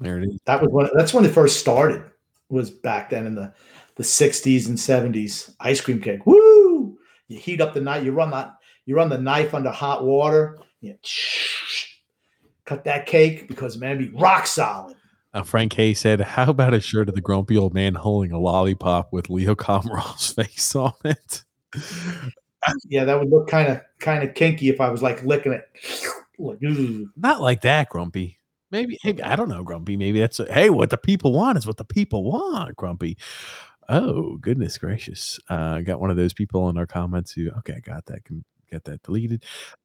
There 0.00 0.18
it 0.18 0.28
is. 0.28 0.40
That 0.44 0.60
was 0.60 0.70
when 0.70 0.90
that's 0.94 1.14
when 1.14 1.24
it 1.24 1.32
first 1.32 1.58
started. 1.58 2.04
Was 2.50 2.70
back 2.70 3.10
then 3.10 3.26
in 3.26 3.34
the 3.34 3.52
the 3.96 4.02
60s 4.02 4.68
and 4.68 4.76
70s. 4.76 5.54
Ice 5.60 5.80
cream 5.80 6.00
cake. 6.00 6.26
Woo! 6.26 6.98
You 7.28 7.38
heat 7.38 7.60
up 7.60 7.72
the 7.72 7.80
knife. 7.80 8.04
You 8.04 8.12
run 8.12 8.30
that. 8.30 8.54
You 8.84 8.96
run 8.96 9.08
the 9.08 9.18
knife 9.18 9.54
under 9.54 9.70
hot 9.70 10.04
water. 10.04 10.58
You 10.80 10.96
cut 12.66 12.84
that 12.84 13.06
cake 13.06 13.48
because 13.48 13.78
man, 13.78 13.98
be 13.98 14.08
rock 14.08 14.46
solid. 14.46 14.96
Uh, 15.32 15.42
Frank 15.42 15.72
Hay 15.74 15.94
said, 15.94 16.20
"How 16.20 16.50
about 16.50 16.74
a 16.74 16.80
shirt 16.80 17.08
of 17.08 17.14
the 17.14 17.20
grumpy 17.20 17.56
old 17.56 17.72
man 17.72 17.94
holding 17.94 18.32
a 18.32 18.38
lollipop 18.38 19.12
with 19.12 19.30
Leo 19.30 19.54
Komarov's 19.54 20.32
face 20.34 20.74
on 20.74 20.92
it?" 21.04 21.44
Yeah, 22.88 23.04
that 23.04 23.18
would 23.18 23.30
look 23.30 23.48
kind 23.48 23.68
of 23.68 23.80
kind 23.98 24.22
of 24.22 24.34
kinky 24.34 24.68
if 24.68 24.80
I 24.80 24.88
was 24.90 25.02
like 25.02 25.22
licking 25.24 25.52
it. 25.52 25.68
Not 27.16 27.40
like 27.40 27.60
that, 27.62 27.88
Grumpy. 27.88 28.40
Maybe, 28.70 28.98
maybe 29.04 29.22
I 29.22 29.36
don't 29.36 29.48
know, 29.48 29.62
Grumpy. 29.62 29.96
Maybe 29.96 30.18
that's 30.18 30.40
a, 30.40 30.52
hey, 30.52 30.68
what 30.70 30.90
the 30.90 30.96
people 30.96 31.32
want 31.32 31.58
is 31.58 31.66
what 31.66 31.76
the 31.76 31.84
people 31.84 32.24
want, 32.24 32.76
Grumpy. 32.76 33.16
Oh 33.88 34.36
goodness 34.38 34.78
gracious! 34.78 35.38
Uh, 35.48 35.80
got 35.80 36.00
one 36.00 36.10
of 36.10 36.16
those 36.16 36.32
people 36.32 36.68
in 36.70 36.78
our 36.78 36.86
comments 36.86 37.32
who 37.32 37.50
okay, 37.58 37.74
I 37.76 37.80
got 37.80 38.06
that. 38.06 38.24
Can 38.24 38.44
get 38.74 38.84
that 38.84 39.02
deleted. 39.02 39.44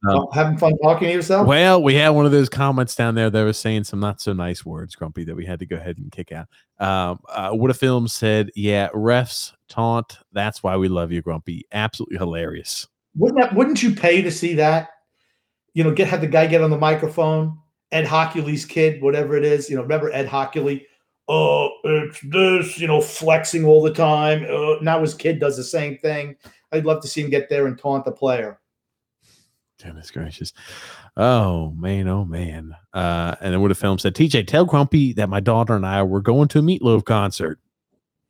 Um, 0.10 0.28
having 0.34 0.58
fun 0.58 0.78
talking 0.84 1.08
to 1.08 1.14
yourself. 1.14 1.48
Well, 1.48 1.82
we 1.82 1.96
had 1.96 2.10
one 2.10 2.26
of 2.26 2.32
those 2.32 2.50
comments 2.50 2.96
down 2.96 3.16
there 3.16 3.30
that 3.30 3.44
was 3.44 3.58
saying 3.58 3.86
some 3.86 4.00
not 4.00 4.20
so 4.22 4.34
nice 4.34 4.66
words, 4.66 4.96
Grumpy, 4.96 5.24
that 5.26 5.36
we 5.36 5.46
had 5.46 5.60
to 5.60 5.66
go 5.66 5.78
ahead 5.78 5.98
and 5.98 6.12
kick 6.12 6.32
out. 6.32 6.48
Um, 6.80 7.20
uh, 7.30 7.52
what 7.52 7.72
a 7.72 7.74
film 7.74 8.08
said, 8.08 8.52
yeah, 8.56 8.90
refs 8.90 9.54
taunt. 9.68 10.18
That's 10.32 10.64
why 10.64 10.78
we 10.78 10.88
love 10.88 11.12
you, 11.12 11.22
Grumpy. 11.22 11.66
Absolutely 11.72 12.18
hilarious. 12.18 12.88
Wouldn't 13.16 13.40
that, 13.40 13.56
wouldn't 13.56 13.84
you 13.84 13.96
pay 13.96 14.22
to 14.22 14.32
see 14.32 14.56
that? 14.56 14.90
You 15.74 15.84
know, 15.84 15.94
get 15.94 16.08
have 16.08 16.22
the 16.22 16.28
guy 16.28 16.48
get 16.48 16.62
on 16.62 16.72
the 16.72 16.78
microphone, 16.78 17.58
Ed 17.92 18.06
Hochuli's 18.06 18.66
kid, 18.66 19.02
whatever 19.02 19.36
it 19.36 19.44
is. 19.44 19.70
You 19.70 19.76
know, 19.76 19.84
remember 19.84 20.12
Ed 20.12 20.28
Hochuli? 20.28 20.86
Oh, 21.28 21.70
it's 21.84 22.20
this. 22.22 22.80
You 22.80 22.88
know, 22.88 23.02
flexing 23.02 23.66
all 23.66 23.84
the 23.84 23.94
time. 23.94 24.46
Uh, 24.50 24.82
now 24.82 25.02
his 25.02 25.14
kid 25.14 25.40
does 25.40 25.58
the 25.58 25.64
same 25.64 25.98
thing. 26.00 26.36
I'd 26.72 26.86
love 26.86 27.02
to 27.02 27.08
see 27.08 27.22
him 27.22 27.30
get 27.30 27.50
there 27.50 27.68
and 27.68 27.78
taunt 27.78 28.06
the 28.06 28.12
player. 28.12 28.60
Goodness 29.82 30.12
gracious. 30.12 30.52
Oh 31.16 31.72
man, 31.72 32.08
oh 32.08 32.26
man. 32.26 32.76
Uh, 32.94 33.36
and 33.40 33.54
then 33.54 33.62
what 33.62 33.72
a 33.72 33.76
film 33.76 33.98
said, 33.98 34.14
TJ, 34.14 34.46
tell 34.48 34.66
Grumpy 34.66 35.14
that 35.14 35.30
my 35.30 35.40
daughter 35.40 35.76
and 35.76 35.86
I 35.86 36.04
were 36.04 36.22
going 36.22 36.48
to 36.50 36.60
a 36.60 36.62
meatloaf 36.62 37.06
concert. 37.06 37.60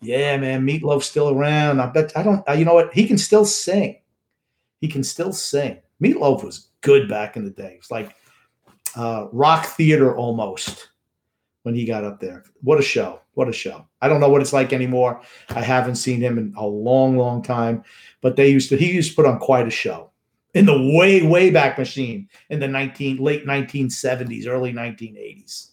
Yeah, 0.01 0.37
man, 0.37 0.65
Meatloaf's 0.65 1.07
still 1.09 1.29
around. 1.29 1.81
I 1.81 1.87
bet 1.87 2.15
I 2.15 2.23
don't. 2.23 2.47
uh, 2.47 2.53
You 2.53 2.65
know 2.65 2.73
what? 2.75 2.93
He 2.93 3.05
can 3.07 3.17
still 3.17 3.45
sing. 3.45 3.99
He 4.79 4.87
can 4.87 5.03
still 5.03 5.33
sing. 5.33 5.79
Meatloaf 6.01 6.43
was 6.43 6.69
good 6.81 7.09
back 7.09 7.35
in 7.35 7.43
the 7.43 7.49
day. 7.51 7.75
It's 7.77 7.91
like 7.91 8.15
uh, 8.95 9.27
rock 9.31 9.65
theater 9.65 10.15
almost. 10.15 10.89
when 11.63 11.75
he 11.75 11.83
got 11.83 12.05
up 12.05 12.19
there. 12.21 12.45
What 12.61 12.79
a 12.79 12.83
show. 12.83 13.19
What 13.33 13.49
a 13.49 13.53
show. 13.53 13.85
I 14.01 14.07
don't 14.07 14.21
know 14.21 14.29
what 14.29 14.41
it's 14.41 14.53
like 14.53 14.71
anymore. 14.71 15.21
I 15.49 15.61
haven't 15.61 15.95
seen 15.95 16.21
him 16.21 16.37
in 16.37 16.53
a 16.57 16.65
long, 16.65 17.17
long 17.17 17.41
time, 17.41 17.83
but 18.21 18.35
they 18.37 18.49
used 18.49 18.69
to, 18.69 18.77
he 18.77 18.91
used 18.93 19.09
to 19.11 19.15
put 19.17 19.25
on 19.25 19.39
quite 19.39 19.67
a 19.67 19.71
show 19.71 20.08
in 20.53 20.65
the 20.65 20.93
way, 20.95 21.21
way 21.21 21.49
back 21.49 21.77
machine 21.77 22.27
in 22.49 22.59
the 22.59 22.67
19, 22.67 23.17
late 23.17 23.45
1970s, 23.45 24.47
early 24.47 24.73
1980s. 24.73 25.71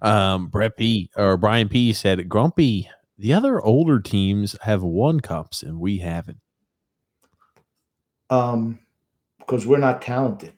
Um, 0.00 0.48
Brett 0.48 0.76
P 0.76 1.10
or 1.16 1.36
Brian 1.36 1.68
P 1.68 1.92
said, 1.92 2.28
Grumpy, 2.28 2.88
the 3.18 3.32
other 3.32 3.60
older 3.60 4.00
teams 4.00 4.56
have 4.62 4.82
won 4.82 5.20
cups 5.20 5.62
and 5.62 5.80
we 5.80 5.98
haven't. 5.98 6.40
Um, 8.30 8.78
because 9.38 9.66
we're 9.66 9.78
not 9.78 10.02
talented. 10.02 10.52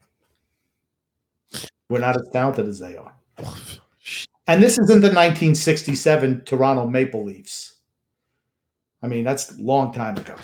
We're 1.88 2.00
not 2.00 2.16
as 2.16 2.28
talented 2.32 2.66
as 2.68 2.78
they 2.78 2.96
are. 2.96 3.14
And 4.48 4.62
this 4.62 4.78
isn't 4.78 5.02
the 5.02 5.08
1967 5.08 6.44
Toronto 6.46 6.86
Maple 6.86 7.22
Leafs. 7.22 7.74
I 9.02 9.06
mean, 9.06 9.22
that's 9.22 9.52
a 9.52 9.60
long 9.60 9.92
time 9.92 10.16
ago. 10.16 10.36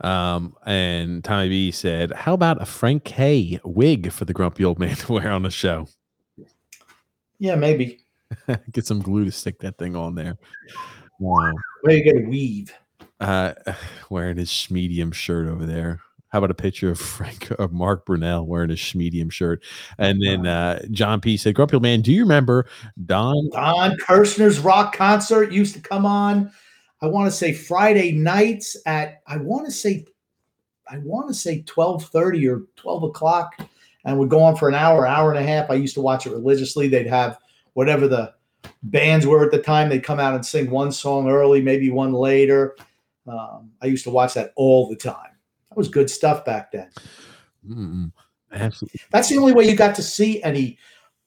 Um, 0.00 0.54
and 0.64 1.22
Tommy 1.22 1.48
B 1.48 1.70
said, 1.70 2.12
How 2.12 2.34
about 2.34 2.62
a 2.62 2.66
Frank 2.66 3.04
K 3.04 3.60
wig 3.64 4.12
for 4.12 4.24
the 4.24 4.32
grumpy 4.32 4.64
old 4.64 4.78
man 4.78 4.96
to 4.96 5.12
wear 5.12 5.30
on 5.30 5.42
the 5.42 5.50
show? 5.50 5.88
Yeah, 7.38 7.54
maybe. 7.54 8.00
Get 8.72 8.86
some 8.86 9.00
glue 9.00 9.24
to 9.24 9.32
stick 9.32 9.58
that 9.60 9.78
thing 9.78 9.96
on 9.96 10.14
there. 10.14 10.38
Wow. 11.18 11.52
Where 11.82 11.96
you 11.96 12.04
get 12.04 12.16
a 12.16 12.28
weave. 12.28 12.72
Uh, 13.18 13.54
wearing 14.10 14.36
his 14.36 14.70
medium 14.70 15.12
shirt 15.12 15.48
over 15.48 15.66
there. 15.66 16.00
How 16.30 16.38
about 16.38 16.52
a 16.52 16.54
picture 16.54 16.90
of 16.90 16.98
Frank 16.98 17.50
of 17.58 17.72
Mark 17.72 18.06
Brunell 18.06 18.46
wearing 18.46 18.70
his 18.70 18.94
medium 18.94 19.30
shirt? 19.30 19.62
And 19.98 20.22
then 20.22 20.46
uh, 20.46 20.82
John 20.90 21.20
P 21.20 21.36
said, 21.36 21.54
Grumpy 21.54 21.74
old 21.74 21.82
man, 21.82 22.02
do 22.02 22.12
you 22.12 22.22
remember 22.22 22.66
Don? 23.04 23.50
Don 23.52 23.96
Kirshner's 23.98 24.60
rock 24.60 24.94
concert 24.94 25.52
used 25.52 25.74
to 25.74 25.80
come 25.80 26.06
on. 26.06 26.52
I 27.02 27.06
want 27.06 27.30
to 27.30 27.36
say 27.36 27.52
Friday 27.52 28.12
nights 28.12 28.76
at 28.86 29.22
I 29.26 29.38
want 29.38 29.66
to 29.66 29.72
say 29.72 30.04
I 30.88 30.98
want 30.98 31.28
to 31.28 31.34
say 31.34 31.62
12:30 31.62 32.50
or 32.50 32.66
12 32.76 33.04
o'clock 33.04 33.54
and 34.04 34.18
would 34.18 34.28
go 34.28 34.42
on 34.42 34.56
for 34.56 34.68
an 34.68 34.74
hour, 34.74 35.06
hour 35.06 35.30
and 35.30 35.38
a 35.38 35.46
half. 35.46 35.70
I 35.70 35.74
used 35.74 35.94
to 35.94 36.00
watch 36.00 36.26
it 36.26 36.32
religiously. 36.32 36.88
They'd 36.88 37.06
have 37.06 37.38
whatever 37.74 38.08
the 38.08 38.34
bands 38.84 39.26
were 39.26 39.44
at 39.44 39.50
the 39.50 39.62
time. 39.62 39.88
They'd 39.88 40.02
come 40.02 40.20
out 40.20 40.34
and 40.34 40.44
sing 40.44 40.70
one 40.70 40.92
song 40.92 41.28
early, 41.28 41.60
maybe 41.60 41.90
one 41.90 42.12
later. 42.12 42.76
Um, 43.26 43.70
I 43.82 43.86
used 43.86 44.04
to 44.04 44.10
watch 44.10 44.34
that 44.34 44.52
all 44.56 44.88
the 44.88 44.96
time. 44.96 45.32
That 45.68 45.76
was 45.76 45.88
good 45.88 46.10
stuff 46.10 46.44
back 46.44 46.72
then. 46.72 46.90
Mm, 47.68 48.12
absolutely. 48.52 49.00
That's 49.10 49.28
the 49.28 49.38
only 49.38 49.52
way 49.52 49.68
you 49.68 49.76
got 49.76 49.94
to 49.96 50.02
see 50.02 50.42
any, 50.42 50.78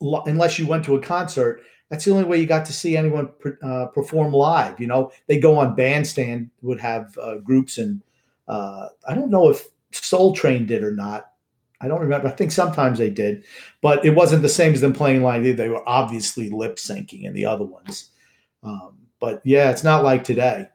unless 0.02 0.60
you 0.60 0.68
went 0.68 0.84
to 0.86 0.96
a 0.96 1.02
concert. 1.02 1.62
That's 1.90 2.06
the 2.06 2.12
only 2.12 2.24
way 2.24 2.40
you 2.40 2.48
got 2.48 2.66
to 2.66 2.74
see 2.74 2.98
anyone 2.98 3.30
uh, 3.62 3.88
perform 3.88 4.34
live. 4.34 4.80
You 4.80 4.88
know, 4.88 5.12
they 5.28 5.40
go 5.40 5.58
on 5.58 5.76
bandstand, 5.76 6.50
would 6.62 6.80
have 6.80 7.18
uh, 7.18 7.36
groups, 7.38 7.78
and 7.78 8.02
uh, 8.48 8.88
I 9.08 9.14
don't 9.14 9.30
know 9.30 9.50
if 9.50 9.68
Soul 9.92 10.34
Train 10.34 10.66
did 10.66 10.84
or 10.84 10.92
not. 10.92 11.28
I 11.82 11.88
don't 11.88 12.02
remember. 12.02 12.30
I 12.30 12.32
think 12.32 12.52
sometimes 12.52 12.98
they 12.98 13.10
did, 13.10 13.44
but 13.82 14.04
it 14.06 14.12
wasn't 14.12 14.42
the 14.42 14.50
same 14.50 14.74
as 14.74 14.82
them 14.82 14.94
playing 14.94 15.22
live. 15.22 15.58
They 15.58 15.70
were 15.70 15.88
obviously 15.88 16.50
lip 16.50 16.78
syncing 16.78 17.24
in 17.24 17.34
the 17.34 17.46
other 17.46 17.66
ones. 17.66 18.12
Um, 18.64 18.98
but 19.20 19.42
yeah, 19.44 19.70
it's 19.70 19.84
not 19.84 20.04
like 20.04 20.24
today. 20.24 20.68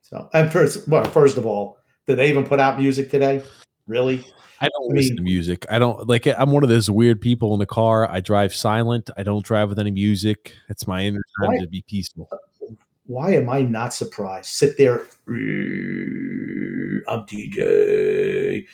So, 0.00 0.28
and 0.32 0.50
first, 0.50 0.88
well, 0.88 1.04
first 1.04 1.36
of 1.36 1.46
all, 1.46 1.78
did 2.06 2.16
they 2.16 2.28
even 2.28 2.44
put 2.44 2.58
out 2.58 2.78
music 2.80 3.10
today? 3.10 3.42
Really? 3.86 4.26
I 4.60 4.68
don't 4.68 4.92
I 4.92 4.94
listen 4.94 5.14
mean, 5.14 5.16
to 5.16 5.22
music. 5.22 5.66
I 5.70 5.78
don't 5.78 6.06
like 6.06 6.26
it. 6.26 6.36
I'm 6.38 6.50
one 6.50 6.62
of 6.62 6.68
those 6.68 6.90
weird 6.90 7.20
people 7.20 7.54
in 7.54 7.60
the 7.60 7.66
car. 7.66 8.10
I 8.10 8.20
drive 8.20 8.54
silent. 8.54 9.08
I 9.16 9.22
don't 9.22 9.44
drive 9.44 9.70
with 9.70 9.78
any 9.78 9.90
music. 9.90 10.54
It's 10.68 10.86
my 10.86 11.04
inner 11.04 11.22
time 11.40 11.58
to 11.60 11.66
be 11.66 11.82
peaceful. 11.88 12.28
Why 13.06 13.34
am 13.34 13.48
I 13.48 13.62
not 13.62 13.94
surprised? 13.94 14.46
Sit 14.46 14.76
there. 14.76 15.06
I'm 17.08 17.26
DJ. 17.26 18.66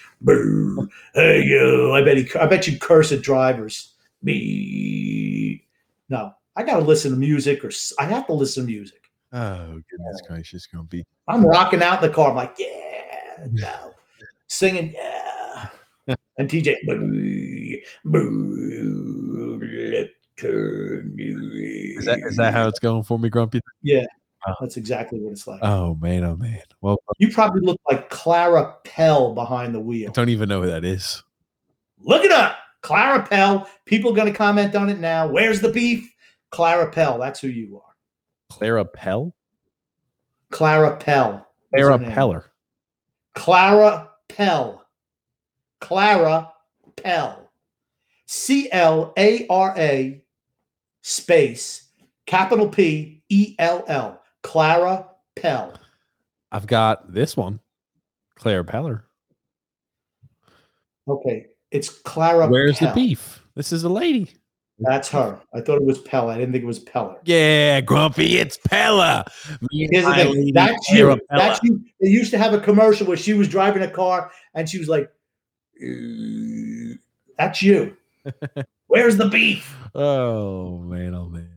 Hey 1.14 1.42
you. 1.42 1.92
I 1.94 2.02
bet 2.02 2.16
he, 2.16 2.28
I 2.38 2.46
bet 2.46 2.66
you 2.66 2.78
curse 2.78 3.12
at 3.12 3.22
drivers. 3.22 3.92
Me. 4.22 5.64
No, 6.08 6.34
I 6.56 6.64
gotta 6.64 6.84
listen 6.84 7.12
to 7.12 7.16
music 7.16 7.64
or 7.64 7.70
I 7.98 8.06
have 8.06 8.26
to 8.26 8.32
listen 8.32 8.64
to 8.64 8.70
music. 8.70 9.10
Oh 9.32 9.80
goodness 9.90 10.22
gracious, 10.26 10.66
gonna 10.66 10.84
be. 10.84 11.04
I'm 11.28 11.46
rocking 11.46 11.82
out 11.82 12.02
in 12.02 12.08
the 12.08 12.14
car. 12.14 12.30
I'm 12.30 12.36
like, 12.36 12.56
yeah, 12.58 13.46
no, 13.52 13.94
singing, 14.48 14.92
yeah, 14.94 15.25
and 16.38 16.48
TJ, 16.48 16.76
is 21.98 22.04
that 22.04 22.18
is 22.18 22.36
that 22.36 22.52
how 22.52 22.68
it's 22.68 22.78
going 22.78 23.02
for 23.02 23.18
me, 23.18 23.28
Grumpy? 23.28 23.60
Yeah, 23.82 24.04
oh. 24.46 24.54
that's 24.60 24.76
exactly 24.76 25.18
what 25.20 25.32
it's 25.32 25.46
like. 25.46 25.60
Oh 25.62 25.94
man, 25.96 26.24
oh 26.24 26.36
man. 26.36 26.62
Well, 26.80 26.98
you 27.18 27.30
probably 27.30 27.62
look 27.62 27.80
like 27.90 28.10
Clara 28.10 28.74
Pell 28.84 29.34
behind 29.34 29.74
the 29.74 29.80
wheel. 29.80 30.10
I 30.10 30.12
don't 30.12 30.28
even 30.28 30.48
know 30.48 30.62
who 30.62 30.68
that 30.68 30.84
is. 30.84 31.22
Look 32.00 32.24
it 32.24 32.32
up, 32.32 32.58
Clara 32.82 33.24
Pell. 33.26 33.68
People 33.86 34.12
going 34.12 34.30
to 34.30 34.36
comment 34.36 34.74
on 34.76 34.88
it 34.90 34.98
now. 34.98 35.26
Where's 35.26 35.60
the 35.60 35.72
beef? 35.72 36.12
Clara 36.50 36.90
Pell. 36.90 37.18
That's 37.18 37.40
who 37.40 37.48
you 37.48 37.76
are. 37.76 37.94
Clara 38.50 38.84
Pell? 38.84 39.34
Clara 40.50 40.96
Pell. 40.96 41.46
Clara 41.74 41.98
Peller. 41.98 42.44
Clara 43.34 44.10
Pell. 44.28 44.85
Clara 45.80 46.52
Pell. 46.96 47.50
C 48.26 48.68
L 48.72 49.12
A 49.16 49.46
R 49.48 49.74
A 49.76 50.22
space 51.02 51.88
capital 52.26 52.68
P 52.68 53.22
E 53.28 53.54
L 53.58 53.84
L. 53.86 54.22
Clara 54.42 55.06
Pell. 55.36 55.74
I've 56.50 56.66
got 56.66 57.12
this 57.12 57.36
one. 57.36 57.60
Claire 58.36 58.64
Peller. 58.64 59.02
Okay. 61.08 61.46
It's 61.70 61.88
Clara. 61.88 62.48
Where's 62.48 62.78
Pell. 62.78 62.88
the 62.88 62.94
beef? 62.94 63.42
This 63.54 63.72
is 63.72 63.84
a 63.84 63.88
lady. 63.88 64.30
That's 64.78 65.08
her. 65.10 65.40
I 65.54 65.62
thought 65.62 65.76
it 65.76 65.84
was 65.84 66.00
Pella. 66.00 66.34
I 66.34 66.38
didn't 66.38 66.52
think 66.52 66.64
it 66.64 66.66
was 66.66 66.84
Peller. 66.84 67.16
Yeah, 67.24 67.80
Grumpy, 67.80 68.36
it's 68.36 68.58
Pella. 68.58 69.24
That's 69.48 69.72
you. 69.72 70.52
That's 70.52 71.62
you. 71.62 71.82
They 72.00 72.10
used 72.10 72.30
to 72.32 72.38
have 72.38 72.52
a 72.52 72.60
commercial 72.60 73.06
where 73.06 73.16
she 73.16 73.32
was 73.32 73.48
driving 73.48 73.82
a 73.82 73.90
car 73.90 74.30
and 74.54 74.68
she 74.68 74.78
was 74.78 74.88
like, 74.88 75.10
"That's 77.38 77.62
you." 77.62 77.96
Where's 78.88 79.16
the 79.16 79.28
beef? 79.28 79.76
Oh 79.94 80.78
man, 80.78 81.14
oh 81.14 81.28
man. 81.28 81.50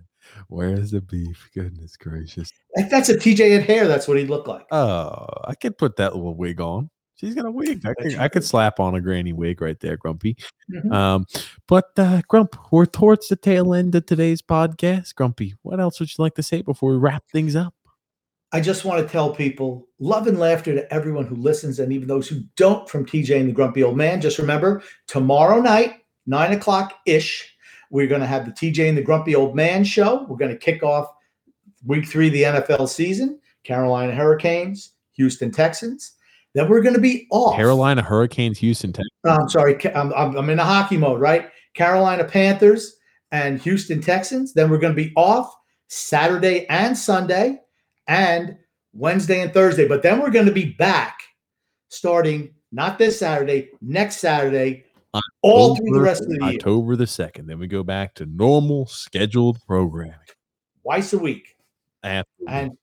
Where's 0.47 0.91
the 0.91 1.01
beef? 1.01 1.49
Goodness 1.53 1.95
gracious. 1.97 2.51
If 2.73 2.89
that's 2.89 3.09
a 3.09 3.15
TJ 3.15 3.55
and 3.57 3.63
hair, 3.63 3.87
that's 3.87 4.07
what 4.07 4.17
he'd 4.17 4.29
look 4.29 4.47
like. 4.47 4.65
Oh, 4.71 5.27
I 5.45 5.53
could 5.55 5.77
put 5.77 5.97
that 5.97 6.15
little 6.15 6.35
wig 6.35 6.59
on. 6.59 6.89
She's 7.19 7.35
got 7.35 7.45
a 7.45 7.51
wig. 7.51 7.85
I 7.85 7.93
could, 7.93 8.15
I 8.17 8.27
could 8.29 8.45
slap 8.45 8.79
on 8.79 8.95
a 8.95 9.01
granny 9.01 9.33
wig 9.33 9.61
right 9.61 9.77
there, 9.81 9.97
Grumpy. 9.97 10.37
Mm-hmm. 10.73 10.91
Um, 10.91 11.25
but 11.67 11.89
uh, 11.97 12.21
Grump, 12.29 12.55
we're 12.71 12.85
towards 12.85 13.27
the 13.27 13.35
tail 13.35 13.73
end 13.73 13.93
of 13.93 14.05
today's 14.05 14.41
podcast. 14.41 15.15
Grumpy, 15.15 15.55
what 15.61 15.81
else 15.81 15.99
would 15.99 16.09
you 16.09 16.23
like 16.23 16.35
to 16.35 16.43
say 16.43 16.61
before 16.61 16.91
we 16.91 16.97
wrap 16.97 17.25
things 17.29 17.57
up? 17.57 17.73
I 18.51 18.61
just 18.61 18.83
want 18.83 19.05
to 19.05 19.11
tell 19.11 19.33
people 19.33 19.87
love 19.99 20.25
and 20.25 20.39
laughter 20.39 20.73
to 20.73 20.93
everyone 20.93 21.25
who 21.25 21.35
listens 21.35 21.79
and 21.79 21.93
even 21.93 22.07
those 22.07 22.27
who 22.27 22.41
don't 22.55 22.89
from 22.89 23.05
TJ 23.05 23.39
and 23.39 23.49
the 23.49 23.53
Grumpy 23.53 23.83
Old 23.83 23.95
Man. 23.95 24.21
Just 24.21 24.39
remember, 24.39 24.81
tomorrow 25.07 25.61
night, 25.61 25.97
nine 26.25 26.53
o'clock 26.53 26.95
ish, 27.05 27.55
we're 27.91 28.07
going 28.07 28.21
to 28.21 28.27
have 28.27 28.45
the 28.45 28.51
TJ 28.51 28.89
and 28.89 28.97
the 28.97 29.03
Grumpy 29.03 29.35
Old 29.35 29.55
Man 29.55 29.83
show. 29.83 30.25
We're 30.27 30.37
going 30.37 30.51
to 30.51 30.57
kick 30.57 30.81
off 30.81 31.07
week 31.85 32.07
three 32.07 32.27
of 32.27 32.33
the 32.33 32.43
NFL 32.43 32.89
season. 32.89 33.39
Carolina 33.63 34.15
Hurricanes, 34.15 34.93
Houston 35.13 35.51
Texans. 35.51 36.13
Then 36.55 36.69
we're 36.69 36.81
going 36.81 36.95
to 36.95 37.01
be 37.01 37.27
off. 37.29 37.55
Carolina 37.55 38.01
Hurricanes, 38.01 38.57
Houston 38.57 38.91
Texans. 38.91 39.11
Uh, 39.27 39.37
I'm 39.39 39.49
sorry, 39.49 39.77
I'm, 39.93 40.11
I'm 40.13 40.49
in 40.49 40.57
a 40.57 40.63
hockey 40.63 40.97
mode, 40.97 41.21
right? 41.21 41.49
Carolina 41.75 42.23
Panthers 42.23 42.95
and 43.31 43.61
Houston 43.61 44.01
Texans. 44.01 44.53
Then 44.53 44.71
we're 44.71 44.79
going 44.79 44.95
to 44.95 45.01
be 45.01 45.13
off 45.15 45.53
Saturday 45.87 46.67
and 46.69 46.97
Sunday 46.97 47.59
and 48.09 48.57
Wednesday 48.91 49.39
and 49.39 49.53
Thursday. 49.53 49.87
But 49.87 50.03
then 50.03 50.19
we're 50.19 50.31
going 50.31 50.47
to 50.47 50.51
be 50.51 50.73
back 50.73 51.21
starting 51.87 52.53
not 52.71 52.97
this 52.97 53.19
Saturday, 53.19 53.69
next 53.81 54.17
Saturday, 54.17 54.83
October, 55.13 55.23
all 55.41 55.75
through 55.75 55.91
the 55.91 56.01
rest 56.01 56.23
of 56.23 56.29
the 56.29 56.45
year. 56.45 56.55
October 56.55 56.95
the 56.95 57.05
2nd. 57.05 57.47
Then 57.47 57.59
we 57.59 57.67
go 57.67 57.83
back 57.83 58.13
to 58.15 58.25
normal 58.25 58.85
scheduled 58.87 59.59
programming. 59.65 60.17
Twice 60.83 61.13
a 61.13 61.19
week. 61.19 61.55
Absolutely. 62.03 62.53
And 62.53 62.77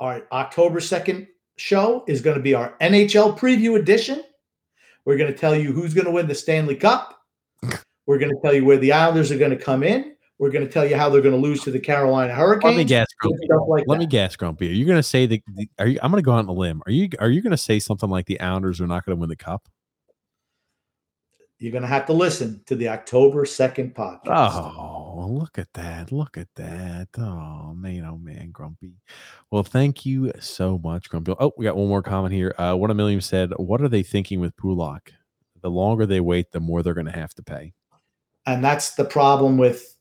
our 0.00 0.26
October 0.32 0.80
2nd 0.80 1.26
show 1.56 2.04
is 2.08 2.20
going 2.20 2.36
to 2.36 2.42
be 2.42 2.54
our 2.54 2.74
NHL 2.80 3.38
preview 3.38 3.78
edition. 3.78 4.22
We're 5.04 5.16
going 5.16 5.32
to 5.32 5.38
tell 5.38 5.54
you 5.54 5.72
who's 5.72 5.94
going 5.94 6.06
to 6.06 6.10
win 6.10 6.26
the 6.26 6.34
Stanley 6.34 6.76
Cup. 6.76 7.20
We're 8.06 8.18
going 8.18 8.32
to 8.32 8.40
tell 8.42 8.54
you 8.54 8.64
where 8.64 8.76
the 8.76 8.92
Islanders 8.92 9.30
are 9.30 9.38
going 9.38 9.56
to 9.56 9.56
come 9.56 9.82
in. 9.82 10.14
We're 10.38 10.50
going 10.50 10.66
to 10.66 10.70
tell 10.70 10.84
you 10.84 10.96
how 10.96 11.08
they're 11.08 11.22
going 11.22 11.34
to 11.34 11.40
lose 11.40 11.62
to 11.62 11.70
the 11.70 11.78
Carolina 11.78 12.34
Hurricanes. 12.34 12.72
Let 12.72 12.76
me 12.76 12.84
guess, 12.84 13.06
Grumpy. 13.24 13.70
Like 13.70 13.84
Let 13.86 13.94
that. 13.96 14.00
me 14.00 14.06
guess, 14.06 14.36
Grumpy. 14.36 14.68
Are 14.68 14.72
you 14.72 14.84
going 14.84 14.98
to 14.98 15.02
say 15.02 15.26
that? 15.26 15.40
Are 15.78 15.86
you? 15.86 15.98
I'm 16.02 16.10
going 16.10 16.22
to 16.22 16.24
go 16.24 16.32
out 16.32 16.40
on 16.40 16.48
a 16.48 16.52
limb. 16.52 16.82
Are 16.86 16.92
you? 16.92 17.08
Are 17.18 17.30
you 17.30 17.42
going 17.42 17.50
to 17.52 17.56
say 17.56 17.78
something 17.78 18.10
like 18.10 18.26
the 18.26 18.40
Islanders 18.40 18.80
are 18.80 18.86
not 18.86 19.04
going 19.04 19.16
to 19.16 19.20
win 19.20 19.28
the 19.28 19.36
cup? 19.36 19.68
You're 21.58 21.72
going 21.72 21.82
to 21.82 21.88
have 21.88 22.06
to 22.06 22.12
listen 22.12 22.62
to 22.66 22.76
the 22.76 22.88
October 22.88 23.46
second 23.46 23.94
podcast. 23.94 24.52
Oh 24.54 24.94
look 25.26 25.58
at 25.58 25.72
that. 25.74 26.12
Look 26.12 26.36
at 26.36 26.48
that. 26.56 27.08
Oh, 27.18 27.74
man. 27.74 28.04
Oh, 28.04 28.18
man. 28.18 28.50
Grumpy. 28.50 28.94
Well, 29.50 29.62
thank 29.62 30.04
you 30.04 30.32
so 30.40 30.78
much, 30.82 31.08
Grumpy. 31.08 31.34
Oh, 31.38 31.52
we 31.56 31.64
got 31.64 31.76
one 31.76 31.88
more 31.88 32.02
comment 32.02 32.34
here. 32.34 32.54
Uh, 32.58 32.74
one 32.74 32.90
of 32.90 32.96
million 32.96 33.20
said, 33.20 33.52
What 33.56 33.80
are 33.80 33.88
they 33.88 34.02
thinking 34.02 34.40
with 34.40 34.56
Pulock? 34.56 35.12
The 35.62 35.70
longer 35.70 36.06
they 36.06 36.20
wait, 36.20 36.52
the 36.52 36.60
more 36.60 36.82
they're 36.82 36.94
going 36.94 37.06
to 37.06 37.12
have 37.12 37.34
to 37.34 37.42
pay. 37.42 37.72
And 38.46 38.62
that's 38.62 38.94
the 38.94 39.04
problem 39.04 39.56
with 39.56 39.93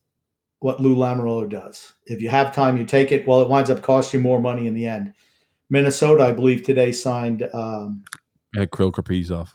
what 0.63 0.79
Lou 0.79 0.95
Lamoriello 0.95 1.49
does. 1.49 1.91
If 2.05 2.21
you 2.21 2.29
have 2.29 2.55
time, 2.55 2.77
you 2.77 2.85
take 2.85 3.11
it. 3.11 3.27
Well, 3.27 3.41
it 3.41 3.49
winds 3.49 3.69
up 3.69 3.81
costing 3.81 4.21
you 4.21 4.23
more 4.23 4.39
money 4.39 4.65
in 4.65 4.73
the 4.73 4.87
end. 4.87 5.13
Minnesota, 5.69 6.23
I 6.23 6.31
believe, 6.31 6.63
today 6.63 6.93
signed. 6.93 7.49
Um, 7.53 8.05
Had 8.55 8.71
Kirill 8.71 8.93
Kaprizov. 8.93 9.49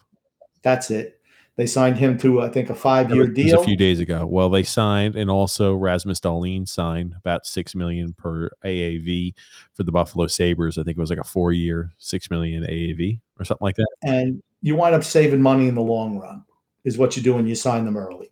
That's 0.60 0.90
it. 0.90 1.18
They 1.56 1.64
signed 1.66 1.96
him 1.96 2.18
to, 2.18 2.42
I 2.42 2.50
think, 2.50 2.68
a 2.68 2.74
five-year 2.74 3.28
deal 3.28 3.62
a 3.62 3.64
few 3.64 3.76
days 3.76 4.00
ago. 4.00 4.26
Well, 4.26 4.50
they 4.50 4.62
signed, 4.62 5.16
and 5.16 5.30
also 5.30 5.74
Rasmus 5.74 6.20
Dahlin 6.20 6.68
signed 6.68 7.14
about 7.16 7.46
six 7.46 7.74
million 7.74 8.12
per 8.12 8.50
AAV 8.62 9.32
for 9.72 9.84
the 9.84 9.90
Buffalo 9.90 10.26
Sabres. 10.26 10.76
I 10.76 10.82
think 10.82 10.98
it 10.98 11.00
was 11.00 11.10
like 11.10 11.18
a 11.18 11.24
four-year, 11.24 11.90
six 11.96 12.30
million 12.30 12.64
AAV 12.64 13.18
or 13.40 13.46
something 13.46 13.64
like 13.64 13.76
that. 13.76 13.88
And 14.02 14.42
you 14.60 14.76
wind 14.76 14.94
up 14.94 15.04
saving 15.04 15.40
money 15.40 15.68
in 15.68 15.74
the 15.74 15.80
long 15.80 16.18
run, 16.18 16.44
is 16.84 16.98
what 16.98 17.16
you 17.16 17.22
do 17.22 17.34
when 17.34 17.46
you 17.46 17.54
sign 17.54 17.86
them 17.86 17.96
early. 17.96 18.30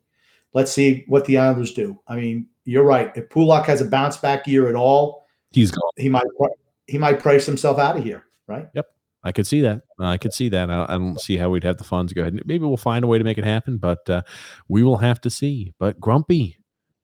Let's 0.53 0.73
see 0.73 1.05
what 1.09 1.25
the 1.25 1.39
Islanders 1.39 1.73
do. 1.73 1.99
I 2.07 2.17
mean, 2.17 2.49
you're 2.67 2.85
right. 2.85 3.11
If 3.17 3.31
Pulock 3.31 3.65
has 3.67 3.81
a 3.81 3.87
bounce 3.87 4.19
back 4.19 4.47
year 4.47 4.69
at 4.69 4.75
all, 4.75 5.27
he's 5.53 5.71
gone. 5.71 5.91
He 5.97 6.11
might 6.11 6.27
he 6.87 6.99
might 6.99 7.21
price 7.21 7.47
himself 7.47 7.79
out 7.79 7.97
of 7.97 8.05
here, 8.05 8.25
right? 8.47 8.69
Yep. 8.75 8.87
I 9.25 9.33
could 9.33 9.47
see 9.47 9.61
that. 9.63 9.83
I 9.99 10.19
could 10.19 10.33
see 10.33 10.49
that. 10.51 10.71
I, 10.71 10.85
I, 10.85 10.99
don't 10.99 11.21
see 11.21 11.37
how 11.37 11.51
we'd 11.51 11.65
have 11.65 11.79
the 11.79 11.85
funds 11.85 12.13
go 12.13 12.21
ahead. 12.21 12.41
Maybe 12.45 12.65
we'll 12.65 12.77
find 12.77 13.05
a 13.05 13.09
way 13.09 13.19
to 13.19 13.25
make 13.25 13.39
it 13.39 13.45
happen, 13.45 13.77
but 13.77 14.09
uh, 14.09 14.23
we 14.69 14.85
will 14.85 14.99
have 14.99 15.21
to 15.23 15.31
see. 15.31 15.75
But 15.81 15.99
Grumpy, 15.99 16.59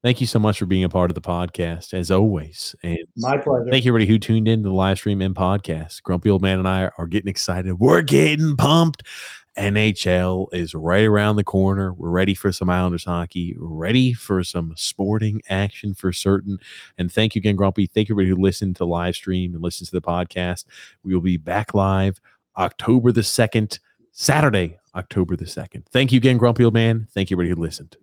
thank 0.04 0.20
you 0.20 0.28
so 0.28 0.38
much 0.38 0.60
for 0.60 0.66
being 0.66 0.84
a 0.84 0.88
part 0.88 1.10
of 1.10 1.16
the 1.16 1.20
podcast 1.20 1.94
as 1.94 2.12
always. 2.12 2.76
And 2.84 2.98
my 3.16 3.38
pleasure. 3.38 3.66
Thank 3.72 3.84
you, 3.84 3.90
everybody 3.90 4.06
who 4.06 4.20
tuned 4.20 4.46
in 4.46 4.62
to 4.62 4.68
the 4.68 4.74
live 4.74 4.98
stream 4.98 5.20
and 5.20 5.34
podcast. 5.34 6.00
Grumpy 6.04 6.30
Old 6.30 6.42
Man 6.42 6.60
and 6.60 6.68
I 6.68 6.90
are 6.96 7.08
getting 7.08 7.28
excited. 7.28 7.80
We're 7.80 8.02
getting 8.02 8.56
pumped. 8.56 9.02
NHL 9.56 10.48
is 10.52 10.74
right 10.74 11.04
around 11.04 11.36
the 11.36 11.44
corner. 11.44 11.92
We're 11.92 12.08
ready 12.08 12.34
for 12.34 12.52
some 12.52 12.70
Islanders 12.70 13.04
hockey, 13.04 13.54
ready 13.58 14.12
for 14.12 14.42
some 14.44 14.72
sporting 14.76 15.42
action 15.48 15.94
for 15.94 16.12
certain. 16.12 16.58
And 16.96 17.12
thank 17.12 17.34
you 17.34 17.40
again, 17.40 17.56
Grumpy. 17.56 17.86
Thank 17.86 18.08
you, 18.08 18.14
everybody 18.14 18.30
who 18.30 18.42
listened 18.42 18.76
to 18.76 18.84
live 18.84 19.14
stream 19.14 19.54
and 19.54 19.62
listens 19.62 19.90
to 19.90 19.96
the 19.96 20.06
podcast. 20.06 20.64
We 21.02 21.14
will 21.14 21.20
be 21.20 21.36
back 21.36 21.74
live 21.74 22.20
October 22.56 23.12
the 23.12 23.20
2nd, 23.20 23.78
Saturday, 24.10 24.78
October 24.94 25.36
the 25.36 25.44
2nd. 25.44 25.86
Thank 25.86 26.12
you 26.12 26.18
again, 26.18 26.38
Grumpy 26.38 26.64
Old 26.64 26.74
Man. 26.74 27.08
Thank 27.12 27.30
you, 27.30 27.34
everybody 27.36 27.54
who 27.54 27.62
listened. 27.62 27.96